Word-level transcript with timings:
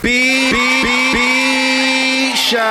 B 0.00 0.50
B 0.52 0.56
B 0.82 1.12
B 1.12 2.36
Shot. 2.36 2.68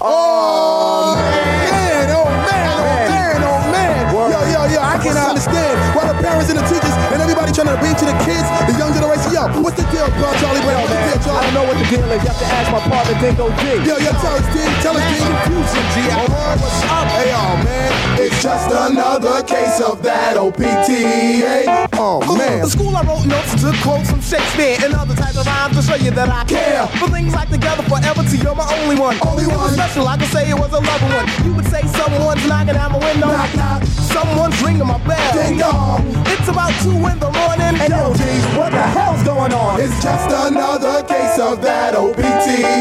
Oh 0.00 1.16
man, 1.16 2.10
oh 2.12 2.28
man, 2.28 2.68
oh 2.68 2.84
man, 3.10 3.42
oh 3.42 3.60
man. 3.72 4.12
Yo, 4.12 4.28
yo, 4.28 4.60
yo, 4.70 4.80
I 4.80 4.98
cannot 5.02 5.28
understand 5.30 5.74
why 5.96 6.04
the 6.06 6.14
parents 6.22 6.50
and 6.50 6.58
the 6.58 6.64
teachers 6.68 6.94
and 7.12 7.20
everybody 7.22 7.50
trying 7.52 7.72
to 7.72 7.78
bring 7.80 7.96
to 7.96 8.04
the 8.06 8.16
kids, 8.22 8.44
the 8.68 8.74
young 8.78 8.92
generation. 8.94 9.32
Yo, 9.32 9.48
what's 9.64 9.76
the 9.80 9.84
deal, 9.90 10.06
Charlie 10.38 10.60
Brown? 10.62 10.84
What's 10.86 10.94
the 10.94 11.00
deal, 11.00 11.18
I 11.18 11.24
Charlie? 11.24 11.42
don't 11.48 11.54
know 11.54 11.64
what 11.66 11.76
the 11.80 11.86
deal 11.90 12.04
is. 12.12 12.22
You 12.22 12.28
have 12.30 12.38
to 12.38 12.46
ask 12.46 12.70
my 12.70 12.80
partner 12.88 13.14
Dinco 13.20 13.46
D. 13.60 13.62
Yo, 13.88 13.96
yo, 13.98 14.10
tell 14.22 14.36
us, 14.36 14.46
D. 14.54 14.58
Tell 14.82 14.96
us, 14.96 15.04
D. 15.10 15.18
Confusion, 15.20 15.84
G. 15.94 15.96
What's 16.06 16.82
up? 16.90 17.06
Hey, 17.16 17.32
oh 17.34 17.56
man, 17.64 18.20
it's 18.20 18.42
just 18.42 18.70
another 18.70 19.42
case 19.44 19.80
of 19.80 20.02
that 20.02 20.36
OPTA. 20.36 21.88
Oh 21.94 22.20
man. 22.36 22.62
The 22.62 22.70
school 22.70 22.94
I 22.96 23.02
wrote 23.02 23.26
notes 23.26 23.54
to 23.62 23.72
quote 23.82 24.06
from 24.06 24.20
Shakespeare 24.20 24.76
and 24.84 24.94
other 24.94 25.14
types 25.14 25.36
of 25.36 25.46
rhymes 25.46 25.76
to 25.76 25.82
show 25.82 25.96
you 25.96 26.10
that 26.12 26.28
I 26.28 26.44
care. 26.44 26.86
For 26.98 27.08
things 27.08 27.34
like 27.34 27.48
together 27.50 27.82
forever 27.84 28.22
to 28.22 28.36
you're 28.36 28.54
my 28.54 28.66
only 28.82 28.96
one. 28.98 29.16
Only 29.26 29.44
It 29.44 29.48
was 29.48 29.56
one. 29.56 29.74
special, 29.74 30.06
I 30.08 30.16
could 30.16 30.28
say 30.28 30.48
it 30.50 30.58
was 30.58 30.72
a 30.72 30.80
loving 30.80 31.12
one. 31.12 31.26
You 31.44 31.54
would 31.54 31.66
say 31.68 31.82
someone's 31.96 32.46
knocking 32.46 32.76
at 32.76 32.90
my 32.90 32.98
window. 32.98 33.28
Knock, 33.32 33.54
knock. 33.56 33.82
Someone's 33.84 34.56
ringing 34.62 34.86
my 34.86 34.98
bell. 35.06 35.32
Ding 35.32 35.58
dong. 35.58 36.04
It's 36.28 36.48
about 36.48 36.72
two 36.82 36.96
in 36.96 37.18
the 37.18 37.30
morning. 37.32 37.74
Hey, 37.80 37.88
yo, 37.88 38.12
G. 38.14 38.22
What 38.56 38.72
the 38.72 38.82
hell's 38.82 39.22
going 39.24 39.52
on? 39.52 39.80
It's 39.80 39.96
just 40.02 40.28
another 40.30 41.02
case 41.04 41.38
of 41.38 41.60
that 41.62 41.94
OPTA. 41.94 42.75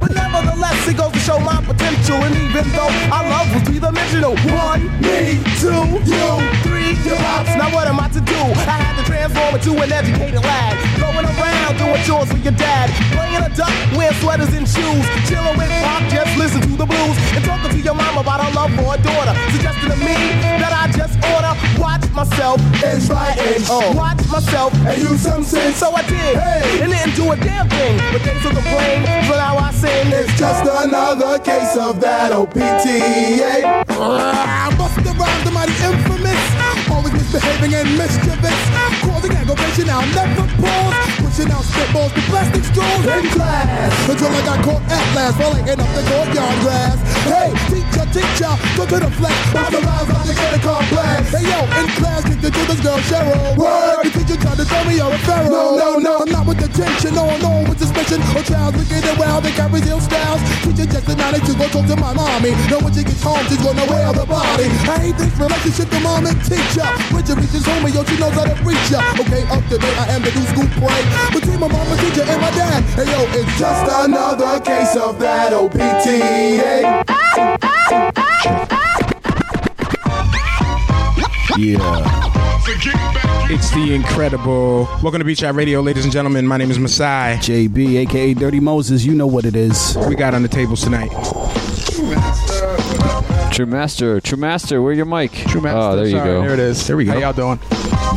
But 0.00 0.12
nevertheless, 0.14 0.88
it 0.88 0.96
goes 0.96 1.12
to 1.12 1.18
show 1.20 1.38
my 1.38 1.57
potential. 1.78 2.18
And 2.26 2.34
even 2.34 2.66
though 2.74 2.90
our 3.14 3.24
love 3.30 3.46
was 3.54 3.62
three-dimensional, 3.62 4.34
one, 4.50 4.82
Me, 4.98 5.38
two, 5.62 5.86
you, 6.02 6.26
three, 6.66 6.98
your 7.06 7.16
pops. 7.22 7.54
Now 7.54 7.70
what 7.72 7.86
am 7.86 8.00
I 8.00 8.08
to 8.10 8.20
do? 8.20 8.40
I 8.66 8.76
had 8.82 8.94
to 8.98 9.04
transform 9.06 9.54
into 9.54 9.72
an 9.78 9.92
educated 9.92 10.42
lad. 10.42 10.74
Going 10.98 11.24
around 11.24 11.78
doing 11.78 12.02
chores 12.02 12.30
for 12.30 12.38
your 12.38 12.54
dad. 12.58 12.90
Playing 13.14 13.42
a 13.46 13.50
duck, 13.54 13.72
wearing 13.96 14.14
sweaters 14.18 14.52
and 14.54 14.66
shoes. 14.66 15.04
Chilling 15.30 15.56
with 15.56 15.70
pop, 15.86 16.02
just 16.10 16.36
listen 16.36 16.60
to 16.62 16.74
the 16.74 16.86
blues. 16.86 17.16
And 17.38 17.44
talking 17.44 17.70
to 17.70 17.78
your 17.78 17.94
mom 17.94 18.18
about 18.18 18.40
our 18.42 18.52
love 18.52 18.74
for 18.74 18.94
a 18.94 18.98
daughter. 18.98 19.34
Suggesting 19.54 19.90
to 19.90 19.98
me 20.02 20.16
that 20.58 20.74
I 20.74 20.90
just 20.90 21.14
oughta 21.30 21.54
watch 21.78 22.04
myself. 22.12 22.58
Inch 22.82 23.08
by 23.08 23.30
inch. 23.38 23.66
Oh. 23.70 23.94
Watch 23.94 24.20
myself. 24.28 24.74
And 24.82 24.98
use 24.98 25.20
some 25.20 25.42
sense. 25.42 25.76
So 25.76 25.92
I 25.94 26.02
did. 26.02 26.36
Hey. 26.36 26.82
And 26.82 26.92
didn't 26.92 27.14
do 27.14 27.30
a 27.32 27.36
damn 27.36 27.68
thing. 27.68 27.96
But 28.12 28.22
they 28.22 28.34
still 28.40 28.52
complain. 28.52 29.06
So 29.26 29.34
now 29.38 29.56
I 29.56 29.70
sing. 29.72 30.10
It's 30.12 30.34
just 30.38 30.64
another 30.66 31.38
case 31.38 31.67
of 31.76 32.00
that 32.00 32.32
OPTA. 32.32 33.84
Ah, 33.90 34.68
mighty 34.78 35.08
infamous. 35.08 35.47
Misbehaving 37.28 37.74
and 37.74 37.98
mischievous. 37.98 38.56
Causing 39.04 39.36
aggravation, 39.36 39.90
I'll 39.90 40.00
never 40.16 40.48
pause. 40.64 40.96
Pushing 41.20 41.52
out 41.52 41.60
spitballs 41.60 42.08
to 42.16 42.22
plastic 42.24 42.64
straws 42.64 43.04
in 43.04 43.28
class. 43.36 43.92
Until 44.08 44.32
I 44.32 44.40
got 44.48 44.64
caught 44.64 44.80
at 44.88 45.04
last, 45.12 45.36
falling 45.36 45.68
up 45.68 45.76
the 45.76 46.02
courtyard 46.08 46.56
grass. 46.64 46.96
Hey, 47.28 47.52
teacher, 47.68 48.08
teacher, 48.16 48.52
go 48.80 48.88
to 48.88 48.96
the 49.04 49.10
flex. 49.20 49.36
Busta 49.52 49.76
Rhymes, 49.76 50.08
I'm 50.08 50.24
the 50.24 50.34
kid 50.40 50.56
of 50.56 50.62
complex. 50.64 51.28
Hey, 51.28 51.44
yo, 51.44 51.60
in 51.68 51.88
class, 52.00 52.24
kicked 52.24 52.48
to 52.48 52.62
this 52.64 52.80
girl, 52.80 52.96
Cheryl. 53.04 53.60
Word, 53.60 54.08
the 54.08 54.10
teacher 54.24 54.40
tried 54.40 54.56
to 54.56 54.64
tell 54.64 54.84
me 54.88 54.96
you're 54.96 55.12
a 55.12 55.18
pharaoh. 55.28 55.76
No, 55.76 55.76
no, 55.76 55.98
no, 56.00 56.12
I'm 56.24 56.32
not 56.32 56.46
with 56.48 56.64
attention. 56.64 57.12
No, 57.12 57.36
no, 57.44 57.68
with 57.68 57.76
suspicion. 57.76 58.24
Or 58.32 58.40
child 58.40 58.72
wicked 58.72 59.04
and 59.04 59.18
wild, 59.20 59.44
they 59.44 59.52
carry 59.52 59.84
ill 59.84 60.00
styles. 60.00 60.40
Teacher 60.78 61.02
now 61.18 61.32
they 61.34 61.42
to 61.42 61.58
go 61.58 61.66
talk 61.74 61.90
to 61.90 61.96
my 61.96 62.14
mommy. 62.14 62.54
Know 62.70 62.78
when 62.78 62.94
she 62.94 63.02
gets 63.02 63.20
home, 63.20 63.42
she's 63.50 63.58
gonna 63.58 63.82
wear 63.90 64.12
the 64.14 64.24
body. 64.24 64.70
I 64.86 65.10
hate 65.10 65.18
this 65.18 65.34
relationship, 65.34 65.90
the 65.90 65.98
mom 65.98 66.24
and 66.24 66.38
teacher. 66.46 66.86
When 67.18 67.26
she 67.26 67.32
reaches 67.34 67.66
home, 67.66 67.82
yo, 67.88 68.04
she 68.04 68.16
knows 68.16 68.32
how 68.32 68.44
to 68.44 68.54
reach 68.62 68.90
ya. 68.92 69.02
Okay, 69.18 69.42
up 69.50 69.64
to 69.70 69.76
date, 69.76 69.98
I 69.98 70.06
am 70.14 70.22
the 70.22 70.30
new 70.30 70.46
school 70.54 70.68
prey. 70.78 71.02
Between 71.34 71.58
my 71.58 71.66
mom 71.66 71.88
and 71.88 71.98
teacher 71.98 72.22
and 72.22 72.40
my 72.40 72.48
dad. 72.52 72.84
Hey, 72.94 73.10
yo, 73.10 73.26
it's 73.34 73.58
just 73.58 74.06
another 74.06 74.60
case 74.60 74.94
of 74.94 75.18
that 75.18 75.52
OPTA. 75.52 77.02
It's 83.50 83.70
the 83.72 83.94
incredible. 83.96 84.84
Welcome 85.02 85.18
to 85.18 85.24
B 85.24 85.34
Shot 85.34 85.56
Radio, 85.56 85.80
ladies 85.80 86.04
and 86.04 86.12
gentlemen. 86.12 86.46
My 86.46 86.56
name 86.56 86.70
is 86.70 86.78
Masai. 86.78 87.38
JB, 87.38 87.96
aka 87.96 88.34
Dirty 88.34 88.60
Moses, 88.60 89.04
you 89.04 89.16
know 89.16 89.26
what 89.26 89.44
it 89.44 89.56
is. 89.56 89.98
We 90.06 90.14
got 90.14 90.34
on 90.34 90.42
the 90.42 90.48
tables 90.48 90.82
tonight. 90.82 91.10
True 93.50 93.66
Master, 93.66 94.20
True 94.20 94.38
Master, 94.38 94.80
where 94.80 94.92
your 94.92 95.04
mic? 95.04 95.32
True 95.32 95.60
Master. 95.60 95.78
Oh, 95.78 95.96
there 95.96 96.04
you 96.04 96.12
Sorry, 96.12 96.30
go. 96.30 96.42
There 96.42 96.52
it 96.54 96.60
is. 96.60 96.86
There 96.86 96.96
we 96.96 97.04
go. 97.04 97.12
How 97.12 97.18
y'all 97.18 97.32
doing? 97.32 97.58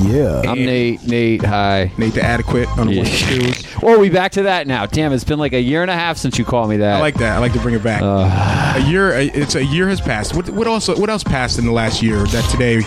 Yeah. 0.03 0.42
I'm 0.47 0.58
Nate. 0.64 1.03
Nate, 1.08 1.44
hi. 1.44 1.92
Nate 1.97 2.14
the 2.14 2.22
Adequate 2.24 2.69
on 2.78 2.88
the 2.88 2.94
Yeah. 2.94 3.02
ones 3.03 3.24
and. 3.24 3.68
Oh, 3.84 3.97
we 3.97 4.09
back 4.09 4.34
to 4.34 4.44
that 4.44 4.68
now. 4.68 4.86
Damn, 4.86 5.14
it's 5.14 5.24
been 5.24 5.40
like 5.40 5.53
a 5.53 5.59
year 5.59 5.81
and 5.81 5.90
a 5.90 5.96
half 5.96 6.18
since 6.18 6.38
you 6.38 6.46
called 6.46 6.69
me 6.69 6.78
that. 6.78 6.97
I 6.97 7.00
like 7.00 7.16
that. 7.16 7.36
I 7.38 7.40
like 7.40 7.53
to 7.53 7.59
bring 7.59 7.74
it 7.74 7.84
back. 7.84 8.02
Uh. 8.03 8.75
a 8.78 8.90
year. 8.90 9.12
It's 9.14 9.56
a 9.56 9.64
year 9.66 9.90
has 9.90 10.00
passed. 10.00 10.36
What, 10.36 10.50
what 10.52 10.68
also? 10.68 10.96
What 11.00 11.09
else 11.09 11.24
passed 11.24 11.58
in 11.58 11.66
the 11.66 11.72
last 11.72 12.03
year 12.03 12.18
that 12.24 12.50
today 12.52 12.81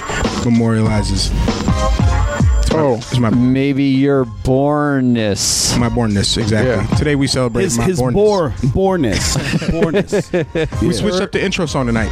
memorializes? 0.44 1.30
Oh, 2.76 2.96
it's 2.96 3.18
my 3.18 3.30
Maybe 3.30 3.84
your 3.84 4.24
bornness. 4.24 5.78
my 5.78 5.88
bornness. 5.88 6.36
Exactly. 6.36 6.96
Today 6.96 7.14
we 7.14 7.26
celebrate 7.26 7.64
His, 7.64 7.78
my 7.78 7.84
his 7.84 8.00
bornness. 8.00 8.12
bore, 8.14 8.50
borness. 8.50 9.36
borness. 9.70 10.82
We 10.82 10.92
switched 10.92 11.20
up 11.20 11.32
the 11.32 11.42
intro 11.42 11.66
song 11.66 11.86
tonight 11.86 12.10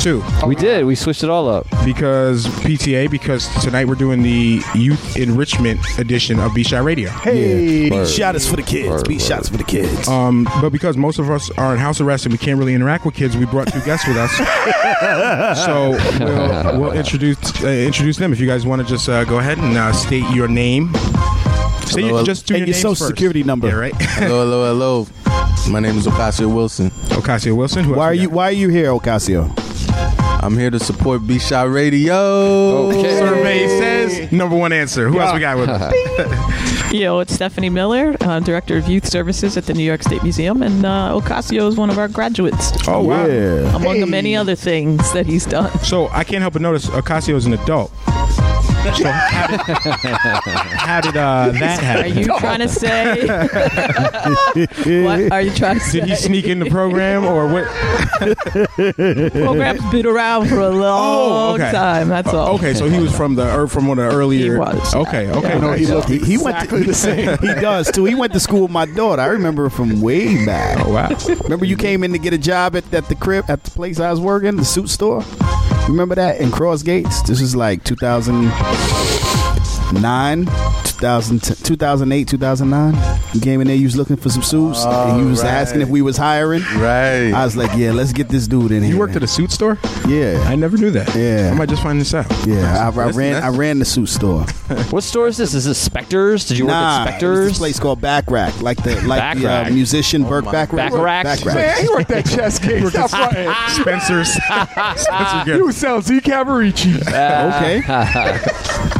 too. 0.00 0.22
We 0.46 0.54
did. 0.54 0.84
We 0.84 0.94
switched 0.94 1.24
it 1.24 1.30
all 1.30 1.48
up. 1.48 1.66
because 1.84 2.46
PTA 2.46 3.10
because 3.10 3.48
tonight 3.62 3.86
we're 3.86 3.94
doing 3.94 4.22
the 4.22 4.62
youth 4.74 5.16
enrichment 5.16 5.80
edition 5.98 6.38
of 6.38 6.54
B 6.54 6.62
Shot 6.62 6.84
Radio. 6.84 7.10
Hey, 7.10 7.90
Word. 7.90 8.04
beat 8.04 8.08
shots 8.08 8.46
for 8.46 8.56
the 8.56 8.62
kids. 8.62 9.02
B 9.04 9.18
Shot's 9.18 9.48
for 9.48 9.56
the 9.56 9.64
kids. 9.64 10.06
Um, 10.08 10.46
but 10.60 10.70
because 10.70 10.96
most 10.96 11.18
of 11.18 11.30
us 11.30 11.50
are 11.58 11.72
in 11.74 11.78
house 11.78 12.00
arrest 12.00 12.24
and 12.26 12.32
we 12.32 12.38
can't 12.38 12.58
really 12.58 12.74
interact 12.74 13.04
with 13.04 13.14
kids, 13.14 13.36
we 13.36 13.46
brought 13.46 13.72
two 13.72 13.80
guests 13.82 14.06
with 14.06 14.16
us. 14.16 14.30
so 15.64 15.90
we'll, 16.24 16.80
we'll 16.80 16.92
introduce 16.92 17.36
uh, 17.62 17.68
introduce 17.68 18.16
them. 18.16 18.32
If 18.32 18.40
you 18.40 18.46
guys 18.46 18.64
want 18.66 18.82
to 18.82 18.88
just 18.88 19.08
uh, 19.08 19.24
go 19.24 19.38
ahead 19.38 19.58
and 19.58 19.76
uh, 19.76 19.92
state 20.06 20.24
your 20.34 20.48
name. 20.48 20.92
Say 21.86 22.00
your, 22.00 22.08
Hello. 22.10 22.24
just 22.24 22.46
do 22.46 22.54
And 22.54 22.60
your, 22.60 22.66
your 22.68 22.74
social 22.74 22.94
first. 22.94 23.08
security 23.08 23.42
number. 23.42 23.68
Yeah, 23.68 23.74
right. 23.74 23.94
Hello, 24.00 24.40
hello, 24.44 25.06
hello. 25.06 25.06
My 25.70 25.80
name 25.80 25.96
is 25.96 26.06
Ocasio 26.06 26.52
Wilson. 26.54 26.90
Ocasio 27.20 27.56
Wilson. 27.56 27.84
Who 27.84 27.94
why 27.94 28.04
are 28.06 28.14
you? 28.14 28.28
Why 28.28 28.44
are 28.48 28.52
you 28.52 28.68
here, 28.68 28.88
Ocasio? 28.90 29.50
I'm 30.42 30.58
here 30.58 30.70
to 30.70 30.78
support 30.78 31.26
B 31.26 31.38
Shot 31.38 31.70
Radio. 31.70 32.14
Okay. 32.88 33.18
Survey 33.18 33.66
says 33.68 34.32
number 34.32 34.56
one 34.56 34.72
answer. 34.72 35.08
Who 35.08 35.18
else 35.20 35.32
we 35.32 35.40
got 35.40 35.56
with 35.56 35.70
us? 35.70 35.92
Yo, 36.92 37.18
it's 37.20 37.32
Stephanie 37.32 37.70
Miller, 37.70 38.14
uh, 38.20 38.40
Director 38.40 38.76
of 38.76 38.86
Youth 38.88 39.06
Services 39.06 39.56
at 39.56 39.64
the 39.64 39.72
New 39.74 39.82
York 39.84 40.02
State 40.02 40.22
Museum, 40.22 40.62
and 40.62 40.84
uh, 40.84 41.18
Ocasio 41.18 41.66
is 41.68 41.76
one 41.76 41.88
of 41.90 41.98
our 41.98 42.08
graduates, 42.08 42.72
Oh 42.86 43.02
wow. 43.02 43.26
Yeah. 43.26 43.74
among 43.74 44.00
the 44.00 44.06
many 44.06 44.36
other 44.36 44.54
things 44.54 45.12
that 45.12 45.24
he's 45.26 45.46
done. 45.46 45.76
So 45.80 46.08
I 46.08 46.24
can't 46.24 46.42
help 46.42 46.52
but 46.52 46.62
notice 46.62 46.86
Ocasio 46.86 47.34
is 47.36 47.46
an 47.46 47.54
adult. 47.54 47.90
So 48.84 49.08
how 49.08 49.46
did, 49.46 49.60
how 49.60 51.00
did 51.00 51.16
uh, 51.16 51.50
that 51.52 51.80
happen? 51.80 52.04
Are 52.04 52.20
you 52.20 52.26
trying 52.38 52.60
to 52.60 52.68
say? 52.68 53.26
what 55.04 55.32
are 55.32 55.40
you 55.40 55.50
trying 55.54 55.76
to 55.76 55.80
say? 55.80 56.00
Did 56.00 56.08
he 56.10 56.16
sneak 56.16 56.44
in 56.44 56.58
the 56.58 56.68
program 56.68 57.24
or 57.24 57.48
what? 57.48 57.64
Program's 59.32 59.90
been 59.90 60.06
around 60.06 60.48
for 60.48 60.60
a 60.60 60.68
long 60.68 61.54
okay. 61.54 61.72
time. 61.72 62.08
That's 62.08 62.28
all. 62.28 62.54
Okay, 62.56 62.74
so 62.74 62.86
he 62.86 63.00
was 63.00 63.16
from 63.16 63.36
the 63.36 63.54
or 63.54 63.68
from 63.68 63.86
one 63.86 63.98
of 63.98 64.10
the 64.10 64.16
earlier. 64.16 64.52
He 64.52 64.58
was. 64.58 64.94
Okay, 64.94 65.30
okay. 65.30 65.48
Yeah. 65.48 65.58
no, 65.58 65.72
He, 65.72 65.86
looked, 65.86 66.10
he, 66.10 66.18
he 66.18 66.36
went 66.36 66.68
to, 66.68 66.84
the 66.84 66.94
same. 66.94 67.38
He 67.38 67.54
does 67.54 67.90
too. 67.90 68.04
He 68.04 68.14
went 68.14 68.34
to 68.34 68.40
school 68.40 68.62
with 68.62 68.70
my 68.70 68.84
daughter. 68.84 69.22
I 69.22 69.26
remember 69.28 69.70
from 69.70 70.02
way 70.02 70.44
back. 70.44 70.84
Oh 70.84 70.92
wow. 70.92 71.08
Remember 71.44 71.64
you 71.64 71.76
came 71.76 72.04
in 72.04 72.12
to 72.12 72.18
get 72.18 72.34
a 72.34 72.38
job 72.38 72.76
at, 72.76 72.92
at 72.92 73.08
the 73.08 73.14
crib 73.14 73.46
at 73.48 73.64
the 73.64 73.70
place 73.70 73.98
I 73.98 74.10
was 74.10 74.20
working, 74.20 74.56
the 74.56 74.64
suit 74.64 74.90
store. 74.90 75.24
Remember 75.88 76.14
that 76.14 76.40
in 76.40 76.50
Crossgates? 76.50 77.26
This 77.26 77.40
is 77.40 77.54
like 77.54 77.84
2009, 77.84 80.46
2000, 80.46 80.83
2008, 80.94 82.28
2009. 82.28 83.20
You 83.34 83.40
came 83.40 83.60
in 83.60 83.66
there. 83.66 83.76
You 83.76 83.84
was 83.84 83.96
looking 83.96 84.16
for 84.16 84.28
some 84.30 84.42
suits, 84.42 84.84
and 84.84 85.20
you 85.22 85.28
was 85.28 85.42
right. 85.42 85.50
asking 85.52 85.80
if 85.82 85.88
we 85.88 86.02
was 86.02 86.16
hiring. 86.16 86.62
Right. 86.76 87.32
I 87.32 87.44
was 87.44 87.56
like, 87.56 87.70
yeah, 87.76 87.92
let's 87.92 88.12
get 88.12 88.28
this 88.28 88.46
dude 88.46 88.72
in 88.72 88.82
here. 88.82 88.92
You 88.94 88.98
worked 88.98 89.16
at 89.16 89.22
a 89.22 89.26
suit 89.26 89.50
store? 89.50 89.78
yeah, 90.08 90.42
I 90.46 90.54
never 90.56 90.76
knew 90.76 90.90
that. 90.90 91.14
Yeah. 91.14 91.50
I 91.52 91.54
might 91.56 91.68
just 91.68 91.82
find 91.82 92.00
this 92.00 92.14
out. 92.14 92.26
yeah. 92.46 92.84
I, 92.84 92.88
I 92.88 92.90
That's- 92.90 93.16
ran. 93.16 93.34
I 93.36 93.40
that's- 93.40 93.56
ran 93.56 93.78
the 93.78 93.84
suit 93.84 94.06
store. 94.08 94.44
What 94.90 95.02
store 95.02 95.28
is 95.28 95.36
this? 95.36 95.54
Is 95.54 95.64
this 95.64 95.78
Specters? 95.78 96.46
Did 96.46 96.58
you 96.58 96.64
work 96.66 96.72
nah, 96.72 97.00
at 97.00 97.00
it's 97.02 97.08
Specters? 97.10 97.48
this 97.48 97.58
place 97.58 97.78
called 97.80 98.00
Bachrach, 98.00 98.60
like 98.62 98.82
the 98.82 98.94
like 99.06 99.38
the 99.38 99.48
uh, 99.48 99.64
Bachrach. 99.64 99.72
musician 99.74 100.22
Burt 100.24 100.44
my 100.44 100.52
Bacharach. 100.52 100.92
Bachrach? 100.92 101.24
Bachrach. 101.24 101.54
Man, 101.54 101.82
he 101.82 101.88
worked 101.88 102.10
at 102.10 102.26
Chess 102.26 102.58
King. 102.58 102.88
Stop 102.88 103.10
fronting. 103.10 103.52
Spencer's. 103.68 104.32
Spencer 104.96 105.38
You 105.46 105.66
good. 105.66 105.74
sell 105.74 106.00
Z 106.00 106.20
Cavaricci. 106.20 106.96
Okay. 107.06 107.82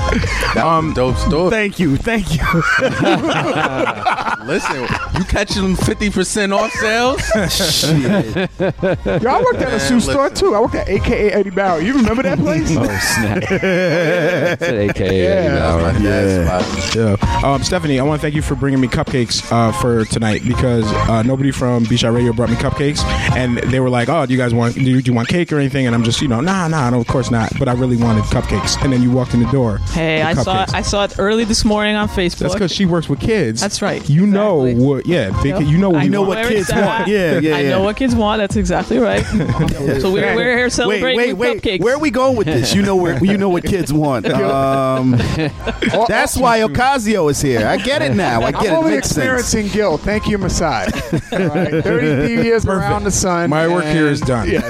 That 0.54 0.64
was 0.64 0.92
a 0.92 0.94
dope 0.94 1.16
story. 1.16 1.50
Thank 1.50 1.78
you, 1.78 1.96
thank 1.96 2.34
you. 2.34 2.42
Listen, 4.44 4.82
you 5.16 5.24
catching 5.24 5.62
them 5.62 5.76
fifty 5.76 6.10
percent 6.10 6.52
off 6.52 6.70
sales? 6.72 7.20
Shit. 7.50 8.50
Yo, 8.60 9.30
I 9.30 9.42
worked 9.42 9.60
at 9.62 9.72
a 9.72 9.80
shoe 9.80 10.00
store 10.00 10.28
too. 10.30 10.54
I 10.54 10.60
worked 10.60 10.74
at 10.74 10.88
AKA 10.88 11.32
Eddie 11.32 11.50
Bauer. 11.50 11.80
You 11.80 11.94
remember 11.94 12.22
that 12.24 12.38
place? 12.38 12.70
Oh 12.76 12.84
snap! 12.84 13.42
It's 13.50 14.62
an 14.62 14.90
AKA 14.90 15.22
Yeah. 15.24 15.58
Bauer. 15.58 15.98
Yeah. 15.98 16.94
Yeah. 16.94 17.40
Um, 17.44 17.62
Stephanie, 17.62 17.98
I 17.98 18.02
want 18.04 18.20
to 18.20 18.22
thank 18.22 18.34
you 18.34 18.42
for 18.42 18.54
bringing 18.54 18.80
me 18.80 18.88
cupcakes 18.88 19.50
uh, 19.50 19.72
for 19.80 20.04
tonight 20.04 20.42
because 20.46 20.84
uh, 21.08 21.22
nobody 21.22 21.50
from 21.50 21.84
B 21.84 21.96
Radio 22.04 22.32
brought 22.32 22.50
me 22.50 22.56
cupcakes, 22.56 23.02
and 23.34 23.58
they 23.72 23.80
were 23.80 23.90
like, 23.90 24.08
"Oh, 24.08 24.26
do 24.26 24.32
you 24.32 24.38
guys 24.38 24.52
want? 24.52 24.74
Do 24.74 24.82
you, 24.82 25.00
do 25.00 25.10
you 25.10 25.14
want 25.14 25.28
cake 25.28 25.52
or 25.52 25.58
anything?" 25.58 25.86
And 25.86 25.94
I'm 25.94 26.04
just, 26.04 26.20
you 26.20 26.28
know, 26.28 26.40
nah, 26.40 26.68
nah, 26.68 26.90
no, 26.90 27.00
of 27.00 27.06
course 27.06 27.30
not. 27.30 27.50
But 27.58 27.68
I 27.68 27.72
really 27.72 27.96
wanted 27.96 28.24
cupcakes, 28.24 28.80
and 28.82 28.92
then 28.92 29.02
you 29.02 29.10
walked 29.10 29.32
in 29.34 29.42
the 29.42 29.50
door. 29.50 29.78
Hey, 29.78 30.03
with 30.04 30.26
I 30.26 30.42
saw 30.42 30.64
cupcakes. 30.66 30.74
I 30.74 30.82
saw 30.82 31.04
it 31.04 31.14
early 31.18 31.44
this 31.44 31.64
morning 31.64 31.96
on 31.96 32.08
Facebook. 32.08 32.38
That's 32.38 32.54
because 32.54 32.72
she 32.72 32.86
works 32.86 33.08
with 33.08 33.20
kids. 33.20 33.60
That's 33.60 33.82
right. 33.82 34.06
You 34.08 34.26
know 34.26 34.64
what? 34.74 35.06
Yeah, 35.06 35.30
big, 35.42 35.52
Yep. 35.54 35.62
you 35.66 35.78
know 35.78 35.90
what 35.90 36.02
I 36.02 36.06
know 36.08 36.22
want. 36.22 36.40
what 36.40 36.48
kids 36.48 36.68
it's 36.68 36.72
want. 36.72 37.08
Yeah, 37.08 37.38
yeah, 37.38 37.56
I 37.56 37.60
yeah. 37.60 37.68
know 37.70 37.82
what 37.82 37.96
kids 37.96 38.14
want. 38.14 38.38
That's 38.40 38.56
exactly 38.56 38.98
right. 38.98 39.24
so 40.00 40.12
we're, 40.12 40.34
we're 40.34 40.56
here 40.56 40.64
Wait, 40.66 40.72
celebrating 40.72 41.16
wait, 41.16 41.32
with 41.34 41.48
wait. 41.48 41.62
cupcakes. 41.62 41.80
Where 41.82 41.94
are 41.94 41.98
we 41.98 42.10
going 42.10 42.36
with 42.36 42.46
this? 42.46 42.74
You 42.74 42.82
know 42.82 42.96
where 42.96 43.22
you 43.24 43.36
know 43.38 43.48
what 43.48 43.64
kids 43.64 43.92
want. 43.92 44.26
Um, 44.44 45.12
that's 46.08 46.36
why 46.36 46.60
Ocasio 46.60 47.30
is 47.30 47.40
here. 47.40 47.66
I 47.66 47.76
get 47.76 48.02
it 48.02 48.14
now. 48.14 48.42
I 48.42 48.52
get 48.52 48.60
I'm 48.60 48.66
it. 48.66 48.72
only 48.72 48.90
Makes 48.92 49.08
sense. 49.08 49.16
experiencing 49.18 49.68
guilt. 49.68 50.00
Thank 50.02 50.26
you, 50.28 50.38
Masai. 50.38 50.86
All 51.32 51.38
right. 51.48 51.82
33 51.82 52.42
years 52.44 52.66
around 52.66 53.04
the 53.04 53.10
sun. 53.10 53.50
My 53.50 53.66
work 53.66 53.84
here 53.84 54.06
is 54.06 54.20
done. 54.20 54.48
Yes. 54.50 54.64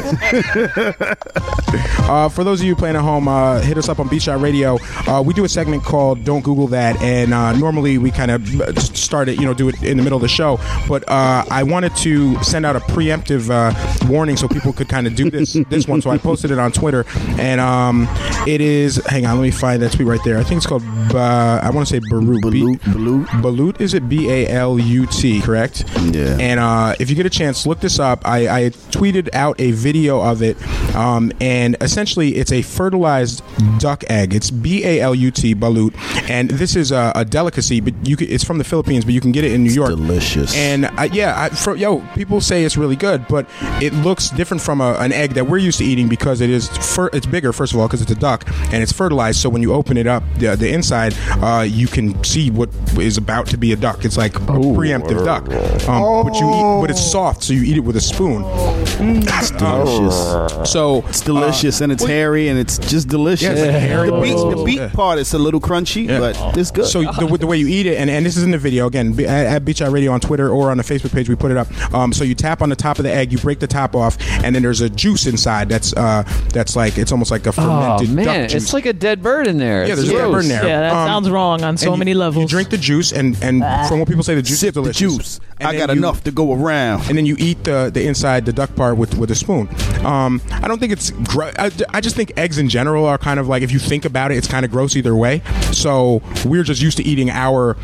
Uh, 2.07 2.29
for 2.29 2.45
those 2.45 2.61
of 2.61 2.67
you 2.67 2.77
playing 2.77 2.97
at 2.97 3.03
home, 3.03 3.27
uh, 3.29 3.61
hit 3.61 3.79
us 3.79 3.89
up 3.89 3.99
on 3.99 4.09
B 4.09 4.19
Shot 4.19 4.41
Radio. 4.41 4.79
Uh, 5.07 5.23
we 5.25 5.35
do 5.35 5.45
a 5.45 5.49
segment 5.49 5.85
called 5.85 6.25
"Don't 6.25 6.43
Google 6.43 6.69
That," 6.69 7.01
and 7.03 7.33
uh, 7.33 7.53
normally 7.53 7.99
we 7.99 8.11
kind 8.11 8.31
of 8.31 8.47
start 8.79 9.29
it, 9.29 9.39
you 9.39 9.45
know, 9.45 9.55
do 9.55 9.69
it 9.69 9.83
in 9.83 9.97
the 9.97 10.03
middle 10.03 10.17
of 10.17 10.23
the 10.23 10.29
show. 10.29 10.59
But 10.89 11.09
uh, 11.09 11.45
I 11.51 11.63
wanted 11.63 11.95
to 11.97 12.43
send 12.43 12.67
out 12.67 12.77
a 12.77 12.81
preemptive 12.81 13.51
uh, 13.51 14.09
warning 14.09 14.37
so 14.37 14.49
people 14.49 14.73
could 14.73 14.89
kind 14.89 15.07
of 15.07 15.15
do 15.15 15.31
this 15.31 15.53
this 15.71 15.89
one. 15.89 16.03
So 16.03 16.11
I 16.11 16.19
posted 16.19 16.51
it 16.51 16.59
on 16.59 16.73
Twitter, 16.73 17.05
and 17.39 17.61
um, 17.61 18.07
it 18.47 18.61
is. 18.61 18.97
Hang 19.07 19.27
on, 19.27 19.37
let 19.37 19.43
me 19.43 19.51
find 19.51 19.83
that 19.83 19.93
tweet 19.93 20.09
right 20.09 20.23
there. 20.25 20.39
I 20.39 20.43
think 20.43 20.59
it's 20.59 20.67
called. 20.67 20.83
Uh, 21.15 21.61
I 21.63 21.71
want 21.71 21.87
to 21.89 21.95
say 21.95 22.01
Balut. 22.01 22.41
Balut, 22.41 22.79
Balut. 22.81 23.27
Balut 23.43 23.81
is 23.81 23.95
it 23.95 24.09
B 24.09 24.31
A 24.31 24.49
L 24.49 24.79
U 24.79 25.07
T? 25.07 25.41
Correct. 25.41 25.85
Yeah. 26.13 26.37
And 26.41 26.61
uh, 26.61 26.95
if 26.99 27.11
you 27.11 27.17
get 27.17 27.27
a 27.27 27.31
chance, 27.31 27.67
look 27.67 27.81
this 27.81 27.99
up. 27.99 28.27
I, 28.27 28.49
I 28.49 28.71
tweeted 28.91 29.29
out 29.35 29.61
a 29.61 29.71
video 29.73 30.21
of 30.21 30.43
it, 30.43 30.57
um, 30.95 31.33
and 31.41 31.77
essentially 31.81 32.37
it's 32.37 32.53
a 32.53 32.63
fertilized 32.63 33.43
duck 33.79 34.05
egg. 34.09 34.35
It's 34.35 34.51
B 34.51 34.85
A 34.85 35.04
L 35.05 35.15
U 35.15 35.31
T 35.31 35.55
balut, 35.55 35.93
and 36.31 36.51
this 36.51 36.75
is 36.75 36.91
a, 36.93 37.13
a 37.15 37.25
delicacy. 37.25 37.81
But 37.81 37.95
you 38.09 38.17
can, 38.17 38.29
it's 38.29 38.45
from 38.45 38.59
the 38.59 38.65
Philippines, 38.65 39.05
but 39.05 39.13
you 39.15 39.21
can 39.21 39.33
get 39.33 39.45
it 39.45 39.53
in 39.53 39.63
New 39.63 39.73
York. 39.73 39.91
delicious. 39.91 40.55
And 40.57 40.87
uh, 40.87 41.09
yeah, 41.13 41.35
I, 41.43 41.49
for, 41.51 41.77
yo, 41.77 42.01
people 42.15 42.41
say 42.41 42.65
it's 42.65 42.77
really 42.77 42.97
good, 42.97 43.27
but 43.29 43.47
it 43.83 43.93
looks 44.07 44.31
different 44.31 44.63
from 44.63 44.81
a, 44.81 44.95
an 45.01 45.13
egg 45.13 45.35
that 45.35 45.47
we're 45.47 45.59
used 45.69 45.79
to 45.79 45.85
eating 45.85 46.09
because 46.09 46.41
it 46.41 46.51
is 46.51 46.69
fer- 46.95 47.11
it's 47.13 47.27
bigger 47.27 47.53
first 47.53 47.73
of 47.75 47.79
all 47.81 47.87
because 47.87 48.03
it's 48.03 48.11
a 48.11 48.21
duck 48.29 48.45
and 48.73 48.83
it's 48.83 48.93
fertilized. 48.93 49.39
So 49.41 49.49
when 49.49 49.63
you 49.63 49.73
open 49.75 49.97
it 49.97 50.07
up, 50.07 50.23
the, 50.39 50.57
the 50.57 50.73
inside, 50.73 51.15
uh, 51.43 51.67
you 51.69 51.87
can 51.87 52.23
see 52.25 52.51
what 52.51 52.71
is 52.99 53.17
about 53.19 53.47
to 53.49 53.57
be 53.59 53.73
a 53.73 53.77
duck. 53.77 54.05
It's 54.05 54.17
like 54.17 54.35
a 54.37 54.59
preemptive 54.79 55.25
duck, 55.25 55.45
um, 55.89 56.25
but 56.27 56.35
you 56.41 56.49
eat, 56.49 56.81
but 56.81 56.91
it's 56.91 57.05
soft, 57.13 57.43
so 57.45 57.53
you 57.53 57.63
eat 57.63 57.77
it 57.77 57.85
with 57.85 57.97
a 57.97 58.01
spoon. 58.01 58.43
It's 58.47 59.51
delicious. 59.51 60.71
So 60.71 61.05
It's 61.09 61.21
delicious 61.21 61.81
and 61.81 61.93
it's 61.93 62.05
hairy 62.05 62.49
and 62.49 62.59
it's 62.59 62.79
just 62.79 63.09
delicious. 63.09 63.43
Yeah, 63.43 63.53
it's 63.53 63.61
like 63.61 63.71
hairy. 63.71 64.11
The 64.11 64.21
beak, 64.21 64.57
the 64.57 64.63
beak 64.65 64.79
Yeah. 64.79 64.89
Part 64.95 65.19
it's 65.19 65.35
a 65.35 65.39
little 65.39 65.61
crunchy, 65.61 66.09
Yeah. 66.09 66.19
but 66.21 66.57
it's 66.57 66.71
good. 66.71 66.87
So 66.87 67.03
the, 67.03 67.37
the 67.39 67.47
way 67.47 67.57
you 67.59 67.67
eat 67.69 67.87
it, 67.87 67.99
and, 67.99 68.09
and 68.09 68.25
this 68.25 68.37
is 68.37 68.43
in 68.45 68.51
the 68.53 68.59
video 68.59 68.87
again 68.87 69.13
be- 69.13 69.27
at, 69.27 69.47
at 69.47 69.65
B 69.65 69.73
Shot 69.75 69.91
Radio 69.93 70.13
on 70.13 70.21
Twitter 70.21 70.49
or 70.49 70.71
on 70.71 70.77
the 70.77 70.83
Facebook 70.85 71.13
page, 71.13 71.29
we 71.29 71.35
put 71.35 71.51
it 71.51 71.57
up. 71.57 71.69
Um, 71.93 72.13
so 72.13 72.25
you 72.25 72.35
tap 72.35 72.63
on 72.63 72.69
the 72.69 72.77
top 72.77 72.99
of 72.99 73.03
the 73.05 73.13
egg, 73.13 73.33
you 73.33 73.39
break 73.39 73.59
the 73.59 73.67
top 73.67 73.95
off, 73.95 74.17
and 74.45 74.55
then 74.55 74.63
there's 74.63 74.81
a 74.81 74.89
juice 74.89 75.27
inside 75.27 75.69
that's 75.69 75.93
uh, 75.95 76.23
that's 76.53 76.77
like 76.77 76.97
it's 76.97 77.13
almost 77.13 77.31
like 77.31 77.45
a 77.47 77.51
Oh 77.51 77.53
fermented 77.53 78.11
man, 78.11 78.25
duck 78.25 78.51
juice. 78.51 78.63
it's 78.65 78.73
like 78.73 78.87
a 78.87 78.93
dead 78.93 79.23
bird 79.23 79.47
in 79.47 79.59
there. 79.59 79.85
yeah, 79.87 79.93
It's 79.95 80.03
there's 80.03 80.09
a 80.11 80.13
gross. 80.13 80.33
bird 80.33 80.43
in 80.45 80.49
there. 80.49 80.65
Yeah, 80.67 80.81
that 80.81 80.93
Um, 80.93 81.09
sounds 81.09 81.31
wrong 81.31 81.63
on 81.65 81.77
so 81.77 81.97
many 81.97 82.13
you, 82.13 82.19
levels. 82.19 82.43
You 82.43 82.49
drink 82.49 82.71
the 82.71 82.79
juice, 82.79 83.13
and 83.13 83.37
and 83.43 83.65
from 83.89 83.99
what 83.99 84.09
people 84.09 84.23
say, 84.23 84.35
the 84.35 84.43
juice 84.43 84.61
Sip 84.61 84.69
is 84.71 84.75
the 84.75 84.81
delicious. 84.83 85.17
juice. 85.17 85.41
And 85.61 85.69
I 85.69 85.77
got 85.77 85.89
you- 85.91 85.97
enough 85.99 86.25
to 86.25 86.31
go 86.31 86.53
around. 86.53 87.09
and 87.09 87.17
then 87.19 87.27
you 87.27 87.37
eat 87.39 87.65
the 87.65 87.91
the 87.93 88.07
inside 88.07 88.45
the 88.47 88.53
duck 88.53 88.75
part 88.77 88.97
with 88.97 89.17
with 89.17 89.31
a 89.31 89.35
spoon. 89.35 89.69
Um, 90.05 90.41
I 90.53 90.69
don't 90.69 90.79
think 90.79 90.93
it's. 90.93 91.11
Gr- 91.11 91.45
I, 91.59 91.71
I 91.91 92.01
just 92.01 92.17
think 92.17 92.33
eggs 92.37 92.59
in 92.59 92.69
general 92.69 93.07
are 93.07 93.19
kind 93.19 93.41
of 93.41 93.49
like 93.49 93.63
if 93.63 93.71
you 93.73 93.79
think 93.79 94.05
about 94.05 94.33
it, 94.33 94.37
it's 94.37 94.49
kind 94.49 94.65
of 94.65 94.71
gross 94.71 94.84
either 94.97 95.15
way. 95.17 95.43
So 95.73 96.23
we're 96.45 96.63
just 96.65 96.83
used 96.83 96.97
to 96.99 97.03
eating 97.03 97.31
our 97.31 97.77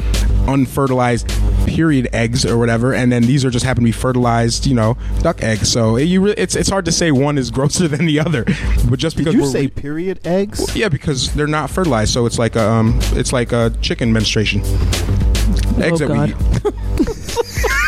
unfertilized 0.47 1.29
period 1.67 2.09
eggs 2.13 2.45
or 2.45 2.59
whatever, 2.59 2.93
and 2.95 3.11
then 3.13 3.23
these 3.23 3.45
are 3.45 3.51
just 3.51 3.65
happen 3.65 3.83
to 3.83 3.89
be 3.89 3.93
fertilized, 3.93 4.67
you 4.67 4.75
know, 4.75 4.97
duck 5.23 5.43
eggs. 5.43 5.71
So 5.71 5.97
it, 5.97 6.05
you 6.05 6.21
re- 6.23 6.35
it's 6.37 6.57
it's 6.57 6.69
hard 6.69 6.85
to 6.87 6.93
say 6.93 7.11
one 7.13 7.39
is 7.39 7.51
grosser 7.53 7.89
than 7.89 8.07
the 8.07 8.19
other, 8.21 8.45
but 8.89 8.99
just 8.99 9.17
Did 9.17 9.25
because 9.27 9.35
you 9.35 9.43
we're, 9.43 9.49
say 9.51 9.69
period 9.69 10.21
eggs? 10.27 10.75
yeah, 10.77 10.89
because 10.89 11.33
they're 11.35 11.47
not 11.47 11.71
fertilized, 11.71 12.13
so 12.13 12.27
it's 12.27 12.39
like 12.39 12.57
a, 12.57 12.69
um, 12.69 12.99
it's 13.13 13.33
like 13.33 13.53
a 13.53 13.71
chicken 13.81 14.13
menstruation. 14.13 14.61
Eggs 15.81 16.03
Oh, 16.03 16.09
that 16.09 16.09
God. 16.09 16.29
we 16.65 16.71
eat. 17.01 17.77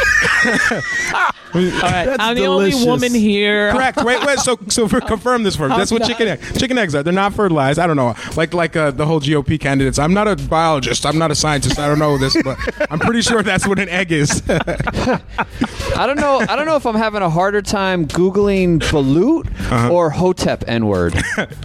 All 1.54 1.60
right, 1.60 2.06
That's 2.06 2.16
I'm 2.22 2.34
the 2.34 2.42
delicious. 2.44 2.80
only 2.80 2.90
woman 2.90 3.12
here. 3.14 3.72
Correct. 3.72 4.02
Wait, 4.02 4.24
wait. 4.24 4.38
So, 4.38 4.58
so 4.68 4.88
for, 4.88 5.00
confirm 5.14 5.42
this 5.42 5.54
for 5.54 5.64
I'm 5.64 5.78
That's 5.78 5.90
what 5.92 6.02
chicken 6.04 6.26
eggs. 6.28 6.58
Chicken 6.58 6.78
eggs 6.78 6.94
are. 6.94 7.02
They're 7.02 7.12
not 7.12 7.34
fertilized. 7.34 7.78
I 7.78 7.86
don't 7.86 7.96
know. 7.96 8.14
Like, 8.36 8.54
like 8.54 8.74
uh, 8.74 8.90
the 8.90 9.04
whole 9.04 9.20
GOP 9.20 9.60
candidates. 9.60 9.98
I'm 9.98 10.14
not 10.14 10.28
a 10.28 10.36
biologist. 10.36 11.04
I'm 11.04 11.18
not 11.18 11.30
a 11.30 11.34
scientist. 11.34 11.78
I 11.78 11.86
don't 11.88 11.98
know 11.98 12.16
this, 12.16 12.34
but 12.42 12.56
I'm 12.90 12.98
pretty 12.98 13.20
sure 13.20 13.42
that's 13.42 13.66
what 13.68 13.78
an 13.78 13.90
egg 13.90 14.12
is. 14.12 14.42
I 14.48 16.06
don't 16.06 16.18
know. 16.18 16.38
I 16.48 16.56
don't 16.56 16.64
know 16.64 16.76
if 16.76 16.86
I'm 16.86 16.94
having 16.94 17.20
a 17.20 17.28
harder 17.28 17.60
time 17.60 18.06
googling 18.06 18.78
balut 18.78 19.46
Uh-huh. 19.70 19.92
or 19.92 20.08
hotep 20.10 20.64
n 20.66 20.86
word. 20.86 21.14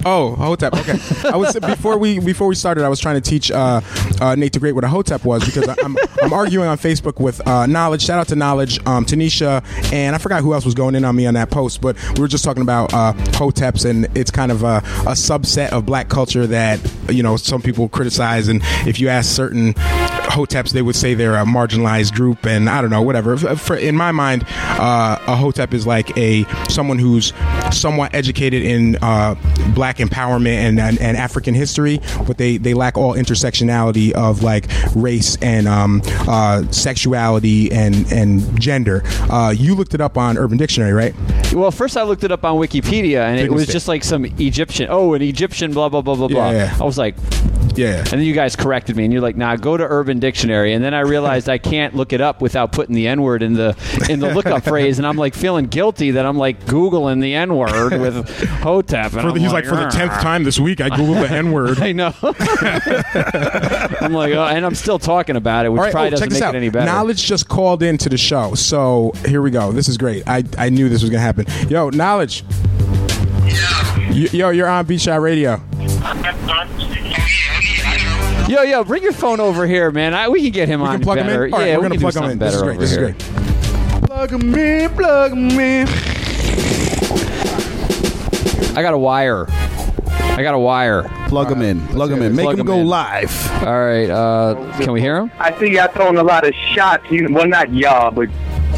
oh, 0.06 0.36
hotep. 0.36 0.74
Okay. 0.74 1.00
I 1.30 1.38
was 1.38 1.58
before 1.60 1.98
we 1.98 2.20
before 2.20 2.48
we 2.48 2.56
started. 2.56 2.84
I 2.84 2.90
was 2.90 3.00
trying 3.00 3.16
to 3.22 3.30
teach 3.30 3.52
uh, 3.52 3.80
uh, 4.20 4.36
Nate 4.36 4.52
the 4.54 4.60
Great 4.60 4.74
what 4.76 4.84
a 4.84 4.90
hotep 4.90 5.24
was 5.24 5.46
because 5.46 5.68
I'm 5.82 5.98
I'm 6.22 6.34
arguing 6.34 6.68
on 6.68 6.78
Facebook 6.78 7.22
with 7.22 7.46
uh, 7.48 7.66
Knowledge. 7.68 8.04
Shout 8.04 8.20
out 8.20 8.28
to 8.30 8.36
Knowledge, 8.36 8.67
um, 8.86 9.06
Tanisha, 9.06 9.64
and 9.94 10.16
I 10.16 10.20
forgot 10.20 10.42
who 10.42 10.54
else 10.54 10.66
was 10.66 10.74
going 10.74 10.96
in 10.96 11.06
on 11.06 11.16
me 11.16 11.26
on 11.26 11.34
that 11.36 11.50
post. 11.50 11.82
But 11.82 11.96
we 12.16 12.22
were 12.22 12.28
just 12.28 12.44
talking 12.44 12.64
about 12.64 12.94
uh, 12.94 13.14
hoteps, 13.14 13.90
and 13.90 14.08
it's 14.18 14.32
kind 14.32 14.52
of 14.52 14.64
a, 14.64 14.78
a 14.78 15.14
subset 15.16 15.70
of 15.70 15.86
black 15.86 16.10
culture 16.10 16.48
that 16.48 16.80
you 17.10 17.24
know 17.24 17.38
some 17.38 17.62
people 17.62 17.90
criticize. 17.90 18.48
And 18.48 18.62
if 18.86 19.00
you 19.00 19.10
ask 19.10 19.34
certain 19.34 19.74
hoteps, 19.74 20.72
they 20.72 20.82
would 20.82 20.96
say 20.96 21.14
they're 21.14 21.36
a 21.36 21.46
marginalized 21.46 22.14
group, 22.14 22.46
and 22.46 22.70
I 22.70 22.82
don't 22.82 22.92
know, 22.92 23.02
whatever. 23.02 23.38
For- 23.38 23.76
in 23.78 23.96
my 23.96 24.12
mind, 24.12 24.46
uh, 24.48 25.20
a 25.28 25.36
hotep 25.36 25.74
is 25.74 25.88
like 25.88 26.16
a 26.18 26.46
someone 26.70 27.00
who's 27.00 27.34
somewhat 27.72 28.14
educated 28.14 28.64
in 28.64 28.98
uh, 29.02 29.36
black 29.74 29.98
empowerment 29.98 30.56
and, 30.56 30.80
and, 30.80 31.00
and 31.00 31.18
African 31.18 31.54
history, 31.54 32.00
but 32.26 32.38
they, 32.38 32.58
they 32.58 32.74
lack 32.74 32.98
all 32.98 33.14
intersectionality 33.14 34.12
of 34.12 34.44
like 34.44 34.68
race 34.96 35.38
and 35.42 35.68
um, 35.68 36.02
uh, 36.28 36.64
sexuality 36.72 37.72
and 37.72 38.12
and 38.12 38.57
gender. 38.60 39.04
Uh, 39.30 39.54
you 39.56 39.76
looked 39.76 39.94
it 39.94 40.02
up 40.02 40.18
on 40.18 40.38
Urban 40.38 40.58
Dictionary, 40.58 40.94
right? 40.94 41.16
Well, 41.54 41.72
first 41.72 41.98
I 41.98 42.04
looked 42.04 42.24
it 42.24 42.32
up 42.32 42.44
on 42.44 42.56
Wikipedia, 42.56 43.22
and 43.22 43.40
it 43.40 43.52
was 43.52 43.62
mistake. 43.62 43.74
just 43.74 43.88
like 43.88 44.04
some 44.04 44.26
Egyptian. 44.26 44.88
Oh, 44.90 45.14
an 45.14 45.22
Egyptian, 45.22 45.72
blah 45.74 45.90
blah 45.90 46.02
blah 46.02 46.16
blah 46.16 46.28
blah. 46.28 46.52
Yeah, 46.52 46.58
yeah. 46.66 46.78
I 46.80 46.84
was 46.84 46.98
like, 46.98 47.16
Yeah. 47.76 47.98
and 48.00 48.08
then 48.08 48.22
you 48.22 48.34
guys 48.34 48.56
corrected 48.56 48.96
me, 48.96 49.04
and 49.04 49.14
you're 49.14 49.22
like, 49.22 49.36
"Nah, 49.36 49.56
go 49.56 49.78
to 49.78 49.84
Urban 49.84 50.20
Dictionary." 50.20 50.74
And 50.74 50.84
then 50.84 50.94
I 50.94 51.02
realized 51.02 51.48
I 51.50 51.58
can't 51.60 51.96
look 51.96 52.12
it 52.14 52.22
up 52.22 52.42
without 52.42 52.72
putting 52.72 52.96
the 52.96 53.08
N 53.08 53.22
word 53.22 53.44
in 53.44 53.54
the 53.54 53.76
in 54.10 54.20
the 54.20 54.34
lookup 54.34 54.64
phrase, 54.68 54.98
and 54.98 55.06
I'm 55.08 55.18
like 55.18 55.36
feeling 55.36 55.66
guilty 55.68 56.12
that 56.12 56.26
I'm 56.26 56.38
like 56.38 56.66
googling 56.66 57.22
the 57.22 57.36
N 57.36 57.56
word 57.56 58.00
with 58.00 58.28
hotep. 58.62 59.14
And 59.14 59.22
For 59.22 59.32
the, 59.32 59.40
he's 59.40 59.54
like, 59.54 59.66
for 59.66 59.76
the 59.76 59.88
tenth 59.88 60.14
time 60.14 60.44
this 60.44 60.60
week, 60.60 60.82
I 60.82 60.90
googled 60.90 61.28
the 61.28 61.34
N 61.36 61.52
word. 61.52 61.80
I 61.80 61.92
know. 61.92 62.14
I'm 64.02 64.14
like, 64.14 64.34
oh, 64.34 64.46
and 64.46 64.66
I'm 64.66 64.76
still 64.76 65.00
talking 65.00 65.36
about 65.36 65.66
it, 65.66 65.70
which 65.70 65.80
All 65.80 65.84
right, 65.86 65.92
probably 65.92 66.08
oh, 66.08 66.12
doesn't 66.12 66.34
make 66.34 66.42
out. 66.42 66.56
it 66.56 66.58
any 66.58 66.70
better. 66.70 66.86
Knowledge 66.86 67.24
just 67.26 67.48
called 67.48 67.84
into 67.84 68.10
the 68.10 68.18
show, 68.18 68.56
so 68.56 69.12
here 69.26 69.42
we 69.42 69.52
go. 69.52 69.72
This 69.72 69.88
is 69.88 69.98
great. 69.98 70.24
I, 70.28 70.44
I 70.58 70.70
knew 70.70 70.90
this 70.90 71.02
was 71.02 71.10
gonna 71.12 71.22
happen. 71.22 71.46
Yo, 71.70 71.90
knowledge. 71.90 72.44
Y- 74.10 74.30
Yo, 74.32 74.50
you're 74.50 74.68
on 74.68 74.86
B 74.86 74.98
Shot 74.98 75.22
Radio. 75.22 75.62
Yo, 78.50 78.62
yo, 78.64 78.82
bring 78.86 79.04
your 79.04 79.12
phone 79.12 79.42
over 79.42 79.68
here, 79.68 79.92
man. 79.92 80.14
I, 80.14 80.30
we 80.30 80.42
can 80.42 80.52
get 80.52 80.70
him 80.70 80.80
We 80.82 80.88
on 80.88 80.94
can 80.96 81.02
plug 81.04 81.18
better. 81.18 81.48
him 81.48 81.48
in. 81.50 81.54
All 81.54 81.60
right, 81.60 81.68
yeah, 81.68 81.76
we're 81.78 81.90
we 81.90 81.98
gonna 81.98 82.12
plug 82.12 82.16
him 82.24 82.32
in. 82.32 82.40
This 82.40 82.54
is 82.56 82.62
great. 82.62 82.80
This 82.80 82.98
over 82.98 83.08
is 83.10 83.18
here. 83.18 83.28
great. 83.28 84.04
Plug 84.08 84.34
'em 84.34 84.56
in, 84.56 84.90
plug 84.92 85.32
'em 85.34 85.60
in. 85.60 85.88
I 88.78 88.82
got 88.82 88.94
a 88.94 88.98
wire. 88.98 89.48
I 89.50 90.44
got 90.44 90.54
a 90.54 90.60
wire. 90.60 91.04
Plug 91.28 91.50
them 91.50 91.62
in. 91.62 91.82
Plug 91.88 92.10
them 92.10 92.22
in. 92.22 92.36
Make 92.36 92.44
Plug 92.46 92.56
them 92.58 92.68
'em 92.70 92.74
go 92.74 92.80
in. 92.80 92.88
live. 92.88 93.64
All 93.66 93.80
right. 93.86 94.10
Uh, 94.10 94.56
can 94.80 94.94
we 94.94 95.02
hear 95.02 95.18
him? 95.18 95.32
I 95.40 95.58
see 95.60 95.74
y'all 95.74 95.88
throwing 95.90 96.16
a 96.18 96.24
lot 96.24 96.48
of 96.48 96.54
shots. 96.74 97.04
You, 97.12 97.28
well, 97.30 97.48
not 97.48 97.74
y'all, 97.74 98.12
but 98.12 98.30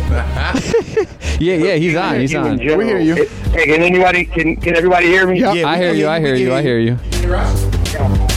Yeah, 1.39 1.53
yeah, 1.55 1.75
he's 1.75 1.95
on. 1.95 2.19
He's 2.19 2.33
on. 2.33 2.57
We 2.57 2.85
hear 2.85 2.99
you. 2.99 3.15
Hey, 3.51 3.65
can 3.65 3.81
anybody? 3.83 4.25
Can, 4.25 4.55
can 4.55 4.75
everybody 4.75 5.05
hear 5.07 5.27
me? 5.27 5.39
Yeah. 5.39 5.53
Yeah, 5.53 5.67
I 5.67 5.77
we 5.77 5.83
hear 5.85 5.93
you. 5.93 6.07
I 6.09 6.19
hear 6.19 6.35
you. 6.35 6.53
I 6.53 6.61
hear 6.63 6.79
you. 6.79 6.97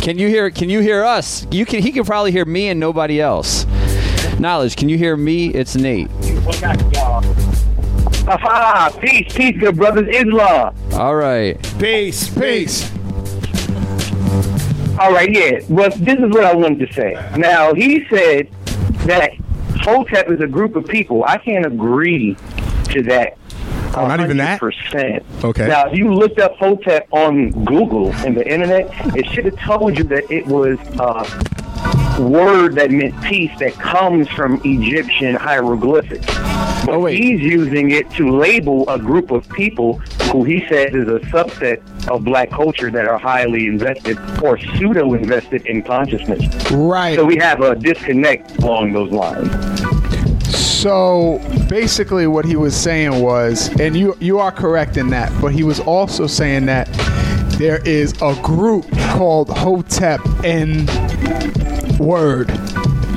Can 0.03 0.19
you 0.19 0.27
hear? 0.27 0.51
Can 0.51 0.69
you 0.69 0.81
hear 0.81 1.05
us? 1.05 1.47
You 1.53 1.65
can. 1.65 1.81
He 1.81 1.93
can 1.93 2.05
probably 2.05 2.33
hear 2.33 2.45
me 2.45 2.71
and 2.71 2.81
nobody 2.81 3.21
else. 3.21 3.67
Knowledge. 4.41 4.75
Can 4.75 4.89
you 4.89 4.99
hear 4.99 5.17
me? 5.17 5.51
It's 5.51 5.77
Nate. 5.77 6.11
Aha, 8.27 8.93
peace, 9.01 9.33
peace, 9.33 9.57
good 9.61 9.77
brothers. 9.77 10.09
Islam. 10.13 10.75
All 10.95 11.15
right. 11.15 11.57
Peace, 11.79 12.29
peace. 12.37 12.91
All 14.99 15.13
right, 15.13 15.33
yeah. 15.33 15.61
Well, 15.69 15.91
this 15.91 16.19
is 16.19 16.31
what 16.31 16.45
I 16.45 16.55
wanted 16.55 16.85
to 16.85 16.93
say. 16.93 17.13
Now, 17.37 17.73
he 17.73 18.05
said 18.09 18.51
that 19.07 19.35
Hotep 19.83 20.29
is 20.33 20.41
a 20.41 20.49
group 20.49 20.75
of 20.75 20.85
people. 20.85 21.23
I 21.25 21.39
can't 21.39 21.65
agree 21.65 22.37
to 22.87 23.03
that. 23.05 23.39
Oh, 23.95 24.07
not 24.07 24.21
even 24.21 24.37
that? 24.39 24.59
Percent. 24.61 25.25
Okay. 25.45 25.69
Now, 25.69 25.87
if 25.89 25.97
you 25.97 26.13
looked 26.13 26.39
up 26.39 26.57
Hotep 26.57 27.07
on 27.13 27.51
Google 27.65 28.13
and 28.13 28.37
the 28.37 28.47
internet, 28.47 28.91
it 29.17 29.27
should 29.27 29.45
have 29.45 29.59
told 29.61 29.99
you 29.99 30.05
that 30.05 30.31
it 30.31 30.47
was 30.47 30.79
a 30.99 32.23
word 32.23 32.75
that 32.77 32.91
meant 32.91 33.21
peace 33.25 33.51
that 33.59 33.73
comes 33.75 34.29
from 34.29 34.61
Egyptian 34.65 35.35
hieroglyphics. 35.35 36.27
Oh, 36.29 36.85
but 36.87 36.95
Oh, 36.95 37.07
he's 37.07 37.41
using 37.41 37.91
it 37.91 38.11
to 38.13 38.31
label 38.37 38.89
a 38.89 38.99
group 38.99 39.31
of 39.31 39.49
people 39.51 39.99
who 40.31 40.45
he 40.45 40.67
says 40.69 40.95
is 40.95 41.09
a 41.09 41.21
subset 41.31 41.81
of 42.09 42.25
black 42.25 42.51
culture 42.51 42.91
that 42.91 43.07
are 43.07 43.19
highly 43.19 43.67
invested 43.67 44.19
or 44.43 44.59
pseudo 44.59 45.15
invested 45.15 45.67
in 45.67 45.83
consciousness. 45.83 46.43
Right. 46.71 47.17
So 47.17 47.25
we 47.25 47.37
have 47.37 47.61
a 47.61 47.75
disconnect 47.77 48.59
along 48.59 48.93
those 48.93 49.13
lines. 49.13 49.49
So 50.83 51.39
basically, 51.69 52.27
what 52.27 52.45
he 52.45 52.57
was 52.57 52.77
saying 52.77 53.23
was, 53.23 53.69
and 53.79 53.97
you 53.97 54.17
you 54.19 54.41
are 54.41 54.51
correct 54.51 54.97
in 54.97 55.11
that, 55.11 55.33
but 55.41 55.53
he 55.53 55.63
was 55.63 55.79
also 55.79 56.27
saying 56.27 56.67
that 56.67 56.89
there 57.57 57.79
is 57.87 58.21
a 58.21 58.35
group 58.43 58.91
called 59.13 59.49
Hotep 59.49 60.21
in 60.43 60.87
Word. 61.99 62.51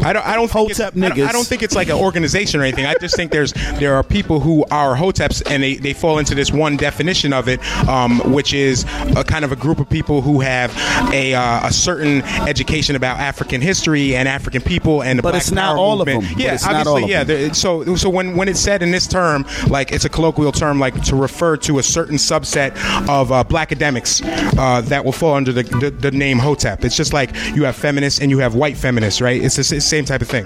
I 0.06 0.14
don't. 0.14 0.26
I 0.26 0.36
don't 0.36 0.50
think 0.52 0.70
it's, 0.70 0.80
Hotep 0.80 0.96
I 0.96 1.10
don't, 1.10 1.20
I 1.30 1.32
don't 1.32 1.48
think 1.48 1.64
it's 1.64 1.76
like 1.76 1.88
an 1.90 1.96
organization 1.96 2.60
or 2.60 2.64
anything. 2.64 2.86
I 2.86 2.94
just 3.02 3.16
think 3.16 3.32
there's 3.32 3.54
there 3.80 3.96
are 3.96 4.04
people 4.04 4.40
who 4.40 4.64
are 4.72 4.96
hoteps 4.96 5.42
and 5.50 5.64
they, 5.64 5.76
they 5.76 5.94
fall 5.94 6.20
into 6.20 6.36
this 6.36 6.52
one 6.52 6.78
definition 6.78 7.34
of 7.34 7.48
it, 7.50 7.60
um, 7.88 8.20
which 8.32 8.54
is 8.54 8.84
a 9.16 9.24
kind 9.24 9.44
of 9.44 9.52
a 9.52 9.56
group 9.56 9.80
of 9.80 9.90
people 9.90 10.22
who 10.22 10.40
have 10.42 10.72
a 11.12 11.34
uh, 11.34 11.68
a 11.68 11.74
certain 11.74 12.22
education 12.48 12.96
about 12.96 13.20
African 13.20 13.62
history 13.62 14.16
and 14.16 14.28
African 14.28 14.62
people 14.62 15.02
and 15.04 15.18
the 15.20 15.24
But 15.24 15.32
Black 15.32 15.42
it's 15.42 15.52
not 15.52 15.70
Power 15.70 15.78
all 15.78 16.02
of 16.02 16.08
movement. 16.08 16.24
them. 16.26 16.34
But 16.36 16.44
Yeah, 16.44 16.54
it's 16.54 16.64
not 16.66 16.76
obviously, 16.88 16.92
all 16.92 17.04
of 17.06 17.10
yeah. 17.10 17.24
them. 17.24 17.42
there- 17.42 17.54
So 17.54 17.96
so 17.96 18.10
when 18.10 18.36
when 18.38 18.48
it's 18.48 18.60
said 18.60 18.84
in 18.84 18.92
this 18.92 19.08
term, 19.08 19.46
like 19.68 19.92
it's 19.92 20.06
a 20.06 20.10
colloquial 20.10 20.52
term, 20.52 20.80
like 20.80 21.02
to 21.06 21.16
refer 21.16 21.58
to 21.58 21.80
a 21.80 21.84
certain 21.84 22.18
subset 22.18 22.72
of 23.10 23.32
uh, 23.32 23.44
black 23.44 23.66
academics 23.72 24.22
uh, 24.24 24.82
that 24.86 25.04
will 25.04 25.12
fall 25.12 25.34
under 25.34 25.52
the, 25.52 25.64
the 25.64 25.90
the 25.90 26.12
name 26.12 26.38
hotep. 26.38 26.86
It's 26.86 26.96
just 26.96 27.14
like 27.14 27.32
you 27.56 27.64
have 27.64 27.76
feminists 27.76 28.22
and 28.22 28.30
you 28.30 28.38
have 28.40 28.54
white 28.54 28.78
feminists, 28.78 29.22
right? 29.22 29.42
It's 29.42 29.56
the 29.56 29.62
s- 29.76 29.84
same 29.96 30.04
type 30.06 30.22
of 30.22 30.28
thing. 30.28 30.46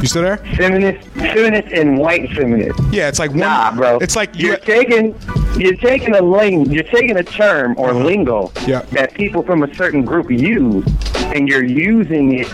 You 0.00 0.06
still 0.08 0.22
there? 0.22 0.38
Feminist, 0.56 1.06
feminist, 1.10 1.68
and 1.72 1.98
white 1.98 2.30
feminist. 2.32 2.78
Yeah, 2.92 3.08
it's 3.08 3.18
like 3.20 3.30
one, 3.30 3.40
Nah, 3.40 3.74
bro. 3.76 3.98
It's 3.98 4.16
like 4.16 4.34
you. 4.36 4.48
you're 4.48 4.56
taking 4.58 5.14
you're 5.56 5.76
taking 5.76 6.14
a 6.16 6.22
ling 6.22 6.70
you're 6.70 6.84
taking 6.84 7.16
a 7.16 7.22
term 7.22 7.74
or 7.78 7.92
lingo 7.92 8.44
Uh-huh. 8.46 8.66
Yeah. 8.68 8.80
that 8.92 9.14
people 9.14 9.42
from 9.42 9.62
a 9.62 9.72
certain 9.74 10.04
group 10.04 10.30
use, 10.30 10.84
and 11.34 11.48
you're 11.48 11.64
using 11.64 12.38
it 12.40 12.48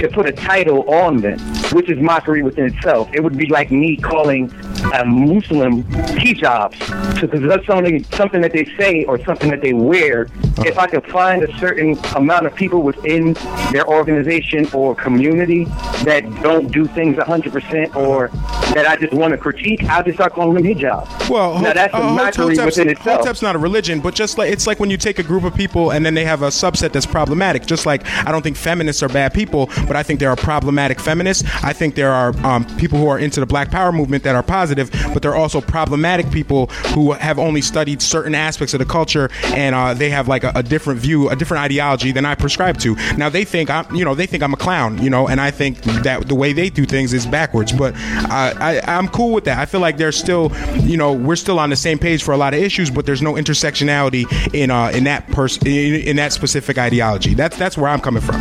to 0.00 0.08
put 0.12 0.26
a 0.26 0.32
title 0.32 0.88
on 0.92 1.18
them, 1.20 1.38
which 1.72 1.88
is 1.90 1.98
mockery 2.00 2.42
within 2.42 2.66
itself. 2.66 3.08
It 3.12 3.22
would 3.22 3.36
be 3.36 3.46
like 3.46 3.70
me 3.70 3.96
calling 3.96 4.48
a 4.94 5.04
Muslim 5.04 5.82
hijabs 5.84 6.78
because 7.20 7.40
that's 7.42 7.66
something 7.66 8.04
something 8.04 8.40
that 8.40 8.52
they 8.52 8.64
say 8.78 9.04
or 9.04 9.22
something 9.24 9.50
that 9.50 9.60
they 9.60 9.72
wear. 9.72 10.26
Uh-huh. 10.26 10.64
If 10.66 10.78
I 10.78 10.86
could 10.86 11.06
find 11.06 11.42
a 11.42 11.58
certain 11.58 11.98
amount 12.16 12.46
of 12.46 12.54
people 12.54 12.82
within 12.82 13.34
their 13.70 13.86
organization 13.86 14.68
or 14.72 14.94
community 14.94 15.64
that 16.04 16.22
don't 16.42 16.70
do 16.72 16.86
things 16.86 17.16
100% 17.16 17.96
or 17.96 18.28
that 18.74 18.86
I 18.86 18.96
just 18.96 19.12
want 19.12 19.32
to 19.32 19.38
critique, 19.38 19.84
I'll 19.84 20.02
just 20.02 20.16
start 20.16 20.32
calling 20.32 20.54
them 20.54 20.64
hijab. 20.64 21.28
Well, 21.28 21.60
now 21.60 21.72
that's 21.72 21.92
a 21.94 21.98
uh, 21.98 22.14
mockery 22.14 22.56
Hotep's, 22.56 22.76
within 22.76 22.92
itself. 22.92 23.20
Hotep's 23.20 23.42
not 23.42 23.54
a 23.54 23.58
religion, 23.58 24.00
but 24.00 24.14
just 24.14 24.38
like 24.38 24.50
it's 24.52 24.66
like 24.66 24.80
when 24.80 24.90
you 24.90 24.96
take 24.96 25.18
a 25.18 25.22
group 25.22 25.44
of 25.44 25.54
people 25.54 25.92
and 25.92 26.04
then 26.04 26.14
they 26.14 26.24
have 26.24 26.42
a 26.42 26.48
subset 26.48 26.92
that's 26.92 27.06
problematic. 27.06 27.66
Just 27.66 27.86
like 27.86 28.06
I 28.06 28.32
don't 28.32 28.42
think 28.42 28.56
feminists 28.56 29.02
are 29.02 29.08
bad 29.08 29.34
people, 29.34 29.66
but 29.86 29.96
I 29.96 30.02
think 30.02 30.20
there 30.20 30.30
are 30.30 30.36
problematic 30.36 31.00
feminists. 31.00 31.48
I 31.62 31.72
think 31.72 31.94
there 31.94 32.12
are 32.12 32.36
um, 32.44 32.64
people 32.76 32.98
who 32.98 33.08
are 33.08 33.18
into 33.18 33.40
the 33.40 33.46
Black 33.46 33.70
Power 33.70 33.92
movement 33.92 34.24
that 34.24 34.34
are 34.34 34.42
positive, 34.42 34.71
but 34.74 35.22
they're 35.22 35.34
also 35.34 35.60
problematic 35.60 36.30
people 36.30 36.66
who 36.94 37.12
have 37.12 37.38
only 37.38 37.62
studied 37.62 38.02
certain 38.02 38.34
aspects 38.34 38.74
of 38.74 38.78
the 38.78 38.84
culture 38.84 39.30
and 39.44 39.74
uh, 39.74 39.94
they 39.94 40.10
have 40.10 40.28
like 40.28 40.44
a, 40.44 40.52
a 40.54 40.62
different 40.62 41.00
view, 41.00 41.28
a 41.28 41.36
different 41.36 41.62
ideology 41.62 42.12
than 42.12 42.24
I 42.24 42.34
prescribe 42.34 42.78
to. 42.78 42.94
Now 43.16 43.28
they 43.28 43.44
think 43.44 43.70
I'm, 43.70 43.92
you 43.94 44.04
know, 44.04 44.14
they 44.14 44.26
think 44.26 44.42
I'm 44.42 44.52
a 44.52 44.56
clown, 44.56 45.02
you 45.02 45.10
know, 45.10 45.28
and 45.28 45.40
I 45.40 45.50
think 45.50 45.82
that 46.02 46.28
the 46.28 46.34
way 46.34 46.52
they 46.52 46.70
do 46.70 46.84
things 46.84 47.12
is 47.12 47.26
backwards. 47.26 47.72
But 47.72 47.94
I, 47.96 48.80
I, 48.82 48.98
I'm 48.98 49.08
cool 49.08 49.32
with 49.32 49.44
that. 49.44 49.58
I 49.58 49.66
feel 49.66 49.80
like 49.80 49.96
there's 49.96 50.16
still, 50.16 50.52
you 50.80 50.96
know, 50.96 51.12
we're 51.12 51.36
still 51.36 51.58
on 51.58 51.70
the 51.70 51.76
same 51.76 51.98
page 51.98 52.22
for 52.22 52.32
a 52.32 52.36
lot 52.36 52.54
of 52.54 52.60
issues, 52.60 52.90
but 52.90 53.06
there's 53.06 53.22
no 53.22 53.34
intersectionality 53.34 54.26
in 54.54 54.70
uh, 54.70 54.90
in 54.94 55.04
that 55.04 55.26
person 55.28 55.66
in, 55.66 55.94
in 55.94 56.16
that 56.16 56.32
specific 56.32 56.78
ideology. 56.78 57.34
That's 57.34 57.56
that's 57.56 57.76
where 57.76 57.90
I'm 57.90 58.00
coming 58.00 58.22
from. 58.22 58.40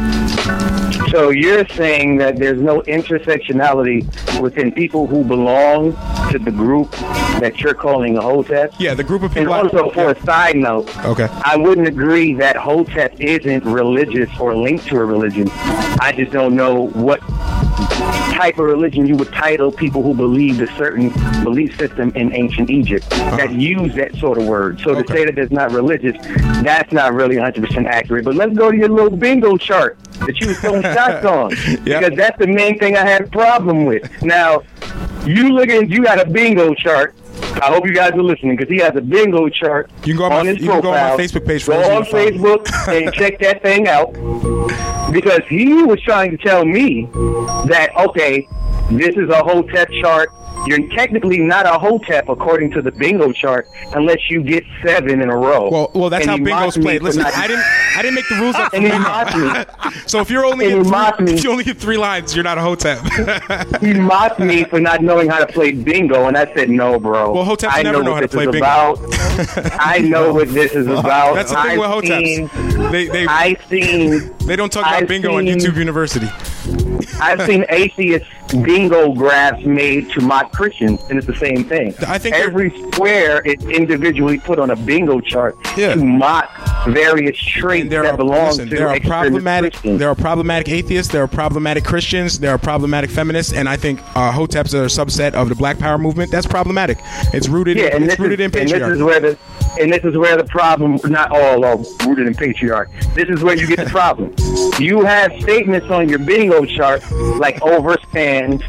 So 1.10 1.30
you're 1.30 1.68
saying 1.70 2.18
that 2.18 2.38
there's 2.38 2.62
no 2.62 2.82
intersectionality 2.82 4.02
within 4.40 4.72
people 4.72 5.08
who 5.08 5.24
belong 5.24 5.92
to 6.32 6.40
the 6.40 6.52
group 6.52 6.92
that 7.42 7.60
you're 7.60 7.74
calling 7.74 8.18
a 8.18 8.22
Hotep? 8.22 8.74
Yeah, 8.80 8.94
the 8.94 9.04
group 9.04 9.24
of 9.24 9.34
people. 9.34 9.54
And 9.54 9.72
also, 9.74 9.90
for 9.92 10.12
a 10.12 10.22
side 10.24 10.56
note, 10.56 10.90
Okay. 11.06 11.28
I 11.44 11.58
wouldn't 11.58 11.88
agree 11.88 12.34
that 12.36 12.56
Hotep 12.56 13.20
isn't 13.20 13.66
religious 13.66 14.30
or 14.40 14.56
linked 14.56 14.88
to 14.88 14.98
a 14.98 15.06
religion. 15.06 15.50
I 16.00 16.14
just 16.16 16.32
don't 16.32 16.56
know 16.56 16.88
what 16.90 17.20
type 18.36 18.58
of 18.60 18.66
religion 18.66 19.06
you 19.06 19.16
would 19.16 19.32
title 19.34 19.72
people 19.72 20.02
who 20.04 20.14
believed 20.14 20.62
a 20.62 20.68
certain 20.76 21.10
belief 21.44 21.78
system 21.78 22.12
in 22.16 22.34
ancient 22.34 22.70
Egypt 22.70 23.10
that 23.10 23.52
use 23.52 23.94
that 23.96 24.16
sort 24.16 24.38
of 24.38 24.46
word. 24.48 24.80
So 24.80 24.92
Uh-huh. 24.92 25.00
Okay. 25.02 25.14
to 25.14 25.14
say 25.20 25.26
that 25.26 25.38
it's 25.40 25.52
not 25.52 25.72
religious, 25.72 26.16
that's 26.64 26.92
not 26.92 27.14
really 27.14 27.36
100% 27.36 27.86
accurate. 27.88 28.26
But 28.26 28.36
let's 28.36 28.54
go 28.58 28.72
to 28.72 28.78
your 28.78 28.90
little 28.90 29.16
bingo 29.16 29.58
chart 29.58 29.98
that 30.26 30.40
you 30.40 30.48
was 30.50 30.60
throwing 30.60 30.82
shots 30.96 31.26
on. 31.26 31.52
Yeah. 31.86 32.00
Because 32.00 32.16
that's 32.18 32.38
the 32.38 32.48
main 32.48 32.78
thing 32.80 32.96
I 32.98 33.06
had 33.08 33.22
a 33.22 33.28
problem 33.28 33.86
with. 33.86 34.10
Now, 34.22 34.64
you 35.26 35.50
looking, 35.54 35.90
you 35.90 36.04
got 36.04 36.20
a 36.20 36.30
bingo 36.30 36.74
chart. 36.74 37.16
I 37.62 37.66
hope 37.68 37.86
you 37.86 37.94
guys 37.94 38.12
are 38.14 38.24
listening 38.24 38.56
because 38.56 38.72
he 38.72 38.78
has 38.80 38.96
a 38.96 39.02
bingo 39.02 39.48
chart 39.50 39.90
You 40.04 40.14
can 40.14 40.18
go 40.18 40.26
on 40.26 40.32
on 40.32 40.46
my- 40.46 40.52
his 40.54 40.62
you 40.64 40.72
can 40.72 40.82
go 40.82 40.90
on 40.90 40.96
my 40.96 41.10
profile. 41.10 41.18
Facebook 41.18 41.46
page 41.48 41.64
for 41.64 41.72
Go 41.74 41.80
on 41.80 41.84
you 41.92 41.98
who 42.00 42.06
follow. 42.06 42.26
Facebook 42.32 42.88
and 43.06 43.14
check 43.14 43.40
that 43.40 43.62
thing 43.62 43.88
out 43.88 44.14
because 45.12 45.42
he 45.50 45.74
was 45.84 46.02
trying 46.02 46.32
to 46.32 46.38
tell 46.38 46.66
me 46.66 47.08
that 47.66 47.90
okay, 48.10 48.48
this 48.98 49.16
is 49.16 49.30
a 49.30 49.44
Hotep 49.44 49.90
chart. 50.02 50.32
You're 50.68 50.88
technically 50.90 51.40
not 51.40 51.66
a 51.66 51.80
Hotep 51.80 52.30
according 52.30 52.72
to 52.72 52.82
the 52.84 52.92
bingo 52.92 53.32
chart 53.32 53.68
unless 53.96 54.30
you 54.30 54.44
get 54.44 54.64
seven 54.86 55.22
in 55.22 55.30
a 55.30 55.36
row. 55.36 55.70
Well, 55.72 55.92
well, 55.96 56.10
that's 56.10 56.28
And 56.28 56.30
how 56.32 56.38
bingo's 56.38 56.78
played. 56.78 57.02
Listen, 57.02 57.24
I 57.26 57.48
didn't, 57.48 57.64
I 57.98 58.02
didn't 58.04 58.16
make 58.16 58.28
the 58.30 58.36
rules 58.36 58.56
up. 58.56 58.70
for 58.72 58.78
And 58.78 58.86
bingo. 58.86 59.60
me. 59.60 59.66
So 60.08 60.20
if 60.20 60.30
you're 60.30 60.46
only 60.46 60.66
And 60.72 60.76
get 60.84 60.86
he 60.86 60.92
mocked 60.92 61.18
three, 61.20 61.26
me. 61.28 61.34
if 61.34 61.44
you 61.44 61.52
only 61.52 61.64
get 61.64 61.78
three 61.78 61.98
lines, 61.98 62.36
you're 62.36 62.44
not 62.44 62.58
a 62.58 62.62
hotep. 62.62 63.00
he 63.82 63.94
mocked 63.94 64.40
me 64.40 64.64
for 64.66 64.80
not 64.80 65.02
knowing 65.02 65.30
how 65.30 65.40
to 65.40 65.52
play 65.52 65.72
bingo, 65.72 66.28
and 66.28 66.38
I 66.38 66.54
said, 66.54 66.70
"No, 66.70 67.00
bro. 67.00 67.32
Well, 67.34 67.46
Hoteps 67.46 67.70
I 67.72 67.82
never 67.84 68.04
know 68.04 68.12
what 68.12 68.16
how 68.16 68.22
to 68.22 68.28
play 68.28 68.46
bingo. 68.46 68.58
About. 68.60 69.00
I 69.80 70.00
know 70.00 70.34
what 70.34 70.50
this 70.50 70.74
is 70.74 70.88
about. 70.88 71.36
That's 71.36 71.52
the 71.52 71.62
thing 71.64 71.80
with 71.80 71.90
I've 71.90 72.04
hoteps. 72.04 72.26
seen- 72.26 72.92
They, 72.92 73.08
they, 73.08 73.26
I've 73.26 73.64
seen 73.68 74.32
they 74.46 74.56
don't 74.56 74.72
talk 74.72 74.84
about 74.86 75.02
I've 75.04 75.08
bingo 75.08 75.38
on 75.38 75.46
YouTube 75.46 75.76
University. 75.78 76.28
I've 77.20 77.42
seen 77.46 77.66
atheist 77.70 78.26
bingo 78.64 79.14
graphs 79.14 79.64
made 79.66 80.10
to 80.12 80.22
mock 80.22 80.52
Christians, 80.52 81.00
and 81.10 81.18
it's 81.18 81.28
the 81.28 81.36
same 81.36 81.64
thing. 81.64 81.94
I 82.08 82.18
think 82.18 82.36
every 82.36 82.70
square 82.92 83.42
is 83.42 83.64
individually 83.66 84.40
put 84.40 84.60
on 84.60 84.72
a 84.72 84.76
bingo 84.76 85.22
chart 85.22 85.56
Yeah. 85.78 85.94
to 85.96 86.04
mock 86.04 86.50
various 86.88 87.38
traits 87.38 87.90
there 87.90 88.04
that 88.04 88.14
are 88.14 88.18
belong 88.18 88.48
listen, 88.48 88.70
to 88.70 88.76
there 88.76 88.90
are 88.90 89.00
problematic 89.00 89.74
Christians. 89.74 90.00
there 90.00 90.10
are 90.10 90.16
problematic 90.16 90.70
atheists, 90.70 91.12
there 91.12 91.24
are 91.24 91.28
problematic 91.28 91.84
Christians, 91.86 92.40
there 92.40 92.52
are 92.52 92.58
problematic 92.58 93.10
feminists, 93.10 93.54
and 93.54 93.70
I 93.70 93.78
think 93.78 94.02
uh, 94.16 94.32
hoteps 94.32 94.74
are 94.74 94.84
a 94.84 94.88
subset 94.88 95.34
of 95.34 95.48
the 95.50 95.56
Black 95.56 95.80
Power 95.80 95.98
movement. 95.98 96.32
That's 96.32 96.48
problematic. 96.48 96.98
It's 97.34 97.48
rooted. 97.48 97.78
yeah, 97.78 97.96
and 97.96 98.04
it's 98.06 98.20
rooted 98.20 98.40
is, 98.42 98.46
in 98.54 98.60
and 98.60 98.70
this 98.70 98.74
is 98.74 98.82
patriarchy. 98.82 99.06
where 99.06 99.20
the 99.20 99.38
and 99.80 99.92
this 99.92 100.04
is 100.04 100.18
where 100.18 100.38
the 100.38 100.44
problem 100.46 101.00
not 101.06 101.32
all 101.32 101.64
are 101.66 101.78
rooted 102.06 102.28
in 102.28 102.34
patriarchy. 102.34 103.14
This 103.16 103.30
is 103.30 103.44
where 103.44 103.56
you 103.56 103.68
get 103.68 103.80
the 103.86 103.86
problem. 103.90 104.34
You 104.80 105.04
have 105.04 105.32
statements 105.42 105.88
on 105.90 106.10
your 106.10 106.20
bingo 106.20 106.66
chart 106.66 107.02
like 107.40 107.60
overstands, 107.62 108.62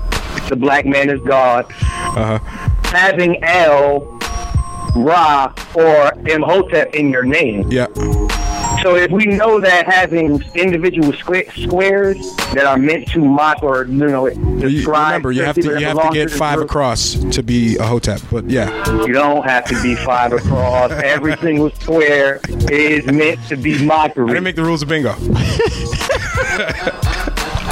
the 0.49 0.57
black 0.57 0.87
man 0.87 1.11
is 1.11 1.21
God, 1.23 1.67
Uh-huh. 1.71 2.39
having 2.85 3.43
El, 3.43 4.01
Ra, 4.95 5.53
or 5.75 6.13
Imhotep 6.29 6.95
in 6.95 7.11
your 7.11 7.25
name. 7.25 7.71
Yeah. 7.71 7.87
So 8.83 8.97
if 8.97 9.11
we 9.11 9.27
know 9.27 9.61
that 9.61 9.87
having 9.87 10.43
individual 10.55 11.12
squa- 11.12 11.51
squares 11.67 12.17
that 12.55 12.67
are 12.67 12.77
meant 12.77 13.07
to 13.09 13.21
mock 13.25 13.62
or 13.62 13.85
you 13.87 13.93
know 14.09 14.27
You, 14.27 14.69
describe 14.69 15.07
remember, 15.09 15.33
you 15.33 15.45
have 15.45 15.55
to 15.57 15.62
you 15.81 15.87
have 15.87 16.01
to 16.03 16.11
get 16.12 16.31
five 16.31 16.57
group, 16.57 16.69
across 16.69 17.15
to 17.15 17.43
be 17.43 17.77
a 17.77 17.85
hotep. 17.85 18.21
But 18.31 18.51
yeah, 18.51 18.69
You 19.05 19.12
don't 19.12 19.45
have 19.45 19.65
to 19.67 19.81
be 19.83 19.95
five 19.95 20.33
across. 20.33 20.91
Every 20.91 21.37
single 21.39 21.71
square 21.77 22.41
is 22.71 23.07
meant 23.07 23.39
to 23.49 23.57
be 23.57 23.77
I 23.79 23.85
mockery. 23.85 24.27
didn't 24.29 24.45
make 24.45 24.57
the 24.57 24.65
rules 24.65 24.83
of 24.83 24.89
bingo. 24.89 25.15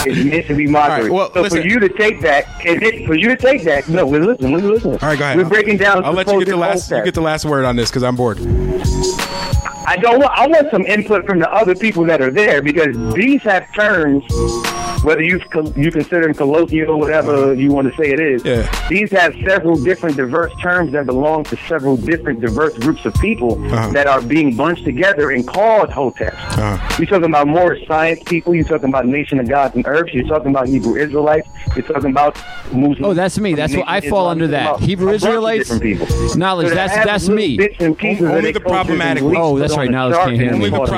It's 0.07 0.25
meant 0.25 0.47
to 0.47 0.55
be 0.55 0.67
mockery. 0.67 1.05
Right, 1.05 1.13
well, 1.13 1.33
so 1.33 1.43
listen. 1.43 1.61
for 1.63 1.67
you 1.67 1.79
to 1.81 1.89
take 1.89 2.21
that, 2.23 2.45
it, 2.65 3.07
for 3.07 3.15
you 3.15 3.29
to 3.29 3.37
take 3.37 3.65
that, 3.65 3.89
no, 3.89 4.07
we're 4.07 4.25
listening, 4.25 4.53
we're 4.53 4.59
listening. 4.61 4.99
All 5.03 5.09
right, 5.09 5.19
go 5.19 5.25
ahead. 5.25 5.37
We're 5.37 5.49
breaking 5.49 5.77
down. 5.79 6.05
I'll 6.05 6.13
let 6.13 6.27
you 6.29 6.39
get 6.39 6.49
the 6.49 6.57
last. 6.57 6.91
You 6.91 7.05
get 7.05 7.15
the 7.15 7.21
last 7.21 7.45
word 7.45 7.65
on 7.65 7.77
this 7.77 7.91
because 7.91 8.03
I'm 8.03 8.17
bored. 8.17 8.39
I 9.87 9.97
don't 9.97 10.21
want. 10.21 10.31
I 10.39 10.47
want 10.47 10.71
some 10.71 10.83
input 10.87 11.27
from 11.27 11.39
the 11.41 11.53
other 11.53 11.75
people 11.75 12.05
that 12.05 12.21
are 12.21 12.31
there 12.31 12.63
because 12.63 12.97
these 13.15 13.43
have 13.43 13.73
terms. 13.75 14.25
Whether 15.03 15.23
you 15.23 15.41
you 15.77 15.91
consider 15.91 16.27
them 16.27 16.35
colloquial, 16.35 16.91
or 16.91 16.97
whatever 16.99 17.55
you 17.55 17.73
want 17.73 17.89
to 17.91 17.97
say 17.97 18.11
it 18.11 18.21
is, 18.21 18.45
Yeah. 18.45 18.71
these 18.91 19.11
have 19.13 19.35
several 19.47 19.83
different 19.83 20.19
diverse 20.19 20.53
terms 20.61 20.93
that 20.93 21.07
belong 21.07 21.45
to 21.45 21.57
several 21.67 21.97
different 21.97 22.43
diverse 22.43 22.77
groups 22.77 23.07
of 23.07 23.15
people 23.15 23.55
Uh-huh. 23.73 23.91
that 23.93 24.07
are 24.07 24.21
being 24.21 24.55
bunched 24.55 24.85
together 24.85 25.31
and 25.31 25.49
called 25.49 25.89
hoteps. 25.89 26.35
Uh-huh. 26.59 26.97
You're 26.99 27.07
talking 27.07 27.25
about 27.25 27.49
Moorish 27.49 27.87
Science 27.89 28.23
people. 28.27 28.55
You're 28.55 28.65
talking 28.67 28.91
about 28.91 29.07
Nation 29.07 29.41
of 29.41 29.49
Gods 29.49 29.75
and 29.75 29.83
Earths. 29.91 30.13
You're 30.15 30.27
talking 30.27 30.51
about 30.51 30.69
Hebrew 30.69 30.97
Israelites. 30.97 31.49
You're 31.75 31.87
talking 31.87 32.11
about 32.11 32.37
Muslims. 32.73 32.99
Oh, 33.03 33.15
that's 33.15 33.39
me. 33.39 33.55
That's 33.55 33.75
what 33.75 33.89
I 33.89 34.01
fall 34.01 34.21
Islam. 34.21 34.31
under 34.31 34.47
that. 34.49 34.81
Hebrew 34.81 35.09
a 35.09 35.11
bunch 35.13 35.23
of 35.23 35.29
Israelites? 35.29 36.37
Knowledge, 36.37 36.69
So 36.69 36.75
that's- 36.75 37.05
that's 37.05 37.29
me. 37.29 37.57
Bits 37.57 37.77
and 37.81 37.97
pieces 37.97 38.29
Only 38.29 38.53
the 38.53 38.61
problematic 38.61 39.23
beliefs 39.23 39.41
Oh, 39.43 39.59
that's 39.59 39.77
right. 39.77 39.91
Knowledge 39.91 40.15
chart 40.15 40.29
can't 40.29 40.41
hear 40.41 40.51
me. 40.51 40.55
Only 40.57 40.71
the 40.71 40.77
called 40.77 40.91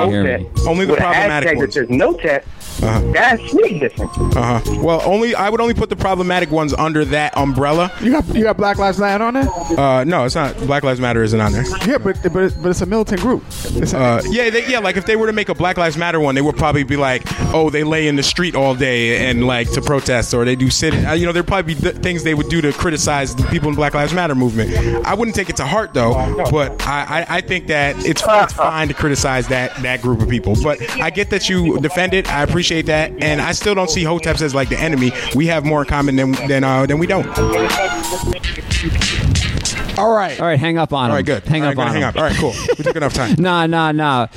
only 0.66 0.84
the 0.87 0.94
problematic 0.94 1.49
hashtag 1.50 1.56
ones. 1.56 1.75
That 1.75 1.90
no 1.90 2.12
tech. 2.12 2.44
Uh-huh. 2.83 3.00
That's 3.12 3.52
way 3.55 3.79
different. 3.79 4.11
Uh 4.37 4.61
huh. 4.61 4.81
Well, 4.83 5.02
only 5.05 5.35
I 5.35 5.49
would 5.50 5.61
only 5.61 5.75
put 5.75 5.88
the 5.91 5.97
problematic 5.97 6.50
ones 6.50 6.73
under 6.75 7.05
that 7.07 7.37
umbrella. 7.37 7.93
You 8.00 8.12
got 8.12 8.35
you 8.35 8.43
got 8.45 8.57
Black 8.57 8.79
Lives 8.79 8.99
Matter 8.99 9.25
on 9.25 9.35
there? 9.35 9.49
Uh, 9.79 10.05
no, 10.05 10.25
it's 10.25 10.35
not. 10.35 10.57
Black 10.67 10.83
Lives 10.83 11.00
Matter 11.00 11.23
isn't 11.23 11.41
on 11.41 11.52
there. 11.52 11.64
Yeah, 11.87 11.99
but 11.99 12.21
but 12.33 12.43
it's, 12.45 12.55
but 12.55 12.71
it's 12.71 12.81
a 12.81 12.87
militant 12.87 13.21
group. 13.21 13.43
It's 13.49 13.93
Uh, 13.95 14.23
yeah, 14.31 14.50
they, 14.50 14.67
yeah. 14.69 14.79
Like 14.79 14.97
if 14.97 15.07
they 15.07 15.17
were 15.17 15.26
to 15.26 15.33
make 15.33 15.49
a 15.49 15.55
Black 15.55 15.76
Lives 15.76 15.97
Matter 15.97 16.19
one, 16.21 16.35
they 16.35 16.41
would 16.43 16.57
probably 16.57 16.83
be 16.85 16.97
like, 16.97 17.23
"Oh, 17.52 17.71
they 17.71 17.85
lay 17.85 18.09
in 18.09 18.17
the 18.17 18.23
street 18.23 18.55
all 18.55 18.75
day 18.75 19.29
and 19.29 19.47
like 19.47 19.71
to 19.73 19.83
protest, 19.83 20.33
or 20.35 20.45
they 20.45 20.57
do 20.57 20.71
sit." 20.71 20.95
Uh, 20.95 21.12
you 21.12 21.26
know, 21.26 21.33
there'd 21.33 21.47
probably 21.47 21.75
be 21.75 21.81
th- 21.81 21.97
things 21.97 22.25
they 22.25 22.35
would 22.35 22.49
do 22.49 22.61
to 22.62 22.73
criticize 22.73 23.35
the 23.37 23.45
people 23.49 23.69
in 23.69 23.75
Black 23.75 23.95
Lives 23.95 24.12
Matter 24.14 24.35
movement. 24.35 24.73
I 25.07 25.14
wouldn't 25.14 25.35
take 25.37 25.50
it 25.50 25.57
to 25.57 25.67
heart 25.67 25.95
though, 25.95 26.12
but 26.50 26.87
I, 26.87 27.26
I, 27.29 27.37
I 27.37 27.41
think 27.43 27.67
that 27.69 27.97
it's, 28.07 28.23
it's 28.26 28.52
fine 28.52 28.88
to 28.88 28.95
criticize 28.95 29.49
that 29.49 29.75
that 29.83 30.00
group 30.02 30.21
of 30.23 30.29
people. 30.29 30.57
But 30.62 30.81
I 31.00 31.11
get 31.11 31.31
that 31.31 31.49
you 31.49 31.79
defend 31.81 32.14
it. 32.14 32.29
I 32.33 32.43
appreciate 32.43 32.62
that, 32.87 33.12
and 33.23 33.40
I 33.40 33.52
still 33.52 33.75
don't 33.75 33.90
see 33.90 34.04
Hoteps 34.04 34.42
as 34.42 34.54
like 34.54 34.69
the 34.69 34.78
enemy. 34.78 35.12
We 35.35 35.47
have 35.47 35.64
more 35.64 35.83
in 35.83 35.88
common 35.88 36.16
than 36.16 36.33
than 36.49 36.64
uh, 36.64 36.87
than 36.87 36.99
we 36.99 37.07
don't. 37.07 37.26
all 39.99 40.14
right. 40.14 40.40
All 40.40 40.47
right, 40.47 40.59
hang 40.59 40.78
up 40.78 40.92
on 40.92 41.07
him. 41.07 41.11
All 41.11 41.16
right, 41.16 41.26
good. 41.26 41.45
Hang 41.45 41.62
All 41.62 41.69
up 41.71 41.76
right, 41.76 41.88
on 41.88 41.92
good. 41.92 41.97
him. 41.97 42.02
Hang 42.02 42.04
up. 42.04 42.16
All 42.16 42.23
right, 42.23 42.37
cool. 42.37 42.54
We 42.78 42.85
took 42.85 42.97
enough 42.97 43.14
time. 43.14 43.37
Nah, 43.42 43.66
nah, 43.66 43.92
nah. 43.92 44.28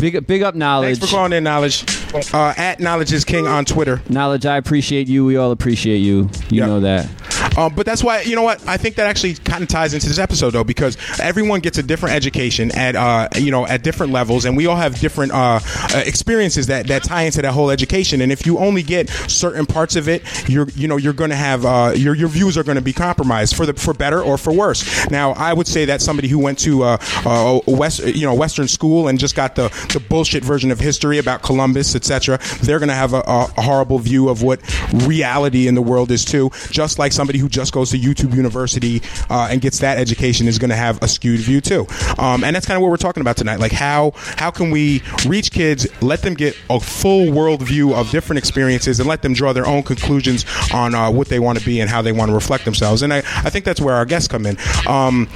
Big, 0.00 0.26
big 0.26 0.42
up 0.42 0.54
knowledge. 0.54 0.98
Thanks 0.98 1.10
for 1.10 1.16
calling 1.16 1.32
in, 1.32 1.44
knowledge. 1.44 1.84
Uh, 2.14 2.54
at 2.56 2.80
knowledge 2.80 3.12
is 3.12 3.24
king 3.24 3.46
on 3.46 3.64
Twitter. 3.64 4.00
Knowledge, 4.08 4.46
I 4.46 4.56
appreciate 4.56 5.08
you. 5.08 5.24
We 5.24 5.36
all 5.36 5.50
appreciate 5.50 5.98
you. 5.98 6.30
You 6.48 6.60
Yeah. 6.60 6.66
know 6.66 6.80
that. 6.80 7.08
Um, 7.56 7.72
but 7.74 7.86
that's 7.86 8.02
why 8.02 8.22
you 8.22 8.34
know 8.34 8.42
what 8.42 8.66
I 8.66 8.76
think 8.76 8.96
that 8.96 9.06
actually 9.06 9.34
kind 9.34 9.62
of 9.62 9.68
ties 9.68 9.94
into 9.94 10.08
this 10.08 10.18
episode 10.18 10.50
though 10.50 10.64
because 10.64 10.96
everyone 11.20 11.60
gets 11.60 11.78
a 11.78 11.82
different 11.84 12.14
education 12.16 12.72
at 12.72 12.96
uh, 12.96 13.28
you 13.36 13.50
know 13.52 13.64
at 13.66 13.82
different 13.84 14.12
levels 14.12 14.44
and 14.44 14.56
we 14.56 14.66
all 14.66 14.74
have 14.76 14.98
different 14.98 15.30
uh, 15.32 15.60
uh, 15.94 16.02
experiences 16.04 16.66
that, 16.66 16.88
that 16.88 17.04
tie 17.04 17.22
into 17.22 17.42
that 17.42 17.52
whole 17.52 17.70
education 17.70 18.20
and 18.22 18.32
if 18.32 18.44
you 18.44 18.58
only 18.58 18.82
get 18.82 19.08
certain 19.28 19.66
parts 19.66 19.94
of 19.94 20.08
it 20.08 20.22
you're 20.48 20.66
you 20.74 20.88
know 20.88 20.96
you're 20.96 21.12
going 21.12 21.30
to 21.30 21.36
have 21.36 21.64
uh, 21.64 21.92
your 21.94 22.14
your 22.16 22.28
views 22.28 22.58
are 22.58 22.64
going 22.64 22.74
to 22.76 22.82
be 22.82 22.92
compromised 22.92 23.54
for 23.54 23.66
the 23.66 23.74
for 23.74 23.94
better 23.94 24.20
or 24.20 24.36
for 24.36 24.52
worse. 24.52 25.08
Now 25.10 25.32
I 25.32 25.52
would 25.52 25.68
say 25.68 25.84
that 25.84 26.00
somebody 26.00 26.26
who 26.28 26.38
went 26.40 26.58
to 26.60 26.82
uh, 26.82 26.98
uh, 27.24 27.60
west 27.68 28.00
you 28.04 28.26
know 28.26 28.34
Western 28.34 28.66
school 28.66 29.06
and 29.06 29.16
just 29.18 29.36
got 29.36 29.54
the 29.54 29.68
the 29.92 30.00
bullshit 30.00 30.44
version 30.44 30.72
of 30.72 30.80
history 30.80 31.18
about 31.18 31.42
Columbus 31.42 31.88
etc. 32.10 32.38
They're 32.62 32.78
going 32.78 32.88
to 32.88 32.94
have 32.94 33.12
a, 33.14 33.22
a, 33.26 33.62
horrible 33.62 33.98
view 33.98 34.28
of 34.28 34.42
what 34.42 34.60
reality 35.06 35.68
in 35.68 35.74
the 35.74 35.82
world 35.82 36.10
is 36.10 36.24
too. 36.24 36.50
Just 36.70 36.98
like 36.98 37.12
somebody 37.12 37.38
who 37.38 37.48
just 37.48 37.72
goes 37.72 37.90
to 37.90 37.98
YouTube 37.98 38.34
University 38.34 39.02
uh, 39.30 39.48
and 39.50 39.60
gets 39.60 39.78
that 39.78 39.98
education 39.98 40.46
is 40.46 40.58
going 40.58 40.70
to 40.70 40.76
have 40.76 41.02
a 41.02 41.08
skewed 41.08 41.40
view 41.40 41.60
too. 41.60 41.86
Um, 42.18 42.44
and 42.44 42.54
that's 42.54 42.66
kind 42.66 42.76
of 42.76 42.82
what 42.82 42.90
we're 42.90 42.96
talking 42.96 43.20
about 43.20 43.36
tonight. 43.36 43.58
Like 43.60 43.72
how 43.72 44.12
how 44.36 44.50
can 44.50 44.70
we 44.70 45.02
reach 45.26 45.50
kids, 45.50 45.86
let 46.02 46.22
them 46.22 46.34
get 46.34 46.56
a 46.68 46.78
full 46.78 47.32
world 47.32 47.62
view 47.62 47.94
of 47.94 48.10
different 48.10 48.38
experiences, 48.38 49.00
and 49.00 49.08
let 49.08 49.22
them 49.22 49.32
draw 49.32 49.52
their 49.52 49.66
own 49.66 49.82
conclusions 49.82 50.44
on 50.72 50.94
uh, 50.94 51.10
what 51.10 51.28
they 51.28 51.38
want 51.38 51.58
to 51.58 51.64
be 51.64 51.80
and 51.80 51.90
how 51.90 52.02
they 52.02 52.12
want 52.12 52.28
to 52.28 52.34
reflect 52.34 52.64
themselves. 52.64 53.02
And 53.02 53.12
I, 53.12 53.18
I 53.18 53.50
think 53.50 53.64
that's 53.64 53.80
where 53.80 53.94
our 53.94 54.04
guests 54.04 54.28
come 54.28 54.46
in. 54.46 54.56
Um, 54.86 55.28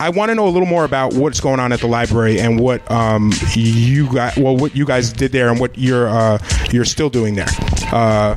I 0.00 0.10
want 0.10 0.30
to 0.30 0.34
know 0.34 0.46
a 0.46 0.50
little 0.50 0.68
more 0.68 0.84
about 0.84 1.14
what's 1.14 1.40
going 1.40 1.60
on 1.60 1.72
at 1.72 1.80
the 1.80 1.86
library 1.86 2.40
and 2.40 2.60
what 2.60 2.88
um, 2.90 3.32
you 3.54 4.12
guys 4.12 4.36
well 4.36 4.56
what 4.56 4.76
you 4.76 4.84
guys 4.84 5.12
did 5.12 5.32
there 5.32 5.48
and 5.48 5.58
what 5.58 5.76
you're 6.06 6.16
uh, 6.16 6.38
you're 6.72 6.84
still 6.84 7.10
doing 7.10 7.34
there. 7.34 7.48
Uh, 7.92 8.36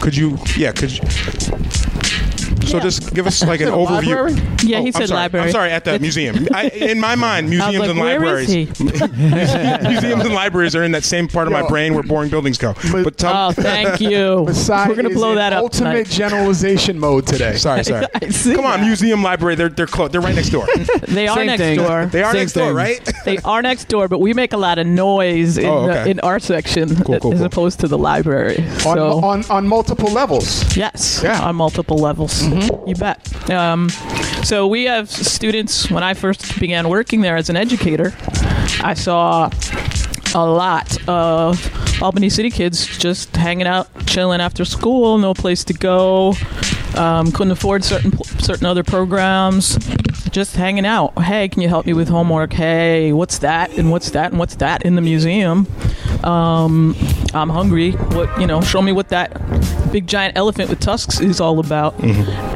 could 0.00 0.16
you 0.16 0.38
yeah 0.56 0.72
could 0.72 0.90
you, 0.92 1.00
so 2.66 2.80
just 2.80 3.14
give 3.14 3.26
us 3.26 3.42
like 3.44 3.60
an 3.60 3.68
overview. 3.80 3.90
library? 4.06 4.32
Oh, 4.36 4.56
yeah, 4.62 4.80
he 4.80 4.86
I'm 4.88 4.92
said 4.92 5.08
sorry. 5.08 5.20
library. 5.20 5.46
I'm 5.46 5.52
sorry, 5.52 5.70
at 5.70 5.84
the 5.84 5.98
museum. 5.98 6.46
I, 6.52 6.68
in 6.68 6.98
my 7.00 7.14
mind, 7.14 7.46
I 7.60 7.70
was 7.70 7.76
museums 7.76 7.78
like, 7.80 7.90
and 7.90 7.98
where 8.00 8.18
libraries. 8.20 8.48
is 8.48 8.54
he? 8.54 8.64
museums 9.88 10.24
and 10.24 10.34
libraries 10.34 10.74
are 10.76 10.82
in 10.82 10.92
that 10.92 11.04
same 11.04 11.28
part 11.28 11.46
of 11.46 11.52
my 11.52 11.60
Yo. 11.60 11.68
brain 11.68 11.94
where 11.94 12.02
boring 12.02 12.30
buildings 12.30 12.58
go. 12.58 12.74
But- 12.92 13.04
But 13.04 13.18
tell, 13.18 13.34
Oh, 13.48 13.52
thank 13.52 14.00
you. 14.00 14.44
Masai 14.46 14.88
We're 14.88 14.94
gonna 14.96 15.08
is 15.10 15.16
blow 15.16 15.30
in 15.30 15.36
that 15.36 15.52
up. 15.52 15.62
Ultimate 15.62 16.06
tonight. 16.06 16.08
generalization 16.08 16.98
mode 16.98 17.26
today. 17.26 17.56
sorry, 17.56 17.84
sorry. 17.84 18.06
I 18.14 18.28
see 18.28 18.54
Come 18.54 18.64
on, 18.64 18.80
that. 18.80 18.86
museum, 18.86 19.22
library. 19.22 19.54
They're 19.56 19.68
they're 19.68 19.86
close. 19.86 20.10
They're 20.10 20.20
right 20.20 20.34
next 20.34 20.50
door. 20.50 20.66
They 21.08 21.26
are 21.28 21.36
Same 21.36 21.46
next 21.46 21.60
thing. 21.60 21.76
door. 21.78 22.06
They 22.06 22.22
are 22.22 22.32
Same 22.32 22.40
next 22.40 22.52
door, 22.52 22.66
thing. 22.68 22.74
right? 22.76 23.12
They 23.24 23.38
are 23.38 23.60
next 23.62 23.88
door, 23.88 24.08
but 24.08 24.20
we 24.20 24.32
make 24.34 24.52
a 24.52 24.56
lot 24.56 24.78
of 24.78 24.86
noise 24.86 25.58
in, 25.58 25.66
Oh, 25.66 25.86
the- 25.86 26.08
in 26.08 26.20
our 26.20 26.38
section 26.38 26.94
Cool, 27.04 27.18
cool, 27.20 27.32
as 27.32 27.38
cool. 27.40 27.46
opposed 27.46 27.80
to 27.80 27.88
the 27.88 27.98
library. 27.98 28.58
On, 28.86 28.96
so 28.96 29.20
on 29.24 29.44
on 29.50 29.66
multiple 29.68 30.10
levels. 30.10 30.76
yes, 30.76 31.20
Yeah. 31.22 31.40
on 31.42 31.56
multiple 31.56 31.98
levels. 31.98 32.33
Mm-hmm. 32.42 32.88
You 32.88 32.94
bet. 32.94 33.50
Um, 33.50 33.88
so 34.44 34.66
we 34.66 34.84
have 34.84 35.10
students. 35.10 35.90
When 35.90 36.02
I 36.02 36.14
first 36.14 36.58
began 36.60 36.88
working 36.88 37.20
there 37.20 37.36
as 37.36 37.48
an 37.48 37.56
educator, 37.56 38.12
I 38.82 38.94
saw 38.94 39.50
a 40.34 40.44
lot 40.44 40.96
of 41.08 42.02
Albany 42.02 42.28
City 42.28 42.50
kids 42.50 42.86
just 42.98 43.34
hanging 43.36 43.66
out, 43.66 43.88
chilling 44.06 44.40
after 44.40 44.64
school, 44.64 45.18
no 45.18 45.32
place 45.32 45.64
to 45.64 45.72
go, 45.72 46.34
um, 46.96 47.30
couldn't 47.32 47.52
afford 47.52 47.84
certain 47.84 48.12
certain 48.40 48.66
other 48.66 48.82
programs, 48.82 49.78
just 50.30 50.56
hanging 50.56 50.84
out. 50.84 51.16
Hey, 51.22 51.48
can 51.48 51.62
you 51.62 51.68
help 51.68 51.86
me 51.86 51.92
with 51.92 52.08
homework? 52.08 52.52
Hey, 52.52 53.12
what's 53.12 53.38
that 53.38 53.70
and 53.78 53.90
what's 53.90 54.10
that 54.10 54.32
and 54.32 54.38
what's 54.38 54.56
that 54.56 54.82
in 54.82 54.96
the 54.96 55.00
museum? 55.00 55.66
Um, 56.24 56.96
I'm 57.32 57.48
hungry. 57.48 57.92
What 57.92 58.40
you 58.40 58.46
know? 58.46 58.60
Show 58.60 58.82
me 58.82 58.92
what 58.92 59.08
that 59.10 59.32
big 59.94 60.08
giant 60.08 60.36
elephant 60.36 60.68
with 60.68 60.80
tusks 60.80 61.20
is 61.20 61.40
all 61.40 61.60
about. 61.60 61.94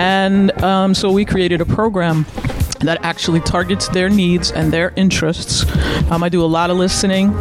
And 0.00 0.50
um, 0.60 0.92
so 0.92 1.12
we 1.12 1.24
created 1.24 1.60
a 1.60 1.64
program 1.64 2.26
that 2.80 2.98
actually 3.04 3.38
targets 3.38 3.86
their 3.90 4.08
needs 4.08 4.50
and 4.50 4.72
their 4.72 4.92
interests. 4.96 5.64
Um, 6.10 6.24
I 6.24 6.30
do 6.30 6.42
a 6.44 6.46
lot 6.46 6.68
of 6.70 6.76
listening 6.78 7.32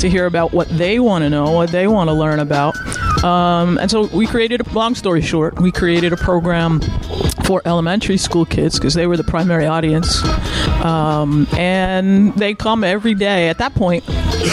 to 0.00 0.10
hear 0.10 0.26
about 0.26 0.52
what 0.52 0.68
they 0.70 0.98
want 0.98 1.22
to 1.22 1.30
know, 1.30 1.52
what 1.52 1.70
they 1.70 1.86
want 1.86 2.10
to 2.10 2.14
learn 2.14 2.40
about. 2.40 2.74
Um, 3.22 3.78
and 3.78 3.88
so 3.88 4.06
we 4.06 4.26
created, 4.26 4.66
a 4.66 4.72
long 4.72 4.96
story 4.96 5.22
short, 5.22 5.60
we 5.60 5.70
created 5.70 6.12
a 6.12 6.16
program 6.16 6.80
for 7.44 7.62
elementary 7.64 8.16
school 8.16 8.44
kids 8.44 8.76
because 8.76 8.94
they 8.94 9.06
were 9.06 9.16
the 9.16 9.22
primary 9.22 9.66
audience. 9.66 10.20
Um, 10.84 11.46
and 11.56 12.34
they 12.34 12.54
come 12.54 12.82
every 12.82 13.14
day. 13.14 13.50
At 13.50 13.58
that 13.58 13.76
point, 13.76 14.02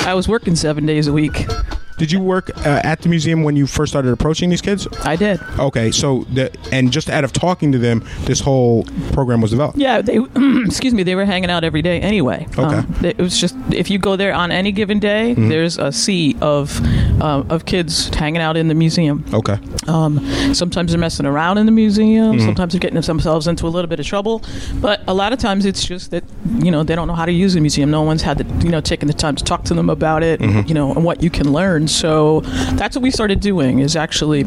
I 0.05 0.13
was 0.13 0.27
working 0.27 0.55
seven 0.55 0.85
days 0.85 1.07
a 1.07 1.13
week. 1.13 1.47
Did 1.97 2.11
you 2.11 2.19
work 2.19 2.49
uh, 2.65 2.81
at 2.83 3.01
the 3.01 3.09
museum 3.09 3.43
when 3.43 3.55
you 3.55 3.67
first 3.67 3.91
started 3.91 4.11
approaching 4.11 4.49
these 4.49 4.61
kids? 4.61 4.87
I 5.03 5.15
did. 5.15 5.39
Okay, 5.59 5.91
so 5.91 6.25
the, 6.33 6.51
and 6.71 6.91
just 6.91 7.09
out 7.09 7.23
of 7.23 7.31
talking 7.33 7.71
to 7.71 7.77
them, 7.77 8.03
this 8.21 8.39
whole 8.39 8.85
program 9.13 9.41
was 9.41 9.51
developed. 9.51 9.77
Yeah, 9.77 10.01
they 10.01 10.17
excuse 10.65 10.93
me, 10.93 11.03
they 11.03 11.15
were 11.15 11.25
hanging 11.25 11.49
out 11.49 11.63
every 11.63 11.81
day 11.81 11.99
anyway. 12.01 12.47
Okay. 12.57 12.77
Um, 12.77 12.95
it 13.03 13.17
was 13.17 13.39
just 13.39 13.55
if 13.71 13.89
you 13.89 13.97
go 13.99 14.15
there 14.15 14.33
on 14.33 14.51
any 14.51 14.71
given 14.71 14.99
day, 14.99 15.21
Mm-hmm. 15.31 15.49
there's 15.49 15.77
a 15.77 15.91
sea 15.91 16.35
of 16.41 16.79
uh, 17.21 17.43
of 17.49 17.65
kids 17.65 18.09
hanging 18.15 18.41
out 18.41 18.57
in 18.57 18.67
the 18.67 18.73
museum. 18.73 19.23
Okay. 19.33 19.57
Um, 19.87 20.19
sometimes 20.53 20.91
they're 20.91 20.99
messing 20.99 21.25
around 21.25 21.57
in 21.57 21.65
the 21.65 21.71
museum. 21.71 22.35
Mm-hmm. 22.35 22.45
Sometimes 22.45 22.73
they're 22.73 22.79
getting 22.79 22.99
themselves 22.99 23.47
into 23.47 23.67
a 23.67 23.69
little 23.69 23.87
bit 23.87 23.99
of 23.99 24.05
trouble. 24.05 24.41
But 24.75 25.01
a 25.07 25.13
lot 25.13 25.31
of 25.33 25.39
times 25.39 25.65
it's 25.65 25.85
just 25.85 26.11
that 26.11 26.23
you 26.59 26.71
know 26.71 26.83
they 26.83 26.95
don't 26.95 27.07
know 27.07 27.13
how 27.13 27.25
to 27.25 27.31
use 27.31 27.53
the 27.53 27.61
museum. 27.61 27.91
No 27.91 28.01
one's 28.01 28.21
had 28.23 28.39
the 28.39 28.65
you 28.65 28.71
know 28.71 28.81
taken 28.81 29.07
the 29.07 29.13
time 29.13 29.35
to 29.35 29.43
talk 29.43 29.63
to 29.65 29.73
them 29.73 29.89
about 29.89 30.23
it. 30.23 30.39
Mm-hmm. 30.39 30.67
You 30.67 30.73
know 30.73 30.91
and 30.93 31.03
what 31.05 31.21
you 31.23 31.29
can 31.29 31.51
learn. 31.53 31.87
So 31.93 32.41
that's 32.73 32.95
what 32.95 33.03
we 33.03 33.11
started 33.11 33.39
doing 33.39 33.79
is 33.79 33.95
actually 33.95 34.45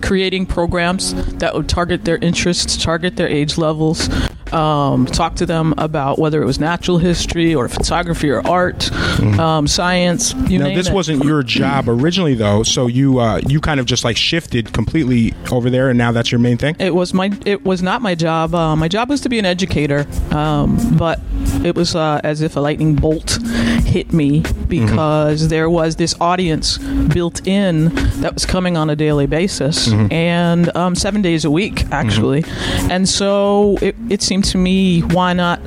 creating 0.00 0.46
programs 0.46 1.14
that 1.34 1.54
would 1.54 1.68
target 1.68 2.04
their 2.04 2.18
interests, 2.18 2.76
target 2.82 3.16
their 3.16 3.28
age 3.28 3.58
levels. 3.58 4.08
Um, 4.52 5.06
talk 5.06 5.36
to 5.36 5.46
them 5.46 5.74
about 5.78 6.18
whether 6.18 6.42
it 6.42 6.46
was 6.46 6.58
natural 6.58 6.98
history 6.98 7.54
or 7.54 7.68
photography 7.68 8.30
or 8.30 8.46
art, 8.46 8.90
um, 9.38 9.66
science. 9.66 10.32
You 10.32 10.58
Mm-hmm. 10.58 10.68
now 10.68 10.74
this 10.74 10.88
it. 10.88 10.94
wasn't 10.94 11.24
your 11.24 11.42
job 11.42 11.88
originally 11.88 12.34
though 12.34 12.62
so 12.62 12.86
you 12.86 13.18
uh, 13.20 13.40
you 13.46 13.60
kind 13.60 13.78
of 13.80 13.86
just 13.86 14.02
like 14.04 14.16
shifted 14.16 14.72
completely 14.72 15.34
over 15.52 15.70
there 15.70 15.88
and 15.90 15.98
now 15.98 16.10
that's 16.12 16.32
your 16.32 16.38
main 16.40 16.56
thing 16.56 16.74
It 16.78 16.94
was 16.94 17.12
my. 17.14 17.30
It 17.44 17.64
was 17.64 17.82
not 17.82 18.02
my 18.02 18.14
job. 18.14 18.54
Uh, 18.54 18.74
my 18.76 18.88
job 18.88 19.08
was 19.08 19.20
to 19.22 19.28
be 19.28 19.38
an 19.38 19.44
educator, 19.46 20.06
um, 20.32 20.78
but 20.96 21.20
it 21.64 21.74
was 21.74 21.94
uh, 21.94 22.20
as 22.24 22.40
if 22.40 22.56
a 22.56 22.60
lightning 22.60 22.94
bolt 22.94 23.38
hit 23.84 24.12
me 24.12 24.42
because 24.68 25.48
there 25.48 25.68
was 25.70 25.96
this 25.96 26.14
audience 26.20 26.78
built 26.78 27.46
in 27.46 27.86
that 28.20 28.34
was 28.34 28.44
coming 28.46 28.76
on 28.76 28.90
a 28.90 28.96
daily 28.96 29.26
basis 29.26 29.88
and 30.10 30.74
um, 30.76 30.94
seven 30.94 31.22
days 31.22 31.44
a 31.44 31.50
week 31.50 31.84
actually, 31.90 32.44
and 32.90 33.08
so 33.08 33.76
it, 33.80 33.94
it 34.10 34.22
seemed 34.22 34.37
to 34.42 34.58
me 34.58 35.00
why 35.00 35.32
not 35.32 35.60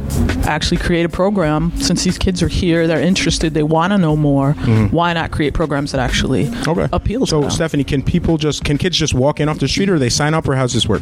actually 0.46 0.78
create 0.78 1.06
a 1.06 1.10
program 1.10 1.72
since 1.78 2.04
these 2.04 2.18
kids 2.18 2.42
are 2.44 2.48
here, 2.48 2.88
they're 2.88 3.02
interested, 3.02 3.54
they 3.54 3.64
want 3.64 3.92
to 3.92 3.98
know 3.98 4.16
more. 4.16 4.54
Why 4.92 5.14
not 5.14 5.32
create 5.32 5.54
programs 5.54 5.92
that 5.92 6.00
actually 6.00 6.50
okay 6.68 6.88
appeal 6.92 7.26
to 7.26 7.32
them? 7.32 7.38
so 7.38 7.42
them? 7.42 7.52
stephanie 7.52 7.84
can 7.84 8.02
people 8.04 8.38
just 8.38 8.64
can 8.64 8.78
kids 8.78 8.98
just 8.98 9.14
walk 9.14 9.40
in 9.40 9.48
off 9.50 9.60
the 9.60 9.68
street 9.68 9.90
or 9.90 10.00
they 10.00 10.10
sign 10.10 10.34
up 10.34 10.48
or 10.48 10.56
how's 10.56 10.74
this 10.74 10.88
work 10.88 11.02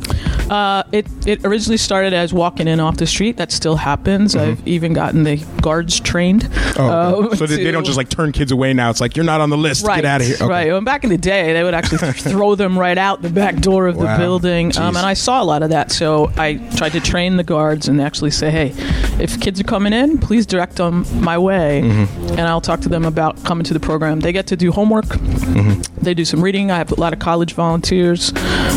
Uh, 0.49 0.83
it 0.91 1.05
it 1.27 1.45
originally 1.45 1.77
started 1.77 2.13
as 2.13 2.33
walking 2.33 2.67
in 2.67 2.79
off 2.79 2.97
the 2.97 3.05
street. 3.07 3.37
That 3.37 3.51
still 3.51 3.75
happens. 3.75 4.35
I've 4.35 4.65
even 4.67 4.93
gotten 4.93 5.23
the 5.23 5.37
guards 5.61 5.99
trained. 5.99 6.43
Mm-hmm. 6.43 6.81
oh 6.81 7.25
okay. 7.27 7.35
so 7.35 7.45
they, 7.45 7.63
they 7.63 7.71
don't 7.71 7.85
just 7.85 7.97
like 7.97 8.09
turn 8.09 8.31
kids 8.31 8.51
away 8.51 8.73
now 8.73 8.89
it's 8.89 9.01
like 9.01 9.15
you're 9.15 9.25
not 9.25 9.41
on 9.41 9.49
the 9.49 9.57
list 9.57 9.85
Right, 9.85 9.97
get 9.97 10.05
out 10.05 10.21
of 10.21 10.27
here 10.27 10.35
Okay. 10.37 10.45
right. 10.47 10.67
Well, 10.71 10.81
back 10.81 11.03
in 11.03 11.09
the 11.09 11.17
day, 11.17 11.53
they 11.53 11.63
would 11.63 11.73
actually 11.73 11.97
throw 12.31 12.55
them 12.55 12.77
right 12.79 12.97
out 12.97 13.21
the 13.21 13.29
back 13.29 13.57
door 13.57 13.87
of 13.87 13.95
Wow. 13.97 14.13
the 14.17 14.23
building, 14.23 14.75
um, 14.77 14.95
and 14.97 15.05
I 15.05 15.13
saw 15.13 15.41
a 15.43 15.45
lot 15.45 15.61
of 15.63 15.69
that. 15.71 15.91
So 15.91 16.31
I 16.37 16.55
tried 16.77 16.93
to 16.93 16.99
train 17.01 17.37
the 17.37 17.43
guards 17.43 17.87
and 17.87 18.01
actually 18.01 18.31
say, 18.31 18.49
"Hey, 18.49 18.73
if 19.19 19.28
kids 19.37 19.59
are 19.59 19.63
coming 19.63 19.93
in, 19.93 20.17
please 20.17 20.45
direct 20.45 20.75
them 20.77 21.05
my 21.21 21.37
way, 21.37 21.81
Mm-hmm. 21.83 22.29
and 22.31 22.41
I'll 22.41 22.61
talk 22.61 22.81
to 22.81 22.89
them 22.89 23.05
about 23.05 23.43
coming 23.43 23.63
to 23.65 23.73
the 23.73 23.79
program. 23.79 24.19
They 24.21 24.31
get 24.31 24.47
to 24.47 24.55
do 24.55 24.71
homework. 24.71 25.05
Mm-hmm. 25.05 25.88
They 26.01 26.13
do 26.13 26.25
some 26.25 26.41
reading. 26.41 26.71
I 26.71 26.77
have 26.77 26.91
a 26.91 26.95
lot 26.99 27.13
of 27.13 27.19
college 27.19 27.53
volunteers, 27.53 28.33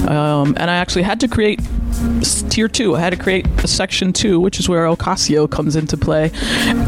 um, 0.09 0.55
and 0.59 0.71
I 0.71 0.77
actually 0.77 1.03
had 1.03 1.21
to 1.21 1.29
create 1.29 1.61
tier 2.51 2.69
two. 2.69 2.97
I 2.97 3.01
had 3.01 3.11
to 3.11 3.17
create 3.17 3.47
a 3.63 3.69
section 3.69 4.13
two, 4.13 4.41
which 4.41 4.59
is 4.59 4.69
where 4.69 4.87
Ocasio 4.87 5.49
comes 5.51 5.77
into 5.77 5.97
play. 5.97 6.31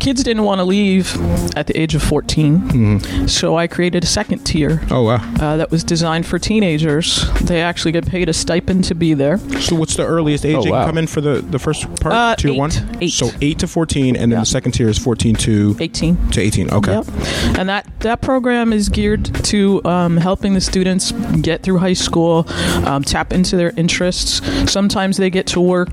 Kids 0.01 0.23
didn't 0.25 0.43
want 0.45 0.59
to 0.59 0.65
leave 0.65 1.15
at 1.57 1.67
the 1.67 1.79
age 1.81 1.95
of 1.95 2.03
14, 2.03 3.29
so 3.29 3.57
I 3.57 3.67
created 3.67 4.03
a 4.05 4.07
second 4.07 4.41
tier 4.45 4.83
oh 4.91 5.03
wow 5.03 5.17
uh, 5.41 5.57
that 5.57 5.71
was 5.71 5.85
designed 5.85 6.27
for 6.27 6.39
teenagers. 6.39 7.31
They 7.43 7.63
actually 7.63 7.93
get 7.93 8.07
paid 8.07 8.29
a 8.29 8.33
stipend 8.33 8.85
to 8.85 8.95
be 8.95 9.15
there. 9.15 9.39
so 9.61 9.77
what's 9.77 9.97
the 9.97 10.05
earliest 10.07 10.45
age 10.45 10.57
Oh, 10.57 10.63
they 10.63 10.71
can 10.71 10.87
come 10.87 10.99
in 10.99 11.07
for 11.07 11.21
the 11.21 11.41
the 11.43 11.59
first 11.59 11.83
part 12.01 12.15
Uh, 12.15 12.35
tier 12.37 12.53
eight. 12.53 12.59
one 12.59 12.71
Eight. 13.01 13.13
so 13.13 13.31
8 13.41 13.59
to 13.61 13.67
14 13.69 14.17
and 14.17 14.33
then 14.33 14.39
Yeah. 14.39 14.41
the 14.41 14.47
second 14.47 14.73
tier 14.73 14.89
is 14.89 14.99
14 14.99 15.35
to 15.37 15.77
18. 15.81 16.17
to 16.31 16.41
18 16.41 16.71
okay 16.71 16.93
Yep. 16.95 17.07
And 17.59 17.69
that, 17.69 17.87
that 18.01 18.21
program 18.21 18.73
is 18.73 18.89
geared 18.89 19.25
to 19.45 19.85
um, 19.85 20.17
helping 20.29 20.55
the 20.55 20.61
students 20.73 21.13
get 21.49 21.63
through 21.63 21.79
high 21.79 21.99
school, 22.07 22.47
um, 22.91 23.03
tap 23.05 23.33
into 23.33 23.55
their 23.61 23.73
interests. 23.77 24.41
Sometimes 24.71 25.17
they 25.23 25.31
get 25.39 25.47
to 25.55 25.61
work 25.61 25.93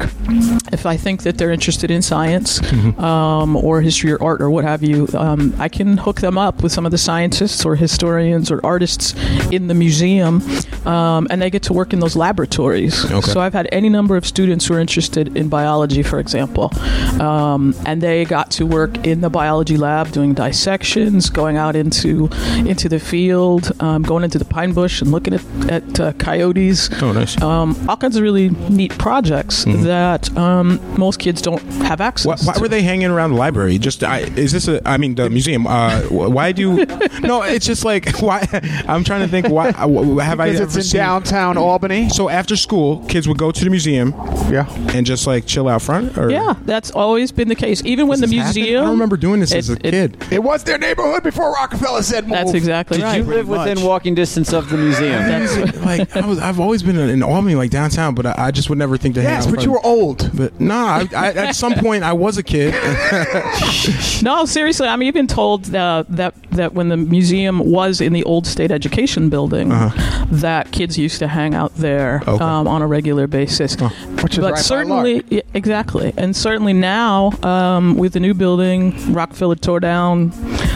if 0.77 0.85
I 0.85 0.95
think 1.05 1.17
that 1.25 1.37
they're 1.37 1.51
interested 1.59 1.91
in 1.91 2.01
science 2.01 2.59
Mm-hmm. 2.61 3.03
um, 3.03 3.55
or 3.67 3.81
history 3.81 4.11
or 4.13 4.19
art 4.23 4.39
or 4.41 4.49
what 4.49 4.63
have 4.63 4.81
you. 4.89 5.07
Um, 5.25 5.53
I 5.59 5.67
can 5.77 5.97
hook 5.97 6.21
them 6.21 6.37
up 6.37 6.63
with 6.63 6.71
some 6.71 6.85
of 6.85 6.91
the 6.91 6.97
scientists 6.97 7.65
or 7.65 7.75
historians 7.75 8.49
or 8.53 8.59
artists 8.63 9.13
in 9.51 9.67
the 9.67 9.73
museum, 9.73 10.41
um, 10.85 11.27
and 11.29 11.41
they 11.41 11.49
get 11.49 11.63
to 11.63 11.73
work 11.73 11.91
in 11.93 11.99
those 11.99 12.15
laboratories. 12.15 12.95
Okay. 13.05 13.31
So 13.31 13.41
I've 13.41 13.53
had 13.53 13.67
any 13.71 13.89
number 13.89 14.15
of 14.15 14.25
students 14.25 14.65
who 14.67 14.75
are 14.75 14.79
interested 14.79 15.35
in 15.35 15.49
biology, 15.49 16.03
for 16.03 16.19
example, 16.19 16.71
um, 17.19 17.75
and 17.85 18.01
they 18.01 18.23
got 18.25 18.47
to 18.51 18.63
work 18.65 19.05
in 19.05 19.21
the 19.21 19.29
biology 19.29 19.77
lab 19.77 20.11
doing 20.11 20.33
dissections, 20.33 21.29
going 21.29 21.57
out 21.57 21.75
into 21.75 22.29
into 22.71 22.87
the 22.87 22.99
field, 22.99 23.63
um, 23.81 24.03
going 24.21 24.25
into 24.25 24.37
the 24.39 24.45
pine 24.45 24.71
bush 24.73 25.01
and 25.01 25.11
looking 25.11 25.33
at 25.33 25.41
at 25.69 25.99
uh, 25.99 26.13
coyotes. 26.13 26.89
oh 27.01 27.11
nice 27.11 27.41
Um, 27.41 27.75
all 27.89 27.97
kinds 27.97 28.15
of 28.15 28.21
really 28.23 28.49
neat 28.69 28.95
projects 28.97 29.63
that 29.65 30.35
um, 30.37 30.79
most 30.97 31.19
kids 31.19 31.41
don't 31.41 31.61
have 31.83 32.01
access. 32.01 32.25
Why, 32.45 32.51
why 32.51 32.53
to. 32.53 32.61
were 32.61 32.67
they 32.67 32.81
hanging 32.83 33.09
around 33.09 33.31
the 33.31 33.37
library? 33.37 33.77
Just, 33.79 34.03
I, 34.03 34.19
is 34.37 34.51
this 34.51 34.67
a? 34.67 34.81
I 34.87 34.97
mean, 34.97 35.15
the 35.15 35.29
museum. 35.29 35.65
Uh, 35.67 36.01
why 36.09 36.51
do? 36.51 36.61
you... 36.61 36.85
no, 37.21 37.41
it's 37.43 37.65
just 37.65 37.83
like 37.85 38.19
why. 38.21 38.47
I'm 38.87 39.03
trying 39.03 39.21
to 39.21 39.27
think. 39.27 39.47
Why 39.49 39.69
uh, 39.69 39.87
wh- 39.87 40.21
have 40.21 40.39
I 40.39 40.47
Because 40.47 40.61
ever 40.61 40.67
it's 40.69 40.75
in 40.77 40.83
seen? 40.83 40.99
downtown 40.99 41.57
Albany. 41.57 42.09
So 42.09 42.29
after 42.29 42.55
school, 42.55 43.03
kids 43.07 43.27
would 43.27 43.37
go 43.39 43.51
to 43.51 43.63
the 43.63 43.69
museum 43.69 44.13
Yeah. 44.51 44.67
and 44.93 45.05
just 45.05 45.25
like 45.27 45.45
chill 45.47 45.67
out 45.67 45.81
front. 45.81 46.17
Or 46.17 46.29
Yeah, 46.29 46.55
that's 46.65 46.91
always 46.91 47.31
been 47.31 47.47
the 47.47 47.55
case. 47.55 47.81
Even 47.85 48.07
when 48.07 48.19
the 48.21 48.27
this 48.27 48.35
happen? 48.37 48.55
museum, 48.61 48.81
I 48.81 48.85
don't 48.85 48.91
remember 48.93 49.17
doing 49.17 49.39
this 49.39 49.53
as 49.53 49.69
a 49.69 49.73
it- 49.73 49.85
it- 49.85 49.91
kid. 50.19 50.33
It 50.33 50.43
was 50.43 50.63
their 50.63 50.77
neighborhood 50.77 51.23
before 51.23 51.51
Rockefeller 51.53 52.03
said 52.03 52.25
move. 52.25 52.31
That's 52.37 52.53
exactly 52.53 52.97
Did 52.97 53.03
right. 53.03 53.17
you 53.17 53.23
live 53.23 53.47
within 53.47 53.77
much. 53.79 53.85
Walking 54.11 54.15
distance 54.21 54.53
of 54.53 54.69
the 54.69 54.77
museum? 54.77 55.11
That's 55.11 55.75
like 55.81 56.15
I 56.15 56.25
was, 56.25 56.39
I've 56.39 56.59
always 56.59 56.83
been 56.83 56.97
in 56.97 57.23
Albany, 57.23 57.55
like 57.55 57.71
downtown, 57.71 58.15
but 58.15 58.25
I, 58.25 58.35
I 58.47 58.51
just 58.51 58.69
would 58.69 58.77
never 58.77 58.97
think 58.97 59.15
to 59.15 59.21
hang 59.21 59.31
Yes, 59.31 59.43
out 59.45 59.49
but 59.49 59.53
front. 59.55 59.65
you 59.65 59.71
were 59.71 59.85
old. 59.85 60.29
But 60.33 60.59
nah, 60.59 60.99
I, 60.99 61.07
I, 61.15 61.31
at 61.33 61.55
some 61.55 61.73
point 61.75 62.03
I 62.03 62.13
was 62.13 62.37
a 62.37 62.43
kid. 62.43 62.73
No, 64.23 64.45
seriously, 64.45 64.87
I'm 64.87 65.01
even 65.01 65.25
told 65.25 65.73
uh, 65.73 66.03
that 66.09 66.35
that 66.51 66.73
when 66.73 66.89
the 66.89 66.97
museum 66.97 67.59
was 67.59 68.01
in 68.01 68.13
the 68.13 68.23
old 68.23 68.45
state 68.45 68.69
education 68.71 69.29
building, 69.29 69.69
that 69.69 70.71
kids 70.71 70.97
used 70.97 71.19
to 71.19 71.27
hang 71.27 71.55
out 71.55 71.73
there 71.75 72.21
Okay. 72.27 72.43
um, 72.43 72.67
on 72.67 72.81
a 72.81 72.87
regular 72.87 73.25
basis. 73.25 73.75
Which 74.21 74.33
is 74.33 74.39
but 74.39 74.43
right 74.43 74.53
by 74.55 74.59
certainly, 74.61 75.23
yeah, 75.29 75.41
exactly, 75.55 76.13
and 76.17 76.35
certainly 76.35 76.73
now 76.73 77.31
um, 77.41 77.95
with 77.97 78.13
the 78.13 78.19
new 78.19 78.33
building, 78.35 78.93
Rockefeller 79.13 79.55
tore 79.55 79.79
down 79.79 80.29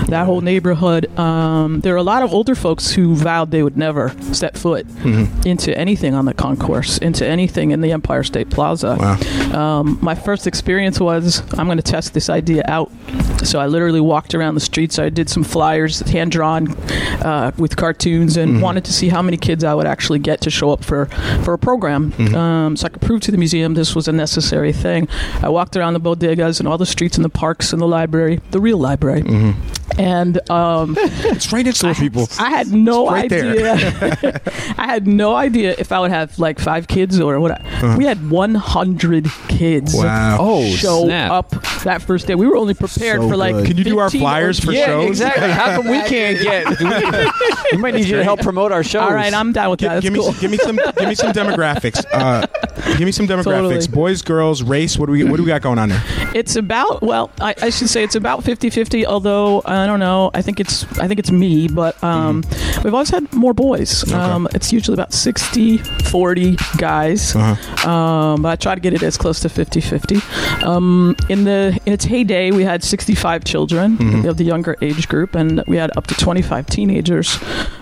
that 0.07 0.25
whole 0.25 0.41
neighborhood. 0.41 1.05
Um, 1.19 1.81
there 1.81 1.93
are 1.93 1.97
a 1.97 2.03
lot 2.03 2.23
of 2.23 2.33
older 2.33 2.55
folks 2.55 2.91
who 2.91 3.15
vowed 3.25 3.49
they 3.49 3.63
would 3.63 3.75
never 3.75 4.09
step 4.33 4.55
foot 4.55 4.85
into 5.45 5.75
anything 5.75 6.13
on 6.13 6.25
the 6.25 6.33
concourse, 6.33 6.99
into 6.99 7.25
anything 7.25 7.71
in 7.71 7.81
the 7.81 7.91
Empire 7.91 8.23
State 8.23 8.49
Plaza. 8.51 8.95
Wow. 8.99 9.17
Um, 9.59 9.97
my 10.01 10.13
first 10.15 10.45
experience 10.47 10.99
was 10.99 11.41
I'm 11.57 11.65
going 11.65 11.77
to 11.77 11.91
test 11.95 12.13
this 12.13 12.29
idea 12.29 12.63
out. 12.67 12.91
So 13.43 13.59
I 13.59 13.65
literally 13.67 14.01
walked 14.01 14.33
around 14.35 14.55
the 14.55 14.61
streets. 14.61 14.97
I 14.99 15.09
did 15.09 15.27
some 15.29 15.43
flyers, 15.43 15.99
hand 16.01 16.31
drawn, 16.31 16.71
uh, 17.21 17.51
with 17.57 17.75
cartoons, 17.75 18.37
and 18.37 18.61
wanted 18.61 18.85
to 18.85 18.93
see 18.93 19.09
how 19.09 19.21
many 19.21 19.37
kids 19.37 19.63
I 19.63 19.73
would 19.73 19.87
actually 19.87 20.19
get 20.19 20.41
to 20.41 20.49
show 20.49 20.69
up 20.71 20.83
for 20.83 21.05
for 21.43 21.53
a 21.53 21.57
program. 21.57 22.13
Um, 22.35 22.75
so 22.77 22.85
I 22.85 22.89
could 22.89 23.01
prove 23.01 23.21
to 23.21 23.31
the 23.31 23.37
museum 23.37 23.73
this 23.73 23.95
was 23.95 24.07
a 24.07 24.11
necessary 24.11 24.71
thing. 24.73 25.07
I 25.41 25.49
walked 25.49 25.75
around 25.77 25.93
the 25.93 25.99
bodegas 25.99 26.59
and 26.59 26.67
all 26.67 26.77
the 26.77 26.85
streets 26.85 27.17
and 27.17 27.25
the 27.25 27.29
parks 27.29 27.73
and 27.73 27.81
the 27.81 27.87
library, 27.87 28.39
the 28.51 28.59
real 28.59 28.77
library, 28.77 29.23
and 29.97 30.49
um, 30.49 30.95
it's 31.33 31.51
right 31.53 31.65
next 31.65 31.79
door, 31.81 31.93
people. 31.93 32.27
I 32.39 32.49
had 32.49 32.67
no 32.71 33.07
right 33.21 33.29
there. 33.29 33.49
idea. 33.51 34.41
I 34.77 34.85
had 34.87 35.07
no 35.07 35.35
idea 35.35 35.75
if 35.77 35.91
I 35.91 35.99
would 35.99 36.11
have 36.11 36.37
like 36.39 36.59
five 36.59 36.87
kids 36.87 37.19
or 37.19 37.39
what. 37.39 37.61
We 37.97 38.05
had 38.05 38.29
100 38.29 39.27
kids. 39.47 39.93
Uh-huh. 39.95 40.05
Wow. 40.05 40.37
Oh, 40.39 40.65
show 40.75 41.05
snap. 41.05 41.31
up 41.31 41.49
that 41.83 42.01
first 42.01 42.27
day. 42.27 42.35
We 42.35 42.47
were 42.47 42.57
only 42.57 42.73
prepared 42.73 43.21
So 43.21 43.29
for 43.29 43.37
like. 43.37 43.55
good. 43.55 43.65
Can 43.67 43.77
you 43.77 43.83
do 43.83 43.99
our 43.99 44.09
flyers 44.09 44.59
or- 44.59 44.67
for 44.67 44.71
yeah, 44.73 44.85
shows? 44.85 45.07
exactly. 45.09 45.51
How 45.51 45.75
come 45.81 45.87
we 45.89 45.99
can't 46.07 46.39
get? 46.41 46.77
do 46.79 46.85
we, 46.87 47.31
we 47.73 47.77
might 47.77 47.93
need 47.95 48.05
you 48.07 48.17
to 48.17 48.23
help 48.23 48.41
promote 48.41 48.71
our 48.71 48.83
shows. 48.83 49.03
All 49.03 49.13
right, 49.13 49.33
I'm 49.33 49.51
down 49.51 49.69
with 49.71 49.79
Gi- 49.79 49.87
that. 49.87 49.93
That's 49.95 50.03
give 50.03 50.13
me, 50.13 50.19
cool. 50.19 50.33
give 50.33 50.51
me 50.51 50.57
some, 50.57 50.75
give 50.97 51.07
me 51.09 51.15
some 51.15 51.31
demographics. 51.31 52.03
Uh, 52.11 52.45
give 52.97 53.01
me 53.05 53.11
some 53.11 53.27
demographics. 53.27 53.43
Totally. 53.43 53.87
Boys, 53.87 54.21
girls, 54.21 54.63
race. 54.63 54.97
What 54.97 55.07
do 55.07 55.11
we, 55.13 55.23
what 55.23 55.37
do 55.37 55.43
we 55.43 55.47
got 55.47 55.61
going 55.61 55.79
on 55.79 55.89
there? 55.89 56.03
It's 56.35 56.55
about 56.57 57.01
well, 57.01 57.31
I, 57.39 57.55
I 57.61 57.69
should 57.69 57.89
say 57.89 58.03
it's 58.03 58.15
about 58.15 58.43
50-50, 58.43 59.05
Although 59.05 59.61
I 59.65 59.85
don't 59.85 60.01
know, 60.01 60.31
I 60.33 60.41
think 60.41 60.59
it's 60.59 60.83
I 60.99 61.07
think 61.07 61.17
it's 61.19 61.31
me, 61.31 61.69
but 61.69 62.01
um, 62.03 62.43
we've 62.83 62.93
always 62.93 63.09
had 63.09 63.31
more 63.33 63.53
boys. 63.53 64.11
Um, 64.11 64.47
it's 64.53 64.73
usually 64.73 64.95
about 64.95 65.13
60, 65.13 65.77
40 65.77 66.57
guys. 66.77 67.35
Uh-huh. 67.35 67.89
Um, 67.89 68.41
but 68.41 68.49
I 68.49 68.55
try 68.57 68.75
to 68.75 68.81
get 68.81 68.93
it 68.93 69.01
as 69.01 69.17
close 69.17 69.39
to 69.41 69.47
50-50. 69.47 70.63
Um, 70.65 71.15
in 71.29 71.45
the 71.45 71.79
in 71.85 71.93
its 71.93 72.05
heyday, 72.05 72.51
we 72.51 72.63
had 72.63 72.83
sixty 72.83 73.15
five 73.15 73.43
children 73.43 74.25
of 74.25 74.37
the 74.37 74.43
younger 74.43 74.75
age 74.81 75.07
group, 75.07 75.35
and 75.35 75.63
we 75.67 75.77
had 75.77 75.95
up 75.97 76.07
to 76.07 76.15
twenty 76.15 76.41
five 76.41 76.65
teenagers. 76.65 77.39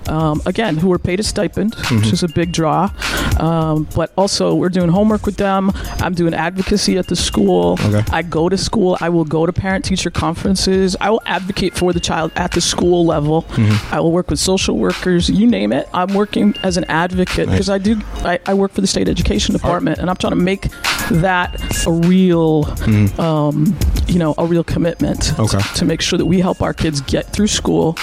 Um, 0.07 0.41
again, 0.45 0.75
who 0.77 0.89
were 0.89 0.99
paid 0.99 1.19
a 1.19 1.23
stipend, 1.23 1.75
which 1.91 2.11
is 2.11 2.23
a 2.23 2.27
big 2.27 2.51
draw. 2.51 2.91
Um, 3.39 3.87
but 3.95 4.11
also, 4.17 4.53
we're 4.53 4.69
doing 4.69 4.89
homework 4.89 5.25
with 5.25 5.37
them. 5.37 5.71
I'm 5.99 6.13
doing 6.13 6.33
advocacy 6.33 6.97
at 6.97 7.07
the 7.07 7.15
school. 7.15 7.77
Okay. 7.81 8.03
I 8.11 8.21
go 8.21 8.42
to 8.49 8.57
school. 8.57 8.97
I 9.01 9.09
will 9.09 9.25
go 9.25 9.45
to 9.45 9.53
parent 9.53 9.85
teacher 9.85 10.09
conferences. 10.09 10.95
I 11.01 11.09
will 11.09 11.21
advocate 11.25 11.75
for 11.75 11.93
the 11.93 11.99
child 11.99 12.31
at 12.35 12.51
the 12.51 12.61
school 12.61 13.05
level. 13.05 13.43
Mm-hmm. 13.43 13.93
I 13.93 13.99
will 13.99 14.11
work 14.11 14.29
with 14.29 14.39
social 14.39 14.77
workers. 14.77 15.29
You 15.29 15.47
name 15.47 15.71
it. 15.73 15.87
I'm 15.93 16.13
working 16.13 16.55
as 16.63 16.77
an 16.77 16.85
advocate 16.85 17.47
Nice. 17.47 17.53
because 17.55 17.69
I 17.69 17.77
do. 17.77 18.01
I, 18.17 18.39
I 18.45 18.53
work 18.53 18.71
for 18.71 18.81
the 18.81 18.87
state 18.87 19.07
education 19.09 19.53
department, 19.53 19.99
and 19.99 20.09
I'm 20.09 20.15
trying 20.17 20.31
to 20.31 20.37
make 20.37 20.69
that 21.11 21.59
a 21.87 21.91
real 21.91 22.63
Mm-hmm. 22.63 23.19
um, 23.21 23.75
you 24.07 24.19
know, 24.19 24.35
a 24.37 24.45
real 24.45 24.63
commitment 24.63 25.37
Okay. 25.39 25.59
to 25.75 25.85
make 25.85 26.01
sure 26.01 26.17
that 26.19 26.25
we 26.25 26.39
help 26.39 26.61
our 26.61 26.73
kids 26.73 27.01
get 27.01 27.25
through 27.27 27.47
school 27.47 27.95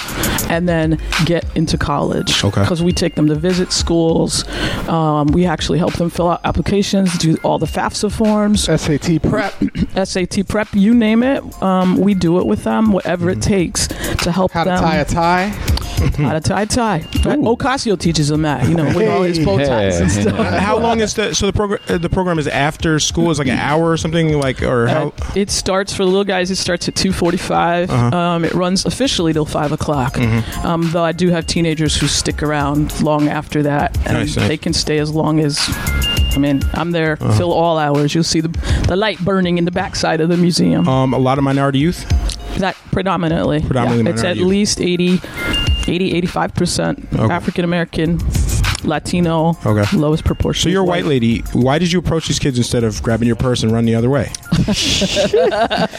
and 0.49 0.69
then 0.69 0.99
get 1.27 1.45
into 1.57 1.77
college. 1.79 2.43
Okay. 2.43 2.63
Because 2.63 2.83
we 2.83 2.93
take 2.93 3.15
them 3.15 3.27
to 3.29 3.35
visit 3.35 3.71
schools. 3.71 4.49
Um, 4.89 5.29
we 5.29 5.45
actually 5.47 5.79
help 5.79 5.93
them 5.95 6.11
fill 6.11 6.29
out 6.31 6.41
applications, 6.45 7.17
do 7.19 7.37
all 7.45 7.59
the 7.59 7.67
FAFSA 7.67 8.11
forms, 8.13 8.65
SAT 8.65 9.23
prep. 9.23 9.55
SAT 10.05 10.30
prep, 10.45 10.69
you 10.73 10.95
name 10.95 11.23
it. 11.23 11.63
Um, 11.63 11.97
we 11.99 12.15
do 12.15 12.39
it 12.39 12.47
with 12.47 12.65
them, 12.65 12.93
whatever 12.93 13.31
it 13.31 13.43
takes 13.43 13.89
to 13.89 14.33
help 14.33 14.53
them. 14.53 14.67
How 14.69 14.77
to 14.77 14.81
tie 14.83 14.97
a 14.97 15.05
tie. 15.05 15.49
How 16.17 16.33
to 16.33 16.41
tie 16.41 16.63
a 16.63 16.67
tie. 16.67 17.01
Ocasio 17.01 17.99
teaches 17.99 18.29
them 18.29 18.43
that, 18.43 18.67
you 18.69 18.75
know, 18.75 18.85
with 18.97 19.09
all 19.09 19.23
his 19.23 19.39
bow 19.39 19.59
ties 19.59 20.01
and 20.01 20.11
stuff. 20.11 20.39
Uh, 20.39 20.59
how 20.61 20.79
long 20.79 21.01
is 21.01 21.13
the 21.15 21.35
so 21.35 21.45
the 21.47 21.53
program? 21.53 21.79
Uh, 21.89 21.99
the 21.99 22.09
program 22.09 22.39
is 22.39 22.49
after 22.49 22.99
school 22.99 23.31
is 23.31 23.39
like 23.39 23.49
an 23.49 23.59
hour 23.59 23.91
or 23.91 23.97
something 23.99 24.39
like 24.41 24.63
or 24.63 24.87
how? 24.87 25.09
Uh, 25.09 25.33
it 25.37 25.51
starts 25.51 25.93
for 25.93 26.05
the 26.05 26.09
little 26.09 26.25
guys. 26.25 26.51
It 26.51 26.57
starts 26.57 26.89
at 26.89 26.95
two 26.95 27.13
forty-five. 27.13 27.91
Uh-huh. 27.91 28.17
Um, 28.17 28.45
it 28.47 28.55
runs 28.55 28.87
officially 28.87 29.35
till 29.35 29.45
five 29.45 29.73
o'clock. 29.73 30.15
Mm-hmm. 30.15 30.67
Um, 30.67 30.91
though 30.91 31.05
I 31.05 31.13
do 31.13 31.29
have 31.29 31.47
teenagers 31.47 31.97
who 31.97 32.07
stick 32.07 32.43
around 32.43 33.03
long 33.03 33.29
after 33.29 33.63
that, 33.65 33.95
and 34.07 34.15
Nice, 34.15 34.37
nice. 34.37 34.49
they 34.49 34.57
can 34.57 34.73
stay 34.73 34.99
as 34.99 35.11
long 35.11 35.41
as. 35.41 35.59
I 36.35 36.39
mean, 36.39 36.61
I'm 36.75 36.91
there 36.93 37.17
Uh-huh. 37.21 37.37
till 37.37 37.53
all 37.53 37.79
hours. 37.79 38.15
You'll 38.15 38.25
see 38.25 38.41
the 38.41 38.49
the 38.89 38.97
light 38.97 39.19
burning 39.25 39.59
in 39.59 39.65
the 39.65 39.71
backside 39.73 40.21
of 40.21 40.29
the 40.29 40.37
museum. 40.37 40.89
um, 40.89 41.13
a 41.15 41.19
lot 41.19 41.39
of 41.39 41.45
minority 41.45 41.79
youth. 41.79 42.05
that 42.59 42.77
predominantly, 42.93 43.61
Predominantly 43.61 44.05
yeah, 44.05 44.11
it's 44.15 44.25
at 44.25 44.37
youth. 44.37 44.49
least 44.49 44.81
80, 44.81 45.21
80 45.89 46.13
85 46.15 46.55
percent 46.55 47.09
Okay. 47.15 47.33
African 47.33 47.65
American, 47.65 48.19
Latino, 48.85 49.57
Okay. 49.65 49.97
lowest 49.97 50.25
proportion. 50.25 50.63
So 50.65 50.69
you're 50.69 50.83
a 50.83 50.85
white 50.87 51.05
lady. 51.07 51.41
Why 51.53 51.79
did 51.79 51.93
you 51.93 51.99
approach 51.99 52.29
these 52.29 52.39
kids 52.39 52.59
instead 52.59 52.85
of 52.85 53.03
grabbing 53.03 53.27
your 53.27 53.37
purse 53.37 53.63
and 53.63 53.73
run 53.73 53.85
the 53.85 53.95
other 53.95 54.11
way? 54.11 54.31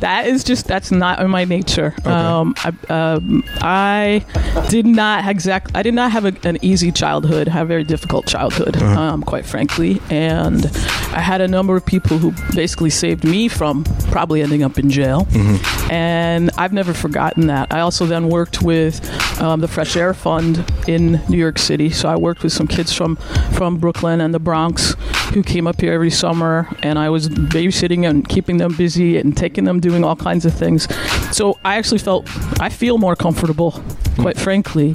That 0.00 0.26
is 0.26 0.44
just 0.44 0.66
that's 0.66 0.90
not 0.90 1.20
in 1.20 1.30
my 1.30 1.44
nature. 1.44 1.94
Um, 2.04 2.54
I, 2.58 2.72
um, 2.92 3.42
I 3.62 4.22
did 4.68 4.84
not 4.86 5.26
exact. 5.26 5.70
I 5.74 5.82
did 5.82 5.94
not 5.94 6.12
have 6.12 6.26
a, 6.26 6.34
an 6.46 6.58
easy 6.60 6.92
childhood. 6.92 7.48
I 7.48 7.52
had 7.52 7.62
a 7.62 7.66
very 7.66 7.84
difficult 7.84 8.26
childhood, 8.26 8.76
Uh-huh. 8.76 9.00
um, 9.00 9.22
quite 9.22 9.46
frankly. 9.46 10.02
And 10.10 10.66
I 11.12 11.20
had 11.20 11.40
a 11.40 11.48
number 11.48 11.74
of 11.74 11.86
people 11.86 12.18
who 12.18 12.32
basically 12.54 12.90
saved 12.90 13.24
me 13.24 13.48
from 13.48 13.84
probably 14.10 14.42
ending 14.42 14.62
up 14.62 14.78
in 14.78 14.90
jail. 14.90 15.24
Mm-hmm. 15.30 15.90
And 15.90 16.50
I've 16.58 16.74
never 16.74 16.92
forgotten 16.92 17.46
that. 17.46 17.72
I 17.72 17.80
also 17.80 18.04
then 18.04 18.28
worked 18.28 18.60
with 18.60 19.00
um, 19.40 19.60
the 19.60 19.68
Fresh 19.68 19.96
Air 19.96 20.12
Fund 20.12 20.62
in 20.86 21.12
New 21.30 21.38
York 21.38 21.58
City. 21.58 21.88
So 21.94 22.08
I 22.08 22.16
worked 22.16 22.42
with 22.42 22.52
some 22.52 22.66
kids 22.66 22.92
from 22.92 23.16
from 23.56 23.78
Brooklyn 23.78 24.20
and 24.20 24.34
the 24.34 24.38
Bronx 24.38 24.94
who 25.32 25.42
came 25.42 25.66
up 25.66 25.80
here 25.80 25.92
every 25.92 26.10
summer, 26.10 26.68
and 26.82 26.98
I 26.98 27.08
was 27.10 27.28
babysitting 27.28 28.08
and 28.08 28.28
keeping 28.28 28.58
them 28.58 28.76
busy 28.76 29.16
and 29.18 29.36
taking 29.36 29.64
them 29.64 29.80
doing 29.80 30.04
all 30.04 30.16
kinds 30.16 30.44
of 30.44 30.54
things. 30.54 30.86
So 31.34 31.58
I 31.64 31.76
actually 31.76 31.98
felt 31.98 32.28
I 32.60 32.68
feel 32.68 32.98
more 32.98 33.16
comfortable, 33.16 33.82
quite 34.16 34.38
frankly, 34.38 34.94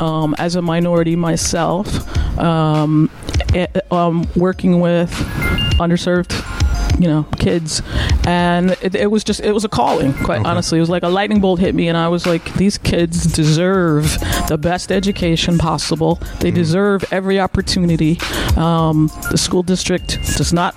um, 0.00 0.34
as 0.38 0.56
a 0.56 0.62
minority 0.62 1.16
myself, 1.16 1.86
um, 2.38 3.10
eh, 3.54 3.66
um, 3.90 4.26
working 4.36 4.80
with 4.80 5.10
underserved 5.78 6.32
you 6.98 7.08
know 7.08 7.24
kids. 7.38 7.82
And 8.26 8.72
it, 8.82 8.94
it 8.94 9.10
was 9.10 9.24
just 9.24 9.40
it 9.40 9.52
was 9.52 9.64
a 9.64 9.68
calling 9.68 10.12
quite 10.12 10.44
honestly. 10.44 10.78
It 10.78 10.82
was 10.82 10.90
like 10.90 11.02
a 11.02 11.08
lightning 11.08 11.40
bolt 11.40 11.60
hit 11.60 11.74
me 11.74 11.88
and 11.88 11.96
i 11.96 12.08
was 12.08 12.26
like 12.26 12.52
these 12.54 12.78
kids 12.78 13.24
deserve 13.24 14.18
the 14.48 14.58
best 14.58 14.90
education 14.92 15.58
possible. 15.58 16.16
They 16.40 16.50
deserve 16.50 17.04
every 17.12 17.40
opportunity. 17.40 18.18
Um, 18.56 19.10
the 19.30 19.38
school 19.38 19.62
district 19.62 20.18
does 20.36 20.52
not 20.52 20.74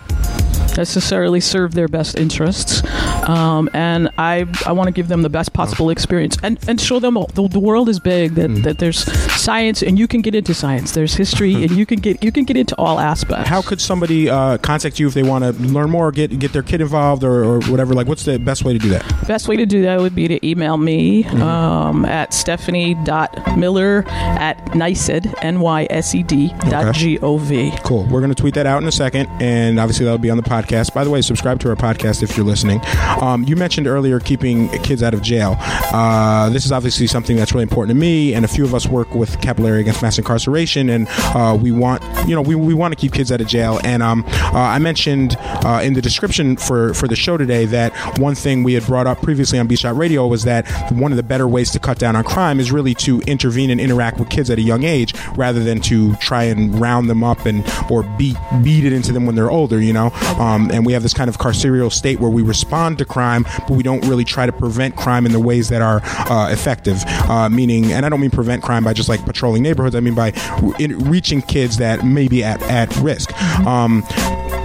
necessarily 0.78 1.40
serve 1.40 1.74
their 1.74 1.88
best 1.88 2.18
interests 2.18 2.82
um, 3.28 3.70
and 3.74 4.10
I, 4.18 4.46
I 4.66 4.72
want 4.72 4.88
to 4.88 4.92
give 4.92 5.08
them 5.08 5.22
the 5.22 5.30
best 5.30 5.54
possible 5.54 5.90
experience 5.90 6.38
and, 6.44 6.58
and 6.68 6.80
show 6.80 7.00
them 7.00 7.16
the, 7.34 7.48
the 7.48 7.60
world 7.60 7.90
is 7.90 8.00
big 8.00 8.36
that, 8.36 8.48
that 8.64 8.80
there's 8.80 9.00
science 9.42 9.82
and 9.84 9.98
you 10.00 10.08
can 10.08 10.22
get 10.22 10.34
into 10.36 10.54
science 10.54 10.92
there's 10.94 11.14
history 11.16 11.54
and 11.64 11.72
you 11.72 11.86
can 11.86 12.00
get 12.00 12.24
you 12.24 12.32
can 12.32 12.44
get 12.44 12.58
into 12.58 12.76
all 12.78 13.00
aspects 13.00 13.48
How 13.50 13.62
could 13.62 13.82
somebody 13.82 14.30
uh, 14.30 14.58
contact 14.60 15.00
you 15.00 15.08
if 15.08 15.14
they 15.14 15.24
want 15.24 15.44
to 15.44 15.52
learn 15.64 15.90
more, 15.90 16.12
get 16.12 16.38
get 16.40 16.54
their 16.54 16.64
kid 16.64 16.82
involved, 16.82 17.24
or, 17.24 17.44
or 17.44 17.62
whatever? 17.64 17.94
Like, 17.94 18.08
what's 18.08 18.24
the 18.26 18.38
best 18.40 18.64
way 18.64 18.74
to 18.74 18.80
do 18.80 18.90
that? 18.90 19.04
Best 19.28 19.48
way 19.48 19.56
to 19.58 19.66
do 19.66 19.82
that 19.84 20.00
would 20.00 20.16
be 20.16 20.28
to 20.28 20.46
email 20.48 20.78
me 20.78 21.24
Mm-hmm. 21.24 21.42
um, 21.42 22.06
at 22.06 22.34
stephanie.miller 22.34 24.04
at 24.08 24.58
NYSED, 24.68 25.34
N-Y-S-E-D 25.42 26.54
dot 26.70 26.96
G-O-V. 26.96 27.72
Cool. 27.84 28.04
We're 28.06 28.20
going 28.22 28.34
to 28.34 28.36
tweet 28.40 28.54
that 28.56 28.66
out 28.66 28.82
in 28.82 28.88
a 28.88 28.92
second, 28.92 29.28
and 29.42 29.80
obviously 29.80 30.06
that'll 30.06 30.18
be 30.18 30.30
on 30.30 30.38
the 30.38 30.44
podcast. 30.44 30.94
By 30.94 31.04
the 31.04 31.10
way, 31.10 31.22
subscribe 31.22 31.60
to 31.62 31.70
our 31.70 31.76
podcast 31.76 32.24
if 32.24 32.36
you're 32.38 32.46
listening. 32.46 32.80
Um, 33.22 33.44
you 33.44 33.56
mentioned 33.56 33.88
earlier 33.88 34.20
keeping 34.20 34.70
kids 34.80 35.04
out 35.04 35.14
of 35.14 35.22
jail. 35.22 35.58
Uh, 35.60 36.50
this 36.50 36.66
is 36.66 36.72
obviously 36.72 37.08
something 37.08 37.36
that's 37.36 37.54
really 37.54 37.64
important 37.64 37.96
to 37.96 38.00
me, 38.00 38.34
and 38.34 38.46
a 38.46 38.48
few 38.48 38.64
of 38.64 38.74
us 38.74 38.88
work 38.88 39.14
with 39.14 39.40
Capital 39.42 39.68
Area 39.68 39.82
Against 39.82 40.02
Mass 40.02 40.18
Incarceration, 40.18 40.90
and 40.90 41.08
uh, 41.10 41.58
we 41.60 41.72
want, 41.72 42.02
you 42.28 42.36
know, 42.36 42.42
we, 42.42 42.56
we 42.56 42.74
want 42.74 42.94
to 42.94 43.00
keep 43.00 43.14
kids 43.14 43.32
out 43.32 43.42
of 43.42 43.48
jail. 43.48 43.80
And 43.84 44.02
um, 44.02 44.24
uh, 44.28 44.52
I 44.54 44.80
mentioned 44.80 45.36
uh, 45.40 45.82
in 45.84 45.94
the 45.94 46.02
description 46.02 46.58
for 46.58 46.94
for 46.94 47.08
the 47.08 47.16
show 47.16 47.38
today 47.38 47.66
that 47.66 47.92
one 48.20 48.36
thing 48.36 48.64
we 48.64 48.74
had 48.74 48.86
brought 48.86 49.08
up 49.08 49.22
previously 49.22 49.60
on 49.60 49.68
B 49.68 49.76
Shot 49.76 49.96
Radio 49.96 50.28
was 50.28 50.44
that 50.44 50.68
one 50.92 51.12
of 51.12 51.18
the 51.18 51.24
better 51.24 51.48
ways 51.48 51.72
to 51.72 51.80
cut 51.80 52.00
down 52.00 52.16
on 52.16 52.24
crime 52.24 52.60
is 52.60 52.72
really 52.72 52.94
to 52.96 53.22
intervene 53.22 53.70
and 53.70 53.80
interact 53.80 54.20
with 54.20 54.30
kids 54.30 54.50
at 54.50 54.58
a 54.58 54.62
young 54.62 54.84
age 54.84 55.14
rather 55.36 55.64
than 55.64 55.82
to 55.82 56.16
try 56.16 56.44
and 56.44 56.80
round 56.80 57.10
them 57.10 57.24
up 57.24 57.46
and 57.46 57.64
or 57.90 58.04
beat 58.18 58.38
beat 58.64 58.86
it 58.86 58.94
into 58.94 59.12
them 59.12 59.26
when 59.26 59.36
they're 59.36 59.52
older. 59.52 59.82
You 59.82 59.94
know, 59.94 60.12
um, 60.40 60.70
and 60.72 60.86
we 60.86 60.94
have 60.94 61.04
this 61.04 61.14
kind 61.14 61.30
of 61.30 61.38
carceral 61.38 61.92
state 61.92 62.20
where 62.20 62.32
we 62.32 62.42
respond 62.42 62.98
crime, 63.06 63.44
but 63.68 63.72
we 63.72 63.84
don't 63.84 64.06
really 64.08 64.26
try 64.26 64.46
to 64.46 64.52
prevent 64.52 64.96
crime 64.96 65.26
in 65.26 65.32
the 65.32 65.40
ways 65.40 65.70
that 65.70 65.82
are 65.82 66.02
uh, 66.04 66.52
effective. 66.52 67.04
Uh, 67.30 67.50
meaning, 67.50 67.92
and 67.92 68.06
I 68.06 68.10
don't 68.10 68.22
mean 68.22 68.32
prevent 68.32 68.64
crime 68.64 68.84
by 68.84 68.94
just 68.94 69.10
like 69.10 69.24
patrolling 69.26 69.64
neighborhoods. 69.64 69.96
I 69.96 70.00
mean 70.00 70.16
by 70.16 70.34
in, 70.80 70.98
reaching 71.00 71.42
kids 71.42 71.78
that 71.78 72.06
may 72.06 72.28
be 72.28 72.44
at 72.44 72.62
at 72.64 72.96
risk. 72.98 73.32
Um, 73.66 74.02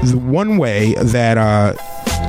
the 0.03 0.19
one 0.19 0.59
way 0.59 0.95
that 0.95 1.39
uh, 1.39 1.75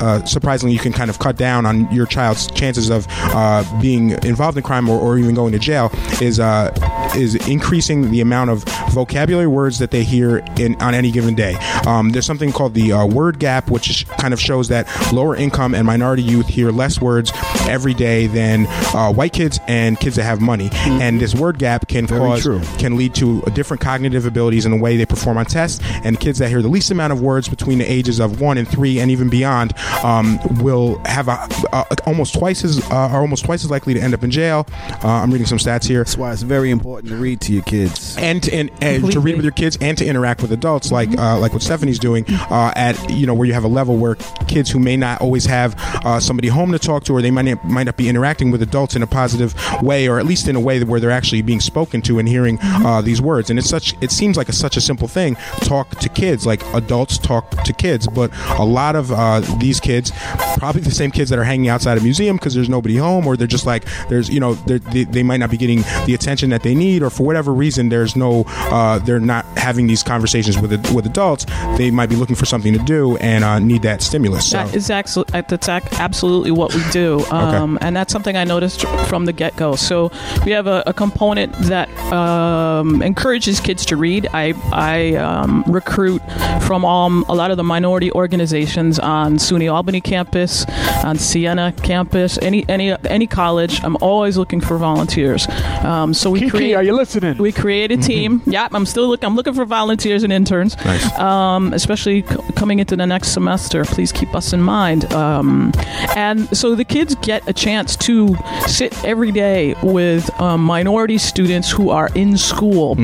uh, 0.00 0.24
surprisingly 0.24 0.72
you 0.72 0.78
can 0.80 0.92
kind 0.92 1.10
of 1.10 1.18
cut 1.18 1.36
down 1.36 1.66
on 1.66 1.90
your 1.94 2.06
child's 2.06 2.46
chances 2.52 2.90
of 2.90 3.06
uh, 3.10 3.64
being 3.80 4.10
involved 4.24 4.56
in 4.56 4.62
crime 4.62 4.88
or, 4.88 4.98
or 5.00 5.18
even 5.18 5.34
going 5.34 5.52
to 5.52 5.58
jail 5.58 5.90
is 6.20 6.38
uh, 6.40 6.72
is 7.16 7.34
increasing 7.48 8.10
the 8.10 8.20
amount 8.20 8.50
of 8.50 8.64
vocabulary 8.92 9.46
words 9.46 9.78
that 9.78 9.90
they 9.90 10.04
hear 10.04 10.38
in 10.58 10.74
on 10.82 10.94
any 10.94 11.10
given 11.10 11.34
day. 11.34 11.54
Um, 11.86 12.10
there's 12.10 12.26
something 12.26 12.52
called 12.52 12.74
the 12.74 12.92
uh, 12.92 13.06
word 13.06 13.38
gap, 13.38 13.70
which 13.70 13.90
is- 13.90 14.04
kind 14.18 14.32
of 14.34 14.40
shows 14.40 14.68
that 14.68 14.86
lower 15.12 15.34
income 15.36 15.74
and 15.74 15.86
minority 15.86 16.22
youth 16.22 16.46
hear 16.46 16.70
less 16.70 17.00
words 17.00 17.32
every 17.68 17.94
day 17.94 18.26
than 18.26 18.66
uh, 18.94 19.12
white 19.12 19.32
kids 19.32 19.58
and 19.68 19.98
kids 20.00 20.16
that 20.16 20.24
have 20.24 20.40
money. 20.40 20.70
And 20.72 21.20
this 21.20 21.34
word 21.34 21.58
gap 21.58 21.88
can 21.88 22.06
cause 22.06 22.42
true. 22.42 22.60
can 22.78 22.96
lead 22.96 23.14
to 23.16 23.42
different 23.52 23.80
cognitive 23.80 24.26
abilities 24.26 24.64
in 24.66 24.72
the 24.72 24.78
way 24.78 24.96
they 24.96 25.06
perform 25.06 25.36
on 25.38 25.46
tests. 25.46 25.80
And 26.04 26.18
kids 26.18 26.38
that 26.38 26.48
hear 26.48 26.62
the 26.62 26.68
least 26.68 26.90
amount 26.90 27.12
of 27.12 27.20
words 27.20 27.48
between 27.48 27.78
the 27.78 27.90
ages 27.90 28.20
of 28.20 28.40
one 28.40 28.58
and 28.58 28.66
three, 28.68 28.98
and 29.00 29.10
even 29.10 29.28
beyond, 29.28 29.72
um, 30.04 30.38
will 30.62 31.00
have 31.04 31.28
a, 31.28 31.48
a, 31.72 31.86
almost 32.06 32.34
twice 32.34 32.64
as 32.64 32.80
uh, 32.90 32.94
are 32.94 33.20
almost 33.20 33.44
twice 33.44 33.64
as 33.64 33.70
likely 33.70 33.94
to 33.94 34.00
end 34.00 34.14
up 34.14 34.22
in 34.22 34.30
jail. 34.30 34.66
Uh, 35.02 35.08
I'm 35.08 35.30
reading 35.30 35.46
some 35.46 35.58
stats 35.58 35.86
here. 35.86 36.00
That's 36.00 36.16
why 36.16 36.32
it's 36.32 36.42
very 36.42 36.70
important 36.70 37.08
to 37.10 37.16
read 37.16 37.40
to 37.42 37.52
your 37.52 37.62
kids. 37.62 38.16
And 38.18 38.42
to, 38.42 38.52
and, 38.52 38.70
and 38.80 39.10
to 39.12 39.20
read 39.20 39.36
with 39.36 39.44
your 39.44 39.52
kids 39.52 39.78
and 39.80 39.96
to 39.98 40.06
interact 40.06 40.42
with 40.42 40.52
adults, 40.52 40.90
like 40.92 41.10
uh, 41.18 41.38
like 41.38 41.52
what 41.52 41.62
Stephanie's 41.62 41.98
doing, 41.98 42.24
uh, 42.28 42.72
at 42.76 43.10
you 43.10 43.26
know 43.26 43.34
where 43.34 43.46
you 43.46 43.54
have 43.54 43.64
a 43.64 43.68
level 43.68 43.96
where 43.96 44.16
kids 44.46 44.70
who 44.70 44.78
may 44.78 44.96
not 44.96 45.20
always 45.20 45.46
have 45.46 45.74
uh, 46.04 46.20
somebody 46.20 46.48
home 46.48 46.72
to 46.72 46.78
talk 46.78 47.04
to, 47.04 47.12
or 47.12 47.22
they 47.22 47.30
might 47.30 47.44
not, 47.44 47.64
might 47.64 47.84
not 47.84 47.96
be 47.96 48.08
interacting 48.08 48.50
with 48.50 48.62
adults 48.62 48.96
in 48.96 49.02
a 49.02 49.06
positive 49.06 49.54
way, 49.82 50.08
or 50.08 50.18
at 50.18 50.26
least 50.26 50.48
in 50.48 50.56
a 50.56 50.60
way 50.60 50.78
that 50.78 50.88
where 50.88 51.00
they're 51.00 51.10
actually 51.10 51.42
being 51.42 51.60
spoken 51.60 52.02
to 52.02 52.18
and 52.18 52.28
hearing 52.28 52.58
uh, 52.62 53.00
these 53.00 53.20
words. 53.20 53.50
And 53.50 53.58
it's 53.58 53.68
such 53.68 53.94
it 54.00 54.10
seems 54.10 54.36
like 54.36 54.48
a, 54.48 54.52
such 54.52 54.76
a 54.76 54.80
simple 54.80 55.08
thing. 55.08 55.36
Talk 55.60 55.90
to 56.00 56.08
kids, 56.08 56.46
like 56.46 56.62
adults 56.74 57.18
talk 57.18 57.50
to 57.64 57.72
kids, 57.72 58.06
but 58.06 58.30
a 58.58 58.64
lot 58.64 58.96
of 58.96 59.12
uh, 59.12 59.40
these 59.68 59.80
kids, 59.80 60.10
probably 60.56 60.80
the 60.80 60.90
same 60.90 61.10
kids 61.10 61.28
that 61.30 61.38
are 61.38 61.44
hanging 61.44 61.68
outside 61.68 61.98
a 61.98 62.00
museum 62.00 62.36
because 62.36 62.54
there's 62.54 62.70
nobody 62.70 62.96
home, 62.96 63.26
or 63.26 63.36
they're 63.36 63.46
just 63.46 63.66
like 63.66 63.84
there's 64.08 64.28
you 64.30 64.40
know 64.40 64.54
they 64.54 65.04
they 65.04 65.22
might 65.22 65.36
not 65.36 65.50
be 65.50 65.58
getting 65.58 65.82
the 66.06 66.14
attention 66.14 66.50
that 66.50 66.62
they 66.62 66.74
need, 66.74 67.02
or 67.02 67.10
for 67.10 67.24
whatever 67.24 67.52
reason 67.52 67.90
there's 67.90 68.16
no 68.16 68.44
uh, 68.76 68.98
they're 69.00 69.20
not 69.20 69.44
having 69.58 69.86
these 69.86 70.02
conversations 70.02 70.58
with 70.58 70.72
with 70.94 71.04
adults. 71.06 71.44
They 71.76 71.90
might 71.90 72.08
be 72.08 72.16
looking 72.16 72.36
for 72.36 72.46
something 72.46 72.72
to 72.72 72.82
do 72.84 73.16
and 73.18 73.44
uh, 73.44 73.58
need 73.58 73.82
that 73.82 74.02
stimulus. 74.02 74.50
So. 74.50 74.58
That 74.58 74.74
is 74.74 74.90
actually 74.90 75.26
that's 75.48 75.68
ac- 75.68 75.88
absolutely 75.98 76.50
what 76.50 76.74
we 76.74 76.82
do, 76.90 77.24
um, 77.30 77.78
and 77.82 77.94
that's 77.94 78.12
something 78.12 78.36
I 78.36 78.44
noticed 78.44 78.86
from 79.06 79.26
the 79.26 79.32
get 79.32 79.54
go. 79.56 79.76
So 79.76 80.10
we 80.46 80.52
have 80.52 80.66
a, 80.66 80.82
a 80.86 80.94
component 80.94 81.52
that 81.72 81.88
um, 82.12 83.02
encourages 83.02 83.60
kids 83.60 83.84
to 83.86 83.96
read. 83.96 84.28
I 84.32 84.54
I 84.72 85.14
um, 85.16 85.62
recruit 85.66 86.22
from 86.66 86.84
um, 86.84 87.24
a 87.28 87.34
lot 87.34 87.50
of 87.50 87.58
the 87.58 87.64
minority 87.64 88.10
organizations 88.12 88.98
on 88.98 89.36
SUNY 89.36 89.57
Albany 89.66 90.00
campus, 90.00 90.64
on 91.02 91.16
Siena 91.18 91.72
campus, 91.82 92.38
any 92.40 92.68
any 92.68 92.92
any 93.06 93.26
college. 93.26 93.82
I'm 93.82 93.96
always 94.00 94.36
looking 94.36 94.60
for 94.60 94.76
volunteers. 94.78 95.48
Um, 95.82 96.14
so 96.14 96.30
we 96.30 96.40
Kiki, 96.40 96.50
create. 96.50 96.74
are 96.74 96.82
you 96.84 96.94
listening? 96.94 97.38
We 97.38 97.50
create 97.50 97.90
a 97.90 97.96
team. 97.96 98.42
yep, 98.46 98.72
I'm 98.74 98.86
still 98.86 99.08
looking. 99.08 99.26
I'm 99.26 99.34
looking 99.34 99.54
for 99.54 99.64
volunteers 99.64 100.22
and 100.22 100.32
interns. 100.32 100.76
Nice. 100.84 101.18
Um, 101.18 101.72
especially 101.72 102.22
c- 102.22 102.36
coming 102.54 102.78
into 102.78 102.94
the 102.94 103.06
next 103.06 103.28
semester. 103.30 103.84
Please 103.84 104.12
keep 104.12 104.34
us 104.34 104.52
in 104.52 104.60
mind. 104.62 105.10
Um, 105.12 105.72
and 106.14 106.54
so 106.56 106.74
the 106.74 106.84
kids 106.84 107.14
get 107.16 107.48
a 107.48 107.52
chance 107.52 107.96
to 107.96 108.36
sit 108.66 109.02
every 109.04 109.32
day 109.32 109.74
with 109.82 110.28
um, 110.40 110.62
minority 110.62 111.16
students 111.18 111.70
who 111.70 111.88
are 111.90 112.10
in 112.14 112.36
school. 112.36 112.96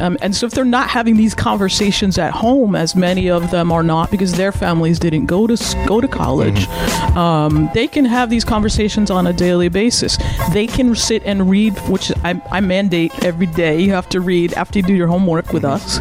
Um, 0.00 0.18
and 0.20 0.34
so 0.34 0.46
if 0.46 0.52
they're 0.52 0.64
not 0.64 0.90
having 0.90 1.16
these 1.16 1.34
conversations 1.34 2.18
at 2.18 2.32
home, 2.32 2.74
as 2.74 2.96
many 2.96 3.30
of 3.30 3.50
them 3.52 3.70
are 3.70 3.84
not 3.84 4.10
because 4.10 4.32
their 4.34 4.50
families 4.50 4.98
didn't 4.98 5.26
go 5.26 5.46
to 5.46 5.52
s- 5.54 5.74
go 5.86 6.00
to 6.02 6.08
college, 6.08 6.68
um, 7.16 7.70
they 7.74 7.88
can 7.88 8.04
have 8.04 8.28
these 8.28 8.44
conversations 8.44 9.10
on 9.10 9.26
a 9.26 9.32
daily 9.32 9.68
basis. 9.68 10.18
They 10.52 10.66
can 10.66 10.94
sit 10.94 11.22
and 11.24 11.48
read, 11.48 11.78
which 11.88 12.12
I, 12.24 12.40
I 12.50 12.60
mandate 12.60 13.12
every 13.24 13.46
day. 13.46 13.80
You 13.80 13.92
have 13.92 14.08
to 14.10 14.20
read 14.20 14.52
after 14.54 14.78
you 14.78 14.84
do 14.84 14.94
your 14.94 15.08
homework 15.08 15.52
with 15.52 15.64
us. 15.64 15.98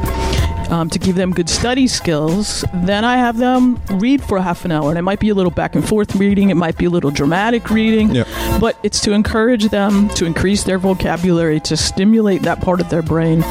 Um, 0.71 0.89
to 0.89 0.99
give 0.99 1.15
them 1.15 1.31
good 1.31 1.49
study 1.49 1.86
skills, 1.86 2.63
then 2.73 3.03
I 3.03 3.17
have 3.17 3.36
them 3.38 3.77
read 3.91 4.23
for 4.23 4.39
half 4.39 4.63
an 4.63 4.71
hour. 4.71 4.88
And 4.89 4.97
it 4.97 5.01
might 5.01 5.19
be 5.19 5.27
a 5.27 5.36
little 5.36 5.51
back 5.51 5.75
and 5.75 5.86
forth 5.86 6.15
reading, 6.15 6.49
it 6.49 6.55
might 6.55 6.77
be 6.77 6.86
a 6.86 6.89
little 6.89 7.12
dramatic 7.12 7.69
reading, 7.69 8.15
Yep. 8.15 8.27
but 8.62 8.77
it's 8.81 9.01
to 9.01 9.12
encourage 9.12 9.65
them 9.67 10.07
to 10.12 10.25
increase 10.25 10.63
their 10.63 10.77
vocabulary, 10.79 11.60
to 11.62 11.75
stimulate 11.75 12.43
that 12.43 12.62
part 12.62 12.79
of 12.79 12.89
their 12.89 13.01
brain, 13.01 13.43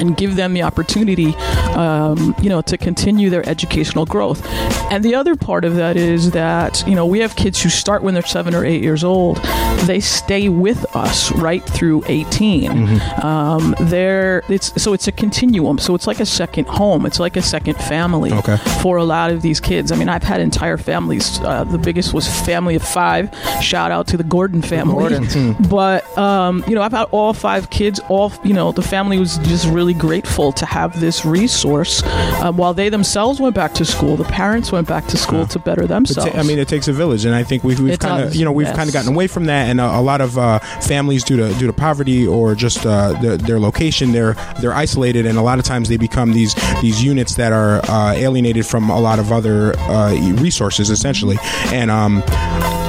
and 0.00 0.16
give 0.16 0.36
them 0.36 0.54
the 0.54 0.62
opportunity, 0.62 1.34
um, 1.76 2.34
you 2.40 2.48
know, 2.48 2.62
to 2.62 2.78
continue 2.78 3.28
their 3.28 3.46
educational 3.48 4.06
growth. 4.06 4.42
And 4.90 5.04
the 5.04 5.14
other 5.14 5.36
part 5.36 5.64
of 5.66 5.76
that 5.76 5.96
is 5.98 6.30
that 6.30 6.82
you 6.86 6.94
know 6.94 7.04
we 7.06 7.18
have 7.20 7.36
kids 7.36 7.62
who 7.62 7.68
start 7.68 8.02
when 8.02 8.14
they're 8.14 8.22
seven 8.24 8.54
or 8.54 8.64
eight 8.64 8.82
years 8.82 9.04
old. 9.04 9.36
They 9.86 10.00
stay 10.00 10.48
with 10.48 10.84
us 10.96 11.30
right 11.32 11.62
through 11.62 12.04
18. 12.06 13.00
Um, 13.22 13.74
they're 13.80 14.42
it's 14.48 14.80
so 14.82 14.94
it's 14.94 15.06
a 15.08 15.12
continuum. 15.12 15.78
So 15.78 15.94
it's 15.94 16.06
like 16.06 16.20
a 16.20 16.26
second 16.26 16.53
home. 16.62 17.06
It's 17.06 17.18
like 17.20 17.36
a 17.36 17.42
second 17.42 17.74
family 17.74 18.32
Okay. 18.32 18.56
for 18.80 18.96
a 18.96 19.04
lot 19.04 19.30
of 19.30 19.42
these 19.42 19.60
kids. 19.60 19.90
I 19.90 19.96
mean, 19.96 20.08
I've 20.08 20.22
had 20.22 20.40
entire 20.40 20.76
families. 20.76 21.40
Uh, 21.40 21.64
the 21.64 21.78
biggest 21.78 22.14
was 22.14 22.28
family 22.46 22.76
of 22.76 22.82
five. 22.82 23.34
Shout 23.60 23.90
out 23.90 24.06
to 24.08 24.16
the 24.16 24.24
Gordon 24.24 24.62
family. 24.62 24.94
Gordon, 24.94 25.56
But 25.68 26.16
um, 26.16 26.62
you 26.68 26.74
know, 26.74 26.82
I've 26.82 26.92
had 26.92 27.08
all 27.10 27.32
five 27.32 27.70
kids. 27.70 28.00
All 28.08 28.32
you 28.44 28.54
know, 28.54 28.72
the 28.72 28.82
family 28.82 29.18
was 29.18 29.38
just 29.38 29.66
really 29.68 29.94
grateful 29.94 30.52
to 30.52 30.66
have 30.66 31.00
this 31.00 31.24
resource. 31.24 32.02
Um, 32.40 32.56
while 32.56 32.74
they 32.74 32.88
themselves 32.88 33.40
went 33.40 33.54
back 33.54 33.72
to 33.74 33.84
school, 33.84 34.16
the 34.16 34.24
parents 34.24 34.70
went 34.70 34.86
back 34.86 35.06
to 35.08 35.16
school 35.16 35.46
to 35.48 35.58
better 35.58 35.86
themselves. 35.86 36.30
ta- 36.30 36.38
I 36.38 36.42
mean, 36.42 36.58
it 36.58 36.68
takes 36.68 36.88
a 36.88 36.92
village, 36.92 37.24
and 37.24 37.34
I 37.34 37.42
think 37.42 37.64
we've, 37.64 37.80
we've 37.80 37.98
kind 37.98 38.22
of, 38.22 38.34
you 38.34 38.44
know, 38.44 38.52
we've 38.52 38.66
yes. 38.66 38.76
kind 38.76 38.88
of 38.88 38.92
gotten 38.94 39.12
away 39.12 39.26
from 39.26 39.46
that, 39.46 39.68
and 39.68 39.80
a, 39.80 39.98
a 39.98 40.02
lot 40.02 40.20
of 40.20 40.36
uh, 40.38 40.58
families 40.80 41.24
due 41.24 41.36
to 41.36 41.52
due 41.54 41.66
to 41.66 41.72
poverty 41.72 42.26
or 42.26 42.54
just 42.54 42.84
uh, 42.86 43.12
their, 43.20 43.36
their 43.36 43.60
location, 43.60 44.12
they're 44.12 44.34
they're 44.60 44.74
isolated, 44.74 45.26
and 45.26 45.38
a 45.38 45.42
lot 45.42 45.58
of 45.58 45.64
times 45.64 45.88
they 45.88 45.96
become 45.96 46.32
these 46.32 46.43
these 46.82 47.02
units 47.02 47.36
that 47.36 47.52
are 47.52 47.80
uh, 47.88 48.12
alienated 48.12 48.66
from 48.66 48.90
a 48.90 49.00
lot 49.00 49.18
of 49.18 49.32
other 49.32 49.78
uh, 49.78 50.12
resources, 50.34 50.90
essentially, 50.90 51.38
and 51.72 51.90
um, 51.90 52.22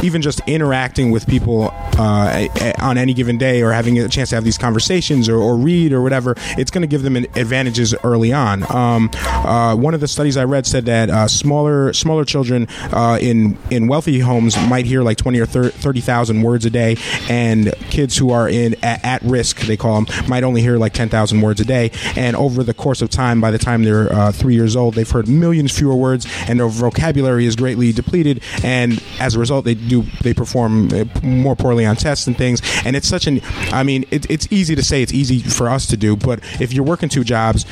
even 0.04 0.22
just 0.22 0.42
interacting 0.48 1.12
with 1.12 1.28
people 1.28 1.72
uh, 1.98 2.48
on 2.80 2.98
any 2.98 3.14
given 3.14 3.38
day 3.38 3.62
or 3.62 3.72
having 3.72 3.98
a 4.00 4.08
chance 4.08 4.30
to 4.30 4.36
have 4.36 4.44
these 4.44 4.58
conversations 4.58 5.30
or, 5.30 5.38
or 5.38 5.56
read 5.56 5.94
or 5.94 6.02
whatever, 6.02 6.36
it's 6.58 6.72
going 6.72 6.82
to 6.82 6.88
give 6.88 7.04
them 7.04 7.16
an 7.16 7.26
advantages 7.36 7.96
early 8.04 8.34
on. 8.34 8.64
Um, 8.72 9.10
uh, 9.14 9.76
one 9.76 9.94
of 9.94 10.00
the 10.02 10.08
studies 10.08 10.38
I 10.38 10.44
read 10.44 10.66
said 10.66 10.86
that 10.86 11.10
uh, 11.10 11.28
smaller 11.28 11.94
smaller 11.94 12.26
children 12.26 12.68
uh, 12.92 13.18
in 13.22 13.58
in 13.72 13.88
wealthy 13.88 14.20
homes 14.20 14.58
might 14.68 14.86
hear 14.86 15.02
like 15.02 15.18
twenty 15.18 15.40
or 15.40 15.46
thirty 15.46 16.02
thousand 16.02 16.42
words 16.42 16.66
a 16.66 16.70
day, 16.70 16.98
and 17.30 17.74
kids 17.90 18.18
who 18.18 18.32
are 18.32 18.50
in 18.50 18.76
at, 18.84 19.04
at 19.04 19.22
risk, 19.24 19.62
they 19.62 19.78
call 19.78 20.02
them, 20.02 20.28
might 20.28 20.44
only 20.44 20.62
hear 20.62 20.78
like 20.78 20.94
ten 20.94 21.10
thousand 21.10 21.42
words 21.42 21.60
a 21.60 21.66
day. 21.66 21.92
And 22.16 22.36
over 22.36 22.64
the 22.64 22.74
course 22.74 23.02
of 23.02 23.10
time, 23.10 23.42
by 23.42 23.52
the 23.52 23.58
time 23.58 23.84
they're 23.84 24.12
uh, 24.12 24.32
three 24.32 24.56
years 24.56 24.76
old, 24.76 24.96
they've 24.96 25.10
heard 25.10 25.28
millions 25.28 25.78
fewer 25.78 25.96
words, 25.96 26.28
and 26.48 26.60
their 26.60 26.68
vocabulary 26.68 27.46
is 27.46 27.56
greatly 27.56 27.92
depleted. 27.92 28.42
And 28.64 29.02
as 29.20 29.36
a 29.36 29.40
result, 29.40 29.66
they 29.66 29.76
do 29.76 29.95
they 30.22 30.34
perform 30.34 30.90
uh, 30.94 31.06
more 31.24 31.56
poorly 31.56 31.86
on 31.86 31.96
tests 31.96 32.28
and 32.28 32.38
things. 32.38 32.62
And 32.86 32.96
it's 32.96 33.08
such 33.08 33.28
an 33.28 33.42
I 33.72 33.84
mean, 33.84 34.06
it, 34.12 34.30
it's 34.30 34.48
easy 34.52 34.76
to 34.76 34.84
say 34.84 35.02
it's 35.02 35.14
easy 35.14 35.40
for 35.40 35.70
us 35.70 35.86
to 35.88 35.98
do, 35.98 36.16
but 36.16 36.40
if 36.62 36.74
you're 36.74 36.86
working 36.86 37.10
two 37.10 37.24
jobs, 37.24 37.66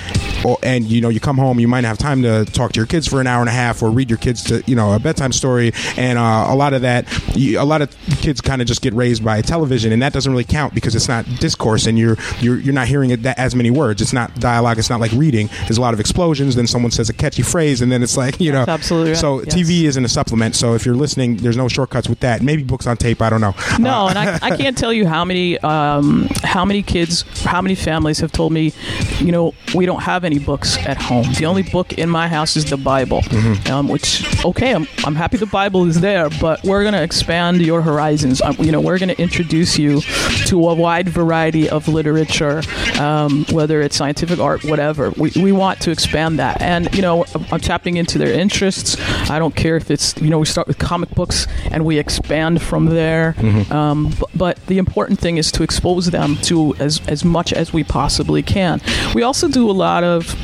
or, 0.44 0.58
and 0.64 0.86
you 0.86 1.02
know 1.02 1.10
you 1.10 1.20
come 1.20 1.38
home, 1.38 1.60
you 1.60 1.68
might 1.68 1.82
not 1.82 1.90
have 1.90 1.98
time 1.98 2.22
to 2.24 2.46
talk 2.46 2.74
to 2.74 2.80
your 2.80 2.88
kids 2.88 3.08
for 3.08 3.22
an 3.22 3.28
hour 3.28 3.40
and 3.42 3.50
a 3.50 3.54
half, 3.54 3.82
or 3.82 3.90
read 3.90 4.10
your 4.10 4.18
kids 4.18 4.44
to 4.46 4.64
you 4.66 4.76
know 4.76 4.94
a 4.94 5.00
bedtime 5.00 5.32
story, 5.32 5.72
and 5.98 6.18
uh, 6.18 6.46
a 6.50 6.56
lot 6.56 6.74
of 6.74 6.82
that, 6.82 7.06
you, 7.36 7.60
a 7.60 7.64
lot 7.64 7.82
of 7.82 7.96
kids 8.22 8.42
kind 8.42 8.62
of 8.62 8.68
just 8.68 8.82
get 8.82 8.94
raised 8.94 9.24
by 9.24 9.42
television, 9.42 9.92
and 9.92 10.02
that 10.02 10.14
doesn't 10.14 10.32
really 10.32 10.44
count 10.44 10.74
because 10.74 10.96
it's 10.96 11.08
not 11.08 11.26
discourse, 11.40 11.86
and 11.86 11.98
you're 11.98 12.18
you're 12.40 12.60
you're 12.60 12.74
not 12.74 12.88
hearing 12.88 13.12
it 13.12 13.24
that 13.24 13.38
as 13.40 13.56
many 13.56 13.72
words. 13.72 14.02
It's 14.02 14.14
not 14.14 14.34
dialogue. 14.40 14.78
It's 14.80 14.90
not 14.90 15.00
like 15.00 15.12
reading. 15.12 15.50
There's 15.62 15.78
a 15.78 15.82
lot 15.82 15.94
of 15.94 16.00
explosions. 16.00 16.56
Then 16.56 16.68
someone 16.68 16.92
says 16.92 17.10
a 17.10 17.14
catchy 17.14 17.44
phrase, 17.44 17.82
and 17.82 17.92
then 17.92 18.04
it's 18.04 18.18
like 18.18 18.40
you 18.40 18.52
know. 18.52 18.66
That's 18.66 18.82
absolutely 18.82 19.12
right, 19.12 19.18
So 19.20 19.42
yes. 19.42 19.56
TV 19.56 19.84
isn't 19.84 20.04
a 20.04 20.10
supplement. 20.10 20.56
So 20.56 20.74
if 20.74 20.86
you're 20.86 20.96
listening, 20.96 21.38
there's 21.38 21.58
no 21.58 21.68
shortcuts 21.68 22.03
with 22.10 22.20
that. 22.22 22.42
Maybe 22.42 22.64
books 22.64 22.88
on 22.88 22.98
tape. 22.98 23.22
I 23.22 23.30
don't 23.30 23.42
know. 23.42 23.56
No, 23.80 24.08
and 24.08 24.18
I, 24.18 24.40
I 24.42 24.58
can't 24.58 24.78
tell 24.78 24.94
you 24.94 25.08
how 25.08 25.26
many 25.26 25.58
um, 25.60 26.28
how 26.44 26.66
many 26.66 26.84
kids, 26.84 27.24
how 27.44 27.62
many 27.62 27.76
families 27.76 28.20
have 28.20 28.32
told 28.32 28.54
me, 28.54 28.74
you 29.20 29.32
know, 29.32 29.54
we 29.76 29.86
don't 29.86 30.02
have 30.04 30.24
any 30.24 30.40
books 30.40 30.78
at 30.86 31.02
home. 31.02 31.26
The 31.34 31.46
only 31.46 31.64
book 31.64 31.94
in 31.94 32.10
my 32.10 32.28
house 32.28 32.56
is 32.56 32.70
the 32.70 32.78
Bible, 32.78 33.22
um, 33.70 33.88
which 33.88 34.24
okay, 34.46 34.74
I'm, 34.74 34.88
I'm 35.06 35.16
happy 35.16 35.38
the 35.38 35.46
Bible 35.46 35.86
is 35.86 36.02
there, 36.02 36.30
but 36.42 36.64
we're 36.64 36.82
going 36.84 36.94
to 36.94 37.04
expand 37.04 37.62
your 37.62 37.82
horizons. 37.82 38.42
Um, 38.42 38.56
you 38.60 38.72
know, 38.72 38.82
we're 38.82 39.00
going 39.00 39.10
to 39.10 39.22
introduce 39.22 39.78
you 39.78 40.02
to 40.48 40.70
a 40.70 40.76
wide 40.76 41.10
variety 41.10 41.70
of 41.70 41.88
literature, 41.88 42.62
um, 43.00 43.46
whether 43.52 43.82
it's 43.82 43.96
scientific 43.96 44.40
art, 44.40 44.64
whatever. 44.64 45.12
We, 45.12 45.32
we 45.36 45.52
want 45.52 45.82
to 45.82 45.92
expand 45.92 46.40
that, 46.40 46.62
and 46.62 46.94
you 46.96 47.02
know, 47.02 47.26
I'm 47.52 47.60
tapping 47.60 47.98
into 47.98 48.18
their 48.18 48.34
interests. 48.34 48.98
I 49.30 49.40
don't 49.40 49.56
care 49.56 49.76
if 49.76 49.90
it's 49.90 50.16
you 50.22 50.30
know 50.30 50.40
we 50.40 50.46
start 50.46 50.68
with 50.68 50.78
comic 50.78 51.10
books 51.12 51.48
and 51.72 51.86
we 51.86 51.93
expand 52.00 52.62
from 52.62 52.86
there. 52.86 53.36
Um, 53.72 54.10
b- 54.10 54.16
but 54.36 54.58
the 54.68 54.78
important 54.78 55.20
thing 55.20 55.38
is 55.38 55.52
to 55.54 55.64
expose 55.64 56.12
them 56.12 56.38
to 56.44 56.76
as 56.80 57.02
as 57.08 57.24
much 57.26 57.54
as 57.54 57.74
we 57.74 57.84
possibly 57.84 58.42
can. 58.44 58.82
We 59.16 59.24
also 59.24 59.48
do 59.48 59.70
a 59.70 59.74
lot 59.74 60.04
of 60.04 60.36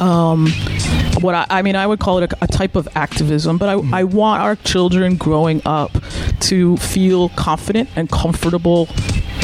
um, 0.00 0.48
what 1.22 1.34
I, 1.34 1.46
I 1.48 1.62
mean, 1.62 1.76
I 1.76 1.86
would 1.86 1.98
call 2.00 2.18
it 2.22 2.32
a, 2.32 2.38
a 2.42 2.46
type 2.46 2.76
of 2.76 2.86
activism, 2.94 3.56
but 3.58 3.68
I, 3.68 4.00
I 4.00 4.04
want 4.04 4.42
our 4.42 4.56
children 4.56 5.16
growing 5.16 5.62
up 5.64 5.92
to 6.40 6.76
feel 6.76 7.30
confident 7.30 7.88
and 7.96 8.10
comfortable 8.10 8.88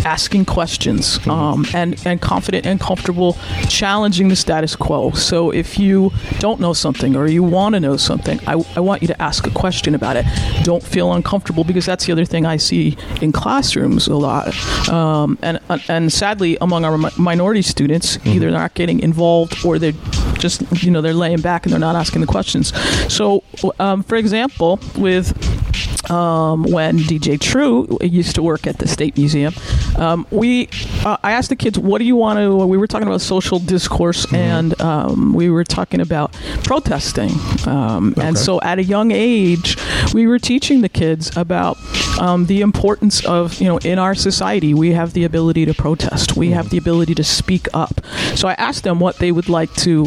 asking 0.05 0.45
questions 0.45 1.25
um, 1.27 1.65
and, 1.75 2.01
and 2.07 2.21
confident 2.21 2.67
and 2.67 2.81
comfortable 2.81 3.37
challenging 3.69 4.29
the 4.29 4.37
status 4.37 4.77
quo. 4.77 5.11
So 5.13 5.51
if 5.51 5.79
you 5.79 6.13
don't 6.39 6.61
know 6.61 6.73
something 6.73 7.17
or 7.17 7.27
you 7.27 7.43
want 7.43 7.75
to 7.75 7.81
know 7.81 7.97
something, 7.97 8.41
I, 8.47 8.63
I 8.77 8.81
want 8.81 9.03
you 9.03 9.09
to 9.09 9.23
ask 9.23 9.47
a 9.47 9.51
question 9.51 9.95
about 9.95 10.17
it. 10.17 10.27
Don't 10.65 10.83
feel 10.83 11.13
uncomfortable 11.13 11.65
because 11.65 11.87
that's 11.87 12.07
the 12.07 12.13
other 12.13 12.25
thing 12.25 12.47
I 12.47 12.57
see 12.57 12.97
in 13.21 13.33
classrooms 13.33 14.09
a 14.09 14.17
lot. 14.17 14.53
Um, 14.89 15.39
and, 15.43 15.61
and 15.89 16.13
sadly, 16.13 16.59
among 16.61 16.85
our 16.85 16.99
mi- 16.99 17.11
minority 17.19 17.63
students, 17.63 18.19
either 18.27 18.51
they're 18.51 18.51
not 18.51 18.75
getting 18.75 19.01
involved 19.01 19.65
or 19.65 19.79
they're 19.79 19.93
just, 20.39 20.63
you 20.83 20.91
know, 20.91 21.01
they're 21.01 21.15
laying 21.15 21.41
back 21.41 21.65
and 21.65 21.73
they're 21.73 21.81
not 21.81 21.97
asking 21.97 22.21
the 22.21 22.27
questions. 22.27 22.73
So, 23.13 23.45
um, 23.79 24.03
for 24.03 24.17
example, 24.17 24.81
with 24.97 25.33
um, 26.11 26.65
when 26.65 26.99
DJ 26.99 27.41
True 27.41 27.99
used 28.03 28.35
to 28.35 28.43
work 28.43 28.67
at 28.67 28.79
the 28.79 28.89
State 28.89 29.17
Museum, 29.17 29.55
um, 29.97 30.27
we 30.31 30.69
uh, 31.05 31.17
I 31.23 31.33
asked 31.33 31.49
the 31.49 31.57
kids, 31.57 31.79
"What 31.79 31.99
do 31.99 32.05
you 32.05 32.17
want 32.17 32.39
to?" 32.39 32.67
We 32.67 32.77
were 32.77 32.87
talking 32.87 33.07
about 33.09 33.21
social 33.21 33.59
discourse, 33.59 34.27
and 34.33 34.81
um, 34.81 35.33
we 35.33 35.51
were 35.51 35.65
talking 35.65 36.01
about 36.01 36.33
protesting. 36.65 37.33
Um, 37.67 38.15
And 38.19 38.37
so, 38.39 38.61
at 38.63 38.79
a 38.79 38.85
young 38.85 39.11
age, 39.13 39.77
we 40.15 40.27
were 40.27 40.39
teaching 40.39 40.81
the 40.83 40.89
kids 40.89 41.35
about 41.37 41.77
um, 42.21 42.47
the 42.47 42.61
importance 42.61 43.25
of 43.25 43.61
you 43.61 43.69
know 43.69 43.79
in 43.79 43.99
our 43.99 44.15
society 44.15 44.75
we 44.75 44.93
have 44.93 45.13
the 45.13 45.25
ability 45.25 45.67
to 45.67 45.75
protest, 45.75 46.37
we 46.37 46.51
have 46.51 46.71
the 46.71 46.79
ability 46.79 47.15
to 47.15 47.25
speak 47.25 47.69
up. 47.75 48.01
So 48.35 48.49
I 48.49 48.55
asked 48.55 48.85
them 48.85 49.01
what 49.01 49.19
they 49.19 49.33
would 49.33 49.49
like 49.49 49.73
to. 49.87 50.07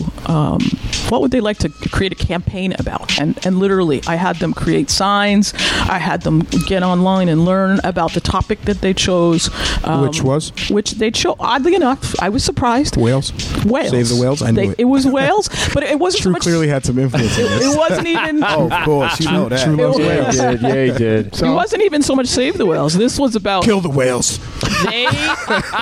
What 1.09 1.21
would 1.21 1.31
they 1.31 1.39
like 1.41 1.57
to 1.59 1.69
create 1.69 2.11
a 2.11 2.15
campaign 2.15 2.73
about? 2.79 3.19
And 3.19 3.37
and 3.45 3.59
literally, 3.59 4.01
I 4.07 4.15
had 4.15 4.37
them 4.37 4.53
create 4.53 4.89
signs. 4.89 5.53
I 5.89 5.99
had 5.99 6.21
them 6.21 6.39
get 6.67 6.83
online 6.83 7.29
and 7.29 7.45
learn 7.45 7.79
about 7.83 8.13
the 8.13 8.21
topic 8.21 8.61
that 8.63 8.81
they 8.81 8.93
chose. 8.93 9.49
um, 9.83 10.01
Which 10.01 10.21
was? 10.21 10.51
Which 10.69 10.91
they 10.91 11.11
chose. 11.11 11.35
Oddly 11.39 11.75
enough, 11.75 12.15
I 12.21 12.29
was 12.29 12.43
surprised. 12.43 12.97
Whales. 12.97 13.31
Whales. 13.65 13.91
Save 13.91 14.09
the 14.09 14.15
whales. 14.21 14.41
I 14.41 14.51
knew 14.51 14.55
They- 14.61 14.67
it. 14.69 14.75
It 14.79 14.85
was 14.85 15.05
whales, 15.07 15.49
but 15.73 15.83
it 15.83 15.99
wasn't 15.99 16.19
so 16.19 16.23
True 16.23 16.31
much. 16.33 16.41
clearly 16.43 16.67
had 16.67 16.85
some 16.85 16.97
influence. 16.99 17.37
in 17.37 17.45
it, 17.45 17.49
this. 17.49 17.73
it 17.73 17.77
wasn't 17.77 18.07
even. 18.07 18.43
Oh, 18.47 18.69
of 18.69 18.85
course, 18.85 19.19
you 19.19 19.31
know 19.31 19.49
that. 19.49 19.63
True 19.65 19.75
loves 19.75 19.97
It 19.99 20.07
whales. 20.07 20.27
was- 20.27 20.37
did. 20.37 20.61
Yeah, 20.61 20.83
he 20.85 20.91
did. 20.97 21.41
It 21.41 21.53
wasn't 21.53 21.83
even 21.83 22.01
so 22.01 22.15
much 22.15 22.27
save 22.27 22.57
the 22.57 22.65
whales. 22.65 22.93
This 22.97 23.17
was 23.19 23.35
about 23.35 23.63
Kill 23.63 23.81
the 23.81 23.89
whales. 23.89 24.39
they 24.85 25.05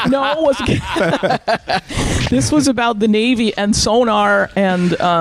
no 0.09 0.23
it 0.31 0.41
was 0.41 2.29
this 2.29 2.51
was 2.51 2.67
about 2.67 2.99
the 2.99 3.07
Navy 3.07 3.55
and 3.57 3.75
sonar 3.75 4.49
and 4.55 4.99
um, 5.01 5.12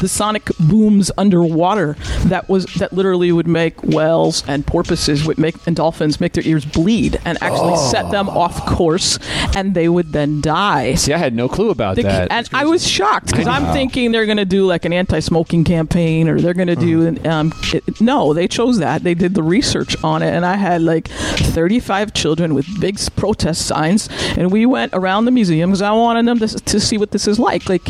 the 0.00 0.08
sonic 0.08 0.50
booms 0.58 1.10
underwater 1.18 1.96
that 2.26 2.48
was 2.48 2.64
that 2.78 2.92
literally 2.92 3.32
would 3.32 3.46
make 3.46 3.82
whales 3.82 4.42
and 4.48 4.66
porpoises 4.66 5.24
would 5.26 5.38
make 5.38 5.54
and 5.66 5.76
dolphins 5.76 6.20
make 6.20 6.32
their 6.32 6.44
ears 6.46 6.64
bleed 6.64 7.18
and 7.24 7.38
actually 7.42 7.76
set 7.76 8.10
them 8.10 8.28
off 8.28 8.64
course, 8.66 9.18
and 9.56 9.74
they 9.74 9.88
would 9.88 10.12
then 10.12 10.40
die. 10.40 10.94
See, 10.94 11.12
I 11.12 11.18
had 11.18 11.34
no 11.34 11.48
clue 11.48 11.70
about 11.70 11.96
The- 11.96 12.02
that. 12.02 12.30
and 12.30 12.48
I 12.52 12.64
was 12.66 12.86
shocked 12.86 13.26
because 13.30 13.46
I'm 13.46 13.72
thinking 13.72 14.12
they're 14.12 14.26
going 14.26 14.36
to 14.38 14.44
do 14.44 14.64
like 14.66 14.84
an 14.84 14.92
anti-smoking 14.92 15.64
campaign 15.64 16.28
or 16.28 16.40
they're 16.40 16.54
going 16.54 16.68
to 16.68 16.76
do. 16.76 17.06
An, 17.06 17.26
Um, 17.26 17.52
it, 17.72 18.00
no, 18.00 18.32
they 18.32 18.46
chose 18.48 18.78
that. 18.78 19.02
They 19.02 19.14
did 19.14 19.34
the 19.34 19.42
research 19.42 19.96
on 20.04 20.22
it, 20.22 20.30
and 20.34 20.44
I 20.46 20.56
had 20.56 20.82
like 20.82 21.08
35 21.08 22.12
children 22.14 22.54
with 22.54 22.66
big 22.80 22.98
protest 23.16 23.66
signs, 23.66 24.08
and 24.36 24.50
we 24.52 24.66
went 24.66 24.92
around 24.94 25.24
the 25.24 25.30
museum 25.30 25.70
because 25.70 25.82
I 25.82 25.90
wanted 25.92 26.26
them 26.26 26.38
to, 26.40 26.48
to 26.48 26.80
see 26.80 26.98
what 26.98 27.10
this 27.10 27.26
is 27.26 27.38
like. 27.38 27.68
Like, 27.68 27.82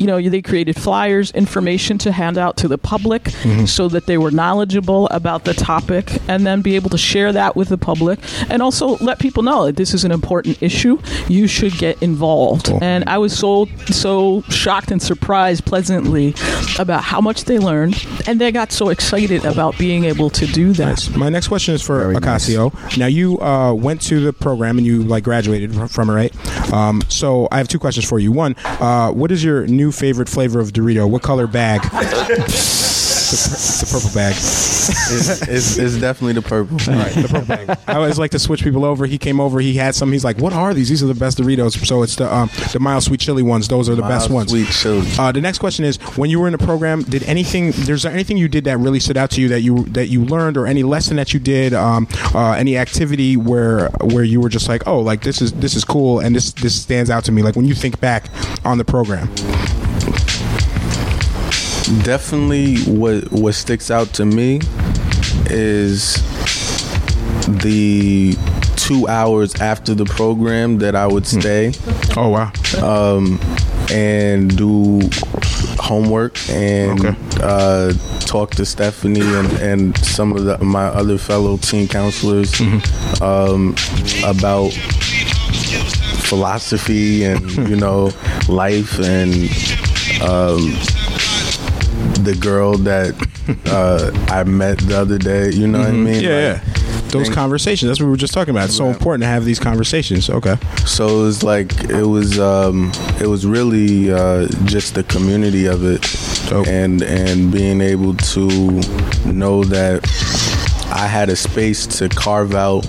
you 0.00 0.06
know, 0.06 0.20
they 0.20 0.42
created 0.42 0.76
flyers, 0.76 1.30
information 1.32 1.98
to 1.98 2.12
hand 2.12 2.38
out 2.38 2.56
to 2.58 2.68
the 2.68 2.78
public, 2.78 3.24
Mm-hmm. 3.48 3.64
so 3.66 3.88
that 3.88 4.06
they 4.06 4.18
were 4.18 4.30
knowledgeable 4.30 5.06
about 5.10 5.44
the 5.44 5.54
topic, 5.54 6.18
and 6.28 6.46
then 6.46 6.60
be 6.62 6.74
able 6.76 6.90
to 6.90 6.98
share 6.98 7.32
that 7.32 7.56
with 7.56 7.68
the 7.68 7.78
public, 7.78 8.18
and 8.50 8.62
also 8.62 8.96
let 8.98 9.18
people 9.18 9.42
know 9.42 9.66
that 9.66 9.76
this 9.76 9.94
is 9.94 10.04
an 10.04 10.10
important 10.12 10.62
issue. 10.62 10.98
You 11.28 11.46
should 11.46 11.72
get 11.78 12.02
involved. 12.02 12.70
And 12.82 13.04
I 13.08 13.18
was 13.18 13.36
so 13.36 13.66
so 13.86 14.42
shocked 14.48 14.90
and 14.90 15.00
surprised 15.00 15.64
pleasantly 15.64 16.34
about 16.78 17.02
how 17.04 17.20
much 17.20 17.44
they 17.44 17.58
learned, 17.58 18.04
and 18.26 18.40
they 18.40 18.50
got 18.52 18.72
so 18.72 18.88
excited 18.88 19.44
about 19.44 19.78
being 19.78 20.04
able 20.04 20.30
to 20.30 20.46
do 20.46 20.72
that. 20.74 20.86
Nice. 20.88 21.10
My 21.16 21.28
next 21.28 21.48
question 21.48 21.74
is 21.74 21.82
for 21.82 22.12
Ocasio. 22.14 22.72
Now 22.98 23.06
you 23.06 23.38
uh, 23.40 23.72
went 23.74 24.00
to 24.02 24.20
the 24.20 24.32
program 24.32 24.78
and 24.78 24.86
you 24.86 25.02
like 25.02 25.24
graduated 25.24 25.74
from 25.90 26.10
it, 26.10 26.14
right? 26.14 26.72
Um, 26.72 27.02
so 27.08 27.48
I 27.50 27.58
have 27.58 27.68
two 27.68 27.78
questions 27.78 28.06
for 28.08 28.18
you. 28.18 28.32
One, 28.32 28.54
uh, 28.64 29.12
what 29.12 29.30
is 29.32 29.42
your 29.44 29.66
new 29.66 29.87
favorite 29.92 30.28
flavor 30.28 30.60
of 30.60 30.72
Dorito? 30.72 31.08
What 31.08 31.22
color 31.22 31.46
bag? 31.46 31.82
the, 33.30 33.36
pur- 33.50 33.56
the 33.86 33.86
purple 33.92 34.14
bag. 34.14 34.34
It's, 34.36 35.42
it's, 35.48 35.78
it's 35.78 35.96
definitely 35.98 36.34
the 36.34 36.42
purple. 36.42 36.76
All 36.92 36.98
right, 36.98 37.12
the 37.14 37.28
purple 37.28 37.46
bag. 37.46 37.78
I 37.86 37.94
always 37.94 38.18
like 38.18 38.30
to 38.32 38.38
switch 38.38 38.62
people 38.62 38.84
over. 38.84 39.06
He 39.06 39.18
came 39.18 39.40
over. 39.40 39.60
He 39.60 39.74
had 39.74 39.94
some. 39.94 40.12
He's 40.12 40.24
like, 40.24 40.38
"What 40.38 40.52
are 40.52 40.74
these? 40.74 40.88
These 40.88 41.02
are 41.02 41.06
the 41.06 41.14
best 41.14 41.38
Doritos." 41.38 41.84
So 41.86 42.02
it's 42.02 42.16
the 42.16 42.32
um, 42.32 42.50
the 42.72 42.78
mild 42.80 43.02
sweet 43.02 43.20
chili 43.20 43.42
ones. 43.42 43.68
Those 43.68 43.88
are 43.88 43.94
the 43.94 44.02
best 44.02 44.28
Mild 44.28 44.32
ones. 44.34 44.50
sweet 44.50 44.68
chili. 44.68 45.06
Uh, 45.18 45.32
the 45.32 45.40
next 45.40 45.58
question 45.58 45.84
is: 45.84 45.96
When 46.16 46.30
you 46.30 46.40
were 46.40 46.46
in 46.48 46.52
the 46.52 46.58
program, 46.58 47.02
did 47.02 47.22
anything? 47.24 47.72
There's 47.72 48.04
anything 48.06 48.36
you 48.36 48.48
did 48.48 48.64
that 48.64 48.78
really 48.78 49.00
stood 49.00 49.16
out 49.16 49.30
to 49.32 49.40
you 49.40 49.48
that 49.48 49.60
you 49.60 49.84
that 49.86 50.06
you 50.08 50.24
learned, 50.24 50.56
or 50.56 50.66
any 50.66 50.82
lesson 50.82 51.16
that 51.16 51.32
you 51.34 51.40
did, 51.40 51.74
um, 51.74 52.06
uh, 52.34 52.52
any 52.52 52.76
activity 52.76 53.36
where 53.36 53.88
where 54.02 54.24
you 54.24 54.40
were 54.40 54.48
just 54.48 54.68
like, 54.68 54.86
"Oh, 54.86 55.00
like 55.00 55.22
this 55.22 55.40
is 55.42 55.52
this 55.54 55.74
is 55.74 55.84
cool," 55.84 56.20
and 56.20 56.34
this 56.34 56.52
this 56.52 56.80
stands 56.80 57.10
out 57.10 57.24
to 57.24 57.32
me. 57.32 57.42
Like 57.42 57.56
when 57.56 57.64
you 57.66 57.74
think 57.74 58.00
back 58.00 58.26
on 58.64 58.78
the 58.78 58.84
program. 58.84 59.28
Definitely, 62.04 62.76
what 62.84 63.30
what 63.32 63.54
sticks 63.54 63.90
out 63.90 64.08
to 64.14 64.24
me 64.26 64.60
is 65.46 66.16
the 67.62 68.36
two 68.76 69.08
hours 69.08 69.54
after 69.60 69.94
the 69.94 70.04
program 70.04 70.78
that 70.78 70.94
I 70.94 71.06
would 71.06 71.26
stay. 71.26 71.72
Oh 72.16 72.28
wow! 72.28 72.52
Um, 72.82 73.40
and 73.90 74.54
do 74.56 75.00
homework 75.80 76.36
and 76.50 77.00
Okay. 77.06 77.16
uh, 77.42 77.92
talk 78.20 78.50
to 78.56 78.66
Stephanie 78.66 79.22
and, 79.22 79.50
and 79.54 79.98
some 80.04 80.32
of 80.36 80.44
the, 80.44 80.58
my 80.58 80.84
other 80.88 81.16
fellow 81.16 81.56
teen 81.56 81.88
counselors 81.88 82.60
um, 83.22 83.74
about 84.24 84.72
philosophy 86.28 87.24
and 87.24 87.50
you 87.68 87.76
know 87.76 88.10
life 88.48 88.98
and 88.98 89.32
um, 90.22 90.74
the 92.24 92.34
girl 92.34 92.76
that 92.78 93.14
uh, 93.66 94.10
I 94.32 94.44
met 94.44 94.78
the 94.78 94.98
other 94.98 95.18
day. 95.18 95.50
You 95.50 95.66
know 95.66 95.78
what 95.80 95.88
I 95.88 95.92
mean? 95.92 96.22
Mm-hmm. 96.22 96.24
Yeah, 96.24 96.52
Like, 96.52 96.66
yeah. 96.66 97.08
Those 97.08 97.30
conversations. 97.30 97.88
That's 97.88 98.00
what 98.00 98.06
we 98.06 98.10
were 98.10 98.18
just 98.18 98.34
talking 98.34 98.50
about. 98.54 98.66
It's 98.66 98.76
so 98.76 98.88
important 98.88 99.22
to 99.22 99.28
have 99.28 99.46
these 99.46 99.58
conversations. 99.58 100.28
Okay. 100.28 100.56
So 100.84 101.08
it 101.08 101.22
was 101.22 101.42
like 101.42 101.84
it 101.84 102.04
was 102.04 102.38
um, 102.38 102.92
it 103.18 103.26
was 103.26 103.46
really 103.46 104.12
uh, 104.12 104.46
just 104.66 104.94
the 104.94 105.04
community 105.04 105.64
of 105.64 105.84
it, 105.86 106.04
and 106.68 107.00
and 107.02 107.50
being 107.50 107.80
able 107.80 108.14
to 108.14 108.46
know 109.24 109.64
that 109.64 110.04
I 110.92 111.06
had 111.06 111.30
a 111.30 111.36
space 111.36 111.86
to 111.98 112.10
carve 112.10 112.54
out 112.54 112.86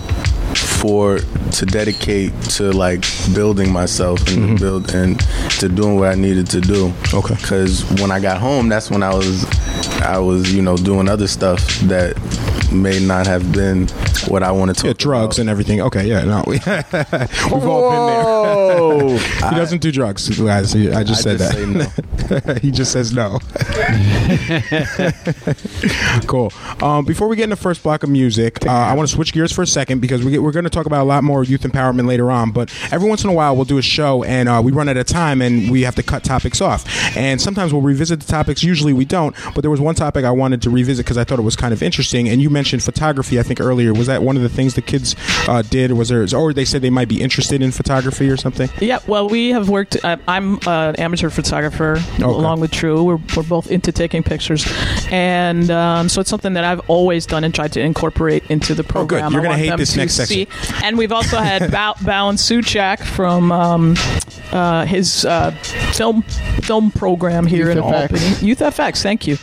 for 0.80 1.20
to 1.52 1.66
dedicate 1.66 2.32
to 2.42 2.72
like 2.72 3.04
building 3.34 3.72
myself 3.72 4.20
and 4.30 4.58
to 4.58 4.64
build 4.64 4.94
and 4.94 5.20
to 5.60 5.68
doing 5.68 5.96
what 6.00 6.10
I 6.10 6.16
needed 6.16 6.48
to 6.52 6.62
do. 6.62 6.94
Okay. 7.14 7.36
Because 7.36 7.84
when 8.00 8.12
I 8.12 8.20
got 8.20 8.38
home, 8.38 8.70
that's 8.70 8.90
when 8.90 9.04
I 9.04 9.14
was 9.14 9.46
I 10.02 10.18
was 10.20 10.54
you 10.54 10.62
know 10.62 10.78
doing 10.78 11.10
other 11.10 11.28
stuff 11.28 11.66
that 11.82 12.16
may 12.72 13.00
not 13.06 13.28
have 13.28 13.52
been 13.52 13.88
what 14.28 14.44
I 14.44 14.52
wanted 14.52 14.78
to. 14.78 14.88
Yeah, 14.88 14.94
drugs 14.94 15.40
and 15.40 15.50
everything. 15.50 15.82
Okay, 15.82 16.08
yeah, 16.08 16.24
no, 16.24 16.44
we, 16.46 16.54
we've 17.54 17.66
all 17.66 17.90
been 17.90 19.18
there. 19.18 19.20
he 19.50 19.56
doesn't 19.56 19.82
do 19.82 19.92
drugs, 19.92 20.30
guys. 20.40 20.74
He- 20.74 20.92
I 20.92 21.04
just 21.04 21.26
I 21.26 21.38
said 21.38 21.40
just 21.40 22.30
that. 22.30 22.60
he 22.62 22.72
just 22.72 22.92
says 22.92 23.14
no. 23.14 23.40
cool. 26.28 26.52
Um, 26.82 27.06
before 27.06 27.28
we 27.28 27.36
get 27.36 27.44
in 27.46 27.50
the 27.50 27.56
first 27.56 27.84
block 27.84 28.04
of 28.04 28.10
music, 28.10 28.66
uh, 28.66 28.70
I 28.70 28.94
want 28.94 29.10
to 29.10 29.16
switch 29.16 29.34
gears 29.34 29.52
for 29.52 29.62
a 29.62 29.68
second 29.68 30.00
because 30.00 30.24
we 30.24 30.32
get, 30.32 30.44
we're 30.44 30.52
going 30.52 30.64
to 30.64 30.70
talk 30.70 30.86
about 30.86 31.02
a 31.02 31.06
lot 31.06 31.24
more 31.24 31.44
youth 31.44 31.62
empowerment 31.62 32.08
later 32.08 32.30
on. 32.32 32.52
But 32.52 32.74
every 32.92 33.08
once 33.10 33.24
in 33.24 33.30
a 33.30 33.34
while, 33.34 33.56
we'll 33.56 33.66
do 33.66 33.78
a 33.78 33.82
show 33.82 34.24
and 34.24 34.48
uh, 34.48 34.62
we 34.64 34.72
run 34.72 34.90
out 34.90 34.98
of 34.98 35.08
time 35.08 35.42
and 35.42 35.72
we 35.72 35.84
have 35.84 35.96
to 35.96 36.04
cut 36.04 36.24
topics 36.24 36.62
off. 36.62 36.86
And 37.18 37.42
sometimes 37.42 37.74
we'll 37.74 37.82
revisit 37.82 38.20
the 38.20 38.28
topics. 38.28 38.64
Usually 38.64 38.94
we 38.94 39.06
don't. 39.06 39.36
But 39.56 39.62
there 39.62 39.72
was 39.72 39.82
one 39.82 39.96
topic 39.96 40.26
I 40.26 40.32
wanted 40.32 40.62
to 40.64 40.70
revisit 40.70 41.06
because 41.06 41.18
I 41.18 41.24
thought 41.24 41.40
it 41.40 41.44
was 41.44 41.56
kind 41.56 41.74
of 41.74 41.82
interesting. 41.82 42.30
And 42.30 42.42
you 42.42 42.50
mentioned 42.50 42.59
photography. 42.64 43.40
I 43.40 43.44
think 43.44 43.60
earlier 43.60 43.94
was 43.94 44.08
that 44.08 44.22
one 44.24 44.36
of 44.36 44.42
the 44.44 44.50
things 44.50 44.74
the 44.76 44.82
kids 44.82 45.16
uh, 45.48 45.62
did? 45.62 45.92
Was 45.94 46.10
there, 46.10 46.26
or 46.36 46.54
they 46.54 46.66
said 46.66 46.82
they 46.82 46.90
might 46.90 47.08
be 47.08 47.22
interested 47.22 47.62
in 47.62 47.72
photography 47.72 48.30
or 48.30 48.38
something? 48.38 48.70
Yeah, 48.80 49.00
well, 49.08 49.30
we 49.30 49.50
have 49.50 49.70
worked. 49.70 50.04
Uh, 50.04 50.18
I'm 50.28 50.56
uh, 50.68 50.90
an 50.90 50.96
amateur 50.98 51.30
photographer 51.30 52.00
along 52.20 52.60
with 52.60 52.72
True. 52.72 53.04
We're, 53.04 53.20
we're 53.36 53.44
both 53.44 53.72
into 53.72 53.92
taking 53.92 54.24
pictures, 54.24 54.66
and 55.12 55.70
um, 55.72 56.10
so 56.10 56.22
it's 56.22 56.30
something 56.30 56.54
that 56.54 56.64
I've 56.64 56.82
always 56.90 57.26
done 57.26 57.44
and 57.44 57.54
tried 57.54 57.74
to 57.74 57.82
incorporate 57.82 58.44
into 58.50 58.74
the 58.76 58.84
Oh, 58.96 59.06
good. 59.06 59.20
program. 59.22 59.34
You're 59.34 59.42
gonna 59.44 59.58
hate 59.58 59.78
this 59.78 59.94
to 59.94 59.98
next 60.00 60.16
section. 60.16 60.48
And 60.84 60.98
we've 60.98 61.12
also 61.12 61.38
had 61.38 61.62
Bao, 61.64 61.96
Bao 61.98 62.30
and 62.30 62.38
Suchak 62.38 63.00
from 63.06 63.52
um, 63.52 63.96
uh, 64.52 64.86
his 64.86 65.26
uh, 65.26 65.52
film 65.94 66.24
film 66.24 66.92
program 66.92 67.46
here 67.46 67.68
Youth 67.70 67.78
in 67.78 67.84
FX. 67.84 68.02
Albany. 68.02 68.48
Youth 68.48 68.60
FX, 68.60 69.02
thank 69.04 69.28
you. 69.28 69.38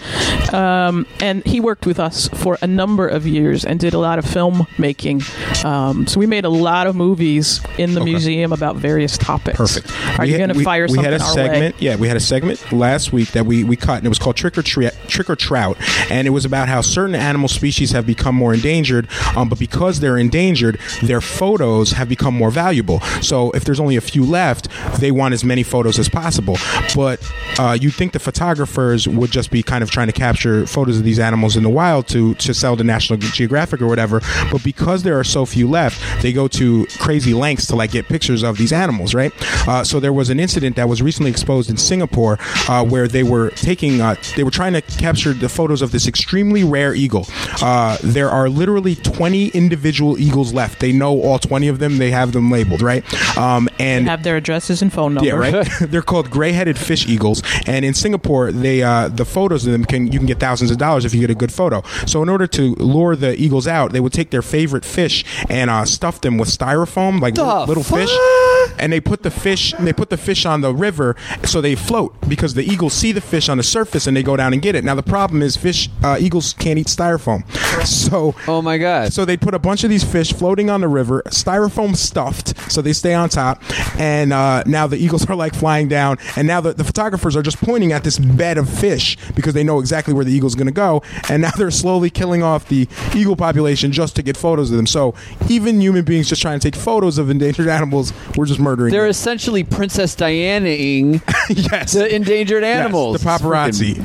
Um, 0.56 1.06
and 1.20 1.44
he 1.44 1.60
worked 1.60 1.86
with 1.86 1.98
us 2.00 2.28
for 2.28 2.58
a 2.62 2.66
number 2.66 3.05
of 3.06 3.26
years 3.26 3.64
and 3.64 3.78
did 3.80 3.94
a 3.94 3.98
lot 3.98 4.18
of 4.18 4.24
film 4.24 4.66
making. 4.78 5.22
Um, 5.64 6.06
so 6.06 6.18
we 6.20 6.26
made 6.26 6.44
a 6.44 6.48
lot 6.50 6.86
of 6.86 6.96
movies 6.96 7.60
in 7.78 7.94
the 7.94 8.00
museum 8.04 8.52
about 8.52 8.76
various 8.76 9.16
topics. 9.18 9.56
Perfect. 9.56 9.90
Are 10.18 10.24
We 10.24 10.32
you 10.32 10.38
going 10.38 10.50
to 10.50 10.62
fire 10.62 10.86
we 10.88 10.98
had 10.98 11.12
a 11.12 11.20
segment. 11.20 11.76
way? 11.76 11.80
Yeah, 11.80 11.96
we 11.96 12.08
had 12.08 12.16
a 12.16 12.20
segment 12.20 12.72
last 12.72 13.12
week 13.12 13.32
that 13.32 13.46
we, 13.46 13.64
we 13.64 13.76
cut, 13.76 13.98
and 13.98 14.06
it 14.06 14.08
was 14.08 14.18
called 14.18 14.36
Trick 14.36 14.56
or 14.58 14.62
Tre- 14.62 14.90
Trick 15.08 15.28
or 15.30 15.36
Trout, 15.36 15.76
and 16.10 16.26
it 16.26 16.30
was 16.30 16.44
about 16.44 16.68
how 16.68 16.80
certain 16.80 17.14
animal 17.14 17.48
species 17.48 17.90
have 17.92 18.06
become 18.06 18.34
more 18.34 18.54
endangered, 18.54 19.08
um, 19.36 19.48
but 19.48 19.58
because 19.58 20.00
they're 20.00 20.18
endangered, 20.18 20.78
their 21.02 21.20
photos 21.20 21.92
have 21.92 22.08
become 22.08 22.34
more 22.34 22.50
valuable. 22.50 23.00
So 23.22 23.50
if 23.52 23.64
there's 23.64 23.80
only 23.80 23.96
a 23.96 24.00
few 24.00 24.24
left, 24.24 24.68
they 25.00 25.10
want 25.10 25.34
as 25.34 25.44
many 25.44 25.62
photos 25.62 25.98
as 25.98 26.08
possible. 26.08 26.56
But 26.94 27.20
uh, 27.58 27.76
you'd 27.80 27.94
think 27.94 28.12
the 28.12 28.18
photographers 28.18 29.06
would 29.08 29.30
just 29.30 29.50
be 29.50 29.62
kind 29.62 29.82
of 29.82 29.90
trying 29.90 30.06
to 30.08 30.12
capture 30.12 30.66
photos 30.66 30.98
of 30.98 31.04
these 31.04 31.18
animals 31.18 31.56
in 31.56 31.62
the 31.62 31.68
wild 31.70 32.06
to 32.08 32.34
to 32.36 32.54
sell 32.54 32.76
to 32.76 32.84
National 32.96 33.18
Geographic 33.18 33.82
or 33.82 33.88
whatever. 33.88 34.20
But 34.50 34.64
because 34.64 35.02
there 35.02 35.18
are 35.18 35.24
so 35.24 35.44
few 35.44 35.68
left, 35.68 36.00
they 36.22 36.32
go 36.32 36.48
to 36.48 36.86
crazy 36.98 37.34
lengths 37.34 37.66
to 37.66 37.76
like 37.76 37.90
get 37.90 38.06
pictures 38.08 38.42
of 38.42 38.56
these 38.56 38.72
animals, 38.72 39.12
right? 39.14 39.32
Uh, 39.68 39.84
so 39.84 40.00
there 40.00 40.12
was 40.14 40.30
an 40.30 40.40
incident 40.40 40.76
that 40.76 40.88
was 40.88 41.02
recently 41.02 41.30
exposed 41.30 41.68
in 41.68 41.76
Singapore 41.76 42.38
uh, 42.68 42.82
where 42.84 43.06
they 43.06 43.22
were 43.22 43.50
taking, 43.50 44.00
uh, 44.00 44.14
they 44.34 44.44
were 44.44 44.50
trying 44.50 44.72
to 44.72 44.80
capture 44.80 45.34
the 45.34 45.48
photos 45.48 45.82
of 45.82 45.92
this 45.92 46.06
extremely 46.08 46.64
rare 46.64 46.94
eagle. 46.94 47.26
Uh, 47.60 47.98
there 48.02 48.30
are 48.30 48.48
literally 48.48 48.94
20 48.96 49.48
individual 49.48 50.18
eagles 50.18 50.54
left. 50.54 50.80
They 50.80 50.92
know 50.92 51.20
all 51.20 51.38
20 51.38 51.68
of 51.68 51.78
them. 51.78 51.98
They 51.98 52.10
have 52.12 52.32
them 52.32 52.50
labeled, 52.50 52.80
right? 52.80 53.04
Um, 53.36 53.68
and 53.78 54.08
Have 54.08 54.22
their 54.22 54.36
addresses 54.38 54.80
and 54.80 54.90
phone 54.92 55.12
numbers. 55.14 55.28
yeah, 55.28 55.36
right. 55.38 55.68
They're 55.90 56.00
called 56.02 56.30
gray-headed 56.30 56.78
fish 56.78 57.06
eagles, 57.06 57.42
and 57.66 57.84
in 57.84 57.92
Singapore, 57.92 58.52
they 58.52 58.82
uh, 58.82 59.08
the 59.08 59.24
photos 59.26 59.66
of 59.66 59.72
them 59.72 59.84
can 59.84 60.06
you 60.12 60.18
can 60.18 60.26
get 60.26 60.38
thousands 60.40 60.70
of 60.70 60.78
dollars 60.78 61.04
if 61.04 61.12
you 61.14 61.20
get 61.20 61.30
a 61.30 61.34
good 61.34 61.52
photo. 61.52 61.82
So 62.06 62.22
in 62.22 62.28
order 62.28 62.46
to 62.46 62.74
lure 62.86 63.16
the 63.16 63.40
eagles 63.40 63.66
out, 63.66 63.92
they 63.92 64.00
would 64.00 64.12
take 64.12 64.30
their 64.30 64.42
favorite 64.42 64.84
fish 64.84 65.24
and 65.50 65.68
uh, 65.70 65.84
stuff 65.84 66.20
them 66.20 66.38
with 66.38 66.48
styrofoam, 66.48 67.20
like 67.20 67.34
The 67.34 67.44
little, 67.44 67.82
fish, 67.82 68.10
fuck? 68.10 68.55
And 68.78 68.92
they 68.92 69.00
put 69.00 69.22
the 69.22 69.30
fish 69.30 69.72
they 69.80 69.92
put 69.92 70.10
the 70.10 70.16
fish 70.16 70.44
on 70.46 70.60
the 70.60 70.74
river 70.74 71.16
so 71.44 71.60
they 71.60 71.74
float 71.74 72.14
because 72.28 72.54
the 72.54 72.64
eagles 72.64 72.92
see 72.92 73.12
the 73.12 73.20
fish 73.20 73.48
on 73.48 73.56
the 73.56 73.62
surface 73.62 74.06
and 74.06 74.16
they 74.16 74.22
go 74.22 74.36
down 74.36 74.52
and 74.52 74.62
get 74.62 74.74
it. 74.74 74.84
Now 74.84 74.94
the 74.94 75.02
problem 75.02 75.42
is 75.42 75.56
fish 75.56 75.88
uh, 76.02 76.16
eagles 76.20 76.52
can't 76.54 76.78
eat 76.78 76.86
styrofoam, 76.86 77.44
so 77.86 78.34
Oh 78.46 78.62
my 78.62 78.78
god. 78.78 79.12
so 79.12 79.24
they 79.24 79.36
put 79.36 79.54
a 79.54 79.58
bunch 79.58 79.84
of 79.84 79.90
these 79.90 80.04
fish 80.04 80.32
floating 80.32 80.70
on 80.70 80.80
the 80.80 80.88
river, 80.88 81.22
styrofoam 81.26 81.96
stuffed, 81.96 82.70
so 82.70 82.82
they 82.82 82.92
stay 82.92 83.14
on 83.14 83.28
top. 83.28 83.62
And 83.98 84.32
uh, 84.32 84.62
now 84.66 84.86
the 84.86 84.96
eagles 84.96 85.26
are 85.30 85.36
like 85.36 85.54
flying 85.54 85.88
down, 85.88 86.18
and 86.36 86.46
now 86.46 86.60
the, 86.60 86.72
the 86.72 86.84
photographers 86.84 87.36
are 87.36 87.42
just 87.42 87.58
pointing 87.58 87.92
at 87.92 88.04
this 88.04 88.18
bed 88.18 88.58
of 88.58 88.68
fish 88.68 89.16
because 89.34 89.54
they 89.54 89.64
know 89.64 89.78
exactly 89.78 90.14
where 90.14 90.24
the 90.24 90.32
eagle's 90.32 90.54
going 90.54 90.66
to 90.66 90.72
go. 90.72 91.02
And 91.28 91.42
now 91.42 91.50
they're 91.56 91.70
slowly 91.70 92.10
killing 92.10 92.42
off 92.42 92.68
the 92.68 92.88
eagle 93.14 93.36
population 93.36 93.92
just 93.92 94.16
to 94.16 94.22
get 94.22 94.36
photos 94.36 94.70
of 94.70 94.76
them. 94.76 94.86
So 94.86 95.14
even 95.48 95.80
human 95.80 96.04
beings 96.04 96.28
just 96.28 96.42
trying 96.42 96.58
to 96.58 96.70
take 96.70 96.80
photos 96.80 97.18
of 97.18 97.30
endangered 97.30 97.68
animals, 97.78 98.12
we're 98.36 98.46
just 98.46 98.55
murdering. 98.58 98.90
They're 98.92 99.02
them. 99.02 99.10
essentially 99.10 99.64
Princess 99.64 100.14
Diana-ing 100.14 101.14
yes. 101.48 101.92
the 101.92 102.14
endangered 102.14 102.62
Yes, 102.62 102.78
animals. 102.80 103.20
the 103.20 103.28
paparazzi. 103.28 103.96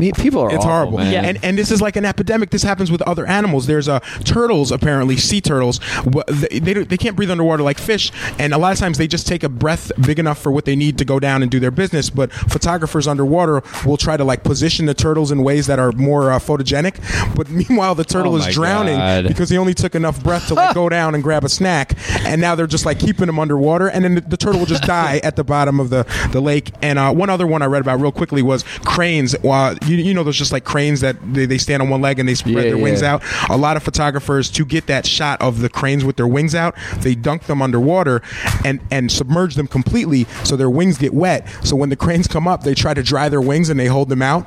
Yeah, 0.00 0.12
people 0.12 0.40
are 0.40 0.48
It's 0.48 0.58
awful, 0.58 0.70
horrible, 0.70 0.98
man. 0.98 1.24
and 1.24 1.38
and 1.42 1.58
this 1.58 1.70
is 1.70 1.80
like 1.82 1.96
an 1.96 2.04
epidemic. 2.04 2.50
This 2.50 2.62
happens 2.62 2.90
with 2.90 3.02
other 3.02 3.26
animals. 3.26 3.66
There's 3.66 3.88
uh, 3.88 4.00
turtles, 4.24 4.72
apparently 4.72 5.16
sea 5.16 5.40
turtles. 5.40 5.80
They 6.28 6.58
they, 6.58 6.72
they 6.84 6.96
can't 6.96 7.16
breathe 7.16 7.30
underwater 7.30 7.62
like 7.62 7.78
fish, 7.78 8.12
and 8.38 8.52
a 8.52 8.58
lot 8.58 8.72
of 8.72 8.78
times 8.78 8.98
they 8.98 9.06
just 9.06 9.26
take 9.26 9.42
a 9.42 9.48
breath 9.48 9.92
big 10.06 10.18
enough 10.18 10.38
for 10.38 10.50
what 10.52 10.64
they 10.64 10.76
need 10.76 10.98
to 10.98 11.04
go 11.04 11.18
down 11.20 11.42
and 11.42 11.50
do 11.50 11.60
their 11.60 11.70
business. 11.70 12.10
But 12.10 12.32
photographers 12.32 13.06
underwater 13.06 13.62
will 13.84 13.96
try 13.96 14.16
to 14.16 14.24
like 14.24 14.42
position 14.42 14.86
the 14.86 14.94
turtles 14.94 15.30
in 15.30 15.42
ways 15.42 15.66
that 15.66 15.78
are 15.78 15.92
more 15.92 16.30
uh, 16.32 16.38
photogenic. 16.38 16.96
But 17.36 17.50
meanwhile, 17.60 17.94
the 17.94 18.04
turtle 18.04 18.34
Oh 18.34 18.36
is 18.36 18.46
drowning 18.54 18.96
God. 18.96 19.28
because 19.28 19.50
he 19.50 19.58
only 19.58 19.74
took 19.74 19.94
enough 19.94 20.22
breath 20.22 20.48
to 20.48 20.54
like 20.54 20.74
go 20.74 20.88
down 20.88 21.14
and 21.14 21.22
grab 21.22 21.44
a 21.44 21.48
snack, 21.48 21.92
and 22.26 22.40
now 22.40 22.54
they're 22.54 22.66
just 22.66 22.86
like 22.86 22.98
keeping 22.98 23.28
him 23.28 23.38
underwater, 23.38 23.75
and 23.84 24.04
then 24.04 24.14
the, 24.16 24.20
the 24.22 24.36
turtle 24.36 24.58
will 24.60 24.66
just 24.66 24.82
die 24.98 25.20
at 25.22 25.36
the 25.36 25.44
bottom 25.44 25.78
of 25.80 25.90
the 25.90 26.04
the 26.32 26.40
lake. 26.40 26.72
And 26.82 26.98
uh, 26.98 27.12
one 27.12 27.30
other 27.30 27.46
one 27.46 27.62
I 27.62 27.66
read 27.66 27.82
about 27.82 28.00
real 28.00 28.12
quickly 28.12 28.42
was 28.42 28.62
cranes. 28.84 29.34
Uh, 29.44 29.74
you, 29.86 29.96
you 29.96 30.14
know, 30.14 30.24
those 30.24 30.36
just 30.36 30.52
like 30.52 30.64
cranes 30.64 31.00
that 31.00 31.16
they, 31.34 31.46
they 31.46 31.58
stand 31.58 31.82
on 31.82 31.88
one 31.90 32.00
leg 32.00 32.18
and 32.18 32.28
they 32.28 32.34
spread 32.34 32.54
Yeah, 32.56 32.62
their 32.62 32.78
wings 32.78 33.02
yeah. 33.02 33.14
out. 33.14 33.22
A 33.50 33.56
lot 33.56 33.76
of 33.76 33.82
photographers 33.82 34.50
to 34.52 34.64
get 34.64 34.86
that 34.86 35.06
shot 35.06 35.40
of 35.42 35.60
the 35.60 35.68
cranes 35.68 36.04
with 36.04 36.16
their 36.16 36.26
wings 36.26 36.54
out, 36.54 36.74
they 36.98 37.14
dunk 37.14 37.44
them 37.44 37.60
underwater 37.62 38.22
and 38.64 38.80
and 38.90 39.10
submerge 39.12 39.54
them 39.54 39.66
completely 39.66 40.24
so 40.44 40.56
their 40.56 40.70
wings 40.70 40.98
get 40.98 41.12
wet. 41.14 41.46
So 41.64 41.76
when 41.76 41.88
the 41.90 41.96
cranes 41.96 42.26
come 42.26 42.48
up, 42.48 42.62
they 42.62 42.74
try 42.74 42.94
to 42.94 43.02
dry 43.02 43.28
their 43.28 43.40
wings 43.40 43.68
and 43.68 43.78
they 43.78 43.86
hold 43.86 44.08
them 44.08 44.22
out, 44.22 44.46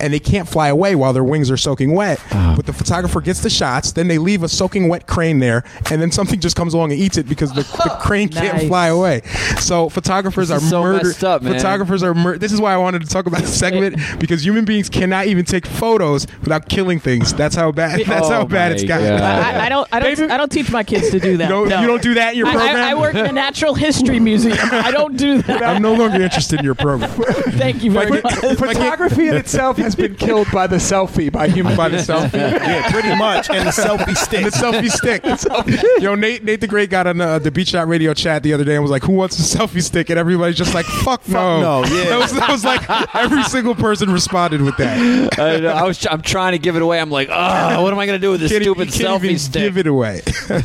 and 0.00 0.12
they 0.12 0.20
can't 0.20 0.48
fly 0.48 0.68
away 0.68 0.94
while 0.94 1.12
their 1.12 1.24
wings 1.24 1.50
are 1.50 1.56
soaking 1.56 1.92
wet. 1.94 2.20
Ah. 2.32 2.54
But 2.56 2.66
the 2.66 2.72
photographer 2.72 3.20
gets 3.20 3.40
the 3.40 3.50
shots, 3.50 3.92
then 3.92 4.08
they 4.08 4.18
leave 4.18 4.42
a 4.42 4.48
soaking 4.48 4.88
wet 4.88 5.06
crane 5.06 5.38
there, 5.38 5.64
and 5.90 6.00
then 6.02 6.10
something 6.12 6.40
just 6.40 6.56
comes 6.56 6.74
along 6.74 6.92
and 6.92 7.00
eats 7.00 7.16
it 7.16 7.28
because 7.28 7.52
the, 7.52 7.62
the 7.62 7.96
crane 8.00 8.28
can't 8.38 8.57
Nice. 8.58 8.68
fly 8.68 8.86
away. 8.88 9.22
So 9.60 9.88
photographers 9.88 10.48
This 10.48 10.62
are 10.62 10.64
is 10.64 10.70
so 10.70 10.82
murdered. 10.82 11.24
up, 11.24 11.42
man. 11.42 11.54
Photographers 11.54 12.02
are 12.02 12.14
mur- 12.14 12.38
This 12.38 12.52
is 12.52 12.60
why 12.60 12.72
I 12.74 12.76
wanted 12.76 13.02
to 13.02 13.08
talk 13.08 13.26
about 13.26 13.40
the 13.42 13.46
segment 13.48 13.96
because 14.18 14.44
human 14.44 14.64
beings 14.64 14.88
cannot 14.88 15.26
even 15.26 15.44
take 15.44 15.66
photos 15.66 16.26
without 16.42 16.68
killing 16.68 17.00
things. 17.00 17.32
That's 17.34 17.54
how 17.56 17.72
bad. 17.72 18.00
That's 18.06 18.26
Oh 18.28 18.30
how 18.30 18.44
bad 18.44 18.72
it's 18.72 18.84
gotten. 18.84 19.08
God. 19.08 19.20
I, 19.22 19.66
I 19.66 19.68
don't. 19.68 19.88
I 19.92 20.00
don't. 20.00 20.30
I 20.30 20.36
don't 20.36 20.50
teach 20.52 20.70
my 20.70 20.82
kids 20.84 21.10
to 21.10 21.20
do 21.20 21.36
that. 21.38 21.48
You 21.48 21.54
don't, 21.54 21.68
no. 21.70 21.80
you 21.80 21.86
don't 21.86 22.02
do 22.02 22.14
that 22.14 22.32
in 22.32 22.38
your 22.38 22.46
I- 22.48 22.52
program. 22.52 22.76
I, 22.76 22.90
I 22.90 22.94
work 22.94 23.14
in 23.14 23.24
a 23.26 23.32
natural 23.32 23.74
history 23.74 24.20
museum. 24.20 24.58
I 24.60 24.90
don't 24.90 25.16
do 25.16 25.40
that. 25.42 25.62
I'm 25.62 25.80
no 25.82 25.94
longer 25.94 26.20
interested 26.20 26.58
in 26.58 26.64
your 26.64 26.74
program. 26.74 27.08
Thank 27.52 27.82
you 27.82 27.90
very 27.92 28.10
Like, 28.10 28.24
much. 28.24 28.34
Photography 28.58 29.28
in 29.28 29.36
itself 29.36 29.76
has 29.78 29.94
been 29.94 30.14
killed 30.16 30.48
by 30.52 30.66
the 30.66 30.76
selfie 30.76 31.32
by 31.32 31.48
human 31.48 31.76
By 31.76 31.88
the 31.88 31.98
selfie. 31.98 32.34
Yeah, 32.34 32.90
pretty 32.90 33.14
much. 33.16 33.48
And 33.50 33.66
the 33.66 33.70
selfie 33.70 34.16
stick. 34.16 34.42
And 34.42 34.52
the 34.52 34.56
selfie 34.56 34.90
stick. 34.90 36.02
Yo, 36.02 36.14
Nate, 36.14 36.44
Nate 36.44 36.60
the 36.60 36.66
Great 36.66 36.90
got 36.90 37.06
on 37.06 37.20
uh, 37.20 37.38
the 37.38 37.50
B 37.50 37.64
Shot 37.64 37.88
Radio 37.88 38.12
chat 38.14 38.42
the 38.48 38.54
other 38.54 38.64
day 38.64 38.74
and 38.74 38.82
was 38.82 38.90
like, 38.90 39.02
"Who 39.02 39.12
wants 39.12 39.38
a 39.38 39.58
selfie 39.58 39.82
stick?" 39.82 40.10
And 40.10 40.18
everybody's 40.18 40.56
just 40.56 40.74
like, 40.74 40.86
"Fuck 40.86 41.28
no!" 41.28 41.60
no, 41.60 41.84
yeah. 41.84 42.04
That 42.04 42.18
was, 42.18 42.32
that 42.34 42.50
was 42.50 42.64
like 42.64 43.14
every 43.14 43.42
single 43.44 43.74
person 43.74 44.10
responded 44.10 44.62
with 44.62 44.76
that. 44.78 44.98
I, 45.38 45.60
know, 45.60 45.68
I 45.68 45.84
was. 45.84 46.06
I'm 46.06 46.22
trying 46.22 46.52
to 46.52 46.58
give 46.58 46.76
it 46.76 46.82
away. 46.82 47.00
I'm 47.00 47.10
like, 47.10 47.28
oh, 47.30 47.82
what 47.82 47.92
am 47.92 47.98
I 47.98 48.06
going 48.06 48.18
to 48.18 48.24
do 48.24 48.30
with 48.30 48.40
this 48.40 48.50
Can't, 48.50 48.64
stupid 48.64 48.92
can't 48.92 49.22
selfie 49.22 49.24
even 49.24 49.38
stick? 49.38 49.62
Give 49.62 49.78
it 49.78 49.86
away. 49.86 50.22
All 50.50 50.58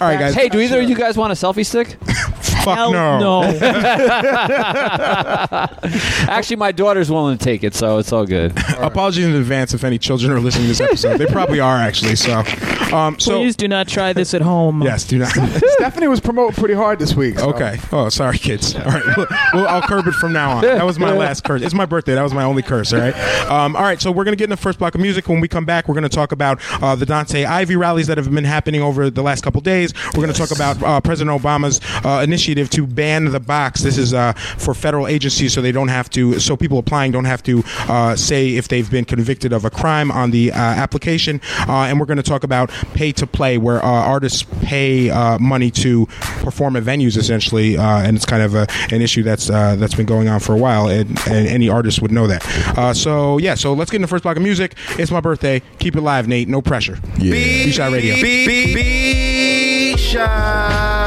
right, 0.00 0.18
guys. 0.18 0.34
Hey, 0.34 0.48
do 0.48 0.60
either 0.60 0.80
of 0.80 0.88
you 0.88 0.94
guys 0.96 1.16
want 1.16 1.32
a 1.32 1.36
selfie 1.36 1.66
stick? 1.66 1.96
Fuck 2.64 2.76
Hell 2.76 2.92
no. 2.92 3.18
no. 3.18 3.42
Actually, 6.28 6.56
my 6.56 6.72
daughter's 6.72 7.10
willing 7.10 7.36
to 7.38 7.44
take 7.44 7.64
it, 7.64 7.74
so 7.74 7.98
it's 7.98 8.12
all 8.12 8.26
good. 8.26 8.52
Apologies 8.78 9.24
in 9.26 9.34
advance 9.34 9.74
if 9.74 9.84
any 9.84 9.98
children 9.98 10.32
are 10.32 10.40
listening 10.40 10.64
to 10.64 10.68
this 10.68 10.80
episode. 10.80 11.18
They 11.18 11.26
probably 11.26 11.60
are 11.60 11.76
actually. 11.76 12.16
So, 12.16 12.42
um, 12.92 13.18
so 13.18 13.38
Please 13.38 13.56
do 13.56 13.68
not 13.68 13.88
try 13.88 14.12
this 14.12 14.34
at 14.34 14.42
home. 14.42 14.82
yes, 14.82 15.04
do 15.04 15.18
not. 15.18 15.28
Stephanie 15.30 16.08
was 16.08 16.20
promoted 16.20 16.56
pretty 16.56 16.74
hard 16.74 16.98
this 16.98 17.14
week. 17.14 17.38
so- 17.38 17.50
Okay. 17.54 17.78
Oh, 17.92 18.08
sorry, 18.08 18.38
kids. 18.38 18.74
All 18.74 18.82
right. 18.84 19.16
Well, 19.16 19.26
well, 19.52 19.68
I'll 19.68 19.82
curb 19.82 20.06
it 20.08 20.14
from 20.14 20.32
now 20.32 20.52
on. 20.56 20.62
That 20.62 20.84
was 20.84 20.98
my 20.98 21.12
last 21.12 21.44
curse. 21.44 21.62
It's 21.62 21.74
my 21.74 21.86
birthday. 21.86 22.14
That 22.14 22.22
was 22.22 22.34
my 22.34 22.42
only 22.44 22.62
curse. 22.62 22.92
All 22.92 22.98
right. 23.00 23.14
Um, 23.48 23.76
all 23.76 23.82
right. 23.82 24.00
So 24.00 24.10
we're 24.10 24.24
gonna 24.24 24.36
get 24.36 24.44
in 24.44 24.50
the 24.50 24.56
first 24.56 24.78
block 24.78 24.94
of 24.94 25.00
music. 25.00 25.28
When 25.28 25.40
we 25.40 25.48
come 25.48 25.64
back, 25.64 25.88
we're 25.88 25.94
gonna 25.94 26.08
talk 26.08 26.32
about 26.32 26.60
uh, 26.82 26.94
the 26.96 27.06
Dontay 27.06 27.46
Ivy 27.46 27.76
rallies 27.76 28.06
that 28.08 28.16
have 28.18 28.30
been 28.32 28.44
happening 28.44 28.82
over 28.82 29.10
the 29.10 29.22
last 29.22 29.44
couple 29.44 29.60
days. 29.60 29.92
We're 30.14 30.22
gonna 30.22 30.32
talk 30.32 30.50
about 30.50 30.82
uh, 30.82 31.00
President 31.00 31.40
Obama's 31.40 31.80
uh, 32.04 32.22
initiative 32.24 32.53
to 32.54 32.86
ban 32.86 33.26
the 33.26 33.40
box. 33.40 33.82
This 33.82 33.98
is 33.98 34.14
uh, 34.14 34.32
for 34.32 34.74
federal 34.74 35.06
agencies, 35.06 35.52
so 35.52 35.60
they 35.60 35.72
don't 35.72 35.88
have 35.88 36.10
to. 36.10 36.38
So 36.40 36.56
people 36.56 36.78
applying 36.78 37.12
don't 37.12 37.24
have 37.24 37.42
to 37.44 37.62
uh, 37.88 38.16
say 38.16 38.56
if 38.56 38.68
they've 38.68 38.90
been 38.90 39.04
convicted 39.04 39.52
of 39.52 39.64
a 39.64 39.70
crime 39.70 40.10
on 40.10 40.30
the 40.30 40.52
uh, 40.52 40.56
application. 40.56 41.40
Uh, 41.68 41.84
and 41.84 41.98
we're 42.00 42.06
gonna 42.06 42.22
talk 42.22 42.44
about 42.44 42.70
pay 42.94 43.12
to 43.12 43.26
play, 43.26 43.58
where 43.58 43.84
uh, 43.84 43.88
artists 43.88 44.44
pay 44.62 45.10
uh, 45.10 45.38
money 45.38 45.70
to 45.70 46.06
perform 46.42 46.76
at 46.76 46.82
venues, 46.82 47.16
essentially, 47.16 47.76
uh, 47.76 47.98
and 47.98 48.16
it's 48.16 48.26
kind 48.26 48.42
of 48.42 48.54
a, 48.54 48.66
an 48.90 49.02
issue 49.02 49.22
that's 49.22 49.50
uh, 49.50 49.76
that's 49.76 49.94
been 49.94 50.06
going 50.06 50.28
on 50.28 50.40
for 50.40 50.54
a 50.54 50.58
while, 50.58 50.88
and, 50.88 51.10
and 51.28 51.46
any 51.46 51.68
artist 51.68 52.02
would 52.02 52.12
know 52.12 52.26
that. 52.26 52.44
Uh, 52.78 52.92
so 52.92 53.38
yeah, 53.38 53.54
so 53.54 53.72
let's 53.72 53.90
get 53.90 53.96
in 53.96 54.02
the 54.02 54.08
first 54.08 54.24
block 54.24 54.36
of 54.36 54.42
music. 54.42 54.74
It's 54.98 55.10
my 55.10 55.20
birthday. 55.20 55.62
Keep 55.78 55.96
it 55.96 56.00
live, 56.02 56.28
Nate. 56.28 56.48
No 56.48 56.60
pressure. 56.62 56.98
Yeah. 57.18 57.32
B-Shot 57.32 57.92
Radio. 57.92 58.14
B 58.16 59.96
shot. 60.14 61.03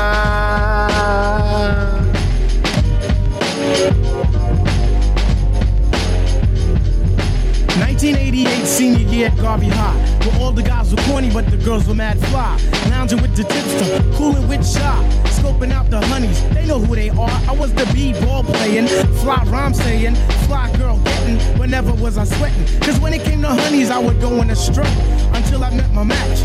1988 7.98 8.68
senior 8.68 9.10
year 9.10 9.28
at 9.30 9.38
Garvey 9.38 9.70
High, 9.70 9.96
where 10.24 10.40
all 10.40 10.52
the 10.52 10.62
guys 10.62 10.94
were 10.94 11.02
corny, 11.06 11.32
but 11.32 11.50
the 11.50 11.58
girls 11.58 11.88
were 11.88 11.96
mad 11.96 12.20
fly. 12.28 12.56
Lounging 12.92 13.20
with 13.24 13.36
the 13.36 13.44
tipster, 13.44 14.04
cooling 14.16 14.48
with 14.48 14.64
shy, 14.64 15.02
scoping 15.26 15.72
out 15.72 15.90
the 15.90 16.00
honeys. 16.06 16.40
They 16.50 16.68
know 16.68 16.78
who 16.78 16.96
they 16.96 17.10
are. 17.10 17.42
I 17.50 17.54
was 17.54 17.74
the 17.74 17.90
b-ball 17.96 18.44
playing, 18.44 18.86
fly 19.24 19.44
rhyme 19.48 19.74
saying, 19.74 20.14
fly 20.46 20.72
girl 20.78 21.00
getting. 21.00 21.40
Whenever 21.58 21.92
was 21.92 22.20
I 22.20 22.26
sweating? 22.26 22.68
Cause 22.82 23.00
when 23.00 23.14
it 23.14 23.24
came 23.24 23.42
to 23.42 23.48
honeys, 23.48 23.90
I 23.90 23.98
would 23.98 24.22
go 24.22 24.42
in 24.44 24.52
a 24.52 24.56
stroke 24.56 24.86
until 25.34 25.64
I 25.64 25.72
met 25.72 25.92
my 25.92 26.04
match. 26.04 26.40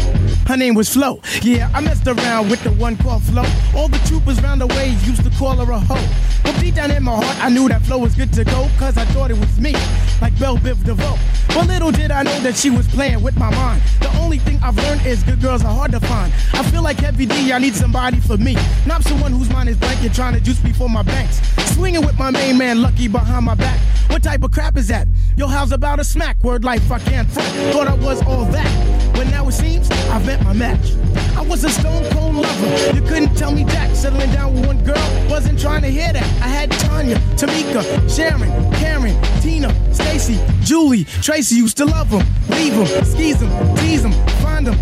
Her 0.48 0.56
name 0.56 0.74
was 0.74 0.88
Flo. 0.88 1.20
Yeah, 1.42 1.70
I 1.74 1.80
messed 1.80 2.08
around 2.08 2.48
with 2.48 2.62
the 2.64 2.72
one 2.72 2.96
called 2.96 3.24
Flo. 3.24 3.44
All 3.76 3.88
the 3.88 3.98
troopers 4.08 4.42
round 4.42 4.62
the 4.62 4.68
way 4.68 4.88
used 5.04 5.22
to 5.24 5.30
call 5.38 5.56
her 5.56 5.70
a 5.70 5.78
hoe. 5.78 6.31
But 6.42 6.58
deep 6.60 6.74
down 6.74 6.90
in 6.90 7.02
my 7.02 7.14
heart, 7.14 7.44
I 7.44 7.48
knew 7.48 7.68
that 7.68 7.82
flow 7.82 7.98
was 7.98 8.14
good 8.14 8.32
to 8.34 8.44
go, 8.44 8.68
cause 8.78 8.96
I 8.96 9.04
thought 9.06 9.30
it 9.30 9.38
was 9.38 9.58
me, 9.60 9.72
like 10.20 10.38
Bell 10.38 10.56
Biv 10.56 10.82
DeVoe. 10.84 11.18
But 11.48 11.66
little 11.66 11.90
did 11.90 12.10
I 12.10 12.22
know 12.22 12.38
that 12.40 12.56
she 12.56 12.70
was 12.70 12.88
playing 12.88 13.22
with 13.22 13.36
my 13.36 13.50
mind. 13.50 13.82
The 14.00 14.10
only 14.18 14.38
thing 14.38 14.58
I've 14.62 14.76
learned 14.76 15.04
is 15.06 15.22
good 15.22 15.40
girls 15.40 15.64
are 15.64 15.72
hard 15.72 15.92
to 15.92 16.00
find. 16.00 16.32
I 16.52 16.62
feel 16.70 16.82
like 16.82 16.98
Heavy 16.98 17.26
D, 17.26 17.52
I 17.52 17.58
need 17.58 17.74
somebody 17.74 18.20
for 18.20 18.36
me. 18.36 18.56
Not 18.86 19.02
someone 19.04 19.32
whose 19.32 19.50
mind 19.50 19.68
is 19.68 19.76
blank 19.76 20.02
and 20.02 20.14
trying 20.14 20.34
to 20.34 20.40
juice 20.40 20.58
before 20.60 20.88
my 20.88 21.02
banks. 21.02 21.40
Swinging 21.74 22.04
with 22.04 22.18
my 22.18 22.30
main 22.30 22.58
man, 22.58 22.82
Lucky, 22.82 23.08
behind 23.08 23.44
my 23.44 23.54
back. 23.54 23.80
What 24.10 24.22
type 24.22 24.42
of 24.42 24.50
crap 24.50 24.76
is 24.76 24.88
that? 24.88 25.08
Yo, 25.36 25.46
how's 25.46 25.72
about 25.72 26.00
a 26.00 26.04
smack? 26.04 26.42
Word 26.42 26.64
life, 26.64 26.90
I 26.90 26.98
can't 26.98 27.28
front. 27.30 27.48
Thought 27.72 27.88
I 27.88 27.94
was 27.94 28.22
all 28.22 28.44
that. 28.46 29.14
But 29.14 29.28
now 29.28 29.48
it 29.48 29.52
seems 29.52 29.90
I've 29.90 30.26
met 30.26 30.42
my 30.42 30.52
match. 30.52 30.92
I 31.36 31.42
was 31.42 31.64
a 31.64 31.70
stone 31.70 32.04
cold 32.12 32.34
lover. 32.34 32.96
You 32.96 33.02
couldn't 33.02 33.34
tell 33.36 33.52
me 33.52 33.64
that. 33.64 33.96
Settling 33.96 34.30
down 34.32 34.54
with 34.54 34.66
one 34.66 34.82
girl, 34.84 35.28
wasn't 35.28 35.58
trying 35.60 35.82
to 35.82 35.88
hear 35.88 36.12
that. 36.12 36.24
I 36.42 36.48
had 36.48 36.70
Tanya, 36.72 37.16
Tamika, 37.36 37.82
Sharon, 38.08 38.50
Karen, 38.74 39.16
Tina, 39.40 39.70
Stacy, 39.94 40.38
Julie, 40.62 41.04
Tracy 41.04 41.56
used 41.56 41.76
to 41.78 41.84
love 41.84 42.10
them, 42.10 42.26
leave 42.48 42.74
them, 42.74 42.86
skeeze 43.04 43.38
them, 43.38 43.76
tease 43.76 44.02
them, 44.02 44.12
find 44.42 44.66
them, 44.66 44.76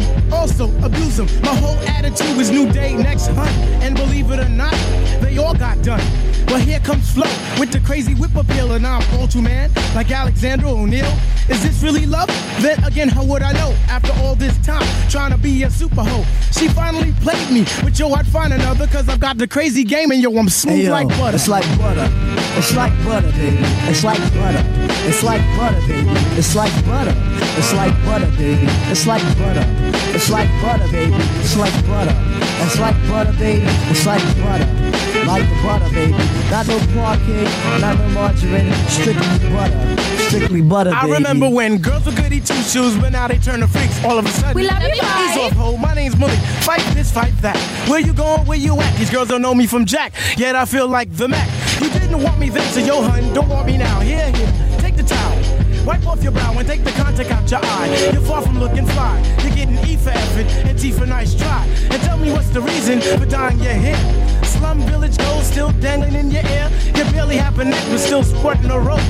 them, 0.00 0.32
also 0.32 0.66
abuse 0.84 1.16
them. 1.16 1.26
My 1.42 1.54
whole 1.54 1.76
attitude 1.88 2.36
was 2.36 2.50
new 2.50 2.70
day, 2.72 2.94
next 2.94 3.28
hunt. 3.28 3.50
And 3.82 3.94
believe 3.96 4.30
it 4.30 4.40
or 4.40 4.48
not, 4.48 4.74
they 5.20 5.38
all 5.38 5.54
got 5.54 5.82
done. 5.82 6.02
But 6.46 6.60
here 6.60 6.80
comes 6.80 7.12
Flo 7.12 7.26
with 7.58 7.72
the 7.72 7.80
crazy 7.80 8.14
whip 8.14 8.34
appeal, 8.36 8.72
and 8.72 8.86
I'm 8.86 9.02
all 9.18 9.26
too 9.26 9.42
man, 9.42 9.70
like 9.94 10.10
Alexander 10.10 10.66
O'Neal. 10.66 11.12
Is 11.48 11.62
this 11.62 11.82
really 11.82 12.06
love? 12.06 12.28
Then 12.60 12.82
again, 12.84 13.08
how 13.08 13.24
would 13.24 13.42
I 13.42 13.52
know? 13.52 13.74
After 13.88 14.12
all 14.22 14.34
this 14.36 14.56
time, 14.58 14.86
trying 15.10 15.32
to 15.32 15.38
be 15.38 15.64
a 15.64 15.70
super 15.70 16.02
hoe. 16.02 16.24
She 16.52 16.68
finally 16.68 17.12
played 17.20 17.50
me, 17.50 17.64
but 17.82 17.98
yo, 17.98 18.12
I'd 18.12 18.26
find 18.26 18.52
another, 18.52 18.86
cause 18.86 19.08
I've 19.08 19.20
got 19.20 19.38
the 19.38 19.48
crazy 19.48 19.82
game, 19.84 20.10
and 20.12 20.22
yo, 20.22 20.36
I'm 20.36 20.48
smooth 20.48 20.76
Hey, 20.76 20.84
yo, 20.84 20.92
like 20.92 21.08
butter. 21.08 21.34
It's 21.36 21.48
like 21.48 21.78
butter. 21.78 22.08
It's 22.56 22.74
like 22.74 22.92
butter, 23.04 23.30
baby. 23.32 23.58
It's 23.60 24.04
like 24.04 24.20
butter. 24.34 24.64
It's 25.08 25.22
like 25.22 25.42
butter, 25.56 25.80
baby. 25.86 26.10
It's 26.38 26.54
like 26.54 26.86
butter. 26.86 27.14
It's 27.58 27.72
like 27.74 28.04
butter, 28.04 28.30
baby. 28.36 28.66
It's 28.90 29.06
like 29.06 29.22
butter. 29.38 29.85
It's 30.14 30.30
like 30.30 30.48
butter, 30.62 30.88
baby. 30.90 31.14
It's 31.40 31.56
like 31.56 31.72
butter. 31.86 32.14
It's 32.64 32.78
like 32.78 32.96
butter, 33.08 33.32
baby. 33.32 33.64
It's 33.90 34.06
like 34.06 34.22
butter. 34.42 34.66
Like 35.26 35.48
the 35.48 35.56
butter, 35.62 35.90
baby. 35.94 36.12
Not 36.50 36.66
no 36.68 36.78
parquet, 36.94 37.44
not 37.80 37.98
no 37.98 38.08
margarine. 38.08 38.72
Strictly 38.88 39.50
butter. 39.50 40.02
Strictly 40.28 40.62
butter, 40.62 40.90
baby. 40.90 41.12
I 41.12 41.14
remember 41.16 41.48
when 41.48 41.78
girls 41.78 42.06
were 42.06 42.12
goody 42.12 42.40
two 42.40 42.54
shoes, 42.62 42.96
but 42.98 43.12
now 43.12 43.28
they 43.28 43.38
turn 43.38 43.60
to 43.60 43.68
freaks 43.68 44.02
all 44.04 44.18
of 44.18 44.26
a 44.26 44.28
sudden. 44.30 44.54
We 44.54 44.66
love 44.66 44.82
you, 44.82 45.00
bye. 45.00 45.30
Ease 45.30 45.38
off, 45.38 45.52
ho. 45.52 45.76
My 45.76 45.94
name's 45.94 46.16
Malik. 46.16 46.38
Fight 46.62 46.82
this, 46.94 47.12
fight 47.12 47.34
that. 47.42 47.56
Where 47.88 48.00
you 48.00 48.12
going? 48.12 48.46
Where 48.46 48.58
you 48.58 48.78
at? 48.80 48.96
These 48.98 49.10
girls 49.10 49.28
don't 49.28 49.42
know 49.42 49.54
me 49.54 49.66
from 49.66 49.84
Jack, 49.84 50.14
yet 50.36 50.56
I 50.56 50.64
feel 50.64 50.88
like 50.88 51.12
the 51.14 51.28
Mac. 51.28 51.48
You 51.82 51.90
didn't 51.90 52.22
want 52.22 52.38
me 52.38 52.48
then, 52.48 52.72
so 52.72 52.80
yo, 52.80 53.02
hun, 53.02 53.32
don't 53.34 53.48
want 53.48 53.66
me 53.66 53.76
now. 53.76 54.00
Here, 54.00 54.30
here, 54.32 54.78
take 54.80 54.96
the 54.96 55.02
towel. 55.02 55.65
Wipe 55.86 56.04
off 56.08 56.20
your 56.20 56.32
brow 56.32 56.52
and 56.58 56.66
take 56.66 56.82
the 56.82 56.90
contact 56.90 57.30
out 57.30 57.48
your 57.48 57.60
eye. 57.62 58.10
You're 58.12 58.20
far 58.22 58.42
from 58.42 58.58
looking 58.58 58.84
fly. 58.86 59.22
You're 59.44 59.54
getting 59.54 59.78
E 59.86 59.96
for 59.96 60.10
effort 60.10 60.46
and 60.66 60.76
T 60.76 60.90
for 60.90 61.06
nice 61.06 61.32
try. 61.36 61.64
And 61.90 62.02
tell 62.02 62.18
me 62.18 62.32
what's 62.32 62.50
the 62.50 62.60
reason 62.60 63.00
for 63.00 63.24
dying 63.24 63.60
your 63.60 63.72
hair. 63.72 64.44
Slum 64.58 64.80
village 64.80 65.18
gold 65.18 65.44
still 65.44 65.70
dangling 65.72 66.14
in 66.14 66.30
your 66.30 66.44
ear. 66.46 66.70
You 66.86 67.04
barely 67.12 67.36
have 67.36 67.58
a 67.58 67.64
neck, 67.64 67.84
but 67.90 67.98
still 67.98 68.22
sporting 68.22 68.70
a 68.70 68.78
rope. 68.78 69.00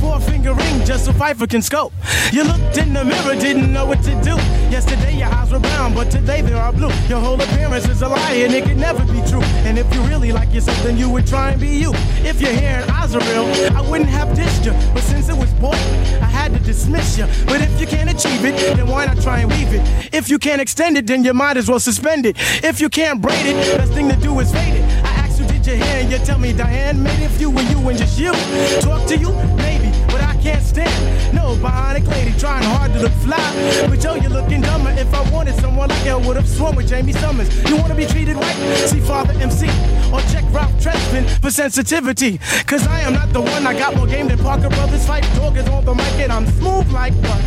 Four 0.00 0.18
finger 0.20 0.52
ring 0.52 0.84
just 0.84 1.04
so 1.04 1.12
Pfeiffer 1.12 1.46
can 1.46 1.62
scope. 1.62 1.92
You 2.32 2.42
looked 2.42 2.76
in 2.76 2.92
the 2.92 3.04
mirror, 3.04 3.36
didn't 3.36 3.72
know 3.72 3.86
what 3.86 4.02
to 4.02 4.10
do. 4.22 4.34
Yesterday 4.68 5.16
your 5.16 5.28
eyes 5.28 5.52
were 5.52 5.60
brown, 5.60 5.94
but 5.94 6.10
today 6.10 6.42
they 6.42 6.52
are 6.54 6.66
all 6.66 6.72
blue. 6.72 6.90
Your 7.08 7.20
whole 7.20 7.40
appearance 7.40 7.88
is 7.88 8.02
a 8.02 8.08
lie 8.08 8.32
and 8.32 8.52
it 8.52 8.64
could 8.64 8.78
never 8.78 9.04
be 9.04 9.22
true. 9.30 9.42
And 9.64 9.78
if 9.78 9.92
you 9.94 10.00
really 10.02 10.32
like 10.32 10.52
yourself, 10.52 10.82
then 10.82 10.96
you 10.98 11.08
would 11.08 11.26
try 11.26 11.52
and 11.52 11.60
be 11.60 11.68
you. 11.68 11.92
If 12.24 12.40
your 12.40 12.50
hair 12.50 12.82
and 12.82 12.90
eyes 12.90 13.14
are 13.14 13.20
real, 13.20 13.46
I 13.76 13.80
wouldn't 13.88 14.10
have 14.10 14.36
dissed 14.36 14.64
you. 14.64 14.72
But 14.92 15.04
since 15.04 15.28
it 15.28 15.36
was 15.36 15.52
boy, 15.54 15.78
I 16.20 16.28
had 16.38 16.52
to 16.52 16.58
dismiss 16.58 17.16
you. 17.16 17.26
But 17.46 17.60
if 17.60 17.80
you 17.80 17.86
can't 17.86 18.10
achieve 18.10 18.44
it, 18.44 18.56
then 18.76 18.88
why 18.88 19.06
not 19.06 19.22
try 19.22 19.38
and 19.38 19.50
weave 19.52 19.72
it? 19.72 20.12
If 20.12 20.28
you 20.28 20.40
can't 20.40 20.60
extend 20.60 20.98
it, 20.98 21.06
then 21.06 21.22
you 21.22 21.32
might 21.32 21.56
as 21.56 21.68
well 21.68 21.80
suspend 21.80 22.26
it. 22.26 22.36
If 22.64 22.80
you 22.80 22.88
can't 22.88 23.22
braid 23.22 23.46
it, 23.46 23.54
best 23.78 23.92
thing 23.92 24.08
to 24.08 24.16
do 24.16 24.38
is 24.40 24.50
fade 24.50 24.74
it. 24.74 24.81
I 25.04 25.12
asked 25.22 25.40
you, 25.40 25.46
did 25.46 25.66
you 25.66 25.74
hear? 25.74 25.96
And 26.02 26.10
you 26.10 26.18
tell 26.18 26.38
me, 26.38 26.52
Diane, 26.52 27.02
maybe 27.02 27.24
if 27.24 27.40
you 27.40 27.50
and 27.50 27.68
you 27.70 27.88
and 27.88 27.98
just 27.98 28.18
you 28.18 28.32
talk 28.80 29.06
to 29.08 29.16
you, 29.16 29.32
maybe. 29.56 29.90
But 30.06 30.20
I 30.22 30.36
can't 30.42 30.62
stand 30.62 31.34
no 31.34 31.54
bionic 31.56 32.06
lady 32.08 32.32
trying 32.38 32.64
hard 32.64 32.92
to 32.94 33.00
look 33.00 33.12
fly. 33.24 33.86
But 33.88 34.02
yo, 34.02 34.14
you're 34.14 34.30
looking 34.30 34.60
dumber. 34.60 34.90
If 34.90 35.12
I 35.14 35.28
wanted 35.30 35.54
someone 35.56 35.88
like 35.88 36.04
you, 36.04 36.12
I 36.12 36.26
would 36.26 36.36
have 36.36 36.48
swum 36.48 36.76
with 36.76 36.90
Jaime 36.90 37.12
Sommers. 37.12 37.48
You 37.68 37.76
wanna 37.76 37.94
be 37.94 38.06
treated 38.06 38.36
right? 38.36 38.56
See 38.88 39.00
Father 39.00 39.32
MC 39.34 39.66
or 40.12 40.20
check 40.32 40.44
Ralph 40.52 40.72
Tresvant 40.82 41.28
for 41.40 41.50
sensitivity. 41.50 42.38
Cause 42.66 42.86
I 42.86 43.00
am 43.00 43.12
not 43.14 43.32
the 43.32 43.40
one. 43.40 43.66
I 43.66 43.78
got 43.78 43.96
more 43.96 44.06
game 44.06 44.28
than 44.28 44.38
Parker 44.38 44.68
Brothers. 44.68 45.06
Fight 45.06 45.24
dog 45.36 45.56
is 45.56 45.68
on 45.68 45.84
the 45.84 45.94
mic 45.94 46.14
and 46.20 46.32
I'm 46.32 46.46
smooth 46.46 46.90
like 46.90 47.14
what? 47.14 47.42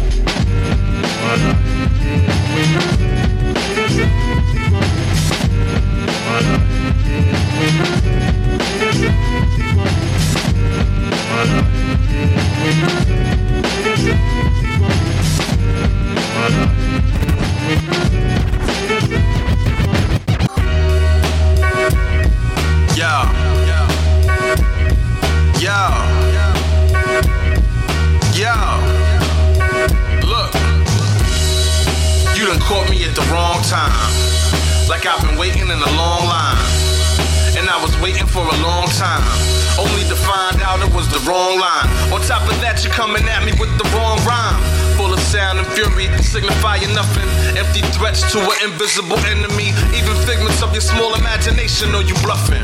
Caught 32.65 32.89
me 32.89 33.03
at 33.03 33.13
the 33.13 33.21
wrong 33.31 33.61
time. 33.61 33.91
Like 34.89 35.05
I've 35.05 35.21
been 35.21 35.37
waiting 35.37 35.69
in 35.69 35.69
a 35.69 35.91
long 35.97 36.25
line. 36.25 36.74
I 37.75 37.83
was 37.83 37.91
waiting 37.99 38.23
for 38.23 38.39
a 38.39 38.57
long 38.63 38.87
time. 38.95 39.19
Only 39.75 40.07
to 40.07 40.15
find 40.15 40.63
out 40.63 40.79
it 40.79 40.87
was 40.95 41.11
the 41.11 41.19
wrong 41.27 41.59
line. 41.59 41.91
On 42.15 42.23
top 42.23 42.47
of 42.47 42.55
that, 42.63 42.79
you're 42.87 42.95
coming 42.95 43.27
at 43.27 43.43
me 43.43 43.51
with 43.59 43.67
the 43.75 43.83
wrong 43.91 44.15
rhyme. 44.23 44.63
Full 44.95 45.11
of 45.11 45.19
sound 45.19 45.59
and 45.59 45.67
fury, 45.75 46.07
signifying 46.23 46.87
nothing. 46.95 47.27
Empty 47.59 47.83
threats 47.91 48.23
to 48.31 48.39
an 48.39 48.71
invisible 48.71 49.19
enemy. 49.27 49.75
Even 49.91 50.15
figments 50.23 50.63
of 50.63 50.71
your 50.71 50.87
small 50.87 51.19
imagination 51.19 51.91
know 51.91 51.99
you 51.99 52.15
bluffing. 52.23 52.63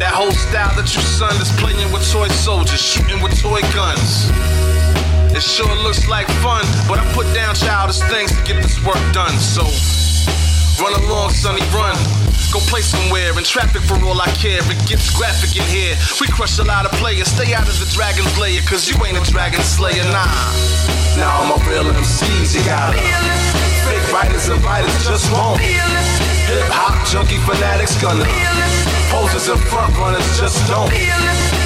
That 0.00 0.16
whole 0.16 0.32
style 0.32 0.72
that 0.80 0.88
you 0.88 1.04
son 1.04 1.36
is 1.36 1.52
playing 1.60 1.92
with 1.92 2.00
toy 2.08 2.32
soldiers, 2.32 2.80
shooting 2.80 3.20
with 3.20 3.36
toy 3.36 3.60
guns. 3.76 4.32
It 5.36 5.44
sure 5.44 5.68
looks 5.84 6.08
like 6.08 6.32
fun, 6.40 6.64
but 6.88 6.96
I 6.96 7.04
put 7.12 7.28
down 7.36 7.52
childish 7.60 8.00
things 8.08 8.32
to 8.32 8.40
get 8.48 8.56
this 8.64 8.80
work 8.88 9.04
done. 9.12 9.36
So 9.36 9.68
run 10.80 10.96
along, 11.04 11.36
sonny, 11.36 11.60
run. 11.76 11.92
Go 12.54 12.62
play 12.70 12.86
somewhere 12.86 13.34
in 13.34 13.42
traffic 13.42 13.82
for 13.82 13.98
all 14.06 14.22
I 14.22 14.30
care. 14.38 14.62
It 14.62 14.78
gets 14.86 15.10
graphic 15.10 15.58
in 15.58 15.66
here. 15.66 15.98
We 16.22 16.30
crush 16.30 16.62
a 16.62 16.62
lot 16.62 16.86
of 16.86 16.94
players. 17.02 17.26
Stay 17.26 17.50
out 17.50 17.66
of 17.66 17.74
the 17.82 17.90
dragon's 17.90 18.30
lair, 18.38 18.62
cause 18.62 18.86
you 18.86 18.94
ain't 19.02 19.18
a 19.18 19.24
dragon 19.26 19.58
slayer, 19.58 20.06
nah. 20.14 20.30
Now 21.18 21.34
I'm 21.42 21.50
a 21.50 21.58
real 21.66 21.90
MCs, 21.90 22.54
you 22.54 22.62
gotta. 22.62 22.94
Fake 23.90 24.06
writers 24.14 24.46
and 24.54 24.62
writers 24.62 24.94
just 25.02 25.26
won't. 25.34 25.58
Hip 25.58 26.62
hop 26.70 26.94
junkie 27.10 27.42
fanatics 27.42 27.98
gonna. 27.98 28.22
Posters 29.10 29.50
and 29.50 29.58
front 29.66 29.90
runners 29.98 30.22
just 30.38 30.62
don't. 30.70 30.94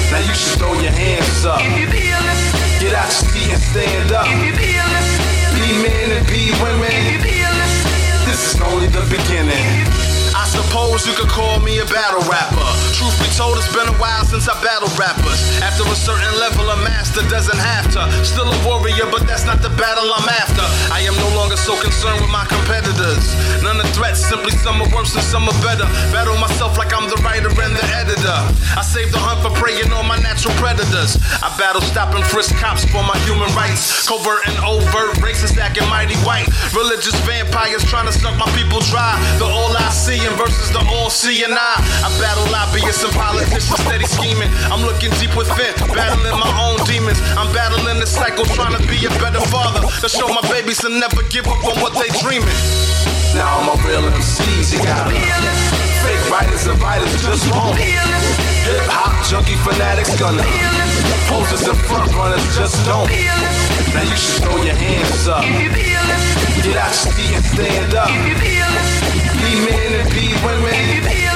Now 0.09 0.25
you 0.25 0.33
should 0.33 0.57
throw 0.57 0.73
your 0.73 0.89
hands 0.89 1.45
up. 1.45 1.61
Get 2.81 2.97
out 2.97 3.13
your 3.13 3.29
seat 3.29 3.53
and 3.53 3.61
stand 3.61 4.09
up. 4.09 4.25
Be 4.25 5.69
men 5.85 6.17
and 6.17 6.25
be 6.25 6.49
women. 6.65 6.97
This 8.25 8.41
is 8.41 8.61
only 8.65 8.89
the 8.89 9.05
beginning. 9.05 10.08
Suppose 10.49 11.05
you 11.05 11.13
could 11.13 11.29
call 11.29 11.59
me 11.61 11.77
a 11.77 11.85
battle 11.85 12.25
rapper. 12.25 12.65
Truth 12.97 13.13
be 13.21 13.29
told, 13.37 13.57
it's 13.61 13.69
been 13.69 13.85
a 13.85 13.97
while 14.01 14.25
since 14.25 14.49
I 14.49 14.57
battled 14.65 14.91
rappers. 14.97 15.37
After 15.61 15.85
a 15.85 15.93
certain 15.93 16.33
level, 16.41 16.65
a 16.73 16.77
master 16.81 17.21
doesn't 17.29 17.57
have 17.57 17.85
to. 17.93 18.01
Still 18.25 18.49
a 18.49 18.57
warrior, 18.65 19.05
but 19.13 19.29
that's 19.29 19.45
not 19.45 19.61
the 19.61 19.69
battle 19.77 20.09
I'm 20.09 20.25
after. 20.25 20.65
I 20.89 21.05
am 21.05 21.13
no 21.21 21.29
longer 21.37 21.55
so 21.55 21.77
concerned 21.77 22.21
with 22.21 22.33
my 22.33 22.45
competitors. 22.49 23.29
None 23.61 23.77
of 23.77 23.87
threats, 23.93 24.25
simply 24.25 24.51
some 24.57 24.81
are 24.81 24.89
worse 24.89 25.13
and 25.13 25.23
some 25.23 25.45
are 25.45 25.59
better. 25.61 25.85
Battle 26.09 26.37
myself 26.41 26.77
like 26.81 26.93
I'm 26.97 27.05
the 27.05 27.21
writer 27.21 27.53
and 27.53 27.73
the 27.77 27.85
editor. 27.93 28.39
I 28.73 28.81
save 28.81 29.13
the 29.13 29.21
hunt 29.21 29.45
for 29.45 29.53
preying 29.53 29.93
on 29.93 30.09
my 30.09 30.17
natural 30.25 30.53
predators. 30.57 31.17
I 31.45 31.53
battle 31.61 31.81
stopping 31.81 32.25
frisk 32.25 32.57
cops 32.57 32.85
for 32.89 33.05
my 33.05 33.17
human 33.29 33.53
rights. 33.53 34.09
Covert 34.09 34.49
and 34.49 34.57
overt, 34.65 35.21
racist 35.21 35.61
acting 35.61 35.85
mighty 35.93 36.17
white. 36.25 36.49
Religious 36.73 37.15
vampires 37.29 37.85
trying 37.85 38.09
to 38.09 38.13
suck 38.13 38.33
my 38.41 38.49
people 38.57 38.81
dry. 38.89 39.13
The 39.37 39.45
all 39.45 39.77
I 39.77 39.89
see 39.93 40.17
versus 40.39 40.71
the 40.71 40.79
all 40.95 41.11
seeing 41.11 41.51
eye. 41.51 41.83
I 41.99 42.07
I 42.07 42.07
battle 42.15 42.47
lobbyists 42.47 43.03
and 43.03 43.11
politicians 43.11 43.75
steady 43.83 44.07
scheming. 44.07 44.47
I'm 44.71 44.81
looking 44.87 45.11
deep 45.19 45.35
within, 45.35 45.75
battling 45.91 46.39
my 46.39 46.53
own 46.63 46.79
demons. 46.87 47.19
I'm 47.35 47.51
battling 47.51 47.99
the 47.99 48.07
cycle, 48.07 48.47
trying 48.55 48.73
to 48.79 48.83
be 48.87 49.03
a 49.03 49.11
better 49.19 49.43
father. 49.51 49.83
To 49.83 50.07
show 50.07 50.31
my 50.31 50.41
babies 50.47 50.79
to 50.81 50.89
never 50.89 51.21
give 51.27 51.45
up 51.45 51.59
on 51.67 51.75
what 51.83 51.91
they 51.99 52.07
dreaming. 52.23 52.55
Now 53.35 53.59
I'm 53.59 53.67
a 53.67 53.75
real 53.83 54.07
MCs, 54.15 54.71
you 54.71 54.79
gotta. 54.79 55.11
Fake 56.07 56.23
writers 56.31 56.65
and 56.71 56.79
writers 56.79 57.11
just 57.19 57.43
won't. 57.51 57.75
Hip 57.75 58.87
hop 58.87 59.11
junkie 59.27 59.59
fanatics 59.67 60.15
gonna. 60.15 60.41
Posters 61.27 61.67
and 61.67 61.77
front 61.83 62.09
runners 62.15 62.41
just 62.55 62.79
don't. 62.87 63.11
Now 63.91 64.07
you 64.07 64.15
should 64.15 64.39
throw 64.41 64.55
your 64.63 64.79
hands 64.79 65.27
up. 65.27 65.43
Get 66.61 66.75
out 66.75 66.87
your 66.87 67.13
seat 67.13 67.35
and 67.35 67.45
stand 67.45 67.93
up. 67.93 68.07
Be 68.09 69.55
men 69.65 69.93
and 70.01 70.09
be 70.13 70.33
women. 70.45 71.28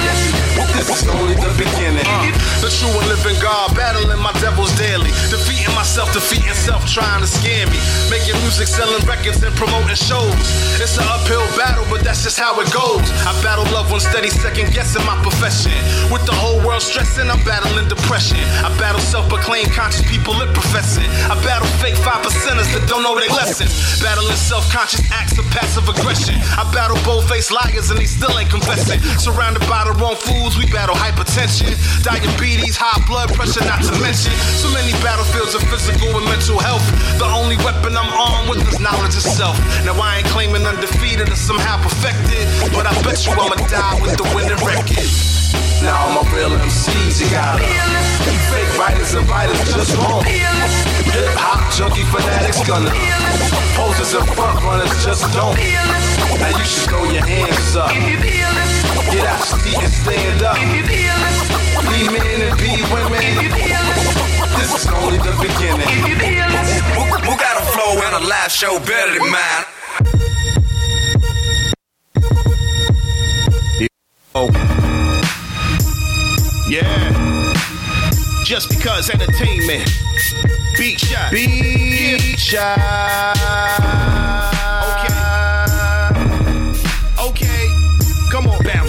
This 0.84 1.00
is 1.00 1.08
only 1.08 1.32
the 1.34 1.48
beginning. 1.56 2.04
Uh. 2.04 2.28
the 2.60 2.68
true 2.68 2.92
and 2.92 3.08
living 3.08 3.40
God, 3.40 3.72
battling 3.72 4.20
my 4.20 4.32
devils 4.44 4.68
daily. 4.76 5.08
Defeating 5.32 5.72
myself, 5.72 6.12
defeating 6.12 6.52
self, 6.52 6.84
trying 6.84 7.24
to 7.24 7.26
scare 7.26 7.64
me. 7.72 7.80
Making 8.12 8.36
music, 8.44 8.68
selling 8.68 9.00
records, 9.08 9.40
and 9.40 9.56
promoting 9.56 9.96
shows. 9.96 10.36
It's 10.76 11.00
an 11.00 11.08
uphill 11.08 11.44
battle, 11.56 11.88
but 11.88 12.04
that's 12.04 12.20
just 12.22 12.36
how 12.36 12.52
it 12.60 12.68
goes. 12.68 13.00
I 13.24 13.32
battle 13.40 13.64
love 13.72 13.88
one 13.88 14.00
steady 14.00 14.28
second 14.28 14.76
guessing 14.76 15.00
my 15.08 15.16
profession. 15.24 15.72
With 16.12 16.28
the 16.28 16.36
whole 16.36 16.60
world 16.60 16.84
stressing, 16.84 17.32
I'm 17.32 17.40
battling 17.48 17.88
depression. 17.88 18.44
I 18.60 18.68
battle 18.76 19.00
self-proclaimed 19.00 19.72
conscious 19.72 20.04
people 20.04 20.36
lip 20.36 20.52
professing. 20.52 21.08
I 21.32 21.34
battle 21.48 21.68
fake 21.80 21.96
five 21.96 22.20
percenters 22.20 22.68
that 22.76 22.84
don't 22.92 23.02
know 23.02 23.16
their 23.16 23.32
lessons. 23.32 23.72
Battling 24.04 24.36
self-conscious 24.36 25.08
acts 25.08 25.40
of 25.40 25.48
passive 25.48 25.88
aggression. 25.88 26.36
I 26.60 26.68
battle 26.76 27.00
bold-faced 27.08 27.52
liars 27.52 27.88
and 27.88 27.96
they 27.98 28.04
still 28.10 28.36
ain't 28.36 28.52
confessing. 28.52 29.00
Surrounded 29.16 29.64
by 29.64 29.88
the 29.88 29.96
wrong 29.96 30.16
fools, 30.20 30.58
we 30.60 30.73
battle 30.74 30.98
hypertension, 30.98 31.70
diabetes, 32.02 32.74
high 32.74 32.98
blood 33.06 33.30
pressure, 33.38 33.62
not 33.62 33.78
to 33.86 33.94
mention 34.02 34.34
so 34.58 34.66
many 34.74 34.90
battlefields 35.06 35.54
of 35.54 35.62
physical 35.70 36.10
and 36.18 36.26
mental 36.26 36.58
health. 36.58 36.82
The 37.22 37.30
only 37.30 37.54
weapon 37.62 37.94
I'm 37.94 38.10
armed 38.10 38.50
with 38.50 38.66
is 38.66 38.82
knowledge 38.82 39.14
itself. 39.14 39.54
Now 39.86 39.94
I 40.02 40.18
ain't 40.18 40.28
claiming 40.34 40.66
undefeated 40.66 41.30
or 41.30 41.38
somehow 41.38 41.78
perfected, 41.78 42.42
but 42.74 42.90
I 42.90 42.92
bet 43.06 43.22
you 43.22 43.30
I'ma 43.38 43.54
die 43.70 44.02
with 44.02 44.18
the 44.18 44.26
winning 44.34 44.58
record. 44.66 45.06
Now 45.78 45.94
I'm 46.10 46.18
a 46.18 46.24
real 46.34 46.50
MCs, 46.50 47.22
you 47.22 47.30
gotta. 47.30 47.62
Fake 48.50 48.74
just 49.78 49.94
won't. 49.94 50.26
Hip 50.26 51.38
hop 51.38 51.62
junkie 51.78 52.02
fanatics 52.10 52.66
gonna 52.66 52.90
Posers 53.78 54.18
and 54.18 54.26
front 54.34 54.58
runners 54.66 54.90
just 55.06 55.22
don't. 55.30 55.54
Now 55.54 56.50
you 56.50 56.66
should 56.66 56.90
throw 56.90 57.06
your 57.14 57.22
hands 57.22 57.78
up. 57.78 57.94
Get 59.14 59.26
out 59.26 59.38
your 59.38 59.58
seat 59.60 59.78
and 59.78 59.92
stand 59.92 60.42
up. 60.42 60.56
Be 60.56 62.02
men 62.10 62.40
and 62.42 62.58
be 62.58 62.82
women. 62.90 63.22
This 64.58 64.74
is 64.74 64.90
only 64.90 65.18
the 65.18 65.30
beginning. 65.40 65.86
Who, 66.94 67.02
who 67.22 67.36
got 67.38 67.62
a 67.62 67.64
flow 67.64 68.02
and 68.02 68.14
a 68.16 68.26
live 68.26 68.50
show 68.50 68.80
better 68.80 69.12
than 69.16 69.30
mine? 69.30 69.64
Oh. 74.34 74.50
Yeah. 76.68 77.54
Just 78.44 78.68
because 78.68 79.10
entertainment. 79.10 79.88
Beat 80.76 80.98
shot. 80.98 81.30
Beat 81.30 82.36
shot. 82.36 83.74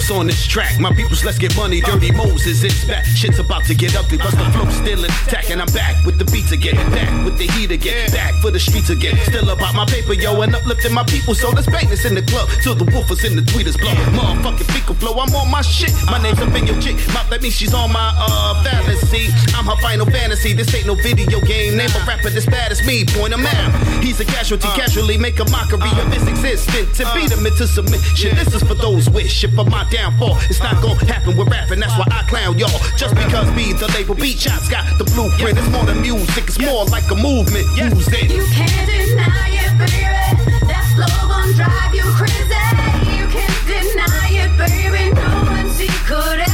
Come 0.06 0.18
on, 0.18 0.26
this 0.28 0.46
track. 0.46 0.78
My 0.78 0.94
peoples, 0.94 1.24
let's 1.24 1.36
get 1.36 1.56
money. 1.56 1.80
Dirty 1.80 2.12
Moses, 2.12 2.62
it's 2.62 2.84
back. 2.84 3.04
Shit's 3.04 3.40
about 3.40 3.64
to 3.64 3.74
get 3.74 3.96
ugly, 3.96 4.18
but 4.18 4.30
the 4.30 4.44
flow 4.54 4.70
still 4.70 5.04
intact. 5.04 5.50
And 5.50 5.60
I'm 5.60 5.66
back 5.74 6.04
with 6.06 6.16
the 6.16 6.24
beats 6.30 6.52
again. 6.52 6.76
Back 6.92 7.10
with 7.24 7.38
the 7.38 7.46
heat 7.48 7.72
again. 7.72 8.10
Back 8.12 8.34
for 8.40 8.52
the 8.52 8.60
streets 8.60 8.88
again. 8.88 9.16
Still 9.26 9.50
about 9.50 9.74
my 9.74 9.84
paper, 9.84 10.14
yo, 10.14 10.40
and 10.42 10.54
uplifting 10.54 10.94
my 10.94 11.02
people. 11.02 11.34
So 11.34 11.50
let's 11.50 11.66
bang 11.66 11.88
this 11.88 12.04
in 12.04 12.14
the 12.14 12.22
club 12.22 12.48
till 12.62 12.76
the 12.76 12.84
woofers 12.84 13.24
in 13.26 13.34
the 13.34 13.42
tweeters 13.42 13.76
blow. 13.80 13.90
Motherfucking 14.14 14.70
fecal 14.72 14.94
flow, 14.94 15.18
I'm 15.18 15.34
on 15.34 15.50
my 15.50 15.60
shit. 15.62 15.92
My 16.06 16.22
name's 16.22 16.38
up 16.38 16.54
in 16.54 16.66
your 16.68 16.80
chick. 16.80 16.94
Mouth, 17.10 17.28
that 17.30 17.42
means 17.42 17.56
she's 17.56 17.74
on 17.74 17.92
my 17.92 18.14
uh 18.14 18.62
fantasy. 18.62 19.26
I'm 19.58 19.66
her 19.66 19.76
final 19.82 20.06
fantasy. 20.06 20.52
This 20.52 20.72
ain't 20.72 20.86
no 20.86 20.94
video 20.94 21.40
game. 21.40 21.76
Name 21.76 21.90
a 21.90 22.06
rapper 22.06 22.30
this 22.30 22.46
bad 22.46 22.70
as 22.70 22.86
me. 22.86 23.04
Point 23.06 23.34
him 23.34 23.44
out. 23.44 23.74
He's 24.04 24.20
a 24.20 24.24
casualty. 24.24 24.68
Casually 24.68 25.18
make 25.18 25.40
a 25.40 25.50
mockery 25.50 25.90
of 25.98 26.12
his 26.14 26.28
existence. 26.28 26.96
To 26.98 27.10
beat 27.12 27.32
him 27.32 27.44
into 27.44 27.66
submission. 27.66 28.36
This 28.36 28.54
is 28.54 28.62
for 28.62 28.74
those 28.74 29.10
wish. 29.10 29.42
If 29.42 29.54
for 29.54 29.64
my 29.64 29.84
downfall, 29.96 30.36
it's 30.50 30.60
not 30.60 30.82
gonna 30.82 31.04
happen 31.06 31.36
with 31.36 31.48
rapping. 31.48 31.80
That's 31.80 31.96
why 31.96 32.06
I 32.10 32.22
clown 32.28 32.58
y'all. 32.58 32.78
Just 32.96 33.14
because 33.14 33.48
me, 33.56 33.72
the 33.72 33.88
label 33.96 34.14
beat 34.14 34.38
shots 34.38 34.68
got 34.68 34.84
the 34.98 35.04
blueprint. 35.04 35.58
It's 35.58 35.70
more 35.70 35.84
than 35.84 36.00
music. 36.02 36.44
It's 36.48 36.60
more 36.60 36.84
like 36.86 37.08
a 37.10 37.16
movement. 37.16 37.66
Who's 37.78 38.08
it? 38.08 38.30
You 38.30 38.44
can't 38.52 38.86
deny 38.86 39.48
it, 39.64 39.72
baby. 39.80 40.68
That 40.68 40.84
flow 40.92 41.16
gon' 41.28 41.52
drive 41.56 41.94
you 41.94 42.04
crazy. 42.20 42.64
You 43.16 43.26
can't 43.32 43.60
deny 43.64 44.28
it, 44.44 44.52
baby. 44.60 45.14
No 45.14 45.28
one 45.48 45.70
see 45.70 45.88
could 46.04 46.45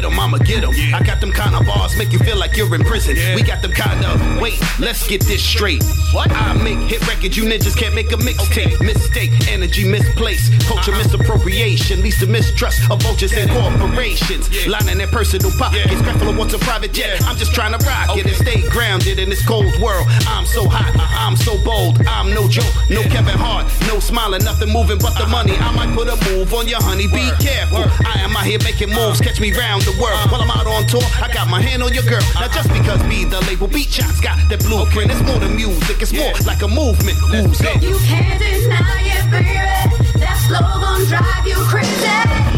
get 0.00 0.10
'em, 0.10 0.18
I'ma 0.18 0.38
get 0.38 0.50
get 0.60 0.64
'em. 0.64 0.94
I 0.94 1.02
got 1.02 1.20
them 1.20 1.32
kind 1.32 1.54
of 1.54 1.66
bars 1.66 1.96
make 1.96 2.12
you 2.12 2.18
feel 2.18 2.36
like 2.36 2.56
you're 2.56 2.74
in 2.74 2.84
prison. 2.84 3.16
We 3.34 3.42
got 3.42 3.62
them 3.62 3.72
kind 3.72 4.04
of 4.04 4.40
wait, 4.40 4.58
let's 4.78 5.06
get 5.06 5.22
this 5.24 5.42
straight. 5.42 5.82
What? 6.12 6.30
I 6.32 6.52
make 6.54 6.78
hit 6.90 7.06
records, 7.06 7.36
you 7.36 7.44
ninjas 7.44 7.76
can't 7.76 7.94
make 7.94 8.10
a 8.12 8.16
mixtape. 8.16 8.80
Mistake, 8.80 9.30
energy 9.48 9.84
misplaced, 9.84 10.48
culture 10.66 10.92
uh-huh. 10.92 11.02
misappropriation, 11.02 12.02
leads 12.02 12.18
to 12.18 12.26
mistrust 12.26 12.90
of 12.90 13.02
vultures 13.02 13.32
and 13.32 13.50
corporations. 13.50 14.44
Lining 14.66 14.98
their 14.98 15.06
personal 15.06 15.52
pockets, 15.58 16.00
Creflo 16.02 16.36
wants 16.36 16.54
a 16.54 16.58
private 16.58 16.92
jet. 16.92 17.22
I'm 17.26 17.36
just 17.36 17.54
trying 17.54 17.78
to 17.78 17.80
rock 17.86 18.16
it 18.16 18.26
and 18.26 18.36
stay 18.36 18.68
grounded 18.70 19.18
in 19.18 19.28
this 19.28 19.44
cold 19.46 19.72
world. 19.80 20.06
I'm 20.26 20.46
so 20.46 20.68
hot, 20.68 20.92
I'm 20.96 21.36
so 21.36 21.62
bold, 21.64 22.00
I'm 22.06 22.32
no 22.34 22.48
joke, 22.48 22.74
no 22.88 23.02
Kevin 23.02 23.38
Hart, 23.38 23.66
no 23.86 24.00
smiling, 24.00 24.44
nothing 24.44 24.70
moving 24.70 24.98
but 24.98 25.14
the 25.14 25.24
uh-huh. 25.24 25.44
money. 25.44 25.54
I 25.56 25.70
might 25.72 25.94
put 25.94 26.08
a 26.08 26.16
move 26.30 26.52
on 26.54 26.66
your 26.66 26.82
honey, 26.82 27.06
be 27.06 27.30
careful. 27.38 27.84
I 28.06 28.20
am 28.24 28.36
out 28.36 28.46
here 28.46 28.58
making 28.64 28.90
moves, 28.90 29.20
catch 29.20 29.40
me 29.40 29.52
round 29.52 29.86
the 29.90 30.02
world. 30.02 30.30
While 30.30 30.42
I'm 30.42 30.50
out 30.50 30.66
on 30.66 30.86
tour, 30.86 31.02
I 31.22 31.30
got 31.32 31.48
my 31.48 31.60
hand 31.60 31.82
on 31.82 31.92
your 31.92 32.04
girl. 32.04 32.22
Now 32.34 32.48
just 32.48 32.68
because 32.72 33.02
be 33.04 33.24
the 33.24 33.40
label 33.46 33.68
beat 33.68 33.88
shots 33.88 34.20
got 34.20 34.38
that 34.48 34.60
blueprint, 34.60 35.10
it's 35.10 35.22
more 35.22 35.38
than 35.38 35.56
music, 35.56 36.02
it's 36.02 36.12
more 36.12 36.32
like 36.46 36.62
a 36.62 36.68
movement. 36.68 37.18
Who's 37.18 37.60
it? 37.60 37.82
You 37.82 37.98
can't 37.98 38.38
deny 38.38 39.02
it, 39.16 39.24
baby. 39.30 40.20
That 40.20 40.36
flow 40.46 40.80
gon' 40.80 41.04
drive 41.06 41.46
you 41.46 41.56
crazy. 41.66 42.49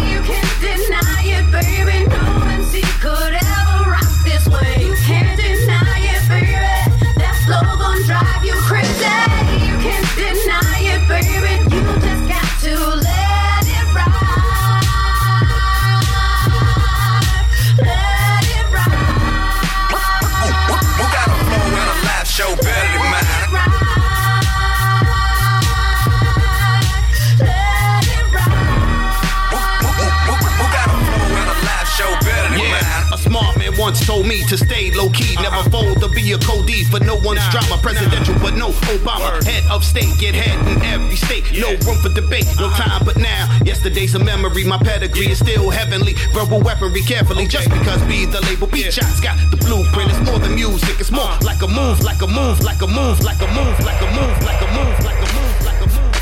To 34.52 34.58
stay 34.58 34.90
low 34.92 35.08
key, 35.08 35.34
never 35.40 35.64
fold 35.70 35.98
to 35.98 36.08
be 36.10 36.32
a 36.32 36.38
Cody 36.38 36.84
for 36.84 37.00
no 37.00 37.16
one's 37.24 37.40
drama. 37.48 37.80
Presidential, 37.80 38.34
but 38.38 38.52
no 38.54 38.68
Obama. 38.92 39.42
Head 39.44 39.64
of 39.72 39.82
state, 39.82 40.12
get 40.20 40.34
head 40.34 40.60
in 40.68 40.82
every 40.82 41.16
state. 41.16 41.44
No 41.56 41.70
room 41.88 41.96
for 42.04 42.10
debate, 42.12 42.44
no 42.60 42.66
uh-huh. 42.66 42.84
time 42.84 43.02
but 43.06 43.16
now. 43.16 43.48
Yesterday's 43.64 44.14
a 44.14 44.18
memory, 44.18 44.64
my 44.64 44.76
pedigree 44.76 45.30
is 45.30 45.38
still 45.38 45.70
heavenly. 45.70 46.12
Verbal 46.34 46.60
weaponry 46.60 47.00
carefully, 47.00 47.46
just 47.46 47.70
because 47.70 48.02
be 48.02 48.26
the 48.26 48.42
label. 48.42 48.66
Beat 48.66 48.92
shots 48.92 49.20
got 49.20 49.38
the 49.50 49.56
blueprint. 49.56 50.10
It's 50.10 50.20
more 50.28 50.38
than 50.38 50.54
music, 50.54 51.00
it's 51.00 51.10
more 51.10 51.24
uh-huh. 51.24 51.46
like 51.46 51.62
a 51.62 51.68
move, 51.68 52.04
like 52.04 52.20
a 52.20 52.26
move, 52.26 52.60
like 52.60 52.82
a 52.82 52.86
move, 52.86 53.24
like 53.24 53.40
a 53.40 53.48
move, 53.56 53.80
like 53.80 54.02
a 54.04 54.08
move, 54.12 54.36
like 54.44 54.60
a 54.60 54.68
move, 54.76 55.00
like 55.00 55.16
a 55.16 55.28
move, 55.32 55.64
like 55.64 55.80
a 55.80 55.88
move. 55.88 56.12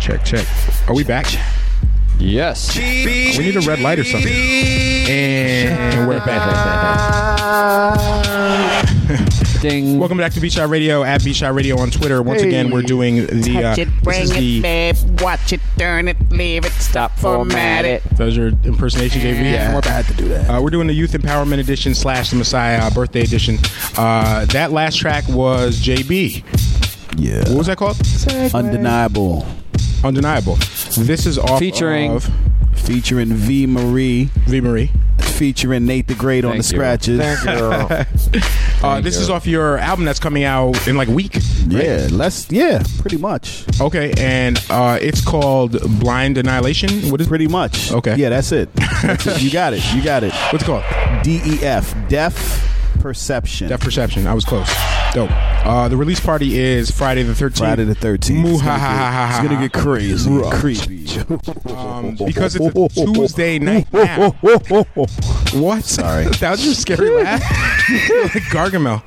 Check, 0.00 0.24
check. 0.24 0.46
Are 0.88 0.94
we 0.94 1.04
back? 1.04 1.57
Yes. 2.28 2.76
We 2.76 3.38
need 3.38 3.56
a 3.56 3.60
red 3.60 3.80
light 3.80 3.98
or 3.98 4.04
something. 4.04 4.30
And 4.30 6.06
we're 6.06 6.18
back. 6.18 6.38
Ding. 9.62 9.98
Welcome 9.98 10.18
back 10.18 10.32
to 10.34 10.40
B 10.40 10.50
Shot 10.50 10.68
Radio 10.68 11.02
at 11.02 11.24
B 11.24 11.32
Shot 11.32 11.54
Radio 11.54 11.78
on 11.80 11.90
Twitter. 11.90 12.22
Once 12.22 12.42
Hey. 12.42 12.48
again, 12.48 12.70
we're 12.70 12.82
doing 12.82 13.26
the. 13.26 13.56
Uh, 13.58 13.62
Touch 13.74 13.78
it, 13.78 13.86
this 13.86 14.02
bring 14.04 14.22
is 14.22 14.30
it, 14.30 14.34
the 14.34 14.60
babe. 14.60 14.96
Watch 15.20 15.52
it, 15.54 15.60
turn 15.78 16.06
it, 16.06 16.16
leave 16.30 16.64
it, 16.66 16.72
stop, 16.72 17.18
format 17.18 17.84
it. 17.86 18.04
That 18.16 18.24
was 18.26 18.36
your 18.36 18.48
impersonation, 18.48 19.20
JV. 19.22 19.50
Yeah, 19.50 19.74
we're 19.74 19.80
bad 19.80 20.04
to 20.06 20.14
do 20.14 20.28
that. 20.28 20.48
Uh, 20.50 20.60
we're 20.60 20.70
doing 20.70 20.86
the 20.86 20.92
Youth 20.94 21.12
Empowerment 21.12 21.58
Edition 21.58 21.94
slash 21.94 22.30
the 22.30 22.36
Messiah 22.36 22.88
Birthday 22.92 23.22
Edition. 23.22 23.56
Uh, 23.96 24.44
that 24.46 24.70
last 24.70 24.96
track 24.98 25.26
was 25.28 25.80
JB. 25.80 26.44
Yeah. 27.18 27.48
What 27.48 27.58
was 27.58 27.66
that 27.68 27.78
called? 27.78 27.96
Undeniable. 28.54 29.44
Undeniable. 30.04 30.56
This 30.96 31.26
is 31.26 31.38
off 31.38 31.58
Featuring- 31.58 32.12
of 32.12 32.30
Featuring 32.74 33.32
V 33.34 33.66
Marie. 33.66 34.24
V 34.46 34.60
Marie. 34.60 34.90
Featuring 35.18 35.84
Nate 35.86 36.06
the 36.08 36.14
Great 36.14 36.44
on 36.44 36.56
the 36.56 36.62
Thank 36.62 37.06
you. 37.06 37.16
scratches. 37.18 38.82
uh, 38.82 39.00
this 39.00 39.16
is 39.16 39.30
off 39.30 39.46
your 39.46 39.78
album 39.78 40.04
that's 40.04 40.18
coming 40.20 40.42
out 40.44 40.86
in 40.88 40.96
like 40.96 41.08
a 41.08 41.12
week. 41.12 41.34
right? 41.34 41.84
Yeah, 41.84 42.08
let's 42.10 42.50
yeah, 42.50 42.82
pretty 43.00 43.18
much. 43.18 43.64
Okay, 43.80 44.12
and 44.18 44.60
uh, 44.70 44.98
it's 45.00 45.24
called 45.24 45.72
Blind 46.00 46.38
Annihilation. 46.38 47.10
What 47.10 47.20
is 47.20 47.28
Pretty 47.28 47.46
much. 47.48 47.92
Okay. 47.92 48.16
Yeah, 48.16 48.30
that's 48.30 48.50
it. 48.52 48.72
That's 49.02 49.26
it. 49.26 49.42
You 49.42 49.50
got 49.50 49.74
it. 49.74 49.82
You 49.94 50.02
got 50.02 50.22
it. 50.24 50.32
What's 50.52 50.64
it 50.64 50.66
called? 50.66 50.84
D 51.22 51.40
E 51.44 51.58
F. 51.64 51.94
Deaf 52.08 52.64
perception. 53.00 53.68
Deaf 53.68 53.80
Perception. 53.80 54.26
I 54.26 54.34
was 54.34 54.44
close. 54.44 54.68
Dope. 55.14 55.30
Uh, 55.32 55.88
the 55.88 55.96
release 55.96 56.20
party 56.20 56.58
is 56.58 56.90
Friday 56.90 57.22
the 57.22 57.32
13th. 57.32 57.58
Friday 57.58 57.84
the 57.84 57.94
13th. 57.94 58.44
It's 58.54 58.62
gonna 58.62 58.78
get- 58.78 59.30
It's 59.30 59.48
gonna 59.48 59.60
get 59.68 59.72
crazy, 59.72 60.30
Rough. 60.30 60.52
creepy. 60.54 61.06
Um, 61.74 62.14
because 62.24 62.54
it's 62.56 62.66
a 62.76 62.88
Tuesday 63.14 63.58
night. 63.58 63.86
What? 63.90 65.84
Sorry. 65.84 66.24
that 66.40 66.50
was 66.52 66.64
your 66.64 66.74
scary 66.74 67.10
laugh. 67.10 67.40
like 68.34 68.44
Gargamel. 68.52 69.02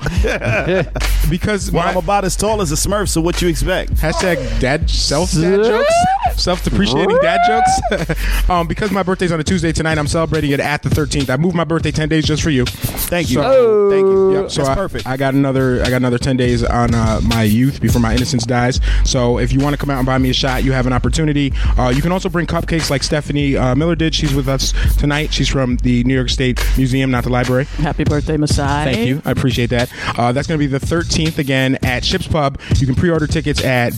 because 1.29 1.71
Well, 1.71 1.83
my 1.85 1.91
I'm 1.91 1.97
about 1.97 2.25
as 2.25 2.35
tall 2.35 2.61
as 2.61 2.71
a 2.71 2.75
Smurf, 2.75 3.09
so 3.09 3.21
what 3.21 3.41
you 3.41 3.47
expect? 3.47 3.93
hashtag 3.95 4.59
dad 4.59 4.89
self 4.89 5.31
dad 5.33 5.63
jokes, 5.63 5.93
self 6.35 6.63
depreciating 6.63 7.17
dad 7.21 7.39
jokes. 7.47 8.49
um, 8.49 8.67
because 8.67 8.91
my 8.91 9.03
birthday's 9.03 9.31
on 9.31 9.39
a 9.39 9.43
Tuesday 9.43 9.71
tonight, 9.71 9.97
I'm 9.99 10.07
celebrating 10.07 10.51
it 10.51 10.59
at 10.59 10.81
the 10.83 10.89
13th. 10.89 11.29
I 11.29 11.37
moved 11.37 11.55
my 11.55 11.63
birthday 11.63 11.91
10 11.91 12.09
days 12.09 12.25
just 12.25 12.41
for 12.43 12.49
you. 12.49 12.65
Thank 12.65 13.29
you. 13.29 13.35
So- 13.35 13.89
Thank 13.91 14.05
you. 14.05 14.33
Yep, 14.41 14.51
so 14.51 14.61
That's 14.63 14.69
I, 14.69 14.75
perfect. 14.75 15.07
I 15.07 15.17
got 15.17 15.33
another. 15.33 15.83
I 15.83 15.89
got 15.91 15.97
another 15.97 16.17
ten 16.17 16.37
days 16.37 16.63
on 16.63 16.93
uh, 16.95 17.21
my 17.23 17.43
youth 17.43 17.81
before 17.81 18.01
my 18.01 18.15
innocence 18.15 18.45
dies. 18.45 18.79
So 19.05 19.37
if 19.39 19.53
you 19.53 19.59
want 19.59 19.73
to 19.73 19.77
come 19.77 19.89
out 19.89 19.97
and 19.97 20.05
buy 20.05 20.17
me 20.17 20.29
a 20.29 20.33
shot, 20.33 20.63
you 20.63 20.71
have 20.71 20.87
an 20.87 20.93
opportunity. 20.93 21.53
Uh, 21.77 21.89
you 21.95 22.01
can 22.01 22.11
also 22.11 22.29
bring 22.29 22.47
cupcakes 22.47 22.89
like 22.89 23.03
Stephanie 23.03 23.55
uh, 23.55 23.75
Miller 23.75 23.95
did. 23.95 24.15
She's 24.15 24.33
with 24.33 24.47
us 24.47 24.73
tonight. 24.97 25.33
She's 25.33 25.47
from 25.47 25.77
the 25.77 26.03
New 26.03 26.15
York 26.15 26.29
State 26.29 26.59
Museum, 26.77 27.11
not 27.11 27.23
the 27.23 27.29
library. 27.29 27.65
Happy 27.65 28.03
birthday, 28.03 28.37
Masai. 28.37 28.93
Thank 28.93 29.07
you. 29.07 29.21
I 29.25 29.31
appreciate 29.31 29.69
that. 29.69 29.91
Uh, 30.17 30.31
that's 30.31 30.47
going 30.47 30.59
to 30.59 30.65
be 30.65 30.67
the 30.67 30.83
13th 30.83 31.37
again 31.37 31.77
at 31.83 32.03
Ships 32.03 32.27
Pub. 32.27 32.59
You 32.77 32.87
can 32.87 32.95
pre-order 32.95 33.27
tickets 33.27 33.63
at 33.63 33.93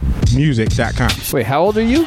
beatshotmusic.com. 0.00 1.32
Wait, 1.32 1.46
how 1.46 1.62
old 1.62 1.76
are 1.76 1.82
you? 1.82 2.06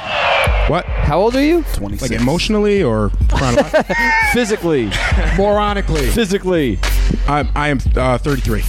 What? 0.68 0.86
How 0.86 1.20
old 1.20 1.36
are 1.36 1.44
you? 1.44 1.64
26. 1.74 2.10
Like 2.10 2.22
emotionally 2.22 2.82
or 2.82 3.12
chronologically? 3.30 3.96
Physically. 4.34 4.88
Moronically. 5.36 6.10
Physically. 6.12 6.80
I, 7.28 7.50
I 7.56 7.68
am 7.70 7.80
uh, 7.96 8.18
33. 8.18 8.64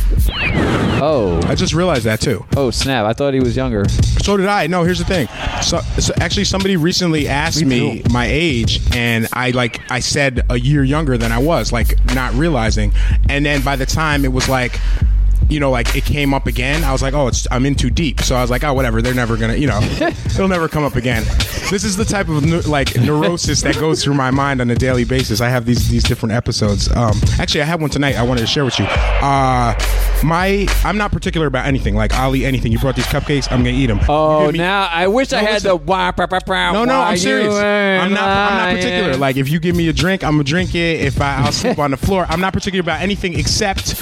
Oh. 1.01 1.41
I 1.47 1.55
just 1.55 1.73
realized 1.73 2.05
that 2.05 2.21
too. 2.21 2.45
Oh 2.57 2.71
snap! 2.71 3.05
I 3.05 3.13
thought 3.13 3.35
he 3.35 3.41
was 3.41 3.57
younger. 3.57 3.89
So 3.89 4.37
did 4.37 4.47
I. 4.47 4.67
No, 4.67 4.83
here's 4.85 4.99
the 4.99 5.05
thing. 5.05 5.29
So, 5.63 5.81
so 5.99 6.13
actually, 6.21 6.45
somebody 6.45 6.77
recently 6.77 7.29
asked 7.29 7.65
me, 7.65 8.03
my 8.11 8.27
age, 8.27 8.81
and 8.95 9.29
I 9.33 9.51
like 9.51 9.81
I 9.91 10.01
said 10.01 10.45
a 10.51 10.59
year 10.59 10.83
younger 10.83 11.19
than 11.19 11.31
I 11.31 11.39
was, 11.39 11.73
like 11.73 11.95
not 12.15 12.33
realizing. 12.35 12.93
And 13.29 13.45
then 13.45 13.63
by 13.63 13.77
the 13.77 13.87
time 13.87 14.25
it 14.25 14.33
was 14.33 14.49
like. 14.49 14.81
You 15.49 15.61
know, 15.61 15.71
like 15.71 15.95
it 15.95 16.05
came 16.05 16.35
up 16.35 16.47
again. 16.47 16.85
I 16.85 16.93
was 16.93 17.03
like, 17.03 17.15
"Oh, 17.15 17.29
it's 17.29 17.47
I'm 17.51 17.67
in 17.67 17.75
too 17.75 17.91
deep." 17.91 18.21
So 18.21 18.35
I 18.37 18.41
was 18.43 18.51
like, 18.51 18.65
"Oh, 18.65 18.73
whatever. 18.75 19.03
They're 19.03 19.15
never 19.15 19.37
gonna, 19.37 19.55
you 19.57 19.67
know, 19.67 19.81
it'll 20.27 20.49
never 20.49 20.69
come 20.69 20.85
up 20.85 20.97
again." 20.97 21.23
This 21.71 21.85
is 21.85 21.97
the 21.97 22.05
type 22.05 22.29
of 22.29 22.67
like 22.67 22.97
neurosis 22.97 23.63
that 23.63 23.77
goes 23.77 24.03
through 24.03 24.15
my 24.15 24.31
mind 24.31 24.61
on 24.61 24.71
a 24.71 24.75
daily 24.75 25.05
basis. 25.05 25.41
I 25.41 25.49
have 25.49 25.67
these 25.67 25.89
these 25.89 26.03
different 26.05 26.35
episodes. 26.35 26.91
Um, 26.95 27.19
actually, 27.39 27.63
I 27.63 27.65
have 27.65 27.81
one 27.81 27.91
tonight. 27.91 28.17
I 28.17 28.23
wanted 28.23 28.43
to 28.43 28.47
share 28.47 28.65
with 28.65 28.79
you. 28.79 28.85
Uh, 28.87 29.75
my 30.23 30.67
I'm 30.85 30.97
not 30.97 31.13
particular 31.13 31.47
about 31.47 31.67
anything. 31.67 31.95
Like 31.95 32.13
I'll 32.13 32.35
eat 32.35 32.45
anything. 32.45 32.73
You 32.73 32.79
brought 32.79 32.97
these 32.97 33.07
cupcakes. 33.07 33.51
I'm 33.51 33.65
gonna 33.65 33.77
eat 33.77 33.87
them. 33.87 34.01
Oh, 34.09 34.51
now 34.51 34.89
I 34.91 35.07
wish 35.07 35.33
I 35.33 35.41
had 35.41 35.55
listen. 35.55 35.69
the 35.69 35.77
wah, 35.77 36.13
bah, 36.13 36.27
bah, 36.27 36.41
bah, 36.47 36.73
No, 36.73 36.85
no, 36.85 37.01
I'm 37.01 37.17
serious. 37.17 37.55
I'm 37.55 38.13
not. 38.13 38.23
I'm 38.25 38.57
not 38.59 38.75
particular. 38.77 39.17
Like, 39.17 39.37
if 39.37 39.49
you 39.49 39.61
give 39.61 39.77
me 39.77 39.89
a 39.89 39.93
drink, 39.93 40.25
I'm 40.25 40.33
gonna 40.33 40.45
drink 40.45 40.75
it. 40.75 41.01
If 41.01 41.21
I, 41.21 41.37
I'll 41.37 41.53
sleep 41.53 41.79
on 41.79 41.91
the 41.91 41.97
floor, 41.97 42.27
I'm 42.29 42.41
not 42.41 42.53
particular 42.53 42.81
about 42.81 43.01
anything 43.01 43.39
except 43.39 43.95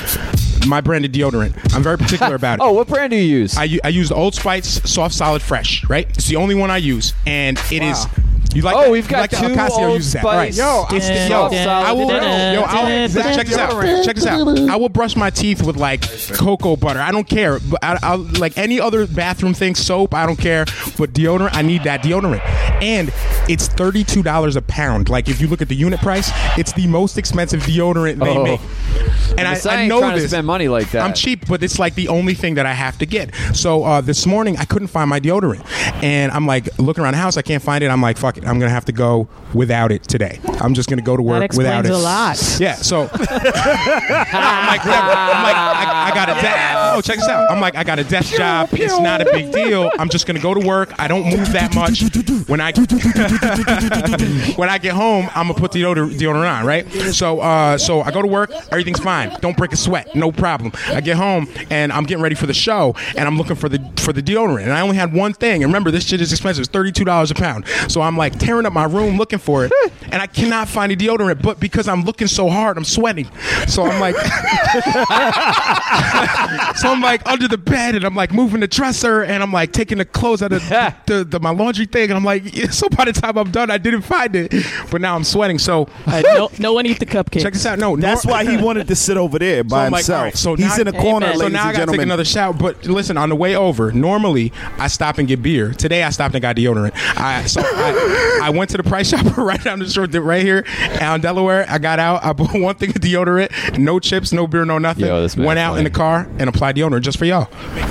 my 0.66 0.80
branded 0.80 1.12
deodorant. 1.12 1.74
I'm 1.74 1.82
very 1.82 1.98
particular 1.98 2.34
about 2.34 2.54
it. 2.60 2.62
Oh, 2.62 2.72
what 2.72 2.88
brand 2.88 3.10
do 3.10 3.16
you 3.16 3.22
use? 3.38 3.56
I, 3.56 3.64
u- 3.64 3.80
I 3.84 3.88
use 3.88 4.10
Old 4.12 4.34
Spice 4.34 4.80
Soft 4.90 5.14
Solid 5.14 5.42
Fresh. 5.42 5.84
Right, 5.88 6.08
it's 6.10 6.28
the 6.28 6.36
only 6.36 6.54
one 6.54 6.70
I 6.70 6.76
use, 6.78 7.14
and 7.26 7.58
it 7.70 7.82
is. 7.82 8.06
You 8.54 8.62
like? 8.62 8.76
Oh, 8.76 8.82
that? 8.82 8.90
we've 8.90 9.04
You 9.04 9.10
got 9.10 9.20
like 9.20 9.30
two 9.30 9.36
Ocasio 9.54 9.70
Old 9.78 9.94
uses 9.96 10.12
that. 10.14 10.22
Spice 10.22 10.34
Right. 10.36 10.54
Yo, 10.90 10.96
it's 10.96 11.06
the, 11.06 11.12
and 11.14 11.30
yo, 11.30 11.36
soft 11.50 11.54
I 11.54 11.92
will. 11.92 12.08
solid 12.08 12.22
Yo, 12.54 12.62
I'll, 12.62 12.86
deodorant. 12.86 13.34
check 13.34 13.46
this 13.46 13.56
out. 13.58 14.04
Check 14.04 14.16
this 14.16 14.26
out. 14.26 14.70
I 14.70 14.76
will 14.76 14.88
brush 14.88 15.16
my 15.16 15.30
teeth 15.30 15.62
with 15.62 15.76
like 15.76 16.02
cocoa 16.34 16.76
butter. 16.76 17.00
I 17.00 17.10
don't 17.12 17.28
care. 17.28 17.58
But 17.60 17.82
I, 17.82 17.98
I'll 18.02 18.18
like 18.18 18.58
any 18.58 18.80
other 18.80 19.06
bathroom 19.06 19.54
thing, 19.54 19.74
soap. 19.74 20.14
I 20.14 20.26
don't 20.26 20.38
care. 20.38 20.64
But 20.98 21.12
deodorant, 21.12 21.50
I 21.54 21.62
need 21.62 21.84
that 21.84 22.02
deodorant, 22.02 22.40
and 22.82 23.10
it's 23.48 23.68
thirty 23.68 24.04
two 24.04 24.22
dollars 24.22 24.56
a 24.56 24.62
pound. 24.62 25.08
Like 25.08 25.28
if 25.28 25.40
you 25.40 25.48
look 25.48 25.62
at 25.62 25.68
the 25.68 25.76
unit 25.76 26.00
price, 26.00 26.30
it's 26.58 26.72
the 26.72 26.86
most 26.86 27.16
expensive 27.18 27.60
deodorant 27.62 28.18
they 28.22 28.36
Oh. 28.36 28.44
make. 28.44 28.60
And 29.38 29.48
I, 29.48 29.52
Because 29.54 29.66
I 29.66 29.82
I 29.84 29.86
know 29.88 30.00
this. 30.14 30.30
spend 30.30 30.46
money 30.46 30.68
like 30.68 30.90
that. 30.90 31.02
I'm 31.02 31.14
cheap, 31.14 31.46
but 31.48 31.62
it's 31.62 31.78
like 31.78 31.94
the 31.94 32.08
only 32.08 32.34
thing 32.34 32.54
that 32.56 32.66
I 32.66 32.72
have 32.74 32.98
to 32.98 33.06
get. 33.06 33.34
So 33.54 33.82
uh, 33.84 34.00
this 34.02 34.26
morning 34.26 34.58
I 34.58 34.64
couldn't 34.66 34.88
find 34.88 35.08
my 35.08 35.20
deodorant, 35.20 35.64
and 36.02 36.30
I'm 36.32 36.46
like 36.46 36.68
looking 36.78 37.02
around 37.02 37.12
the 37.14 37.18
house. 37.18 37.36
I 37.38 37.42
can't 37.42 37.62
find 37.62 37.82
it. 37.82 37.88
I'm 37.88 38.02
like, 38.02 38.18
fuck 38.18 38.36
it. 38.36 38.41
I'm 38.46 38.58
gonna 38.58 38.70
have 38.70 38.84
to 38.86 38.92
go 38.92 39.28
without 39.54 39.92
it 39.92 40.04
today. 40.04 40.40
I'm 40.60 40.74
just 40.74 40.88
gonna 40.88 41.02
go 41.02 41.16
to 41.16 41.22
work 41.22 41.40
That 41.50 41.56
without 41.56 41.80
explains 41.86 41.88
it. 41.88 42.00
a 42.00 42.04
lot. 42.04 42.60
Yeah. 42.60 42.74
So 42.76 43.02
I'm 43.12 44.66
like, 44.66 44.84
whatever. 44.84 45.10
I'm 45.10 45.42
like, 45.42 45.56
I, 45.56 46.10
I 46.10 46.14
got 46.14 46.28
a 46.28 46.34
desk. 46.40 46.78
Oh, 46.94 47.00
check 47.00 47.16
this 47.18 47.28
out. 47.28 47.50
I'm 47.50 47.60
like, 47.60 47.76
I 47.76 47.84
got 47.84 47.98
a 47.98 48.04
desk 48.04 48.34
job. 48.34 48.68
It's 48.72 48.98
not 48.98 49.20
a 49.22 49.24
big 49.26 49.52
deal. 49.52 49.90
I'm 49.98 50.08
just 50.08 50.26
gonna 50.26 50.40
go 50.40 50.54
to 50.54 50.66
work. 50.66 50.92
I 50.98 51.08
don't 51.08 51.24
move 51.24 51.52
that 51.52 51.74
much. 51.74 52.02
When 52.48 52.60
I 52.60 52.72
when 54.56 54.68
I 54.68 54.78
get 54.78 54.92
home, 54.94 55.28
I'm 55.34 55.48
gonna 55.48 55.58
put 55.58 55.72
the 55.72 55.82
deodorant, 55.82 56.18
deodorant 56.18 56.60
on, 56.60 56.66
right? 56.66 56.90
So, 57.12 57.40
uh, 57.40 57.78
so 57.78 58.02
I 58.02 58.10
go 58.10 58.22
to 58.22 58.28
work. 58.28 58.50
Everything's 58.70 59.00
fine. 59.00 59.36
Don't 59.40 59.56
break 59.56 59.72
a 59.72 59.76
sweat. 59.76 60.14
No 60.14 60.32
problem. 60.32 60.72
I 60.88 61.00
get 61.00 61.16
home 61.16 61.48
and 61.70 61.92
I'm 61.92 62.04
getting 62.04 62.22
ready 62.22 62.34
for 62.34 62.46
the 62.46 62.54
show, 62.54 62.94
and 63.16 63.26
I'm 63.26 63.36
looking 63.38 63.56
for 63.56 63.68
the 63.68 63.78
for 63.98 64.12
the 64.12 64.22
deodorant, 64.22 64.62
and 64.64 64.72
I 64.72 64.80
only 64.80 64.96
had 64.96 65.12
one 65.12 65.32
thing. 65.32 65.62
And 65.62 65.70
remember, 65.72 65.90
this 65.90 66.06
shit 66.06 66.20
is 66.20 66.32
expensive. 66.32 66.62
It's 66.62 66.70
thirty 66.70 66.92
two 66.92 67.04
dollars 67.04 67.30
a 67.30 67.34
pound. 67.34 67.66
So 67.88 68.00
I'm 68.02 68.16
like 68.16 68.31
tearing 68.32 68.66
up 68.66 68.72
my 68.72 68.84
room 68.84 69.16
looking 69.18 69.38
for 69.38 69.64
it, 69.64 69.72
and 70.12 70.22
I 70.22 70.26
cannot 70.26 70.68
find 70.68 70.92
a 70.92 70.96
deodorant. 70.96 71.42
But 71.42 71.60
because 71.60 71.88
I'm 71.88 72.02
looking 72.02 72.26
so 72.28 72.48
hard, 72.48 72.76
I'm 72.76 72.84
sweating. 72.84 73.28
So 73.68 73.84
I'm 73.84 74.00
like, 74.00 74.16
so 76.76 76.90
I'm 76.90 77.00
like 77.00 77.26
under 77.26 77.48
the 77.48 77.58
bed, 77.58 77.94
and 77.94 78.04
I'm 78.04 78.14
like 78.14 78.32
moving 78.32 78.60
the 78.60 78.68
dresser, 78.68 79.22
and 79.22 79.42
I'm 79.42 79.52
like 79.52 79.72
taking 79.72 79.98
the 79.98 80.04
clothes 80.04 80.42
out 80.42 80.52
of 80.52 80.66
the, 80.68 80.94
the, 81.06 81.24
the 81.24 81.40
my 81.40 81.50
laundry 81.50 81.86
thing, 81.86 82.04
and 82.10 82.14
I'm 82.14 82.24
like, 82.24 82.54
yeah, 82.54 82.70
so 82.70 82.88
by 82.88 83.04
the 83.04 83.12
time 83.12 83.36
I'm 83.36 83.50
done, 83.50 83.70
I 83.70 83.78
didn't 83.78 84.02
find 84.02 84.34
it, 84.36 84.52
but 84.90 85.00
now 85.00 85.14
I'm 85.14 85.24
sweating. 85.24 85.58
So 85.58 85.88
no, 86.06 86.50
no 86.58 86.72
one 86.72 86.86
eat 86.86 86.98
the 86.98 87.06
cupcakes. 87.06 87.42
check 87.42 87.52
this 87.52 87.66
out. 87.66 87.78
No, 87.78 87.96
That's 87.96 88.24
nor- 88.24 88.32
why 88.34 88.44
he 88.44 88.56
wanted 88.56 88.88
to 88.88 88.96
sit 88.96 89.16
over 89.16 89.38
there 89.38 89.64
by 89.64 89.70
so 89.70 89.76
I'm 89.86 89.92
like, 89.92 89.98
himself. 90.00 90.18
all 90.18 90.24
right, 90.24 90.36
so 90.36 90.54
He's 90.56 90.76
now- 90.76 90.80
in 90.82 90.88
a 90.88 90.92
corner, 90.92 91.26
Amen. 91.26 91.38
So 91.38 91.44
ladies 91.44 91.52
now 91.54 91.64
I 91.64 91.68
and 91.68 91.72
gotta 91.72 91.72
take 91.72 91.78
gentlemen. 91.86 92.08
another 92.08 92.24
shower. 92.24 92.52
But 92.52 92.84
listen, 92.86 93.16
on 93.16 93.28
the 93.28 93.36
way 93.36 93.56
over, 93.56 93.92
normally 93.92 94.52
I 94.78 94.88
stop 94.88 95.18
and 95.18 95.28
get 95.28 95.42
beer. 95.42 95.72
Today 95.72 96.02
I 96.02 96.10
stopped 96.10 96.34
and 96.34 96.42
got 96.42 96.56
deodorant. 96.56 96.92
I 97.16 97.44
so 97.46 97.60
I, 97.64 97.92
I 98.42 98.50
went 98.54 98.70
to 98.70 98.76
the 98.76 98.82
Price 98.82 99.10
Chopper 99.10 99.42
right 99.44 99.62
down 99.62 99.78
the 99.78 99.88
street, 99.88 100.14
right 100.14 100.42
here 100.42 100.64
on 101.00 101.20
Delaware. 101.20 101.66
I 101.68 101.78
got 101.78 101.98
out. 101.98 102.24
I 102.24 102.32
bought 102.32 102.54
one 102.54 102.74
thing 102.74 102.90
of 102.90 102.96
deodorant, 102.96 103.78
no 103.78 103.98
chips, 104.00 104.32
no 104.32 104.46
beer, 104.46 104.64
no 104.64 104.78
nothing. 104.78 105.06
Yo, 105.06 105.22
this 105.22 105.36
went 105.36 105.58
out 105.58 105.76
in 105.78 105.84
the 105.84 105.90
car 105.90 106.28
and 106.38 106.48
applied 106.48 106.76
deodorant 106.76 107.02
just 107.02 107.18
for 107.18 107.24
y'all. 107.24 107.48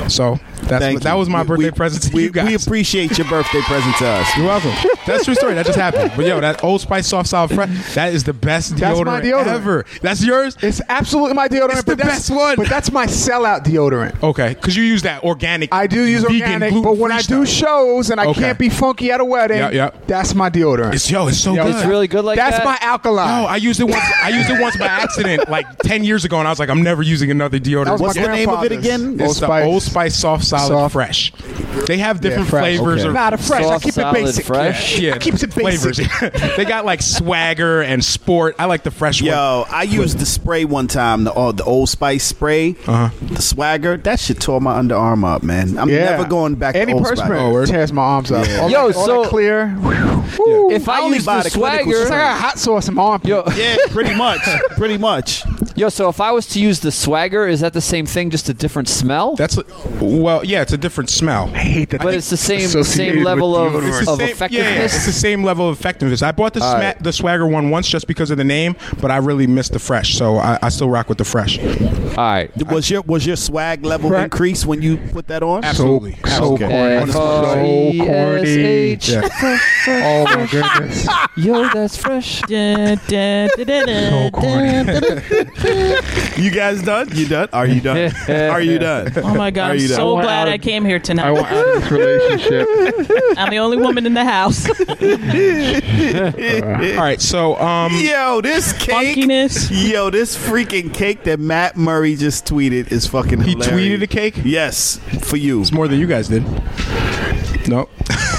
So 0.10 0.40
that's 0.64 0.84
Thank 0.84 0.96
what, 0.98 1.04
that 1.04 1.14
you. 1.14 1.18
was 1.20 1.30
my 1.30 1.42
We- 1.42 1.48
birthday 1.48 1.66
we- 1.66 1.72
present 1.72 2.04
to 2.04 2.16
we, 2.16 2.24
you 2.24 2.30
guys. 2.32 2.48
we 2.48 2.56
appreciate 2.56 3.18
your 3.18 3.28
birthday 3.28 3.62
present 3.62 3.96
to 3.98 4.08
us. 4.08 4.38
You're 4.38 4.48
welcome. 4.48 4.72
That's 5.06 5.22
a 5.24 5.26
true 5.26 5.36
story. 5.36 5.54
That 5.56 5.66
just 5.66 5.78
happened. 5.80 6.12
But 6.16 6.26
yo, 6.26 6.40
that 6.40 6.64
Old 6.64 6.82
Spice 6.82 7.08
soft 7.08 7.30
solid 7.30 7.52
fresh, 7.52 7.94
that 7.96 8.14
is 8.14 8.24
the 8.24 8.34
best 8.34 8.78
That's 8.78 8.98
deodorant, 9.00 9.06
my 9.06 9.22
deodorant. 9.22 9.48
ever. 9.48 9.86
That's 10.02 10.24
yours. 10.24 10.58
It's 10.62 10.82
absolutely 10.90 11.34
my 11.34 11.48
deodorant. 11.48 11.72
It's 11.72 11.84
the 11.84 11.96
but 11.96 12.06
best 12.06 12.30
one. 12.30 12.56
But 12.58 12.68
that's 12.70 12.92
my 12.92 13.06
sellout 13.08 13.64
deodorant. 13.64 14.22
Okay, 14.24 14.50
because 14.54 14.76
you 14.76 14.84
use 14.84 15.02
that 15.04 15.24
organic. 15.24 15.74
I 15.74 15.88
do 15.88 16.04
use 16.04 16.24
vegan, 16.24 16.42
organic, 16.64 16.84
but 16.84 16.98
when 16.98 17.12
I 17.12 17.22
do 17.22 17.46
stuff. 17.46 17.48
shows 17.68 18.10
and 18.10 18.20
I 18.22 18.28
Okay. 18.28 18.42
can't 18.42 18.60
be 18.60 18.70
funky 18.70 19.12
at 19.12 19.20
a 19.20 19.26
wedding, 19.26 19.58
Yeah, 19.58 19.72
yeah. 19.72 19.90
That's 20.22 20.36
my 20.36 20.50
deodorant. 20.50 20.94
It's 20.94 21.10
yo, 21.10 21.28
it's 21.28 21.38
so 21.40 21.54
Yo, 21.54 21.64
good. 21.66 21.76
It's 21.76 21.86
really 21.86 22.08
good 22.08 22.24
like 22.24 22.38
that's 22.38 22.58
that. 22.58 22.66
my 22.66 22.78
alkali. 22.82 23.26
No, 23.26 23.46
I 23.48 23.56
used 23.58 23.80
it 23.80 23.86
once. 23.86 24.04
I 24.22 24.30
used 24.30 24.50
it 24.50 24.62
once 24.62 24.78
by 24.78 24.86
accident, 25.04 25.50
like 25.50 25.66
ten 25.80 26.04
years 26.04 26.26
ago, 26.26 26.38
and 26.40 26.48
I 26.48 26.52
was 26.52 26.60
like, 26.60 26.70
I'm 26.70 26.84
never 26.84 27.02
using 27.02 27.32
another 27.32 27.60
deodorant. 27.60 27.92
Was 27.94 28.02
What's 28.02 28.16
my 28.18 28.24
the 28.24 28.28
name 28.30 28.50
of 28.50 28.64
it 28.64 28.68
grandfather's. 28.70 28.86
again? 28.86 29.14
It's 29.14 29.22
Old 29.24 29.30
the 29.32 29.46
Spice. 29.48 29.66
Old 29.66 29.84
Spice 29.84 30.16
Soft 30.16 30.44
Solid 30.46 30.68
Soft. 30.68 30.94
Fresh. 30.94 31.34
They 31.88 31.98
have 31.98 32.22
different 32.22 32.48
fresh. 32.50 32.78
flavors. 32.78 33.00
Okay. 33.02 33.08
Of, 33.08 33.14
Nah, 33.14 33.30
the 33.32 33.38
fresh. 33.38 33.64
Soft 33.64 33.74
I 33.76 33.80
keep 33.80 33.90
it 33.90 33.94
solid 33.94 34.14
basic. 34.14 34.46
fresh? 34.46 35.00
yeah, 35.00 35.16
I 35.16 35.18
keeps 35.18 35.44
it 35.44 35.56
basic. 35.56 36.06
flavors. 36.06 36.56
they 36.58 36.66
got 36.66 36.86
like 36.86 37.02
swagger 37.02 37.82
and 37.82 38.04
sport. 38.04 38.56
I 38.60 38.66
like 38.66 38.84
the 38.84 38.92
fresh 38.92 39.22
one. 39.22 39.32
Yo, 39.32 39.66
I 39.70 39.84
used 39.84 40.20
the 40.20 40.26
spray 40.26 40.66
one 40.66 40.88
time, 40.88 41.24
the 41.24 41.34
uh, 41.34 41.52
the 41.52 41.64
Old 41.64 41.90
Spice 41.90 42.24
spray, 42.24 42.76
Uh-huh. 42.88 43.10
the 43.34 43.42
swagger. 43.42 43.98
That 43.98 44.20
shit 44.20 44.40
tore 44.40 44.62
my 44.62 44.80
underarm 44.80 45.24
up, 45.26 45.44
man. 45.44 45.78
I'm 45.78 45.90
Yeah. 45.90 46.12
never 46.18 46.26
going 46.28 46.56
back 46.56 46.76
to 46.76 46.92
Old 46.92 47.08
Spice. 47.08 47.20
Oh, 47.20 47.24
Antiperspirant 47.24 47.68
tears 47.70 47.94
my 47.94 48.02
arms 48.04 48.32
up. 48.32 48.48
All 48.60 48.70
Yo, 48.70 48.88
that, 48.90 48.96
all 48.98 49.06
so- 49.06 49.22
that 49.24 49.30
clear. 49.30 49.68
If 50.72 50.88
I, 50.90 51.00
I 51.00 51.02
only 51.02 51.18
use 51.18 51.26
buy 51.26 51.38
the 51.44 51.50
the 51.50 51.50
clinical 51.52 51.86
swagger, 51.92 52.02
It's 52.02 52.10
like 52.10 52.20
I 52.20 52.24
got 52.34 52.40
hot 52.42 52.60
sauce 52.60 52.88
in 52.88 52.96
my 52.96 53.04
armpit. 53.04 53.30
yo, 53.30 53.44
Yeah, 53.56 53.78
pretty 53.90 54.16
much, 54.16 54.42
pretty 54.78 54.98
much. 54.98 55.44
Yo, 55.76 55.90
so 55.90 56.10
if 56.10 56.20
I 56.22 56.32
was 56.32 56.46
to 56.48 56.60
use 56.60 56.80
the 56.80 56.92
swagger, 56.92 57.48
is 57.48 57.60
that 57.62 57.74
the 57.74 57.82
same 57.82 58.06
thing, 58.06 58.30
just 58.30 58.50
a 58.50 58.54
different 58.54 58.88
smell? 58.90 59.36
That's 59.36 59.58
well, 60.00 60.44
yeah, 60.46 60.62
it's 60.62 60.74
a 60.74 60.78
different 60.78 61.10
smell. 61.10 61.50
I 61.54 61.60
hate 61.60 61.90
that. 61.92 62.02
but 62.02 62.14
it's 62.14 62.30
the 62.30 62.38
same 62.38 62.68
same 62.84 63.24
level 63.24 63.56
of. 63.56 63.76
It's 63.84 64.06
the 64.06 64.12
of 64.12 64.18
same- 64.20 64.30
effectiveness. 64.30 64.70
Yeah, 64.72 64.76
yeah, 64.80 64.86
it's 64.86 65.06
the 65.06 65.12
same 65.12 65.44
level 65.44 65.70
of 65.70 65.78
effectiveness. 65.80 66.22
I 66.22 66.32
bought 66.32 66.54
the 66.54 66.62
All 66.64 66.72
sma- 66.76 66.80
right. 66.80 67.04
the 67.04 67.14
Swagger 67.14 67.46
one 67.48 67.70
once 67.70 67.88
just 67.88 68.08
because 68.08 68.32
of 68.32 68.38
the 68.38 68.44
name, 68.44 68.76
but 69.02 69.12
I 69.12 69.18
really 69.18 69.48
missed 69.48 69.74
the 69.74 69.80
fresh, 69.80 70.16
so 70.16 70.38
I, 70.38 70.58
I 70.62 70.70
still 70.70 70.90
rock 70.90 71.10
with 71.10 71.18
the 71.18 71.26
fresh. 71.26 71.60
All 71.60 72.16
right. 72.18 72.52
Was 72.72 72.90
your 72.90 73.02
was 73.04 73.26
your 73.26 73.36
swag 73.36 73.86
level 73.86 74.10
Right. 74.10 74.24
increased 74.24 74.66
when 74.66 74.82
you 74.82 74.98
put 74.98 75.28
that 75.28 75.44
on? 75.44 75.64
Absolutely, 75.64 76.14
so 76.26 76.58
absolutely. 76.58 76.68
corny. 76.68 77.12
So 77.12 77.20
corny. 77.20 78.00
F-R-E-S-H. 78.02 79.10
Yeah. 79.10 79.30
Oh 79.88 80.24
my 80.26 80.46
goodness. 80.48 81.08
Yo, 81.38 81.68
that's 81.70 81.98
fresh. 81.98 82.42
So 82.52 84.30
corny. 84.32 84.72
you 85.64 86.52
guys 86.52 86.82
done? 86.82 87.10
You 87.14 87.28
done? 87.28 87.50
Are 87.54 87.68
you 87.68 87.82
done? 87.82 88.12
Are 88.30 88.62
you 88.62 88.80
done? 88.80 89.12
Oh 89.18 89.36
my 89.36 89.52
god! 89.52 89.70
Are 89.70 89.74
I'm 89.74 89.80
you 89.80 89.88
done? 89.88 89.98
so 89.98 90.20
glad 90.20 90.48
I 90.48 90.58
came 90.58 90.86
here 90.86 91.00
tonight. 91.00 91.28
I 91.28 91.32
want 91.32 91.48
out 91.48 91.68
of 91.68 91.82
this 91.82 91.92
relationship. 91.92 92.68
I'm 93.38 93.50
the 93.50 93.60
only 93.60 93.78
woman 93.78 94.06
in 94.06 94.14
the 94.14 94.26
house. 94.26 94.70
All 96.98 97.04
right, 97.04 97.22
so 97.22 97.58
um, 97.60 97.94
Yo, 97.96 98.42
this 98.42 98.74
cake. 98.74 99.18
Yo, 99.18 100.10
this 100.10 100.38
freaking 100.38 100.94
cake 100.94 101.24
that 101.24 101.40
Matt 101.40 101.78
Murray 101.78 102.16
just 102.16 102.46
tweeted 102.46 102.92
is 102.92 103.08
fucking. 103.08 103.42
He 103.42 103.52
hilarious. 103.52 104.00
tweeted 104.00 104.04
a 104.04 104.08
cake. 104.08 104.36
Yes, 104.44 104.98
for 105.22 105.38
you. 105.38 105.62
It's 105.62 105.72
more 105.72 105.88
than 105.88 106.00
you 106.00 106.08
guys 106.08 106.28
did. 106.28 106.44
No. 107.68 107.90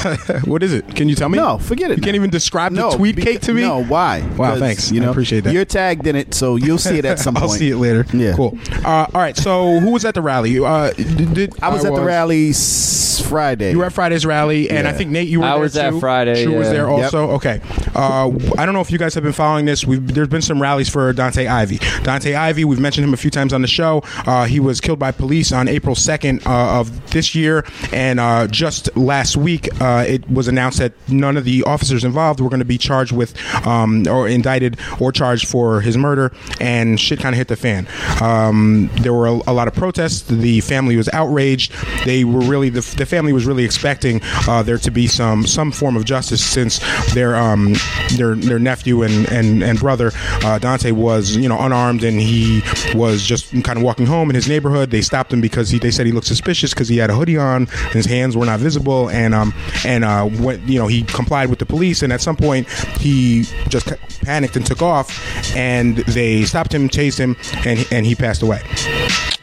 what 0.45 0.63
is 0.63 0.73
it? 0.73 0.95
Can 0.95 1.09
you 1.09 1.15
tell 1.15 1.29
me? 1.29 1.39
No, 1.39 1.59
forget 1.59 1.91
it. 1.91 1.99
You 1.99 2.03
can't 2.03 2.17
even 2.17 2.31
describe 2.31 2.73
No, 2.73 2.91
the 2.91 2.97
tweet 2.97 3.17
beca- 3.17 3.23
cake 3.25 3.41
to 3.43 3.55
me. 3.55 3.63
No, 3.63 3.85
why? 3.85 4.21
Wow, 4.37 4.57
thanks. 4.59 4.91
You 4.91 5.03
I 5.03 5.07
appreciate 5.07 5.45
that. 5.45 5.53
You're 5.55 5.65
tagged 5.65 6.07
in 6.07 6.17
it, 6.17 6.35
so 6.35 6.57
you'll 6.57 6.79
see 6.79 6.99
it 6.99 7.05
at 7.05 7.19
some 7.19 7.35
point. 7.37 7.45
I'll 7.45 7.51
see 7.51 7.71
it 7.71 7.77
later. 7.77 8.05
Yeah. 8.13 8.35
Cool. 8.37 8.59
Uh, 8.85 9.07
all 9.15 9.21
right. 9.21 9.37
So 9.37 9.79
who 9.81 9.91
was 9.93 10.05
at 10.05 10.15
the 10.15 10.23
rally? 10.23 10.59
Uh, 10.59 10.91
did, 10.93 11.35
did- 11.35 11.63
I 11.63 11.69
was 11.71 11.85
at 11.85 11.95
the 11.95 12.03
rally 12.03 12.51
s- 12.51 13.21
Friday. 13.27 13.71
You 13.73 13.79
were 13.79 13.85
at 13.87 13.93
Friday's 13.93 14.27
rally, 14.27 14.71
and 14.71 14.87
I 14.89 14.93
think 14.93 15.11
Nate, 15.11 15.29
you 15.29 15.41
were 15.41 15.47
I 15.47 15.53
there 15.53 15.61
was 15.61 15.77
at 15.77 15.91
too. 15.91 16.01
Friday, 16.01 16.45
True 16.45 16.59
was 16.59 16.67
yeah. 16.69 16.73
there 16.73 16.91
Yep. 16.91 17.05
also. 17.05 17.31
Okay. 17.33 17.61
Uh, 17.95 18.31
I 18.59 18.65
don't 18.67 18.75
know 18.75 18.81
if 18.81 18.91
you 18.91 18.99
guys 18.99 19.15
have 19.15 19.23
been 19.25 19.33
following 19.33 19.65
this. 19.65 19.85
We've, 19.87 20.07
there's 20.15 20.29
been 20.29 20.43
some 20.43 20.61
rallies 20.61 20.89
for 20.89 21.13
Dontay 21.13 21.49
Ivy. 21.51 21.79
Dontay 21.79 22.35
Ivy, 22.35 22.65
we've 22.65 22.81
mentioned 22.81 23.05
him 23.07 23.15
a 23.15 23.17
few 23.17 23.31
times 23.31 23.53
on 23.53 23.63
the 23.63 23.69
show. 23.69 24.03
Uh, 24.27 24.45
he 24.45 24.61
was 24.61 24.81
killed 24.81 24.99
by 24.99 25.11
police 25.13 25.53
on 25.53 25.69
April 25.69 25.95
2nd 25.95 26.47
uh, 26.47 26.81
of 26.81 27.11
this 27.13 27.35
year, 27.35 27.65
and 27.93 28.19
uh, 28.21 28.47
just 28.49 28.95
last 28.97 29.37
week, 29.37 29.69
uh, 29.93 30.05
it 30.07 30.29
was 30.31 30.49
announced 30.49 30.79
that 30.79 30.93
none 31.09 31.37
of 31.37 31.45
the 31.45 31.63
officers 31.65 32.05
involved 32.05 32.41
were 32.41 32.49
going 32.49 32.61
to 32.61 32.65
be 32.65 32.79
charged 32.79 33.13
with 33.13 33.37
um, 33.67 34.07
or 34.09 34.29
indicted 34.29 34.79
or 35.01 35.13
charged 35.13 35.49
for 35.49 35.81
his 35.81 35.97
murder, 35.97 36.33
and 36.61 36.99
shit 36.99 37.19
kind 37.21 37.35
of 37.35 37.39
hit 37.39 37.49
the 37.49 37.57
fan. 37.57 37.87
Um, 38.21 38.91
there 39.01 39.13
were 39.13 39.27
a, 39.27 39.41
a 39.47 39.53
lot 39.53 39.69
of 39.69 39.75
protests. 39.75 40.23
The 40.23 40.61
family 40.61 40.97
was 40.97 41.09
outraged. 41.13 41.73
They 42.05 42.25
were 42.25 42.41
really 42.41 42.69
the, 42.71 42.81
the 42.97 43.07
family 43.07 43.33
was 43.33 43.45
really 43.45 43.65
expecting 43.65 44.21
uh, 44.49 44.63
there 44.63 44.79
to 44.79 44.91
be 44.91 45.07
some 45.07 45.47
some 45.47 45.73
form 45.73 45.97
of 45.97 46.05
justice 46.05 46.45
since 46.45 46.81
their 47.15 47.37
um, 47.37 47.75
their 48.17 48.35
their 48.35 48.59
nephew 48.59 49.03
and 49.03 49.29
and, 49.31 49.63
and 49.63 49.79
brother 49.79 50.09
uh, 50.09 50.59
Dontay 50.59 50.93
was 50.93 51.37
you 51.37 51.49
know 51.49 51.59
unarmed 51.59 52.05
and 52.05 52.21
he 52.21 52.63
was 52.95 53.23
just 53.23 53.51
kind 53.63 53.79
of 53.79 53.83
walking 53.83 54.07
home 54.07 54.31
in 54.31 54.35
his 54.35 54.49
neighborhood. 54.49 54.91
They 54.91 55.03
stopped 55.03 55.33
him 55.33 55.41
because 55.41 55.71
he 55.71 55.79
they 55.79 55.91
said 55.91 56.07
he 56.07 56.13
looked 56.13 56.27
suspicious 56.27 56.73
because 56.73 56.89
he 56.89 56.97
had 56.97 57.11
a 57.11 57.15
hoodie 57.15 57.37
on, 57.37 57.67
his 57.93 58.07
hands 58.07 58.37
were 58.37 58.47
not 58.47 58.61
visible, 58.61 59.11
and 59.11 59.35
um 59.35 59.53
and 59.85 60.05
uh 60.05 60.29
went 60.41 60.63
you 60.69 60.79
know 60.79 60.87
he 60.87 61.03
complied 61.05 61.51
with 61.51 61.59
the 61.59 61.67
police, 61.67 62.03
and 62.03 62.13
at 62.13 62.21
some 62.21 62.37
point 62.37 62.69
he 62.99 63.45
just 63.69 63.87
panicked 64.25 64.57
and 64.57 64.65
took 64.67 64.83
off, 64.83 65.09
and 65.57 65.99
they 65.99 66.45
stopped 66.45 66.73
him, 66.75 66.89
chased 66.89 67.19
him, 67.19 67.37
and 67.65 67.79
he- 67.81 67.97
and 67.97 68.07
he 68.07 68.15
passed 68.15 68.43
away. 68.43 68.63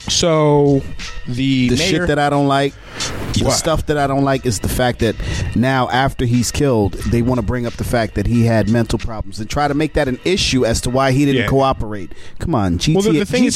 So 0.08 0.82
the 1.28 1.70
the 1.70 1.76
mayor, 1.78 1.90
shit 1.90 2.08
that 2.08 2.20
I 2.20 2.30
don't 2.30 2.48
like, 2.48 2.74
the 3.34 3.52
stuff 3.52 3.86
that 3.88 3.98
I 3.98 4.08
don't 4.08 4.24
like 4.24 4.46
is 4.46 4.60
the 4.60 4.70
fact 4.70 5.00
that 5.00 5.16
now 5.56 5.90
after 5.90 6.26
he's 6.26 6.52
killed, 6.52 6.94
they 6.94 7.22
want 7.22 7.40
to 7.40 7.46
bring 7.46 7.66
up 7.66 7.74
the 7.74 7.84
fact 7.84 8.16
that 8.16 8.28
he 8.28 8.46
had 8.46 8.70
mental 8.70 9.00
problems 9.00 9.40
and 9.40 9.50
try 9.50 9.68
to 9.68 9.74
make 9.74 9.94
that 9.94 10.08
an 10.08 10.20
issue 10.26 10.66
as 10.66 10.82
to 10.82 10.90
why 10.90 11.12
he 11.12 11.26
didn't 11.26 11.44
Yeah. 11.44 11.48
cooperate. 11.48 12.12
Come 12.40 12.54
on, 12.56 12.78
GT, 12.78 12.94
Well, 12.96 13.04
the- 13.14 13.20
the 13.20 13.26
thing 13.26 13.46
is- 13.46 13.56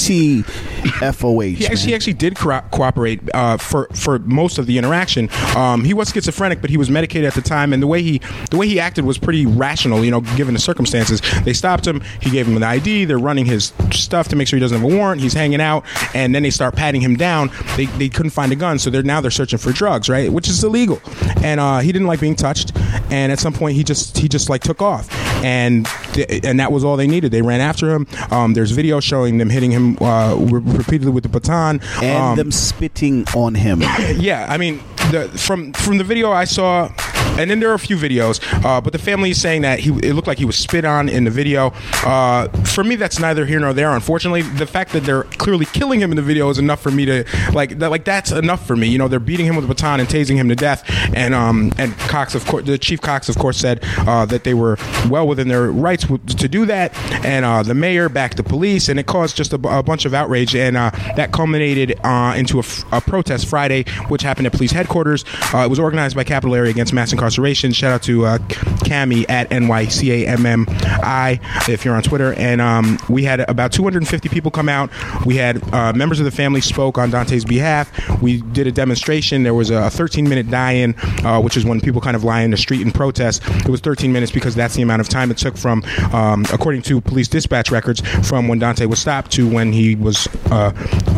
FOH. 1.02 1.41
He 1.58 1.68
actually, 1.68 1.88
he 1.89 1.96
actually 1.96 2.14
did 2.14 2.36
co- 2.36 2.62
cooperate 2.72 3.20
uh, 3.34 3.58
for 3.58 3.88
for 3.94 4.20
most 4.20 4.58
of 4.58 4.66
the 4.68 4.78
interaction. 4.78 5.30
Um, 5.56 5.84
he 5.84 5.94
was 5.94 6.10
schizophrenic, 6.12 6.62
but 6.62 6.70
he 6.70 6.78
was 6.78 6.89
medicated 6.89 7.26
at 7.28 7.34
the 7.34 7.41
time, 7.41 7.74
and 7.74 7.82
the 7.82 7.88
way 7.88 8.02
he 8.02 8.22
the 8.52 8.58
way 8.58 8.68
he 8.68 8.80
acted 8.80 9.06
was 9.06 9.18
pretty 9.18 9.46
rational. 9.46 10.04
You 10.04 10.12
know, 10.12 10.22
given 10.22 10.54
the 10.54 10.60
circumstances, 10.60 11.22
they 11.44 11.54
stopped 11.54 11.86
him. 11.88 12.02
He 12.22 12.30
gave 12.30 12.48
him 12.48 12.56
an 12.58 12.64
ID. 12.64 13.06
They're 13.06 13.18
running 13.20 13.46
his 13.46 13.74
stuff 13.91 14.28
to 14.30 14.36
make 14.36 14.48
sure 14.48 14.58
he 14.58 14.62
doesn't 14.62 14.82
have 14.82 14.91
a 14.91 14.96
warrant. 14.96 15.22
He's 15.22 15.34
hanging 15.34 15.62
out, 15.62 15.84
and 16.14 16.34
then 16.34 16.44
they 16.44 16.50
start 16.50 16.76
patting 16.76 17.02
him 17.02 17.16
down. 17.16 17.52
They, 17.78 17.86
they 17.86 18.10
couldn't 18.10 18.32
find 18.32 18.52
a 18.52 18.56
gun, 18.56 18.80
so 18.80 18.89
they're 18.89 19.04
now 19.04 19.22
they're 19.22 19.32
searching 19.34 19.59
for 19.59 19.71
drugs, 19.71 20.09
right? 20.09 20.31
Which 20.31 20.47
is 20.47 20.63
illegal. 20.63 21.01
And 21.43 21.59
uh, 21.59 21.79
he 21.79 21.91
didn't 21.91 22.07
like 22.07 22.19
being 22.19 22.36
touched. 22.36 22.75
And 23.11 23.31
at 23.31 23.39
some 23.39 23.53
point, 23.53 23.75
he 23.75 23.84
just 23.84 24.17
he 24.17 24.27
just 24.27 24.49
like 24.49 24.61
took 24.63 24.81
off, 24.81 25.07
and 25.43 25.86
th- 26.13 26.43
and 26.45 26.59
that 26.59 26.71
was 26.71 26.84
all 26.84 26.95
they 26.97 27.07
needed. 27.07 27.31
They 27.31 27.41
ran 27.41 27.59
after 27.61 27.91
him. 27.93 28.07
Um, 28.31 28.53
there's 28.53 28.71
video 28.71 28.99
showing 28.99 29.38
them 29.38 29.49
hitting 29.49 29.71
him 29.71 29.97
uh, 30.01 30.36
re- 30.36 30.61
repeatedly 30.77 31.11
with 31.11 31.23
the 31.23 31.29
baton 31.29 31.81
and 32.01 32.23
Um, 32.23 32.38
them 32.38 32.51
spitting 32.51 33.25
on 33.36 33.55
him. 33.55 33.81
yeah, 34.15 34.47
I 34.49 34.57
mean, 34.57 34.79
the, 35.11 35.27
from 35.36 35.73
from 35.73 35.97
the 35.97 36.03
video 36.03 36.31
I 36.31 36.45
saw, 36.45 36.89
and 37.38 37.49
then 37.49 37.59
there 37.59 37.69
are 37.69 37.75
a 37.75 37.79
few 37.79 37.97
videos, 37.97 38.39
uh, 38.63 38.81
but 38.81 38.93
the 38.93 38.99
family 38.99 39.31
is 39.31 39.41
saying 39.41 39.61
that 39.61 39.79
he 39.79 39.89
it 39.89 40.13
looked 40.13 40.27
like 40.27 40.38
he 40.38 40.45
was 40.45 40.55
spit 40.55 40.86
on 40.86 41.09
in 41.09 41.23
the 41.23 41.31
video. 41.31 41.73
Uh, 42.03 42.47
for 42.63 42.84
me, 42.84 42.95
that's 42.95 43.19
neither 43.19 43.45
here 43.45 43.59
nor 43.59 43.73
there. 43.73 43.91
Unfortunately, 43.91 44.41
the 44.41 44.67
fact 44.67 44.93
that 44.93 45.03
they're 45.03 45.23
clearly 45.23 45.65
killing 45.65 45.99
him 45.99 46.11
in 46.11 46.15
the 46.15 46.21
video 46.21 46.49
is 46.49 46.57
enough 46.57 46.81
for 46.81 46.91
me 46.91 47.05
to 47.05 47.25
like 47.53 47.79
that, 47.79 47.89
like 47.89 48.05
that's 48.05 48.31
enough 48.31 48.65
for 48.65 48.75
me. 48.75 48.88
You 48.88 48.97
know, 48.97 49.07
they're 49.07 49.19
beating 49.19 49.45
him 49.45 49.55
with 49.55 49.65
a 49.65 49.67
baton 49.67 49.99
and 49.99 50.07
tasing 50.07 50.36
him 50.36 50.49
to 50.49 50.55
death, 50.55 50.84
and 51.15 51.34
um 51.34 51.71
and 51.77 51.93
Cox 51.97 52.36
of 52.36 52.45
course, 52.45 52.65
the 52.65 52.77
chief 52.77 53.01
Cox 53.01 53.29
of 53.29 53.38
course 53.38 53.57
said 53.57 53.79
uh, 53.99 54.25
that 54.25 54.43
they 54.43 54.53
were 54.53 54.77
well 55.09 55.27
within 55.27 55.47
their 55.47 55.71
rights 55.71 56.05
to 56.05 56.47
do 56.47 56.65
that, 56.65 56.95
and 57.25 57.45
uh, 57.45 57.63
the 57.63 57.73
mayor 57.73 58.09
backed 58.09 58.38
the 58.38 58.43
police, 58.43 58.89
and 58.89 58.99
it 58.99 59.05
caused 59.05 59.36
just 59.36 59.53
a, 59.53 59.57
bunch 59.57 60.05
of 60.05 60.13
outrage, 60.13 60.55
and 60.55 60.77
uh, 60.77 60.91
that 61.15 61.31
culminated 61.31 61.99
uh, 62.03 62.34
into 62.36 62.59
a, 62.59 63.01
protest 63.01 63.47
Friday, 63.47 63.84
which 64.07 64.21
happened 64.21 64.47
at 64.47 64.53
police 64.53 64.71
headquarters. 64.71 65.25
It 65.53 65.69
was 65.69 65.79
organized 65.79 66.15
by 66.15 66.23
Capital 66.23 66.55
Area 66.55 66.71
Against 66.71 66.93
Mass 66.93 67.11
Incarceration. 67.11 67.22
Shout 67.30 67.91
out 67.91 68.03
to 68.03 68.26
uh, 68.26 68.38
Cami 68.84 69.26
at 69.30 69.49
NYCAMMI 69.49 71.69
if 71.69 71.86
you're 71.86 71.95
on 71.95 72.03
Twitter. 72.03 72.34
And 72.34 72.61
um, 72.61 72.99
we 73.09 73.24
had 73.24 73.41
about 73.41 73.71
250 73.71 74.30
people 74.30 74.51
come 74.51 74.69
out. 74.69 74.89
We 75.26 75.38
had 75.38 75.63
uh, 75.74 75.93
members 75.93 76.19
of 76.19 76.26
the 76.26 76.32
family 76.32 76.61
spoke 76.61 76.97
on 76.97 77.11
Dontay's 77.11 77.45
behalf. 77.45 77.91
We 78.21 78.41
did 78.41 78.67
a 78.67 78.71
demonstration. 78.71 79.43
There 79.43 79.53
was 79.53 79.69
a 79.69 79.89
13 79.89 80.28
minute 80.28 80.49
die-in, 80.49 80.95
uh, 81.26 81.41
which 81.41 81.57
is 81.57 81.65
when 81.65 81.82
people 81.82 82.01
kind 82.01 82.15
of 82.15 82.24
lie 82.24 82.41
in 82.41 82.51
the 82.51 82.57
street 82.57 82.82
in 82.82 82.91
protest. 82.91 83.41
It 83.47 83.69
was 83.69 83.82
13 83.82 84.11
minutes 84.11 84.32
because 84.32 84.55
that's 84.55 84.76
the 84.76 84.82
amount 84.82 85.01
of 85.01 85.09
time 85.09 85.32
it 85.32 85.38
took 85.38 85.57
from, 85.57 85.84
um, 86.13 86.45
according 86.51 86.82
to 86.84 87.01
police 87.01 87.28
dispatch 87.28 87.71
records, 87.71 88.01
from 88.28 88.47
when 88.47 88.59
Dontay 88.59 88.88
was 88.88 88.99
stopped 88.99 89.32
to 89.32 89.49
when 89.49 89.71
he 89.71 89.95
was 89.95 90.28
uh, 90.51 90.71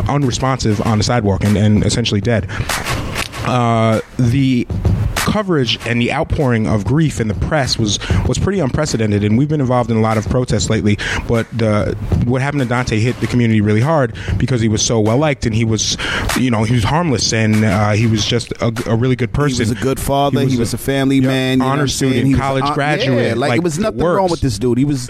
unresponsive 0.08 0.80
on 0.82 0.98
the 0.98 1.04
sidewalk 1.04 1.44
and, 1.44 1.56
and 1.56 1.84
essentially 1.84 2.20
dead. 2.20 2.46
Uh, 3.46 4.00
the 4.18 4.66
coverage 5.26 5.78
and 5.86 6.00
the 6.00 6.12
outpouring 6.12 6.66
of 6.66 6.84
grief 6.84 7.20
in 7.20 7.28
the 7.28 7.34
press 7.34 7.78
was 7.78 7.98
was 8.26 8.38
pretty 8.38 8.60
unprecedented 8.60 9.24
and 9.24 9.36
we've 9.36 9.48
been 9.48 9.60
involved 9.60 9.90
in 9.90 9.96
a 9.96 10.00
lot 10.00 10.16
of 10.16 10.26
protests 10.28 10.70
lately 10.70 10.96
but 11.28 11.46
the 11.56 11.96
what 12.24 12.40
happened 12.40 12.62
to 12.62 12.68
Dontay 12.68 13.00
hit 13.00 13.18
the 13.20 13.26
community 13.26 13.60
really 13.60 13.80
hard 13.80 14.16
because 14.38 14.60
he 14.60 14.68
was 14.68 14.82
so 14.82 15.00
well 15.00 15.18
liked 15.18 15.44
and 15.44 15.54
he 15.54 15.64
was 15.64 15.96
you 16.38 16.50
know 16.50 16.64
he 16.64 16.74
was 16.74 16.84
harmless 16.84 17.32
and 17.32 17.64
uh, 17.64 17.92
he 17.92 18.06
was 18.06 18.24
just 18.24 18.52
a, 18.62 18.72
a 18.86 18.96
really 18.96 19.16
good 19.16 19.32
person 19.32 19.56
He 19.56 19.60
was 19.60 19.70
a 19.70 19.82
good 19.82 20.00
father. 20.00 20.40
He 20.40 20.56
was, 20.56 20.74
a 20.74 20.78
family 20.78 21.20
man. 21.20 21.52
You 21.52 21.56
know 21.58 21.64
what 21.66 21.72
honor 21.72 21.88
student 21.88 22.36
college 22.36 22.64
graduate 22.74 23.28
Yeah, 23.28 23.34
like, 23.34 23.50
like, 23.50 23.58
it 23.58 23.64
was 23.64 23.78
nothing 23.78 24.02
wrong 24.02 24.30
with 24.30 24.40
this 24.40 24.58
dude. 24.58 24.78
He 24.78 24.84
was 24.84 25.08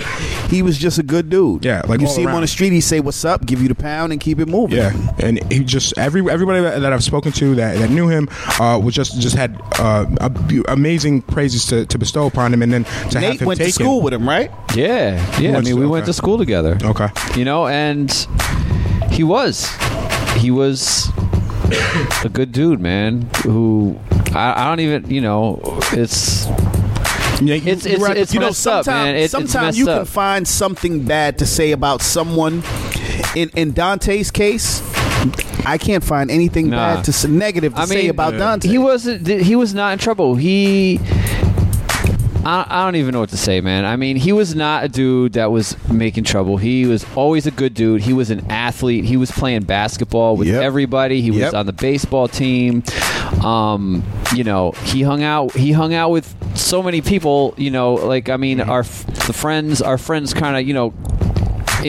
he 0.49 0.62
was 0.62 0.78
just 0.78 0.99
a 0.99 1.03
good 1.03 1.28
dude. 1.30 1.64
Yeah, 1.64 1.82
like 1.86 2.01
you 2.01 2.07
all 2.07 2.12
see 2.12 2.22
him 2.22 2.30
on 2.30 2.40
the 2.42 2.47
street, 2.47 2.72
he 2.72 2.80
say 2.80 3.01
"What's 3.01 3.24
up?" 3.24 3.44
Give 3.47 3.61
you 3.61 3.68
the 3.68 3.74
pound 3.74 4.12
and 4.12 4.20
keep 4.20 4.38
it 4.38 4.47
moving. 4.49 4.78
Yeah, 4.78 4.92
and 5.18 5.42
he 5.53 5.64
just 5.64 5.97
every 5.99 6.28
everybody 6.30 6.61
that, 6.62 6.80
that 6.80 6.92
I've 6.92 7.05
spoken 7.05 7.32
to 7.32 7.55
that, 7.57 7.78
that 7.78 7.90
knew 7.90 8.09
him 8.09 8.28
uh, 8.61 8.80
was 8.82 8.94
just 8.94 9.20
just 9.20 9.36
had 9.36 9.61
uh, 9.78 10.07
amazing 10.68 11.22
praises 11.22 11.66
to, 11.66 11.86
to 11.86 11.99
bestow 11.99 12.26
upon 12.26 12.53
him, 12.55 12.62
and 12.62 12.72
then 12.72 12.84
to 12.84 12.90
have 13.18 13.20
Nate 13.20 13.40
him 13.40 13.47
went 13.49 13.59
taken. 13.59 13.72
to 13.72 13.74
school 13.74 14.03
with 14.03 14.14
him, 14.14 14.28
right? 14.28 14.51
Yeah, 14.74 15.14
yeah. 15.40 15.51
I 15.57 15.61
mean, 15.61 15.74
to- 15.74 15.80
we 15.80 15.86
went 15.86 16.07
to 16.07 16.12
school 16.12 16.38
together. 16.38 16.78
Okay. 16.82 17.09
You 17.36 17.44
know, 17.44 17.66
and 17.66 18.11
he 19.11 19.22
was, 19.24 19.68
he 20.36 20.51
was 20.51 21.09
a 22.24 22.28
good 22.32 22.53
dude, 22.53 22.80
man. 22.80 23.22
Who 23.44 23.99
I, 24.32 24.62
I 24.62 24.68
don't 24.68 24.80
even, 24.80 25.11
you 25.11 25.20
know, 25.20 25.61
it's. 25.92 26.47
It's 27.41 27.84
it's, 27.87 28.01
Right, 28.03 28.16
it's 28.16 28.32
you 28.34 28.41
know, 28.41 28.47
messed 28.47 28.66
up, 28.66 28.84
sometime- 28.84 29.05
man. 29.07 29.16
It, 29.16 29.20
it's 29.24 29.30
Sometimes 29.32 29.76
messed 29.76 29.78
you 29.78 29.91
up. 29.91 29.99
can 29.99 30.07
find 30.07 30.49
something 30.49 31.05
bad 31.05 31.39
to 31.39 31.47
say 31.47 31.72
about 31.72 32.01
someone. 32.03 32.62
In 33.34 33.51
in 33.55 33.72
Dontay's 33.74 34.30
case, 34.30 34.82
I 35.66 35.76
can't 35.78 36.03
find 36.05 36.30
anything 36.30 36.70
Nah. 36.70 36.97
bad 36.97 37.05
to 37.05 37.11
s- 37.11 37.26
negative 37.26 37.74
to 37.74 37.80
I 37.80 37.84
say 37.84 38.03
mean, 38.03 38.11
about 38.11 38.34
Dontay. 38.34 38.64
He 38.70 38.78
wasn't. 38.78 39.26
He 39.26 39.55
was 39.57 39.74
not 39.74 39.93
in 39.93 39.99
trouble. 39.99 40.34
He. 40.37 40.99
I, 42.45 42.64
I 42.68 42.84
don't 42.84 42.95
even 42.95 43.12
know 43.12 43.18
what 43.20 43.30
to 43.30 43.37
say, 43.37 43.61
man. 43.61 43.84
I 43.84 43.97
mean, 43.97 44.14
he 44.16 44.32
was 44.32 44.55
not 44.55 44.84
a 44.84 44.89
dude 44.89 45.32
that 45.32 45.51
was 45.51 45.76
making 45.91 46.22
trouble. 46.24 46.59
He 46.59 46.87
was 46.87 47.05
always 47.16 47.45
a 47.47 47.51
good 47.51 47.74
dude. 47.74 48.03
He 48.03 48.12
was 48.12 48.30
an 48.30 48.47
athlete. 48.51 49.05
He 49.05 49.16
was 49.16 49.32
playing 49.32 49.64
basketball 49.64 50.37
with 50.37 50.47
Yep. 50.47 50.62
everybody. 50.62 51.20
He 51.20 51.30
was 51.32 51.41
Yep. 51.41 51.55
on 51.55 51.66
the 51.66 51.72
baseball 51.72 52.28
team. 52.28 52.84
Um, 53.45 54.05
you 54.32 54.45
know, 54.45 54.70
he 54.84 55.03
hung 55.03 55.24
out. 55.24 55.53
He 55.57 55.72
hung 55.72 55.93
out 55.93 56.11
with 56.12 56.32
so 56.57 56.82
many 56.82 57.00
people. 57.00 57.54
You 57.57 57.70
know, 57.70 57.94
like 57.94 58.28
I 58.28 58.36
mean, 58.36 58.59
mm-hmm. 58.59 58.70
our 58.70 58.80
f- 58.80 59.07
the 59.26 59.32
friends, 59.32 59.82
our 59.82 59.98
friends, 59.98 60.34
kind 60.34 60.57
of, 60.57 60.66
you 60.66 60.74
know, 60.74 60.90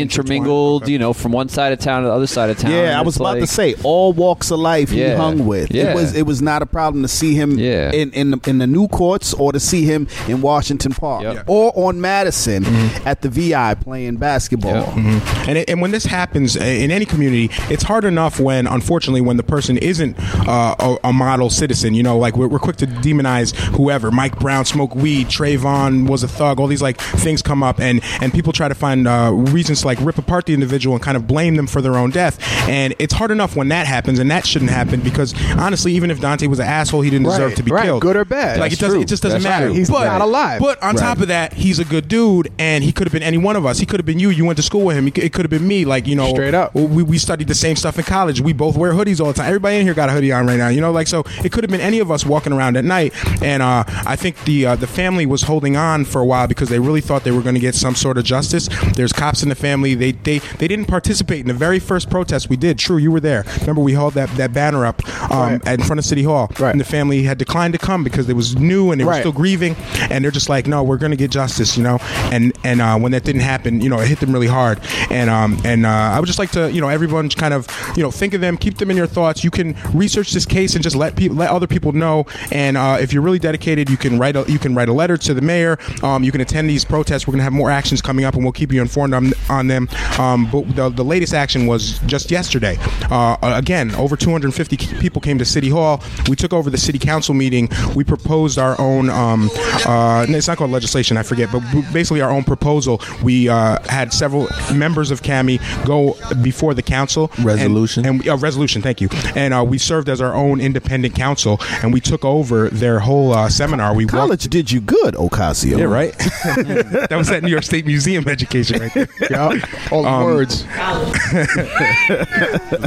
intermingled, 0.02 0.88
you 0.88 1.00
know, 1.00 1.14
from 1.14 1.32
one 1.32 1.50
side 1.50 1.74
of 1.74 1.80
town 1.80 2.04
to 2.04 2.08
the 2.10 2.14
other 2.14 2.28
side 2.28 2.50
of 2.50 2.58
town. 2.58 2.72
Yeah, 2.72 2.98
I 3.00 3.02
was 3.02 3.16
it's 3.16 3.20
about 3.20 3.36
to 3.36 3.48
say 3.48 3.76
all 3.84 4.14
walks 4.14 4.52
of 4.52 4.60
life 4.60 4.90
he 4.90 5.08
hung 5.10 5.46
with. 5.46 5.72
Yeah. 5.72 5.92
It 5.92 5.96
was 5.96 6.16
it 6.16 6.26
was 6.26 6.42
not 6.42 6.62
a 6.62 6.66
problem 6.66 7.02
to 7.04 7.08
see 7.08 7.34
him 7.36 7.58
Yeah. 7.60 7.92
in 7.92 8.12
in 8.12 8.32
the, 8.32 8.40
in 8.48 8.58
the 8.60 8.68
new 8.68 8.88
courts 8.88 9.34
or 9.34 9.52
to 9.52 9.60
see 9.60 9.84
him 9.84 10.08
in 10.28 10.42
Washington 10.42 10.92
Park 10.94 11.44
or 11.48 11.72
on 11.76 12.02
Madison 12.02 12.64
Mm-hmm. 12.64 13.08
at 13.08 13.22
the 13.22 13.30
VI 13.30 13.76
playing 13.76 14.18
basketball. 14.18 14.86
Mhm. 14.88 15.48
And 15.48 15.58
it, 15.60 15.70
and 15.70 15.82
when 15.82 15.92
this 15.92 16.06
happens 16.06 16.56
uh, 16.58 16.62
in 16.62 16.92
any 16.92 17.06
community, 17.06 17.50
it's 17.70 17.84
hard 17.84 18.04
enough 18.06 18.40
when, 18.40 18.68
unfortunately, 18.68 19.22
when 19.22 19.38
the 19.38 19.44
person 19.44 19.78
isn't 19.78 20.16
uh, 20.48 20.76
a, 20.80 20.98
a 21.06 21.14
model 21.14 21.50
citizen. 21.50 21.94
You 21.94 22.04
know, 22.04 22.18
like 22.18 22.36
we're, 22.38 22.48
we're 22.48 22.60
quick 22.60 22.76
to 22.78 22.88
demonize 22.88 23.56
whoever. 23.76 24.12
Mike 24.12 24.40
Brown 24.40 24.66
smoked 24.66 24.96
weed. 24.96 25.28
Trayvon 25.28 26.08
was 26.10 26.24
a 26.24 26.28
thug. 26.28 26.60
All 26.60 26.68
these 26.68 26.82
like 26.82 27.00
things 27.00 27.42
come 27.42 27.64
up, 27.64 27.80
and 27.80 28.02
and 28.22 28.34
people 28.34 28.54
try 28.54 28.68
to 28.68 28.76
find 28.76 29.08
uh, 29.08 29.32
reasons 29.34 29.82
to 29.82 29.87
like 29.88 30.00
rip 30.02 30.18
apart 30.20 30.46
the 30.46 30.54
individual 30.54 30.96
and 30.96 31.04
kind 31.04 31.18
of 31.18 31.26
blame 31.26 31.56
them 31.56 31.66
for 31.66 31.82
their 31.82 31.96
own 31.96 32.12
death. 32.12 32.38
And 32.70 32.94
it's 33.00 33.14
hard 33.16 33.32
enough 33.32 33.56
when 33.56 33.70
that 33.70 33.88
happens, 33.88 34.20
and 34.20 34.30
that 34.30 34.46
shouldn't 34.46 34.70
happen 34.72 35.00
because 35.02 35.34
honestly, 35.58 35.94
even 35.94 36.12
if 36.12 36.20
Dontay 36.20 36.48
was 36.48 36.60
an 36.60 36.68
asshole, 36.68 37.02
he 37.02 37.10
didn't 37.10 37.26
deserve 37.26 37.48
Right, 37.48 37.58
to 37.58 37.64
be 37.64 37.72
right, 37.72 37.86
killed. 37.86 38.02
good 38.02 38.16
or 38.16 38.26
bad. 38.26 38.60
Like 38.60 38.72
That's 38.72 38.82
it 38.82 38.86
doesn't. 38.86 38.96
true. 38.98 39.02
It 39.02 39.08
just 39.08 39.24
doesn't 39.24 39.42
That's 39.42 39.50
matter. 39.50 39.68
true. 39.68 39.76
He's 39.76 39.90
but, 39.90 40.06
not 40.06 40.22
alive. 40.22 40.60
But 40.62 40.82
on 40.84 40.96
Right. 40.96 41.02
top 41.02 41.20
of 41.22 41.30
that, 41.30 41.54
he's 41.54 41.80
a 41.80 41.86
good 41.86 42.08
dude, 42.08 42.52
and 42.60 42.84
he 42.84 42.92
could 42.92 43.08
have 43.08 43.14
been 43.14 43.24
any 43.24 43.38
one 43.38 43.56
of 43.56 43.66
us. 43.66 43.80
He 43.80 43.86
could 43.86 44.00
have 44.00 44.06
been 44.06 44.20
you. 44.20 44.30
You 44.30 44.46
went 44.46 44.58
to 44.58 44.64
school 44.64 44.84
with 44.84 44.98
him. 44.98 45.08
It 45.08 45.34
could 45.34 45.46
have 45.46 45.50
been 45.50 45.68
me. 45.68 45.86
Like 45.86 46.06
you 46.08 46.16
know, 46.16 46.30
straight 46.30 46.54
up. 46.54 46.76
We, 46.76 47.04
we 47.04 47.18
studied 47.18 47.48
the 47.48 47.56
same 47.56 47.76
stuff 47.76 47.98
in 47.98 48.04
college. 48.06 48.42
We 48.42 48.54
both 48.54 48.76
wear 48.78 48.92
hoodies 48.94 49.20
all 49.22 49.28
the 49.28 49.34
time. 49.34 49.48
Everybody 49.48 49.78
in 49.78 49.84
here 49.86 49.94
got 49.94 50.10
a 50.10 50.12
hoodie 50.12 50.32
on 50.32 50.46
right 50.48 50.58
now. 50.58 50.68
You 50.68 50.82
know, 50.82 50.92
like 50.92 51.08
so. 51.08 51.24
It 51.44 51.52
could 51.52 51.64
have 51.64 51.72
been 51.72 51.82
any 51.82 52.00
of 52.00 52.12
us 52.12 52.26
walking 52.26 52.52
around 52.54 52.76
at 52.78 52.84
night. 52.86 53.14
And 53.42 53.64
uh, 53.64 53.84
I 53.88 54.16
think 54.18 54.44
the 54.44 54.66
uh, 54.66 54.76
the 54.76 54.88
family 54.88 55.26
was 55.26 55.44
holding 55.44 55.78
on 55.78 56.04
for 56.06 56.20
a 56.22 56.26
while 56.26 56.48
because 56.48 56.70
they 56.70 56.80
really 56.80 57.02
thought 57.02 57.24
they 57.24 57.32
were 57.32 57.42
going 57.42 57.56
to 57.56 57.62
get 57.62 57.76
some 57.76 57.96
sort 57.96 58.18
of 58.18 58.24
justice. 58.26 58.68
There's 58.96 59.14
cops 59.14 59.44
in 59.44 59.50
the 59.50 59.56
family. 59.56 59.77
They 59.84 60.12
they 60.12 60.40
they 60.40 60.68
didn't 60.68 60.86
participate 60.86 61.42
in 61.42 61.48
the 61.48 61.54
very 61.54 61.80
first 61.80 62.10
protest 62.10 62.50
we 62.50 62.58
did. 62.58 62.78
True, 62.80 62.98
you 62.98 63.12
were 63.12 63.20
there. 63.20 63.46
Remember, 63.62 63.82
we 63.82 63.94
held 63.94 64.14
that 64.16 64.30
that 64.38 64.54
banner 64.54 64.86
up 64.86 65.02
um, 65.32 65.62
in 65.66 65.82
front 65.84 66.00
of 66.00 66.06
City 66.06 66.24
Hall. 66.24 66.52
Right. 66.60 66.72
And 66.72 66.80
the 66.80 66.86
family 66.86 67.24
had 67.24 67.38
declined 67.38 67.74
to 67.74 67.80
come 67.80 68.04
because 68.04 68.28
it 68.30 68.36
was 68.36 68.56
new 68.56 68.92
and 68.92 69.00
they 69.00 69.06
were 69.06 69.12
Right. 69.12 69.20
still 69.20 69.32
grieving. 69.32 69.76
And 70.10 70.24
they're 70.24 70.32
just 70.32 70.50
like, 70.50 70.68
no, 70.68 70.84
we're 70.84 70.98
going 70.98 71.12
to 71.12 71.18
get 71.18 71.32
justice, 71.32 71.78
you 71.78 71.84
know. 71.84 71.98
And 72.32 72.54
and 72.64 72.82
uh, 72.82 72.98
when 72.98 73.12
that 73.14 73.24
didn't 73.24 73.42
happen, 73.42 73.82
you 73.82 73.90
know, 73.90 74.00
it 74.00 74.08
hit 74.08 74.20
them 74.20 74.32
really 74.34 74.48
hard. 74.48 74.80
And 75.10 75.30
um 75.30 75.60
and 75.64 75.86
uh, 75.86 75.90
I 75.90 76.20
would 76.20 76.28
just 76.28 76.40
like 76.40 76.52
to, 76.52 76.72
you 76.72 76.82
know, 76.82 76.90
everyone 76.90 77.30
kind 77.30 77.54
of, 77.54 77.68
you 77.96 78.04
know, 78.04 78.12
think 78.12 78.34
of 78.34 78.42
them, 78.42 78.58
keep 78.58 78.78
them 78.78 78.92
in 78.92 78.98
your 78.98 79.08
thoughts. 79.08 79.44
You 79.44 79.52
can 79.52 79.76
research 79.94 80.32
this 80.32 80.46
case 80.46 80.76
and 80.76 80.84
just 80.84 80.96
let 80.96 81.16
people 81.16 81.38
let 81.38 81.50
other 81.50 81.68
people 81.68 81.92
know. 81.92 82.26
And 82.52 82.78
uh, 82.78 82.98
if 83.00 83.14
you're 83.14 83.22
really 83.24 83.40
dedicated, 83.40 83.90
you 83.90 83.98
can 83.98 84.20
write 84.20 84.36
a 84.36 84.46
you 84.48 84.60
can 84.60 84.76
write 84.76 84.90
a 84.90 84.94
letter 84.94 85.18
to 85.18 85.34
the 85.34 85.42
mayor. 85.42 85.78
Um, 86.04 86.24
you 86.24 86.32
can 86.32 86.42
attend 86.42 86.70
these 86.70 86.86
protests. 86.86 87.28
We're 87.28 87.34
going 87.34 87.40
to 87.40 87.44
have 87.44 87.54
more 87.54 87.70
actions 87.72 88.02
coming 88.02 88.26
up, 88.26 88.34
and 88.36 88.44
we'll 88.44 88.54
keep 88.54 88.72
you 88.72 88.82
informed 88.82 89.14
on, 89.14 89.34
on 89.50 89.67
them. 89.68 89.90
Um, 90.20 90.50
but 90.52 90.76
the, 90.76 90.90
the 90.90 91.04
latest 91.04 91.34
action 91.34 91.68
was 91.68 92.00
just 92.00 92.32
yesterday. 92.32 92.78
Uh, 93.10 93.38
again, 93.42 93.94
over 93.96 94.16
250 94.16 94.78
people 95.00 95.22
came 95.22 95.38
to 95.38 95.46
City 95.46 95.70
Hall. 95.70 96.02
We 96.30 96.36
took 96.36 96.54
over 96.54 96.70
the 96.70 96.78
city 96.78 97.00
council 97.00 97.34
meeting. 97.34 97.70
We 97.96 98.04
proposed 98.04 98.58
our 98.58 98.80
own. 98.80 99.10
Um, 99.10 99.50
uh, 99.86 100.26
it's 100.30 100.48
not 100.48 100.58
called 100.58 100.72
legislation. 100.72 101.18
I 101.18 101.24
forget, 101.24 101.52
but 101.52 101.62
basically 101.94 102.22
our 102.22 102.32
own 102.32 102.44
proposal. 102.44 103.02
We 103.24 103.50
uh, 103.50 103.82
had 103.90 104.14
several 104.14 104.48
members 104.74 105.12
of 105.12 105.24
CAMI 105.24 105.60
go 105.86 106.18
before 106.42 106.74
the 106.74 106.82
council. 106.82 107.32
Resolution. 107.42 108.06
And, 108.06 108.22
and 108.22 108.30
uh, 108.30 108.38
resolution. 108.38 108.82
Thank 108.82 109.02
you. 109.02 109.10
And 109.36 109.54
uh, 109.54 109.64
we 109.64 109.78
served 109.78 110.10
as 110.10 110.22
our 110.22 110.34
own 110.34 110.60
independent 110.62 111.16
council, 111.16 111.60
and 111.84 111.94
we 111.94 112.02
took 112.02 112.24
over 112.26 112.70
their 112.70 113.00
whole 113.00 113.34
uh, 113.34 113.50
seminar. 113.50 113.94
We 113.94 114.06
College 114.06 114.46
did 114.46 114.72
you 114.72 114.82
good, 114.82 115.16
Ocasio. 115.16 115.78
Yeah, 115.78 115.86
right. 115.86 116.18
that 116.18 117.16
was 117.18 117.28
that 117.28 117.44
New 117.44 117.50
York 117.50 117.64
State 117.64 117.86
Museum 117.86 118.28
education 118.28 118.80
right 118.80 118.94
there. 118.94 119.08
Yeah, 119.56 119.90
all 119.92 120.04
the 120.04 120.26
words. 120.26 120.64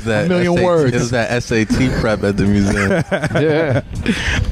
that 0.04 0.26
million 0.28 0.56
SAT 0.56 0.64
words. 0.64 0.94
It 0.94 0.98
was 0.98 1.10
that 1.10 1.42
SAT 1.42 2.00
prep 2.00 2.22
at 2.22 2.36
the 2.36 2.44
museum. 2.44 2.90
yeah. 3.42 3.82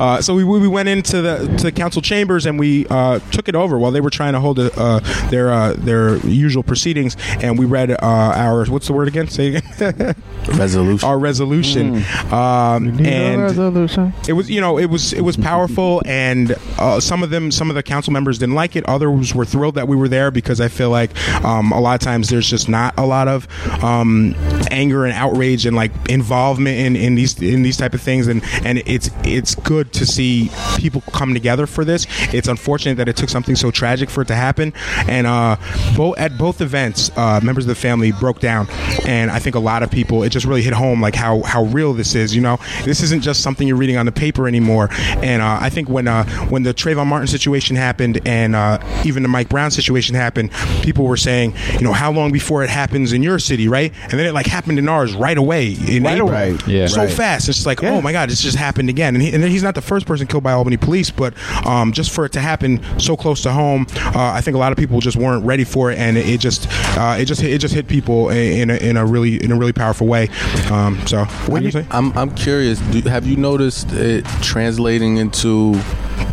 Uh, 0.00 0.20
so 0.20 0.34
we, 0.34 0.44
we 0.44 0.68
went 0.68 0.88
into 0.88 1.22
the 1.22 1.38
to 1.58 1.64
the 1.64 1.72
council 1.72 2.02
chambers 2.02 2.46
and 2.46 2.58
we 2.58 2.86
uh, 2.88 3.18
took 3.30 3.48
it 3.48 3.54
over 3.54 3.78
while 3.78 3.92
they 3.92 4.00
were 4.00 4.10
trying 4.10 4.32
to 4.32 4.40
hold 4.40 4.58
a, 4.58 4.72
uh, 4.78 5.00
their 5.30 5.52
uh, 5.52 5.74
their 5.74 6.16
usual 6.26 6.62
proceedings, 6.62 7.16
and 7.42 7.58
we 7.58 7.64
read 7.66 7.90
uh, 7.90 7.96
our 8.02 8.64
what's 8.66 8.86
the 8.86 8.92
word 8.92 9.08
again? 9.08 9.28
Say 9.28 9.56
again. 9.56 10.14
resolution. 10.54 11.08
Our 11.08 11.18
resolution. 11.18 11.96
Um, 12.32 12.98
and 13.00 13.42
resolution. 13.42 14.12
it 14.26 14.32
was 14.32 14.50
you 14.50 14.60
know 14.60 14.78
it 14.78 14.86
was 14.86 15.12
it 15.12 15.22
was 15.22 15.36
powerful, 15.36 16.02
and 16.06 16.56
uh, 16.78 17.00
some 17.00 17.22
of 17.22 17.30
them 17.30 17.50
some 17.50 17.70
of 17.70 17.76
the 17.76 17.82
council 17.82 18.12
members 18.12 18.38
didn't 18.38 18.54
like 18.54 18.76
it. 18.76 18.84
Others 18.88 19.34
were 19.34 19.44
thrilled 19.44 19.74
that 19.74 19.88
we 19.88 19.96
were 19.96 20.08
there 20.08 20.30
because 20.30 20.60
I 20.60 20.68
feel 20.68 20.90
like 20.90 21.16
um, 21.44 21.72
a 21.72 21.80
lot 21.80 21.97
of 21.98 22.04
times 22.04 22.28
there's 22.28 22.48
just 22.48 22.68
not 22.68 22.94
a 22.96 23.04
lot 23.04 23.28
of 23.28 23.48
um, 23.82 24.34
anger 24.70 25.04
and 25.04 25.14
outrage 25.14 25.66
and 25.66 25.76
like 25.76 25.92
involvement 26.08 26.78
in, 26.78 26.96
in 26.96 27.14
these 27.14 27.40
in 27.42 27.62
these 27.62 27.76
type 27.76 27.94
of 27.94 28.00
things, 28.00 28.26
and 28.26 28.42
and 28.64 28.78
it's 28.86 29.10
it's 29.24 29.54
good 29.54 29.92
to 29.92 30.06
see 30.06 30.50
people 30.76 31.02
come 31.12 31.34
together 31.34 31.66
for 31.66 31.84
this. 31.84 32.06
It's 32.32 32.48
unfortunate 32.48 32.96
that 32.96 33.08
it 33.08 33.16
took 33.16 33.28
something 33.28 33.56
so 33.56 33.70
tragic 33.70 34.10
for 34.10 34.22
it 34.22 34.28
to 34.28 34.34
happen, 34.34 34.72
and 35.08 35.26
uh, 35.26 35.56
both 35.96 36.18
at 36.18 36.38
both 36.38 36.60
events, 36.60 37.10
uh, 37.16 37.40
members 37.42 37.64
of 37.64 37.68
the 37.68 37.74
family 37.74 38.12
broke 38.12 38.40
down, 38.40 38.68
and 39.06 39.30
I 39.30 39.38
think 39.38 39.56
a 39.56 39.60
lot 39.60 39.82
of 39.82 39.90
people 39.90 40.22
it 40.22 40.30
just 40.30 40.46
really 40.46 40.62
hit 40.62 40.74
home 40.74 41.00
like 41.00 41.14
how 41.14 41.42
how 41.42 41.64
real 41.64 41.92
this 41.92 42.14
is. 42.14 42.34
You 42.34 42.42
know, 42.42 42.58
this 42.84 43.02
isn't 43.02 43.22
just 43.22 43.42
something 43.42 43.66
you're 43.66 43.76
reading 43.76 43.96
on 43.96 44.06
the 44.06 44.12
paper 44.12 44.46
anymore. 44.46 44.88
And 45.22 45.42
uh, 45.42 45.58
I 45.60 45.70
think 45.70 45.88
when 45.88 46.06
uh, 46.08 46.24
when 46.48 46.62
the 46.62 46.74
Trayvon 46.74 47.06
Martin 47.06 47.26
situation 47.26 47.76
happened, 47.76 48.20
and 48.26 48.54
uh, 48.54 48.78
even 49.04 49.22
the 49.22 49.28
Mike 49.28 49.48
Brown 49.48 49.70
situation 49.70 50.14
happened, 50.14 50.50
people 50.82 51.04
were 51.04 51.16
saying, 51.16 51.54
you 51.74 51.80
know, 51.80 51.87
how 51.92 52.12
long 52.12 52.32
before 52.32 52.62
it 52.64 52.70
happens 52.70 53.12
in 53.12 53.22
your 53.22 53.38
city, 53.38 53.68
right? 53.68 53.92
And 54.02 54.12
then 54.12 54.26
it 54.26 54.32
like 54.34 54.46
happened 54.46 54.78
in 54.78 54.88
ours 54.88 55.14
right 55.14 55.36
away 55.36 55.72
in 55.86 56.02
Right 56.04 56.14
April. 56.14 56.28
away. 56.30 56.56
Yeah. 56.66 56.86
so 56.86 57.02
Right. 57.02 57.10
fast. 57.10 57.48
It's 57.48 57.66
like, 57.66 57.82
oh 57.84 58.00
my 58.00 58.12
God, 58.12 58.28
this 58.30 58.40
just 58.42 58.56
happened 58.56 58.88
again. 58.88 59.14
And, 59.14 59.22
he, 59.22 59.32
and 59.32 59.42
then 59.42 59.50
he's 59.50 59.62
not 59.62 59.74
the 59.74 59.82
first 59.82 60.06
person 60.06 60.26
killed 60.26 60.42
by 60.44 60.52
Albany 60.52 60.76
police, 60.76 61.10
but 61.10 61.34
um, 61.66 61.92
just 61.92 62.10
for 62.10 62.24
it 62.24 62.32
to 62.32 62.40
happen 62.40 62.80
so 62.98 63.16
close 63.16 63.42
to 63.42 63.52
home, 63.52 63.86
uh, 63.96 64.32
I 64.32 64.40
think 64.40 64.54
a 64.54 64.58
lot 64.58 64.72
of 64.72 64.78
people 64.78 65.00
just 65.00 65.16
weren't 65.16 65.44
ready 65.44 65.64
for 65.64 65.90
it, 65.90 65.98
and 65.98 66.16
it, 66.16 66.28
it 66.28 66.38
just 66.40 66.68
uh, 66.98 67.16
it 67.18 67.24
just 67.26 67.40
hit, 67.40 67.52
it 67.52 67.58
just 67.58 67.74
hit 67.74 67.88
people 67.88 68.30
in 68.30 68.70
a, 68.70 68.76
in 68.76 68.96
a 68.96 69.04
really 69.06 69.42
in 69.42 69.52
a 69.52 69.56
really 69.56 69.72
powerful 69.72 70.06
way. 70.06 70.28
Um, 70.70 70.98
so, 71.06 71.24
what 71.46 71.60
do 71.60 71.64
you 71.64 71.70
say? 71.70 71.86
I'm 71.90 72.16
I'm 72.16 72.34
curious. 72.34 72.78
Do, 72.80 73.00
have 73.08 73.26
you 73.26 73.36
noticed 73.36 73.92
it 73.92 74.24
translating 74.42 75.16
into 75.18 75.74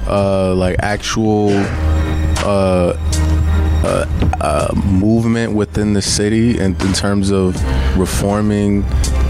uh, 0.08 0.54
like 0.56 0.76
actual 0.80 1.50
uh, 2.44 2.94
uh, 3.86 4.06
uh, 4.42 4.74
movement 4.76 5.54
within 5.54 5.94
the 5.94 6.02
city, 6.02 6.58
in 6.60 6.76
terms 6.94 7.32
of 7.32 7.56
reforming 7.98 8.84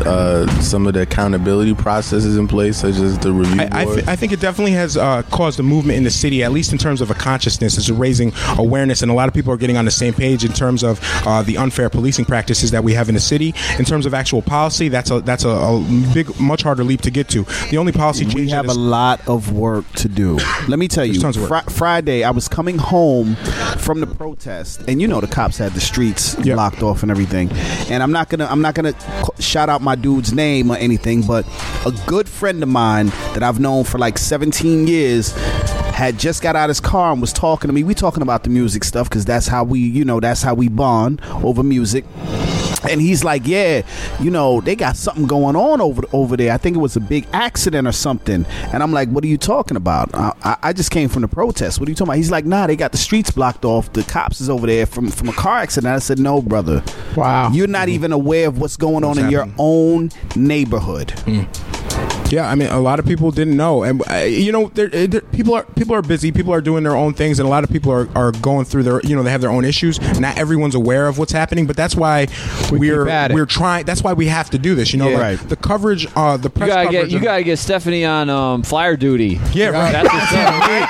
uh, 0.06 0.48
some 0.62 0.88
of 0.88 0.94
the 0.94 1.02
accountability 1.02 1.74
processes 1.74 2.38
in 2.38 2.48
place, 2.48 2.78
such 2.78 2.96
as 2.96 3.18
the 3.20 3.32
review 3.32 3.62
I, 3.62 3.70
I, 3.72 3.84
board? 3.86 3.96
th- 3.98 4.08
I 4.08 4.16
think 4.16 4.32
it 4.32 4.40
definitely 4.40 4.74
has 4.74 4.98
uh, 4.98 5.24
caused 5.24 5.60
a 5.60 5.64
movement 5.64 5.98
in 5.98 6.04
the 6.04 6.10
city, 6.12 6.44
at 6.44 6.52
least 6.52 6.72
in 6.72 6.78
terms 6.78 7.02
of 7.02 7.12
a 7.12 7.14
consciousness. 7.14 7.78
It's 7.78 7.90
raising 7.90 8.34
awareness, 8.58 9.02
and 9.02 9.12
a 9.12 9.14
lot 9.14 9.28
of 9.28 9.34
people 9.34 9.54
are 9.54 9.58
getting 9.58 9.78
on 9.78 9.86
the 9.86 9.92
same 9.92 10.14
page 10.14 10.44
in 10.44 10.54
terms 10.54 10.84
of 10.84 11.00
uh, 11.26 11.42
the 11.44 11.58
unfair 11.58 11.90
policing 11.90 12.26
practices 12.26 12.72
that 12.72 12.84
we 12.84 12.94
have 12.94 13.10
in 13.10 13.16
the 13.16 13.22
city. 13.22 13.54
In 13.80 13.86
terms 13.86 14.06
of 14.06 14.14
actual 14.14 14.42
policy, 14.42 14.90
that's 14.90 15.12
a 15.12 15.22
that's 15.22 15.44
a, 15.44 15.50
a 15.50 15.86
big, 16.14 16.40
much 16.40 16.64
harder 16.64 16.84
leap 16.84 17.02
to 17.02 17.12
get 17.12 17.30
to. 17.30 17.44
The 17.70 17.78
only 17.78 17.92
policy 17.92 18.26
We 18.26 18.46
that 18.46 18.52
have 18.52 18.70
a 18.70 18.74
lot 18.74 19.26
of 19.28 19.54
work 19.54 19.90
to 19.94 20.10
do. 20.10 20.38
Let 20.68 20.80
me 20.80 20.88
tell 20.88 21.06
you, 21.06 21.20
tons 21.20 21.38
of 21.38 21.50
work. 21.50 21.66
Fri- 21.66 21.74
Friday 21.74 22.24
I 22.24 22.32
was 22.32 22.48
coming 22.48 22.78
home 22.78 23.36
from 23.78 24.00
the 24.02 24.08
protest, 24.08 24.84
and 24.88 25.02
you 25.02 25.08
know 25.08 25.22
the 25.22 25.28
cops 25.28 25.58
had 25.58 25.74
the 25.74 25.82
streets 25.82 26.38
locked 26.46 26.84
off 26.84 27.02
and 27.02 27.12
everything. 27.12 27.52
And 27.90 28.02
I'm 28.04 28.12
not 28.12 28.30
gonna 28.30 28.46
I'm 28.46 28.62
not 28.62 28.76
gonna 28.76 28.94
shout 29.40 29.70
out 29.70 29.82
my 29.86 29.96
dude's 29.96 30.34
name 30.34 30.70
or 30.70 30.76
anything, 30.76 31.22
but 31.22 31.46
a 31.86 31.92
good 32.06 32.28
friend 32.28 32.62
of 32.62 32.68
mine 32.68 33.08
that 33.34 33.44
I've 33.44 33.60
known 33.60 33.86
for 33.86 33.98
like 33.98 34.18
17 34.18 34.88
years 34.88 35.32
had 35.94 36.20
just 36.20 36.42
got 36.42 36.58
out 36.58 36.66
of 36.66 36.72
his 36.72 36.82
car 36.82 37.14
and 37.14 37.22
was 37.22 37.32
talking 37.32 37.70
to 37.70 37.74
me. 37.74 37.86
We 37.86 37.94
talking 37.94 38.22
about 38.22 38.44
the 38.44 38.50
music 38.50 38.84
stuff 38.84 39.08
because 39.08 39.24
that's 39.24 39.48
how 39.48 39.64
we, 39.64 39.80
you 39.80 40.04
know, 40.04 40.20
that's 40.20 40.42
how 40.42 40.54
we 40.54 40.68
bond 40.68 41.22
over 41.42 41.64
music. 41.64 42.04
And 42.90 43.02
he's 43.02 43.24
like, 43.24 43.48
"Yeah, 43.48 43.82
you 44.20 44.32
know, 44.32 44.62
they 44.62 44.76
got 44.76 44.96
something 44.96 45.28
going 45.28 45.56
on 45.56 45.82
over 45.82 46.04
over 46.14 46.38
there. 46.38 46.54
I 46.54 46.58
think 46.58 46.76
it 46.76 46.80
was 46.80 46.96
a 46.96 47.00
big 47.00 47.28
accident 47.34 47.88
or 47.88 47.92
something." 47.92 48.46
And 48.74 48.84
I'm 48.84 48.92
like, 48.92 49.10
"What 49.10 49.24
are 49.24 49.28
you 49.28 49.38
talking 49.38 49.78
about? 49.78 50.14
I, 50.14 50.34
I, 50.44 50.58
I 50.64 50.74
just 50.74 50.92
came 50.92 51.10
from 51.10 51.22
the 51.22 51.28
protest. 51.28 51.80
What 51.80 51.88
are 51.88 51.92
you 51.92 51.96
talking 51.96 52.10
about?" 52.10 52.18
He's 52.18 52.32
like, 52.32 52.46
"Nah, 52.46 52.68
they 52.68 52.76
got 52.76 52.92
the 52.92 52.98
streets 52.98 53.32
blocked 53.32 53.66
off. 53.66 53.92
The 53.94 54.04
cops 54.04 54.42
is 54.42 54.50
over 54.50 54.68
there 54.68 54.86
from 54.86 55.10
from 55.10 55.30
a 55.30 55.34
car 55.34 55.58
accident." 55.58 55.96
I 55.96 56.00
said, 56.00 56.20
"No, 56.20 56.42
brother. 56.42 56.84
Wow, 57.16 57.52
you're 57.52 57.68
not 57.68 57.90
even 57.90 58.12
aware 58.12 58.48
of 58.48 58.60
what's 58.60 58.78
going 58.78 59.04
on 59.04 59.12
What's 59.12 59.20
in 59.22 59.30
your 59.30 59.48
own 59.58 60.12
neighborhood." 60.36 61.12
Hmm. 61.26 61.44
Yeah, 62.30 62.50
I 62.50 62.56
mean, 62.56 62.70
a 62.70 62.80
lot 62.80 63.00
of 63.00 63.06
people 63.06 63.30
didn't 63.32 63.56
know, 63.56 63.84
and 63.84 64.02
uh, 64.10 64.16
you 64.16 64.52
know, 64.52 64.70
there, 64.74 64.88
uh, 64.88 65.06
there, 65.08 65.22
people 65.22 65.54
are 65.54 65.64
people 65.64 65.94
are 65.96 66.02
busy. 66.02 66.32
People 66.32 66.54
are 66.54 66.62
doing 66.62 66.84
their 66.84 66.96
own 66.96 67.14
things, 67.14 67.40
and 67.40 67.46
a 67.48 67.50
lot 67.50 67.64
of 67.64 67.70
people 67.70 67.92
are, 67.92 68.10
are 68.18 68.32
going 68.32 68.66
through 68.66 68.82
their, 68.84 69.00
you 69.02 69.16
know, 69.16 69.22
they 69.22 69.30
have 69.30 69.42
their 69.42 69.52
own 69.52 69.64
issues. 69.64 70.00
Not 70.20 70.36
everyone's 70.38 70.74
aware 70.76 71.08
of 71.08 71.18
what's 71.20 71.32
happening, 71.32 71.68
but 71.68 71.76
that's 71.78 71.96
why 71.96 72.28
we 72.72 72.90
are 72.90 73.06
keep 73.06 73.14
at 73.14 73.32
we're 73.32 73.46
trying. 73.46 73.86
That's 73.86 74.02
why 74.04 74.14
we 74.14 74.26
have 74.28 74.50
to 74.50 74.58
do 74.58 74.74
this. 74.74 74.92
You 74.92 75.00
know, 75.00 75.10
Yeah. 75.10 75.20
like 75.20 75.50
the 75.50 75.56
coverage, 75.56 76.08
uh, 76.16 76.38
the 76.38 76.44
You 76.46 76.50
press 76.50 76.70
gotta 76.70 76.84
coverage. 76.86 77.02
get 77.04 77.12
you 77.12 77.18
of- 77.18 77.24
gotta 77.24 77.44
get 77.44 77.60
Stephanie 77.60 78.06
on 78.06 78.30
um, 78.32 78.64
flyer 78.64 78.98
duty. 78.98 79.40
Yeah, 79.54 79.68
right. 79.70 79.92
That's 79.92 80.12
what's 80.12 80.34
up. 80.34 80.90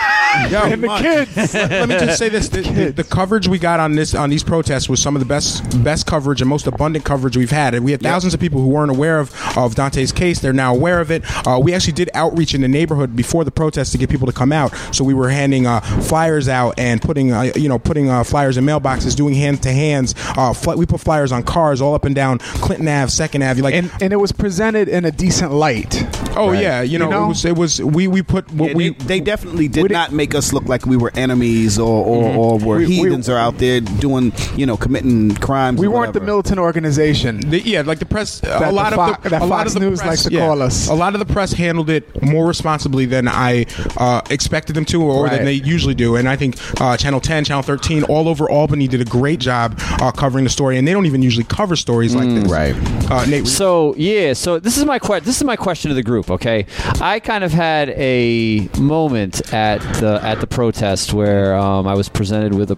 Yo, 0.51 0.59
And 0.63 0.83
the 0.83 0.87
kids. 0.97 1.53
Let, 1.53 1.71
let 1.71 1.89
me 1.89 1.95
just 1.97 2.17
say 2.19 2.27
this: 2.27 2.49
the, 2.49 2.61
the, 2.61 2.91
the 2.91 3.03
coverage 3.05 3.47
we 3.47 3.57
got 3.57 3.79
on 3.79 3.95
this 3.95 4.13
on 4.13 4.29
these 4.29 4.43
protests 4.43 4.89
was 4.89 5.01
some 5.01 5.15
of 5.15 5.21
the 5.21 5.25
best 5.25 5.81
best 5.81 6.05
coverage 6.07 6.41
and 6.41 6.49
most 6.49 6.67
abundant 6.67 7.05
coverage 7.05 7.37
we've 7.37 7.51
had. 7.51 7.73
And 7.73 7.85
we 7.85 7.91
had 7.91 8.01
thousands 8.01 8.33
of 8.33 8.39
people 8.41 8.59
who 8.61 8.67
weren't 8.67 8.91
aware 8.91 9.19
of 9.19 9.29
of 9.57 9.75
Dontay's 9.75 10.11
case. 10.11 10.39
They're 10.39 10.51
now 10.53 10.73
aware 10.75 10.99
of 10.99 11.09
it. 11.11 11.23
Uh, 11.45 11.59
we 11.61 11.73
actually 11.73 11.93
did 11.93 12.09
outreach 12.13 12.53
in 12.53 12.61
the 12.61 12.67
neighborhood 12.67 13.15
before 13.15 13.43
the 13.43 13.51
protest 13.51 13.91
to 13.91 13.97
get 13.97 14.09
people 14.09 14.27
to 14.27 14.33
come 14.33 14.51
out. 14.51 14.73
So 14.91 15.03
we 15.03 15.13
were 15.13 15.29
handing 15.29 15.65
uh, 15.67 15.81
flyers 15.81 16.47
out 16.47 16.77
and 16.77 17.01
putting 17.01 17.31
uh, 17.31 17.51
you 17.55 17.69
know 17.69 17.79
putting 17.79 18.09
uh, 18.09 18.23
flyers 18.23 18.57
in 18.57 18.65
mailboxes, 18.65 19.15
doing 19.15 19.33
hand 19.35 19.63
to 19.63 19.71
hands. 19.71 20.15
Uh, 20.37 20.53
fl- 20.53 20.73
we 20.75 20.85
put 20.85 20.99
flyers 21.01 21.31
on 21.31 21.43
cars 21.43 21.81
all 21.81 21.93
up 21.95 22.05
and 22.05 22.15
down 22.15 22.39
Clinton 22.39 22.87
Ave, 22.87 23.09
Second 23.09 23.43
Ave. 23.43 23.61
Like 23.61 23.73
and 23.75 23.91
and 24.01 24.11
it 24.13 24.17
was 24.17 24.31
presented 24.31 24.87
in 24.89 25.05
a 25.05 25.11
decent 25.11 25.51
light. 25.51 26.03
Oh 26.37 26.49
Right. 26.51 26.61
yeah, 26.61 26.81
you 26.81 26.99
know, 26.99 27.05
You 27.05 27.11
know? 27.11 27.25
it 27.25 27.27
was 27.29 27.45
it 27.45 27.55
was 27.55 27.81
we 27.81 28.07
we 28.07 28.21
put 28.21 28.51
what 28.51 28.71
Yeah, 28.71 28.75
we 28.75 28.89
they, 28.89 29.05
they 29.05 29.19
definitely 29.21 29.67
did 29.67 29.83
we 29.83 29.87
didn't- 29.89 30.01
not 30.01 30.11
make 30.11 30.35
us 30.35 30.51
look 30.53 30.65
like 30.65 30.85
we 30.85 30.97
were 30.97 31.11
enemies 31.15 31.79
or, 31.79 32.05
or, 32.05 32.35
or 32.35 32.59
were 32.59 32.77
We- 32.77 32.87
we- 32.87 32.95
heathens 32.95 33.29
or 33.29 33.37
out 33.37 33.57
there 33.57 33.79
doing, 33.81 34.33
you 34.55 34.65
know, 34.65 34.75
committing 34.77 35.33
crimes. 35.35 35.79
We 35.79 35.87
weren't 35.87 36.13
the 36.13 36.19
militant 36.19 36.59
organization. 36.59 37.39
The, 37.49 37.61
yeah, 37.61 37.81
like 37.81 37.99
the 37.99 38.05
press. 38.05 38.41
That 38.41 38.61
a 38.63 38.71
lot 38.71 38.93
the 38.93 38.99
of 39.01 39.15
Fo- 39.15 39.21
the 39.23 39.29
that 39.29 39.41
a 39.41 39.45
lot 39.45 39.59
Fox 39.63 39.75
of 39.75 39.81
the 39.81 39.89
News 39.89 39.99
press, 39.99 40.09
likes 40.09 40.23
to 40.23 40.31
yeah, 40.31 40.45
call 40.45 40.61
us. 40.61 40.89
A 40.89 40.93
lot 40.93 41.14
of 41.19 41.25
the 41.27 41.33
press 41.33 41.53
handled 41.53 41.89
it 41.89 42.21
more 42.21 42.45
responsibly 42.45 43.05
than 43.05 43.27
I 43.27 43.65
uh, 43.97 44.21
expected 44.29 44.75
them 44.75 44.85
to, 44.85 45.01
or 45.01 45.25
Right. 45.25 45.31
than 45.37 45.45
they 45.45 45.53
usually 45.53 45.95
do. 45.95 46.15
And 46.15 46.29
I 46.29 46.35
think 46.35 46.55
uh, 46.81 46.95
Channel 46.97 47.19
10, 47.21 47.45
Channel 47.45 47.63
13, 47.63 48.03
all 48.03 48.27
over 48.29 48.49
Albany 48.49 48.87
did 48.87 49.01
a 49.01 49.05
great 49.05 49.39
job 49.39 49.75
uh, 50.01 50.11
covering 50.11 50.43
the 50.43 50.49
story. 50.49 50.77
And 50.77 50.87
they 50.87 50.91
don't 50.93 51.05
even 51.05 51.21
usually 51.21 51.45
cover 51.45 51.75
stories 51.75 52.13
like 52.15 52.27
this. 52.29 52.49
right. 52.51 52.75
Uh, 53.11 53.25
Nate, 53.25 53.47
So 53.47 53.95
yeah, 53.95 54.33
so 54.33 54.59
this 54.59 54.77
is 54.77 54.85
my 54.85 54.99
que- 54.99 55.19
this 55.21 55.37
is 55.37 55.43
my 55.43 55.55
question 55.55 55.89
to 55.89 55.95
the 55.95 56.03
group. 56.03 56.29
Okay, 56.29 56.65
I 57.01 57.19
kind 57.19 57.43
of 57.43 57.51
had 57.51 57.89
a 57.89 58.67
moment 58.79 59.53
at 59.53 59.79
the 60.01 60.19
at 60.23 60.39
the 60.41 60.47
protest 60.47 61.13
where 61.13 61.55
um, 61.55 61.87
I 61.87 61.93
was 61.93 62.09
presented 62.09 62.53
with 62.53 62.71
a 62.71 62.77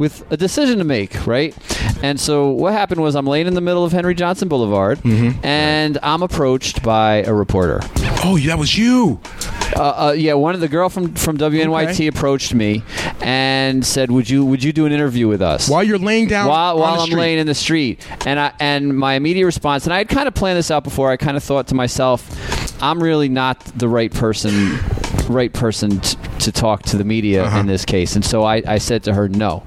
with 0.00 0.24
a 0.32 0.36
decision 0.36 0.78
to 0.78 0.84
make, 0.84 1.26
right? 1.26 1.54
And 2.02 2.18
so 2.20 2.50
what 2.50 2.72
happened 2.72 3.00
was 3.02 3.14
I'm 3.14 3.26
laying 3.26 3.46
in 3.46 3.54
the 3.54 3.60
middle 3.60 3.84
of 3.84 3.92
Henry 3.92 4.14
Johnson 4.14 4.48
Boulevard, 4.48 5.00
and 5.42 5.98
I'm 6.02 6.22
approached 6.22 6.82
by 6.82 7.22
a 7.24 7.32
reporter. 7.34 7.73
Oh, 8.24 8.38
that 8.38 8.58
was 8.58 8.76
you. 8.76 9.20
Uh, 9.76 10.08
uh, 10.08 10.14
yeah, 10.16 10.34
one 10.34 10.54
of 10.54 10.60
the 10.60 10.68
girl 10.68 10.88
from 10.88 11.14
from 11.14 11.36
WNYT 11.38 11.90
Okay. 11.90 12.06
approached 12.06 12.54
me 12.54 12.82
and 13.20 13.84
said, 13.84 14.10
"Would 14.10 14.28
you 14.30 14.44
would 14.44 14.62
you 14.62 14.72
do 14.72 14.86
an 14.86 14.92
interview 14.92 15.26
with 15.26 15.42
us?" 15.42 15.68
While 15.68 15.82
you're 15.82 15.98
laying 15.98 16.28
down 16.28 16.46
while, 16.48 16.74
on 16.74 16.80
while 16.80 16.94
the 16.96 17.00
I'm 17.02 17.06
street. 17.06 17.16
laying 17.18 17.38
in 17.38 17.46
the 17.46 17.54
street. 17.54 18.06
And 18.26 18.38
I 18.38 18.52
and 18.60 18.96
my 18.96 19.14
immediate 19.14 19.46
response, 19.46 19.84
and 19.84 19.92
I 19.92 19.98
had 19.98 20.08
kind 20.08 20.28
of 20.28 20.34
planned 20.34 20.58
this 20.58 20.70
out 20.70 20.84
before. 20.84 21.10
I 21.10 21.16
kind 21.16 21.36
of 21.36 21.42
thought 21.42 21.66
to 21.68 21.74
myself, 21.74 22.82
I'm 22.82 23.02
really 23.02 23.28
not 23.28 23.60
the 23.76 23.88
right 23.88 24.12
person, 24.12 24.78
right 25.28 25.52
person 25.52 25.98
t- 26.00 26.16
to 26.40 26.52
talk 26.52 26.82
to 26.84 26.96
the 26.96 27.04
media 27.04 27.44
Uh-huh. 27.44 27.60
in 27.60 27.66
this 27.66 27.84
case. 27.84 28.14
And 28.14 28.24
so 28.24 28.44
I, 28.44 28.62
I 28.66 28.78
said 28.78 29.02
to 29.04 29.14
her, 29.14 29.28
no. 29.28 29.64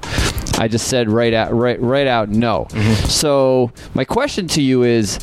I 0.59 0.67
just 0.67 0.87
said 0.87 1.09
right 1.09 1.33
out, 1.33 1.53
right, 1.53 1.79
right 1.81 2.07
out, 2.07 2.29
no. 2.29 2.65
Mm-hmm. 2.71 3.05
So 3.07 3.71
my 3.93 4.05
question 4.05 4.47
to 4.49 4.61
you 4.61 4.83
is. 4.83 5.19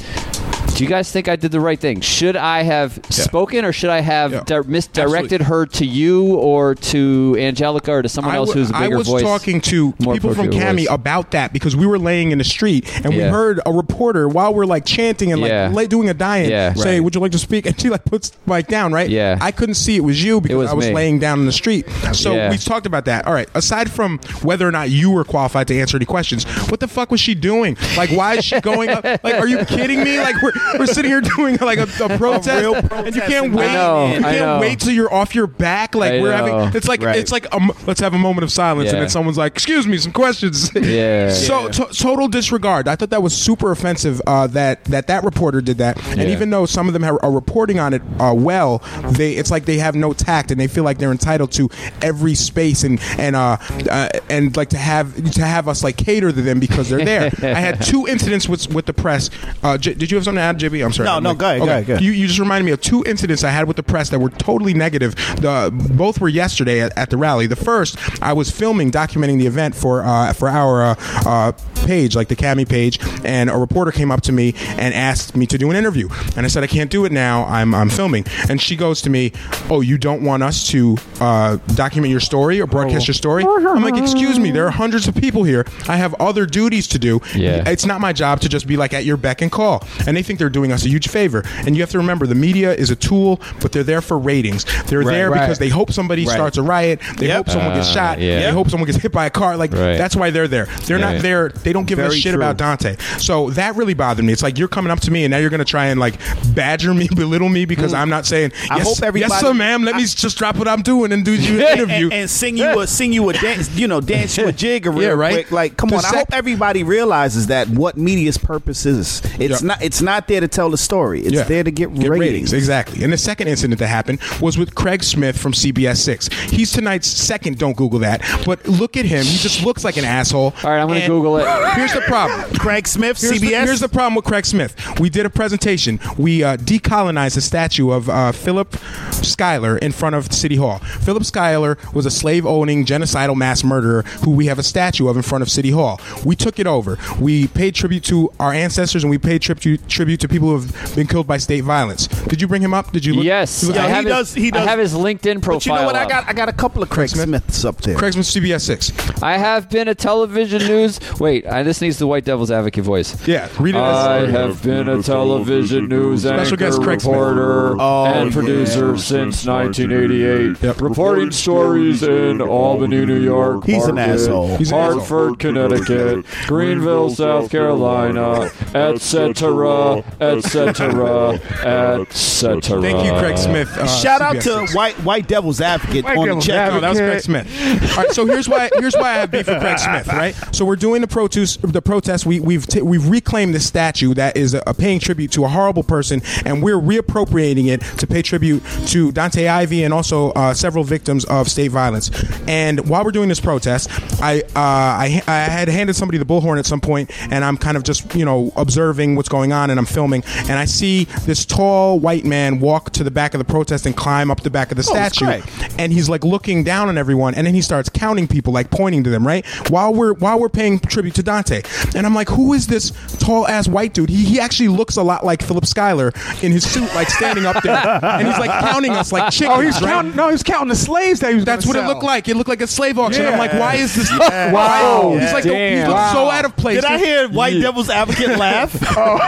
Do 0.74 0.82
you 0.82 0.90
guys 0.90 1.10
think 1.12 1.28
I 1.28 1.36
did 1.36 1.52
the 1.52 1.60
right 1.60 1.78
thing? 1.78 2.00
Should 2.00 2.34
I 2.36 2.62
have 2.64 2.98
spoken, 3.08 3.64
or 3.64 3.72
should 3.72 3.90
I 3.90 4.00
have 4.00 4.32
Yeah. 4.32 4.42
di- 4.44 4.60
misdirected 4.66 5.42
her 5.42 5.66
to 5.66 5.86
you, 5.86 6.34
or 6.34 6.74
to 6.74 7.36
Angelica, 7.38 7.92
or 7.92 8.02
to 8.02 8.08
someone 8.08 8.34
I 8.34 8.38
else 8.38 8.52
who's 8.52 8.70
a 8.70 8.72
bigger 8.72 8.94
I 8.96 8.98
was 8.98 9.06
voice? 9.06 9.22
talking 9.22 9.60
to 9.62 9.92
people 9.92 10.34
from 10.34 10.48
Cami 10.50 10.86
about 10.90 11.30
that 11.30 11.52
because 11.52 11.76
we 11.76 11.86
were 11.86 11.98
laying 11.98 12.32
in 12.32 12.38
the 12.38 12.44
street 12.44 12.90
and 13.04 13.14
we 13.14 13.20
heard 13.20 13.60
a 13.64 13.72
reporter 13.72 14.28
while 14.28 14.52
we're 14.52 14.64
like 14.66 14.84
chanting 14.84 15.30
and 15.30 15.40
like 15.40 15.50
Yeah. 15.50 15.70
lay, 15.72 15.86
doing 15.86 16.08
a 16.10 16.14
Yeah. 16.18 16.72
say, 16.74 16.94
Right. 16.94 17.04
"Would 17.04 17.14
you 17.14 17.20
like 17.20 17.32
to 17.32 17.38
speak?" 17.38 17.66
And 17.74 17.80
she 17.80 17.88
like 17.88 18.04
puts 18.04 18.30
the 18.30 18.36
mic 18.52 18.66
down, 18.66 18.92
right? 18.92 19.08
Yeah. 19.08 19.38
I 19.40 19.52
couldn't 19.52 19.76
see 19.76 19.94
it 19.96 20.02
was 20.02 20.22
you 20.24 20.40
because 20.40 20.56
was 20.56 20.70
I 20.70 20.74
was 20.74 20.86
me. 20.86 20.92
laying 20.94 21.18
down 21.20 21.38
in 21.38 21.46
the 21.46 21.52
street. 21.52 21.86
So 22.12 22.34
Yeah. 22.34 22.50
we 22.50 22.58
talked 22.58 22.86
about 22.86 23.04
that. 23.04 23.26
All 23.28 23.32
right. 23.34 23.48
Aside 23.54 23.90
from 23.92 24.18
whether 24.42 24.66
or 24.66 24.72
not 24.72 24.90
you 24.90 25.10
were 25.12 25.24
qualified 25.24 25.68
to 25.68 25.78
answer 25.80 25.96
any 25.96 26.06
questions, 26.06 26.44
what 26.68 26.80
the 26.80 26.88
fuck 26.88 27.10
was 27.12 27.20
she 27.20 27.34
doing? 27.36 27.76
Like, 27.96 28.10
why 28.10 28.34
is 28.34 28.44
she 28.44 28.60
going 28.60 28.90
up? 28.90 29.04
Like, 29.22 29.34
are 29.34 29.46
you 29.46 29.58
kidding 29.66 30.02
me? 30.02 30.18
Like, 30.18 30.40
we're, 30.42 30.52
we're 30.78 30.86
sitting 30.86 31.10
here 31.10 31.20
doing 31.20 31.56
like 31.60 31.78
a, 31.78 31.82
a 32.04 32.18
protest, 32.18 32.48
real 32.60 32.74
and 32.74 33.14
you 33.14 33.22
can't 33.22 33.52
wait. 33.52 33.68
I 33.70 33.74
know, 33.74 34.06
you 34.06 34.14
I 34.16 34.20
can't 34.20 34.36
know. 34.40 34.60
wait 34.60 34.80
till 34.80 34.92
you're 34.92 35.12
off 35.12 35.34
your 35.34 35.46
back. 35.46 35.94
Like 35.94 36.14
I 36.14 36.20
we're 36.20 36.36
know. 36.36 36.58
having. 36.60 36.76
It's 36.76 36.88
like 36.88 37.02
Right. 37.02 37.16
it's 37.18 37.32
like 37.32 37.52
um, 37.54 37.72
let's 37.86 38.00
have 38.00 38.14
a 38.14 38.18
moment 38.18 38.44
of 38.44 38.52
silence, 38.52 38.90
and 38.90 39.00
then 39.00 39.08
someone's 39.08 39.38
like, 39.38 39.52
"Excuse 39.52 39.86
me, 39.86 39.98
some 39.98 40.12
questions." 40.12 40.70
Yeah. 40.84 41.30
So 41.30 41.68
to- 41.68 41.86
total 41.94 42.28
disregard. 42.28 42.88
I 42.88 42.96
thought 42.96 43.10
that 43.10 43.22
was 43.22 43.34
super 43.34 43.70
offensive. 43.72 44.20
Uh, 44.26 44.46
that 44.48 44.84
that 44.84 45.06
that 45.08 45.24
reporter 45.24 45.60
did 45.60 45.78
that, 45.78 45.96
and 46.10 46.20
Yeah. 46.22 46.28
even 46.28 46.50
though 46.50 46.66
some 46.66 46.86
of 46.88 46.92
them 46.92 47.04
are, 47.04 47.22
are 47.24 47.32
reporting 47.32 47.78
on 47.78 47.92
it 47.94 48.02
uh, 48.20 48.32
well, 48.36 48.82
they 49.12 49.32
it's 49.32 49.50
like 49.50 49.64
they 49.64 49.78
have 49.78 49.94
no 49.94 50.12
tact, 50.12 50.50
and 50.50 50.60
they 50.60 50.66
feel 50.66 50.84
like 50.84 50.98
they're 50.98 51.10
entitled 51.12 51.52
to 51.52 51.68
every 52.02 52.34
space 52.34 52.84
and 52.84 53.00
and 53.18 53.34
uh, 53.36 53.56
uh 53.90 54.08
and 54.30 54.56
like 54.56 54.68
to 54.70 54.78
have 54.78 55.14
to 55.32 55.42
have 55.42 55.68
us 55.68 55.82
like 55.82 55.96
cater 55.96 56.30
to 56.32 56.42
them 56.42 56.60
because 56.60 56.88
they're 56.90 57.04
there. 57.04 57.30
I 57.42 57.60
had 57.60 57.80
two 57.82 58.06
incidents 58.06 58.48
with 58.48 58.72
with 58.72 58.86
the 58.86 58.94
press. 58.94 59.30
Uh, 59.62 59.76
J- 59.78 59.94
did 59.94 60.10
you 60.10 60.16
have 60.16 60.24
something 60.24 60.38
to 60.38 60.42
add, 60.42 60.53
JB? 60.58 60.84
I'm 60.84 60.92
sorry. 60.92 61.06
No, 61.06 61.16
I'm 61.16 61.22
no, 61.22 61.30
like- 61.30 61.38
go 61.38 61.46
ahead, 61.46 61.58
go 61.60 61.64
ahead, 61.66 61.86
go 61.86 61.92
ahead. 61.94 62.04
You, 62.04 62.12
you 62.12 62.26
just 62.26 62.38
reminded 62.38 62.64
me 62.64 62.72
of 62.72 62.80
two 62.80 63.02
incidents 63.04 63.44
I 63.44 63.50
had 63.50 63.66
with 63.66 63.76
the 63.76 63.82
press 63.82 64.10
that 64.10 64.18
were 64.18 64.30
totally 64.30 64.74
negative. 64.74 65.14
The 65.40 65.70
both 65.94 66.20
were 66.20 66.28
yesterday 66.28 66.80
at, 66.80 66.96
at 66.96 67.10
the 67.10 67.16
rally. 67.16 67.46
The 67.46 67.56
first, 67.56 67.96
I 68.22 68.32
was 68.32 68.50
filming, 68.50 68.90
documenting 68.90 69.38
the 69.38 69.46
event 69.46 69.74
for 69.74 70.02
uh, 70.02 70.32
for 70.32 70.48
our 70.48 70.82
uh, 70.82 70.94
uh, 71.26 71.52
page, 71.86 72.16
like 72.16 72.28
the 72.28 72.36
Cami 72.36 72.68
page, 72.68 72.98
and 73.24 73.50
a 73.50 73.56
reporter 73.56 73.92
came 73.92 74.10
up 74.10 74.22
to 74.22 74.32
me 74.32 74.54
and 74.68 74.94
asked 74.94 75.36
me 75.36 75.46
to 75.46 75.58
do 75.58 75.70
an 75.70 75.76
interview, 75.76 76.08
and 76.36 76.44
I 76.44 76.48
said 76.48 76.62
I 76.62 76.66
can't 76.66 76.90
do 76.90 77.04
it 77.04 77.12
now. 77.12 77.44
I'm 77.44 77.74
I'm 77.74 77.90
filming, 77.90 78.24
and 78.48 78.60
she 78.60 78.76
goes 78.76 79.02
to 79.02 79.10
me, 79.10 79.32
"Oh, 79.70 79.80
you 79.80 79.98
don't 79.98 80.22
want 80.22 80.42
us 80.42 80.66
to 80.68 80.96
uh, 81.20 81.56
document 81.74 82.10
your 82.10 82.20
story 82.20 82.60
or 82.60 82.66
broadcast 82.66 83.06
your 83.06 83.14
story?" 83.14 83.44
I'm 83.44 83.82
like, 83.82 83.96
"Excuse 83.96 84.38
me, 84.38 84.50
there 84.50 84.66
are 84.66 84.70
hundreds 84.70 85.08
of 85.08 85.14
people 85.14 85.44
here. 85.44 85.66
I 85.88 85.96
have 85.96 86.14
other 86.14 86.46
duties 86.46 86.88
to 86.88 86.98
do. 86.98 87.20
Yeah. 87.34 87.68
It's 87.68 87.86
not 87.86 88.00
my 88.00 88.12
job 88.12 88.40
to 88.40 88.48
just 88.48 88.66
be 88.66 88.76
like 88.76 88.92
at 88.94 89.04
your 89.04 89.16
beck 89.16 89.42
and 89.42 89.50
call." 89.50 89.86
And 90.06 90.16
they 90.16 90.22
think 90.22 90.38
they're 90.44 90.50
doing 90.50 90.72
us 90.72 90.84
a 90.84 90.88
huge 90.88 91.08
favor. 91.08 91.42
And 91.66 91.74
you 91.74 91.80
have 91.82 91.90
to 91.90 91.98
remember, 91.98 92.26
the 92.26 92.34
media 92.34 92.74
is 92.74 92.90
a 92.90 92.96
tool, 92.96 93.40
but 93.62 93.72
they're 93.72 93.82
there 93.82 94.02
for 94.02 94.18
ratings. 94.18 94.64
They're 94.86 94.98
Right, 95.00 95.06
there 95.14 95.30
right. 95.30 95.40
because 95.40 95.58
they 95.58 95.70
hope 95.70 95.90
somebody 95.92 96.26
Right. 96.26 96.34
starts 96.34 96.58
a 96.58 96.62
riot. 96.62 97.00
They 97.16 97.28
Yep. 97.28 97.36
hope 97.36 97.50
someone 97.50 97.74
gets 97.74 97.88
Uh, 97.88 97.94
shot. 97.94 98.20
yeah. 98.20 98.40
They 98.40 98.50
hope 98.52 98.68
someone 98.70 98.86
gets 98.86 99.00
hit 99.00 99.10
by 99.12 99.24
a 99.26 99.30
car. 99.30 99.56
Like 99.56 99.72
Right. 99.72 99.96
that's 99.96 100.14
why 100.14 100.28
they're 100.30 100.46
there. 100.48 100.68
They're 100.86 100.98
Right. 100.98 101.14
not 101.14 101.22
there. 101.22 101.50
They 101.62 101.72
don't 101.72 101.86
give 101.86 101.98
a 101.98 102.10
shit 102.14 102.34
true. 102.34 102.42
about 102.42 102.58
Dontay. 102.58 102.98
So 103.20 103.48
that 103.50 103.74
really 103.76 103.94
bothered 103.94 104.24
me. 104.24 104.32
It's 104.34 104.42
like 104.42 104.58
you're 104.58 104.68
coming 104.68 104.90
up 104.90 105.00
to 105.00 105.10
me 105.10 105.24
and 105.24 105.30
now 105.30 105.38
you're 105.38 105.50
going 105.50 105.58
to 105.60 105.64
try 105.64 105.86
and 105.86 105.98
like 105.98 106.14
badger 106.54 106.92
me, 106.92 107.08
belittle 107.14 107.48
me 107.48 107.64
because 107.64 107.94
I'm 107.94 108.10
not 108.10 108.26
saying. 108.26 108.52
I 108.70 108.76
yes, 108.76 108.86
hope 108.86 109.02
everybody- 109.02 109.32
Yes, 109.32 109.40
sir, 109.40 109.54
ma'am. 109.54 109.82
Let 109.84 109.96
me 109.96 110.02
just 110.04 110.36
drop 110.36 110.56
what 110.56 110.68
I'm 110.68 110.82
doing 110.82 111.12
and 111.12 111.24
do 111.24 111.32
your 111.34 111.60
interview. 111.72 112.06
and, 112.06 112.12
and 112.12 112.30
sing 112.30 112.56
you 112.58 112.80
a 112.80 112.86
sing 112.86 113.12
you 113.12 113.28
a 113.30 113.32
dance, 113.32 113.70
you 113.74 113.88
know, 113.88 114.00
dance 114.00 114.36
you 114.36 114.46
a 114.46 114.52
jig 114.64 114.84
real 114.86 115.00
Yeah, 115.02 115.08
right. 115.10 115.32
quick. 115.34 115.52
Like, 115.52 115.76
come 115.78 115.88
The 115.88 115.96
on! 115.96 116.04
I 116.04 116.08
hope 116.18 116.28
everybody 116.32 116.82
realizes 116.82 117.46
that 117.46 117.68
what 117.68 117.96
media's 117.96 118.36
purpose 118.38 118.84
is. 118.84 119.22
It's 119.38 119.62
Yeah. 119.62 119.68
not. 119.68 119.78
It's 119.82 120.02
not 120.02 120.28
there 120.34 120.40
to 120.40 120.48
tell 120.48 120.68
the 120.70 120.76
story. 120.78 121.20
It's 121.22 121.32
Yeah. 121.34 121.44
there 121.44 121.62
to 121.62 121.70
get, 121.70 121.94
Get 121.94 122.10
ratings. 122.10 122.52
Exactly. 122.52 123.04
And 123.04 123.12
the 123.12 123.18
second 123.18 123.46
incident 123.48 123.78
that 123.78 123.86
happened 123.86 124.18
was 124.40 124.58
with 124.58 124.74
Craig 124.74 125.04
Smith 125.04 125.38
from 125.38 125.52
CBS 125.52 125.98
6. 126.02 126.28
He's 126.50 126.72
tonight's 126.72 127.06
second, 127.06 127.58
don't 127.58 127.76
Google 127.76 128.00
that. 128.00 128.20
But 128.44 128.66
look 128.66 128.96
at 128.96 129.04
him. 129.04 129.24
He 129.24 129.38
just 129.38 129.64
looks 129.64 129.84
like 129.84 129.96
an 129.96 130.04
asshole. 130.04 130.52
All 130.64 130.70
right, 130.70 130.80
I'm 130.80 130.88
going 130.88 130.98
to 130.98 131.04
And 131.04 131.12
Google 131.12 131.36
it. 131.38 131.46
Here's 131.74 131.92
the 131.92 132.00
problem. 132.02 132.50
Craig 132.58 132.88
Smith, 132.88 133.20
Here's 133.20 133.34
CBS. 133.34 133.40
The, 133.40 133.66
here's 133.66 133.80
the 133.80 133.88
problem 133.88 134.14
with 134.16 134.24
Craig 134.24 134.44
Smith. 134.44 134.74
We 134.98 135.08
did 135.08 135.24
a 135.24 135.30
presentation. 135.30 136.00
We 136.18 136.42
uh, 136.42 136.56
decolonized 136.56 137.36
a 137.36 137.40
statue 137.40 137.90
of 137.90 138.08
uh, 138.08 138.32
Philip 138.32 138.76
Schuyler 139.12 139.78
in 139.78 139.92
front 139.92 140.16
of 140.16 140.32
City 140.32 140.56
Hall. 140.56 140.78
Philip 140.78 141.24
Schuyler 141.24 141.78
was 141.92 142.06
a 142.06 142.10
slave-owning, 142.10 142.84
genocidal 142.86 143.36
mass 143.36 143.62
murderer 143.62 144.02
who 144.24 144.30
we 144.32 144.46
have 144.46 144.58
a 144.58 144.62
statue 144.62 145.08
of 145.08 145.16
in 145.16 145.22
front 145.22 145.42
of 145.42 145.50
City 145.50 145.70
Hall. 145.70 146.00
We 146.24 146.34
took 146.36 146.58
it 146.58 146.66
over. 146.66 146.98
We 147.20 147.46
paid 147.46 147.74
tribute 147.74 148.04
to 148.04 148.32
our 148.40 148.52
ancestors 148.52 149.04
and 149.04 149.10
we 149.10 149.18
paid 149.18 149.42
tribute 149.42 149.86
tribute 149.88 150.20
to 150.24 150.28
people 150.28 150.48
who 150.48 150.60
have 150.66 150.94
been 150.96 151.06
killed 151.06 151.26
by 151.26 151.36
state 151.38 151.60
violence. 151.62 152.06
Did 152.06 152.40
you 152.40 152.48
bring 152.48 152.62
him 152.62 152.74
up? 152.74 152.90
Did 152.92 153.04
you? 153.04 153.14
Look, 153.14 153.24
Yes, 153.24 153.62
look 153.64 153.76
I 153.76 153.86
he 153.86 153.92
have 153.92 154.04
does- 154.04 154.34
His, 154.34 154.44
he 154.44 154.50
does. 154.50 154.66
I 154.66 154.70
have 154.70 154.78
his 154.78 154.94
LinkedIn 154.94 155.42
profile. 155.42 155.58
but 155.58 155.66
you 155.66 155.72
know 155.74 155.86
what? 155.86 155.96
I 155.96 156.06
got 156.06 156.28
I 156.28 156.32
got 156.32 156.48
a 156.48 156.52
couple 156.52 156.82
of 156.82 156.90
Craig 156.90 157.08
Smith? 157.10 157.28
Smiths 157.28 157.64
up 157.64 157.76
there. 157.82 157.96
Craig 157.96 158.12
Smith, 158.14 158.26
CBS 158.26 158.62
Six. 158.62 158.92
I 159.22 159.36
have 159.38 159.68
been 159.70 159.88
a 159.88 159.94
television 159.94 160.62
news. 160.66 160.98
Wait, 161.20 161.46
I, 161.46 161.62
this 161.62 161.80
needs 161.80 161.98
the 161.98 162.06
white 162.06 162.24
devil's 162.24 162.50
advocate 162.50 162.84
voice. 162.84 163.26
Yeah, 163.28 163.48
read 163.58 163.74
it. 163.74 163.78
I 163.78 164.24
as- 164.24 164.30
have 164.30 164.62
been 164.62 164.88
a 164.88 165.02
television 165.02 165.88
news 165.88 166.22
Special 166.22 166.40
anchor, 166.40 166.56
guest 166.56 166.80
Craig 166.82 167.00
Smith. 167.00 167.14
reporter, 167.14 167.76
Oh, 167.78 168.04
and 168.06 168.30
yeah. 168.30 168.34
producer 168.34 168.96
since 168.98 169.44
1988. 169.46 170.62
Yep. 170.62 170.80
Reporting 170.80 171.30
stories 171.30 172.02
in 172.02 172.40
Albany, 172.40 173.04
New 173.04 173.20
York. 173.20 173.64
He's 173.64 173.84
an 173.86 173.98
asshole. 173.98 174.56
He's 174.56 174.70
an 174.72 174.78
Hartford, 174.78 175.38
Connecticut, 175.38 176.24
Greenville, 176.46 177.10
South 177.10 177.50
Carolina, 177.50 178.50
etc., 178.74 180.02
etc., 180.20 181.32
etc. 181.64 182.80
Thank 182.80 183.04
you, 183.04 183.12
Craig 183.18 183.38
Smith. 183.38 183.76
uh, 183.76 183.86
Shout 183.86 184.20
out 184.20 184.36
CBS 184.36 184.42
to 184.42 184.58
six. 184.60 184.74
White 184.74 184.94
White 185.04 185.28
Devil's 185.28 185.60
Advocate 185.60 186.04
White 186.04 186.18
on 186.18 186.26
Devil's 186.26 186.44
the 186.46 186.52
check. 186.52 186.58
Advocate. 186.72 186.76
Oh, 186.76 186.80
that 186.80 186.88
was 186.90 186.98
Craig 186.98 187.20
Smith. 187.20 187.90
All 187.98 188.04
right, 188.04 188.12
so 188.12 188.26
here's 188.26 188.48
why 188.48 188.70
here's 188.74 188.94
why 188.94 189.10
I 189.10 189.14
have 189.14 189.30
beef 189.30 189.46
with 189.46 189.60
Craig 189.60 189.78
Smith, 189.78 190.06
right? 190.08 190.34
So 190.52 190.64
we're 190.64 190.76
doing 190.76 191.00
the 191.00 191.08
protest. 191.08 191.60
The 191.62 191.82
protest. 191.82 192.26
We, 192.26 192.40
we've 192.40 192.66
t- 192.66 192.82
we've 192.82 193.08
reclaimed 193.08 193.54
the 193.54 193.60
statue 193.60 194.14
that 194.14 194.36
is 194.36 194.54
a, 194.54 194.62
a 194.66 194.74
paying 194.74 195.00
tribute 195.00 195.32
to 195.32 195.44
a 195.44 195.48
horrible 195.48 195.82
person, 195.82 196.22
and 196.44 196.62
we're 196.62 196.78
reappropriating 196.80 197.66
it 197.68 197.80
to 197.98 198.06
pay 198.06 198.22
tribute 198.22 198.62
to 198.88 199.12
Dontay 199.12 199.48
Ivy 199.48 199.84
and 199.84 199.92
also 199.94 200.30
uh, 200.32 200.54
several 200.54 200.84
victims 200.84 201.24
of 201.26 201.48
state 201.48 201.70
violence. 201.70 202.10
And 202.46 202.88
while 202.88 203.04
we're 203.04 203.10
doing 203.12 203.28
this 203.28 203.40
protest, 203.40 203.88
I 204.22 204.40
uh, 204.40 204.48
I, 204.56 205.22
I 205.26 205.36
had 205.44 205.68
handed 205.68 205.94
somebody 205.96 206.18
the 206.18 206.24
bullhorn 206.24 206.58
at 206.58 206.66
some 206.66 206.80
point, 206.80 207.10
and 207.32 207.44
I'm 207.44 207.56
kind 207.56 207.76
of 207.76 207.82
just 207.82 208.14
you 208.14 208.24
know 208.24 208.52
observing 208.56 209.16
what's 209.16 209.28
going 209.28 209.52
on, 209.52 209.70
and 209.70 209.78
I'm 209.78 209.86
filming, 209.86 210.03
and 210.12 210.52
I 210.52 210.64
see 210.66 211.04
this 211.24 211.44
tall 211.46 211.98
white 211.98 212.24
man 212.24 212.60
walk 212.60 212.90
to 212.92 213.04
the 213.04 213.10
back 213.10 213.32
of 213.34 213.38
the 213.38 213.44
protest 213.44 213.86
and 213.86 213.96
climb 213.96 214.30
up 214.30 214.42
the 214.42 214.50
back 214.50 214.70
of 214.70 214.76
the 214.76 214.82
Oh, 214.88 214.94
it's 214.96 215.16
statue 215.16 215.42
Craig. 215.42 215.72
and 215.78 215.92
he's 215.92 216.08
like 216.08 216.24
looking 216.24 216.62
down 216.64 216.88
on 216.88 216.98
everyone 216.98 217.34
and 217.34 217.46
then 217.46 217.54
he 217.54 217.62
starts 217.62 217.88
counting 217.88 218.28
people 218.28 218.52
like 218.52 218.70
pointing 218.70 219.02
to 219.04 219.10
them 219.10 219.26
right 219.26 219.46
while 219.70 219.94
we're 219.94 220.12
while 220.14 220.38
we're 220.38 220.48
paying 220.48 220.78
tribute 220.78 221.14
to 221.14 221.22
dontay 221.22 221.64
and 221.94 222.06
i'm 222.06 222.14
like 222.14 222.28
who 222.28 222.52
is 222.52 222.66
this 222.66 222.90
tall 223.18 223.46
ass 223.48 223.66
white 223.68 223.94
dude 223.94 224.10
he, 224.10 224.24
he 224.24 224.40
actually 224.40 224.68
looks 224.68 224.96
a 224.96 225.02
lot 225.02 225.24
like 225.24 225.42
philip 225.42 225.64
schuyler 225.64 226.12
in 226.42 226.52
his 226.52 226.70
suit 226.70 226.92
like 226.94 227.08
standing 227.08 227.46
up 227.46 227.62
there 227.62 227.74
and 228.02 228.26
he's 228.28 228.38
like 228.38 228.50
counting 228.60 228.92
us 228.92 229.10
like 229.12 229.32
chickens 229.32 229.54
Oh, 229.56 229.60
he's 229.60 229.74
right? 229.80 229.84
counting. 229.90 230.16
No, 230.16 230.26
he 230.26 230.32
was 230.32 230.42
counting 230.42 230.68
the 230.68 230.74
slaves 230.74 231.20
that 231.20 231.28
he 231.30 231.36
was. 231.36 231.44
that's 231.44 231.64
what 231.66 231.74
gonna 231.74 231.86
it 231.86 231.92
looked 231.92 232.02
like. 232.02 232.28
It 232.28 232.36
looked 232.36 232.48
like 232.48 232.60
a 232.60 232.66
slave 232.66 232.98
auction. 232.98 233.24
I'm 233.24 233.38
like, 233.38 233.52
why 233.52 233.76
is 233.76 233.94
this? 233.94 234.10
Yeah. 234.18 234.50
Why? 234.52 234.82
Wow. 234.82 235.16
He's 235.18 235.32
like, 235.32 235.44
he 235.44 235.50
Damn. 235.50 235.90
looks 235.90 236.12
so 236.12 236.28
out 236.28 236.44
of 236.44 236.56
place. 236.56 236.76
Did 236.76 236.84
I 236.86 236.98
hear 236.98 237.28
White 237.28 237.60
Devil's 237.60 237.88
Advocate 237.90 238.36
laugh? 238.38 238.74
Oh. 238.96 239.18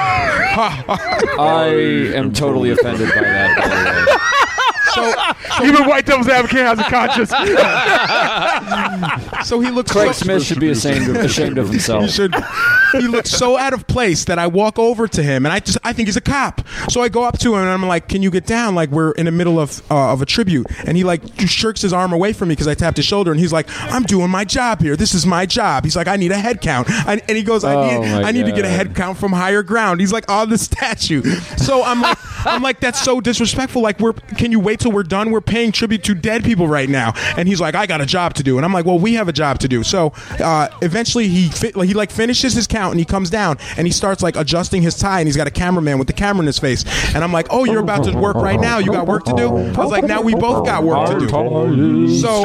I 1.39 1.67
am 2.15 2.33
totally 2.33 2.71
offended 2.71 3.09
by 3.09 3.21
that. 3.23 3.57
By 3.57 4.45
the 4.97 5.02
way. 5.02 5.14
So, 5.59 5.64
Even 5.64 5.89
White 5.89 6.06
Devil's 6.06 6.28
Advocate 6.28 6.66
has 6.66 6.78
a 6.78 6.85
conscience. 6.85 7.31
so 9.48 9.60
he 9.60 9.70
looks. 9.70 9.93
Craig 9.93 10.12
so, 10.14 10.24
Smith 10.24 10.43
should 10.43 10.60
be 10.60 10.70
ashamed 10.70 11.09
of, 11.09 11.16
ashamed 11.16 11.59
of 11.59 11.66
He 11.66 11.73
himself. 11.74 12.10
should. 12.10 12.35
He 12.93 13.06
looks 13.09 13.31
so 13.31 13.56
out 13.56 13.73
of 13.73 13.86
place 13.86 14.24
that 14.27 14.39
I 14.39 14.47
walk 14.47 14.78
over 14.78 15.06
to 15.09 15.23
him 15.23 15.44
and 15.47 15.52
I 15.52 15.60
just 15.60 15.78
I 15.85 15.93
think 15.93 16.09
he's 16.09 16.16
a 16.16 16.20
cop. 16.20 16.66
So 16.90 17.02
I 17.02 17.09
go 17.09 17.24
up 17.24 17.39
to 17.40 17.55
him 17.55 17.60
and 17.60 17.68
I'm 17.70 17.86
like, 17.86 18.09
"Can 18.09 18.23
you 18.23 18.31
get 18.31 18.47
down? 18.47 18.74
Like 18.74 18.90
we're 18.90 19.12
in 19.12 19.27
the 19.27 19.32
middle 19.32 19.59
of 19.60 19.82
uh, 19.90 20.12
of 20.12 20.23
a 20.23 20.27
tribute." 20.27 20.66
And 20.86 20.97
he 20.97 21.05
like 21.05 21.36
just 21.36 21.55
shirks 21.55 21.82
his 21.82 21.93
arm 21.93 22.12
away 22.12 22.32
from 22.32 22.48
me 22.48 22.55
because 22.55 22.68
I 22.68 22.74
tapped 22.74 22.97
his 22.97 23.06
shoulder 23.06 23.31
and 23.31 23.40
he's 23.40 23.52
like, 23.52 23.66
"I'm 23.93 24.02
doing 24.05 24.31
my 24.31 24.44
job 24.44 24.81
here. 24.81 24.97
This 24.97 25.14
is 25.14 25.27
my 25.27 25.47
job." 25.47 25.85
He's 25.85 25.97
like, 25.97 26.09
"I 26.09 26.16
need 26.16 26.32
a 26.32 26.39
head 26.39 26.60
count." 26.60 26.89
I, 26.90 27.20
and 27.28 27.36
he 27.36 27.43
goes, 27.43 27.64
"I 27.64 27.74
Oh, 27.74 28.01
need 28.01 28.09
my 28.09 28.23
I 28.23 28.32
need 28.32 28.47
to 28.47 28.52
get 28.52 28.60
a 28.60 28.68
God. 28.68 28.77
head 28.77 28.97
count 28.97 29.18
from 29.18 29.32
higher 29.32 29.62
ground." 29.62 30.01
He's 30.01 30.12
like 30.12 30.31
on 30.31 30.48
the 30.51 30.59
statue. 30.59 31.23
So 31.59 31.82
I'm 31.82 32.01
like 32.01 32.18
I'm 32.47 32.62
like 32.62 32.81
that's 32.81 33.01
so 33.02 33.20
disrespectful. 33.20 33.82
Like 33.82 34.01
we're 34.01 34.12
can 34.12 34.52
you 34.52 34.60
wait 34.60 34.81
we're 34.91 35.03
done? 35.03 35.31
We're 35.31 35.41
paying 35.41 35.73
tribute 35.73 36.03
to 36.05 36.15
dead 36.15 36.45
people 36.45 36.69
right 36.69 36.89
now. 36.89 37.13
And 37.37 37.49
he's 37.49 37.61
like, 37.61 37.75
"I 37.75 37.87
got 37.87 38.01
a 38.01 38.07
job 38.07 38.35
to 38.35 38.43
do." 38.43 38.57
And 38.57 38.65
I'm 38.65 38.73
like, 38.73 38.85
"Well, 38.85 38.99
we 38.99 39.15
have 39.15 39.29
a 39.29 39.33
job 39.33 39.59
to 39.61 39.69
do." 39.69 39.83
So 39.83 40.13
uh, 40.43 40.69
eventually 40.83 41.29
he 41.29 41.49
fi- 41.49 41.73
he 41.87 41.95
like 41.95 42.11
finishes 42.11 42.55
his 42.55 42.67
count 42.67 42.93
and 42.93 42.99
he 42.99 43.05
comes 43.05 43.31
down 43.31 43.59
and 43.77 43.87
he 43.87 43.93
starts 43.93 44.23
like 44.23 44.37
adjusting 44.37 44.83
his 44.83 44.97
tie 44.97 45.21
and 45.21 45.29
he's 45.29 45.37
got 45.37 45.47
a 45.47 45.51
cameraman 45.51 45.99
with 45.99 46.07
the 46.07 46.13
camera 46.13 46.41
in 46.41 46.47
his 46.47 46.59
face 46.59 46.85
and 47.15 47.23
I'm 47.23 47.33
like, 47.33 47.47
"Oh, 47.51 47.65
you're 47.65 47.81
about 47.81 48.05
to 48.05 48.17
work 48.17 48.37
right 48.37 48.61
now. 48.61 48.79
You 48.79 48.93
got 48.93 49.07
work 49.07 49.25
to 49.25 49.35
do." 49.35 49.49
I 49.57 49.71
was 49.79 49.91
like, 49.91 50.05
"Now 50.05 50.21
we 50.23 50.35
both 50.35 50.65
got 50.67 50.83
work 50.83 51.09
to 51.11 51.19
do." 51.21 51.27
So 52.21 52.45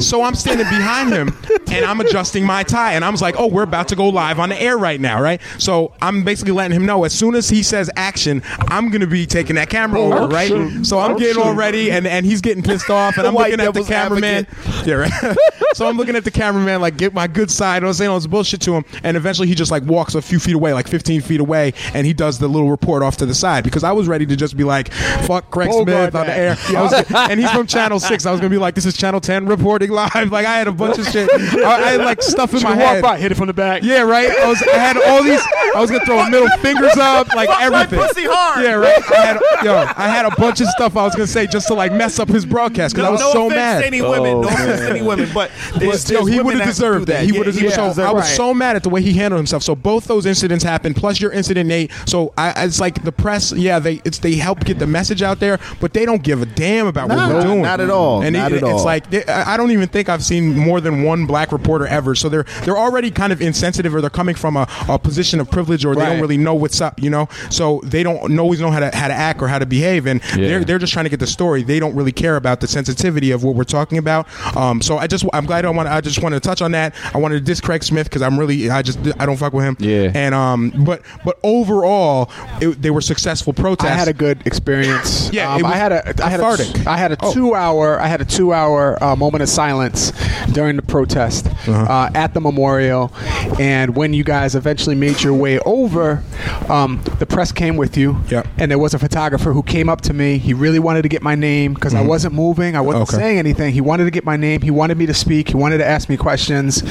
so 0.00 0.22
I'm 0.22 0.34
standing 0.34 0.66
behind 0.68 1.12
him 1.12 1.36
and 1.70 1.84
I'm 1.84 2.00
adjusting 2.00 2.44
my 2.44 2.62
tie 2.62 2.94
and 2.94 3.04
I 3.04 3.10
was 3.10 3.22
like, 3.22 3.34
"Oh, 3.38 3.46
we're 3.46 3.62
about 3.62 3.88
to 3.88 3.96
go 3.96 4.08
live 4.08 4.38
on 4.38 4.48
the 4.48 4.60
air 4.60 4.78
right 4.78 5.00
now, 5.00 5.20
right?" 5.20 5.40
So 5.58 5.92
I'm 6.00 6.24
basically 6.24 6.52
letting 6.52 6.76
him 6.76 6.86
know 6.86 7.04
as 7.04 7.12
soon 7.12 7.34
as 7.34 7.48
he 7.48 7.62
says 7.62 7.90
action, 7.96 8.42
I'm 8.68 8.90
to 9.00 9.06
be 9.06 9.26
taking 9.26 9.56
that 9.56 9.70
camera 9.70 10.00
over, 10.00 10.28
right? 10.28 10.84
So 10.84 10.98
I'm 10.98 11.16
getting 11.16 11.42
all 11.42 11.53
ready 11.56 11.90
and 11.92 12.06
and 12.06 12.24
he's 12.26 12.40
getting 12.40 12.62
pissed 12.62 12.90
off 12.90 13.16
and 13.18 13.26
I'm 13.26 13.34
White 13.34 13.50
looking 13.52 13.66
at 13.66 13.74
the 13.74 13.80
devil's 13.80 13.88
cameraman. 13.88 14.46
Yeah, 14.84 14.94
right. 14.94 15.36
so 15.74 15.88
I'm 15.88 15.96
looking 15.96 16.16
at 16.16 16.24
the 16.24 16.30
cameraman 16.30 16.80
like 16.80 16.96
get 16.96 17.14
my 17.14 17.26
good 17.26 17.50
side. 17.50 17.82
I 17.82 17.86
was 17.86 17.98
saying 17.98 18.10
all 18.10 18.18
this 18.18 18.26
bullshit 18.26 18.60
to 18.62 18.74
him, 18.74 18.84
and 19.02 19.16
eventually 19.16 19.48
he 19.48 19.54
just 19.54 19.70
like 19.70 19.82
walks 19.84 20.14
a 20.14 20.22
few 20.22 20.38
feet 20.38 20.54
away, 20.54 20.72
like 20.72 20.88
15 20.88 21.20
feet 21.22 21.40
away, 21.40 21.72
and 21.94 22.06
he 22.06 22.12
does 22.12 22.38
the 22.38 22.48
little 22.48 22.70
report 22.70 23.02
off 23.02 23.16
to 23.18 23.26
the 23.26 23.34
side 23.34 23.64
because 23.64 23.84
I 23.84 23.92
was 23.92 24.08
ready 24.08 24.26
to 24.26 24.36
just 24.36 24.56
be 24.56 24.64
like, 24.64 24.92
"Fuck 25.26 25.50
Craig 25.50 25.68
Oh, 25.72 25.82
Smith 25.84 26.14
on 26.14 26.26
the 26.26 26.32
that. 26.32 26.38
air," 26.38 26.56
I 26.76 26.82
was, 26.82 27.04
and 27.30 27.40
he's 27.40 27.50
from 27.50 27.66
Channel 27.66 27.98
Six. 28.00 28.26
I 28.26 28.30
was 28.30 28.40
gonna 28.40 28.50
be 28.50 28.58
like, 28.58 28.74
"This 28.74 28.86
is 28.86 28.96
Channel 28.96 29.20
10 29.20 29.46
reporting 29.46 29.90
live." 29.90 30.12
Like 30.30 30.46
I 30.46 30.56
had 30.58 30.68
a 30.68 30.72
bunch 30.72 30.98
of 30.98 31.06
shit. 31.08 31.28
I, 31.32 31.64
I 31.64 31.90
had 31.92 32.00
like 32.00 32.22
stuff 32.22 32.52
in 32.52 32.60
Should 32.60 32.64
my 32.68 32.76
walk 32.76 32.78
head. 32.94 33.02
by, 33.02 33.18
hit 33.18 33.32
it 33.32 33.36
from 33.36 33.46
the 33.48 33.52
back. 33.54 33.82
Yeah, 33.82 34.02
right. 34.02 34.30
I 34.30 34.48
was. 34.48 34.62
I 34.62 34.76
had 34.78 34.96
all 34.96 35.22
these. 35.22 35.40
I 35.74 35.80
was 35.80 35.90
gonna 35.90 36.04
throw 36.04 36.28
middle 36.28 36.48
fingers 36.58 36.96
up, 36.96 37.28
like 37.34 37.48
Fuck 37.48 37.58
my 37.58 37.64
everything. 37.82 37.98
pussy 38.06 38.24
hard. 38.26 38.62
Yeah, 38.64 38.74
right. 38.74 39.02
I 39.12 39.16
had, 39.26 39.40
yo, 39.64 39.74
I 39.96 40.08
had 40.08 40.24
a 40.26 40.30
bunch 40.36 40.60
of 40.60 40.68
stuff 40.68 40.96
I 40.96 41.04
was 41.04 41.14
gonna 41.14 41.26
say 41.26 41.43
just 41.46 41.68
to 41.68 41.74
like 41.74 41.92
mess 41.92 42.18
up 42.18 42.28
his 42.28 42.44
broadcast 42.46 42.94
because 42.94 43.08
I 43.08 43.10
was 43.10 43.20
no 43.20 43.32
so 43.32 43.48
mad. 43.48 43.80
to 43.80 43.86
any 43.86 44.02
women. 44.02 44.40
no 44.40 44.48
offense 44.48 44.80
to 44.80 44.90
any 44.90 45.00
oh, 45.00 45.04
women, 45.06 45.28
but 45.34 45.50
there's, 45.78 46.04
But, 46.04 46.10
yo, 46.12 46.24
there's 46.24 46.34
he 46.34 46.40
would 46.40 46.54
that 46.56 46.60
have 46.60 46.66
have 46.66 46.74
to 46.76 46.80
do 46.82 46.86
deserved 46.88 47.06
that. 47.08 47.24
He 47.24 47.32
Yeah, 47.32 47.38
would 47.38 47.46
have. 47.46 47.60
yeah, 47.60 47.70
so 47.70 47.88
deserved 47.88 48.08
I 48.08 48.12
was 48.12 48.24
right. 48.24 48.36
so 48.36 48.54
mad 48.54 48.76
at 48.76 48.82
the 48.82 48.90
way 48.90 49.02
he 49.02 49.12
handled 49.12 49.38
himself. 49.38 49.62
So 49.62 49.74
both 49.74 50.04
those 50.06 50.26
incidents 50.26 50.64
happened, 50.64 50.96
plus 50.96 51.20
your 51.20 51.32
incident, 51.32 51.68
Nate. 51.68 51.90
So 52.06 52.32
I, 52.36 52.64
it's 52.64 52.80
like 52.80 53.02
the 53.04 53.12
press. 53.12 53.52
Yeah, 53.52 53.78
they 53.78 54.00
it's 54.04 54.18
they 54.18 54.34
help 54.34 54.64
get 54.64 54.78
the 54.78 54.86
message 54.86 55.22
out 55.22 55.40
there, 55.40 55.58
but 55.80 55.92
they 55.92 56.04
don't 56.04 56.22
give 56.22 56.42
a 56.42 56.46
damn 56.46 56.86
about 56.86 57.08
Nah, 57.08 57.26
what 57.28 57.34
we're 57.36 57.42
doing. 57.42 57.62
not 57.62 57.80
at 57.80 57.90
all. 57.90 58.22
And 58.22 58.34
Not 58.34 58.52
it- 58.52 58.56
at 58.58 58.62
all. 58.64 58.74
it's 58.76 58.84
like 58.84 59.10
they- 59.10 59.24
I 59.26 59.54
I 59.54 59.56
don't 59.56 59.70
even 59.70 59.88
think 59.88 60.08
I've 60.08 60.24
seen 60.24 60.56
more 60.58 60.80
than 60.80 61.02
one 61.04 61.26
black 61.26 61.52
reporter 61.52 61.86
ever. 61.86 62.14
So 62.14 62.28
they're 62.28 62.44
they're 62.64 62.78
already 62.78 63.10
kind 63.10 63.32
of 63.32 63.40
insensitive, 63.40 63.94
or 63.94 64.00
they're 64.00 64.10
coming 64.10 64.34
from 64.34 64.56
a, 64.56 64.66
a 64.88 64.98
position 64.98 65.40
of 65.40 65.50
privilege, 65.50 65.84
or 65.84 65.94
they 65.94 66.04
don't 66.04 66.20
really 66.20 66.36
know 66.38 66.54
what's 66.54 66.80
up. 66.80 67.00
You 67.02 67.10
know, 67.10 67.28
so 67.50 67.80
they 67.84 68.02
don't 68.02 68.38
always 68.38 68.60
know 68.60 68.70
how 68.70 68.80
to 68.80 68.94
how 68.94 69.08
to 69.08 69.14
act 69.14 69.40
or 69.42 69.48
how 69.48 69.58
to 69.58 69.66
behave, 69.66 70.06
and 70.06 70.20
Yeah. 70.36 70.48
they're 70.48 70.64
they're 70.64 70.78
just 70.78 70.92
trying 70.92 71.04
to 71.04 71.10
get 71.10 71.20
the 71.20 71.26
story. 71.34 71.62
They 71.62 71.78
don't 71.78 71.94
really 71.94 72.12
care 72.12 72.36
about 72.36 72.60
the 72.60 72.66
sensitivity 72.66 73.30
of 73.32 73.44
what 73.44 73.54
we're 73.54 73.64
talking 73.64 73.98
about. 73.98 74.26
Um, 74.56 74.80
so 74.80 74.96
I 74.98 75.06
just 75.06 75.24
I'm 75.34 75.44
glad 75.46 75.64
I 75.66 75.70
want 75.70 75.88
to 75.88 75.92
I 75.92 76.00
just 76.00 76.22
wanted 76.22 76.42
to 76.42 76.48
touch 76.48 76.62
on 76.62 76.70
that. 76.72 76.94
I 77.14 77.18
wanted 77.18 77.34
to 77.34 77.40
diss 77.42 77.60
Craig 77.60 77.82
Smith 77.84 78.06
because 78.08 78.22
I'm 78.22 78.38
really 78.40 78.70
I 78.70 78.80
just 78.82 78.98
I 79.20 79.26
don't 79.26 79.36
fuck 79.36 79.52
with 79.52 79.64
him. 79.64 79.76
Yeah. 79.80 80.10
And 80.14 80.34
um, 80.34 80.72
but 80.84 81.02
but 81.24 81.38
overall, 81.42 82.30
it, 82.60 82.80
they 82.80 82.90
were 82.90 83.00
successful 83.00 83.52
protests. 83.52 83.90
I 83.90 83.94
had 83.94 84.08
a 84.08 84.12
good 84.14 84.46
experience. 84.46 85.04
Yeah, 85.34 85.52
Um, 85.54 85.62
was 85.62 85.72
I 85.72 85.76
had 85.76 85.92
a 85.92 86.24
I 86.24 86.28
had 86.30 86.40
a, 86.40 86.42
cathartic. 86.44 86.86
I 86.86 86.96
had 86.96 87.12
a 87.12 87.16
Oh. 87.20 87.32
two 87.32 87.54
hour 87.54 88.00
I 88.00 88.06
had 88.06 88.20
a 88.20 88.24
two 88.24 88.52
hour 88.52 89.02
uh, 89.02 89.16
moment 89.16 89.42
of 89.42 89.48
silence 89.48 90.12
during 90.52 90.76
the 90.76 90.82
protest 90.82 91.46
Uh-huh. 91.46 91.72
uh, 91.92 92.10
at 92.14 92.34
the 92.34 92.40
memorial, 92.40 93.12
and 93.58 93.96
when 93.96 94.12
you 94.12 94.22
guys 94.22 94.54
eventually 94.54 94.94
made 94.94 95.22
your 95.22 95.34
way 95.34 95.58
over, 95.60 96.22
um, 96.68 97.02
the 97.18 97.26
press 97.26 97.50
came 97.52 97.76
with 97.76 97.96
you. 97.96 98.16
Yep. 98.28 98.46
And 98.58 98.70
there 98.70 98.78
was 98.78 98.94
a 98.94 98.98
photographer 98.98 99.52
who 99.52 99.62
came 99.62 99.88
up 99.88 100.00
to 100.02 100.12
me. 100.14 100.38
He 100.38 100.54
really 100.54 100.78
wanted 100.78 101.02
to 101.02 101.08
get 101.14 101.22
my 101.22 101.34
name 101.34 101.74
because 101.74 101.94
I 101.94 102.02
wasn't 102.02 102.34
moving. 102.34 102.76
I 102.76 102.80
wasn't 102.80 102.94
Mm-hmm. 103.08 103.14
Okay. 103.16 103.22
saying 103.24 103.38
anything. 103.38 103.72
He 103.74 103.80
wanted 103.80 104.04
to 104.04 104.10
get 104.10 104.24
my 104.24 104.36
name. 104.36 104.60
He 104.62 104.70
wanted 104.70 104.96
me 104.98 105.06
to 105.06 105.14
speak. 105.14 105.48
He 105.48 105.56
wanted 105.56 105.78
to 105.78 105.86
ask 105.86 106.08
me 106.08 106.16
questions, 106.16 106.82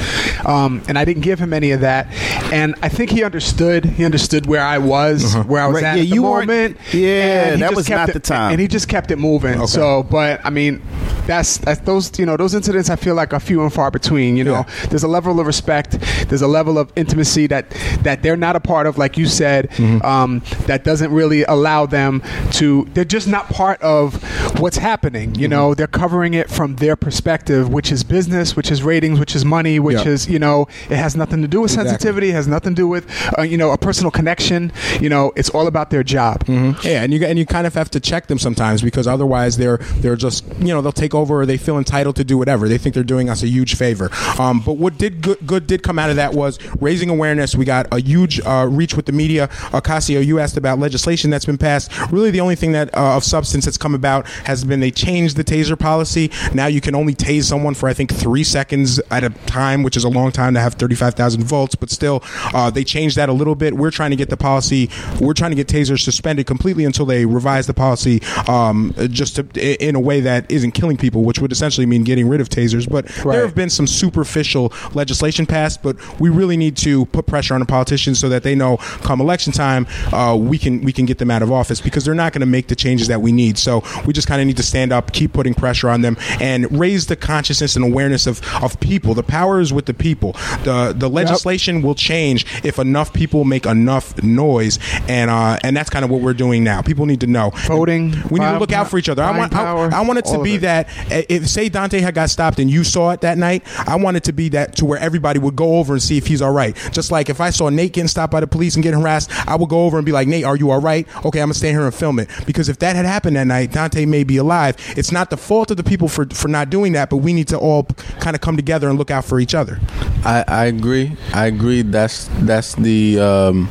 um, 0.44 0.82
and 0.88 0.98
I 0.98 1.04
didn't 1.04 1.22
give 1.22 1.38
him 1.38 1.52
any 1.52 1.70
of 1.72 1.80
that. 1.80 2.06
And 2.52 2.74
I 2.82 2.88
think 2.88 3.10
he 3.10 3.22
understood. 3.24 3.84
He 3.84 4.04
understood 4.04 4.46
where 4.46 4.62
I 4.62 4.78
was, 4.78 5.34
where 5.46 5.62
I 5.62 5.66
was 5.66 5.76
Right, 5.76 5.84
at 5.84 5.96
yeah, 5.98 6.02
at 6.04 6.10
the 6.10 6.20
moment. 6.20 6.76
yeah, 6.92 7.56
that 7.56 7.74
was 7.74 7.88
not 7.88 8.08
it- 8.10 8.12
the 8.12 8.20
time. 8.20 8.52
And 8.52 8.60
he 8.60 8.68
just 8.68 8.88
kept 8.88 9.10
it 9.10 9.16
moving. 9.18 9.56
Okay. 9.56 9.66
So, 9.66 10.02
but 10.04 10.40
I 10.44 10.50
mean, 10.50 10.80
that's, 11.26 11.56
that's 11.58 11.80
those 11.80 12.16
you 12.18 12.26
know 12.26 12.36
those 12.36 12.54
incidents. 12.54 12.90
I 12.90 12.96
feel 12.96 13.14
like 13.14 13.32
are 13.32 13.40
few 13.40 13.62
and 13.62 13.72
far 13.72 13.90
between. 13.90 14.36
You 14.36 14.44
know, 14.44 14.52
Yeah. 14.68 14.86
there's 14.90 15.04
a 15.04 15.08
level 15.08 15.40
of 15.40 15.46
respect. 15.46 15.98
There's 16.28 16.42
a 16.42 16.48
level 16.48 16.78
of 16.78 16.92
intimacy 16.96 17.46
that 17.48 17.70
that 18.02 18.22
they're 18.22 18.36
not 18.36 18.56
a 18.56 18.60
part 18.60 18.86
of, 18.86 18.98
like 18.98 19.16
you 19.18 19.26
said. 19.26 19.70
Mm-hmm. 19.70 20.04
Um, 20.04 20.42
that 20.66 20.84
doesn't 20.84 21.10
really 21.12 21.42
allow 21.44 21.86
them 21.86 22.22
to. 22.52 22.86
They're 22.94 23.04
just 23.04 23.26
not 23.28 23.48
part 23.48 23.80
of 23.82 24.13
what's 24.60 24.76
happening. 24.78 25.32
Mm-hmm. 25.32 25.40
You 25.42 25.48
know, 25.48 25.74
they're 25.74 25.86
covering 25.86 26.34
it 26.34 26.50
from 26.50 26.76
their 26.76 26.96
perspective, 26.96 27.68
which 27.72 27.90
is 27.92 28.04
business, 28.04 28.56
which 28.56 28.70
is 28.70 28.82
ratings, 28.82 29.18
which 29.20 29.34
is 29.34 29.44
money, 29.44 29.78
which 29.78 29.98
Yeah. 30.04 30.08
is 30.12 30.28
you 30.28 30.38
know, 30.38 30.66
it 30.90 30.96
has 30.96 31.16
nothing 31.16 31.42
to 31.42 31.48
do 31.48 31.60
with 31.60 31.70
Exactly. 31.72 31.90
sensitivity. 31.90 32.28
It 32.30 32.34
has 32.34 32.48
nothing 32.48 32.74
to 32.74 32.82
do 32.82 32.88
with 32.88 33.06
uh, 33.38 33.42
you 33.42 33.56
know 33.56 33.70
a 33.72 33.78
personal 33.78 34.10
connection. 34.10 34.72
You 35.00 35.08
know, 35.08 35.32
it's 35.36 35.50
all 35.50 35.66
about 35.66 35.90
their 35.90 36.02
job. 36.02 36.44
Yeah, 36.48 37.02
and 37.02 37.12
you 37.12 37.24
and 37.24 37.38
you 37.38 37.46
kind 37.46 37.66
of 37.66 37.74
have 37.74 37.90
to 37.90 38.00
check 38.00 38.26
them 38.26 38.38
sometimes 38.38 38.82
because 38.82 39.06
otherwise 39.06 39.56
they're 39.56 39.78
they're 39.98 40.16
just 40.16 40.44
you 40.58 40.68
know 40.68 40.80
they'll 40.82 40.92
take 40.92 41.14
over 41.14 41.40
or 41.40 41.46
they 41.46 41.56
feel 41.56 41.78
entitled 41.78 42.16
to 42.16 42.24
do 42.24 42.36
whatever 42.38 42.68
they 42.68 42.78
think 42.78 42.94
they're 42.94 43.04
doing 43.04 43.28
us 43.28 43.42
a 43.42 43.48
huge 43.48 43.74
favor. 43.76 44.10
Um, 44.38 44.60
but 44.60 44.74
what 44.74 44.98
did 44.98 45.20
good, 45.22 45.38
good 45.46 45.66
did 45.66 45.82
come 45.82 45.98
out 45.98 46.10
of 46.10 46.16
that 46.16 46.34
was 46.34 46.58
raising 46.80 47.10
awareness. 47.10 47.54
We 47.54 47.64
got 47.64 47.86
a 47.92 47.98
huge 48.00 48.40
uh, 48.44 48.66
reach 48.70 48.94
with 48.96 49.06
the 49.06 49.12
media. 49.12 49.48
Ocasio, 49.72 50.24
you 50.24 50.38
asked 50.38 50.56
about 50.56 50.78
legislation 50.78 51.30
that's 51.30 51.44
been 51.44 51.58
passed. 51.58 51.90
Really, 52.10 52.30
the 52.30 52.40
only 52.40 52.54
thing 52.56 52.72
that 52.72 52.94
uh, 52.96 53.16
of 53.16 53.24
substance 53.24 53.64
that's 53.64 53.78
come 53.78 53.94
about 54.04 54.28
has 54.44 54.64
been 54.64 54.80
they 54.80 54.90
changed 54.90 55.36
the 55.36 55.44
taser 55.44 55.78
policy. 55.78 56.30
Now 56.52 56.66
you 56.66 56.80
can 56.80 56.94
only 56.94 57.14
tase 57.14 57.44
someone 57.44 57.74
for 57.74 57.88
I 57.88 57.94
think 57.94 58.12
three 58.12 58.44
seconds 58.44 59.00
at 59.10 59.24
a 59.24 59.30
time, 59.30 59.82
which 59.82 59.96
is 59.96 60.04
a 60.04 60.08
long 60.08 60.30
time 60.30 60.52
to 60.54 60.60
have 60.60 60.74
thirty 60.74 60.94
five 60.94 61.14
thousand 61.14 61.44
volts, 61.44 61.74
but 61.74 61.90
still. 61.90 62.22
Uh, 62.52 62.70
they 62.70 62.84
changed 62.84 63.16
that 63.16 63.28
a 63.28 63.32
little 63.32 63.54
bit. 63.54 63.74
We're 63.74 63.90
trying 63.90 64.10
to 64.10 64.16
get 64.16 64.28
the 64.28 64.36
policy. 64.36 64.90
We're 65.20 65.32
trying 65.32 65.52
to 65.52 65.56
get 65.56 65.68
tasers 65.68 66.00
suspended 66.00 66.46
completely 66.46 66.84
until 66.84 67.06
they 67.06 67.24
revise 67.24 67.66
the 67.66 67.74
policy, 67.74 68.20
um, 68.48 68.94
just 69.08 69.36
to, 69.36 69.42
in 69.88 69.96
a 69.96 70.00
way 70.00 70.20
that 70.20 70.50
isn't 70.50 70.72
killing 70.72 70.96
people, 70.96 71.24
which 71.24 71.38
would 71.38 71.52
essentially 71.52 71.86
mean 71.86 72.04
getting 72.04 72.28
rid 72.28 72.40
of 72.40 72.48
tasers. 72.48 72.88
But 72.88 73.06
there 73.24 73.42
have 73.42 73.54
been 73.54 73.70
some 73.70 73.86
superficial 73.86 74.72
legislation 74.92 75.46
passed, 75.46 75.82
but 75.82 75.96
we 76.20 76.28
really 76.28 76.56
need 76.56 76.76
to 76.78 77.06
put 77.06 77.26
pressure 77.26 77.54
on 77.54 77.60
the 77.60 77.66
politicians 77.66 78.18
so 78.18 78.28
that 78.28 78.42
they 78.42 78.54
know 78.54 78.76
come 78.76 79.20
election 79.20 79.52
time 79.52 79.86
uh, 80.12 80.36
we 80.38 80.58
can 80.58 80.82
we 80.82 80.92
can 80.92 81.06
get 81.06 81.18
them 81.18 81.30
out 81.30 81.42
of 81.42 81.50
office 81.50 81.80
because 81.80 82.04
they're 82.04 82.14
not 82.14 82.32
going 82.32 82.40
to 82.40 82.46
make 82.46 82.68
the 82.68 82.76
changes 82.76 83.08
that 83.08 83.20
we 83.20 83.32
need. 83.32 83.58
So 83.58 83.82
we 84.06 84.12
just 84.12 84.28
kind 84.28 84.40
of 84.40 84.46
need 84.46 84.56
to 84.56 84.62
stand 84.62 84.92
up, 84.92 85.12
keep 85.12 85.32
putting 85.32 85.54
pressure 85.54 85.88
on 85.88 86.02
them, 86.02 86.16
and 86.40 86.78
raise 86.78 87.06
the 87.06 87.16
consciousness 87.16 87.76
and 87.76 87.84
awareness 87.84 88.26
of, 88.26 88.40
of 88.62 88.78
people. 88.80 89.14
The 89.14 89.22
power 89.22 89.60
is 89.60 89.72
with 89.72 89.86
the 89.86 89.94
people. 89.94 90.32
The 90.64 90.94
the 90.96 91.08
legislation 91.08 91.82
will 91.82 91.94
change 91.94 92.46
if 92.64 92.78
enough 92.78 93.12
people 93.12 93.44
make 93.44 93.66
enough 93.66 94.20
noise, 94.22 94.78
and 95.08 95.30
uh, 95.30 95.58
and 95.62 95.76
that's 95.76 95.90
kind 95.90 96.04
of 96.04 96.10
what 96.10 96.20
we're 96.20 96.34
doing 96.34 96.64
now. 96.64 96.82
People 96.82 97.06
need 97.06 97.20
to 97.20 97.26
know 97.26 97.50
voting. 97.66 98.10
We 98.30 98.40
need 98.40 98.46
to 98.46 98.58
look 98.58 98.72
out 98.72 98.88
for 98.88 98.98
each 98.98 99.08
other. 99.08 99.22
I 99.22 99.36
want 99.36 99.52
I, 99.54 99.56
power, 99.56 99.90
I 99.92 100.00
want 100.02 100.18
it 100.18 100.24
to 100.26 100.42
be 100.42 100.56
it. 100.56 100.60
that 100.60 100.88
uh, 101.10 101.22
if 101.28 101.48
say 101.48 101.70
Dontay 101.70 102.00
had 102.00 102.14
got 102.14 102.30
stopped 102.30 102.58
and 102.58 102.70
you 102.70 102.84
saw 102.84 103.10
it 103.10 103.20
that 103.22 103.38
night, 103.38 103.62
I 103.88 103.96
want 103.96 104.16
it 104.16 104.24
to 104.24 104.32
be 104.32 104.48
that 104.50 104.76
to 104.76 104.84
where 104.84 104.98
everybody 104.98 105.38
would 105.38 105.56
go 105.56 105.78
over 105.78 105.94
and 105.94 106.02
see 106.02 106.18
if 106.18 106.26
he's 106.26 106.42
all 106.42 106.52
right. 106.52 106.76
Just 106.92 107.10
like 107.10 107.28
if 107.28 107.40
I 107.40 107.50
saw 107.50 107.68
Nate 107.68 107.92
getting 107.92 108.08
stopped 108.08 108.32
by 108.32 108.40
the 108.40 108.46
police 108.46 108.74
and 108.74 108.82
getting 108.82 109.00
harassed, 109.00 109.30
I 109.48 109.56
would 109.56 109.68
go 109.68 109.84
over 109.84 109.96
and 109.96 110.06
be 110.06 110.12
like, 110.12 110.28
Nate, 110.28 110.44
are 110.44 110.56
you 110.56 110.70
all 110.70 110.80
right? 110.80 111.06
Okay, 111.24 111.40
I'm 111.40 111.46
gonna 111.46 111.54
stay 111.54 111.70
here 111.70 111.84
and 111.84 111.94
film 111.94 112.18
it 112.18 112.28
because 112.46 112.68
if 112.68 112.78
that 112.80 112.96
had 112.96 113.04
happened 113.04 113.36
that 113.36 113.46
night, 113.46 113.70
Dontay 113.70 113.83
may 114.06 114.24
be 114.24 114.36
alive. 114.36 114.76
It's 114.96 115.12
not 115.12 115.30
the 115.30 115.36
fault 115.36 115.70
of 115.70 115.76
the 115.76 115.84
people 115.84 116.08
for 116.08 116.26
for 116.26 116.48
not 116.48 116.70
doing 116.70 116.92
that, 116.92 117.10
but 117.10 117.18
we 117.18 117.32
need 117.32 117.48
to 117.48 117.58
all 117.58 117.84
kind 118.20 118.34
of 118.36 118.40
come 118.40 118.56
together 118.56 118.88
and 118.88 118.98
look 118.98 119.10
out 119.10 119.24
for 119.24 119.40
each 119.40 119.54
other. 119.54 119.80
I, 120.24 120.44
I 120.46 120.64
agree. 120.66 121.16
I 121.32 121.46
agree. 121.46 121.82
That's 121.82 122.28
that's 122.40 122.74
the 122.74 123.18
um, 123.20 123.68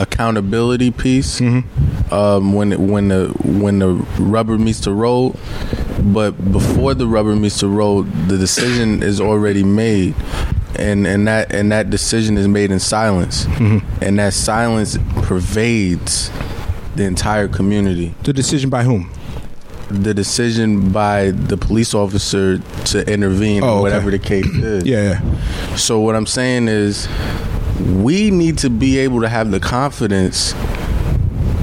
accountability 0.00 0.90
piece. 0.90 1.40
Um, 2.10 2.54
when 2.54 2.72
it, 2.72 2.80
when 2.80 3.08
the 3.08 3.28
when 3.44 3.80
the 3.80 3.94
rubber 4.18 4.56
meets 4.56 4.80
the 4.80 4.92
road, 4.92 5.36
but 6.00 6.32
before 6.52 6.94
the 6.94 7.06
rubber 7.06 7.36
meets 7.36 7.60
the 7.60 7.68
road, 7.68 8.10
the 8.28 8.38
decision 8.38 9.02
is 9.02 9.20
already 9.20 9.62
made, 9.62 10.14
and 10.76 11.06
and 11.06 11.28
that 11.28 11.52
and 11.52 11.70
that 11.70 11.90
decision 11.90 12.38
is 12.38 12.48
made 12.48 12.70
in 12.70 12.80
silence, 12.80 13.44
and 14.00 14.18
that 14.18 14.32
silence 14.32 14.96
pervades 15.22 16.30
the 16.96 17.04
entire 17.04 17.46
community. 17.46 18.14
The 18.24 18.32
decision 18.32 18.70
by 18.70 18.84
whom? 18.84 19.10
The 19.90 20.12
decision 20.12 20.90
by 20.92 21.30
the 21.30 21.56
police 21.56 21.94
officer 21.94 22.58
to 22.58 23.10
intervene, 23.12 23.62
Oh, 23.62 23.68
okay. 23.74 23.80
whatever 23.82 24.10
the 24.10 24.18
case 24.18 24.46
is. 24.46 24.84
Yeah, 24.84 25.20
So 25.76 26.00
what 26.00 26.14
I'm 26.14 26.26
saying 26.26 26.68
is, 26.68 27.08
we 27.80 28.30
need 28.30 28.58
to 28.58 28.70
be 28.70 28.98
able 28.98 29.20
to 29.22 29.28
have 29.28 29.50
the 29.50 29.60
confidence 29.60 30.52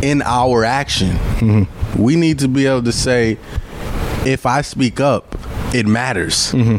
in 0.01 0.21
our 0.23 0.63
action. 0.63 1.09
Mm-hmm. 1.39 2.01
We 2.01 2.15
need 2.15 2.39
to 2.39 2.47
be 2.47 2.65
able 2.67 2.83
to 2.83 2.91
say, 2.91 3.37
if 4.25 4.45
I 4.45 4.61
speak 4.61 4.99
up, 4.99 5.37
it 5.73 5.85
matters. 5.85 6.51
Mm-hmm. 6.51 6.77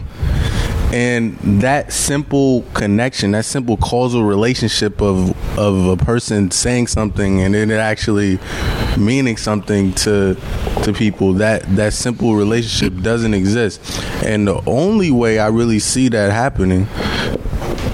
And 0.92 1.36
that 1.62 1.92
simple 1.92 2.62
connection, 2.74 3.32
that 3.32 3.44
simple 3.44 3.76
causal 3.76 4.22
relationship 4.22 5.02
of 5.02 5.36
of 5.58 5.86
a 5.86 5.96
person 5.96 6.50
saying 6.50 6.86
something 6.86 7.40
and 7.40 7.54
it 7.56 7.70
actually 7.70 8.38
meaning 8.96 9.36
something 9.36 9.92
to 9.94 10.36
to 10.84 10.92
people, 10.92 11.34
that 11.34 11.64
that 11.76 11.92
simple 11.92 12.34
relationship 12.36 13.02
doesn't 13.02 13.34
exist. 13.34 13.80
And 14.24 14.46
the 14.46 14.62
only 14.66 15.10
way 15.10 15.38
I 15.38 15.48
really 15.48 15.80
see 15.80 16.08
that 16.08 16.30
happening 16.30 16.86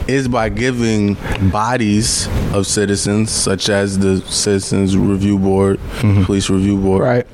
is 0.07 0.29
by 0.29 0.49
giving 0.49 1.15
bodies 1.51 2.29
of 2.53 2.67
citizens, 2.67 3.31
such 3.31 3.69
as 3.69 3.99
the 3.99 4.21
Citizens 4.23 4.97
Review 4.97 5.39
Board, 5.39 5.79
mm-hmm. 5.79 6.25
Police 6.25 6.51
Review 6.51 6.79
Board, 6.79 7.03
right. 7.03 7.27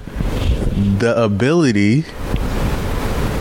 the 0.99 1.15
ability 1.23 2.05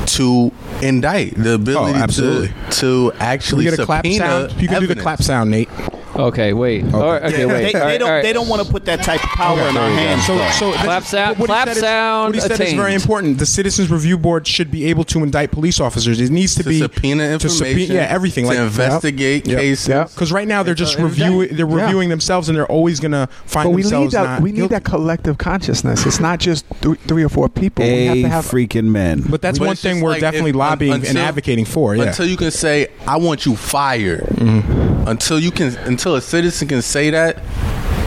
to 0.07 0.51
indict, 0.83 1.35
the 1.35 1.53
ability 1.55 1.93
Oh, 1.93 2.01
absolutely. 2.01 2.47
to, 2.69 2.77
to 2.79 3.11
actually 3.19 3.65
we 3.65 3.71
get 3.71 3.79
a 3.79 3.85
clap 3.85 4.05
sound? 4.05 4.61
You 4.61 4.67
can 4.67 4.81
do 4.81 4.87
the 4.87 4.95
clap 4.95 5.21
sound, 5.21 5.51
Nate. 5.51 5.69
Okay, 6.17 6.53
wait. 6.53 6.83
Okay, 6.83 6.95
okay 7.27 7.45
wait. 7.45 7.63
They, 7.65 7.71
they 7.73 7.79
right, 7.79 7.97
don't. 7.99 8.09
all 8.09 8.15
right. 8.15 8.21
They 8.23 8.33
don't 8.33 8.47
want 8.49 8.65
to 8.65 8.71
put 8.71 8.85
that 8.85 9.03
type 9.03 9.23
of 9.23 9.29
power 9.29 9.59
in 9.59 9.77
our 9.77 9.89
hands. 9.89 10.25
So, 10.25 10.37
though. 10.37 10.49
so 10.51 10.71
Clap 10.73 11.03
this- 11.03 11.11
sound- 11.11 11.37
what 11.37 11.45
clap 11.47 11.67
said 11.67 11.77
is- 11.77 11.83
sound 11.83 12.25
What 12.27 12.35
he 12.35 12.41
said 12.41 12.59
is 12.61 12.73
very 12.73 12.93
important. 12.95 13.37
The 13.37 13.45
Citizens 13.45 13.89
Review 13.91 14.17
Board 14.17 14.47
should 14.47 14.71
be 14.71 14.85
able 14.85 15.03
to 15.05 15.19
indict 15.23 15.51
police 15.51 15.79
officers. 15.79 16.19
It 16.19 16.31
needs 16.31 16.55
to, 16.55 16.63
To 16.63 16.69
be 16.69 16.79
subpoena 16.79 17.27
to 17.27 17.33
information, 17.33 17.95
yeah, 17.95 18.07
everything 18.09 18.45
to 18.45 18.49
like 18.49 18.59
investigate 18.59 19.45
cases. 19.45 19.87
Because 20.13 20.31
right 20.31 20.47
now 20.47 20.63
they're 20.63 20.73
just 20.73 20.97
reviewing. 20.97 21.55
They're 21.55 21.67
Yeah. 21.69 21.83
reviewing 21.85 22.09
themselves, 22.09 22.49
and 22.49 22.57
they're 22.57 22.65
always 22.65 22.99
gonna 22.99 23.29
find 23.45 23.65
But 23.69 23.75
we 23.75 23.83
need 23.83 24.11
that. 24.11 24.23
not. 24.23 24.41
We 24.41 24.51
need 24.51 24.57
guilty. 24.57 24.75
that 24.75 24.83
collective 24.83 25.37
consciousness. 25.37 26.05
It's 26.05 26.19
not 26.19 26.39
just 26.39 26.65
th- 26.81 26.97
three 27.07 27.23
or 27.23 27.29
four 27.29 27.47
people. 27.49 27.85
we 27.85 28.05
have 28.05 28.17
a 28.17 28.21
to 28.23 28.29
have. 28.29 28.45
freaking 28.45 28.85
man. 28.85 29.23
But 29.27 29.41
that's 29.41 29.59
But 29.59 29.67
one 29.67 29.75
thing 29.75 30.01
we're 30.01 30.11
like 30.11 30.21
definitely 30.21 30.49
if- 30.51 30.55
un- 30.55 30.59
lobbying 30.59 31.05
and 31.05 31.17
advocating 31.17 31.65
for. 31.65 31.95
Yeah. 31.95 32.03
Until 32.05 32.25
you 32.25 32.37
can 32.37 32.51
say, 32.51 32.87
"I 33.07 33.17
want 33.17 33.45
you 33.45 33.55
fired," 33.55 34.25
mm-hmm. 34.35 35.07
until 35.07 35.39
you 35.39 35.51
can, 35.51 35.75
until 35.85 36.06
a 36.15 36.21
citizen 36.21 36.67
can 36.67 36.81
say 36.81 37.09
that, 37.09 37.37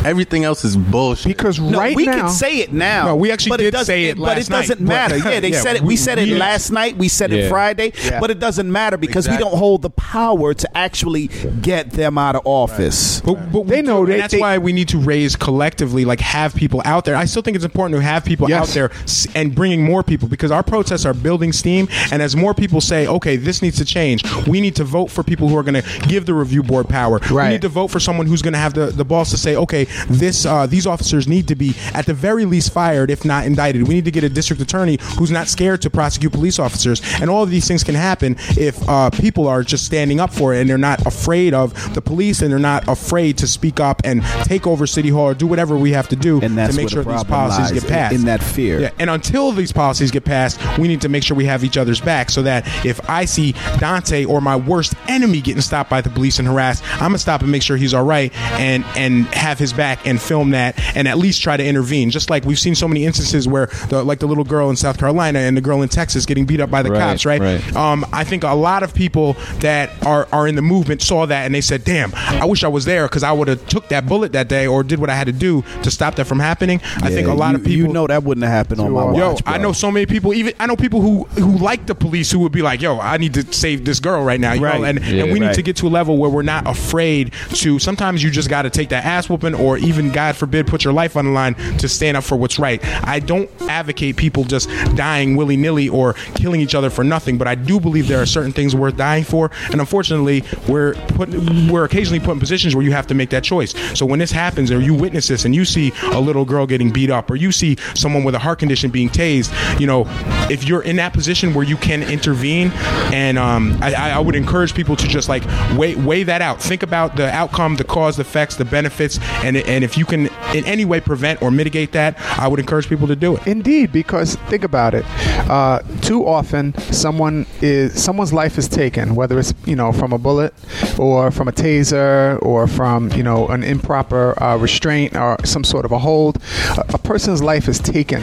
everything 0.04 0.44
else 0.44 0.64
is 0.64 0.76
bullshit. 0.76 1.26
because 1.28 1.58
No, 1.58 1.78
right 1.78 1.94
we 1.94 2.06
now, 2.06 2.12
can 2.12 2.28
say 2.30 2.58
it 2.58 2.72
now. 2.72 3.06
No, 3.06 3.16
we 3.16 3.30
actually 3.30 3.50
but 3.50 3.56
did 3.58 3.66
it 3.66 3.70
doesn't, 3.72 3.86
say 3.86 4.04
it 4.06 4.16
But 4.16 4.36
last 4.36 4.48
it 4.48 4.50
doesn't 4.50 4.80
night, 4.80 4.88
matter. 4.88 5.18
Yeah, 5.18 5.40
they 5.40 5.50
Yeah, 5.52 5.60
said 5.60 5.76
it. 5.76 5.82
We, 5.82 5.88
we- 5.88 5.96
said 5.96 6.18
it 6.18 6.28
we- 6.28 6.34
last 6.38 6.70
night. 6.70 6.96
We 6.96 7.08
said 7.08 7.30
Yeah. 7.30 7.38
it 7.44 7.48
Friday. 7.48 7.92
Yeah. 8.04 8.20
But 8.20 8.30
it 8.30 8.38
doesn't 8.38 8.70
matter 8.70 8.96
because 8.96 9.28
we 9.28 9.36
don't 9.36 9.56
hold 9.56 9.82
the 9.82 9.90
power 9.90 10.54
to 10.54 10.76
actually 10.76 11.28
get 11.62 11.90
them 11.92 12.18
out 12.18 12.36
of 12.36 12.42
office. 12.44 13.20
But, 13.20 13.52
but 13.52 13.66
They 13.66 13.82
know 13.82 14.04
do, 14.06 14.12
they- 14.12 14.18
that's 14.18 14.32
they- 14.34 14.40
why 14.40 14.58
we 14.58 14.72
need 14.72 14.88
to 14.88 14.98
raise 14.98 15.36
collectively, 15.36 16.04
like 16.04 16.20
have 16.20 16.54
people 16.54 16.82
out 16.84 17.04
there. 17.04 17.16
I 17.16 17.24
still 17.26 17.42
think 17.42 17.54
it's 17.56 17.64
important 17.64 17.96
to 18.00 18.02
have 18.02 18.24
people 18.24 18.48
Yes. 18.48 18.70
out 18.70 18.74
there 18.74 18.90
and 19.34 19.54
bringing 19.54 19.82
more 19.84 20.02
people 20.02 20.28
because 20.28 20.50
our 20.50 20.62
protests 20.62 21.04
are 21.04 21.14
building 21.14 21.52
steam. 21.52 21.88
And 22.12 22.22
as 22.22 22.34
more 22.36 22.54
people 22.54 22.80
say, 22.80 23.06
okay, 23.06 23.36
this 23.36 23.62
needs 23.62 23.76
to 23.78 23.84
change, 23.84 24.22
we 24.46 24.60
need 24.60 24.76
to 24.76 24.84
vote 24.84 25.10
for 25.10 25.22
people 25.22 25.48
who 25.48 25.56
are 25.56 25.62
going 25.62 25.80
to 25.82 26.08
give 26.08 26.26
the 26.26 26.34
review 26.34 26.62
board 26.62 26.88
power. 26.88 27.20
We 27.30 27.48
need 27.48 27.62
to 27.62 27.68
vote 27.68 27.88
for 27.88 28.00
someone 28.00 28.26
who's 28.26 28.42
going 28.42 28.52
to 28.54 28.58
have 28.58 28.74
the, 28.74 28.86
the 28.86 29.04
balls 29.04 29.30
to 29.30 29.36
say, 29.36 29.56
okay, 29.56 29.86
this 30.08 30.46
uh, 30.46 30.66
these 30.66 30.86
officers 30.86 31.26
need 31.28 31.48
to 31.48 31.54
be 31.54 31.74
at 31.94 32.06
the 32.06 32.14
very 32.14 32.44
least 32.44 32.72
fired, 32.72 33.10
if 33.10 33.24
not 33.24 33.46
indicted. 33.46 33.86
We 33.88 33.94
need 33.94 34.04
to 34.04 34.10
get 34.10 34.24
a 34.24 34.28
district 34.28 34.62
attorney 34.62 34.98
who's 35.18 35.30
not 35.30 35.48
scared 35.48 35.82
to 35.82 35.90
prosecute 35.90 36.32
police 36.32 36.58
officers. 36.58 37.02
And 37.20 37.30
all 37.30 37.42
of 37.42 37.50
these 37.50 37.66
things 37.66 37.84
can 37.84 37.94
happen 37.94 38.36
if 38.50 38.76
uh, 38.88 39.10
people 39.10 39.48
are 39.48 39.62
just 39.62 39.84
standing 39.84 40.20
up 40.20 40.32
for 40.32 40.54
it 40.54 40.60
and 40.60 40.68
they're 40.70 40.78
not 40.78 41.06
afraid 41.06 41.54
of 41.54 41.72
the 41.94 42.00
police 42.02 42.42
and 42.42 42.50
they're 42.50 42.58
not 42.58 42.86
afraid 42.88 43.38
to 43.38 43.46
speak 43.46 43.80
up 43.80 44.00
and 44.04 44.22
take 44.44 44.66
over 44.66 44.86
City 44.86 45.08
Hall 45.08 45.28
or 45.28 45.34
do 45.34 45.46
whatever 45.46 45.76
we 45.76 45.92
have 45.92 46.08
to 46.08 46.16
do 46.16 46.40
And 46.40 46.56
that's 46.56 46.74
to 46.74 46.80
make 46.80 46.90
sure 46.90 47.02
the 47.04 47.12
these 47.12 47.24
policies 47.24 47.72
get 47.72 47.88
passed. 47.88 48.14
in 48.14 48.24
that 48.24 48.42
fear. 48.42 48.80
Yeah, 48.80 48.90
and 48.98 49.10
until 49.10 49.52
these 49.52 49.72
policies 49.72 50.10
get 50.10 50.24
passed, 50.24 50.60
we 50.78 50.88
need 50.88 51.00
to 51.02 51.08
make 51.08 51.22
sure 51.22 51.36
we 51.36 51.44
have 51.46 51.64
each 51.64 51.76
other's 51.76 52.00
back 52.00 52.30
so 52.30 52.42
that 52.42 52.66
if 52.84 53.00
I 53.08 53.24
see 53.24 53.52
Dontay 53.78 54.26
or 54.28 54.40
my 54.40 54.56
worst 54.56 54.94
enemy 55.08 55.40
getting 55.40 55.62
stopped 55.62 55.90
by 55.90 56.00
the 56.00 56.10
police 56.10 56.38
and 56.38 56.46
harassed, 56.48 56.82
I'm 56.94 57.00
gonna 57.10 57.18
stop 57.18 57.42
and 57.42 57.50
make 57.50 57.62
sure 57.62 57.76
he's 57.76 57.94
all 57.94 58.04
right 58.04 58.32
and 58.60 58.84
and 58.96 59.26
have 59.28 59.58
his 59.58 59.72
back 59.72 59.79
and 59.80 60.20
film 60.20 60.50
that 60.50 60.78
and 60.96 61.06
at 61.08 61.18
least 61.18 61.42
try 61.42 61.56
to 61.56 61.64
intervene. 61.64 62.10
Just 62.10 62.30
like 62.30 62.44
we've 62.44 62.58
seen 62.58 62.74
so 62.74 62.86
many 62.88 63.04
instances 63.04 63.46
where 63.48 63.66
the 63.88 64.02
like 64.04 64.18
the 64.18 64.26
little 64.26 64.44
girl 64.44 64.70
in 64.70 64.76
South 64.76 64.98
Carolina 64.98 65.38
and 65.40 65.56
the 65.56 65.60
girl 65.60 65.82
in 65.82 65.88
Texas 65.88 66.26
getting 66.26 66.44
beat 66.46 66.60
up 66.60 66.70
by 66.70 66.82
the 66.82 66.90
Right, 66.90 66.98
cops, 66.98 67.24
right? 67.26 67.40
right. 67.40 67.76
Um, 67.76 68.04
I 68.12 68.24
think 68.24 68.42
a 68.44 68.54
lot 68.54 68.82
of 68.82 68.94
people 68.94 69.34
that 69.60 69.90
are 70.04 70.26
are 70.32 70.46
in 70.48 70.54
the 70.56 70.62
movement 70.62 71.02
saw 71.02 71.26
that 71.26 71.46
and 71.46 71.54
they 71.54 71.60
said, 71.60 71.84
"Damn, 71.84 72.12
I 72.14 72.44
wish 72.44 72.64
I 72.64 72.68
was 72.68 72.84
there 72.84 73.06
because 73.06 73.22
I 73.22 73.32
would 73.32 73.48
have 73.48 73.66
took 73.68 73.88
that 73.88 74.06
bullet 74.06 74.32
that 74.32 74.48
day 74.48 74.66
or 74.66 74.82
did 74.82 74.98
what 74.98 75.10
I 75.10 75.14
had 75.14 75.26
to 75.26 75.32
do 75.32 75.62
to 75.82 75.90
stop 75.90 76.16
that 76.16 76.26
from 76.26 76.40
happening." 76.40 76.80
I 77.02 77.10
think 77.10 77.28
a 77.28 77.34
lot 77.34 77.50
you, 77.52 77.56
of 77.58 77.64
people 77.64 77.86
You 77.88 77.92
know 77.92 78.06
that 78.06 78.24
wouldn't 78.24 78.44
have 78.44 78.52
happened 78.52 78.80
on 78.80 78.92
my 78.92 79.04
watch. 79.04 79.16
Yo, 79.16 79.34
bro. 79.36 79.52
I 79.54 79.58
know 79.58 79.72
so 79.72 79.90
many 79.90 80.06
people. 80.06 80.34
Even 80.34 80.54
I 80.58 80.66
know 80.66 80.76
people 80.76 81.00
who 81.00 81.24
who 81.40 81.58
like 81.58 81.86
the 81.86 81.94
police 81.94 82.30
who 82.30 82.40
would 82.40 82.52
be 82.52 82.62
like, 82.62 82.82
"Yo, 82.82 82.98
I 82.98 83.16
need 83.16 83.34
to 83.34 83.52
save 83.52 83.84
this 83.84 84.00
girl 84.00 84.22
right 84.22 84.40
now." 84.40 84.52
You 84.52 84.64
Right. 84.64 84.78
know, 84.80 84.84
and, 84.84 85.04
Yeah. 85.04 85.24
and 85.24 85.32
we 85.32 85.40
need 85.40 85.54
to 85.54 85.62
get 85.62 85.76
to 85.76 85.86
a 85.86 85.90
level 85.90 86.16
where 86.18 86.30
we're 86.30 86.42
not 86.42 86.66
afraid 86.66 87.32
to. 87.54 87.78
Sometimes 87.78 88.22
you 88.22 88.30
just 88.30 88.48
got 88.50 88.62
to 88.62 88.70
take 88.70 88.88
that 88.90 89.04
ass 89.04 89.28
whooping, 89.28 89.54
or 89.54 89.69
even 89.78 90.10
God 90.10 90.36
forbid, 90.36 90.66
put 90.66 90.84
your 90.84 90.92
life 90.92 91.16
on 91.16 91.24
the 91.26 91.30
line 91.30 91.54
to 91.78 91.88
stand 91.88 92.16
up 92.16 92.24
for 92.24 92.36
what's 92.36 92.58
right. 92.58 92.80
I 93.06 93.20
don't 93.20 93.50
advocate 93.62 94.16
people 94.16 94.44
just 94.44 94.68
dying 94.96 95.36
willy 95.36 95.56
nilly 95.56 95.88
or 95.88 96.14
killing 96.34 96.60
each 96.60 96.74
other 96.74 96.90
for 96.90 97.04
nothing, 97.04 97.38
but 97.38 97.46
I 97.46 97.54
do 97.54 97.80
believe 97.80 98.08
there 98.08 98.20
are 98.20 98.26
certain 98.26 98.52
things 98.52 98.74
worth 98.74 98.96
dying 98.96 99.24
for, 99.24 99.50
and 99.70 99.80
unfortunately, 99.80 100.44
we're 100.68 100.94
put 100.94 101.28
we're 101.70 101.84
occasionally 101.84 102.20
put 102.20 102.32
in 102.32 102.40
positions 102.40 102.74
where 102.74 102.84
you 102.84 102.92
have 102.92 103.06
to 103.08 103.14
make 103.14 103.30
that 103.30 103.44
choice. 103.44 103.74
So 103.98 104.06
when 104.06 104.18
this 104.18 104.32
happens, 104.32 104.70
or 104.70 104.80
you 104.80 104.94
witness 104.94 105.28
this, 105.28 105.44
and 105.44 105.54
you 105.54 105.64
see 105.64 105.92
a 106.12 106.20
little 106.20 106.44
girl 106.44 106.66
getting 106.66 106.90
beat 106.90 107.10
up, 107.10 107.30
or 107.30 107.36
you 107.36 107.52
see 107.52 107.76
someone 107.94 108.24
with 108.24 108.34
a 108.34 108.38
heart 108.38 108.58
condition 108.58 108.90
being 108.90 109.08
tased, 109.08 109.50
you 109.78 109.86
know, 109.86 110.04
if 110.50 110.64
you're 110.64 110.82
in 110.82 110.96
that 110.96 111.12
position 111.12 111.54
where 111.54 111.64
you 111.64 111.76
can 111.76 112.02
intervene, 112.02 112.72
and 113.12 113.38
um, 113.38 113.78
I, 113.82 113.94
I 113.94 114.10
I 114.10 114.18
would 114.18 114.34
encourage 114.34 114.74
people 114.74 114.96
to 114.96 115.06
just 115.06 115.28
like 115.28 115.44
weigh 115.76 115.94
weigh 115.94 116.22
that 116.24 116.42
out. 116.42 116.62
Think 116.62 116.82
about 116.82 117.16
the 117.16 117.30
outcome, 117.30 117.76
the 117.76 117.84
cause, 117.84 118.16
the 118.16 118.30
effects, 118.30 118.56
the 118.56 118.64
benefits, 118.64 119.18
and 119.44 119.56
and 119.66 119.84
if 119.84 119.96
you 119.96 120.04
can 120.04 120.26
in 120.54 120.64
any 120.64 120.84
way 120.84 121.00
prevent 121.00 121.42
or 121.42 121.50
mitigate 121.50 121.92
that, 121.92 122.18
I 122.38 122.48
would 122.48 122.60
encourage 122.60 122.88
people 122.88 123.06
to 123.08 123.16
do 123.16 123.36
it. 123.36 123.46
Indeed, 123.46 123.92
because 123.92 124.36
think 124.48 124.64
about 124.64 124.94
it. 124.94 125.04
Uh, 125.50 125.80
too 126.00 126.26
often, 126.26 126.74
someone 126.92 127.46
is 127.60 128.02
someone's 128.02 128.32
life 128.32 128.58
is 128.58 128.68
taken, 128.68 129.14
whether 129.14 129.38
it's 129.38 129.54
you 129.66 129.76
know 129.76 129.92
from 129.92 130.12
a 130.12 130.18
bullet, 130.18 130.54
or 130.98 131.30
from 131.30 131.48
a 131.48 131.52
taser, 131.52 132.40
or 132.42 132.66
from 132.66 133.10
you 133.12 133.22
know 133.22 133.48
an 133.48 133.62
improper 133.62 134.40
uh, 134.42 134.56
restraint 134.56 135.16
or 135.16 135.36
some 135.44 135.64
sort 135.64 135.84
of 135.84 135.92
a 135.92 135.98
hold. 135.98 136.38
A, 136.76 136.94
a 136.94 136.98
person's 136.98 137.42
life 137.42 137.68
is 137.68 137.78
taken, 137.78 138.22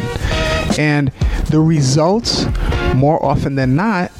and 0.77 1.11
the 1.49 1.59
results, 1.59 2.45
more 2.95 3.23
often 3.23 3.55
than 3.55 3.76
not, 3.76 4.11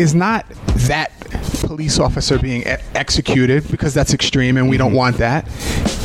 is 0.00 0.14
not 0.14 0.48
that 0.88 1.12
police 1.60 1.98
officer 1.98 2.38
being 2.38 2.62
e- 2.62 2.74
executed 2.94 3.68
because 3.70 3.92
that's 3.92 4.14
extreme 4.14 4.56
and 4.56 4.68
we 4.68 4.78
don't 4.78 4.94
want 4.94 5.18
that. 5.18 5.44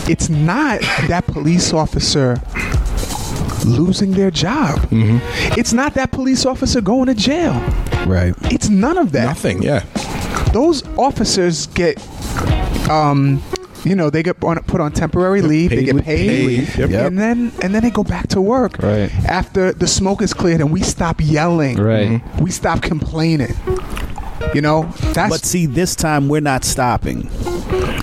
It's 0.10 0.28
not 0.30 0.82
that 1.08 1.26
police 1.28 1.72
officer 1.74 2.36
losing 3.66 4.12
their 4.12 4.30
job. 4.30 4.86
It's 4.92 5.72
not 5.74 5.94
that 5.96 6.12
police 6.12 6.46
officer 6.46 6.82
going 6.82 7.08
to 7.08 7.16
jail. 7.16 7.54
Right. 8.06 8.34
It's 8.52 8.70
none 8.70 8.98
of 8.98 9.14
that. 9.14 9.26
Nothing. 9.26 9.64
Yeah. 9.64 9.80
Those 10.52 10.86
officers 10.98 11.68
get, 11.68 11.98
um, 12.90 13.42
you 13.86 13.96
know, 13.96 14.10
they 14.10 14.24
get 14.24 14.44
on, 14.44 14.58
put 14.64 14.82
on 14.82 14.92
temporary 14.92 15.42
leave. 15.42 15.70
they 15.70 15.84
get 15.84 15.96
paid, 16.04 16.28
paid 16.28 16.46
leave. 16.48 16.76
Yep. 16.78 16.90
and 16.92 17.18
then 17.20 17.52
and 17.62 17.74
then 17.76 17.84
they 17.84 17.92
go 17.92 18.04
back 18.04 18.28
to 18.30 18.42
work. 18.42 18.78
Right. 18.82 19.12
After 19.26 19.72
the 19.72 19.88
smoke 19.88 20.22
is 20.22 20.34
cleared 20.34 20.62
and 20.62 20.72
we 20.72 20.82
stop 20.82 21.22
yelling. 21.22 21.78
Right. 21.78 22.08
Mm-hmm. 22.10 22.44
We 22.44 22.52
stop 22.52 22.82
complaining. 22.82 23.54
You 24.54 24.62
know, 24.62 24.84
that's 25.14 25.30
but 25.30 25.46
see, 25.46 25.66
this 25.66 25.96
time 25.96 26.28
we're 26.28 26.42
not 26.42 26.64
stopping. 26.64 27.30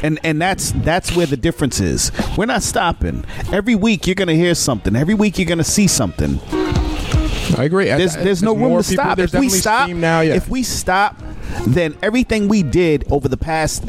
And 0.02 0.18
and 0.24 0.40
that's 0.40 0.72
that's 0.72 1.14
where 1.14 1.26
the 1.26 1.36
difference 1.36 1.80
is. 1.80 2.10
We're 2.36 2.46
not 2.46 2.62
stopping. 2.62 3.24
Every 3.52 3.74
week 3.74 4.06
you're 4.06 4.14
gonna 4.14 4.34
hear 4.34 4.54
something. 4.54 4.96
Every 4.96 5.14
week 5.14 5.38
you're 5.38 5.46
gonna 5.48 5.62
see 5.64 5.86
something. 5.86 6.40
I 7.58 7.64
agree. 7.64 7.90
I- 7.90 7.98
There's 7.98 8.16
I- 8.16 8.24
there's 8.24 8.42
no 8.42 8.54
room 8.54 8.82
to 8.82 8.88
people- 8.88 9.04
stop. 9.04 9.18
If 9.18 9.34
we 9.34 9.48
stop 9.48 9.90
now, 9.90 10.20
yeah. 10.20 10.34
if 10.34 10.48
we 10.48 10.62
stop, 10.62 11.20
then 11.66 11.94
everything 12.02 12.48
we 12.48 12.62
did 12.62 13.04
over 13.10 13.28
the 13.28 13.36
past 13.36 13.84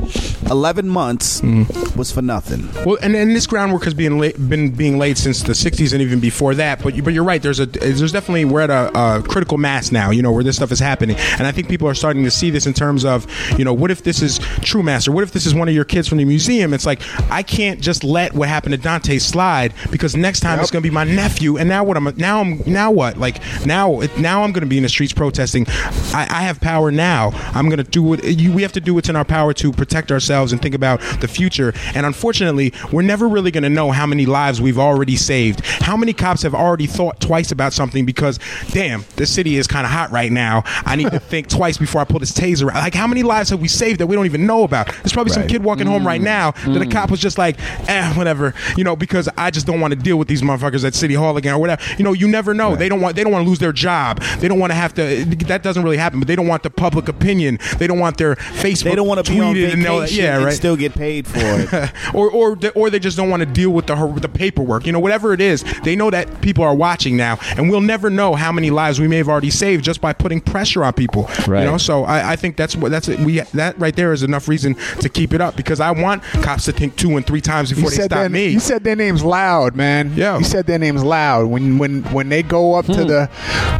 eleven 0.49 0.87
months 0.87 1.41
Mm. 1.41 1.95
was 1.95 2.11
for 2.11 2.21
nothing. 2.21 2.67
Well, 2.85 2.97
and, 3.01 3.15
and 3.15 3.35
this 3.35 3.47
groundwork 3.47 3.83
has 3.83 3.93
been 3.93 4.17
la- 4.19 4.31
been 4.47 4.71
being 4.71 4.97
laid 4.97 5.17
since 5.17 5.41
the 5.43 5.53
'60s 5.53 5.93
and 5.93 6.01
even 6.01 6.19
before 6.19 6.55
that. 6.55 6.81
But 6.83 6.95
you, 6.95 7.03
but 7.03 7.13
you're 7.13 7.23
right. 7.23 7.41
There's 7.41 7.59
a 7.59 7.65
there's 7.65 8.11
definitely 8.11 8.45
we're 8.45 8.61
at 8.61 8.69
a, 8.69 8.91
a 9.17 9.23
critical 9.23 9.57
mass 9.57 9.91
now. 9.91 10.09
You 10.11 10.21
know 10.21 10.31
where 10.31 10.43
this 10.43 10.55
stuff 10.55 10.71
is 10.71 10.79
happening, 10.79 11.15
and 11.37 11.45
I 11.47 11.51
think 11.51 11.67
people 11.69 11.87
are 11.87 11.93
starting 11.93 12.23
to 12.23 12.31
see 12.31 12.49
this 12.49 12.65
in 12.65 12.73
terms 12.73 13.05
of 13.05 13.27
you 13.57 13.65
know 13.65 13.73
what 13.73 13.91
if 13.91 14.03
this 14.03 14.21
is 14.21 14.39
true 14.61 14.83
master? 14.83 15.11
What 15.11 15.23
if 15.23 15.31
this 15.31 15.45
is 15.45 15.53
one 15.53 15.67
of 15.67 15.73
your 15.75 15.85
kids 15.85 16.07
from 16.07 16.17
the 16.17 16.25
museum? 16.25 16.73
It's 16.73 16.85
like 16.85 17.01
I 17.31 17.43
can't 17.43 17.79
just 17.81 18.03
let 18.03 18.33
what 18.33 18.47
happened 18.49 18.73
to 18.75 18.79
Dontay 18.89 19.21
slide 19.21 19.73
because 19.91 20.15
next 20.15 20.39
time 20.41 20.59
it's 20.59 20.71
going 20.71 20.81
to 20.83 20.89
be 20.89 20.93
my 20.93 21.03
nephew, 21.03 21.57
and 21.57 21.67
now 21.69 21.83
what? 21.83 21.97
I'm 21.97 22.13
now 22.17 22.41
I'm 22.41 22.61
now 22.65 22.91
what? 22.91 23.17
Like 23.17 23.37
now 23.65 24.01
now 24.17 24.43
I'm 24.43 24.51
going 24.51 24.61
to 24.63 24.67
be 24.69 24.77
in 24.77 24.83
the 24.83 24.89
streets 24.89 25.13
protesting. 25.13 25.65
I, 26.13 26.27
I 26.29 26.41
have 26.43 26.59
power 26.61 26.91
now. 26.91 27.31
I'm 27.53 27.67
going 27.69 27.77
to 27.83 27.89
do 27.89 28.01
what 28.03 28.23
you, 28.23 28.51
we 28.51 28.61
have 28.61 28.73
to 28.73 28.81
do 28.81 28.93
what's 28.93 29.09
in 29.09 29.15
our 29.15 29.25
power 29.25 29.53
to 29.53 29.71
protect 29.71 30.11
ourselves 30.11 30.32
and 30.41 30.61
think 30.61 30.73
about 30.75 30.99
the 31.21 31.27
future. 31.27 31.73
And 31.93 32.05
unfortunately, 32.05 32.73
we're 32.91 33.01
never 33.03 33.27
really 33.27 33.51
going 33.51 33.63
to 33.63 33.69
know 33.69 33.91
how 33.91 34.05
many 34.05 34.25
lives 34.25 34.59
we've 34.61 34.79
already 34.79 35.15
saved. 35.15 35.61
How 35.65 35.95
many 35.95 36.13
cops 36.13 36.41
have 36.41 36.55
already 36.55 36.87
thought 36.87 37.19
twice 37.19 37.51
about 37.51 37.73
something 37.73 38.05
because, 38.05 38.39
damn, 38.71 39.05
the 39.15 39.25
city 39.25 39.57
is 39.57 39.67
kind 39.67 39.85
of 39.85 39.91
hot 39.91 40.11
right 40.11 40.31
now. 40.31 40.63
I 40.85 40.95
need 40.95 41.11
to 41.11 41.19
think 41.33 41.47
twice 41.49 41.77
before 41.77 42.01
I 42.01 42.05
pull 42.05 42.19
this 42.19 42.31
taser 42.31 42.69
out. 42.69 42.75
Like, 42.75 42.93
how 42.95 43.07
many 43.07 43.23
lives 43.23 43.49
have 43.51 43.61
we 43.61 43.67
saved 43.67 43.99
that 43.99 44.07
we 44.07 44.15
don't 44.15 44.25
even 44.25 44.45
know 44.47 44.63
about? 44.63 44.87
There's 44.87 45.13
probably 45.13 45.33
some 45.33 45.47
kid 45.47 45.63
walking 45.63 45.87
home 45.87 46.05
right 46.05 46.21
Mm. 46.21 46.23
now 46.25 46.51
that 46.51 46.81
a 46.81 46.85
cop 46.85 47.09
was 47.11 47.19
just 47.19 47.37
like, 47.37 47.57
eh, 47.89 48.13
whatever, 48.13 48.53
you 48.77 48.83
know, 48.83 48.95
because 48.95 49.27
I 49.37 49.51
just 49.51 49.65
don't 49.67 49.79
want 49.79 49.93
to 49.93 49.99
deal 49.99 50.17
with 50.17 50.27
these 50.27 50.41
motherfuckers 50.41 50.85
at 50.85 50.93
City 50.95 51.13
Hall 51.15 51.37
again 51.37 51.53
or 51.55 51.59
whatever. 51.59 51.81
You 51.97 52.03
know, 52.03 52.13
you 52.13 52.27
never 52.27 52.53
know. 52.53 52.75
They 52.75 52.87
don't 52.89 53.01
want 53.01 53.15
they 53.15 53.23
don't 53.23 53.31
want 53.33 53.43
to 53.45 53.49
lose 53.49 53.59
their 53.59 53.71
job. 53.73 54.21
They 54.39 54.47
don't 54.47 54.59
want 54.59 54.71
to 54.71 54.75
have 54.75 54.93
to. 54.95 55.25
That 55.47 55.63
doesn't 55.63 55.83
really 55.83 55.97
happen. 55.97 56.19
But 56.19 56.27
they 56.27 56.35
don't 56.35 56.47
want 56.47 56.63
the 56.63 56.69
public 56.69 57.07
opinion. 57.09 57.59
They 57.77 57.87
don't 57.87 57.99
want 57.99 58.17
their 58.17 58.35
Facebook. 58.35 58.83
They 58.83 58.95
don't 58.95 59.07
want 59.07 59.25
to 59.25 59.31
be 59.31 59.39
on 59.39 59.53
vacation 59.55 59.79
and 59.79 59.85
that- 59.85 59.89
yeah, 60.23 60.35
and 60.37 60.45
right. 60.45 60.53
still 60.53 60.75
get 60.75 60.93
paid 60.93 61.27
for 61.27 61.39
it. 61.39 61.91
or 62.13 62.29
or 62.31 62.55
they, 62.55 62.69
or 62.71 62.89
they 62.89 62.99
just 62.99 63.17
don't 63.17 63.29
want 63.29 63.41
to 63.41 63.45
deal 63.45 63.69
with 63.71 63.87
the 63.87 63.95
her- 63.95 64.11
the 64.19 64.29
paperwork. 64.29 64.85
You 64.85 64.91
know, 64.91 64.99
whatever 64.99 65.33
it 65.33 65.41
is, 65.41 65.63
they 65.83 65.95
know 65.95 66.09
that 66.09 66.41
people 66.41 66.63
are 66.63 66.75
watching 66.75 67.15
now, 67.17 67.37
and 67.57 67.69
we'll 67.69 67.81
never 67.81 68.09
know 68.09 68.35
how 68.35 68.51
many 68.51 68.69
lives 68.69 68.99
we 68.99 69.07
may 69.07 69.17
have 69.17 69.29
already 69.29 69.49
saved 69.49 69.83
just 69.83 70.01
by 70.01 70.13
putting 70.13 70.41
pressure 70.41 70.83
on 70.83 70.93
people. 70.93 71.29
Right. 71.47 71.63
You 71.63 71.71
know, 71.71 71.77
so 71.77 72.03
I, 72.03 72.33
I 72.33 72.35
think 72.35 72.57
that's 72.57 72.75
what 72.75 72.91
that's 72.91 73.07
we 73.07 73.39
that 73.53 73.77
right 73.79 73.95
there 73.95 74.13
is 74.13 74.23
enough 74.23 74.47
reason 74.47 74.75
to 75.01 75.09
keep 75.09 75.33
it 75.33 75.41
up 75.41 75.55
because 75.55 75.79
I 75.79 75.91
want 75.91 76.23
cops 76.41 76.65
to 76.65 76.71
think 76.71 76.95
two 76.95 77.15
and 77.17 77.25
three 77.25 77.41
times 77.41 77.69
before 77.69 77.85
you 77.85 77.89
they 77.91 77.95
said 77.95 78.05
stop 78.05 78.19
their, 78.19 78.29
me. 78.29 78.47
You 78.49 78.59
said 78.59 78.83
their 78.83 78.95
names 78.95 79.23
loud, 79.23 79.75
man. 79.75 80.13
Yeah. 80.15 80.37
You 80.37 80.43
said 80.43 80.65
their 80.65 80.79
names 80.79 81.03
loud 81.03 81.47
when 81.47 81.77
when 81.77 82.03
when 82.13 82.29
they 82.29 82.43
go 82.43 82.75
up 82.75 82.85
Hmm. 82.85 82.93
to 82.93 83.05
the 83.05 83.29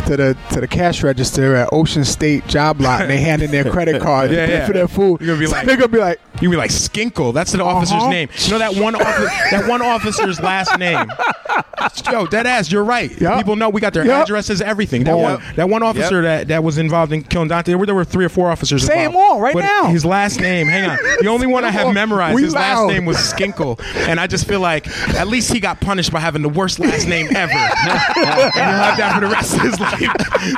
to 0.08 0.18
the 0.18 0.38
to 0.52 0.62
the 0.62 0.68
cash 0.68 1.04
register 1.04 1.56
at 1.56 1.70
Ocean 1.72 2.04
State 2.06 2.48
Job 2.48 2.80
Lot 2.82 3.02
and 3.02 3.10
they 3.10 3.18
hand 3.20 3.42
in 3.42 3.52
their 3.52 3.64
credit 3.70 4.02
card 4.02 4.32
Yeah, 4.32 4.48
yeah. 4.50 4.66
for 4.68 4.74
their 4.74 4.88
food. 4.88 5.22
You're 5.22 5.36
gonna 5.36 5.40
be 5.40 5.46
So 5.48 5.62
they're 5.66 5.76
gonna 5.76 5.88
be 5.90 5.98
like, 6.00 6.20
You 6.42 6.50
be 6.50 6.58
like 6.58 6.72
Skinkle. 6.72 7.34
That's 7.34 7.52
the 7.52 7.64
officer's 7.64 7.94
Uh-huh. 8.02 8.10
name. 8.10 8.30
You 8.38 8.52
know 8.52 8.60
that 8.60 8.76
one 8.76 8.96
officer, 8.96 9.30
that 9.52 9.68
one 9.70 9.82
officer's 9.82 10.40
last 10.42 10.78
name. 10.80 11.08
Yo, 12.12 12.26
that 12.28 12.46
ass. 12.46 12.72
You're 12.72 12.84
right. 12.84 13.12
Yep. 13.20 13.38
People 13.38 13.56
know 13.56 13.70
we 13.70 13.80
got 13.82 13.94
their 13.94 14.06
Yep. 14.06 14.24
addresses, 14.24 14.62
everything. 14.62 15.04
That 15.04 15.16
Yep. 15.18 15.24
one, 15.24 15.42
that 15.56 15.70
one 15.70 15.84
officer 15.84 16.22
that, 16.24 16.48
that 16.48 16.64
was 16.64 16.78
involved 16.78 17.12
in 17.14 17.24
killing 17.24 17.50
Dontay. 17.50 17.66
There 17.66 17.78
were, 17.78 17.86
there 17.86 17.96
were 17.96 18.06
three 18.06 18.26
or 18.26 18.30
four 18.30 18.50
officers. 18.50 18.86
Say 18.86 19.06
involved. 19.06 19.34
all 19.34 19.42
right 19.42 19.56
now. 19.56 19.86
His 19.86 20.06
last 20.06 20.40
name. 20.40 20.68
Hang 20.68 20.90
on. 20.90 20.98
The 21.22 21.28
only 21.28 21.46
one 21.48 21.64
I 21.66 21.72
have 21.72 21.94
memorized. 21.94 22.36
We 22.36 22.44
his 22.44 22.54
last 22.54 22.88
name 22.88 23.06
was 23.06 23.18
Skinkle, 23.18 23.80
and 24.08 24.20
I 24.20 24.28
just 24.28 24.48
feel 24.48 24.60
like 24.60 24.88
at 25.16 25.28
least 25.28 25.52
he 25.54 25.60
got 25.60 25.80
punished 25.82 26.12
by 26.12 26.20
having 26.20 26.42
the 26.42 26.50
worst 26.50 26.80
last 26.80 27.08
name 27.08 27.28
ever, 27.36 27.52
and 27.54 27.90
he'll 28.16 28.50
have 28.56 28.98
that 28.98 29.12
for 29.16 29.22
the 29.22 29.32
rest 29.32 29.56
of 29.56 29.62
his 29.62 29.80
life. 29.80 30.00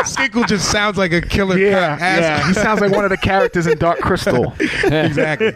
Skinkle 0.05 0.47
just 0.47 0.71
sounds 0.71 0.97
like 0.97 1.11
a 1.11 1.21
killer. 1.21 1.57
yeah, 1.57 1.97
ass. 1.99 2.19
yeah. 2.21 2.47
He 2.47 2.53
sounds 2.53 2.81
like 2.81 2.91
one 2.91 3.03
of 3.03 3.09
the 3.09 3.17
characters 3.17 3.67
in 3.67 3.77
Dark 3.77 3.99
Crystal. 3.99 4.53
exactly. 4.83 5.53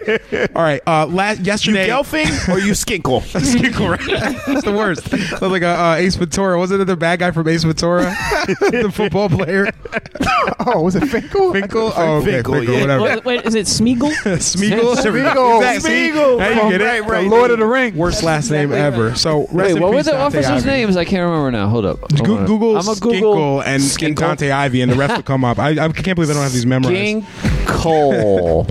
All 0.55 0.63
right. 0.63 0.81
Uh, 0.87 1.05
last 1.07 1.39
you 1.39 1.45
yesterday. 1.45 1.87
Gelfling 1.87 2.49
or 2.49 2.59
you 2.59 2.73
Skinkle? 2.73 3.21
Skinkle, 3.21 3.89
right? 3.97 4.45
That's 4.47 4.63
the 4.63 4.71
worst. 4.71 5.09
Sounds 5.09 5.41
like 5.41 5.61
a 5.61 5.67
uh, 5.67 5.95
Ace 5.95 6.15
Ventura. 6.15 6.57
Wasn't 6.57 6.81
it 6.81 6.85
the 6.85 6.95
bad 6.95 7.19
guy 7.19 7.31
from 7.31 7.47
Ace 7.47 7.63
Ventura, 7.63 8.03
the 8.45 8.91
football 8.93 9.29
player? 9.29 9.71
oh, 10.65 10.81
was 10.81 10.95
it 10.95 11.07
Finkel? 11.07 11.53
Finkel. 11.53 11.93
Oh, 11.95 12.17
okay. 12.17 12.31
Finkel, 12.31 12.53
Finkel, 12.55 12.73
yeah. 12.75 12.81
whatever. 12.81 13.03
Wait, 13.03 13.25
wait, 13.25 13.45
is 13.45 13.55
it 13.55 13.65
Smeagol? 13.65 14.11
Smeagol. 14.23 14.95
Smeagol. 14.95 15.57
Exactly. 15.57 15.89
See? 15.89 16.09
Smeagol. 16.11 16.37
Now 16.37 16.49
you 16.49 16.71
get 16.71 16.81
it. 16.81 16.85
right, 16.85 17.05
right. 17.05 17.23
The 17.23 17.29
Lord 17.29 17.51
of 17.51 17.59
the 17.59 17.65
Rings. 17.65 17.95
Worst 17.95 18.23
last 18.23 18.49
name 18.49 18.71
ever. 18.71 19.15
So 19.15 19.47
rest 19.51 19.75
Wait, 19.75 19.81
what 19.81 19.91
were 19.93 20.03
the 20.03 20.11
Dontay 20.11 20.19
officers' 20.19 20.63
Ivey. 20.63 20.67
names? 20.67 20.97
I 20.97 21.05
can't 21.05 21.23
remember 21.23 21.51
now. 21.51 21.67
Hold 21.67 21.85
up. 21.85 21.99
Hold 21.99 22.25
Go- 22.25 22.45
Google 22.45 22.77
I'm 22.77 22.87
a 22.87 22.95
Google 22.95 23.61
and, 23.61 23.69
and 23.69 23.83
Skinkle. 23.83 24.35
Dontay 24.35 24.51
Ivy, 24.51 24.81
and 24.81 24.91
the 24.91 24.95
rest 24.95 25.15
will 25.15 25.23
come 25.23 25.43
up. 25.43 25.59
I, 25.59 25.71
I 25.71 25.89
can't 25.89 26.15
believe 26.15 26.29
I 26.29 26.33
don't 26.33 26.43
have 26.43 26.53
these 26.53 26.65
memorized. 26.65 26.95
Ginkle. 26.95 28.69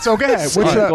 So 0.00 0.16
go 0.16 0.24
ahead. 0.24 0.50
What's 0.54 0.67
your, 0.74 0.90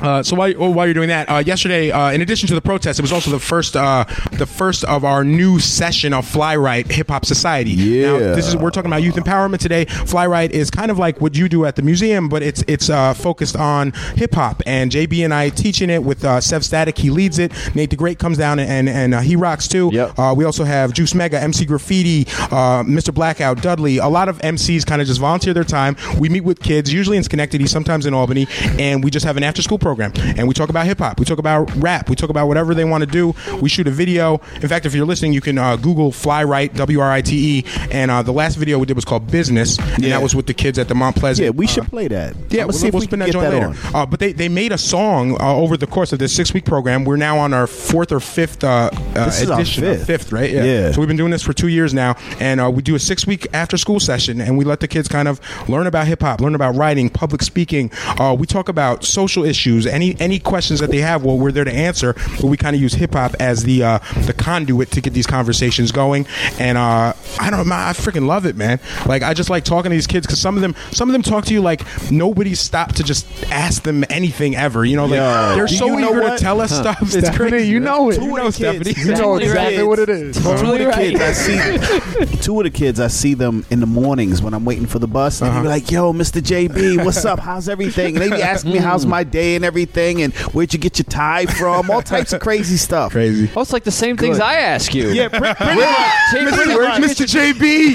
Uh, 0.00 0.22
so 0.22 0.36
while, 0.36 0.52
oh, 0.58 0.70
while 0.70 0.86
you're 0.86 0.94
doing 0.94 1.08
that, 1.08 1.28
uh, 1.30 1.38
yesterday, 1.38 1.90
uh, 1.90 2.10
in 2.10 2.20
addition 2.20 2.46
to 2.46 2.54
the 2.54 2.60
protest, 2.60 2.98
it 2.98 3.02
was 3.02 3.12
also 3.12 3.30
the 3.30 3.38
first, 3.40 3.76
uh, 3.76 4.04
the 4.32 4.46
first 4.46 4.84
of 4.84 5.04
our 5.04 5.24
new 5.24 5.58
session 5.58 6.12
of 6.12 6.26
Fly 6.26 6.54
Right 6.56 6.86
Hip 6.90 7.08
Hop 7.08 7.24
Society. 7.24 7.70
Yeah. 7.70 8.12
Now, 8.12 8.18
this 8.34 8.46
is 8.46 8.56
we're 8.56 8.70
talking 8.70 8.90
about 8.90 9.02
youth 9.02 9.14
empowerment 9.16 9.58
today. 9.58 9.86
Fly 9.86 10.26
Right 10.26 10.50
is 10.50 10.70
kind 10.70 10.90
of 10.90 10.98
like 10.98 11.20
what 11.20 11.36
you 11.36 11.48
do 11.48 11.64
at 11.64 11.76
the 11.76 11.82
museum, 11.82 12.28
but 12.28 12.42
it's 12.42 12.62
it's 12.68 12.90
uh, 12.90 13.14
focused 13.14 13.56
on 13.56 13.92
hip 14.16 14.34
hop. 14.34 14.62
And 14.66 14.90
JB 14.90 15.24
and 15.24 15.32
I 15.32 15.48
teaching 15.48 15.90
it 15.90 16.02
with 16.02 16.24
uh, 16.24 16.40
Sev 16.40 16.64
Static. 16.64 16.98
He 16.98 17.10
leads 17.10 17.38
it. 17.38 17.52
Nate 17.74 17.90
the 17.90 17.96
Great 17.96 18.18
comes 18.18 18.38
down 18.38 18.58
and 18.58 18.88
and 18.88 19.14
uh, 19.14 19.20
he 19.20 19.36
rocks 19.36 19.66
too. 19.68 19.90
Yep. 19.92 20.18
Uh, 20.18 20.34
we 20.36 20.44
also 20.44 20.64
have 20.64 20.92
Juice 20.92 21.14
Mega, 21.14 21.40
MC 21.40 21.64
Graffiti, 21.64 22.26
uh, 22.44 22.82
Mr. 22.82 23.12
Blackout, 23.14 23.62
Dudley. 23.62 23.98
A 23.98 24.08
lot 24.08 24.28
of 24.28 24.38
MCs 24.38 24.86
kind 24.86 25.00
of 25.00 25.08
just 25.08 25.20
volunteer 25.20 25.54
their 25.54 25.64
time. 25.64 25.96
We 26.18 26.28
meet 26.28 26.42
with 26.44 26.60
kids, 26.60 26.92
usually 26.92 27.16
in 27.16 27.22
Schenectady, 27.22 27.66
sometimes 27.66 28.06
in 28.06 28.14
Albany, 28.14 28.46
and 28.78 29.02
we 29.04 29.10
just 29.10 29.24
have 29.24 29.36
an 29.36 29.42
after 29.42 29.62
school 29.62 29.78
program. 29.78 30.12
And 30.36 30.46
we 30.48 30.54
talk 30.54 30.68
about 30.68 30.86
hip 30.86 30.98
hop. 30.98 31.18
We 31.18 31.24
talk 31.24 31.38
about 31.38 31.74
rap. 31.76 32.08
We 32.08 32.16
talk 32.16 32.30
about 32.30 32.46
whatever 32.48 32.74
they 32.74 32.84
want 32.84 33.02
to 33.02 33.06
do. 33.06 33.34
We 33.60 33.68
shoot 33.68 33.86
a 33.86 33.90
video. 33.90 34.40
In 34.60 34.68
fact, 34.68 34.86
if 34.86 34.94
you're 34.94 35.06
listening, 35.06 35.32
you 35.32 35.40
can 35.40 35.58
uh, 35.58 35.76
Google 35.76 36.12
Fly 36.12 36.44
Right, 36.44 36.72
W 36.74 37.00
R 37.00 37.10
I 37.10 37.20
T 37.22 37.58
E. 37.58 37.64
And 37.90 38.10
uh, 38.10 38.22
the 38.22 38.32
last 38.32 38.56
video 38.56 38.78
we 38.78 38.86
did 38.86 38.94
was 38.96 39.04
called 39.04 39.30
Business, 39.30 39.78
and 39.78 40.02
Yeah. 40.04 40.10
that 40.10 40.22
was 40.22 40.34
with 40.34 40.46
the 40.46 40.54
kids 40.54 40.78
at 40.78 40.88
the 40.88 40.94
Mount 40.94 41.16
Pleasant. 41.16 41.44
Yeah, 41.44 41.50
we 41.50 41.66
uh, 41.66 41.68
should 41.68 41.86
play 41.88 42.08
that. 42.08 42.34
yeah, 42.50 42.64
we'll, 42.64 42.72
see 42.72 42.88
if 42.88 42.94
we'll 42.94 43.00
we 43.00 43.06
spin 43.06 43.18
that 43.20 43.30
joint 43.32 43.50
later. 43.52 43.74
Uh, 43.94 44.06
but 44.06 44.20
they, 44.20 44.32
they 44.32 44.48
made 44.48 44.72
a 44.72 44.78
song 44.78 45.40
uh, 45.40 45.54
over 45.54 45.76
the 45.76 45.86
course 45.86 46.12
of 46.12 46.18
this 46.18 46.34
six 46.34 46.52
week 46.52 46.64
program. 46.64 47.04
We're 47.04 47.16
now 47.16 47.38
on 47.38 47.52
our 47.54 47.66
fourth 47.66 48.12
or 48.12 48.20
fifth 48.20 48.60
This 48.60 49.40
is 49.42 49.50
our 49.50 49.58
edition. 49.60 49.84
fifth. 49.84 50.06
fifth, 50.06 50.32
right? 50.32 50.50
Yeah. 50.50 50.92
So 50.92 51.00
we've 51.00 51.08
been 51.08 51.16
doing 51.16 51.30
this 51.30 51.42
for 51.42 51.52
two 51.52 51.68
years 51.68 51.92
now, 51.94 52.16
and 52.40 52.60
uh, 52.60 52.70
we 52.70 52.82
do 52.82 52.94
a 52.94 52.98
six 52.98 53.26
week 53.26 53.46
after 53.52 53.76
school 53.76 54.00
session, 54.00 54.40
and 54.40 54.56
we 54.58 54.64
let 54.64 54.80
the 54.80 54.88
kids 54.88 55.08
kind 55.08 55.28
of 55.28 55.40
learn 55.68 55.86
about 55.86 56.06
hip 56.06 56.20
hop, 56.22 56.40
learn 56.40 56.54
about 56.54 56.74
writing, 56.74 57.08
public 57.10 57.42
speaking. 57.42 57.90
Uh, 58.18 58.34
we 58.38 58.46
talk 58.56 58.68
about 58.68 59.04
social 59.04 59.44
issues, 59.44 59.86
any 59.86 60.16
any 60.20 60.38
questions 60.38 60.80
that 60.80 60.90
they 60.90 60.98
have. 60.98 61.24
Well, 61.24 61.38
we're 61.38 61.52
there 61.52 61.64
to 61.64 61.72
answer, 61.72 62.14
but 62.40 62.44
we 62.46 62.56
kind 62.56 62.74
of 62.76 62.82
use 62.82 62.94
hip 62.94 63.14
hop 63.14 63.34
as 63.40 63.64
the 63.64 63.82
uh, 63.82 63.98
the 64.14 64.26
the 64.26 64.32
conduit 64.32 64.90
to 64.92 65.00
get 65.00 65.12
these 65.12 65.26
conversations 65.26 65.92
going. 65.92 66.26
And 66.58 66.76
uh, 66.78 67.12
I 67.40 67.50
don't 67.50 67.70
I 67.70 67.92
freaking 67.92 68.26
love 68.26 68.44
it, 68.46 68.56
man. 68.56 68.80
Like 69.06 69.22
I 69.22 69.34
just 69.34 69.50
like 69.50 69.64
talking 69.64 69.90
to 69.90 69.96
these 69.96 70.06
kids 70.06 70.26
because 70.26 70.40
some 70.40 70.56
of 70.56 70.62
them 70.62 70.74
some 70.92 71.08
of 71.08 71.12
them 71.12 71.22
talk 71.22 71.44
to 71.46 71.52
you 71.54 71.60
like 71.62 71.82
nobody 72.10 72.54
stopped 72.54 72.96
to 72.96 73.02
just 73.04 73.26
ask 73.50 73.82
them 73.82 74.04
anything 74.10 74.56
ever. 74.56 74.84
You 74.84 74.96
know, 74.96 75.06
like 75.06 75.18
Yo. 75.18 75.54
they're 75.56 75.66
Do 75.66 75.74
so 75.76 75.86
you 75.86 76.00
know 76.00 76.10
eager 76.10 76.22
what? 76.22 76.38
to 76.38 76.44
tell 76.44 76.60
us 76.60 76.70
Huh. 76.70 76.82
stuff. 76.82 77.02
It's 77.02 77.12
Stephanie, 77.28 77.50
crazy. 77.50 77.68
you 77.68 77.80
know 77.80 78.10
it. 78.10 78.16
Two 78.16 78.24
You 78.24 78.30
of 78.32 78.36
know, 78.38 78.46
the 78.46 78.52
Stephanie. 78.52 78.84
kids. 78.94 79.06
You 79.06 79.14
know 79.14 79.36
Exactly 79.36 79.46
exactly 79.46 79.78
right. 79.78 79.86
what 79.86 79.98
it 79.98 80.08
is. 80.08 80.36
Two 80.36 80.50
of 80.50 80.78
the 80.78 80.92
kids, 80.96 81.20
I 81.20 81.32
see. 81.32 82.36
Two 82.42 82.58
of 82.60 82.64
the 82.64 82.70
kids, 82.70 83.00
I 83.00 83.06
see 83.08 83.34
them 83.34 83.64
in 83.70 83.80
the 83.80 83.86
mornings 83.86 84.42
when 84.42 84.54
I'm 84.54 84.64
waiting 84.64 84.86
for 84.86 84.98
the 84.98 85.06
bus. 85.06 85.40
And 85.42 85.54
they 85.56 85.60
be 85.62 85.68
like, 85.68 85.90
"Yo, 85.90 86.12
Mr. 86.12 86.40
JB, 86.42 87.04
what's 87.04 87.24
up? 87.24 87.38
How's 87.38 87.68
everything?" 87.68 88.16
And 88.16 88.22
they 88.24 88.30
be 88.36 88.42
asking 88.46 88.72
me, 88.72 88.78
"How's 88.78 89.04
my 89.06 89.24
day 89.24 89.56
and 89.56 89.64
everything?" 89.64 90.22
And 90.22 90.34
where'd 90.54 90.72
you 90.72 90.78
get 90.78 90.98
your 90.98 91.04
tie 91.04 91.46
from? 91.46 91.90
All 91.90 92.02
types 92.02 92.32
of 92.32 92.40
crazy 92.40 92.76
stuff. 92.88 93.12
Crazy. 93.12 93.50
Oh, 93.56 93.60
it's 93.62 93.72
like 93.72 93.84
the 93.84 93.90
same 93.90 94.16
things 94.16 94.38
I 94.40 94.54
ask 94.54 94.94
you. 94.94 95.08
Yeah, 95.10 95.28
pre- 95.28 95.54
pretty 95.54 95.76
Where- 95.76 95.90
much. 95.90 97.16
Jay, 97.26 97.52
Pretty. 97.52 97.94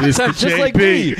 JB. 0.00 0.12
Sounds 0.12 0.40
just 0.40 0.58
like 0.58 0.74
me. 0.76 1.14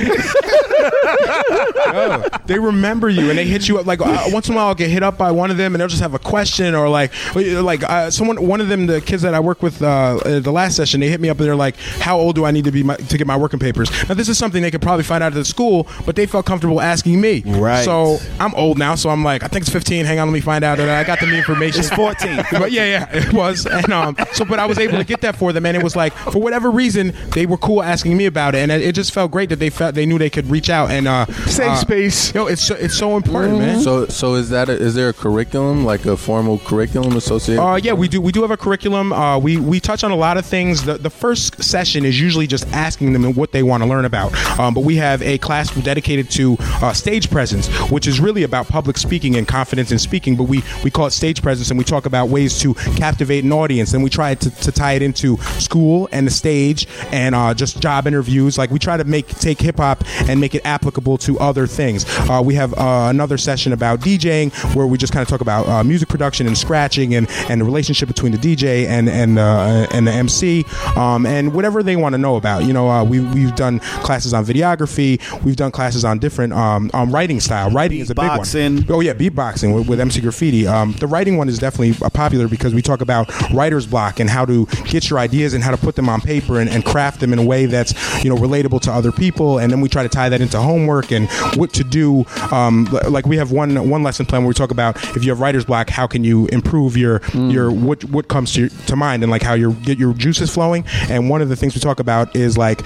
Yo, 1.92 2.24
they 2.46 2.58
remember 2.58 3.08
you 3.08 3.28
and 3.30 3.38
they 3.38 3.44
hit 3.46 3.68
you 3.68 3.78
up 3.78 3.86
like 3.86 4.00
uh, 4.00 4.24
once 4.28 4.48
in 4.48 4.54
a 4.54 4.56
while 4.56 4.68
I'll 4.68 4.74
get 4.74 4.90
hit 4.90 5.02
up 5.02 5.18
by 5.18 5.30
one 5.30 5.50
of 5.50 5.56
them 5.56 5.74
and 5.74 5.80
they'll 5.80 5.88
just 5.88 6.02
have 6.02 6.14
a 6.14 6.18
question 6.18 6.74
or 6.74 6.88
like 6.88 7.12
like 7.34 7.82
uh, 7.82 8.10
someone 8.10 8.46
one 8.46 8.60
of 8.60 8.68
them 8.68 8.86
the 8.86 9.00
kids 9.00 9.22
that 9.22 9.34
I 9.34 9.40
work 9.40 9.62
with 9.62 9.82
uh, 9.82 10.18
the 10.40 10.50
last 10.52 10.76
session 10.76 11.00
they 11.00 11.08
hit 11.08 11.20
me 11.20 11.28
up 11.28 11.38
and 11.38 11.46
they're 11.46 11.56
like 11.56 11.76
how 11.76 12.18
old 12.18 12.34
do 12.34 12.44
I 12.44 12.50
need 12.50 12.64
to 12.64 12.72
be 12.72 12.82
my, 12.82 12.96
to 12.96 13.18
get 13.18 13.26
my 13.26 13.36
working 13.36 13.58
papers 13.58 13.90
now 14.08 14.14
this 14.14 14.28
is 14.28 14.38
something 14.38 14.62
they 14.62 14.70
could 14.70 14.82
probably 14.82 15.04
find 15.04 15.22
out 15.22 15.32
at 15.32 15.36
the 15.36 15.44
school 15.44 15.86
but 16.06 16.16
they 16.16 16.26
felt 16.26 16.46
comfortable 16.46 16.80
asking 16.80 17.20
me 17.20 17.42
Right. 17.52 17.84
so 17.84 18.18
I'm 18.38 18.54
old 18.54 18.78
now 18.78 18.94
so 18.94 19.10
I'm 19.10 19.24
like 19.24 19.42
I 19.42 19.48
think 19.48 19.62
it's 19.62 19.72
15 19.72 20.04
hang 20.04 20.18
on 20.18 20.28
let 20.28 20.32
me 20.34 20.40
find 20.40 20.64
out 20.64 20.78
and 20.80 20.90
I 20.90 21.04
got 21.04 21.20
them 21.20 21.30
the 21.30 21.38
information 21.38 21.80
It's 21.80 21.90
14. 21.90 22.36
but 22.52 22.72
yeah 22.72 22.84
yeah 22.84 23.08
it 23.12 23.32
was 23.32 23.66
and 23.66 23.92
um 23.92 24.16
so 24.32 24.44
but 24.44 24.58
I 24.58 24.66
was 24.66 24.78
able 24.78 24.98
to 24.98 25.04
get 25.04 25.20
that 25.22 25.36
for 25.36 25.52
them 25.52 25.66
and 25.66 25.76
it 25.76 25.82
was 25.82 25.96
like 25.96 26.12
for 26.14 26.38
whatever 26.40 26.70
reason 26.70 27.14
they 27.34 27.46
were 27.46 27.58
cool 27.58 27.82
asking 27.82 28.16
me 28.16 28.26
about 28.26 28.54
it 28.54 28.58
and 28.58 28.72
it, 28.72 28.82
it 28.82 28.94
just 28.94 29.12
felt 29.12 29.30
great 29.30 29.48
that 29.50 29.58
they 29.58 29.70
felt 29.70 29.94
they 29.94 30.06
knew 30.06 30.18
they 30.18 30.30
could 30.30 30.48
reach 30.50 30.70
out 30.70 30.90
and 30.90 31.06
uh 31.08 31.26
Safe 31.46 31.68
uh, 31.68 31.76
space. 31.76 32.34
Yo, 32.34 32.46
it's 32.46 32.62
so, 32.62 32.74
it's 32.76 32.94
so 32.96 33.16
important, 33.16 33.58
man. 33.58 33.80
So 33.80 34.06
so 34.06 34.34
is 34.34 34.50
that 34.50 34.68
a, 34.68 34.72
is 34.72 34.94
there 34.94 35.08
a 35.08 35.12
curriculum 35.12 35.84
like 35.84 36.04
a 36.06 36.16
formal 36.16 36.58
curriculum 36.58 37.16
associated? 37.16 37.62
Uh, 37.62 37.76
yeah, 37.76 37.92
we 37.92 38.08
do. 38.08 38.20
We 38.20 38.32
do 38.32 38.42
have 38.42 38.50
a 38.50 38.56
curriculum. 38.56 39.12
Uh, 39.12 39.38
we 39.38 39.56
we 39.56 39.80
touch 39.80 40.04
on 40.04 40.10
a 40.10 40.16
lot 40.16 40.36
of 40.36 40.46
things. 40.46 40.84
The 40.84 40.98
the 40.98 41.10
first 41.10 41.62
session 41.62 42.04
is 42.04 42.20
usually 42.20 42.46
just 42.46 42.66
asking 42.68 43.12
them 43.12 43.32
what 43.34 43.52
they 43.52 43.62
want 43.62 43.82
to 43.82 43.88
learn 43.88 44.04
about. 44.04 44.32
Um, 44.58 44.74
but 44.74 44.84
we 44.84 44.96
have 44.96 45.22
a 45.22 45.38
class 45.38 45.70
dedicated 45.74 46.30
to 46.32 46.56
uh, 46.60 46.92
stage 46.92 47.30
presence, 47.40 47.68
which 47.90 48.06
is 48.06 48.20
really 48.20 48.42
about 48.42 48.68
public 48.68 48.98
speaking 48.98 49.34
and 49.34 49.48
confidence 49.48 49.90
in 49.90 49.98
speaking. 49.98 50.36
But 50.36 50.44
we 50.44 50.62
we 50.84 50.90
call 50.90 51.06
it 51.06 51.12
stage 51.12 51.40
presence, 51.40 51.70
and 51.70 51.78
we 51.78 51.84
talk 51.84 52.04
about 52.04 52.28
ways 52.28 52.58
to 52.60 52.74
captivate 52.74 53.44
an 53.44 53.52
audience. 53.52 53.94
And 53.94 54.04
we 54.04 54.10
try 54.10 54.34
to, 54.34 54.50
to 54.50 54.70
tie 54.70 54.92
it 54.92 55.00
into 55.00 55.38
school 55.58 56.06
and 56.12 56.26
the 56.26 56.30
stage 56.30 56.86
and 57.12 57.34
uh, 57.34 57.54
just 57.54 57.80
job 57.80 58.06
interviews. 58.06 58.58
Like 58.58 58.70
we 58.70 58.78
try 58.78 58.98
to 58.98 59.04
make 59.04 59.26
take 59.26 59.58
hip 59.58 59.78
hop 59.78 60.04
and 60.28 60.38
make 60.38 60.54
it 60.54 60.60
applicable 60.66 61.16
to 61.18 61.38
other 61.38 61.66
things. 61.66 62.04
Uh, 62.28 62.42
we 62.44 62.56
have 62.56 62.74
uh, 62.74 63.06
another 63.08 63.38
session 63.38 63.72
about 63.72 64.00
DJing 64.00 64.52
where 64.76 64.86
we 64.86 64.98
just 64.98 65.14
kind 65.14 65.22
of 65.22 65.28
talk 65.28 65.40
about 65.40 65.66
uh, 65.66 65.82
music 65.82 66.10
production 66.10 66.46
and 66.46 66.58
scratching 66.58 67.14
and, 67.14 67.26
and 67.48 67.62
the 67.62 67.64
relationship 67.64 68.06
between 68.06 68.32
the 68.32 68.38
DJ 68.38 68.84
and 68.86 69.08
and 69.08 69.38
uh, 69.38 69.86
and 69.92 70.06
the 70.06 70.12
MC 70.12 70.66
um, 70.94 71.24
and 71.24 71.54
whatever 71.54 71.82
they 71.82 71.96
want 71.96 72.12
to 72.12 72.18
know 72.18 72.36
about. 72.36 72.64
You 72.64 72.74
know, 72.74 72.90
uh, 72.90 73.02
we 73.02 73.20
we've 73.20 73.54
done 73.54 73.80
classes 74.04 74.34
on 74.34 74.44
videography. 74.44 75.18
We've 75.42 75.56
done 75.56 75.70
classes 75.70 76.04
on 76.04 76.18
different 76.18 76.52
um, 76.52 76.90
um, 76.92 77.10
writing 77.10 77.29
style. 77.38 77.70
Writing 77.70 78.00
is 78.00 78.10
a 78.10 78.14
big 78.14 78.26
one. 78.26 78.40
Beatboxing. 78.40 78.90
Oh 78.90 79.00
yeah, 79.00 79.14
beatboxing 79.14 79.74
with, 79.74 79.88
with 79.88 80.00
MC 80.00 80.20
Graffiti. 80.20 80.66
Um, 80.66 80.92
the 80.94 81.06
writing 81.06 81.36
one 81.36 81.48
is 81.48 81.58
definitely 81.58 81.94
uh, 82.04 82.10
popular 82.10 82.48
because 82.48 82.74
we 82.74 82.82
talk 82.82 83.00
about 83.00 83.30
writer's 83.52 83.86
block 83.86 84.18
and 84.18 84.28
how 84.28 84.44
to 84.46 84.66
get 84.86 85.08
your 85.08 85.18
ideas 85.18 85.54
and 85.54 85.62
how 85.62 85.70
to 85.70 85.76
put 85.76 85.94
them 85.94 86.08
on 86.08 86.20
paper 86.20 86.58
and, 86.58 86.68
and 86.68 86.84
craft 86.84 87.20
them 87.20 87.32
in 87.32 87.38
a 87.38 87.44
way 87.44 87.66
that's 87.66 87.92
you 88.24 88.30
know 88.30 88.36
relatable 88.36 88.80
to 88.80 88.90
other 88.90 89.12
people. 89.12 89.58
And 89.58 89.70
then 89.70 89.80
we 89.80 89.88
try 89.88 90.02
to 90.02 90.08
tie 90.08 90.28
that 90.30 90.40
into 90.40 90.58
homework 90.58 91.12
and 91.12 91.28
what 91.56 91.72
to 91.74 91.84
do. 91.84 92.24
Um, 92.50 92.86
like 93.08 93.26
we 93.26 93.36
have 93.36 93.52
one 93.52 93.88
one 93.88 94.02
lesson 94.02 94.26
plan 94.26 94.42
where 94.42 94.48
we 94.48 94.54
talk 94.54 94.70
about 94.70 94.96
if 95.16 95.22
you 95.22 95.30
have 95.30 95.40
writer's 95.40 95.66
block, 95.66 95.90
how 95.90 96.06
can 96.06 96.24
you 96.24 96.46
improve 96.46 96.96
your 96.96 97.20
your 97.34 97.70
what 97.70 98.02
what 98.04 98.28
comes 98.28 98.52
to 98.54 98.62
your, 98.62 98.68
to 98.86 98.96
mind 98.96 99.22
and 99.22 99.30
like 99.30 99.42
how 99.42 99.54
you 99.54 99.72
get 99.74 99.98
your 99.98 100.14
juices 100.14 100.52
flowing. 100.52 100.84
And 101.08 101.28
one 101.28 101.42
of 101.42 101.48
the 101.48 101.56
things 101.56 101.74
we 101.74 101.80
talk 101.80 102.00
about 102.00 102.34
is 102.34 102.56
like 102.56 102.80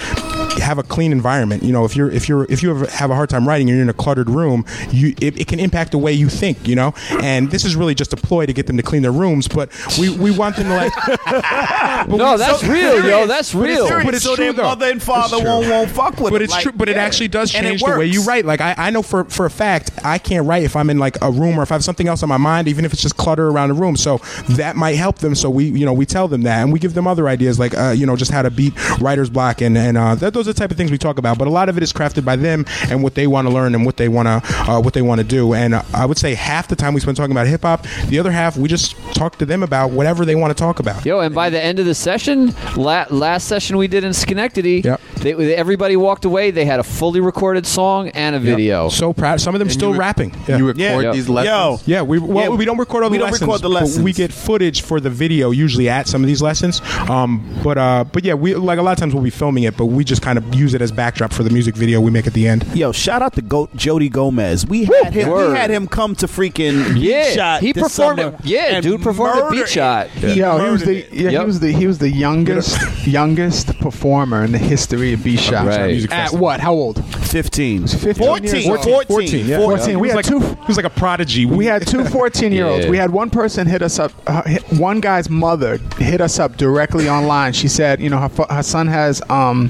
have 0.60 0.78
a 0.78 0.82
clean 0.82 1.12
environment. 1.12 1.62
You 1.62 1.72
know, 1.72 1.85
if 1.85 1.97
you're 1.97 2.10
if 2.10 2.28
you're 2.28 2.44
if 2.51 2.62
you 2.62 2.74
have, 2.74 2.89
have 2.90 3.10
a 3.10 3.14
hard 3.14 3.28
time 3.31 3.47
writing 3.47 3.68
and 3.68 3.76
you're 3.76 3.82
in 3.82 3.89
a 3.89 3.93
cluttered 3.94 4.28
room, 4.31 4.64
you 4.90 5.14
it, 5.20 5.39
it 5.40 5.47
can 5.48 5.60
impact 5.60 5.93
the 5.93 5.98
way 5.98 6.12
you 6.12 6.28
think. 6.28 6.66
You 6.66 6.76
know, 6.76 6.94
and 7.22 7.51
this 7.51 7.64
is 7.64 7.76
really 7.76 7.94
just 7.94 8.12
a 8.12 8.16
ploy 8.16 8.47
to 8.47 8.52
get 8.52 8.66
them 8.66 8.76
to 8.76 8.82
clean 8.82 9.02
their 9.02 9.12
rooms. 9.12 9.48
But 9.48 9.70
we 9.98 10.10
we 10.16 10.31
want 10.31 10.56
them 10.56 10.66
to 10.66 10.74
like. 10.76 10.93
But 12.06 12.16
No, 12.16 12.32
we- 12.32 12.39
that's 12.39 12.60
so- 12.60 12.66
real, 12.72 13.05
yo. 13.06 13.26
That's 13.26 13.52
But 13.55 13.70
it's- 13.70 13.90
real. 13.90 14.05
But 14.05 14.14
it's 14.14 14.24
so 14.24 14.35
true 14.36 14.44
their 14.47 14.52
though. 14.52 14.62
mother 14.64 14.90
and 14.90 15.02
father 15.02 15.36
It's 15.36 15.43
true. 15.43 15.51
won't 15.51 15.68
won't 15.68 15.90
fuck 15.90 16.18
with 16.20 16.32
But 16.32 16.43
it's 16.43 16.52
Like, 16.52 16.62
true. 16.64 16.72
But 16.74 16.89
it 16.89 16.97
yeah. 16.97 17.02
actually 17.02 17.28
does 17.28 17.51
change 17.51 17.82
the 17.82 17.97
way 17.98 18.06
you 18.06 18.22
write. 18.24 18.44
Like 18.44 18.60
I, 18.60 18.74
I 18.76 18.90
know 18.90 19.02
for 19.02 19.24
for 19.24 19.47
a 19.47 19.51
fact 19.51 19.90
I 20.05 20.18
can't 20.18 20.47
write 20.47 20.64
if 20.64 20.76
I'm 20.76 20.90
in 20.90 20.98
like 20.98 21.16
a 21.22 21.31
room 21.31 21.59
or 21.59 21.62
if 21.62 21.70
I 21.72 21.76
have 21.76 21.85
something 21.85 22.09
else 22.09 22.22
on 22.22 22.28
my 22.28 22.36
mind, 22.36 22.68
even 22.68 22.85
if 22.85 22.93
it's 22.93 23.01
just 23.02 23.16
clutter 23.16 23.48
around 23.48 23.68
the 23.68 23.74
room. 23.74 23.97
So 23.97 24.18
that 24.51 24.76
might 24.76 24.97
help 24.97 25.18
them. 25.18 25.35
So 25.35 25.48
we 25.51 25.64
you 25.66 25.86
know 25.86 25.93
we 25.93 26.05
tell 26.06 26.28
them 26.28 26.43
that 26.43 26.62
and 26.62 26.72
we 26.72 26.78
give 26.78 26.94
them 26.94 27.06
other 27.06 27.28
ideas 27.28 27.59
like 27.59 27.76
uh, 27.76 27.90
you 27.97 28.05
know 28.06 28.16
just 28.16 28.31
how 28.31 28.43
to 28.43 28.51
beat 28.51 28.74
writer's 29.01 29.31
block 29.31 29.60
and 29.62 29.78
and 29.78 29.97
uh, 29.97 30.14
that, 30.16 30.35
those 30.35 30.44
are 30.49 30.53
the 30.53 30.59
type 30.59 30.71
of 30.71 30.77
things 30.77 30.91
we 30.91 30.99
talk 30.99 31.19
about. 31.19 31.39
But 31.39 31.49
a 31.49 31.51
lot 31.51 31.69
of 31.69 31.77
it 31.77 31.83
is 31.83 31.93
crafted 31.93 32.25
by 32.25 32.37
them 32.37 32.65
and 32.89 33.03
what 33.03 33.15
they 33.15 33.27
want 33.27 33.47
to 33.49 33.53
learn 33.55 33.75
and 33.75 33.85
what 33.87 33.97
they 33.97 34.09
want 34.09 34.27
to 34.27 34.43
uh, 34.71 34.81
what 34.81 34.95
they 34.95 35.03
want 35.03 35.21
to 35.21 35.27
do. 35.27 35.55
And 35.55 35.75
uh, 35.75 35.83
I 35.95 36.07
would 36.07 36.19
say 36.19 36.35
half 36.35 36.69
the 36.69 36.77
time 36.77 36.95
we 36.95 37.01
spend 37.01 37.16
talking 37.16 37.33
about 37.33 37.47
hip 37.47 37.62
hop, 37.62 37.87
the 38.07 38.19
other 38.19 38.31
half 38.31 38.57
we 38.57 38.69
just 38.69 38.97
talk 39.15 39.37
to 39.39 39.47
them 39.47 39.62
about 39.62 39.91
whatever 39.91 40.25
they 40.25 40.35
want 40.35 40.57
to 40.57 40.61
talk 40.61 40.79
about. 40.81 41.05
Yo, 41.05 41.21
and 41.21 41.35
by 41.35 41.51
the 41.51 41.61
end 41.62 41.79
of 41.79 41.87
the 41.87 41.95
session, 41.95 42.55
la- 42.77 43.07
last 43.11 43.47
session 43.49 43.77
we 43.77 43.89
did 43.89 44.05
in 44.05 44.12
Schenectady, 44.12 44.81
Yep. 44.85 45.01
They, 45.32 45.56
everybody 45.56 45.96
walked 45.96 46.24
away. 46.24 46.51
They 46.51 46.64
had 46.64 46.78
a 46.80 46.84
fully 46.84 47.20
recorded 47.20 47.66
song 47.66 48.09
and 48.10 48.36
a 48.36 48.38
video. 48.38 48.88
So 48.90 49.12
proud. 49.12 49.40
Some 49.40 49.55
of 49.55 49.59
them 49.59 49.70
still 49.70 49.88
you 49.88 49.94
re- 49.94 49.98
rapping. 49.98 50.34
You 50.46 50.66
record 50.66 50.78
Yeah. 50.78 51.12
these 51.12 51.26
Yo, 51.28 51.34
lessons. 51.34 51.88
Yeah, 51.88 52.02
we 52.02 52.18
well 52.18 52.51
Yeah, 52.51 52.56
we 52.56 52.64
don't 52.64 52.78
record 52.78 53.02
all 53.05 53.10
we 53.10 53.16
the 53.18 53.22
don't 53.24 53.32
lessons. 53.32 53.48
record 53.48 53.62
the 53.62 53.68
but 53.68 53.74
lessons. 53.82 54.05
We 54.05 54.12
get 54.12 54.32
footage 54.32 54.82
for 54.82 55.01
the 55.01 55.10
video 55.10 55.51
usually 55.51 55.88
at 55.88 56.06
some 56.06 56.22
of 56.22 56.26
these 56.28 56.42
lessons. 56.42 56.80
Um, 57.09 57.42
but 57.64 57.78
uh, 57.78 58.05
but 58.12 58.24
yeah, 58.24 58.34
we 58.34 58.55
like 58.55 58.78
a 58.78 58.82
lot 58.82 58.92
of 58.92 58.98
times 58.98 59.14
we'll 59.14 59.22
be 59.24 59.30
filming 59.30 59.64
it, 59.64 59.76
but 59.76 59.86
we 59.86 60.05
just 60.05 60.22
kind 60.22 60.38
of 60.38 60.55
use 60.55 60.74
it 60.74 60.82
as 60.82 60.92
backdrop 60.92 61.32
for 61.32 61.42
the 61.42 61.51
music 61.51 61.74
video 61.76 62.01
we 62.01 62.10
make 62.10 62.26
at 62.26 62.34
the 62.34 62.46
end. 62.46 62.64
Yo, 62.74 62.92
shout 62.92 63.22
out 63.22 63.32
to 63.34 63.42
Go- 63.42 63.68
Jody 63.74 64.09
Gomez. 64.09 64.66
We 64.66 64.84
had 64.84 65.12
him. 65.14 65.30
Word. 65.30 65.52
We 65.52 65.56
had 65.59 65.70
him 65.70 65.86
come 65.86 66.14
to 66.16 66.26
freaking 66.26 66.94
Beat 66.94 67.02
Yeah, 67.10 67.30
Shot. 67.32 67.60
he 67.62 67.72
this 67.72 67.82
performed 67.82 68.18
summer 68.20 68.36
it. 68.40 68.44
Yeah, 68.44 68.74
and 68.74 68.82
dude 68.82 69.02
performed 69.02 69.38
at 69.38 69.44
murdered 69.44 69.56
Beat 69.56 69.68
Shot. 69.68 70.09
it. 70.16 70.36
Yo, 70.36 70.59
he 70.59 70.70
was 70.70 70.80
murdered 70.82 70.86
the 70.88 70.98
it. 70.98 71.12
yeah, 71.12 71.30
Yep. 71.30 71.40
he 71.40 71.46
was 71.46 71.60
the 71.60 71.72
he 71.72 71.86
was 71.86 71.98
the 71.98 72.10
youngest 72.10 73.06
youngest 73.06 73.78
performer 73.80 74.44
in 74.44 74.52
the 74.52 74.59
history 74.59 75.14
of 75.15 75.24
B 75.24 75.36
Shot. 75.36 75.66
Right. 75.66 75.86
Music 75.91 76.12
At 76.12 76.23
festival. 76.24 76.45
what? 76.45 76.61
How 76.61 76.73
old? 76.74 77.05
15. 77.27 77.86
15 77.86 78.15
14. 78.15 78.45
years 78.45 78.66
14. 78.66 78.95
old. 78.95 79.07
14. 79.07 79.47
yeah. 79.47 79.59
14. 79.59 79.99
We 80.01 80.09
had 80.09 80.16
like 80.16 80.27
two- 80.27 80.41
he 80.41 80.66
was 80.69 80.77
like 80.77 80.86
a 80.86 80.91
prodigy. 80.91 81.47
We 81.47 81.66
had 81.66 81.86
two 81.86 82.05
14 82.05 82.53
year 82.53 82.66
olds. 82.66 82.85
Yeah. 82.85 82.91
We 82.91 82.97
had 82.97 83.11
one 83.11 83.31
person 83.31 83.66
hit 83.66 83.82
us 83.82 83.99
up. 83.99 84.12
Uh, 84.27 84.43
hit, 84.43 84.62
one 84.73 85.01
guy's 85.01 85.28
mother 85.31 85.78
hit 85.99 86.20
us 86.20 86.39
up 86.39 86.57
directly 86.57 87.09
online. 87.09 87.53
She 87.53 87.69
said, 87.69 88.01
you 88.01 88.11
know, 88.11 88.19
her, 88.19 88.28
fa- 88.28 88.53
her 88.53 88.62
son 88.62 88.86
has 88.86 89.23
um, 89.31 89.69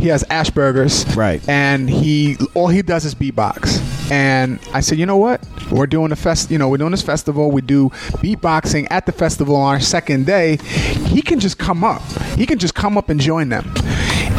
he 0.00 0.08
has 0.08 0.24
Asperger's, 0.24 1.16
Right. 1.16 1.46
And 1.48 1.88
he 1.90 2.36
all 2.54 2.68
he 2.68 2.82
does 2.82 3.04
is 3.04 3.14
beatbox. 3.14 3.80
And 4.10 4.58
I 4.74 4.80
said, 4.80 4.98
you 4.98 5.06
know 5.06 5.16
what? 5.16 5.40
We're 5.70 5.86
doing 5.86 6.12
a 6.12 6.16
fest. 6.16 6.50
You 6.50 6.58
know, 6.58 6.68
we're 6.68 6.76
doing 6.76 6.90
this 6.90 7.02
festival. 7.02 7.50
We 7.50 7.62
do 7.62 7.88
beatboxing 8.20 8.88
at 8.90 9.06
the 9.06 9.12
festival 9.12 9.56
on 9.56 9.74
our 9.74 9.80
second 9.80 10.26
day. 10.26 10.56
He 10.58 11.22
can 11.22 11.40
just 11.40 11.58
come 11.58 11.82
up. 11.82 12.02
He 12.36 12.44
can 12.46 12.58
just 12.58 12.74
come 12.74 12.98
up 12.98 13.08
and 13.08 13.18
join 13.20 13.48
them. 13.48 13.72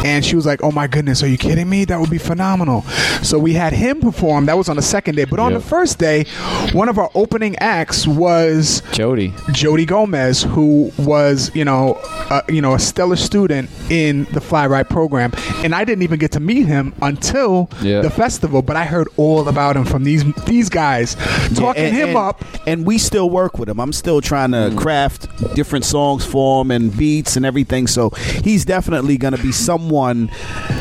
And 0.04 0.24
she 0.26 0.36
was 0.36 0.46
like, 0.46 0.62
"Oh 0.64 0.72
my 0.72 0.88
goodness, 0.88 1.24
are 1.24 1.28
you 1.28 1.38
kidding 1.38 1.70
me? 1.70 1.86
That 1.86 2.00
would 2.00 2.10
be 2.10 2.18
phenomenal." 2.18 2.82
So 3.22 3.40
we 3.40 3.54
had 3.54 3.74
him 3.74 4.02
perform. 4.02 4.46
That 4.48 4.58
was 4.58 4.70
on 4.70 4.76
the 4.76 4.82
second 4.82 5.16
day, 5.16 5.26
but 5.26 5.40
on 5.40 5.52
Yep. 5.54 5.62
the 5.62 5.68
first 5.68 5.98
day, 6.00 6.26
one 6.74 6.90
of 6.90 6.98
our 7.00 7.10
opening 7.16 7.56
acts 7.60 8.06
was 8.08 8.82
Jody. 8.92 9.34
Jody 9.52 9.86
Gomez, 9.86 10.44
who 10.44 10.92
was, 10.98 11.52
you 11.54 11.64
know, 11.66 11.94
uh, 12.30 12.42
you 12.50 12.62
know, 12.62 12.74
a 12.74 12.80
stellar 12.80 13.16
student 13.16 13.70
in 13.90 14.26
the 14.34 14.42
Fly 14.42 14.68
Right 14.68 14.88
program, 14.88 15.32
and 15.64 15.74
I 15.74 15.84
didn't 15.86 16.02
even 16.04 16.20
get 16.20 16.32
to 16.34 16.40
meet 16.40 16.66
him 16.66 16.94
until 17.02 17.70
Yeah. 17.82 18.02
the 18.02 18.10
festival. 18.10 18.62
But 18.62 18.76
I 18.76 18.86
heard 18.86 19.08
all 19.18 19.48
about 19.48 19.78
him 19.78 19.86
from 19.86 20.04
these 20.04 20.24
these 20.46 20.70
guys 20.70 21.16
talking 21.56 21.84
and, 21.86 21.96
him 21.96 22.10
and- 22.10 22.18
up. 22.18 22.44
And 22.68 22.86
we 22.86 22.98
still 22.98 23.30
work 23.30 23.58
with 23.60 23.70
him. 23.70 23.80
I'm 23.80 23.94
still 23.94 24.22
trying 24.22 24.52
to 24.52 24.74
craft 24.76 25.28
different 25.56 25.86
songs 25.86 26.26
for 26.26 26.62
him 26.62 26.72
and 26.72 26.96
beats 26.96 27.36
and 27.36 27.46
everything. 27.46 27.88
So 27.88 28.10
he's 28.44 28.66
definitely 28.66 29.18
going 29.18 29.36
to 29.36 29.42
be 29.42 29.52
someone 29.52 29.93
someone 29.94 30.28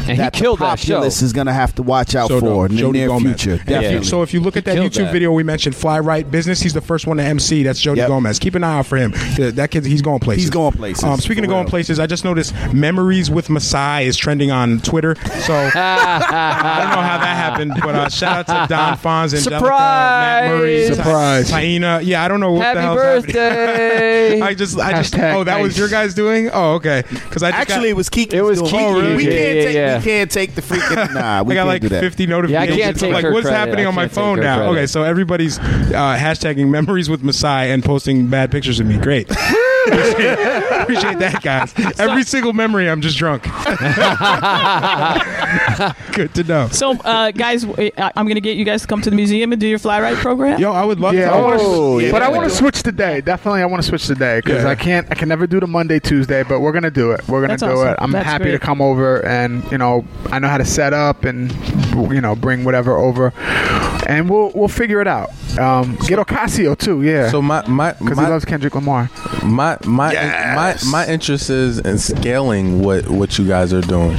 he 0.07 0.17
that 0.17 0.33
the 0.33 0.39
killed 0.39 0.59
that 0.61 0.79
show. 0.79 0.95
populace 0.95 1.23
is 1.23 1.33
going 1.33 1.47
to 1.47 1.53
have 1.53 1.75
to 1.75 1.83
watch 1.83 2.15
out 2.15 2.29
So 2.29 2.41
for 2.41 2.69
do 2.69 2.75
in 2.75 2.83
the 2.83 2.91
near 2.93 3.09
Gomez. 3.09 3.41
future. 3.43 3.63
And 3.67 3.85
if 3.85 3.93
you- 3.93 4.05
so 4.05 4.23
if 4.23 4.33
you 4.35 4.41
look 4.41 4.57
at 4.57 4.65
that 4.65 4.77
YouTube 4.77 5.05
that. 5.05 5.13
video 5.13 5.33
we 5.33 5.43
mentioned, 5.43 5.75
Fly 5.77 6.01
Right 6.01 6.29
Business, 6.31 6.61
he's 6.61 6.73
the 6.75 6.81
first 6.81 7.07
one 7.07 7.19
to 7.19 7.23
MC. 7.23 7.63
That's 7.63 7.81
Jody 7.81 8.01
Yep. 8.01 8.09
Gomez. 8.09 8.39
Keep 8.39 8.55
an 8.57 8.65
eye 8.65 8.79
out 8.79 8.87
for 8.87 8.97
him. 8.97 9.13
That 9.39 9.71
kid, 9.71 9.85
he's 9.85 10.03
going 10.03 10.21
places. 10.21 10.45
He's 10.45 10.51
going 10.51 10.73
places, 10.73 11.05
Um, 11.05 11.21
speaking 11.21 11.45
of 11.45 11.51
going 11.51 11.67
places, 11.67 12.01
I 12.01 12.07
just 12.07 12.25
noticed 12.25 12.55
Memories 12.73 13.31
with 13.31 13.49
Masai 13.51 14.07
is 14.07 14.17
trending 14.17 14.51
on 14.51 14.81
Twitter. 14.81 15.15
So 15.47 15.55
I 15.75 16.79
don't 16.81 16.91
know 16.91 17.03
how 17.03 17.19
that 17.19 17.37
happened, 17.37 17.73
but 17.83 17.95
uh, 17.95 18.09
shout 18.09 18.49
out 18.51 18.67
to 18.69 18.75
Don 18.75 18.97
Fonz, 18.99 19.35
Angelica, 19.35 19.69
Matt 19.69 20.49
Murray, 20.51 20.87
Surprise! 20.87 21.03
Surprise. 21.03 21.51
Taina. 21.51 22.01
Yeah, 22.05 22.25
I 22.25 22.29
don't 22.29 22.41
know 22.41 22.53
what 22.53 22.63
Happy 22.63 22.77
the 22.77 22.83
hell's 22.83 23.25
happening. 23.27 24.43
I 24.43 24.55
just, 24.55 24.79
I 24.79 24.93
just. 25.03 25.15
Hashtag 25.15 25.35
Oh, 25.35 25.45
that 25.45 25.61
was 25.61 25.77
your 25.79 25.89
guys 25.89 26.15
doing. 26.15 26.51
Oh, 26.53 26.75
okay. 26.75 27.03
Because 27.09 27.43
I 27.43 27.51
just 27.51 27.61
Actually, 27.61 27.91
it 27.91 27.97
was 27.97 28.09
Kiki. 28.09 28.37
It 28.37 28.43
was 28.43 28.59
doing 28.61 28.71
Kiki. 28.71 28.85
it. 28.85 28.89
Oh, 28.89 29.01
really? 29.03 29.17
We 29.17 29.25
can't 29.25 29.35
yeah, 29.57 29.65
take. 29.65 29.75
yeah. 29.75 29.99
We 29.99 30.05
can't 30.05 30.31
take 30.31 30.55
the 30.55 30.63
freaking. 30.63 31.13
Nah, 31.15 31.43
we 31.43 31.55
I 31.55 31.57
got 31.57 31.61
can't 31.61 31.69
like 31.69 31.83
do 31.83 31.89
that. 31.91 32.01
50 32.01 32.27
notifications. 32.27 32.77
Yeah, 32.77 32.85
I 32.85 32.87
can't 32.87 32.99
take 32.99 33.13
like, 33.13 33.25
her 33.25 33.33
what's 33.33 33.47
credit. 33.47 33.59
happening 33.59 33.85
I 33.87 33.89
on 33.89 33.95
my 33.95 34.03
can't 34.03 34.13
take 34.13 34.15
phone 34.17 34.37
her 34.39 34.45
now? 34.45 34.57
credit. 34.57 34.71
Okay, 34.73 34.87
so 34.87 35.03
everybody's 35.03 35.59
uh, 35.59 35.63
hashtagging 36.19 36.69
memories 36.69 37.09
with 37.11 37.23
Masai 37.23 37.71
and 37.71 37.85
posting 37.85 38.29
bad 38.29 38.51
pictures 38.51 38.81
of 38.81 38.87
me. 38.87 38.99
Great. 38.99 39.29
appreciate, 40.83 41.15
appreciate 41.15 41.33
that, 41.33 41.43
guys. 41.43 41.73
Every 42.01 42.25
single 42.25 42.53
memory, 42.53 42.91
I'm 42.91 43.01
just 43.01 43.17
drunk. 43.17 43.43
Good 46.15 46.35
to 46.35 46.45
know. 46.45 46.69
So, 46.69 46.93
uh, 46.93 47.31
guys, 47.31 47.65
I- 47.65 48.13
I'm 48.17 48.27
going 48.27 48.35
to 48.37 48.41
get 48.41 48.57
you 48.57 48.65
guys 48.65 48.83
to 48.83 48.89
come 48.89 49.01
to 49.03 49.11
the 49.11 49.17
museum 49.17 49.53
and 49.53 49.61
do 49.61 49.67
your 49.67 49.79
fly 49.79 50.01
right 50.01 50.17
program. 50.17 50.61
Yo, 50.61 50.73
I 50.73 50.85
would 50.85 51.01
love 51.01 51.15
Yeah, 51.15 51.31
to. 51.31 51.37
I 51.37 51.41
wanna, 51.41 51.57
Oh, 51.61 51.99
yeah, 51.99 52.11
but 52.11 52.23
I 52.23 52.29
want 52.29 52.51
to 52.51 52.57
switch 52.57 52.83
the 52.83 52.93
day. 52.93 53.21
Definitely, 53.21 53.63
I 53.63 53.67
want 53.67 53.83
to 53.83 53.89
switch 53.89 54.07
the 54.07 54.15
day 54.15 54.41
because 54.41 54.65
Yeah. 54.65 54.71
I 54.71 54.75
can't. 54.75 55.07
I 55.11 55.15
can 55.15 55.29
never 55.29 55.47
do 55.47 55.61
the 55.61 55.67
Monday, 55.67 55.99
Tuesday, 55.99 56.43
but 56.43 56.61
we're 56.61 56.73
gonna 56.73 56.91
do 56.91 57.13
it. 57.13 57.27
We're 57.29 57.41
gonna 57.41 57.55
That's 57.55 57.63
do 57.63 57.71
awesome. 57.71 57.89
it. 57.89 57.97
I'm 58.01 58.13
That's 58.13 58.25
happy 58.27 58.45
great. 58.45 58.53
to 58.53 58.59
come 58.59 58.81
over, 58.81 59.25
and 59.27 59.63
you 59.71 59.79
know, 59.79 60.05
I 60.31 60.39
know 60.39 60.49
how 60.49 60.59
to 60.59 60.65
set 60.65 60.93
up 60.93 61.25
and 61.25 61.53
you 62.13 62.21
know 62.21 62.35
bring 62.35 62.65
whatever 62.65 62.97
over, 62.97 63.33
and 64.07 64.29
we'll 64.29 64.51
we'll 64.55 64.69
figure 64.69 65.01
it 65.01 65.09
out. 65.09 65.31
Um, 65.59 65.97
get 66.07 66.19
Ocasio 66.19 66.77
too, 66.77 67.03
yeah, 67.03 67.31
So 67.31 67.43
my 67.43 67.67
my 67.69 67.93
because 67.93 68.19
he 68.19 68.25
my, 68.25 68.29
loves 68.29 68.45
Kendrick 68.45 68.75
Lamar. 68.75 69.11
my 69.45 69.77
my, 69.85 70.13
Yes. 70.13 70.57
My 70.85 71.03
my 71.03 71.07
interest 71.07 71.51
is 71.51 71.79
in 71.79 71.99
scaling 71.99 72.83
what 72.83 73.09
what 73.09 73.39
you 73.39 73.47
guys 73.47 73.73
are 73.73 73.81
doing. 73.81 74.17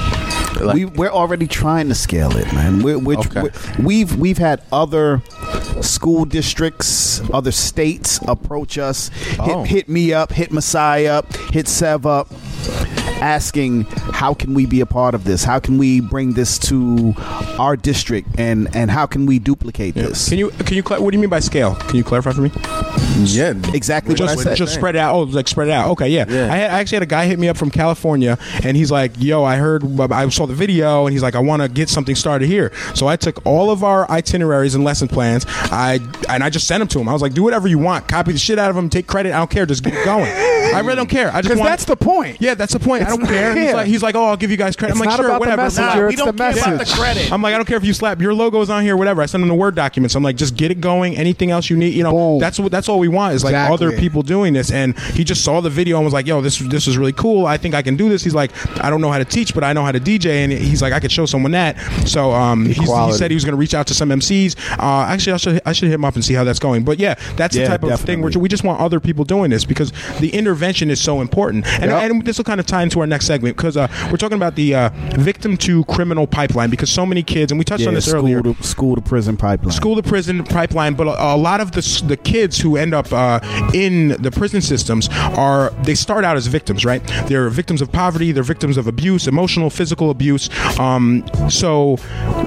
Like, 0.62 0.76
we, 0.76 0.86
we're 0.86 1.10
already 1.10 1.48
trying 1.48 1.90
to 1.90 1.96
scale 1.96 2.36
it, 2.38 2.46
man. 2.54 2.84
We're, 2.84 3.00
we're, 3.00 3.18
Okay. 3.20 3.42
we're, 3.42 3.52
we've 3.84 4.16
we've 4.16 4.38
had 4.38 4.62
other 4.72 5.22
school 5.82 6.26
districts, 6.26 7.22
other 7.32 7.52
states 7.52 8.20
approach 8.28 8.78
us, 8.78 9.10
Oh. 9.40 9.64
hit, 9.64 9.68
hit 9.68 9.90
me 9.90 10.14
up, 10.14 10.32
hit 10.32 10.52
Messiah 10.52 11.18
up, 11.20 11.36
hit 11.52 11.68
Sev 11.68 12.06
up, 12.06 12.32
asking 13.22 13.84
how 14.14 14.34
can 14.34 14.54
we 14.54 14.66
be 14.66 14.82
a 14.82 14.86
part 14.86 15.16
of 15.16 15.24
this? 15.24 15.44
How 15.44 15.60
can 15.60 15.78
we 15.78 16.02
bring 16.02 16.34
this 16.34 16.58
to 16.60 17.14
our 17.60 17.76
district, 17.76 18.28
and 18.38 18.74
and 18.76 18.92
how 18.92 19.06
can 19.06 19.26
we 19.26 19.40
duplicate 19.40 19.96
this? 19.96 20.30
Can 20.30 20.38
you 20.38 20.50
can 20.50 20.76
you 20.76 20.84
cla- 20.84 21.02
what 21.02 21.12
do 21.12 21.18
you 21.18 21.22
mean 21.22 21.30
by 21.30 21.40
scale? 21.40 21.76
Can 21.76 21.96
you 21.96 22.04
clarify 22.04 22.32
for 22.32 22.42
me? 22.42 22.52
yeah, 23.20 23.54
exactly 23.74 24.14
what 24.14 24.22
I 24.22 24.26
Just 24.34 24.44
said. 24.44 24.58
just 24.58 24.74
spread 24.74 24.96
it 24.96 25.00
out. 25.00 25.16
Oh, 25.16 25.22
like 25.24 25.48
spread 25.48 25.68
it 25.68 25.72
out. 25.72 25.90
Okay, 25.92 26.10
yeah. 26.10 26.26
Yeah. 26.28 26.52
I, 26.52 26.58
had, 26.58 26.72
I 26.72 26.80
actually 26.80 26.96
had 26.98 27.04
a 27.04 27.08
guy 27.08 27.26
hit 27.26 27.40
me 27.40 27.48
up 27.48 27.58
from 27.58 27.70
California, 27.70 28.38
and 28.64 28.76
he's 28.76 28.92
like, 28.92 29.12
"Yo, 29.18 29.44
I 29.44 29.58
heard, 29.58 29.84
I 30.12 30.28
saw 30.30 30.46
the 30.46 30.54
video, 30.54 31.06
and 31.06 31.14
he's 31.14 31.24
like, 31.24 31.36
I 31.36 31.40
want 31.40 31.62
to 31.62 31.70
get 31.70 31.90
something 31.90 32.16
started 32.16 32.48
here." 32.48 32.72
So 32.96 33.08
I 33.08 33.16
took 33.16 33.46
all 33.46 33.70
of 33.72 33.84
our 33.84 34.10
itineraries 34.10 34.76
and 34.76 34.84
lesson 34.84 35.08
plans. 35.08 35.46
I 35.48 36.00
and 36.30 36.44
I 36.44 36.50
just 36.50 36.68
sent 36.68 36.80
them 36.82 36.88
to 36.90 37.00
him. 37.00 37.08
I 37.10 37.14
was 37.14 37.22
like, 37.22 37.34
"Do 37.34 37.44
whatever 37.44 37.68
you 37.68 37.78
want. 37.80 38.08
Copy 38.08 38.32
the 38.32 38.38
shit 38.40 38.60
out 38.60 38.70
of 38.70 38.76
them. 38.76 38.90
Take 38.90 39.08
credit. 39.08 39.34
I 39.34 39.38
don't 39.38 39.50
care. 39.50 39.66
Just 39.66 39.84
get 39.84 39.94
it 39.94 40.06
going. 40.06 40.32
I 40.74 40.80
really 40.80 40.96
don't 40.96 41.10
care. 41.10 41.32
I 41.34 41.42
just 41.42 41.56
want 41.56 41.70
that's 41.70 41.86
the 41.86 41.96
point. 41.96 42.38
Yeah, 42.42 42.53
that's 42.58 42.74
the 42.74 42.80
point. 42.80 43.04
I 43.04 43.10
don't 43.10 43.26
care. 43.26 43.56
He's 43.56 43.74
like, 43.74 43.88
he's 43.88 44.04
like, 44.04 44.16
"Oh, 44.16 44.26
I'll 44.26 44.38
give 44.38 44.52
you 44.52 44.58
guys 44.58 44.76
credit." 44.76 44.94
It's 44.94 45.02
I'm 45.02 45.08
like, 45.08 45.18
not 45.18 45.20
"Sure, 45.24 45.26
about 45.30 45.36
the 45.36 45.40
whatever." 45.42 45.62
messenger, 45.64 46.02
Nah, 46.04 46.10
it's 46.10 46.24
the 46.24 46.34
message. 46.34 47.32
I'm 47.32 47.42
like, 47.42 47.54
I 47.54 47.58
don't 47.58 47.66
care 47.66 47.78
if 47.78 47.86
you 47.86 47.94
slap 47.94 48.22
your 48.22 48.34
logo's 48.34 48.70
on 48.70 48.84
here, 48.84 48.96
whatever. 48.98 49.22
I 49.22 49.26
send 49.26 49.42
them 49.44 49.50
the 49.50 49.56
word 49.56 49.76
documents. 49.76 50.16
I'm 50.16 50.24
like, 50.24 50.36
just 50.36 50.56
get 50.56 50.72
it 50.72 50.82
going. 50.82 51.16
Anything 51.18 51.52
else 51.52 51.70
you 51.70 51.78
need, 51.78 51.94
you 51.94 52.04
know, 52.04 52.12
Boom. 52.12 52.40
that's 52.40 52.60
what 52.60 52.72
that's 52.72 52.90
all 52.90 53.00
we 53.00 53.08
want 53.08 53.34
is 53.36 53.44
like 53.44 53.52
Exactly. 53.52 53.74
other 53.88 53.98
people 53.98 54.22
doing 54.22 54.54
this. 54.54 54.72
And 54.72 54.98
he 55.00 55.24
just 55.24 55.44
saw 55.44 55.62
the 55.62 55.70
video 55.70 55.98
and 55.98 56.06
was 56.06 56.14
like, 56.14 56.28
Yo, 56.28 56.42
this 56.42 56.60
this 56.60 56.88
is 56.88 56.98
really 56.98 57.14
cool. 57.14 57.46
I 57.46 57.58
think 57.58 57.76
I 57.76 57.82
can 57.82 57.96
do 57.96 58.10
this. 58.10 58.24
He's 58.24 58.36
like, 58.36 58.52
I 58.84 58.90
don't 58.90 59.02
know 59.02 59.12
how 59.12 59.18
to 59.20 59.26
teach, 59.26 59.54
but 59.54 59.64
I 59.64 59.74
know 59.74 59.84
how 59.84 59.92
to 59.92 60.00
DJ. 60.00 60.44
And 60.44 60.52
he's 60.52 60.82
like, 60.82 60.94
I 60.94 61.00
could 61.00 61.12
show 61.12 61.26
someone 61.26 61.52
that. 61.54 61.78
So 62.08 62.32
um, 62.32 62.66
he's, 62.66 62.78
he 62.78 63.14
said 63.14 63.32
he 63.32 63.36
was 63.36 63.44
going 63.46 63.54
to 63.54 63.58
reach 63.60 63.74
out 63.74 63.88
to 63.88 63.94
some 63.94 64.10
MCs. 64.10 64.56
Uh, 64.80 65.06
actually, 65.08 65.34
I 65.34 65.38
should 65.38 65.62
I 65.66 65.72
should 65.74 65.88
hit 65.90 65.96
him 65.96 66.06
up 66.06 66.16
and 66.16 66.24
see 66.24 66.34
how 66.34 66.44
that's 66.44 66.60
going. 66.60 66.84
But 66.84 67.00
yeah, 67.00 67.16
that's 67.36 67.56
the 67.56 67.62
Yeah, 67.62 67.68
type 67.70 67.84
of 67.84 68.00
thing 68.00 68.22
where 68.22 68.32
we 68.38 68.50
just 68.50 68.64
want 68.64 68.80
other 68.80 69.00
people 69.00 69.26
doing 69.26 69.50
this 69.50 69.66
because 69.66 69.92
the 70.20 70.30
intervention 70.34 70.90
is 70.90 71.00
so 71.02 71.22
important. 71.22 71.66
And, 71.68 71.92
Yep. 71.92 72.12
and 72.12 72.26
this 72.26 72.40
will 72.44 72.52
kind 72.52 72.60
of 72.60 72.66
tie 72.66 72.84
into 72.84 73.00
our 73.00 73.08
next 73.08 73.26
segment 73.26 73.56
because 73.56 73.78
uh, 73.78 73.88
we're 74.12 74.18
talking 74.18 74.36
about 74.36 74.56
the 74.56 74.76
uh, 74.76 74.90
victim 75.16 75.56
to 75.58 75.84
criminal 75.86 76.28
pipeline 76.28 76.70
because 76.70 76.90
so 76.90 77.06
many 77.06 77.24
kids, 77.24 77.52
and 77.52 77.60
we 77.60 77.66
touched 77.66 77.84
yeah, 77.84 77.88
on 77.88 77.94
this 77.94 78.06
school 78.06 78.20
earlier 78.20 78.42
to 78.42 78.54
school 78.64 78.96
to 78.96 79.02
prison 79.02 79.38
pipeline. 79.38 79.72
school 79.72 79.96
to 79.96 80.04
prison 80.04 80.44
pipeline, 80.44 80.94
but 80.94 81.08
a, 81.08 81.34
a 81.34 81.38
lot 81.38 81.62
of 81.62 81.72
the 81.72 82.04
the 82.06 82.18
kids 82.18 82.60
who 82.60 82.76
end 82.76 82.94
up 82.94 83.12
uh, 83.14 83.40
in 83.74 84.10
the 84.22 84.32
prison 84.32 84.62
systems 84.62 85.10
are 85.38 85.70
they 85.84 85.96
start 85.96 86.26
out 86.26 86.36
as 86.36 86.48
victims, 86.48 86.84
right? 86.86 87.02
They're 87.28 87.50
victims 87.50 87.82
of 87.82 87.92
poverty, 87.92 88.32
they're 88.32 88.44
victims 88.44 88.78
of 88.78 88.88
abuse, 88.88 89.28
emotional, 89.28 89.70
physical 89.70 90.10
abuse. 90.10 90.50
Um, 90.80 91.26
so 91.50 91.98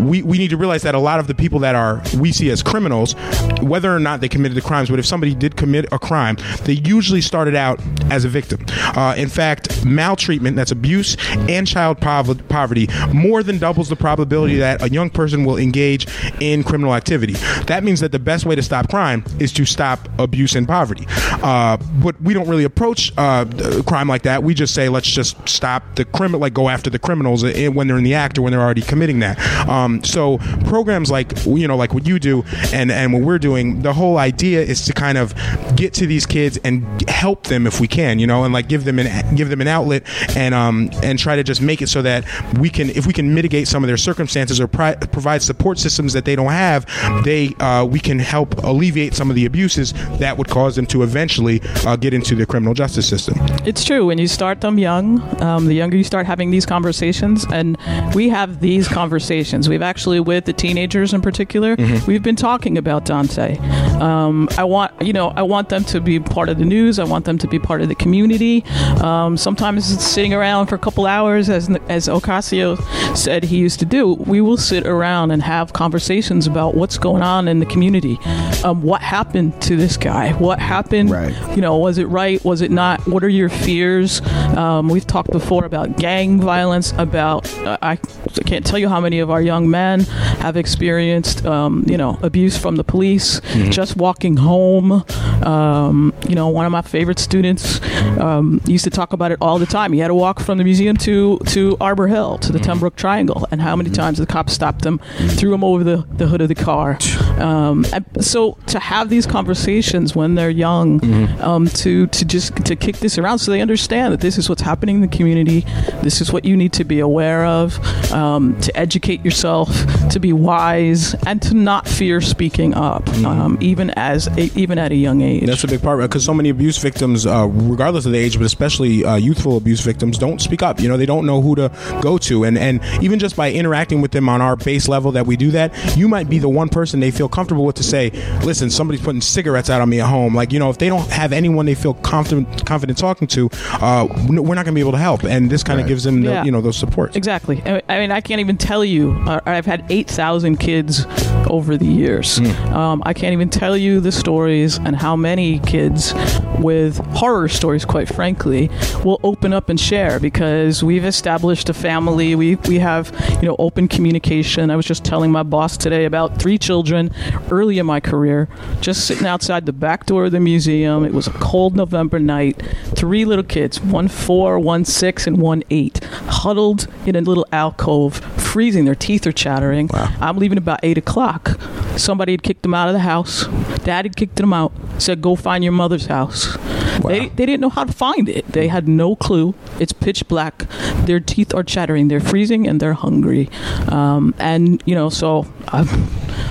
we 0.01 0.23
we 0.23 0.39
need 0.39 0.51
to 0.51 0.56
realize 0.56 0.82
that 0.82 0.94
a 0.94 0.98
lot 0.98 1.20
of 1.20 1.27
the 1.27 1.35
people 1.35 1.59
that 1.60 1.74
are 1.74 2.02
we 2.18 2.32
see 2.32 2.51
as 2.51 2.62
criminals, 2.62 3.14
whether 3.62 3.94
or 3.94 4.01
not 4.01 4.20
they 4.20 4.28
committed 4.28 4.56
the 4.56 4.62
crimes, 4.62 4.90
but 4.90 4.98
if 4.98 5.06
somebody 5.06 5.35
did 5.35 5.56
commit 5.56 5.86
a 5.93 5.98
crime, 5.98 6.36
they 6.64 6.74
usually 6.74 7.20
started 7.20 7.55
out 7.55 7.81
as 8.10 8.24
a 8.24 8.28
victim. 8.28 8.64
Uh, 8.97 9.14
in 9.16 9.28
fact, 9.28 9.85
maltreatment, 9.86 10.56
that's 10.56 10.70
abuse, 10.70 11.16
and 11.48 11.66
child 11.66 11.98
pov- 12.00 12.46
poverty 12.48 12.88
more 13.12 13.42
than 13.42 13.58
doubles 13.58 13.88
the 13.88 13.96
probability 13.96 14.56
that 14.56 14.82
a 14.82 14.90
young 14.90 15.10
person 15.10 15.44
will 15.44 15.56
engage 15.56 16.06
in 16.40 16.62
criminal 16.62 16.94
activity. 16.94 17.34
That 17.66 17.84
means 17.84 18.00
that 18.00 18.12
the 18.12 18.18
best 18.18 18.46
way 18.46 18.54
to 18.54 18.62
stop 18.62 18.88
crime 18.88 19.24
is 19.38 19.52
to 19.54 19.64
stop 19.64 20.08
abuse 20.18 20.54
and 20.54 20.66
poverty. 20.66 21.06
Uh, 21.42 21.76
but 22.02 22.20
we 22.20 22.34
don't 22.34 22.48
really 22.48 22.64
approach 22.64 23.12
uh, 23.16 23.44
uh, 23.62 23.82
crime 23.82 24.08
like 24.08 24.22
that. 24.22 24.42
We 24.42 24.54
just 24.54 24.74
say 24.74 24.88
let's 24.88 25.08
just 25.08 25.48
stop 25.48 25.82
the 25.96 26.04
criminal, 26.04 26.40
like 26.40 26.54
go 26.54 26.68
after 26.68 26.90
the 26.90 26.98
criminals 26.98 27.42
when 27.44 27.86
they're 27.86 27.98
in 27.98 28.04
the 28.04 28.14
act 28.14 28.38
or 28.38 28.42
when 28.42 28.52
they're 28.52 28.60
already 28.60 28.82
committing 28.82 29.20
that. 29.20 29.38
Um, 29.68 30.02
so 30.04 30.38
programs 30.66 31.10
like 31.10 31.32
you 31.46 31.68
know, 31.68 31.76
like 31.76 31.94
what 31.94 32.06
you 32.06 32.18
do 32.18 32.44
and 32.72 32.90
and 32.90 33.12
what 33.12 33.22
we're 33.22 33.38
doing, 33.38 33.82
the 33.82 33.92
whole 33.92 34.18
idea 34.18 34.62
is 34.62 34.84
to 34.86 34.92
kind 34.92 35.18
of 35.18 35.34
get 35.76 35.94
to 35.94 36.06
these 36.06 36.26
kids 36.26 36.58
and 36.64 37.08
help 37.08 37.44
them 37.44 37.66
if 37.66 37.80
we 37.80 37.88
can, 37.88 38.18
you 38.18 38.26
know, 38.26 38.44
and 38.44 38.52
like 38.52 38.68
give 38.68 38.84
them 38.84 38.98
an 38.98 39.34
give 39.36 39.48
them 39.48 39.60
an 39.60 39.65
outlet 39.68 40.02
and 40.36 40.55
um 40.55 40.90
and 41.02 41.18
try 41.18 41.36
to 41.36 41.43
just 41.43 41.60
make 41.60 41.82
it 41.82 41.88
so 41.88 42.02
that 42.02 42.24
we 42.59 42.68
can 42.70 42.90
if 42.90 43.06
we 43.06 43.12
can 43.12 43.34
mitigate 43.34 43.68
some 43.68 43.82
of 43.84 43.88
their 43.88 43.97
circumstances 43.97 44.60
or 44.60 44.66
pri- 44.68 44.94
provide 44.97 45.43
support 45.43 45.78
systems 45.78 46.12
that 46.12 46.24
they 46.24 46.36
don't 46.36 46.52
have, 46.52 46.86
they 47.24 47.55
uh, 47.60 47.84
we 47.84 47.98
can 48.01 48.18
help 48.18 48.56
alleviate 48.64 49.14
some 49.14 49.30
of 49.30 49.36
the 49.36 49.44
abuses 49.47 49.93
that 50.18 50.36
would 50.38 50.48
cause 50.48 50.76
them 50.76 50.86
to 50.86 51.02
eventually 51.02 51.60
uh, 51.86 51.97
get 51.97 52.12
into 52.14 52.34
the 52.34 52.47
criminal 52.47 52.74
justice 52.74 53.09
system. 53.09 53.34
It's 53.66 53.84
true. 53.84 54.06
When 54.06 54.18
you 54.18 54.28
start 54.28 54.60
them 54.60 54.78
young, 54.78 55.20
um, 55.43 55.66
the 55.66 55.74
younger 55.74 55.97
you 55.97 56.05
start 56.05 56.26
having 56.26 56.51
these 56.51 56.66
conversations, 56.66 57.44
and 57.52 57.76
we 58.14 58.28
have 58.28 58.60
these 58.60 58.88
conversations. 58.88 59.68
We've 59.68 59.82
actually, 59.82 60.20
with 60.20 60.44
the 60.44 60.52
teenagers 60.52 61.12
in 61.14 61.20
particular, 61.22 61.76
Mm-hmm. 61.76 62.06
we've 62.10 62.22
been 62.22 62.36
talking 62.36 62.78
about 62.78 63.05
Dontay. 63.05 63.59
Um, 64.01 64.48
I 64.56 64.64
want, 64.64 64.93
you 65.02 65.12
know, 65.12 65.28
I 65.36 65.43
want 65.43 65.68
them 65.68 65.84
to 65.84 66.01
be 66.01 66.18
part 66.20 66.48
of 66.48 66.59
the 66.59 66.64
news. 66.64 66.98
I 66.98 67.05
want 67.05 67.24
them 67.24 67.38
to 67.38 67.48
be 67.48 67.59
part 67.59 67.80
of 67.82 67.88
the 67.88 67.94
community. 67.94 68.64
Um, 69.02 69.36
sometimes 69.56 69.90
it's 69.90 70.04
sitting 70.04 70.34
around 70.34 70.66
for 70.66 70.74
a 70.74 70.78
couple 70.78 71.06
hours, 71.06 71.48
as 71.48 71.70
as 71.88 72.08
Ocasio 72.08 72.76
said 73.16 73.42
he 73.42 73.56
used 73.56 73.78
to 73.80 73.86
do. 73.86 74.12
We 74.12 74.42
will 74.42 74.58
sit 74.58 74.86
around 74.86 75.30
and 75.30 75.42
have 75.42 75.72
conversations 75.72 76.46
about 76.46 76.74
what's 76.74 76.98
going 76.98 77.22
on 77.22 77.48
in 77.48 77.58
the 77.58 77.64
community. 77.64 78.18
Um, 78.64 78.82
what 78.82 79.00
happened 79.00 79.60
to 79.62 79.76
this 79.76 79.96
guy? 79.96 80.32
What 80.34 80.58
happened? 80.58 81.10
Right. 81.10 81.56
you 81.56 81.62
know, 81.62 81.78
was 81.78 81.96
it 81.96 82.04
right? 82.04 82.44
Was 82.44 82.60
it 82.60 82.70
not? 82.70 83.06
What 83.06 83.24
are 83.24 83.30
your 83.30 83.48
fears? 83.48 84.20
Um, 84.58 84.90
we've 84.90 85.06
talked 85.06 85.30
before 85.30 85.64
about 85.64 85.96
gang 85.96 86.38
violence. 86.38 86.92
About 86.98 87.50
uh, 87.60 87.78
I, 87.80 87.98
I 88.38 88.42
can't 88.42 88.64
tell 88.66 88.78
you 88.78 88.88
how 88.88 89.00
many 89.00 89.18
of 89.20 89.30
our 89.30 89.42
young 89.42 89.70
men 89.70 90.00
have 90.40 90.56
experienced, 90.56 91.44
um, 91.46 91.84
you 91.86 91.96
know, 91.96 92.18
abuse 92.22 92.56
from 92.56 92.76
the 92.76 92.84
police. 92.84 93.40
Just 93.70 93.96
walking 93.96 94.36
home. 94.36 95.04
Um, 95.42 96.12
you 96.28 96.34
know, 96.34 96.48
one 96.48 96.66
of 96.66 96.72
my 96.72 96.82
favorite 96.82 97.18
students 97.18 97.80
um, 98.18 98.60
used 98.66 98.84
to 98.84 98.90
talk 98.90 99.12
about 99.12 99.32
it 99.32 99.38
all 99.40 99.58
the 99.58 99.66
time. 99.66 99.92
He 99.92 100.00
had 100.00 100.08
to 100.08 100.14
walk 100.14 100.40
from 100.40 100.58
the 100.58 100.64
museum 100.64 100.96
to 100.98 101.38
to 101.46 101.76
Arbor 101.80 102.08
Hill 102.08 102.38
to 102.38 102.52
the 102.52 102.58
Pembroke 102.58 102.96
Triangle, 102.96 103.46
and 103.50 103.60
how 103.60 103.76
many 103.76 103.90
times 103.90 104.18
the 104.18 104.26
cops 104.26 104.52
stopped 104.52 104.84
him, 104.84 104.98
threw 105.38 105.52
him 105.54 105.64
over 105.64 105.84
the, 105.84 106.06
the 106.12 106.26
hood 106.26 106.40
of 106.40 106.48
the 106.48 106.54
car. 106.54 106.98
Um, 107.38 107.84
so 108.20 108.58
to 108.66 108.78
have 108.78 109.08
these 109.08 109.26
conversations 109.26 110.14
when 110.16 110.34
they're 110.34 110.50
young, 110.50 111.00
um, 111.40 111.68
to 111.68 112.06
to 112.06 112.24
just 112.24 112.56
to 112.64 112.76
kick 112.76 112.96
this 112.98 113.18
around 113.18 113.38
so 113.38 113.50
they 113.50 113.60
understand 113.60 114.12
that 114.12 114.20
this 114.20 114.38
is 114.38 114.48
what's 114.48 114.62
happening 114.62 114.96
in 114.96 115.02
the 115.02 115.16
community, 115.16 115.64
this 116.02 116.20
is 116.20 116.32
what 116.32 116.44
you 116.44 116.56
need 116.56 116.72
to 116.74 116.84
be 116.84 117.00
aware 117.00 117.44
of. 117.44 117.78
Um, 118.12 118.26
um, 118.27 118.59
to 118.61 118.77
educate 118.77 119.24
yourself, 119.24 119.69
to 120.11 120.19
be 120.20 120.32
wise, 120.32 121.15
and 121.27 121.40
to 121.43 121.55
not 121.55 121.86
fear 121.89 122.20
speaking 122.20 122.74
up, 122.74 123.09
um, 123.24 123.57
even 123.61 123.90
as 123.90 124.27
a, 124.39 124.51
even 124.59 124.78
at 124.78 124.93
a 124.93 124.97
young 124.97 125.20
age. 125.20 125.47
That's 125.47 125.65
a 125.65 125.69
big 125.69 125.82
part 125.82 126.01
because 126.01 126.24
so 126.24 126.35
many 126.35 126.48
abuse 126.48 126.78
victims, 126.78 127.27
uh, 127.27 127.47
regardless 127.51 128.07
of 128.07 128.12
the 128.12 128.19
age, 128.19 128.36
but 128.39 128.44
especially 128.47 129.05
uh, 129.05 129.16
youthful 129.16 129.57
abuse 129.57 129.81
victims, 129.81 130.19
don't 130.19 130.40
speak 130.40 130.62
up. 130.62 130.81
You 130.81 130.89
know, 130.89 130.97
they 130.97 131.07
don't 131.07 131.27
know 131.27 131.40
who 131.40 131.55
to 131.57 131.70
go 132.03 132.19
to, 132.19 132.44
and 132.44 132.59
and 132.59 132.81
even 133.03 133.19
just 133.19 133.36
by 133.36 133.53
interacting 133.53 134.01
with 134.01 134.11
them 134.12 134.28
on 134.28 134.40
our 134.40 134.57
base 134.57 134.89
level 134.89 135.12
that 135.12 135.27
we 135.27 135.36
do 135.36 135.51
that, 135.53 135.73
you 135.97 136.09
might 136.09 136.28
be 136.28 136.39
the 136.39 136.48
one 136.48 136.69
person 136.69 137.01
they 137.01 137.11
feel 137.11 137.28
comfortable 137.28 137.65
with 137.65 137.77
to 137.77 137.82
say, 137.82 138.11
"Listen, 138.44 138.70
somebody's 138.70 139.03
putting 139.03 139.20
cigarettes 139.20 139.70
out 139.70 139.81
on 139.81 139.89
me 139.89 140.01
at 140.01 140.09
home." 140.09 140.35
Like 140.35 140.53
you 140.53 140.59
know, 140.59 140.70
if 140.70 140.78
they 140.78 140.89
don't 140.89 141.09
have 141.11 141.32
anyone 141.32 141.66
they 141.66 141.74
feel 141.74 141.94
confident 141.94 142.66
confident 142.66 142.98
talking 142.98 143.28
to, 143.28 143.48
uh, 143.81 144.07
we're 144.28 144.55
not 144.55 144.65
going 144.65 144.66
to 144.66 144.73
be 144.73 144.81
able 144.81 144.93
to 144.93 144.98
help. 144.98 145.24
And 145.24 145.51
this 145.51 145.62
kind 145.62 145.81
of 145.81 145.86
gives 145.86 146.05
them, 146.05 146.23
the, 146.23 146.31
Yeah. 146.31 146.44
you 146.44 146.51
know, 146.51 146.61
those 146.61 146.77
supports. 146.77 147.16
Exactly. 147.16 147.62
I 147.89 147.98
mean, 147.98 148.11
I 148.16 148.22
can't 148.22 148.40
even 148.40 148.56
tell 148.56 148.82
you. 148.82 149.12
Uh, 149.26 149.40
I've 149.44 149.66
had 149.66 149.84
8,000 149.90 150.56
kids 150.56 151.05
over 151.51 151.76
the 151.76 151.84
years. 151.84 152.38
Um, 152.72 153.02
I 153.05 153.12
can't 153.12 153.34
even 153.34 153.51
tell 153.51 153.76
you 153.76 154.01
the 154.01 154.10
stories 154.10 154.78
and 154.78 154.97
how 154.97 155.16
many 155.16 155.59
kids 155.59 156.14
with 156.59 156.97
horror 157.14 157.48
stories, 157.48 157.84
quite 157.84 158.09
frankly, 158.09 158.70
will 159.05 159.20
open 159.22 159.52
up 159.52 159.68
and 159.68 159.78
share 159.78 160.18
because 160.18 160.82
we've 160.82 161.05
established 161.05 161.68
a 161.68 161.74
family. 161.74 162.34
We, 162.34 162.56
we 162.56 162.78
have, 162.78 163.12
you 163.43 163.48
know, 163.48 163.56
open 163.59 163.86
communication. 163.88 164.70
I 164.70 164.76
was 164.76 164.86
just 164.86 165.05
telling 165.05 165.30
my 165.30 165.43
boss 165.43 165.76
today 165.76 166.06
about 166.06 166.40
three 166.40 166.56
children 166.56 167.12
early 167.51 167.78
in 167.78 167.86
my 167.86 168.01
career, 168.01 168.48
just 168.80 169.06
sitting 169.06 169.26
outside 169.26 169.66
the 169.66 169.72
back 169.72 170.06
door 170.06 170.24
of 170.24 170.32
the 170.32 170.40
museum. 170.40 171.05
It 171.05 171.12
was 171.12 171.26
a 171.26 171.32
cold 171.32 171.76
November 171.76 172.18
night. 172.18 172.62
Three 172.94 173.24
little 173.24 173.44
kids, 173.44 173.80
one 173.80 174.09
four, 174.09 174.59
one 174.59 174.84
six, 174.84 175.26
and 175.26 175.38
one 175.38 175.62
eight, 175.70 176.02
huddled 176.05 176.88
in 177.05 177.14
a 177.14 177.20
little 177.20 177.47
alcove, 177.52 177.95
freezing. 178.10 178.85
Their 178.85 178.94
teeth 178.94 179.27
are 179.27 179.32
chattering. 179.32 179.90
I'm 180.20 180.36
leaving 180.36 180.59
about 180.59 180.81
eight 180.82 180.98
o'clock. 180.98 181.59
Somebody 181.97 182.32
had 182.32 182.43
kicked 182.43 182.62
them 182.62 182.74
out 182.74 182.89
of 182.89 182.94
the 182.94 183.01
house. 183.01 183.47
Dad 183.85 184.05
had 184.05 184.16
kicked 184.16 184.36
them 184.36 184.52
out. 184.52 184.73
Said, 184.98 185.20
"Go 185.20 185.35
find 185.36 185.62
your 185.64 185.73
mother's 185.73 186.06
house." 186.06 186.56
They, 187.05 187.28
they 187.28 187.47
didn't 187.47 187.60
know 187.60 187.68
how 187.68 187.85
to 187.85 187.93
find 187.93 188.28
it. 188.28 188.47
They 188.52 188.68
had 188.68 188.89
no 188.89 189.16
clue. 189.16 189.55
It's 189.78 189.93
pitch 189.93 190.27
black. 190.28 190.64
Their 191.05 191.20
teeth 191.20 191.55
are 191.55 191.62
chattering. 191.62 192.09
They're 192.09 192.20
freezing 192.20 192.66
and 192.66 192.81
they're 192.81 192.94
hungry. 192.94 193.51
Um, 193.89 194.35
and 194.39 194.82
you 194.86 194.94
know, 194.94 195.10
so 195.10 195.47
I'm, 195.68 195.88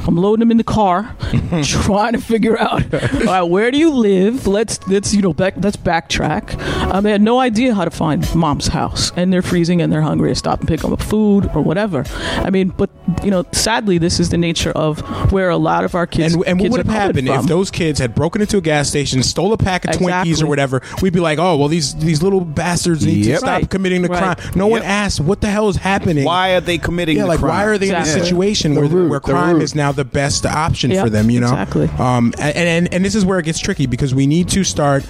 I'm 0.07 0.15
loading 0.15 0.41
them 0.41 0.51
in 0.51 0.57
the 0.57 0.63
car, 0.63 1.15
trying 1.63 2.13
to 2.13 2.21
figure 2.21 2.59
out 2.59 2.93
all 2.93 2.99
right, 3.25 3.41
where 3.43 3.71
do 3.71 3.77
you 3.77 3.91
live. 3.91 4.45
Let's 4.47 4.85
let's 4.87 5.13
you 5.13 5.21
know 5.21 5.33
back, 5.33 5.53
let's 5.57 5.77
backtrack. 5.77 6.59
Um, 6.93 7.03
they 7.03 7.11
had 7.11 7.21
no 7.21 7.39
idea 7.39 7.73
how 7.73 7.85
to 7.85 7.91
find 7.91 8.23
mom's 8.35 8.67
house, 8.67 9.11
and 9.15 9.31
they're 9.31 9.41
freezing 9.41 9.81
and 9.81 9.91
they're 9.91 10.01
hungry. 10.01 10.29
to 10.31 10.35
Stop 10.35 10.59
and 10.59 10.67
pick 10.67 10.83
up 10.83 11.01
food 11.01 11.49
or 11.55 11.61
whatever. 11.61 12.03
I 12.37 12.49
mean, 12.49 12.69
but 12.69 12.89
you 13.23 13.31
know, 13.31 13.45
sadly, 13.51 13.97
this 13.97 14.19
is 14.19 14.29
the 14.29 14.37
nature 14.37 14.71
of 14.71 14.99
where 15.31 15.49
a 15.49 15.57
lot 15.57 15.83
of 15.83 15.95
our 15.95 16.05
kids 16.07 16.33
And, 16.35 16.45
and 16.45 16.59
what 16.59 16.71
would 16.71 16.81
are 16.81 16.91
have 16.91 17.11
coming 17.11 17.25
happened 17.27 17.43
if 17.45 17.49
those 17.49 17.71
kids 17.71 17.99
had 17.99 18.13
broken 18.15 18.41
into 18.41 18.57
a 18.57 18.61
gas 18.61 18.89
station, 18.89 19.23
stole 19.23 19.53
a 19.53 19.57
pack 19.57 19.85
of 19.85 19.91
Twinkies 19.95 20.25
Exactly. 20.25 20.43
or 20.43 20.47
whatever? 20.47 20.81
We'd 21.01 21.13
be 21.13 21.19
like, 21.19 21.39
oh, 21.39 21.57
well, 21.57 21.67
these 21.67 21.95
these 21.95 22.21
little 22.21 22.41
bastards 22.41 23.05
need 23.05 23.23
to 23.23 23.37
stop 23.37 23.47
Right. 23.49 23.69
committing 23.69 24.01
the 24.01 24.09
Right. 24.09 24.37
crime. 24.37 24.51
No 24.55 24.67
one 24.67 24.81
asked 24.83 25.19
what 25.21 25.41
the 25.41 25.47
hell 25.49 25.69
is 25.69 25.77
happening. 25.77 26.25
Why 26.25 26.55
are 26.55 26.61
they 26.61 26.77
committing 26.77 27.17
Yeah, 27.17 27.23
the 27.23 27.29
like 27.29 27.41
why 27.41 27.65
are 27.65 27.77
they 27.77 27.89
in 27.89 27.95
a 27.95 28.05
situation 28.05 28.73
The 28.75 28.81
where 28.81 28.89
root, 29.05 29.11
where 29.11 29.19
crime 29.19 29.55
root. 29.55 29.63
is 29.63 29.75
now 29.75 29.91
the 29.91 30.05
best 30.05 30.45
option 30.45 30.91
Yep, 30.91 31.03
for 31.05 31.09
them? 31.09 31.29
You 31.29 31.39
know, 31.41 31.47
exactly. 31.47 31.87
Um, 31.99 32.33
and, 32.39 32.55
and 32.57 32.93
and 32.93 33.05
this 33.05 33.15
is 33.15 33.25
where 33.25 33.39
it 33.39 33.45
gets 33.45 33.59
tricky 33.59 33.85
because 33.85 34.13
we 34.13 34.27
need 34.27 34.49
to 34.49 34.63
start 34.63 35.05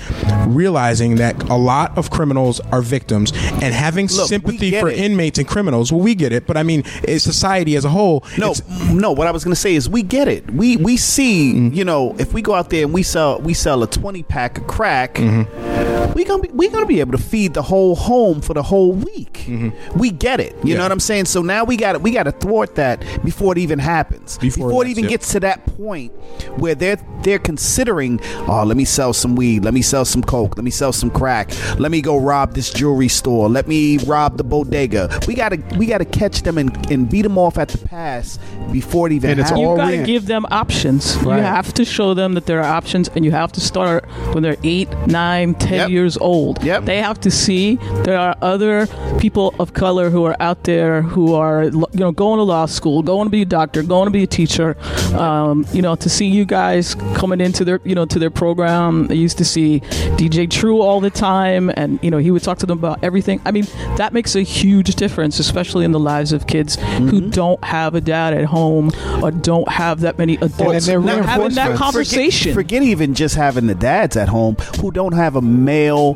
realizing 0.47 1.15
that 1.15 1.41
a 1.49 1.55
lot 1.55 1.97
of 1.97 2.09
criminals 2.09 2.59
are 2.71 2.81
victims 2.81 3.31
and 3.33 3.73
having 3.73 4.07
Look, 4.07 4.27
sympathy 4.27 4.71
for 4.79 4.89
it. 4.89 4.97
inmates 4.97 5.37
and 5.39 5.47
criminals. 5.47 5.91
Well, 5.91 6.01
we 6.01 6.15
get 6.15 6.31
it, 6.31 6.45
but 6.47 6.57
I 6.57 6.63
mean, 6.63 6.83
it's 7.03 7.23
society 7.23 7.75
as 7.75 7.85
a 7.85 7.89
whole. 7.89 8.23
No, 8.37 8.53
no. 8.91 9.11
What 9.11 9.27
I 9.27 9.31
was 9.31 9.43
gonna 9.43 9.55
say 9.55 9.75
is 9.75 9.89
we 9.89 10.03
get 10.03 10.27
it. 10.27 10.49
We 10.51 10.77
we 10.77 10.97
see. 10.97 11.53
Mm-hmm. 11.53 11.75
You 11.75 11.85
know, 11.85 12.15
if 12.19 12.33
we 12.33 12.41
go 12.41 12.53
out 12.53 12.69
there 12.69 12.83
and 12.83 12.93
we 12.93 13.03
sell 13.03 13.39
we 13.41 13.53
sell 13.53 13.83
a 13.83 13.87
twenty 13.87 14.23
pack 14.23 14.57
of 14.57 14.67
crack, 14.67 15.15
Mm-hmm. 15.15 16.13
we 16.13 16.23
gonna 16.23 16.41
be 16.41 16.49
we 16.49 16.69
gonna 16.69 16.85
be 16.85 16.99
able 16.99 17.11
to 17.13 17.17
feed 17.17 17.53
the 17.53 17.61
whole 17.61 17.95
home 17.95 18.41
for 18.41 18.53
the 18.53 18.63
whole 18.63 18.91
week. 18.93 19.43
Mm-hmm. 19.47 19.97
We 19.99 20.11
get 20.11 20.39
it. 20.39 20.55
You 20.63 20.75
know 20.75 20.83
what 20.83 20.91
I'm 20.91 20.99
saying? 20.99 21.25
So 21.25 21.41
now 21.41 21.63
we 21.63 21.77
got 21.77 21.95
it. 21.95 22.01
we 22.01 22.11
got 22.11 22.23
to 22.23 22.31
thwart 22.31 22.75
that 22.75 23.03
before 23.23 23.51
it 23.53 23.57
even 23.59 23.79
happens. 23.85 24.37
Before, 24.39 24.83
it 24.85 24.89
even 24.89 25.05
it. 25.05 25.09
gets 25.09 25.31
to 25.33 25.39
that 25.41 25.65
point 25.77 26.11
where 26.59 26.75
they're 26.75 26.97
they're 27.23 27.39
considering, 27.39 28.19
oh, 28.47 28.63
let 28.65 28.77
me 28.77 28.85
sell 28.85 29.13
some 29.13 29.35
weed, 29.35 29.63
let 29.63 29.73
me 29.73 29.81
sell 29.81 30.05
some 30.05 30.21
coke, 30.23 30.57
let 30.57 30.63
me 30.63 30.71
sell 30.71 30.91
some 30.93 31.09
crack, 31.09 31.51
let 31.79 31.91
me 31.91 32.01
go 32.01 32.17
rob 32.17 32.53
this 32.53 32.71
jewelry 32.71 33.07
store, 33.07 33.49
let 33.49 33.67
me 33.67 33.97
rob 33.99 34.37
the 34.37 34.43
bodega. 34.43 35.09
We 35.27 35.33
gotta 35.35 35.57
we 35.77 35.85
gotta 35.85 36.05
catch 36.05 36.41
them 36.41 36.57
and, 36.57 36.91
and 36.91 37.09
beat 37.09 37.21
them 37.23 37.37
off 37.37 37.57
at 37.57 37.69
the 37.69 37.77
pass 37.87 38.37
before 38.71 39.07
it 39.07 39.13
even 39.13 39.31
And 39.31 39.39
it's 39.39 39.49
happens. 39.49 39.67
you 39.69 39.75
got 39.77 39.91
to 39.91 40.03
give 40.03 40.25
them 40.25 40.45
options. 40.51 41.15
Right. 41.17 41.37
You 41.37 41.43
have 41.43 41.73
to 41.75 41.85
show 41.85 42.13
them 42.13 42.33
that 42.33 42.45
there 42.45 42.59
are 42.59 42.75
options, 42.79 43.09
and 43.15 43.23
you 43.25 43.31
have 43.31 43.51
to 43.53 43.61
start 43.61 44.05
when 44.33 44.43
they're 44.43 44.57
eight, 44.63 44.89
nine, 45.07 45.53
ten 45.55 45.75
Yep. 45.75 45.89
years 45.89 46.17
old. 46.17 46.63
Yep. 46.63 46.85
They 46.85 47.01
have 47.01 47.19
to 47.21 47.31
see 47.31 47.75
there 48.03 48.17
are 48.17 48.35
other 48.41 48.87
people 49.19 49.53
of 49.59 49.73
color 49.73 50.09
who 50.09 50.23
are 50.25 50.35
out 50.39 50.63
there 50.63 51.01
who 51.01 51.33
are, 51.33 51.63
you 51.65 51.85
know, 51.93 52.11
going 52.11 52.37
to 52.37 52.43
law 52.43 52.65
school, 52.65 53.01
going 53.03 53.25
to 53.27 53.29
be 53.29 53.41
a 53.41 53.45
doctor, 53.75 53.87
going 53.87 54.05
to 54.07 54.11
be 54.11 54.23
a 54.23 54.27
teacher. 54.27 54.77
Um, 55.15 55.65
you 55.71 55.81
know, 55.81 55.95
to 55.95 56.09
see 56.09 56.27
you 56.27 56.45
guys 56.45 56.95
coming 57.15 57.41
into 57.41 57.63
their, 57.65 57.79
you 57.83 57.95
know, 57.95 58.05
to 58.05 58.19
their 58.19 58.29
program. 58.29 59.07
I 59.09 59.13
used 59.13 59.37
to 59.39 59.45
see 59.45 59.81
DJ 60.17 60.49
True 60.49 60.81
all 60.81 60.99
the 60.99 61.09
time, 61.09 61.71
and 61.75 61.99
you 62.01 62.11
know, 62.11 62.17
he 62.17 62.31
would 62.31 62.43
talk 62.43 62.57
to 62.59 62.65
them 62.65 62.77
about 62.79 63.03
everything. 63.03 63.41
I 63.45 63.51
mean, 63.51 63.65
that 63.97 64.13
makes 64.13 64.35
a 64.35 64.41
huge 64.41 64.95
difference, 64.95 65.39
especially 65.39 65.85
in 65.85 65.91
the 65.91 65.99
lives 65.99 66.31
of 66.31 66.47
kids 66.47 66.77
Mm-hmm. 66.85 67.07
who 67.07 67.29
don't 67.29 67.63
have 67.63 67.95
a 67.95 68.01
dad 68.01 68.33
at 68.33 68.45
home 68.45 68.91
or 69.23 69.31
don't 69.31 69.67
have 69.69 70.01
that 70.01 70.17
many 70.17 70.35
adults 70.35 70.87
And 70.87 71.07
they're 71.07 71.23
having 71.23 71.53
that 71.55 71.77
conversation. 71.77 72.53
Forget, 72.53 72.81
forget 72.81 72.83
even 72.83 73.13
just 73.13 73.35
having 73.35 73.67
the 73.67 73.75
dads 73.75 74.15
at 74.17 74.27
home 74.29 74.55
who 74.81 74.91
don't 74.91 75.13
have 75.13 75.35
a 75.35 75.41
male 75.41 76.13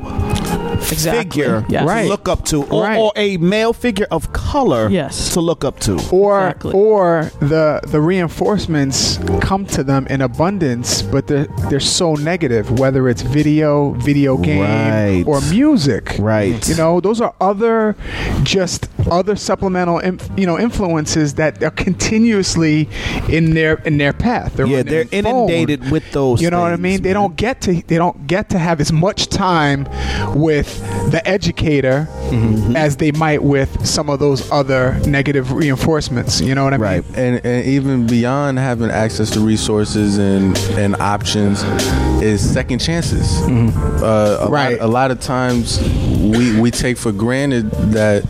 Exactly. 0.92 1.24
figure 1.44 1.66
Yes. 1.70 1.82
to 1.82 1.88
Right. 1.88 2.08
look 2.08 2.28
up 2.30 2.46
to, 2.46 2.64
or, 2.64 2.84
Right. 2.84 2.98
or 2.98 3.12
a 3.16 3.38
male 3.38 3.74
figure 3.74 4.08
of 4.12 4.32
color 4.34 4.88
Yes. 4.90 5.34
to 5.34 5.40
look 5.42 5.64
up 5.64 5.80
to. 5.82 6.00
or 6.12 6.56
or 6.74 7.32
the 7.40 7.80
the 7.94 8.00
reinforcements 8.02 9.20
come 9.42 9.66
to 9.66 9.84
them 9.84 10.08
in 10.10 10.22
abundance, 10.22 11.02
but 11.02 11.28
they're 11.28 11.48
they're 11.70 11.80
so 12.02 12.14
negative. 12.16 12.66
Whether 12.80 13.08
it's 13.10 13.22
video, 13.22 13.92
video 14.00 14.38
game, 14.38 14.62
Right. 14.62 15.24
or 15.28 15.40
music, 15.50 16.16
Right. 16.20 16.60
You 16.70 16.76
know, 16.76 17.00
those 17.00 17.20
are 17.22 17.34
other 17.42 17.96
just 18.44 18.88
other 19.20 19.36
supplemental 19.36 20.00
inf- 20.00 20.30
you 20.38 20.46
know 20.46 20.58
influences 20.60 21.34
that 21.36 21.62
are 21.64 21.76
continuously 21.88 22.88
in 23.30 23.54
their 23.54 23.76
in 23.86 23.98
their 23.98 24.14
path. 24.14 24.54
They're 24.56 24.66
Yeah, 24.68 24.84
they're 24.84 25.04
their 25.06 25.24
phone. 25.24 25.50
inundated 25.50 25.92
with 25.92 26.04
those. 26.12 26.42
You 26.42 26.50
know 26.50 26.62
what 26.62 26.74
I 26.74 26.82
mean? 26.88 27.02
They 27.02 27.10
man. 27.14 27.22
don't 27.22 27.36
get 27.36 27.56
to 27.66 27.72
they 27.88 27.98
don't 28.04 28.20
get 28.28 28.50
to 28.54 28.58
have 28.60 28.78
as 28.86 28.92
much 28.92 29.30
time 29.30 29.88
with 30.36 30.69
the 31.12 31.22
educator 31.28 32.08
Mm-hmm. 32.30 32.76
as 32.76 32.98
they 32.98 33.12
might 33.12 33.42
with 33.42 33.84
some 33.88 34.08
of 34.08 34.20
those 34.20 34.52
other 34.52 34.94
negative 35.08 35.52
reinforcements. 35.52 36.40
You 36.40 36.54
know 36.54 36.64
what 36.64 36.76
I 36.76 36.78
mean? 36.78 36.84
Right. 36.84 37.04
and, 37.16 37.44
and 37.44 37.66
even 37.66 38.06
beyond 38.06 38.60
having 38.60 38.92
access 38.92 39.32
to 39.32 39.40
resources 39.40 40.20
and, 40.20 40.56
and 40.78 40.96
options 40.98 41.64
is 42.22 42.40
second 42.54 42.80
chances. 42.80 43.42
Uh, 44.04 44.46
a, 44.46 44.50
Right. 44.50 44.80
lot, 44.80 44.88
a 44.88 44.92
lot 44.92 45.10
of 45.12 45.20
times 45.20 45.82
we, 46.22 46.60
we 46.62 46.70
take 46.70 46.98
for 46.98 47.12
granted 47.12 47.72
that 47.94 48.24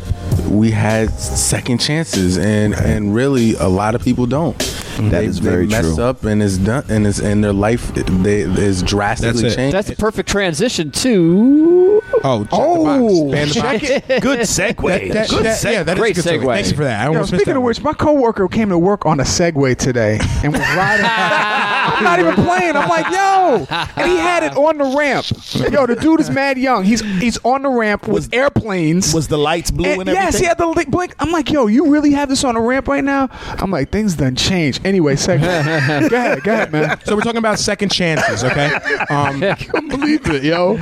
we 0.50 0.72
had 0.72 1.10
second 1.12 1.80
chances, 1.80 2.38
and, 2.38 2.74
and 2.74 3.14
really 3.14 3.54
a 3.56 3.68
lot 3.68 3.96
of 3.96 4.04
people 4.04 4.26
don't. 4.26 4.58
That 5.00 5.12
they, 5.12 5.26
is 5.28 5.40
they 5.40 5.50
very 5.50 5.66
mess 5.68 5.96
true. 5.96 6.04
up 6.04 6.26
and 6.26 6.44
it's 6.44 6.58
done 6.58 6.84
and 6.90 7.08
it's 7.08 7.20
and 7.22 7.42
their 7.42 7.54
life 7.54 7.94
they, 7.94 8.42
is 8.42 8.84
drastically 8.84 9.44
That's 9.44 9.56
changed. 9.56 9.74
That's 9.74 9.88
the 9.88 9.96
perfect 9.96 10.28
transition 10.28 10.92
to. 10.92 12.02
Oh, 12.22 12.44
check 12.44 12.50
Oh, 12.52 13.30
the 13.30 13.30
box. 13.30 13.32
Ban 13.32 13.48
the 13.48 13.54
check 13.88 14.08
box. 14.10 14.20
Good 14.20 14.40
segue. 14.42 15.14
That- 15.14 15.30
Good 15.30 15.46
that- 15.46 15.58
segue. 15.58 15.72
yeah, 15.72 15.84
that 15.84 15.94
is 15.98 16.00
Great 16.02 16.18
a 16.18 16.22
good 16.22 16.42
segue. 16.42 16.46
Thanks 16.54 16.72
for 16.74 16.84
that. 16.84 17.08
I 17.08 17.14
Yo, 17.14 17.24
speaking 17.24 17.46
that 17.46 17.52
of 17.56 17.62
one. 17.62 17.68
which, 17.70 17.82
my 17.82 17.94
coworker 17.94 18.50
came 18.50 18.68
to 18.70 18.78
work 18.78 19.06
on 19.06 19.22
a 19.22 19.24
Segway 19.24 19.78
today 19.78 20.20
and 20.44 20.52
was 20.52 20.62
riding. 20.76 21.06
I'm 21.10 22.04
not 22.04 22.20
even 22.20 22.34
playing. 22.36 22.76
I'm 22.76 22.90
like, 22.90 23.06
yo, 23.10 23.66
and 23.96 24.12
he 24.12 24.18
had 24.18 24.44
it 24.44 24.58
on 24.58 24.78
the 24.80 24.98
ramp. 24.98 25.28
Yo, 25.72 25.86
the 25.88 25.96
dude 25.96 26.20
is 26.20 26.30
mad 26.30 26.58
young. 26.58 26.84
He's 26.84 27.00
he's 27.22 27.38
on 27.46 27.62
the 27.62 27.70
ramp 27.70 28.06
with 28.06 28.34
airplanes. 28.34 29.14
Was 29.14 29.30
the 29.30 29.38
lights 29.38 29.72
blue 29.72 29.86
and, 29.90 30.02
And- 30.02 30.10
everything? 30.10 30.26
yes, 30.26 30.39
he 30.40 30.46
had 30.46 30.58
the 30.58 30.68
li- 30.68 30.86
blink. 30.86 31.16
I'm 31.20 31.32
like, 31.32 31.52
yo, 31.52 31.68
you 31.68 31.88
really 31.92 32.12
have 32.12 32.30
this 32.30 32.44
on 32.44 32.56
a 32.56 32.62
ramp 32.62 32.88
right 32.88 33.04
now? 33.04 33.30
I'm 33.32 33.72
like, 33.72 33.92
things 33.92 34.16
done 34.16 34.36
change. 34.36 34.80
Anyway, 34.86 35.16
second. 35.16 35.46
go 36.10 36.18
ahead, 36.18 36.44
go 36.44 36.54
ahead, 36.54 36.72
man. 36.72 37.00
So 37.06 37.16
we're 37.16 37.22
talking 37.22 37.38
about 37.38 37.60
second 37.60 37.92
chances, 37.92 38.44
okay? 38.44 38.74
Um, 39.10 39.44
I 39.44 39.56
can't 39.56 39.90
believe 39.90 40.28
it, 40.30 40.44
yo. 40.44 40.78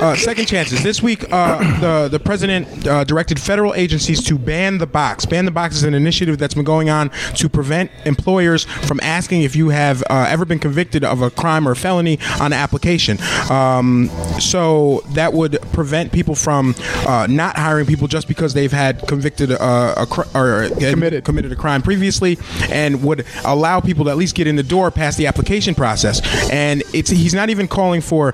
uh, 0.00 0.16
second 0.16 0.46
chances. 0.46 0.82
This 0.82 1.02
week, 1.02 1.30
uh, 1.32 1.58
the 1.80 2.08
the 2.08 2.20
president 2.20 2.86
uh, 2.86 3.04
directed 3.04 3.40
federal 3.40 3.74
agencies 3.74 4.22
to 4.24 4.38
ban 4.38 4.78
the 4.78 4.86
box. 4.86 5.26
Ban 5.26 5.44
the 5.44 5.50
box 5.50 5.76
is 5.76 5.84
an 5.84 5.94
initiative 5.94 6.38
that's 6.38 6.54
been 6.54 6.64
going 6.64 6.90
on 6.90 7.10
to 7.34 7.48
prevent 7.48 7.90
employers 8.04 8.64
from 8.64 9.00
asking 9.02 9.42
if 9.42 9.56
you 9.56 9.70
have 9.70 10.02
uh, 10.10 10.26
ever 10.28 10.44
been 10.44 10.58
convicted 10.58 11.04
of 11.04 11.22
a 11.22 11.30
crime 11.30 11.66
or 11.66 11.72
a 11.72 11.76
felony 11.76 12.18
on 12.40 12.50
the 12.50 12.56
application. 12.56 13.18
Um, 13.50 14.08
so 14.40 15.02
that 15.10 15.32
would 15.32 15.60
prevent 15.72 16.12
people 16.12 16.34
from 16.34 16.74
uh, 17.06 17.26
not 17.28 17.56
hiring 17.56 17.86
people 17.86 18.08
just 18.08 18.28
because 18.28 18.51
they've 18.54 18.72
had 18.72 19.06
convicted 19.08 19.52
uh, 19.52 19.94
a 19.96 20.06
cr- 20.06 20.22
or 20.36 20.68
committed 20.78 21.24
committed 21.24 21.52
a 21.52 21.56
crime 21.56 21.82
previously, 21.82 22.38
and 22.70 23.02
would 23.04 23.24
allow 23.44 23.80
people 23.80 24.04
to 24.06 24.10
at 24.10 24.16
least 24.16 24.34
get 24.34 24.46
in 24.46 24.56
the 24.56 24.62
door 24.62 24.90
past 24.90 25.18
the 25.18 25.26
application 25.26 25.74
process. 25.74 26.20
And 26.50 26.82
it's 26.92 27.10
he's 27.10 27.34
not 27.34 27.50
even 27.50 27.68
calling 27.68 28.00
for 28.00 28.32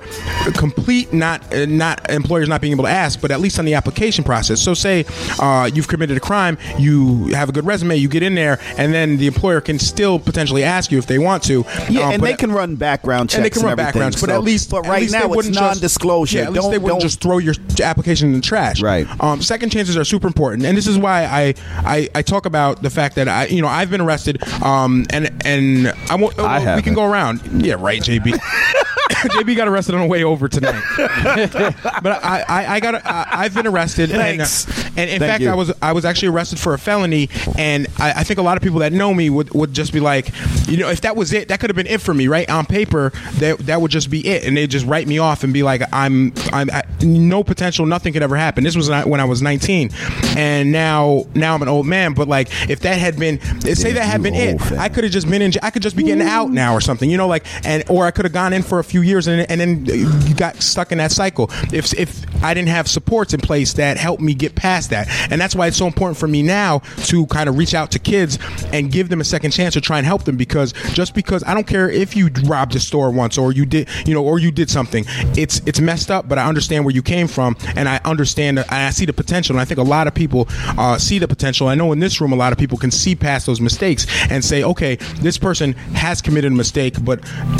complete 0.55 1.13
not 1.13 1.53
uh, 1.53 1.65
not 1.65 2.09
employers 2.09 2.47
not 2.49 2.61
being 2.61 2.73
able 2.73 2.85
to 2.85 2.89
ask, 2.89 3.19
but 3.21 3.31
at 3.31 3.39
least 3.39 3.59
on 3.59 3.65
the 3.65 3.73
application 3.73 4.23
process. 4.23 4.61
So 4.61 4.73
say 4.73 5.05
uh, 5.39 5.69
you've 5.73 5.87
committed 5.87 6.17
a 6.17 6.19
crime, 6.19 6.57
you 6.77 7.27
have 7.33 7.49
a 7.49 7.51
good 7.51 7.65
resume, 7.65 7.95
you 7.95 8.07
get 8.07 8.23
in 8.23 8.35
there, 8.35 8.59
and 8.77 8.93
then 8.93 9.17
the 9.17 9.27
employer 9.27 9.61
can 9.61 9.79
still 9.79 10.19
potentially 10.19 10.63
ask 10.63 10.91
you 10.91 10.97
if 10.97 11.05
they 11.07 11.19
want 11.19 11.43
to. 11.43 11.65
Yeah, 11.89 12.07
Um, 12.07 12.13
and 12.15 12.23
they 12.23 12.33
can 12.35 12.51
run 12.51 12.75
background 12.75 13.29
checks. 13.29 13.37
and 13.37 13.45
they 13.45 13.49
can 13.49 13.63
run 13.63 13.75
backgrounds, 13.77 14.19
but 14.19 14.29
at 14.29 14.43
least, 14.43 14.69
but 14.71 14.85
right 14.87 15.01
least 15.01 15.13
now 15.13 15.25
it's 15.25 15.35
wouldn't 15.35 15.55
just- 15.55 15.63
non-disclosure. 15.75 16.37
Yeah, 16.39 16.43
at 16.45 16.53
least 16.53 16.63
don't 16.63 16.71
they 16.71 16.77
wouldn't 16.77 17.01
just 17.01 17.21
throw 17.21 17.37
your 17.37 17.53
application 17.83 18.27
in 18.29 18.33
the 18.33 18.41
trash. 18.41 18.81
Right. 18.81 19.07
Um, 19.21 19.41
second 19.41 19.71
chances 19.71 19.97
are 19.97 20.05
super 20.09 20.27
important, 20.27 20.65
and 20.65 20.77
this 20.77 20.87
is 20.87 20.97
why 20.97 21.23
I, 21.25 21.53
I 21.77 22.09
I 22.15 22.21
talk 22.21 22.45
about 22.45 22.81
the 22.81 22.89
fact 22.89 23.15
that 23.15 23.27
I 23.27 23.45
you 23.45 23.61
know 23.61 23.67
I've 23.67 23.89
been 23.89 24.01
arrested, 24.01 24.41
um, 24.63 25.05
and 25.11 25.29
and 25.45 25.93
I 26.09 26.15
won't. 26.15 26.37
I 26.39 26.59
we 26.59 26.65
haven't. 26.65 26.83
can 26.83 26.93
go 26.93 27.05
around. 27.05 27.41
Yeah, 27.63 27.75
right, 27.79 28.01
JB. 28.01 28.37
JB 29.29 29.55
got 29.55 29.67
arrested 29.67 29.95
on 29.95 30.01
the 30.01 30.07
way 30.07 30.23
over 30.23 30.47
tonight, 30.47 30.81
but 30.97 32.23
I, 32.23 32.45
I, 32.47 32.75
I 32.75 32.79
got 32.79 33.05
I, 33.05 33.27
I've 33.31 33.53
been 33.53 33.67
arrested, 33.67 34.11
and, 34.11 34.19
Thanks. 34.19 34.67
and 34.97 35.09
in 35.09 35.19
Thank 35.19 35.31
fact 35.31 35.43
you. 35.43 35.49
I 35.49 35.55
was 35.55 35.71
I 35.81 35.91
was 35.91 36.05
actually 36.05 36.29
arrested 36.29 36.59
for 36.59 36.73
a 36.73 36.79
felony, 36.79 37.29
and 37.57 37.87
I, 37.97 38.11
I 38.17 38.23
think 38.23 38.39
a 38.39 38.41
lot 38.41 38.57
of 38.57 38.63
people 38.63 38.79
that 38.79 38.93
know 38.93 39.13
me 39.13 39.29
would, 39.29 39.53
would 39.53 39.73
just 39.73 39.91
be 39.91 39.99
like, 39.99 40.31
you 40.67 40.77
know, 40.77 40.89
if 40.89 41.01
that 41.01 41.15
was 41.15 41.33
it, 41.33 41.49
that 41.49 41.59
could 41.59 41.69
have 41.69 41.75
been 41.75 41.87
it 41.87 42.01
for 42.01 42.13
me, 42.13 42.27
right? 42.27 42.49
On 42.49 42.65
paper, 42.65 43.11
that 43.39 43.59
that 43.59 43.81
would 43.81 43.91
just 43.91 44.09
be 44.09 44.25
it, 44.25 44.45
and 44.45 44.55
they 44.55 44.61
would 44.61 44.71
just 44.71 44.85
write 44.85 45.07
me 45.07 45.17
off 45.17 45.43
and 45.43 45.53
be 45.53 45.63
like, 45.63 45.81
I'm 45.91 46.33
I'm 46.51 46.69
I, 46.69 46.83
no 47.01 47.43
potential, 47.43 47.85
nothing 47.85 48.13
could 48.13 48.23
ever 48.23 48.37
happen. 48.37 48.63
This 48.63 48.75
was 48.75 48.89
when 48.89 49.19
I 49.19 49.25
was 49.25 49.41
19, 49.41 49.91
and 50.37 50.71
now 50.71 51.25
now 51.35 51.55
I'm 51.55 51.61
an 51.61 51.67
old 51.67 51.87
man. 51.87 52.13
But 52.13 52.27
like, 52.27 52.47
if 52.69 52.79
that 52.81 52.97
had 52.97 53.19
been, 53.19 53.39
say 53.75 53.91
that 53.93 54.05
had 54.05 54.23
been 54.23 54.35
it, 54.35 54.61
I 54.73 54.87
could 54.89 55.03
have 55.03 55.13
just 55.13 55.29
been 55.29 55.41
in. 55.41 55.51
I 55.61 55.71
could 55.71 55.81
just 55.81 55.95
be 55.95 56.03
getting 56.03 56.25
out 56.25 56.51
now 56.51 56.73
or 56.73 56.81
something, 56.81 57.09
you 57.09 57.17
know, 57.17 57.27
like, 57.27 57.45
and 57.65 57.83
or 57.89 58.05
I 58.05 58.11
could 58.11 58.25
have 58.25 58.33
gone 58.33 58.53
in 58.53 58.63
for 58.63 58.79
a 58.79 58.83
few 58.83 59.01
years 59.01 59.08
and 59.17 59.49
and 59.49 59.59
then 59.59 59.85
you 59.85 60.35
got 60.35 60.55
stuck 60.57 60.91
in 60.91 60.97
that 60.99 61.11
cycle. 61.11 61.49
If 61.73 61.93
if 61.93 62.43
I 62.43 62.53
didn't 62.53 62.69
have 62.69 62.87
supports 62.87 63.33
in 63.33 63.39
place 63.39 63.73
that 63.73 63.97
helped 63.97 64.21
me 64.21 64.33
get 64.33 64.55
past 64.55 64.89
that, 64.91 65.07
and 65.31 65.39
that's 65.39 65.55
why 65.55 65.67
it's 65.67 65.77
so 65.77 65.87
important 65.87 66.17
for 66.17 66.27
me 66.27 66.43
now 66.43 66.79
to 67.05 67.25
kind 67.27 67.49
of 67.49 67.57
reach 67.57 67.73
out 67.73 67.91
to 67.91 67.99
kids 67.99 68.39
and 68.71 68.91
give 68.91 69.09
them 69.09 69.21
a 69.21 69.25
second 69.25 69.51
chance 69.51 69.73
to 69.73 69.81
try 69.81 69.97
and 69.97 70.05
help 70.05 70.23
them 70.23 70.37
because 70.37 70.73
just 70.93 71.13
because 71.13 71.43
I 71.45 71.53
don't 71.53 71.67
care 71.67 71.89
if 71.89 72.15
you 72.15 72.29
robbed 72.45 72.75
a 72.75 72.79
store 72.79 73.11
once 73.11 73.37
or 73.37 73.51
you 73.51 73.65
did, 73.65 73.89
you 74.05 74.13
know, 74.13 74.23
or 74.23 74.39
you 74.39 74.51
did 74.51 74.69
something, 74.69 75.05
it's 75.37 75.61
it's 75.65 75.79
messed 75.79 76.11
up. 76.11 76.27
But 76.27 76.37
I 76.37 76.47
understand 76.47 76.85
where 76.85 76.93
you 76.93 77.01
came 77.01 77.27
from, 77.27 77.55
and 77.75 77.89
I 77.89 77.99
understand, 78.05 78.59
and 78.59 78.69
I 78.69 78.89
see 78.91 79.05
the 79.05 79.13
potential. 79.13 79.55
And 79.55 79.61
I 79.61 79.65
think 79.65 79.79
a 79.79 79.83
lot 79.83 80.07
of 80.07 80.13
people 80.13 80.47
uh, 80.77 80.97
see 80.97 81.19
the 81.19 81.27
potential. 81.27 81.67
I 81.67 81.75
know 81.75 81.91
in 81.91 81.99
this 81.99 82.21
room, 82.21 82.31
a 82.31 82.35
lot 82.35 82.51
of 82.51 82.57
people 82.57 82.77
can 82.77 82.91
see 82.91 83.15
past 83.15 83.45
those 83.45 83.61
mistakes 83.61 84.05
and 84.29 84.43
say, 84.43 84.63
okay, 84.63 84.95
this 85.21 85.37
person 85.37 85.73
has 85.93 86.21
committed 86.21 86.51
a 86.51 86.55
mistake, 86.55 87.03
but 87.03 87.19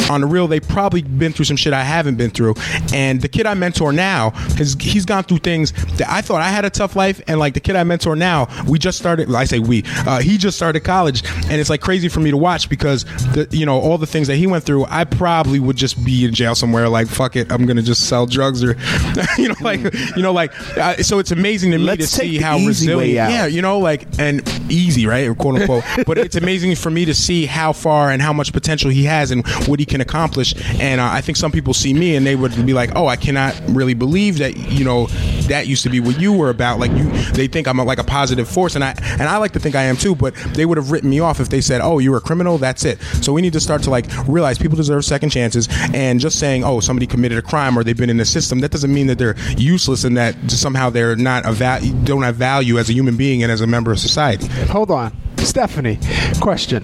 on 0.09 0.21
the 0.21 0.27
real, 0.27 0.47
they 0.47 0.59
probably 0.59 1.01
been 1.01 1.33
through 1.39 1.45
some 1.45 1.55
shit 1.55 1.71
I 1.71 1.83
haven't 1.83 2.15
been 2.15 2.31
through. 2.31 2.55
And 2.93 3.21
the 3.21 3.29
kid 3.29 3.45
I 3.45 3.53
mentor 3.53 3.93
now 3.93 4.31
has 4.57 4.73
he's 4.73 5.05
gone 5.05 5.23
through 5.23 5.37
things 5.37 5.71
that 5.95 6.09
I 6.09 6.19
thought 6.19 6.41
I 6.41 6.49
had 6.49 6.65
a 6.65 6.69
tough 6.69 6.97
life, 6.97 7.21
and 7.29 7.39
like 7.39 7.53
the 7.53 7.61
kid 7.61 7.77
I 7.77 7.85
mentor 7.85 8.17
now, 8.17 8.49
we 8.67 8.77
just 8.77 8.97
started. 8.97 9.29
well, 9.29 9.37
I 9.37 9.45
say 9.45 9.59
we, 9.59 9.85
uh, 10.05 10.19
he 10.19 10.37
just 10.37 10.57
started 10.57 10.81
college, 10.81 11.23
and 11.43 11.53
it's 11.53 11.69
like 11.69 11.79
crazy 11.79 12.09
for 12.09 12.19
me 12.19 12.29
to 12.31 12.35
watch 12.35 12.67
because 12.67 13.05
the 13.33 13.47
you 13.51 13.65
know 13.65 13.79
all 13.79 13.97
the 13.97 14.05
things 14.05 14.27
that 14.27 14.35
he 14.35 14.47
went 14.47 14.65
through, 14.65 14.85
I 14.89 15.05
probably 15.05 15.61
would 15.61 15.77
just 15.77 16.03
be 16.03 16.25
in 16.25 16.33
jail 16.33 16.55
somewhere. 16.55 16.89
Like 16.89 17.07
fuck 17.07 17.37
it, 17.37 17.49
I'm 17.53 17.65
gonna 17.65 17.81
just 17.81 18.09
sell 18.09 18.25
drugs 18.25 18.61
or 18.61 18.75
you 19.37 19.47
know 19.47 19.55
like 19.61 19.79
you 20.17 20.21
know 20.21 20.33
like 20.33 20.51
uh, 20.77 20.97
so 20.97 21.19
it's 21.19 21.31
amazing 21.31 21.71
to 21.71 21.77
me 21.77 21.85
Let's 21.85 22.11
to 22.11 22.17
see 22.17 22.37
how 22.37 22.57
resilient. 22.57 23.31
Yeah, 23.31 23.45
you 23.45 23.61
know 23.61 23.79
like 23.79 24.07
and 24.19 24.45
easy 24.69 25.05
right 25.05 25.37
quote 25.37 25.61
unquote. 25.61 25.85
but 26.05 26.17
it's 26.17 26.35
amazing 26.35 26.75
for 26.75 26.89
me 26.89 27.05
to 27.05 27.13
see 27.13 27.45
how 27.45 27.71
far 27.71 28.11
and 28.11 28.21
how 28.21 28.33
much 28.33 28.51
potential 28.51 28.91
he 28.91 29.05
has 29.05 29.31
and 29.31 29.47
what 29.69 29.79
he 29.79 29.85
can 29.85 30.01
accomplish. 30.01 30.53
And 30.81 30.99
uh, 30.99 31.05
I 31.05 31.21
think 31.21 31.28
some 31.37 31.51
people 31.51 31.73
see 31.73 31.93
me 31.93 32.15
and 32.15 32.25
they 32.25 32.35
would 32.35 32.65
be 32.65 32.73
like, 32.73 32.91
oh, 32.95 33.07
I 33.07 33.15
cannot 33.15 33.59
really 33.67 33.93
believe 33.93 34.37
that 34.39 34.57
you 34.57 34.85
know 34.85 35.07
that 35.47 35.67
used 35.67 35.83
to 35.83 35.89
be 35.89 35.99
what 35.99 36.19
you 36.19 36.33
were 36.33 36.49
about. 36.49 36.79
Like 36.79 36.91
you, 36.91 37.09
they 37.31 37.47
think 37.47 37.67
I'm 37.67 37.79
a, 37.79 37.83
like 37.83 37.99
a 37.99 38.03
positive 38.03 38.47
force, 38.47 38.75
and 38.75 38.83
I 38.83 38.91
and 39.01 39.23
I 39.23 39.37
like 39.37 39.53
to 39.53 39.59
think 39.59 39.75
I 39.75 39.83
am 39.83 39.97
too. 39.97 40.15
But 40.15 40.35
they 40.53 40.65
would 40.65 40.77
have 40.77 40.91
written 40.91 41.09
me 41.09 41.19
off 41.19 41.39
if 41.39 41.49
they 41.49 41.61
said, 41.61 41.81
oh, 41.81 41.99
you're 41.99 42.17
a 42.17 42.21
criminal. 42.21 42.57
That's 42.57 42.85
it. 42.85 43.01
So 43.21 43.33
we 43.33 43.41
need 43.41 43.53
to 43.53 43.59
start 43.59 43.83
to 43.83 43.89
like 43.89 44.05
realize 44.27 44.57
people 44.57 44.77
deserve 44.77 45.05
second 45.05 45.29
chances, 45.29 45.67
and 45.93 46.19
just 46.19 46.39
saying, 46.39 46.63
oh, 46.63 46.79
somebody 46.79 47.07
committed 47.07 47.37
a 47.37 47.41
crime 47.41 47.77
or 47.77 47.83
they've 47.83 47.97
been 47.97 48.09
in 48.09 48.17
the 48.17 48.25
system, 48.25 48.59
that 48.59 48.71
doesn't 48.71 48.93
mean 48.93 49.07
that 49.07 49.17
they're 49.17 49.37
useless 49.57 50.03
and 50.03 50.17
that 50.17 50.35
somehow 50.51 50.89
they're 50.89 51.15
not 51.15 51.45
a 51.45 51.51
va- 51.51 51.81
don't 52.03 52.23
have 52.23 52.35
value 52.35 52.77
as 52.77 52.89
a 52.89 52.93
human 52.93 53.17
being 53.17 53.43
and 53.43 53.51
as 53.51 53.61
a 53.61 53.67
member 53.67 53.91
of 53.91 53.99
society. 53.99 54.47
Hold 54.67 54.91
on. 54.91 55.15
Stephanie, 55.45 55.97
question. 56.39 56.83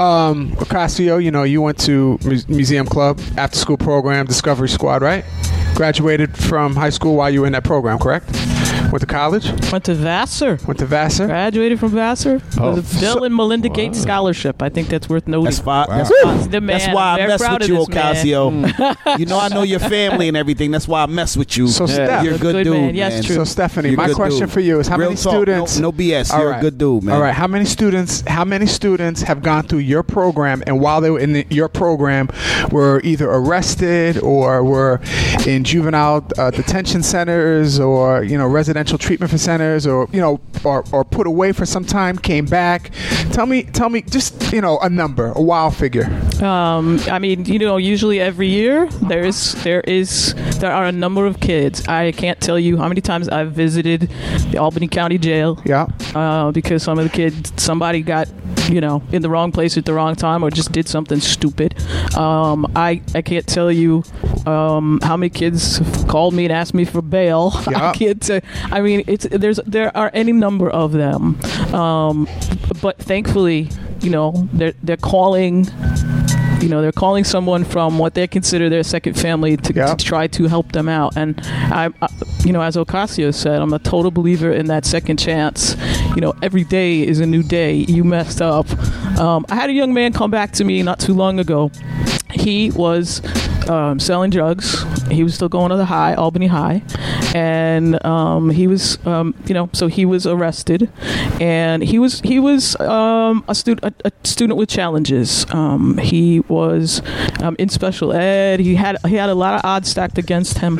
Um, 0.00 0.52
Ocasio, 0.56 1.22
you 1.22 1.30
know, 1.30 1.42
you 1.42 1.60
went 1.62 1.78
to 1.80 2.18
mu- 2.24 2.40
Museum 2.48 2.86
Club, 2.86 3.20
after 3.36 3.58
school 3.58 3.76
program, 3.76 4.26
Discovery 4.26 4.68
Squad, 4.68 5.02
right? 5.02 5.24
Graduated 5.74 6.36
from 6.36 6.76
high 6.76 6.90
school 6.90 7.16
while 7.16 7.30
you 7.30 7.40
were 7.40 7.46
in 7.46 7.52
that 7.52 7.64
program, 7.64 7.98
correct? 7.98 8.28
Went 8.94 9.00
to 9.00 9.06
college? 9.08 9.72
Went 9.72 9.86
to 9.86 9.94
Vassar. 9.96 10.56
Went 10.68 10.78
to 10.78 10.86
Vassar? 10.86 11.26
Graduated 11.26 11.80
from 11.80 11.90
Vassar. 11.90 12.40
Oh. 12.60 12.76
With 12.76 12.96
a 12.96 13.00
Bill 13.00 13.24
and 13.24 13.34
Melinda 13.34 13.68
Gates 13.68 14.00
Scholarship. 14.00 14.62
I 14.62 14.68
think 14.68 14.86
that's 14.86 15.08
worth 15.08 15.26
noting. 15.26 15.46
That's 15.46 15.58
why. 15.66 15.86
That's, 15.88 16.46
The 16.46 16.60
man. 16.60 16.78
that's 16.78 16.94
why 16.94 17.10
I'm 17.10 17.16
very 17.16 17.28
mess 17.30 17.40
with 17.40 17.68
you, 17.68 17.76
this 17.78 17.88
man. 17.88 18.14
Ocasio. 18.14 19.18
you 19.18 19.26
know 19.26 19.40
I 19.40 19.48
know 19.48 19.62
your 19.64 19.80
family 19.80 20.28
and 20.28 20.36
everything. 20.36 20.70
That's 20.70 20.86
why 20.86 21.02
I 21.02 21.06
mess 21.06 21.36
with 21.36 21.56
you. 21.56 21.66
So, 21.66 21.86
Steph- 21.86 22.22
you're 22.22 22.36
a 22.36 22.38
good, 22.38 22.52
Good 22.52 22.62
dude, 22.62 22.72
man. 22.72 22.94
Yes, 22.94 23.14
man. 23.14 23.22
true. 23.24 23.34
So, 23.34 23.42
Stephanie, 23.42 23.88
You're 23.88 23.96
my 23.96 24.12
question 24.12 24.42
dude. 24.46 24.52
for 24.52 24.60
you 24.60 24.78
is 24.78 24.86
how 24.86 24.96
Real 24.96 25.08
many 25.08 25.20
talk. 25.20 25.32
students? 25.32 25.76
No, 25.80 25.90
no 25.90 25.92
BS. 25.92 26.32
All 26.32 26.38
You're 26.38 26.50
right. 26.50 26.58
a 26.58 26.62
good 26.62 26.78
dude, 26.78 27.02
man. 27.02 27.16
All 27.16 27.20
right. 27.20 27.34
How 27.34 27.48
many 27.48 27.64
students? 27.64 28.20
How 28.28 28.44
many 28.44 28.66
students 28.66 29.22
have 29.22 29.42
gone 29.42 29.64
through 29.66 29.80
your 29.80 30.04
program 30.04 30.62
and 30.68 30.80
while 30.80 31.00
they 31.00 31.10
were 31.10 31.18
in 31.18 31.32
the, 31.32 31.44
your 31.50 31.68
program 31.68 32.28
were 32.70 33.00
either 33.02 33.28
arrested 33.28 34.18
or 34.18 34.62
were 34.62 35.00
in 35.48 35.64
juvenile 35.64 36.24
uh, 36.38 36.52
detention 36.52 37.02
centers 37.02 37.80
or 37.80 38.22
you 38.22 38.38
know 38.38 38.46
residential 38.46 38.83
treatment 38.84 39.30
for 39.30 39.38
centers 39.38 39.86
or 39.86 40.08
you 40.12 40.20
know 40.20 40.40
or, 40.64 40.84
or 40.92 41.04
put 41.04 41.26
away 41.26 41.52
for 41.52 41.66
some 41.66 41.84
time, 41.84 42.16
came 42.18 42.46
back? 42.46 42.90
Tell 43.32 43.46
me, 43.46 43.64
tell 43.64 43.88
me, 43.90 44.02
just 44.02 44.52
you 44.52 44.60
know 44.60 44.78
a 44.78 44.88
number, 44.88 45.32
a 45.34 45.40
wild 45.42 45.74
figure. 45.76 46.04
Um, 46.42 46.98
I 47.10 47.18
mean, 47.18 47.44
you 47.44 47.58
know, 47.58 47.76
usually 47.76 48.20
every 48.20 48.48
year 48.48 48.86
there 49.08 49.24
is 49.24 49.54
there 49.64 49.80
is 49.80 50.34
there 50.60 50.72
are 50.72 50.84
a 50.86 50.92
number 50.92 51.26
of 51.26 51.40
kids. 51.40 51.86
I 51.88 52.12
can't 52.12 52.40
tell 52.40 52.58
you 52.58 52.76
how 52.76 52.88
many 52.88 53.00
times 53.00 53.28
I've 53.28 53.52
visited 53.52 54.10
the 54.50 54.58
Albany 54.58 54.88
County 54.88 55.18
Jail. 55.18 55.60
Yeah. 55.64 55.86
Uh, 56.14 56.52
because 56.52 56.82
some 56.82 56.98
of 56.98 57.04
the 57.04 57.10
kids, 57.10 57.52
somebody 57.56 58.02
got 58.02 58.28
you 58.68 58.80
know 58.80 59.02
in 59.12 59.20
the 59.20 59.28
wrong 59.28 59.52
place 59.52 59.76
at 59.76 59.84
the 59.84 59.92
wrong 59.92 60.14
time 60.16 60.42
or 60.42 60.50
just 60.50 60.72
did 60.72 60.88
something 60.88 61.20
stupid. 61.20 61.74
Um, 62.16 62.70
I 62.76 63.02
I 63.14 63.22
can't 63.22 63.46
tell 63.46 63.70
you 63.72 64.04
um, 64.46 65.00
how 65.02 65.16
many 65.16 65.30
kids 65.30 65.78
have 65.78 66.08
called 66.08 66.34
me 66.34 66.44
and 66.44 66.52
asked 66.52 66.74
me 66.74 66.84
for 66.84 67.02
bail. 67.02 67.52
Yeah. 67.74 67.90
I 67.90 67.92
can't. 67.94 68.20
tell- 68.22 68.40
I 68.74 68.80
mean, 68.80 69.04
it's 69.06 69.24
there's 69.30 69.60
there 69.66 69.96
are 69.96 70.10
any 70.12 70.32
number 70.32 70.68
of 70.68 70.90
them, 70.90 71.40
um, 71.72 72.28
but 72.82 72.98
thankfully, 72.98 73.70
you 74.00 74.10
know, 74.10 74.48
they're 74.52 74.74
they're 74.82 74.96
calling 74.96 75.66
you 76.60 76.68
know 76.68 76.82
they're 76.82 76.90
calling 76.90 77.22
someone 77.22 77.62
from 77.62 77.98
what 77.98 78.14
they 78.14 78.26
consider 78.26 78.68
their 78.68 78.82
second 78.82 79.14
family 79.14 79.56
to, 79.56 79.72
to 79.72 79.96
try 79.96 80.26
to 80.26 80.48
help 80.48 80.72
them 80.72 80.88
out. 80.88 81.16
And 81.16 81.40
I, 81.44 81.90
I 82.02 82.08
you 82.44 82.52
know 82.52 82.62
as 82.62 82.74
ocasio 82.76 83.32
said 83.32 83.60
i'm 83.60 83.72
a 83.72 83.78
total 83.78 84.10
believer 84.10 84.50
in 84.50 84.66
that 84.66 84.84
second 84.84 85.18
chance. 85.18 85.76
You 86.16 86.20
know 86.20 86.34
every 86.42 86.64
day 86.64 87.06
is 87.06 87.20
a 87.20 87.26
new 87.26 87.44
day. 87.44 87.74
You 87.74 88.02
messed 88.02 88.42
up. 88.42 88.68
Um, 89.20 89.46
i 89.50 89.54
had 89.54 89.70
a 89.70 89.72
young 89.72 89.94
man 89.94 90.12
come 90.12 90.32
back 90.32 90.50
to 90.52 90.64
me 90.64 90.82
not 90.82 90.98
too 90.98 91.14
long 91.14 91.38
ago. 91.38 91.70
He 92.32 92.72
was 92.72 93.20
um, 93.68 93.98
selling 93.98 94.30
drugs. 94.30 94.84
He 95.10 95.22
was 95.22 95.34
still 95.34 95.48
going 95.48 95.70
to 95.70 95.76
the 95.76 95.84
high, 95.86 96.14
Albany 96.14 96.46
High, 96.46 96.82
and 97.34 98.04
um, 98.04 98.50
he 98.50 98.66
was, 98.66 99.04
um, 99.06 99.34
you 99.46 99.54
know, 99.54 99.70
so 99.72 99.86
he 99.86 100.04
was 100.04 100.26
arrested, 100.26 100.90
and 101.40 101.82
he 101.82 101.98
was 101.98 102.20
he 102.20 102.38
was 102.38 102.78
um, 102.80 103.44
a 103.48 103.54
student 103.54 103.94
a, 104.04 104.08
a 104.08 104.26
student 104.26 104.58
with 104.58 104.68
challenges. 104.68 105.46
Um, 105.50 105.98
he 105.98 106.40
was 106.40 107.02
um, 107.42 107.56
in 107.58 107.68
special 107.68 108.12
ed. 108.12 108.60
He 108.60 108.74
had 108.74 108.96
he 109.06 109.16
had 109.16 109.28
a 109.28 109.34
lot 109.34 109.54
of 109.54 109.64
odds 109.64 109.90
stacked 109.90 110.18
against 110.18 110.58
him. 110.58 110.78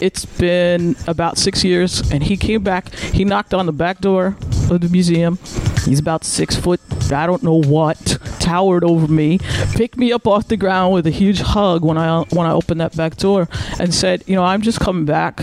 It's 0.00 0.24
been 0.24 0.96
about 1.06 1.38
six 1.38 1.64
years, 1.64 2.10
and 2.10 2.22
he 2.22 2.36
came 2.36 2.62
back. 2.62 2.94
He 2.94 3.24
knocked 3.24 3.54
on 3.54 3.66
the 3.66 3.72
back 3.72 4.00
door 4.00 4.36
of 4.70 4.80
the 4.80 4.88
museum. 4.88 5.38
He's 5.84 5.98
about 5.98 6.24
six 6.24 6.56
foot. 6.56 6.80
I 7.12 7.26
don't 7.26 7.42
know 7.42 7.60
what. 7.60 8.18
Towered 8.40 8.84
over 8.84 9.10
me, 9.10 9.38
picked 9.74 9.96
me 9.96 10.12
up 10.12 10.26
off 10.26 10.48
the 10.48 10.56
ground 10.56 10.92
with 10.92 11.06
a 11.06 11.10
huge 11.10 11.40
hug 11.40 11.63
when 11.78 11.98
I 11.98 12.22
when 12.30 12.46
I 12.46 12.52
opened 12.52 12.80
that 12.80 12.96
back 12.96 13.16
door, 13.16 13.48
and 13.78 13.94
said, 13.94 14.22
"You 14.26 14.36
know, 14.36 14.44
I'm 14.44 14.62
just 14.62 14.80
coming 14.80 15.04
back 15.04 15.42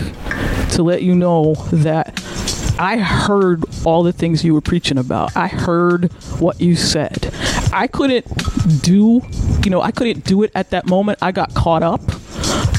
to 0.70 0.82
let 0.82 1.02
you 1.02 1.14
know 1.14 1.54
that." 1.72 2.18
I 2.78 2.96
heard 2.96 3.64
all 3.84 4.02
the 4.02 4.12
things 4.12 4.44
you 4.44 4.54
were 4.54 4.60
preaching 4.62 4.98
about. 4.98 5.36
I 5.36 5.46
heard 5.46 6.10
what 6.40 6.60
you 6.60 6.74
said. 6.74 7.30
I 7.72 7.86
couldn't 7.86 8.26
do, 8.82 9.20
you 9.62 9.70
know, 9.70 9.82
I 9.82 9.90
couldn't 9.90 10.24
do 10.24 10.42
it 10.42 10.50
at 10.54 10.70
that 10.70 10.86
moment. 10.86 11.18
I 11.22 11.32
got 11.32 11.54
caught 11.54 11.82
up. 11.82 12.00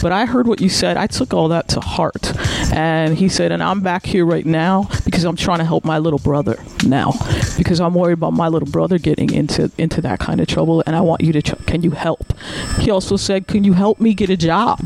But 0.01 0.11
I 0.11 0.25
heard 0.25 0.47
what 0.47 0.59
you 0.59 0.67
said. 0.67 0.97
I 0.97 1.07
took 1.07 1.33
all 1.33 1.47
that 1.49 1.69
to 1.69 1.79
heart. 1.79 2.33
And 2.75 3.15
he 3.17 3.29
said, 3.29 3.51
and 3.51 3.61
I'm 3.61 3.81
back 3.81 4.05
here 4.05 4.25
right 4.25 4.45
now 4.45 4.89
because 5.05 5.23
I'm 5.25 5.35
trying 5.35 5.59
to 5.59 5.65
help 5.65 5.85
my 5.85 5.99
little 5.99 6.17
brother 6.19 6.57
now 6.85 7.13
because 7.57 7.79
I'm 7.79 7.93
worried 7.93 8.13
about 8.13 8.33
my 8.33 8.47
little 8.47 8.67
brother 8.69 8.97
getting 8.97 9.31
into 9.31 9.71
into 9.77 10.01
that 10.01 10.19
kind 10.19 10.41
of 10.41 10.47
trouble 10.47 10.83
and 10.87 10.95
I 10.95 11.01
want 11.01 11.21
you 11.21 11.31
to 11.33 11.41
ch- 11.41 11.65
can 11.67 11.83
you 11.83 11.91
help? 11.91 12.33
He 12.79 12.89
also 12.89 13.15
said, 13.15 13.47
"Can 13.47 13.63
you 13.63 13.73
help 13.73 13.99
me 13.99 14.13
get 14.15 14.29
a 14.29 14.37
job?" 14.37 14.79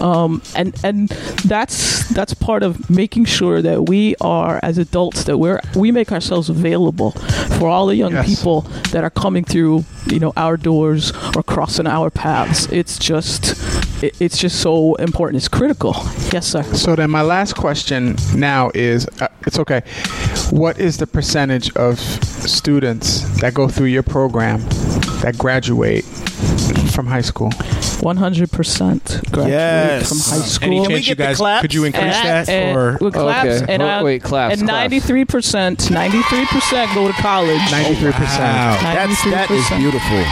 Um, 0.00 0.40
and 0.54 0.74
and 0.82 1.08
that's 1.44 2.08
that's 2.10 2.32
part 2.34 2.62
of 2.62 2.88
making 2.90 3.26
sure 3.26 3.60
that 3.62 3.88
we 3.88 4.14
are 4.20 4.58
as 4.62 4.78
adults 4.78 5.24
that 5.24 5.38
we're 5.38 5.60
we 5.74 5.92
make 5.92 6.12
ourselves 6.12 6.48
available 6.48 7.10
for 7.58 7.68
all 7.68 7.86
the 7.86 7.96
young 7.96 8.12
Yes. 8.12 8.26
people 8.28 8.62
that 8.92 9.04
are 9.04 9.10
coming 9.10 9.44
through 9.44 9.84
you 10.06 10.18
know 10.20 10.32
our 10.36 10.56
doors 10.56 11.12
or 11.36 11.42
crossing 11.42 11.86
our 11.86 12.10
paths 12.10 12.66
it's 12.72 12.98
just 12.98 13.54
it, 14.02 14.20
it's 14.20 14.38
just 14.38 14.60
so 14.60 14.94
important 14.96 15.36
it's 15.36 15.48
critical 15.48 15.94
yes 16.32 16.46
sir 16.48 16.62
So 16.62 16.94
then, 16.96 17.10
my 17.10 17.22
last 17.22 17.54
question 17.56 18.16
now 18.34 18.70
is: 18.74 19.06
uh, 19.20 19.28
It's 19.46 19.58
okay. 19.58 19.82
What 20.50 20.78
is 20.78 20.96
the 20.98 21.06
percentage 21.06 21.74
of 21.76 21.98
students 21.98 23.22
that 23.40 23.54
go 23.54 23.68
through 23.68 23.86
your 23.88 24.02
program 24.02 24.60
that 25.22 25.36
graduate 25.38 26.04
from 26.94 27.06
high 27.06 27.22
school? 27.22 27.50
100% 28.00 29.30
graduate 29.32 29.50
Yes. 29.50 30.08
from 30.08 30.18
high 30.18 30.46
school 30.46 30.66
Any 30.66 30.86
chance 30.86 31.08
you 31.08 31.14
guys 31.14 31.38
could 31.60 31.74
you 31.74 31.84
increase 31.84 32.04
that 32.22 32.48
and, 32.48 32.76
or 32.76 32.98
with 33.00 33.14
claps, 33.14 33.62
Okay. 33.62 33.72
and, 33.72 33.82
uh, 33.82 34.00
wait, 34.04 34.22
claps, 34.22 34.58
and 34.60 34.68
claps. 34.68 34.94
93% 34.94 35.90
93% 35.90 36.94
go 36.94 37.06
to 37.08 37.12
college 37.14 37.60
93%. 37.70 38.12
That's 38.12 39.24
that 39.24 39.50
is 39.50 39.64
93%. 39.64 39.78
beautiful. 39.78 40.24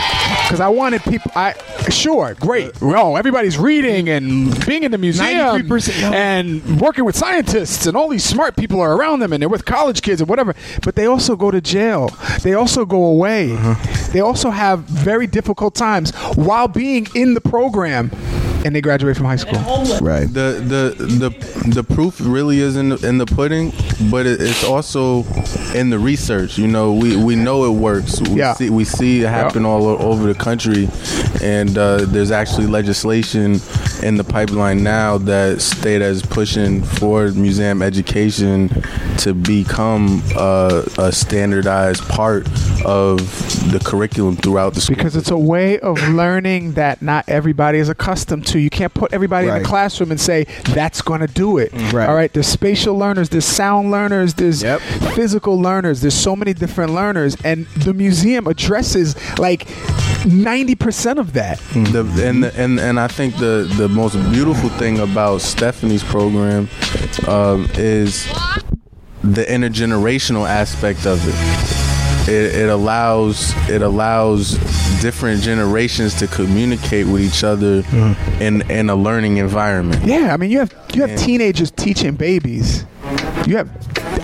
Because 0.45 0.61
I 0.61 0.69
wanted 0.69 1.03
people. 1.03 1.31
I 1.35 1.55
sure, 1.89 2.35
great. 2.39 2.71
Oh, 2.83 3.17
everybody's 3.17 3.57
reading 3.59 4.09
and 4.09 4.65
being 4.67 4.83
in 4.83 4.91
the 4.91 4.99
museum 4.99 5.27
93%, 5.67 6.01
yo. 6.01 6.13
and 6.13 6.81
working 6.81 7.05
with 7.05 7.17
scientists 7.17 7.87
and 7.87 7.97
all 7.97 8.09
these 8.09 8.25
smart 8.25 8.57
people 8.57 8.81
are 8.81 8.95
around 8.95 9.21
them 9.21 9.33
and 9.33 9.41
they're 9.41 9.49
with 9.49 9.65
college 9.65 10.03
kids 10.03 10.21
and 10.21 10.29
whatever. 10.29 10.55
But 10.83 10.95
they 10.97 11.07
also 11.07 11.35
go 11.37 11.51
to 11.51 11.61
jail. 11.61 12.11
They 12.43 12.53
also 12.55 12.85
go 12.85 13.05
away. 13.05 13.57
They 14.15 14.21
also 14.21 14.51
have 14.51 14.79
very 14.85 15.27
difficult 15.27 15.75
times 15.75 16.13
while 16.37 16.69
being 16.69 17.09
in 17.17 17.35
the 17.35 17.41
program, 17.41 18.13
and 18.65 18.75
they 18.75 18.81
graduate 18.81 19.17
from 19.17 19.27
high 19.27 19.37
school. 19.37 19.61
Right. 20.01 20.27
the 20.33 20.63
the 20.97 21.05
the 21.05 21.71
the 21.75 21.85
proof 21.85 22.19
really 22.21 22.61
is 22.61 22.77
in 22.77 22.91
the, 22.91 23.07
in 23.09 23.19
the 23.19 23.27
pudding, 23.27 23.73
but 24.11 24.27
it, 24.27 24.41
it's 24.41 24.65
also 24.65 25.25
in 25.75 25.91
the 25.91 25.99
research. 25.99 26.59
You 26.59 26.67
know, 26.67 26.93
we, 26.95 27.17
we 27.17 27.37
know 27.37 27.65
it 27.65 27.71
works. 27.79 28.21
We 28.21 28.39
Yeah. 28.39 28.55
see 28.55 28.71
we 28.71 28.85
see 28.85 29.23
it 29.23 29.29
happen 29.29 29.65
all 29.65 29.87
over 29.87 30.27
the 30.33 30.39
country, 30.39 30.89
and 31.43 31.77
uh, 31.77 32.05
there's 32.07 32.31
actually 32.31 32.67
legislation 32.67 33.61
in 34.03 34.17
the 34.17 34.25
pipeline 34.25 34.83
now 34.83 35.19
that 35.19 35.61
state 35.63 36.03
is 36.03 36.23
pushing 36.23 36.83
for 36.83 37.29
museum 37.33 37.81
education 37.83 38.69
to 39.19 39.33
become 39.35 40.23
uh, 40.37 40.83
a 40.99 41.11
standardized 41.13 42.07
part 42.09 42.47
of 42.85 43.19
the 43.73 43.81
curriculum 43.85 44.37
throughout 44.37 44.75
the 44.75 44.81
school. 44.81 44.97
Because 44.97 45.17
it's 45.17 45.31
a 45.31 45.39
way 45.39 45.79
of 45.81 45.97
learning 46.11 46.73
that 46.73 47.01
not 47.01 47.27
everybody 47.29 47.79
is 47.79 47.89
accustomed 47.89 48.47
to. 48.49 48.54
You 48.59 48.71
can't 48.71 48.93
put 48.95 49.13
everybody 49.13 49.47
in 49.49 49.53
Right. 49.53 49.63
the 49.63 49.69
classroom 49.69 50.11
and 50.11 50.21
say 50.21 50.45
that's 50.73 51.03
going 51.03 51.21
to 51.21 51.27
do 51.27 51.59
it. 51.59 51.73
Right. 51.93 52.09
All 52.09 52.15
right. 52.15 52.33
There's 52.33 52.47
spatial 52.47 52.97
learners. 52.97 53.29
There's 53.29 53.45
sound 53.45 53.91
learners. 53.91 54.35
There's 54.35 54.63
Yep. 54.63 54.81
physical 55.15 55.61
learners. 55.61 56.01
There's 56.01 56.15
so 56.15 56.35
many 56.37 56.53
different 56.55 56.93
learners, 56.95 57.37
and 57.45 57.67
the 57.77 57.93
museum 57.95 58.47
addresses 58.47 59.17
like 59.39 59.67
ninety 60.27 60.75
percent 60.75 61.19
of 61.19 61.33
that. 61.35 61.59
The, 61.75 62.01
and, 62.25 62.45
and 62.45 62.81
and 62.81 62.99
I 63.01 63.09
think 63.09 63.37
the 63.37 63.71
the 63.77 63.89
most 63.89 64.15
beautiful 64.31 64.69
thing 64.71 64.99
about 65.01 65.41
Stephanie's 65.41 66.03
program 66.05 66.69
um, 67.29 67.69
is 67.75 68.27
the 69.23 69.45
intergenerational 69.45 70.49
aspect 70.49 71.07
of 71.07 71.21
it. 71.27 71.84
It, 72.27 72.55
it 72.55 72.69
allows 72.71 73.53
it 73.69 73.83
allows 73.83 74.53
different 75.03 75.43
generations 75.43 76.15
to 76.15 76.27
communicate 76.27 77.07
with 77.07 77.21
each 77.23 77.45
other 77.45 77.83
mm-hmm. 77.83 78.43
in 78.43 78.71
in 78.71 78.89
a 78.91 78.95
learning 78.97 79.37
environment. 79.37 80.05
Yeah, 80.05 80.33
I 80.33 80.37
mean 80.39 80.51
you 80.51 80.59
have 80.61 80.73
you 80.95 81.03
have 81.03 81.11
Yeah. 81.11 81.17
teenagers 81.17 81.71
teaching 81.71 82.15
babies. 82.15 82.87
You 83.47 83.59
have 83.59 83.69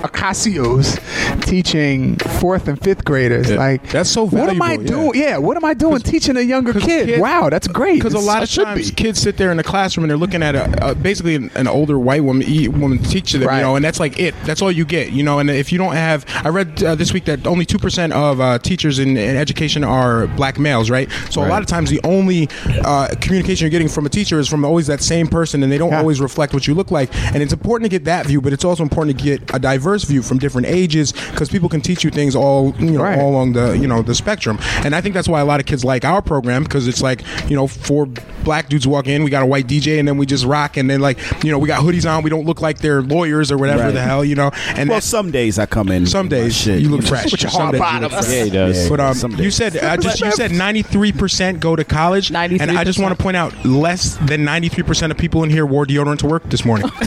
Ocasios 0.02 0.98
teaching 1.44 2.16
fourth 2.40 2.68
and 2.68 2.80
fifth 2.82 3.04
graders. 3.04 3.50
Like 3.50 3.88
That's 3.90 4.10
so 4.10 4.26
valuable. 4.26 4.46
What 4.46 4.54
am 4.56 4.62
I 4.62 4.76
valuable, 4.76 4.84
yeah. 4.84 5.10
doing? 5.12 5.20
Yeah. 5.20 5.38
what 5.38 5.56
am 5.56 5.64
I 5.64 5.74
doing 5.74 6.00
teaching 6.00 6.36
a 6.36 6.40
younger 6.40 6.72
kid? 6.72 7.06
kids- 7.06 7.20
wow, 7.20 7.48
that's 7.50 7.68
great. 7.68 7.94
Because 7.96 8.14
a 8.14 8.18
lot 8.18 8.42
of 8.42 8.50
times 8.50 8.90
be. 8.90 8.94
kids 8.96 9.20
sit 9.20 9.36
there 9.36 9.50
in 9.50 9.56
the 9.56 9.62
classroom 9.62 10.04
and 10.04 10.10
they're 10.10 10.16
looking 10.18 10.42
at 10.42 10.54
a, 10.54 10.90
a 10.90 10.94
basically 10.94 11.34
an, 11.34 11.50
an 11.54 11.66
older 11.66 11.98
white 11.98 12.24
woman 12.24 12.46
e- 12.48 12.68
woman 12.68 12.98
teach 12.98 13.32
them, 13.32 13.42
Right. 13.42 13.56
you 13.58 13.62
know, 13.62 13.76
and 13.76 13.84
that's 13.84 14.00
like 14.00 14.18
it. 14.18 14.34
That's 14.44 14.62
all 14.62 14.70
you 14.72 14.84
get, 14.84 15.12
you 15.12 15.22
know. 15.22 15.38
And 15.38 15.50
if 15.50 15.72
you 15.72 15.78
don't 15.78 15.94
have, 15.94 16.24
I 16.44 16.48
read 16.48 16.82
uh, 16.82 16.94
this 16.94 17.12
week 17.12 17.24
that 17.24 17.46
only 17.46 17.64
two 17.64 17.78
percent 17.78 18.12
of 18.12 18.40
uh, 18.40 18.58
teachers 18.58 18.98
in, 18.98 19.16
in 19.16 19.36
education 19.36 19.84
are 19.84 20.26
black 20.28 20.58
males, 20.58 20.90
right? 20.90 21.10
So 21.30 21.42
a 21.44 21.48
lot 21.48 21.62
of 21.62 21.66
times 21.68 21.90
the 21.90 22.00
only 22.04 22.48
uh, 22.84 23.08
communication 23.20 23.64
you're 23.64 23.70
getting 23.70 23.88
from 23.88 24.06
a 24.06 24.08
teacher 24.08 24.38
is 24.38 24.48
from 24.48 24.64
always 24.64 24.86
that 24.86 25.02
same 25.02 25.26
person, 25.26 25.62
and 25.62 25.72
they 25.72 25.78
don't 25.78 25.90
Yeah. 25.90 25.98
always 26.00 26.20
reflect 26.20 26.52
what 26.54 26.66
you 26.66 26.74
look 26.74 26.90
like. 26.90 27.14
And 27.34 27.42
it's 27.42 27.52
important 27.52 27.90
to 27.90 27.96
get 27.96 28.04
that 28.04 28.26
view, 28.26 28.40
but 28.40 28.52
it's 28.52 28.64
also 28.64 28.82
important 28.82 29.18
to 29.18 29.24
get 29.24 29.54
a 29.54 29.58
diverse 29.58 29.89
view 29.98 30.22
from 30.22 30.38
different 30.38 30.66
ages 30.66 31.12
because 31.12 31.48
people 31.48 31.68
can 31.68 31.80
teach 31.80 32.04
you 32.04 32.10
things 32.10 32.34
all 32.36 32.74
you 32.78 32.92
know 32.92 33.02
Right. 33.02 33.18
all 33.18 33.30
along 33.30 33.52
the 33.54 33.76
you 33.76 33.86
know 33.86 34.02
the 34.02 34.14
spectrum. 34.14 34.58
And 34.84 34.94
I 34.94 35.00
think 35.00 35.14
that's 35.14 35.28
why 35.28 35.40
a 35.40 35.44
lot 35.44 35.60
of 35.60 35.66
kids 35.66 35.84
like 35.84 36.04
our 36.04 36.22
program 36.22 36.62
because 36.64 36.86
it's 36.88 37.02
like 37.02 37.22
you 37.48 37.56
know 37.56 37.66
four 37.66 38.06
black 38.44 38.68
dudes 38.68 38.86
walk 38.86 39.06
in, 39.06 39.22
we 39.22 39.30
got 39.30 39.42
a 39.42 39.46
white 39.46 39.66
DJ, 39.66 39.98
and 39.98 40.08
then 40.08 40.16
we 40.16 40.24
just 40.26 40.44
rock, 40.44 40.76
and 40.76 40.88
then 40.88 41.00
like 41.00 41.18
you 41.44 41.50
know 41.50 41.58
we 41.58 41.66
got 41.68 41.82
hoodies 41.82 42.10
on, 42.10 42.22
we 42.22 42.30
don't 42.30 42.46
look 42.46 42.60
like 42.60 42.78
they're 42.78 43.02
lawyers 43.02 43.50
or 43.50 43.58
whatever 43.58 43.84
Right. 43.84 43.94
the 43.94 44.00
hell 44.02 44.24
you 44.24 44.34
know. 44.34 44.50
And 44.68 44.88
Well, 44.88 44.96
that's- 44.96 45.04
some 45.06 45.30
days 45.30 45.58
I 45.58 45.66
come 45.66 45.88
in. 45.90 46.06
some 46.06 46.28
days 46.28 46.56
shit, 46.56 46.80
you 46.80 46.88
look 46.88 47.00
know, 47.02 47.06
fresh. 47.08 47.30
With 47.32 47.42
your 47.42 47.50
Some 47.50 47.60
hard 47.62 47.72
days 47.72 47.78
you 47.80 47.84
bottom. 47.84 48.12
look. 48.12 48.24
Yeah, 48.28 48.44
he 48.44 48.50
does. 48.50 48.88
But 48.88 49.00
um, 49.00 49.14
Some 49.14 49.32
you 49.36 49.50
said 49.50 49.76
I 49.78 49.96
just 49.96 50.20
you 50.20 50.30
said 50.32 50.52
ninety 50.52 50.82
three 50.82 51.12
percent 51.12 51.60
go 51.60 51.76
to 51.76 51.84
college, 51.84 52.30
and 52.30 52.36
I 52.70 52.84
just 52.84 52.98
want 52.98 53.16
to 53.16 53.22
point 53.22 53.36
out 53.36 53.52
less 53.64 54.16
than 54.26 54.44
ninety 54.44 54.68
three 54.68 54.82
percent 54.84 55.12
of 55.12 55.18
people 55.18 55.42
in 55.44 55.50
here 55.50 55.66
wore 55.66 55.84
deodorant 55.86 56.18
to 56.18 56.26
work 56.26 56.48
this 56.50 56.64
morning. 56.64 56.90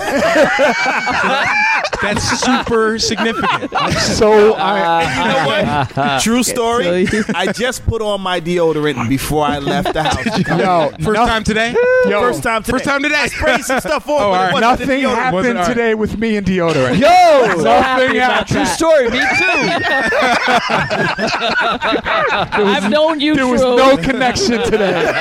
That's 2.01 2.23
super 2.41 2.72
significant. 2.99 3.71
so 3.99 4.53
I, 4.53 5.03
You 5.03 5.27
know 5.33 5.45
what? 6.05 6.21
True 6.23 6.43
story. 6.43 7.07
I 7.35 7.51
just 7.51 7.85
put 7.85 8.01
on 8.01 8.21
my 8.21 8.39
deodorant 8.41 9.07
before 9.09 9.45
I 9.45 9.59
left 9.59 9.93
the 9.93 10.03
house. 10.03 10.25
yo, 10.47 10.89
First 11.03 11.19
no- 11.19 11.25
time 11.25 11.43
today. 11.43 11.75
Yo, 12.07 12.21
First 12.21 12.43
time 12.43 12.63
today. 12.63 12.71
First 12.77 12.85
time 12.85 13.03
today. 13.03 13.15
I 13.15 13.27
sprayed 13.27 13.61
some 13.61 13.79
stuff 13.79 14.07
on, 14.09 14.21
Oh, 14.21 14.31
but 14.31 14.53
right. 14.53 14.59
Nothing 14.61 15.01
happened 15.01 15.35
Wasn't- 15.35 15.57
all 15.57 15.63
right. 15.63 15.69
today 15.73 15.93
with 15.95 16.17
me 16.17 16.37
and 16.37 16.45
deodorant. 16.47 16.99
Yo, 16.99 17.07
so 17.61 17.69
happy 17.69 18.17
about 18.17 18.49
happened. 18.49 18.57
that. 18.57 18.75
Story, 18.75 19.09
me 19.09 19.19
too. 19.19 19.25
I've 22.65 22.89
known 22.89 23.19
you, 23.19 23.35
There 23.35 23.47
was 23.47 23.61
True. 23.61 23.75
no 23.77 23.97
connection 23.97 24.61
today. 24.63 25.11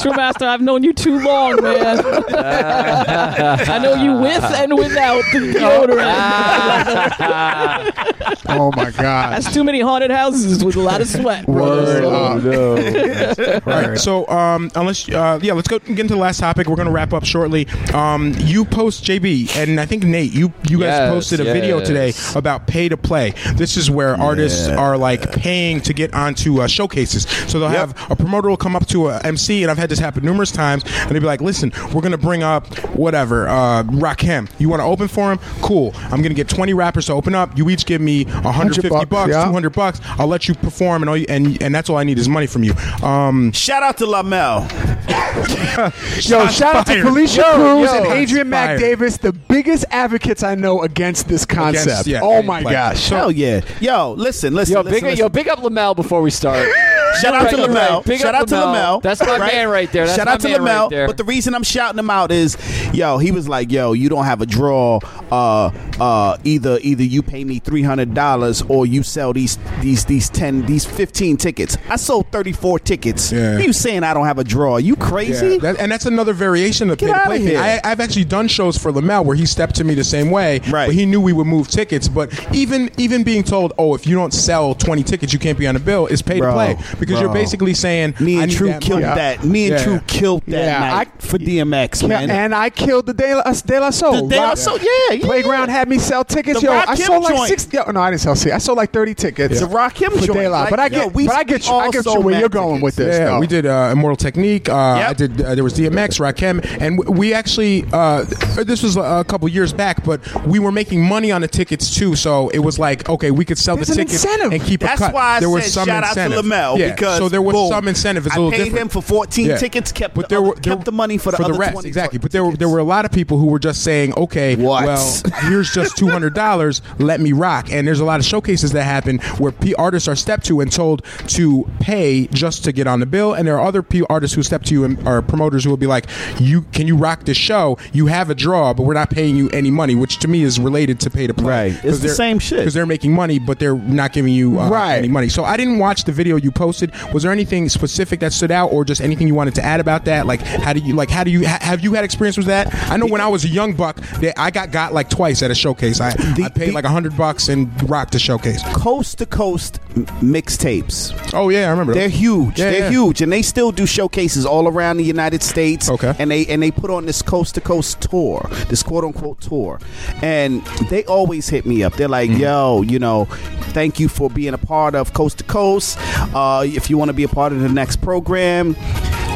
True 0.00 0.14
Master, 0.14 0.46
I've 0.46 0.60
known 0.60 0.82
you 0.84 0.92
too 0.92 1.18
long, 1.20 1.60
man. 1.62 1.98
I 2.34 3.78
know 3.82 3.94
you 3.94 4.12
with 4.18 4.42
and 4.44 4.76
without 4.76 5.22
the 5.32 5.38
deodorant. 5.38 5.98
oh 8.48 8.70
my 8.76 8.90
god. 8.90 9.32
That's 9.32 9.52
too 9.52 9.64
many 9.64 9.80
haunted 9.80 10.10
houses 10.10 10.64
with 10.64 10.76
a 10.76 10.80
lot 10.80 11.00
of 11.00 11.08
sweat, 11.08 11.46
brother. 11.46 12.02
Word 12.06 12.42
So- 12.42 12.76
up. 12.76 13.66
All 13.66 13.72
right. 13.72 13.98
So, 13.98 14.26
um, 14.28 14.70
unless, 14.74 15.08
uh, 15.08 15.38
yeah, 15.42 15.52
let's 15.52 15.68
go 15.68 15.78
get 15.78 15.98
into 15.98 16.14
the 16.14 16.20
last 16.20 16.40
topic. 16.40 16.66
We're 16.68 16.76
going 16.76 16.86
to 16.86 16.92
wrap 16.92 17.12
up 17.12 17.24
shortly. 17.24 17.66
Um, 17.92 18.34
you 18.38 18.64
post 18.64 19.04
JB, 19.04 19.56
and 19.56 19.80
I 19.80 19.86
think 19.86 20.04
Nate, 20.04 20.32
you 20.32 20.52
you 20.68 20.78
guys 20.78 20.88
Yes, 20.88 21.10
posted 21.12 21.40
a 21.40 21.44
video 21.44 21.80
today 21.80 22.12
about 22.34 22.66
pay 22.66 22.88
to 22.88 22.96
play. 22.96 23.34
This 23.54 23.76
is 23.76 23.90
where 23.90 24.14
artists 24.20 24.68
are 24.68 24.96
like 24.96 25.32
paying 25.32 25.80
to 25.82 25.92
get 25.92 26.14
onto 26.14 26.60
uh, 26.60 26.66
showcases. 26.66 27.24
So 27.50 27.60
they'll 27.60 27.68
have 27.68 27.90
a 28.10 28.16
promoter 28.16 28.48
will 28.48 28.56
come 28.56 28.74
up 28.76 28.86
to 28.88 29.08
a 29.08 29.18
MC, 29.20 29.62
and 29.62 29.70
I've 29.70 29.78
had 29.78 29.90
this 29.90 29.98
happen 29.98 30.24
numerous 30.24 30.50
times, 30.50 30.84
and 30.84 31.10
they'll 31.10 31.20
be 31.20 31.26
like, 31.26 31.40
"Listen, 31.40 31.72
we're 31.94 32.00
going 32.02 32.12
to 32.12 32.18
bring 32.18 32.42
up 32.42 32.66
whatever 32.94 33.48
uh, 33.48 33.82
Rakim. 33.84 34.48
You 34.58 34.68
want 34.68 34.80
to 34.80 34.84
open 34.84 35.08
for 35.08 35.32
him? 35.32 35.38
Cool. 35.60 35.92
I'm 36.10 36.20
going 36.22 36.30
to 36.30 36.34
get 36.34 36.48
20 36.48 36.74
rappers 36.74 37.06
to 37.06 37.12
open 37.12 37.34
up. 37.34 37.56
You 37.56 37.68
each 37.70 37.86
give 37.86 38.00
me 38.00 38.24
150 38.24 38.88
bucks, 38.88 39.06
bucks, 39.06 39.30
yeah. 39.30 39.44
200 39.44 39.70
bucks. 39.70 40.00
I'll 40.18 40.26
let 40.26 40.48
you 40.48 40.54
perform, 40.54 41.02
and 41.02 41.10
all 41.10 41.16
you, 41.16 41.26
and 41.28 41.60
and 41.62 41.74
that's 41.74 41.90
all 41.90 41.96
I 41.96 42.04
need 42.04 42.18
is 42.18 42.28
money 42.28 42.46
from 42.46 42.64
you. 42.64 42.72
Um, 43.02 43.52
Shout 43.52 43.82
out 43.82 43.96
to 43.98 44.06
Lamel. 44.06 44.66
Yo, 45.78 46.46
shout 46.48 46.74
out 46.74 46.86
to 46.86 46.92
fired. 46.92 47.06
Felicia 47.06 47.40
Yo, 47.40 47.54
Cruz 47.54 47.90
yo. 47.92 47.96
and 47.98 48.06
Adrian 48.12 48.46
Shots 48.46 48.50
Mac. 48.50 48.78
Davis, 48.78 49.16
the 49.18 49.32
biggest 49.32 49.84
advocates 49.90 50.42
I 50.42 50.54
know 50.54 50.82
against 50.82 51.28
this 51.28 51.46
concept. 51.46 52.06
yeah, 52.08 52.20
oh 52.22 52.42
my 52.42 52.60
like- 52.60 52.72
gosh. 52.72 53.08
Hell 53.08 53.30
yeah. 53.30 53.60
Yo, 53.80 54.12
listen, 54.12 54.54
listen. 54.54 54.74
Yo, 54.74 54.80
listen, 54.80 54.92
big, 54.96 55.02
listen. 55.04 55.18
yo, 55.18 55.28
big 55.28 55.48
up 55.48 55.60
Lamel 55.62 55.94
before 55.94 56.20
we 56.20 56.30
start. 56.30 56.68
Shout 57.20 57.34
out 57.34 57.50
to 57.50 57.56
You're 57.56 57.68
right. 57.68 57.90
Lamel. 57.90 58.04
Big 58.04 58.20
Shout 58.20 58.34
up 58.34 58.42
out 58.42 58.48
to 58.48 58.54
Lamel. 58.56 58.98
Lamel. 58.98 59.02
That's 59.02 59.20
my 59.20 59.38
man 59.38 59.68
right 59.68 59.90
there. 59.90 60.06
That's 60.06 60.16
Shout 60.16 60.28
out 60.28 60.40
to 60.40 60.48
man 60.48 60.62
right 60.90 61.06
But 61.06 61.16
the 61.16 61.24
reason 61.24 61.54
I'm 61.54 61.62
shouting 61.62 61.98
him 61.98 62.10
out 62.10 62.30
is, 62.30 62.56
yo, 62.92 63.18
he 63.18 63.30
was 63.32 63.48
like, 63.48 63.70
yo, 63.72 63.92
you 63.92 64.08
don't 64.08 64.24
have 64.24 64.40
a 64.40 64.46
draw. 64.46 65.00
Uh, 65.30 65.70
uh, 66.00 66.36
either 66.44 66.78
either 66.82 67.02
you 67.02 67.22
pay 67.22 67.44
me 67.44 67.58
three 67.58 67.82
hundred 67.82 68.14
dollars 68.14 68.62
or 68.68 68.86
you 68.86 69.02
sell 69.02 69.32
these 69.32 69.58
these 69.80 70.04
these 70.04 70.28
ten 70.30 70.64
these 70.66 70.84
fifteen 70.84 71.36
tickets. 71.36 71.76
I 71.88 71.96
sold 71.96 72.30
thirty 72.30 72.52
four 72.52 72.78
tickets. 72.78 73.32
Yeah. 73.32 73.58
You 73.58 73.72
saying 73.72 74.04
I 74.04 74.14
don't 74.14 74.26
have 74.26 74.38
a 74.38 74.44
draw? 74.44 74.76
You 74.76 74.96
crazy? 74.96 75.46
Yeah, 75.54 75.58
that- 75.58 75.78
and 75.80 75.90
that's 75.92 76.06
another 76.06 76.32
variation 76.32 76.90
of 76.90 76.98
Get 76.98 77.12
pay 77.12 77.18
to 77.20 77.24
play. 77.26 77.38
here. 77.40 77.58
I, 77.60 77.80
I've 77.84 78.00
actually 78.00 78.24
done 78.24 78.48
shows 78.48 78.76
for 78.78 78.92
Lamel 78.92 79.24
where 79.24 79.36
he 79.36 79.46
stepped 79.46 79.74
to 79.76 79.84
me 79.84 79.94
the 79.94 80.04
same 80.04 80.30
way, 80.30 80.60
Right. 80.70 80.86
But 80.86 80.94
he 80.94 81.06
knew 81.06 81.20
we 81.20 81.32
would 81.32 81.46
move 81.46 81.68
tickets. 81.68 82.08
But 82.08 82.32
even 82.54 82.90
even 82.98 83.24
being 83.24 83.42
told, 83.42 83.72
oh, 83.78 83.94
if 83.94 84.06
you 84.06 84.14
don't 84.14 84.32
sell 84.32 84.74
twenty 84.74 85.02
tickets, 85.02 85.32
you 85.32 85.38
can't 85.38 85.58
be 85.58 85.66
on 85.66 85.74
the 85.74 85.80
bill, 85.80 86.06
is 86.06 86.22
pay 86.22 86.38
Bro, 86.38 86.50
to 86.50 86.54
play 86.54 86.76
because 87.00 87.20
you're 87.20 87.32
basically 87.32 87.74
saying 87.74 88.14
Me 88.20 88.40
and 88.42 88.50
True 88.50 88.68
that 88.68 88.82
killed 88.82 89.02
money. 89.02 89.14
that. 89.14 89.44
Me 89.44 89.66
and 89.66 89.72
Yeah. 89.78 89.84
True 89.84 90.00
killed 90.06 90.42
that 90.46 90.64
Yeah, 90.64 90.78
night 90.80 91.08
for 91.22 91.38
DMX, 91.38 92.06
man. 92.08 92.30
and 92.30 92.54
I 92.54 92.70
killed 92.70 93.06
the 93.06 93.14
De 93.14 93.34
La, 93.34 93.42
De 93.42 93.80
La 93.80 93.90
Soul. 93.90 94.28
The 94.28 94.36
De 94.36 94.40
La 94.40 94.54
Soul, 94.54 94.78
yeah, 94.78 95.14
yeah. 95.14 95.24
Playground 95.24 95.68
had 95.70 95.87
me 95.88 95.98
sell 95.98 96.24
tickets. 96.24 96.60
The 96.60 96.66
yo, 96.66 96.72
Rock 96.72 96.88
I 96.88 96.94
sold 96.94 97.22
like 97.24 97.34
joint. 97.36 97.48
six. 97.48 97.68
Yo, 97.72 97.90
no, 97.90 98.00
I 98.00 98.10
didn't 98.10 98.20
sell 98.22 98.34
six. 98.36 98.54
I 98.54 98.58
sold 98.58 98.78
like 98.78 98.90
thirty 98.92 99.14
tickets. 99.14 99.60
The 99.60 99.66
Rock 99.66 100.00
Him 100.00 100.12
joint. 100.18 100.32
De 100.40 100.48
Like, 100.48 100.70
but 100.70 100.80
I 100.80 100.86
yo, 100.86 100.90
get, 101.04 101.14
we- 101.14 101.26
but 101.26 101.36
I 101.36 101.44
get, 101.44 101.66
you, 101.66 101.74
I 101.74 101.90
get 101.90 102.04
you 102.04 102.20
where 102.20 102.38
you're 102.40 102.48
going 102.48 102.80
with 102.80 102.96
this. 102.96 103.18
Yeah, 103.18 103.24
though. 103.26 103.38
we 103.40 103.46
did 103.46 103.66
uh, 103.66 103.90
Immortal 103.92 104.16
Technique. 104.16 104.68
Uh, 104.68 104.74
I 104.76 105.12
did. 105.12 105.40
Uh, 105.40 105.54
there 105.54 105.64
was 105.64 105.74
DMX, 105.74 106.20
Rock 106.20 106.36
Rakim, 106.36 106.64
and 106.80 106.98
we 107.08 107.32
actually. 107.34 107.84
Uh, 107.92 108.24
this 108.64 108.82
was 108.82 108.96
a 108.96 109.24
couple 109.28 109.48
years 109.48 109.72
back, 109.72 110.04
but 110.04 110.20
we 110.46 110.58
were 110.58 110.72
making 110.72 111.02
money 111.02 111.32
on 111.32 111.40
the 111.40 111.48
tickets 111.48 111.94
too. 111.94 112.14
So 112.16 112.48
it 112.50 112.58
was 112.60 112.78
like, 112.78 113.08
okay, 113.08 113.30
we 113.30 113.44
could 113.44 113.58
sell 113.58 113.76
There's 113.76 113.88
the 113.88 113.94
tickets 113.96 114.24
incentive. 114.24 114.52
and 114.52 114.62
keep 114.62 114.80
That's 114.80 115.00
a 115.00 115.04
cut. 115.06 115.14
why 115.14 115.36
I 115.36 115.40
there 115.40 115.48
said 115.48 115.54
was 115.54 115.72
some 115.72 115.86
shout 115.86 116.04
incentive. 116.04 116.38
out 116.38 116.42
to 116.42 116.48
Lamel 116.48 116.78
yeah, 116.78 116.90
because 116.94 117.18
so 117.18 117.28
there 117.28 117.42
was 117.42 117.54
boom, 117.54 117.68
some 117.68 117.88
incentive. 117.88 118.26
It's 118.26 118.34
a 118.34 118.38
I 118.38 118.42
little 118.42 118.54
I 118.54 118.56
paid 118.58 118.64
different. 118.64 118.82
him 118.82 118.88
for 118.88 119.02
14 119.02 119.46
Yeah. 119.46 119.56
tickets, 119.56 119.92
kept 119.92 120.14
but 120.14 120.28
there 120.28 120.42
were 120.42 120.54
kept 120.54 120.84
the 120.84 120.92
money 120.92 121.18
for 121.18 121.32
the 121.32 121.52
rest 121.52 121.84
exactly. 121.84 122.18
But 122.18 122.32
there 122.32 122.44
were 122.44 122.56
there 122.56 122.68
were 122.68 122.78
a 122.78 122.84
lot 122.84 123.04
of 123.04 123.12
people 123.12 123.38
who 123.38 123.46
were 123.46 123.58
just 123.58 123.82
saying, 123.82 124.14
okay, 124.16 124.56
What? 124.56 124.84
well, 124.84 125.22
here's 125.42 125.72
just 125.82 125.96
two 125.96 126.08
hundred 126.08 126.34
dollars. 126.34 126.82
Let 126.98 127.20
me 127.20 127.32
rock. 127.32 127.70
And 127.72 127.86
there's 127.86 128.00
a 128.00 128.04
lot 128.04 128.20
of 128.20 128.26
showcases 128.26 128.72
that 128.72 128.84
happen 128.84 129.18
where 129.38 129.52
P 129.52 129.74
artists 129.74 130.08
are 130.08 130.16
stepped 130.16 130.44
to 130.46 130.60
and 130.60 130.70
told 130.72 131.04
to 131.28 131.68
pay 131.80 132.26
just 132.28 132.64
to 132.64 132.72
get 132.72 132.86
on 132.86 133.00
the 133.00 133.06
bill, 133.06 133.34
and 133.34 133.46
there 133.46 133.58
are 133.58 133.66
other 133.66 133.82
P 133.82 134.02
artists 134.08 134.34
who 134.34 134.42
step 134.42 134.62
to 134.64 134.74
you 134.74 134.84
and 134.84 135.06
are 135.06 135.22
promoters 135.22 135.64
who 135.64 135.70
will 135.70 135.76
be 135.76 135.86
like, 135.86 136.06
you 136.40 136.62
can 136.72 136.86
you 136.86 136.96
rock 136.96 137.24
this 137.24 137.36
show? 137.36 137.78
You 137.92 138.06
have 138.06 138.30
a 138.30 138.34
draw, 138.34 138.74
but 138.74 138.82
we're 138.84 138.94
not 138.94 139.10
paying 139.10 139.36
you 139.36 139.48
any 139.50 139.70
money, 139.70 139.94
which 139.94 140.18
to 140.20 140.28
me 140.28 140.42
is 140.42 140.58
related 140.60 141.00
to 141.00 141.10
pay 141.10 141.26
to 141.26 141.34
play. 141.34 141.72
Right. 141.72 141.84
It's 141.84 142.00
the 142.00 142.08
same 142.08 142.38
shit. 142.38 142.58
because 142.60 142.74
they're 142.74 142.86
making 142.86 143.12
money, 143.14 143.38
but 143.38 143.58
they're 143.58 143.76
not 143.76 144.12
giving 144.12 144.32
you 144.32 144.58
uh, 144.60 144.68
Right. 144.68 144.96
any 144.96 145.08
money. 145.08 145.28
So 145.28 145.44
I 145.44 145.56
didn't 145.56 145.78
watch 145.78 146.04
the 146.04 146.12
video 146.12 146.36
you 146.36 146.50
posted. 146.50 146.92
Was 147.12 147.22
there 147.22 147.32
anything 147.32 147.68
specific 147.68 148.20
that 148.20 148.32
stood 148.32 148.50
out, 148.50 148.72
or 148.72 148.84
just 148.84 149.00
anything 149.00 149.26
you 149.28 149.34
wanted 149.34 149.54
to 149.56 149.64
add 149.64 149.80
about 149.80 150.04
that? 150.06 150.26
Like, 150.26 150.40
how 150.42 150.72
do 150.72 150.80
you 150.80 150.94
like? 150.94 151.10
How 151.10 151.24
do 151.24 151.30
you 151.30 151.46
ha- 151.46 151.58
have 151.60 151.80
you 151.82 151.94
had 151.94 152.04
experience 152.04 152.36
with 152.36 152.46
that? 152.46 152.72
I 152.90 152.96
know 152.96 153.06
when 153.06 153.20
I 153.20 153.28
was 153.28 153.44
a 153.44 153.48
young 153.48 153.72
buck, 153.74 153.96
that 154.20 154.38
I 154.38 154.50
got 154.50 154.70
got 154.70 154.92
like 154.92 155.08
twice 155.10 155.42
at 155.42 155.50
a 155.50 155.54
showcase. 155.68 156.00
I, 156.00 156.10
I 156.42 156.48
paid 156.48 156.72
like 156.74 156.84
a 156.84 156.88
hundred 156.88 157.16
bucks 157.16 157.48
and 157.48 157.68
rocked 157.90 158.12
the 158.12 158.18
showcase. 158.18 158.62
Coast 158.74 159.18
to 159.18 159.26
coast 159.26 159.80
mixtapes. 160.22 161.12
Oh 161.34 161.48
yeah, 161.50 161.66
I 161.66 161.70
remember. 161.70 161.92
They're 161.94 162.08
those. 162.08 162.18
huge. 162.18 162.58
Yeah, 162.58 162.70
They're 162.70 162.80
yeah. 162.84 162.90
huge, 162.90 163.20
and 163.20 163.30
they 163.32 163.42
still 163.42 163.70
do 163.72 163.86
showcases 163.86 164.46
all 164.46 164.66
around 164.68 164.96
the 164.96 165.04
United 165.04 165.42
States. 165.42 165.90
Okay. 165.90 166.14
and 166.18 166.30
they 166.30 166.46
and 166.46 166.62
they 166.62 166.70
put 166.70 166.90
on 166.90 167.06
this 167.06 167.20
coast 167.22 167.54
to 167.56 167.60
coast 167.60 168.00
tour, 168.00 168.46
this 168.68 168.82
quote 168.82 169.04
unquote 169.04 169.40
tour, 169.40 169.78
and 170.22 170.64
they 170.90 171.04
always 171.04 171.48
hit 171.48 171.66
me 171.66 171.82
up. 171.82 171.94
They're 171.94 172.08
like, 172.08 172.30
Mm-hmm. 172.30 172.40
"Yo, 172.40 172.82
you 172.82 172.98
know, 172.98 173.26
thank 173.72 174.00
you 174.00 174.08
for 174.08 174.28
being 174.30 174.54
a 174.54 174.58
part 174.58 174.94
of 174.94 175.12
Coast 175.14 175.38
to 175.38 175.44
Coast. 175.44 175.98
Uh, 176.34 176.62
if 176.66 176.90
you 176.90 176.98
want 176.98 177.08
to 177.10 177.14
be 177.14 177.22
a 177.24 177.28
part 177.28 177.52
of 177.52 177.60
the 177.60 177.68
next 177.68 177.96
program." 178.00 178.74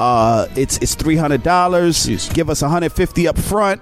Uh, 0.02 0.48
it's 0.56 0.78
it's 0.78 0.96
three 0.96 1.14
hundred 1.16 1.44
dollars. 1.44 2.28
Give 2.30 2.50
us 2.50 2.60
one 2.62 2.70
hundred 2.72 2.92
fifty 2.92 3.28
up 3.28 3.38
front. 3.38 3.80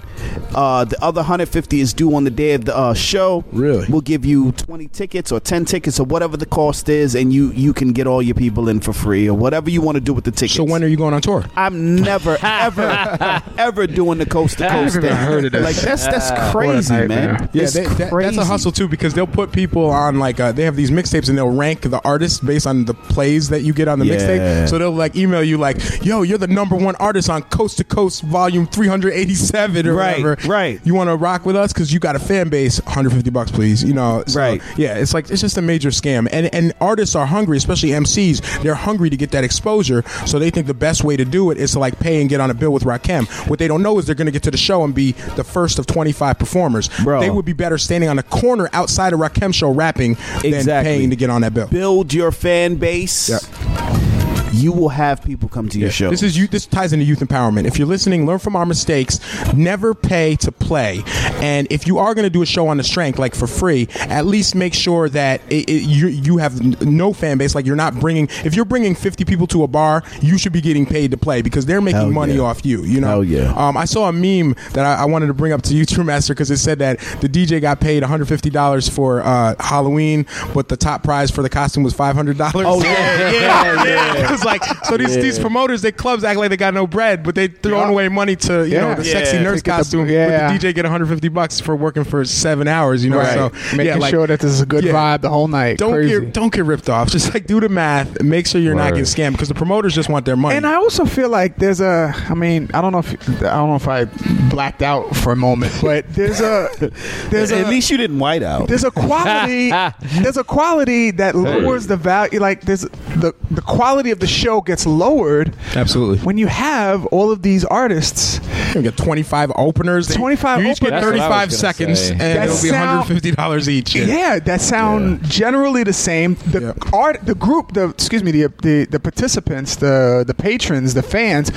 Uh, 0.55 0.85
the 0.85 1.03
other 1.03 1.23
hundred 1.23 1.49
fifty 1.49 1.81
is 1.81 1.95
due 1.95 2.15
on 2.15 2.25
the 2.25 2.31
day 2.31 2.53
of 2.53 2.67
the 2.67 2.77
uh, 2.77 2.93
show. 2.93 3.43
Really? 3.53 3.87
We'll 3.89 4.03
give 4.03 4.27
you 4.27 4.53
twenty 4.53 4.89
tickets 4.89 5.33
or 5.33 5.41
ten 5.41 5.65
tickets 5.65 5.99
or 5.99 6.05
whatever 6.05 6.37
the 6.37 6.45
cost 6.45 6.91
is, 6.91 7.15
and 7.15 7.33
you 7.33 7.53
you 7.53 7.73
can 7.73 7.93
get 7.93 8.07
all 8.07 8.21
your 8.21 8.35
people 8.35 8.69
in 8.69 8.81
for 8.81 8.93
free 8.93 9.29
or 9.31 9.35
whatever 9.35 9.71
you 9.71 9.81
want 9.81 9.97
to 9.97 10.01
do 10.03 10.13
with 10.13 10.25
the 10.25 10.31
tickets. 10.31 10.57
So 10.57 10.65
when 10.65 10.85
are 10.85 10.89
you 10.89 10.97
going 10.99 11.15
on 11.15 11.23
tour? 11.23 11.45
I'm 11.57 11.97
never 11.97 12.37
ever 12.43 13.43
ever 13.59 13.87
doing 13.87 14.19
the 14.19 14.27
coast 14.27 14.59
to 14.59 14.69
coast 14.69 14.97
never 14.97 15.09
thing. 15.09 15.17
heard 15.17 15.45
of 15.47 15.53
this. 15.53 15.65
Like 15.65 15.77
that's 15.77 16.05
that's 16.05 16.53
crazy, 16.53 16.93
nightmare. 16.93 17.33
man. 17.35 17.51
Yeah, 17.55 17.63
It's 17.63 17.73
they- 17.73 17.87
that- 17.87 18.11
that's 18.13 18.37
a 18.37 18.45
hustle 18.45 18.73
too 18.73 18.89
because 18.89 19.15
they'll 19.15 19.27
put 19.27 19.53
people 19.53 19.87
on 19.87 20.19
like 20.19 20.39
uh, 20.39 20.53
they 20.53 20.65
have 20.65 20.77
these 20.77 20.91
mixtapes 20.91 21.29
and 21.31 21.39
they'll 21.39 21.49
rank 21.49 21.81
the 21.83 22.01
artists 22.05 22.41
based 22.41 22.67
on 22.67 22.85
the 22.85 22.95
plays 22.95 23.49
that 23.49 23.63
you 23.63 23.73
get 23.73 23.89
on 23.89 23.99
the 24.01 24.05
Yeah. 24.07 24.17
mixtape. 24.17 24.69
So 24.69 24.77
they'll 24.79 24.91
like 24.91 25.17
email 25.17 25.43
you 25.43 25.57
like, 25.57 25.79
"Yo, 26.11 26.23
you're 26.23 26.39
the 26.39 26.49
number 26.49 26.75
one 26.75 26.97
artist 26.97 27.31
on 27.31 27.41
Coast 27.43 27.79
to 27.79 27.85
Coast 27.85 28.23
Volume 28.23 28.67
387 28.67 29.87
or 29.87 29.95
Right, 29.95 30.21
whatever. 30.21 30.49
right. 30.49 30.81
You 30.83 30.93
want 30.93 31.09
to 31.09 31.15
rock 31.15 31.47
with 31.47 31.55
us 31.55 31.73
because 31.73 31.93
you 31.93 32.01
got 32.01 32.17
a 32.17 32.19
fan 32.19 32.49
base. 32.49 32.81
150 32.83 33.31
bucks, 33.31 33.53
please. 33.53 33.85
You 33.85 33.95
know, 33.95 34.25
so, 34.27 34.41
Right. 34.41 34.61
Yeah, 34.77 34.95
it's 34.97 35.15
like 35.15 35.31
it's 35.31 35.41
just 35.41 35.57
a 35.57 35.63
major 35.63 35.91
scam, 35.91 36.27
and 36.33 36.53
and 36.53 36.73
artists 36.81 37.15
are 37.15 37.27
hungry, 37.27 37.57
especially 37.59 37.91
MCs. 37.91 38.41
They're 38.65 38.75
hungry 38.75 39.09
to 39.09 39.17
get 39.17 39.31
that 39.31 39.45
exposure, 39.45 40.03
so 40.27 40.41
they 40.41 40.51
think 40.51 40.67
the 40.67 40.75
best 40.75 41.05
way 41.05 41.17
to 41.17 41.25
do 41.25 41.53
it 41.53 41.59
is 41.59 41.71
to 41.73 41.79
like 41.79 42.01
pay 42.01 42.21
and 42.21 42.29
get 42.29 42.41
on 42.41 42.51
a 42.51 42.55
bill 42.55 42.73
with 42.73 42.83
Rakim. 42.83 43.29
What 43.49 43.61
they 43.61 43.69
don't 43.69 43.83
know 43.83 43.97
is 44.01 44.07
they're 44.07 44.17
going 44.17 44.27
to 44.27 44.33
get 44.33 44.43
to 44.43 44.51
the 44.51 44.57
show 44.57 44.83
and 44.83 44.93
be 44.93 45.13
the 45.37 45.45
first 45.45 45.79
of 45.79 45.87
25 45.87 46.41
performers. 46.41 46.89
Bro. 47.05 47.21
They 47.21 47.31
would 47.31 47.45
be 47.45 47.53
better 47.53 47.79
standing 47.79 48.11
on 48.11 48.19
a 48.19 48.25
corner 48.25 48.69
outside 48.73 49.13
a 49.13 49.17
Rakim 49.17 49.55
show 49.55 49.71
rapping 49.71 50.17
than 50.43 50.65
paying 50.65 51.11
to 51.11 51.17
get 51.17 51.31
on 51.31 51.43
that 51.43 51.55
bill. 51.55 51.69
Build 51.69 52.13
your 52.13 52.33
fan 52.33 52.75
base. 52.75 53.29
Yeah. 53.29 54.10
You 54.53 54.73
will 54.73 54.89
have 54.89 55.23
people 55.25 55.49
come 55.49 55.69
to 55.69 55.79
your 55.79 55.91
show. 55.91 56.11
This 56.11 56.23
is 56.23 56.37
youth. 56.37 56.51
This 56.51 56.67
ties 56.67 56.93
into 56.93 57.05
youth 57.05 57.21
empowerment. 57.21 57.67
If 57.67 57.79
you're 57.79 57.89
listening, 57.89 58.27
learn 58.27 58.39
from 58.39 58.57
our 58.57 58.67
mistakes. 58.67 59.21
Never 59.55 59.95
pay 59.95 60.37
to 60.37 60.53
play. 60.53 61.03
And 61.41 61.67
if 61.71 61.87
you 61.87 61.99
are 61.99 62.15
going 62.15 62.25
to 62.25 62.31
do 62.31 62.43
a 62.43 62.47
show 62.47 62.69
on 62.69 62.77
the 62.77 62.85
strength, 62.85 63.19
like 63.19 63.35
for 63.35 63.47
free, 63.47 63.89
at 64.01 64.27
least 64.27 64.55
make 64.55 64.75
sure 64.75 65.09
that 65.11 65.41
it, 65.51 65.69
it, 65.69 65.83
you 65.83 66.09
you 66.09 66.39
have 66.39 66.83
no 66.83 67.13
fan 67.13 67.39
base. 67.39 67.55
Like 67.55 67.67
you're 67.67 67.77
not 67.77 67.99
bringing. 68.01 68.29
If 68.45 68.55
you're 68.55 68.65
bringing 68.65 68.95
50 68.95 69.25
people 69.25 69.47
to 69.49 69.63
a 69.63 69.69
bar, 69.69 70.03
you 70.21 70.39
should 70.39 70.53
be 70.53 70.61
getting 70.61 70.87
paid 70.87 71.11
to 71.13 71.17
play 71.17 71.43
because 71.43 71.67
they're 71.67 71.81
making 71.81 72.01
Hell 72.01 72.11
money 72.11 72.35
yeah. 72.35 72.43
off 72.43 72.65
you. 72.65 72.83
You 72.85 73.01
know. 73.01 73.09
Hell 73.09 73.25
yeah. 73.25 73.55
Um, 73.55 73.77
I 73.77 73.85
saw 73.85 74.09
a 74.09 74.13
meme 74.13 74.55
that 74.73 74.85
I, 74.85 75.03
I 75.03 75.05
wanted 75.05 75.29
to 75.29 75.35
bring 75.35 75.53
up 75.53 75.63
to 75.63 75.75
you, 75.75 75.85
True 75.91 76.05
Master, 76.05 76.35
because 76.35 76.51
it 76.51 76.59
said 76.59 76.79
that 76.81 76.99
the 77.21 77.29
DJ 77.29 77.61
got 77.61 77.81
paid 77.81 78.03
150 78.03 78.51
dollars 78.51 78.89
for 78.89 79.23
uh, 79.23 79.55
Halloween, 79.61 80.27
but 80.55 80.69
the 80.69 80.77
top 80.77 81.03
prize 81.03 81.31
for 81.31 81.43
the 81.43 81.51
costume 81.51 81.83
was 81.83 81.95
500 81.95 82.37
dollars. 82.37 82.67
Oh, 82.67 82.83
yeah, 82.83 83.31
yeah, 83.31 83.85
yeah. 83.85 84.35
it 84.35 84.40
was 84.41 84.45
like 84.45 84.63
so 84.85 84.97
these 84.97 85.17
Yeah. 85.17 85.23
these 85.23 85.39
promoters, 85.39 85.83
they 85.83 85.93
clubs 85.93 86.25
act 86.25 86.39
like 86.39 86.51
they 86.51 86.57
got 86.57 86.75
no 86.75 86.87
bread, 86.87 87.23
but 87.23 87.35
they 87.35 87.49
throwing 87.49 87.87
Yeah. 87.87 87.91
away 87.91 88.09
money 88.09 88.37
to 88.37 88.67
you 88.69 88.79
know 88.79 88.89
Yeah. 88.91 88.95
the 88.95 89.05
sexy 89.05 89.37
Yeah. 89.37 89.43
nurse 89.43 89.63
Get 89.63 89.65
the- 89.65 89.71
costume. 89.79 90.09
yeah. 90.09 90.49
But 90.49 90.53
the 90.61 90.69
DJ 90.69 90.73
get 90.75 90.85
150 90.85 91.29
bucks 91.29 91.61
for 91.61 91.77
working 91.77 92.05
for 92.05 92.25
seven 92.25 92.69
hours. 92.69 93.05
You 93.05 93.11
know, 93.11 93.19
Right. 93.19 93.35
so 93.35 93.53
Making 93.73 93.87
yeah, 93.87 93.97
like, 93.97 94.11
sure 94.11 94.27
that 94.27 94.41
this 94.41 94.51
is 94.51 94.61
a 94.61 94.67
good 94.67 94.85
Yeah. 94.85 94.93
vibe 94.93 95.21
the 95.23 95.29
whole 95.31 95.49
night. 95.49 95.79
don't 95.79 95.93
Crazy. 95.93 96.21
get 96.21 96.33
don't 96.33 96.53
get 96.53 96.65
ripped 96.65 96.89
off. 96.89 97.11
Just 97.11 97.33
like 97.35 97.47
do 97.47 97.61
the 97.61 97.69
math. 97.69 98.21
Make 98.23 98.47
sure 98.47 98.61
you're 98.61 98.75
not 98.75 98.91
getting 98.91 99.05
scammed 99.05 99.33
because 99.33 99.49
the 99.49 99.55
promoters 99.55 99.95
just 99.95 100.09
want 100.09 100.25
their 100.25 100.37
money. 100.37 100.57
And 100.57 100.67
I 100.67 100.75
also 100.75 101.05
feel 101.05 101.29
like 101.29 101.57
there's 101.57 101.81
a. 101.81 102.15
I 102.29 102.35
mean, 102.35 102.69
I 102.75 102.81
don't 102.81 102.93
know 102.93 102.99
if 102.99 103.13
I 103.41 103.57
don't 103.57 103.71
know 103.71 103.77
if 103.77 103.89
I 103.89 104.05
blacked 104.51 104.83
out 104.83 105.15
for 105.17 105.33
a 105.33 105.37
moment, 105.37 105.73
but 105.83 106.05
there's 106.15 106.41
a 106.41 106.69
there's 107.31 107.53
At 107.53 107.67
a 107.67 107.69
least 107.69 107.91
you 107.91 107.97
didn't 107.97 108.19
white 108.19 108.43
out. 108.43 108.69
there's 108.69 108.85
a 108.85 108.91
quality 108.91 109.71
there's 110.23 110.37
a 110.37 110.45
quality 110.45 111.11
that 111.13 111.35
lowers 111.35 111.87
the 111.87 111.97
value. 111.97 112.41
Like 112.41 112.63
there's 112.63 112.83
the 113.17 113.35
the 113.51 113.63
quality 113.63 114.11
of 114.11 114.21
the 114.21 114.27
show 114.31 114.61
gets 114.61 114.87
lowered 114.87 115.55
Absolutely. 115.75 116.19
when 116.19 116.39
you 116.39 116.47
have 116.47 117.07
all 117.07 117.31
of 117.31 117.43
these 117.43 117.65
artists. 117.65 118.41
You 118.75 118.83
get 118.83 118.97
25 118.97 119.51
openers. 119.57 120.07
25 120.09 120.63
You 120.63 120.71
each 120.71 120.81
get 120.81 120.93
openers. 120.93 121.19
That's 121.19 121.29
what 121.31 121.49
35 121.49 121.53
seconds, 121.53 122.01
say. 122.01 122.11
and 122.13 122.21
That 122.21 122.49
it'll 122.49 122.63
be 122.63 122.71
150 122.71 123.33
dollars 123.33 123.69
each. 123.69 123.95
Yeah, 123.97 124.39
that 124.39 124.61
sound 124.61 125.25
generally 125.25 125.83
the 125.83 125.93
same. 125.93 126.37
The 126.47 126.61
Yeah. 126.61 126.73
art, 126.99 127.19
the 127.25 127.35
group, 127.35 127.73
the 127.73 127.89
excuse 127.89 128.23
me, 128.23 128.31
the, 128.31 128.53
the 128.63 128.85
the 128.87 129.01
participants, 129.01 129.75
the 129.77 130.23
the 130.27 130.35
patrons, 130.35 130.95
the 130.95 131.03
fans 131.03 131.51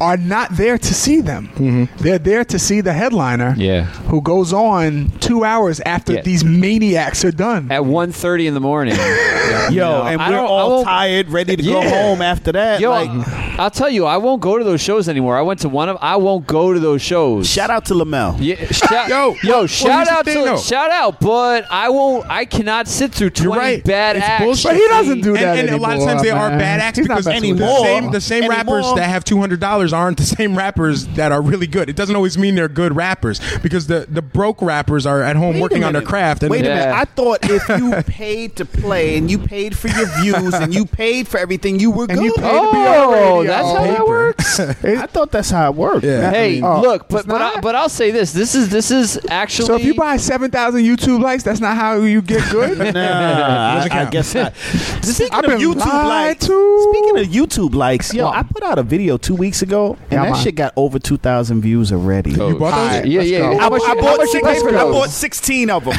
are 0.00 0.16
not 0.16 0.56
there 0.56 0.78
to 0.78 0.94
see 0.94 1.20
them. 1.20 1.48
Mm-hmm. 1.54 1.84
They're 2.04 2.18
there 2.18 2.44
to 2.44 2.58
see 2.58 2.80
the 2.80 2.92
headliner. 2.92 3.54
Yeah. 3.56 3.84
who 4.10 4.20
goes 4.20 4.52
on 4.52 5.10
two 5.20 5.44
hours 5.44 5.80
after 5.80 6.12
Yeah. 6.14 6.22
these 6.22 6.44
maniacs 6.44 7.24
are 7.24 7.32
done. 7.32 7.70
At 7.70 7.82
1.30 7.82 8.46
in 8.46 8.54
the 8.54 8.60
morning. 8.60 8.94
Yo, 9.70 9.88
know, 9.88 10.02
and 10.02 10.18
we're 10.20 10.38
all 10.40 10.84
tired, 10.84 11.28
ready 11.30 11.56
to 11.56 11.62
go 11.62 11.80
Yeah. 11.82 11.90
Home 12.20 12.30
after 12.30 12.52
that. 12.52 12.80
Yo, 12.80 12.90
like, 12.90 13.10
I 13.10 13.56
I'll 13.58 13.70
tell 13.70 13.90
you, 13.90 14.06
I 14.06 14.16
won't 14.16 14.40
go 14.40 14.58
to 14.58 14.64
those 14.64 14.80
shows 14.80 15.08
anymore. 15.08 15.36
I 15.36 15.42
went 15.42 15.60
to 15.60 15.68
one 15.68 15.88
of. 15.88 15.98
I 16.00 16.16
won't 16.16 16.46
go 16.46 16.72
to 16.72 16.80
those 16.80 17.02
shows. 17.02 17.48
Shout 17.48 17.70
out 17.70 17.86
to 17.86 17.94
Lamel. 17.94 18.36
Yeah, 18.40 18.56
shout, 18.70 19.08
Yo, 19.08 19.34
yo, 19.42 19.50
well, 19.50 19.66
shout 19.66 19.92
here's 19.92 20.08
the 20.08 20.14
out 20.14 20.26
to 20.26 20.32
though. 20.32 20.56
shout 20.58 20.90
out, 20.90 21.20
but 21.20 21.66
I 21.70 21.88
won't. 21.88 22.26
I 22.30 22.44
cannot 22.44 22.88
sit 22.88 23.12
through 23.12 23.30
twenty 23.30 23.58
right. 23.58 23.84
bad 23.84 24.16
It's 24.16 24.24
acts. 24.24 24.44
bullshit. 24.44 24.70
But 24.70 24.76
he 24.76 24.88
doesn't 24.88 25.20
do 25.20 25.34
and, 25.34 25.44
that 25.44 25.58
and 25.58 25.70
a 25.70 25.76
lot 25.76 25.96
of 25.96 26.04
times 26.04 26.22
they 26.22 26.30
are 26.30 26.50
bad 26.50 26.80
acts 26.80 26.98
He's 26.98 27.06
because 27.08 27.26
messing 27.26 27.50
with 27.50 27.58
the 27.58 27.82
same, 27.82 28.10
the 28.10 28.20
same 28.20 28.48
rappers 28.48 28.86
that 28.94 29.08
have 29.08 29.24
two 29.24 29.38
hundred 29.38 29.60
dollars 29.60 29.92
aren't 29.92 30.18
the 30.18 30.24
same 30.24 30.56
rappers 30.56 31.06
that 31.08 31.32
are 31.32 31.42
really 31.42 31.66
good. 31.66 31.88
It 31.88 31.96
doesn't 31.96 32.16
always 32.16 32.38
mean 32.38 32.54
they're 32.54 32.68
good 32.68 32.96
rappers 32.96 33.40
because 33.58 33.86
the, 33.86 34.06
the 34.08 34.22
broke 34.22 34.62
rappers 34.62 35.06
are 35.06 35.22
at 35.22 35.36
home 35.36 35.54
Wait 35.54 35.62
working 35.62 35.84
on 35.84 35.92
their 35.92 36.02
craft. 36.02 36.42
And 36.42 36.50
Wait 36.50 36.60
a 36.64 36.68
minute. 36.68 36.94
I 36.94 37.04
thought 37.04 37.40
if 37.42 37.68
you 37.68 38.02
paid 38.06 38.56
to 38.56 38.64
play 38.64 39.16
and 39.16 39.30
you 39.30 39.38
paid 39.38 39.76
for 39.76 39.88
your 39.88 40.06
views 40.20 40.54
and 40.54 40.74
you 40.74 40.86
paid 40.86 41.28
for 41.28 41.38
everything, 41.38 41.78
you 41.78 41.90
were 41.90 42.06
And 42.10 42.18
good. 42.18 42.24
you 42.26 42.32
paid 42.34 42.42
to 42.42 42.70
be 42.72 42.78
on 42.78 43.14
oh, 43.14 43.44
that's 43.44 43.66
how 43.68 43.84
that 43.84 44.06
works. 44.06 44.60
I 44.84 45.06
thought 45.06 45.30
that's 45.30 45.50
how 45.50 45.70
it 45.70 45.76
worked. 45.76 46.04
Yeah. 46.04 46.30
hey, 46.30 46.60
Oh, 46.62 46.80
look, 46.80 47.08
but 47.08 47.18
it's 47.18 47.26
but, 47.26 47.40
I, 47.40 47.54
not? 47.54 47.62
but 47.62 47.74
I'll 47.74 47.88
say 47.88 48.10
this: 48.10 48.32
this 48.32 48.54
is 48.54 48.68
this 48.68 48.90
is 48.90 49.18
actually. 49.30 49.66
So 49.66 49.74
if 49.76 49.84
you 49.84 49.94
buy 49.94 50.16
seven 50.16 50.50
thousand 50.50 50.82
YouTube 50.82 51.20
likes, 51.22 51.42
that's 51.42 51.60
not 51.60 51.76
how 51.76 51.96
you 52.00 52.20
get 52.22 52.48
good. 52.50 52.78
Nah, 52.94 53.86
I, 53.90 54.06
I 54.06 54.10
guess 54.10 54.34
not. 54.34 54.54
Speaking 54.56 55.28
I've 55.32 55.44
of 55.44 55.50
been 55.50 55.60
YouTube 55.60 55.86
lied 55.86 56.06
likes, 56.28 56.46
to. 56.46 56.88
speaking 56.90 57.18
of 57.18 57.26
YouTube 57.28 57.74
likes, 57.74 58.12
yo, 58.12 58.24
What? 58.26 58.36
I 58.36 58.42
put 58.42 58.62
out 58.62 58.78
a 58.78 58.82
video 58.82 59.16
two 59.16 59.34
weeks 59.34 59.62
ago, 59.62 59.94
and 60.02 60.12
Yeah, 60.12 60.24
that 60.24 60.32
man. 60.32 60.42
shit 60.42 60.54
got 60.56 60.72
over 60.76 60.98
two 60.98 61.16
thousand 61.16 61.60
views 61.62 61.92
already. 61.92 62.30
you 62.32 62.36
bought 62.36 62.58
those? 62.58 62.62
Alright, 62.72 63.06
yeah, 63.06 63.18
let's 63.20 63.30
yeah. 63.30 63.38
go. 63.38 63.58
How 63.58 63.66
I, 63.66 63.68
much 63.70 63.82
I 63.82 63.84
you- 63.84 63.88
how 63.88 63.94
bought 64.02 64.18
much 64.18 64.26
you 64.26 64.32
six, 64.32 64.46
pay 64.48 64.60
for 64.60 64.68
I 64.68 64.72
those? 64.72 64.94
bought 64.94 65.10
sixteen 65.10 65.70
of 65.70 65.84
them. 65.84 65.94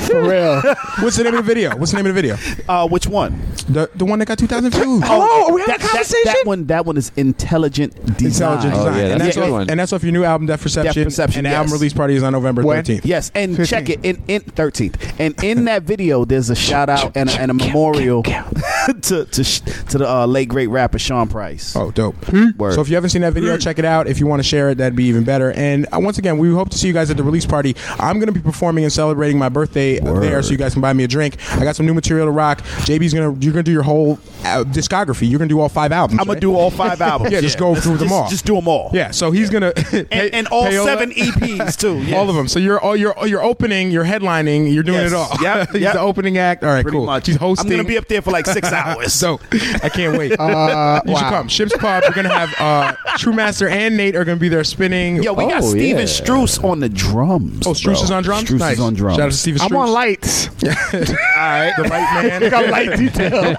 For 0.00 0.22
real. 0.22 0.62
What's 1.00 1.16
the 1.16 1.24
name 1.24 1.34
of 1.34 1.44
the 1.44 1.54
video? 1.54 1.76
What's 1.76 1.92
the 1.92 1.96
name 1.98 2.06
of 2.06 2.14
the 2.14 2.22
video? 2.22 2.36
Uh, 2.68 2.88
which 2.88 3.06
one? 3.06 3.40
The 3.68 3.90
the 3.94 4.04
one 4.04 4.18
that 4.20 4.26
got 4.26 4.38
two 4.38 4.46
thousand 4.46 4.69
views. 4.70 5.02
Hello, 5.04 5.46
are 5.48 5.52
we 5.52 5.60
having 5.62 5.72
that, 5.76 5.84
a 5.84 5.88
conversation? 5.88 6.22
that 6.24 6.46
one. 6.46 6.66
That 6.66 6.86
one 6.86 6.96
is 6.96 7.12
intelligent 7.16 7.94
design. 8.16 8.56
Intelligent 8.58 8.74
Oh, 8.74 8.78
design. 8.90 8.96
yeah, 8.96 9.12
and, 9.12 9.20
that's 9.20 9.22
that's 9.22 9.36
good 9.36 9.44
off, 9.44 9.50
one. 9.50 9.70
and 9.70 9.80
that's 9.80 9.92
off 9.92 10.02
your 10.02 10.12
new 10.12 10.24
album, 10.24 10.46
Death 10.46 10.62
Perception. 10.62 11.04
Perception, 11.04 11.38
and 11.40 11.46
the 11.46 11.50
yes. 11.50 11.56
album 11.58 11.72
release 11.72 11.92
party 11.92 12.14
is 12.16 12.22
on 12.22 12.32
November 12.32 12.62
When? 12.62 12.82
13th. 12.84 13.00
Yes, 13.04 13.30
and 13.34 13.56
15. 13.56 13.66
check 13.66 13.88
it 13.90 14.04
in 14.04 14.22
in 14.28 14.40
thirteenth, 14.40 15.20
and 15.20 15.34
in 15.42 15.64
that 15.66 15.82
video, 15.84 16.24
there's 16.24 16.50
a 16.50 16.56
shout 16.56 16.88
out 16.88 17.16
and 17.16 17.28
a, 17.30 17.32
and 17.40 17.50
a 17.50 17.54
memorial 17.54 18.22
to 19.02 19.24
to 19.24 19.44
sh- 19.44 19.60
to 19.88 19.98
the 19.98 20.08
uh, 20.08 20.26
late 20.26 20.48
great 20.48 20.68
rapper 20.68 20.98
Sean 20.98 21.28
Price. 21.28 21.74
Oh, 21.76 21.90
dope. 21.90 22.16
Word. 22.56 22.74
So 22.74 22.80
if 22.80 22.88
you 22.88 22.94
haven't 22.94 23.10
seen 23.10 23.22
that 23.22 23.32
video, 23.32 23.56
check 23.56 23.78
it 23.78 23.84
out. 23.84 24.06
If 24.06 24.20
you 24.20 24.26
want 24.26 24.40
to 24.40 24.48
share 24.48 24.70
it, 24.70 24.78
that'd 24.78 24.96
be 24.96 25.04
even 25.04 25.24
better. 25.24 25.52
And 25.52 25.86
uh, 25.92 25.98
once 26.00 26.18
again, 26.18 26.38
we 26.38 26.50
hope 26.52 26.70
to 26.70 26.78
see 26.78 26.86
you 26.86 26.92
guys 26.94 27.10
at 27.10 27.16
the 27.16 27.22
release 27.22 27.46
party. 27.46 27.76
I'm 27.98 28.18
going 28.18 28.26
to 28.26 28.32
be 28.32 28.40
performing 28.40 28.84
and 28.84 28.92
celebrating 28.92 29.38
my 29.38 29.48
birthday 29.48 29.98
uh, 30.00 30.18
there, 30.20 30.42
so 30.42 30.50
you 30.52 30.56
guys 30.56 30.72
can 30.72 30.82
buy 30.82 30.92
me 30.92 31.04
a 31.04 31.08
drink. 31.08 31.36
I 31.52 31.64
got 31.64 31.76
some 31.76 31.86
new 31.86 31.94
material 31.94 32.26
to 32.26 32.30
rock. 32.32 32.60
JB's 32.86 33.14
gonna 33.14 33.36
you're 33.40 33.52
gonna 33.52 33.62
do 33.62 33.72
your 33.72 33.82
whole 33.82 34.18
uh, 34.50 34.64
discography. 34.64 35.28
You're 35.28 35.38
gonna 35.38 35.48
do 35.48 35.60
all 35.60 35.68
five 35.68 35.92
albums. 35.92 36.20
I'm 36.20 36.26
gonna 36.26 36.36
right? 36.36 36.40
do 36.40 36.54
all 36.54 36.70
five 36.70 37.00
albums. 37.00 37.30
Yeah, 37.32 37.40
just 37.40 37.58
go 37.58 37.72
Let's 37.72 37.84
through 37.84 37.98
them 37.98 38.08
just- 38.08 38.14
all. 38.20 38.28
Just 38.28 38.44
do 38.46 38.54
them 38.54 38.66
all. 38.68 38.90
Yeah, 38.92 39.10
so 39.12 39.30
he's 39.30 39.50
gonna 39.50 39.72
and, 39.92 40.08
and 40.34 40.46
all 40.48 40.64
Payola- 40.64 40.84
seven 40.84 41.10
EPs 41.12 41.78
too. 41.78 41.98
yes. 42.02 42.14
All 42.16 42.28
of 42.28 42.34
them. 42.36 42.48
So 42.48 42.58
you're 42.58 42.80
all 42.80 42.96
you're 42.96 43.14
you're 43.26 43.42
opening, 43.42 43.90
you're 43.90 44.04
headlining, 44.04 44.72
you're 44.72 44.82
doing 44.82 45.00
Yes. 45.00 45.12
it 45.12 45.14
all. 45.14 45.30
Yeah. 45.40 45.66
he's 45.72 45.82
yep. 45.82 45.94
the 45.94 46.00
opening 46.00 46.38
act. 46.38 46.64
All 46.64 46.70
right, 46.70 46.82
Pretty 46.82 46.96
cool. 46.96 47.06
much. 47.06 47.26
He's 47.26 47.36
hosting. 47.36 47.70
I'm 47.70 47.76
gonna 47.78 47.88
be 47.88 47.98
up 47.98 48.08
there 48.08 48.22
for 48.22 48.30
like 48.30 48.46
six 48.46 48.72
hours. 48.72 49.12
So 49.12 49.38
I 49.82 49.88
can't 49.88 50.16
wait. 50.18 50.32
Uh, 50.38 51.00
you 51.06 51.16
should 51.16 51.26
come. 51.28 51.48
Ship's 51.48 51.76
Pub. 51.76 52.02
We're 52.06 52.14
gonna 52.14 52.28
have 52.36 52.54
uh, 52.58 53.16
True 53.18 53.32
Master 53.32 53.68
and 53.68 53.96
Nate 53.96 54.16
are 54.16 54.24
gonna 54.24 54.38
be 54.40 54.48
there 54.48 54.64
spinning. 54.64 55.22
Yo, 55.22 55.32
we 55.34 55.44
got 55.46 55.62
Oh, 55.62 55.70
Steven 55.70 56.00
yeah. 56.00 56.04
Struce 56.06 56.62
on 56.64 56.80
the 56.80 56.88
drums. 56.88 57.66
Oh, 57.66 57.70
Struce 57.72 58.02
is 58.02 58.10
on 58.10 58.22
drums. 58.22 58.48
Struce 58.48 58.58
nice. 58.58 58.74
is 58.74 58.80
on 58.80 58.94
drums. 58.94 59.16
Shout 59.16 59.26
out 59.26 59.32
to 59.32 59.36
Steven 59.36 59.60
I'm 59.62 59.76
on 59.76 59.90
lights. 59.92 60.48
All 60.48 60.68
right, 60.70 61.72
the 61.76 61.82
light 61.88 62.24
man. 62.40 62.50
Got 62.50 62.68
light 62.70 62.96
detail. 62.98 63.54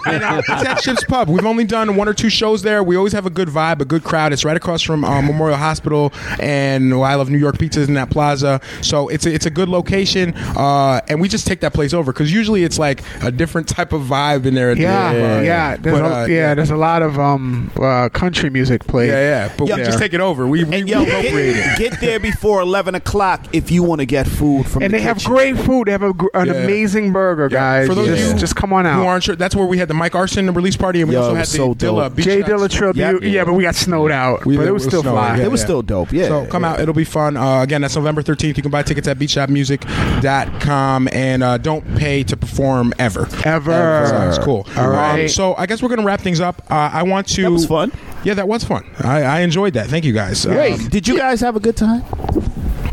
And, 0.87 0.93
it's 0.93 1.01
at 1.01 1.01
Ship's 1.01 1.09
Pub. 1.11 1.29
We've 1.29 1.45
only 1.45 1.63
done 1.65 1.95
one 1.95 2.07
or 2.07 2.13
two 2.13 2.29
shows 2.29 2.61
there. 2.61 2.83
We 2.83 2.95
always 2.95 3.13
have 3.13 3.25
a 3.25 3.29
good 3.29 3.47
vibe, 3.47 3.81
a 3.81 3.85
good 3.85 4.03
crowd. 4.03 4.33
It's 4.33 4.43
right 4.45 4.57
across 4.57 4.81
from 4.81 5.03
uh, 5.03 5.21
Memorial 5.21 5.57
Hospital, 5.57 6.11
and 6.39 6.91
well, 6.91 7.03
I 7.03 7.15
love 7.15 7.29
New 7.29 7.37
York 7.37 7.57
Pizzas 7.57 7.87
in 7.87 7.93
that 7.95 8.09
plaza. 8.09 8.59
So 8.81 9.07
it's 9.09 9.25
a, 9.25 9.33
it's 9.33 9.45
a 9.45 9.49
good 9.49 9.69
location, 9.69 10.33
uh, 10.35 11.01
and 11.07 11.19
we 11.21 11.27
just 11.27 11.47
take 11.47 11.59
that 11.61 11.73
place 11.73 11.93
over 11.93 12.11
because 12.11 12.31
usually 12.33 12.63
it's 12.63 12.79
like 12.79 13.01
a 13.23 13.31
different 13.31 13.67
type 13.67 13.93
of 13.93 14.01
vibe 14.03 14.45
in 14.45 14.53
there. 14.55 14.71
At 14.71 14.77
Yeah, 14.77 15.13
the, 15.13 15.19
yeah. 15.45 15.69
uh, 15.73 15.77
There's 15.81 15.99
but, 15.99 16.11
a, 16.11 16.15
uh, 16.21 16.25
yeah, 16.25 16.53
there's 16.55 16.71
a 16.71 16.75
lot 16.77 17.01
of 17.01 17.19
um 17.19 17.71
uh, 17.79 18.09
country 18.09 18.49
music 18.49 18.85
played. 18.85 19.09
yeah, 19.09 19.47
yeah. 19.47 19.53
But 19.57 19.67
Yo, 19.67 19.75
we 19.77 19.83
just 19.83 19.99
take 19.99 20.13
it 20.13 20.21
over. 20.21 20.47
We, 20.47 20.63
we, 20.63 20.75
And 20.77 20.85
we 20.85 20.91
yo, 20.91 21.03
appropriate 21.03 21.57
it. 21.57 21.77
get, 21.77 21.91
get 21.91 21.99
there 22.01 22.19
before 22.19 22.61
eleven 22.61 22.95
o'clock 22.95 23.45
if 23.53 23.71
you 23.71 23.83
want 23.83 23.99
to 24.01 24.05
get 24.05 24.27
food 24.27 24.67
from. 24.67 24.83
And 24.83 24.93
the 24.93 24.97
they 24.97 25.03
have 25.03 25.23
great 25.23 25.57
food. 25.57 25.87
They 25.87 25.91
have 25.91 26.03
a, 26.03 26.09
an 26.33 26.47
Yeah. 26.47 26.53
amazing 26.53 27.11
burger, 27.11 27.49
guys. 27.49 27.87
For 27.87 27.95
those 27.95 28.07
just, 28.07 28.23
of 28.23 28.33
you 28.33 28.39
just 28.39 28.55
come 28.55 28.73
on 28.73 28.85
out. 28.85 28.95
who 28.95 29.01
out. 29.01 29.07
aren't 29.07 29.23
sure, 29.23 29.35
that's 29.35 29.55
where 29.55 29.65
we 29.65 29.77
had 29.77 29.87
the 29.87 29.93
Mike 29.93 30.15
Arson 30.15 30.51
release 30.53 30.70
party, 30.77 31.01
and 31.01 31.09
we 31.09 31.15
Yo, 31.15 31.21
also 31.21 31.31
it 31.31 31.35
had 31.35 31.41
was 31.41 31.51
the 31.51 31.57
so 31.57 31.73
Dilla 31.75 32.03
dope. 32.07 32.15
Beach 32.15 32.25
Jay 32.25 32.39
Shots. 32.41 32.51
Dilla 32.53 32.69
tribute. 32.69 33.23
Yep. 33.23 33.31
Yeah, 33.33 33.43
but 33.45 33.53
we 33.53 33.63
got 33.63 33.75
snowed 33.75 34.11
out. 34.11 34.45
We- 34.45 34.57
but 34.57 34.63
it 34.63 34.67
it 34.69 34.71
was 34.71 34.83
was 34.85 34.91
still 34.91 35.01
snowing, 35.01 35.17
fly. 35.17 35.37
yeah. 35.37 35.43
It 35.45 35.51
was 35.51 35.61
still 35.61 35.81
dope. 35.81 36.11
Yeah. 36.11 36.27
So 36.27 36.45
come 36.47 36.63
out. 36.63 36.79
It'll 36.79 36.93
be 36.93 37.03
fun. 37.03 37.37
Uh, 37.37 37.61
again, 37.61 37.81
that's 37.81 37.95
November 37.95 38.21
13th. 38.23 38.57
You 38.57 38.63
can 38.63 38.71
buy 38.71 38.83
tickets 38.83 39.07
at 39.07 39.17
beachshopmusic.com 39.17 41.07
and 41.11 41.43
uh, 41.43 41.57
don't 41.57 41.95
pay 41.95 42.23
to 42.23 42.37
perform 42.37 42.93
ever. 42.99 43.27
Ever. 43.45 43.71
That's 43.71 44.37
cool. 44.39 44.67
All 44.77 44.89
right. 44.89 45.23
Um, 45.23 45.27
so 45.29 45.55
I 45.55 45.65
guess 45.65 45.81
we're 45.81 45.89
going 45.89 45.99
to 46.01 46.05
wrap 46.05 46.21
things 46.21 46.39
up. 46.39 46.61
Uh, 46.69 46.89
I 46.93 47.03
want 47.03 47.27
to. 47.29 47.41
That 47.43 47.51
was 47.51 47.65
fun. 47.65 47.91
Yeah, 48.23 48.35
that 48.35 48.47
was 48.47 48.63
fun. 48.63 48.85
I, 48.99 49.23
I 49.23 49.39
enjoyed 49.41 49.73
that. 49.73 49.87
Thank 49.87 50.05
you 50.05 50.13
guys. 50.13 50.45
Great. 50.45 50.73
Um, 50.79 50.89
Did 50.89 51.07
you 51.07 51.17
guys 51.17 51.41
have 51.41 51.55
a 51.55 51.59
good 51.59 51.75
time? 51.75 52.03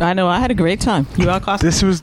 I 0.01 0.15
know. 0.15 0.27
I 0.29 0.39
had 0.41 0.51
a 0.51 0.55
great 0.55 0.81
time. 0.81 1.07
You 1.17 1.29
all 1.29 1.41
cost. 1.41 1.63
This 1.63 1.83
was. 1.83 2.03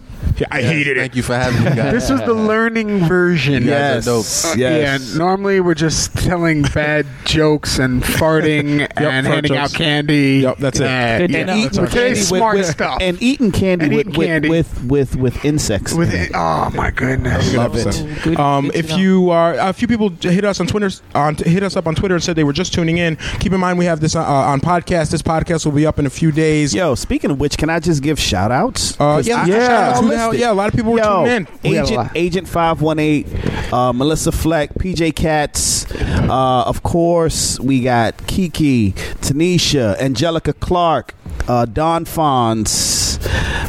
I 0.51 0.61
hated 0.61 0.97
it. 0.97 0.99
Thank 1.01 1.15
you 1.15 1.23
for 1.23 1.35
having 1.35 1.63
me, 1.63 1.75
guys. 1.75 1.93
This 1.93 2.09
was 2.09 2.21
the 2.21 2.33
learning 2.33 3.05
version. 3.07 3.63
You 3.63 3.69
guys 3.69 4.07
are 4.07 4.11
dope. 4.11 4.25
Uh, 4.25 4.55
Yes. 4.57 5.11
Yeah, 5.13 5.17
normally 5.17 5.59
we're 5.59 5.73
just 5.75 6.13
telling 6.17 6.63
bad 6.63 7.05
jokes 7.25 7.79
and 7.79 8.01
farting 8.03 8.81
and 8.97 9.25
fart 9.25 9.25
handing 9.25 9.57
out 9.57 9.73
candy. 9.73 10.39
Yep, 10.43 10.57
that's 10.57 10.79
it. 10.79 10.83
Yeah, 10.83 11.17
Good 11.19 11.31
to 11.31 11.37
yeah. 11.37 11.43
know. 11.45 11.55
Eat- 11.55 11.71
That's 11.73 11.93
Candy 11.93 12.15
smart 12.19 12.57
with- 12.57 12.65
stuff. 12.67 12.97
And 13.01 13.21
eating 13.21 13.51
candy, 13.51 13.85
And 13.85 13.95
with, 13.95 14.07
eating 14.07 14.17
with, 14.19 14.27
candy. 14.27 14.49
with 14.49 14.83
with 14.85 15.15
with 15.15 15.45
insects. 15.45 15.93
with 15.93 16.13
it, 16.13 16.31
oh 16.33 16.69
my 16.73 16.91
goodness. 16.91 17.53
I 17.53 17.57
Love 17.57 17.75
it. 17.75 17.81
episode. 17.87 18.21
Good- 18.23 18.39
Um, 18.39 18.65
good 18.65 18.73
to 18.73 18.79
if 18.79 18.89
know. 18.89 18.97
you 18.97 19.29
are, 19.31 19.53
a 19.55 19.73
few 19.73 19.87
people 19.87 20.09
hit 20.09 20.43
us 20.45 20.59
on 20.59 20.67
Twitter, 20.67 20.89
on 21.13 21.35
hit 21.35 21.63
us 21.63 21.75
up 21.75 21.87
on 21.87 21.95
Twitter 21.95 22.15
and 22.15 22.23
said 22.23 22.35
they 22.35 22.43
were 22.43 22.53
just 22.53 22.73
tuning 22.73 22.97
in. 22.97 23.15
Keep 23.39 23.53
in 23.53 23.59
mind 23.59 23.77
we 23.79 23.85
have 23.85 23.99
this 23.99 24.15
uh, 24.15 24.23
on 24.23 24.59
podcast. 24.61 25.11
This 25.11 25.21
podcast 25.21 25.65
will 25.65 25.71
be 25.73 25.85
up 25.85 25.99
in 25.99 26.05
a 26.05 26.09
few 26.09 26.31
days. 26.31 26.73
Yo, 26.73 26.95
speaking 26.95 27.31
of 27.31 27.39
which, 27.39 27.57
can 27.57 27.69
I 27.69 27.79
just 27.79 28.01
give 28.03 28.19
shout 28.19 28.51
outs? 28.51 28.99
Uh, 28.99 29.21
yeah, 29.25 29.45
Yeah. 29.45 29.67
shout 29.67 30.05
out 30.05 30.24
to 30.31 30.37
the 30.37 30.41
yeah, 30.41 30.51
a 30.51 30.53
lot 30.53 30.67
of 30.69 30.75
people 30.75 30.93
were 30.93 30.99
Yo, 30.99 31.25
tuning 31.25 31.47
in. 31.63 31.69
We 31.71 31.75
have 31.75 31.87
Agent. 31.87 32.11
Agent 32.15 32.47
Five 32.47 32.81
One 32.81 32.99
Eight, 32.99 33.27
uh, 33.73 33.93
Melissa 33.93 34.31
Fleck, 34.31 34.73
PJ 34.75 35.15
Katz, 35.15 35.89
uh, 35.91 36.63
of 36.65 36.83
course 36.83 37.59
we 37.59 37.81
got 37.81 38.27
Kiki, 38.27 38.91
Tanisha, 39.21 39.97
Angelica 39.99 40.53
Clark, 40.53 41.13
uh, 41.47 41.65
Don 41.65 42.05
Fons, 42.05 42.69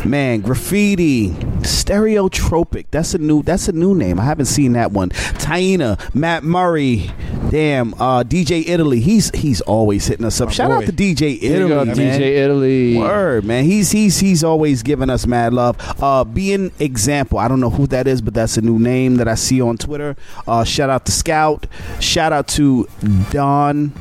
man, 0.07 0.41
Graffiti, 0.41 1.31
Stereotropic. 1.61 2.87
That's 2.91 3.15
a 3.15 3.19
new. 3.19 3.43
That's 3.43 3.69
a 3.69 3.73
new 3.73 3.95
name. 3.95 4.19
I 4.21 4.25
haven't 4.25 4.47
seen 4.47 4.73
that 4.73 4.93
one. 4.93 5.11
Taina, 5.11 6.15
Matt 6.15 6.45
Murray, 6.45 7.11
damn, 7.51 7.95
uh, 7.95 8.23
DJ 8.23 8.69
Italy. 8.69 9.01
He's 9.01 9.31
he's 9.31 9.61
always 9.63 10.07
hitting 10.07 10.27
us 10.27 10.41
up. 10.41 10.51
Shout 10.51 10.71
out 10.71 10.81
boy. 10.81 10.87
to 10.87 10.93
DJ 10.93 11.43
Italy, 11.43 11.69
go. 11.69 11.85
DJ 11.85 12.21
Italy. 12.21 12.97
Word, 12.97 13.45
man. 13.45 13.65
He's 13.65 13.91
he's 13.91 14.19
he's 14.19 14.45
always 14.45 14.83
giving 14.83 15.11
us 15.11 15.27
mad 15.27 15.53
love. 15.53 15.77
Uh 16.03 16.25
being 16.25 16.73
example. 16.79 17.39
I 17.39 17.49
don't 17.49 17.61
know 17.61 17.71
who 17.71 17.87
that 17.89 18.07
is, 18.07 18.23
but 18.23 18.35
that's 18.35 18.57
a 18.57 18.63
new 18.63 18.79
name 18.79 19.17
that 19.17 19.29
I 19.29 19.35
see 19.35 19.61
on 19.61 19.77
Twitter. 19.77 20.17
Uh 20.47 20.65
shout 20.65 20.91
out 20.91 21.07
to 21.07 21.13
Scout. 21.13 21.67
Shout 22.01 22.33
out 22.33 22.49
to 22.49 22.89
Don 23.31 23.93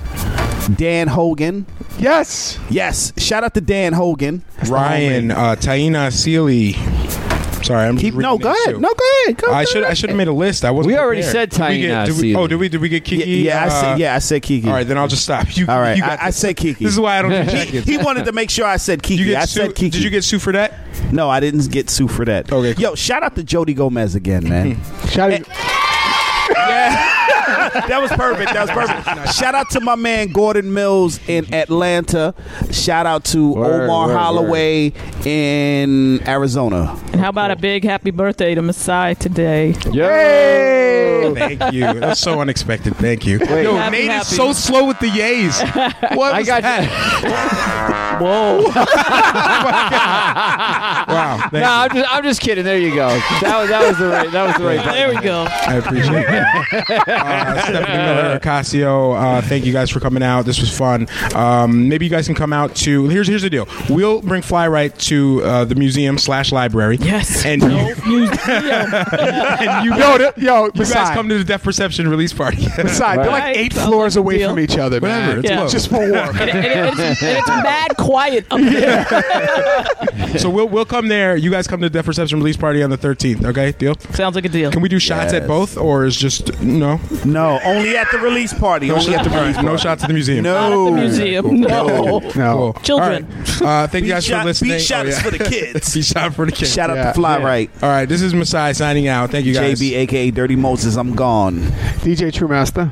Dan 0.75 1.07
Hogan. 1.07 1.65
Yes. 1.99 2.57
Yes. 2.69 3.13
Shout 3.17 3.43
out 3.43 3.53
to 3.53 3.61
Dan 3.61 3.93
Hogan. 3.93 4.43
Ryan, 4.67 5.31
uh, 5.31 5.55
Taina 5.55 6.11
Sealy. 6.11 6.73
Sorry, 7.63 7.87
I'm 7.87 7.97
Keep 7.97 8.13
no, 8.15 8.37
go 8.37 8.49
names, 8.51 8.59
ahead. 8.61 8.75
too. 8.75 8.81
No, 8.81 8.93
go 8.93 9.03
ahead. 9.23 9.37
Go 9.37 9.51
I 9.51 9.63
should 9.65 9.83
I 9.83 9.95
should 9.95 10.11
have 10.11 10.17
made 10.17 10.27
a 10.27 10.31
list. 10.33 10.63
I 10.63 10.69
wasn't. 10.69 10.93
We 10.93 10.99
already 10.99 11.23
prepared. 11.23 11.51
said 11.51 11.67
Did 11.67 11.69
we 11.75 11.81
get- 11.81 11.91
Taina 11.91 12.05
did 12.05 12.21
we- 12.21 12.35
Oh, 12.35 12.45
did 12.47 12.55
we? 12.57 12.69
Did 12.69 12.79
we 12.81 12.89
get 12.89 13.11
Yeah, 13.11 13.17
Kiki? 13.17 13.31
yeah, 13.39 13.63
I 13.63 13.65
Uh, 13.65 13.69
said 13.69 13.99
yeah, 13.99 14.15
I 14.15 14.19
said 14.19 14.41
Kiki. 14.43 14.67
All 14.67 14.73
right, 14.75 14.87
then 14.87 14.99
I'll 14.99 15.07
just 15.07 15.23
stop. 15.23 15.57
You, 15.57 15.65
All 15.67 15.79
right, 15.79 15.95
you 15.97 16.03
got 16.03 16.19
I, 16.19 16.25
I 16.25 16.27
this. 16.27 16.37
said 16.37 16.57
Kiki. 16.57 16.83
This 16.83 16.93
is 16.93 16.99
why 16.99 17.17
I 17.17 17.21
don't 17.23 17.31
do 17.31 17.41
he, 17.41 17.51
check-ins. 17.65 17.85
he 17.85 17.97
wanted 17.97 18.25
to 18.25 18.33
make 18.33 18.51
sure 18.51 18.67
I 18.67 18.77
said 18.77 19.01
Kiki. 19.01 19.23
You 19.23 19.29
get 19.29 19.41
I 19.41 19.45
Sue, 19.45 19.61
said 19.61 19.73
Kiki. 19.75 19.89
Did 19.89 20.03
you 20.03 20.09
get 20.11 20.23
Sue 20.23 20.37
for 20.37 20.51
that? 20.51 20.73
No, 21.11 21.27
I 21.27 21.39
didn't 21.39 21.71
get 21.71 21.89
Sue 21.89 22.07
for 22.07 22.23
that. 22.25 22.51
Okay, 22.51 22.75
cool. 22.75 22.81
Yo, 22.83 22.93
shout 22.95 23.23
out 23.23 23.35
to 23.35 23.43
Jody 23.43 23.73
Gomez 23.73 24.13
again, 24.13 24.47
man. 24.47 24.77
Shout 25.09 25.31
out. 25.33 27.11
that 27.87 27.99
was 28.01 28.11
perfect. 28.11 28.53
That 28.53 28.61
was 28.61 28.71
perfect. 28.71 29.33
Shout 29.35 29.55
out 29.55 29.69
to 29.71 29.79
my 29.81 29.95
man 29.95 30.31
Gordon 30.31 30.73
Mills 30.73 31.19
in 31.27 31.53
Atlanta. 31.53 32.33
Shout 32.71 33.05
out 33.05 33.23
to 33.25 33.53
Word, 33.53 33.83
Omar 33.83 34.07
word, 34.07 34.15
Holloway 34.17 34.93
in 35.25 36.27
Arizona. 36.27 36.99
And 37.11 37.21
how 37.21 37.29
about 37.29 37.51
a 37.51 37.55
big 37.55 37.83
happy 37.83 38.11
birthday 38.11 38.55
to 38.55 38.61
Masai 38.61 39.15
today? 39.15 39.75
Yo. 39.91 41.33
Thank 41.35 41.73
you. 41.73 41.81
That's 41.99 42.19
so 42.19 42.39
unexpected. 42.41 42.95
Thank 42.97 43.25
you. 43.25 43.39
Yo, 43.39 43.75
Happy, 43.75 43.97
Nate 43.97 44.09
happy. 44.11 44.21
is 44.21 44.35
so 44.35 44.53
slow 44.53 44.85
with 44.87 44.99
the 44.99 45.07
yays. 45.09 45.55
What 46.15 46.33
I 46.33 46.39
was 46.39 46.47
got 46.47 46.61
that? 46.61 48.04
Whoa. 48.21 48.63
wow. 51.07 51.49
no, 51.51 51.63
I'm 51.63 51.89
just, 51.91 52.13
I'm 52.13 52.23
just 52.23 52.41
kidding. 52.41 52.63
There 52.63 52.77
you 52.77 52.93
go. 52.95 53.07
That 53.41 53.57
was, 53.59 53.69
that 53.69 53.87
was 53.87 53.97
the 53.97 54.07
right. 54.07 54.31
That 54.31 54.47
was 54.47 54.55
the 54.57 54.65
right. 54.65 54.83
There 54.85 55.09
we 55.09 55.21
go. 55.21 55.45
I 55.49 55.75
appreciate 55.75 56.25
that. 56.27 57.07
uh, 57.07 57.61
Stephanie 57.63 57.97
Miller, 57.97 58.39
Ocasio, 58.39 59.15
uh, 59.15 59.41
thank 59.41 59.65
you 59.65 59.73
guys 59.73 59.89
for 59.89 59.99
coming 59.99 60.23
out. 60.23 60.43
This 60.45 60.59
was 60.59 60.75
fun. 60.75 61.07
Um, 61.35 61.87
maybe 61.89 62.05
you 62.05 62.11
guys 62.11 62.25
can 62.25 62.35
come 62.35 62.53
out 62.53 62.75
to. 62.77 63.07
Here's 63.07 63.27
here's 63.27 63.41
the 63.43 63.49
deal. 63.49 63.67
We'll 63.89 64.21
bring 64.21 64.41
Fly 64.41 64.67
Right 64.67 64.97
to 64.99 65.41
uh, 65.43 65.65
the 65.65 65.75
museum 65.75 66.17
slash 66.17 66.51
library. 66.51 66.97
Yes. 66.97 67.45
And 67.45 67.61
you, 67.61 67.69
and 68.47 69.85
you 69.85 69.95
Yo, 69.95 70.17
th- 70.17 70.37
yo, 70.37 70.65
you 70.65 70.71
guys 70.85 71.13
come 71.15 71.29
to 71.29 71.37
the 71.37 71.43
Deaf 71.43 71.63
Perception 71.63 72.07
release 72.07 72.33
party. 72.33 72.65
beside, 72.75 73.19
they're 73.19 73.25
like 73.31 73.43
Right. 73.43 73.57
eight 73.57 73.73
Sounds 73.73 73.87
floors 73.87 74.15
like 74.15 74.19
a 74.21 74.23
away 74.25 74.37
deal. 74.39 74.49
from 74.49 74.59
each 74.59 74.77
other, 74.77 74.99
Whatever, 74.99 75.27
man. 75.27 75.39
it's 75.39 75.49
Yeah. 75.49 75.57
close. 75.57 75.71
Just 75.71 75.89
for 75.89 75.99
work. 76.11 76.35
And, 76.39 76.49
it- 76.49 76.55
and 76.55 76.65
it- 76.65 76.99
it's, 77.11 77.21
and 77.23 77.37
it's 77.37 77.47
mad 77.47 77.95
quiet 78.05 78.45
up 78.51 78.59
there. 78.61 80.37
so 80.39 80.49
we'll 80.49 80.67
we'll 80.67 80.85
come 80.85 81.07
there. 81.07 81.35
You 81.35 81.51
guys 81.51 81.67
come 81.67 81.81
to 81.81 81.89
the 81.89 81.93
Deaf 81.93 82.05
Perception 82.05 82.39
release 82.39 82.57
party 82.57 82.83
on 82.83 82.89
the 82.89 82.97
13th. 82.97 83.45
Okay, 83.45 83.71
deal. 83.73 83.95
Sounds 84.13 84.35
like 84.35 84.45
a 84.45 84.49
deal. 84.49 84.71
Can 84.71 84.81
we 84.81 84.89
do 84.89 84.99
shots 84.99 85.33
at 85.33 85.47
both, 85.47 85.77
or 85.77 86.05
is 86.05 86.15
just 86.15 86.61
no? 86.61 86.99
No, 87.25 87.59
only 87.63 87.95
at 87.97 88.07
the 88.11 88.17
release 88.19 88.53
party. 88.53 88.87
No, 88.87 88.95
only 88.95 89.15
at 89.15 89.23
the 89.23 89.29
all 89.31 89.35
right, 89.37 89.47
release 89.55 89.63
no 89.63 89.77
shots 89.77 90.03
at 90.03 90.07
the 90.07 90.13
museum. 90.13 90.43
No. 90.43 90.87
At 90.87 90.91
the 90.91 91.01
museum. 91.01 91.61
No. 91.61 92.19
No. 92.35 92.71
Cool. 92.71 92.73
Children. 92.83 93.25
All 93.25 93.37
right. 93.39 93.61
Uh, 93.61 93.87
thank 93.87 93.93
you 94.05 94.09
Beat 94.09 94.09
guys 94.15 94.25
shot- 94.25 94.41
for 94.41 94.45
listening. 94.45 94.71
beat 94.71 94.81
shot 94.81 95.05
Oh, 95.05 95.09
is 95.09 95.15
yeah. 95.17 95.23
for 95.23 95.31
the 95.31 95.43
kids. 95.43 95.93
Beat 95.95 96.05
shot 96.05 96.33
for 96.33 96.45
the 96.45 96.51
kids. 96.51 96.73
Shout 96.73 96.89
out 96.89 96.97
Yeah. 96.97 97.07
to 97.07 97.13
Fly 97.13 97.37
Yeah. 97.39 97.45
Right. 97.45 97.69
All 97.81 97.89
right, 97.89 98.07
this 98.07 98.21
is 98.21 98.33
Masai 98.33 98.73
signing 98.73 99.07
out. 99.07 99.31
Thank 99.31 99.45
you 99.45 99.53
guys. 99.53 99.79
JB, 99.79 99.95
aka 99.97 100.31
Dirty 100.31 100.55
Moses, 100.55 100.95
I'm 100.95 101.13
gone. 101.15 101.59
DJ 102.03 102.31
True 102.33 102.47
Master. 102.47 102.91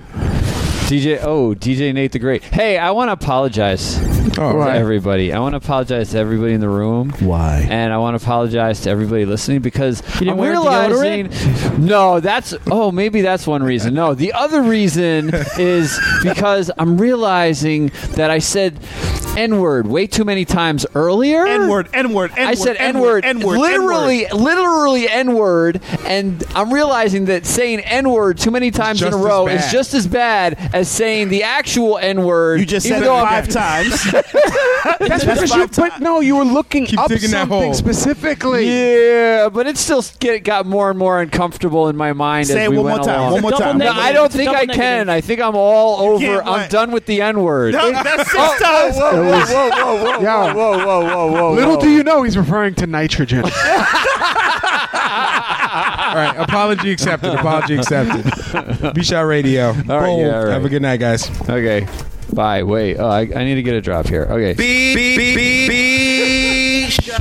DJ, 0.93 1.19
oh, 1.23 1.55
DJ 1.55 1.91
Nate 1.91 2.11
the 2.11 2.19
Great. 2.19 2.43
Hey, 2.43 2.77
I 2.77 2.91
want 2.91 3.09
to 3.09 3.13
apologize 3.13 3.97
Oh, 4.37 4.51
to 4.51 4.57
right. 4.57 4.75
everybody. 4.75 5.33
I 5.33 5.39
want 5.39 5.53
to 5.53 5.57
apologize 5.57 6.11
to 6.11 6.19
everybody 6.19 6.53
in 6.53 6.61
the 6.61 6.69
room. 6.69 7.09
Why? 7.19 7.65
And 7.67 7.91
I 7.91 7.97
want 7.97 8.17
to 8.17 8.23
apologize 8.23 8.81
to 8.81 8.91
everybody 8.91 9.25
listening 9.25 9.61
because 9.61 10.01
didn't 10.19 10.29
I'm 10.29 10.39
realizing. 10.39 11.31
No, 11.73 12.19
that's 12.19 12.53
oh 12.67 12.91
maybe 12.91 13.21
that's 13.21 13.47
one 13.47 13.63
reason. 13.63 13.93
No, 13.95 14.13
the 14.13 14.33
other 14.33 14.61
reason 14.61 15.31
is 15.57 15.99
because 16.21 16.69
I'm 16.77 16.97
realizing 16.99 17.87
that 18.11 18.29
I 18.29 18.39
said 18.39 18.79
N 19.35 19.59
word 19.59 19.87
way 19.87 20.05
too 20.05 20.23
many 20.23 20.45
times 20.45 20.85
earlier. 20.93 21.45
N 21.45 21.67
word, 21.67 21.89
N 21.93 22.13
word. 22.13 22.31
I 22.37 22.53
said 22.53 22.77
N 22.77 22.99
word, 22.99 23.25
N 23.25 23.39
word, 23.39 23.57
literally, 23.57 24.27
literally 24.27 25.09
N 25.09 25.33
word, 25.33 25.81
and 26.05 26.43
I'm 26.53 26.71
realizing 26.71 27.25
that 27.25 27.45
saying 27.45 27.79
N 27.81 28.09
word 28.09 28.37
too 28.37 28.51
many 28.51 28.69
times 28.69 29.01
in 29.01 29.11
a 29.11 29.17
row 29.17 29.47
is 29.47 29.71
just 29.71 29.93
as 29.95 30.05
bad 30.07 30.53
as 30.73 30.82
saying 30.89 31.29
the 31.29 31.43
actual 31.43 31.97
N 31.97 32.23
word. 32.23 32.59
You 32.59 32.65
just 32.65 32.87
said 32.87 33.01
it 33.01 33.05
though 33.05 33.15
I'm- 33.15 33.27
five 33.27 33.47
times. 33.49 34.03
That's 34.99 35.23
because 35.25 35.55
you. 35.55 35.67
But 35.75 35.99
no, 36.01 36.19
you 36.19 36.35
were 36.35 36.43
looking 36.43 36.85
Keep 36.85 36.99
up 36.99 37.07
digging 37.09 37.31
that 37.31 37.41
something 37.47 37.63
hole. 37.63 37.73
specifically. 37.73 38.67
Yeah, 38.67 39.49
but 39.49 39.65
it 39.67 39.77
still 39.77 40.03
get, 40.19 40.43
got 40.43 40.65
more 40.65 40.89
and 40.89 40.99
more 40.99 41.21
uncomfortable 41.21 41.87
in 41.89 41.95
my 41.95 42.13
mind 42.13 42.47
Say 42.47 42.61
as 42.61 42.65
it 42.67 42.69
we 42.71 42.77
one 42.77 42.85
went 42.85 42.97
more 42.97 43.05
time, 43.07 43.19
along. 43.19 43.31
one 43.33 43.41
more 43.41 43.51
Double 43.51 43.63
time. 43.65 43.77
No, 43.77 43.85
negative. 43.85 44.03
I 44.05 44.11
don't 44.11 44.25
It's 44.27 44.35
think 44.35 44.45
double 44.47 44.57
I 44.57 44.61
negative. 44.65 44.81
can. 44.81 45.09
I 45.09 45.21
think 45.21 45.41
I'm 45.41 45.55
all 45.55 46.01
over. 46.01 46.19
can't 46.25 46.45
I'm 46.45 46.51
what? 46.61 46.69
done 46.69 46.91
with 46.91 47.05
the 47.05 47.21
N 47.21 47.41
word. 47.41 47.73
No, 47.73 47.91
that's 48.03 48.29
six 48.31 48.35
Oh, 48.37 48.57
times. 48.59 48.95
whoa, 48.97 49.11
whoa, 49.13 49.45
whoa, 49.45 49.69
whoa, 49.69 50.53
whoa, 50.53 50.53
whoa, 50.53 50.53
whoa, 50.53 50.85
whoa, 50.85 51.05
whoa, 51.05 51.31
whoa, 51.31 51.53
Little 51.53 51.77
do 51.77 51.89
you 51.89 52.03
know, 52.03 52.23
he's 52.23 52.37
referring 52.37 52.75
to 52.75 52.87
nitrogen. 52.87 53.43
All 55.73 56.19
right, 56.19 56.35
apology 56.37 56.91
accepted. 56.91 57.33
Apology 57.33 57.77
accepted. 57.77 58.93
B 58.93 59.03
Shot 59.03 59.21
Radio. 59.21 59.71
right, 59.71 59.85
Boom. 59.87 60.19
yeah, 60.19 60.37
all 60.37 60.43
right. 60.45 60.51
Have 60.53 60.62
a 60.65 60.69
good 60.69 60.81
night, 60.81 60.99
guys. 60.99 61.29
Okay. 61.41 61.87
Bye. 62.31 62.63
Wait. 62.63 62.97
Oh, 62.97 63.07
I, 63.07 63.21
I 63.21 63.43
need 63.43 63.55
to 63.55 63.63
get 63.63 63.75
a 63.75 63.81
drop 63.81 64.07
here. 64.07 64.23
Okay. 64.29 64.53
Be, 64.53 64.95
be, 64.95 65.15
be, 65.35 65.67
be 65.67 66.89
shy. 66.89 67.19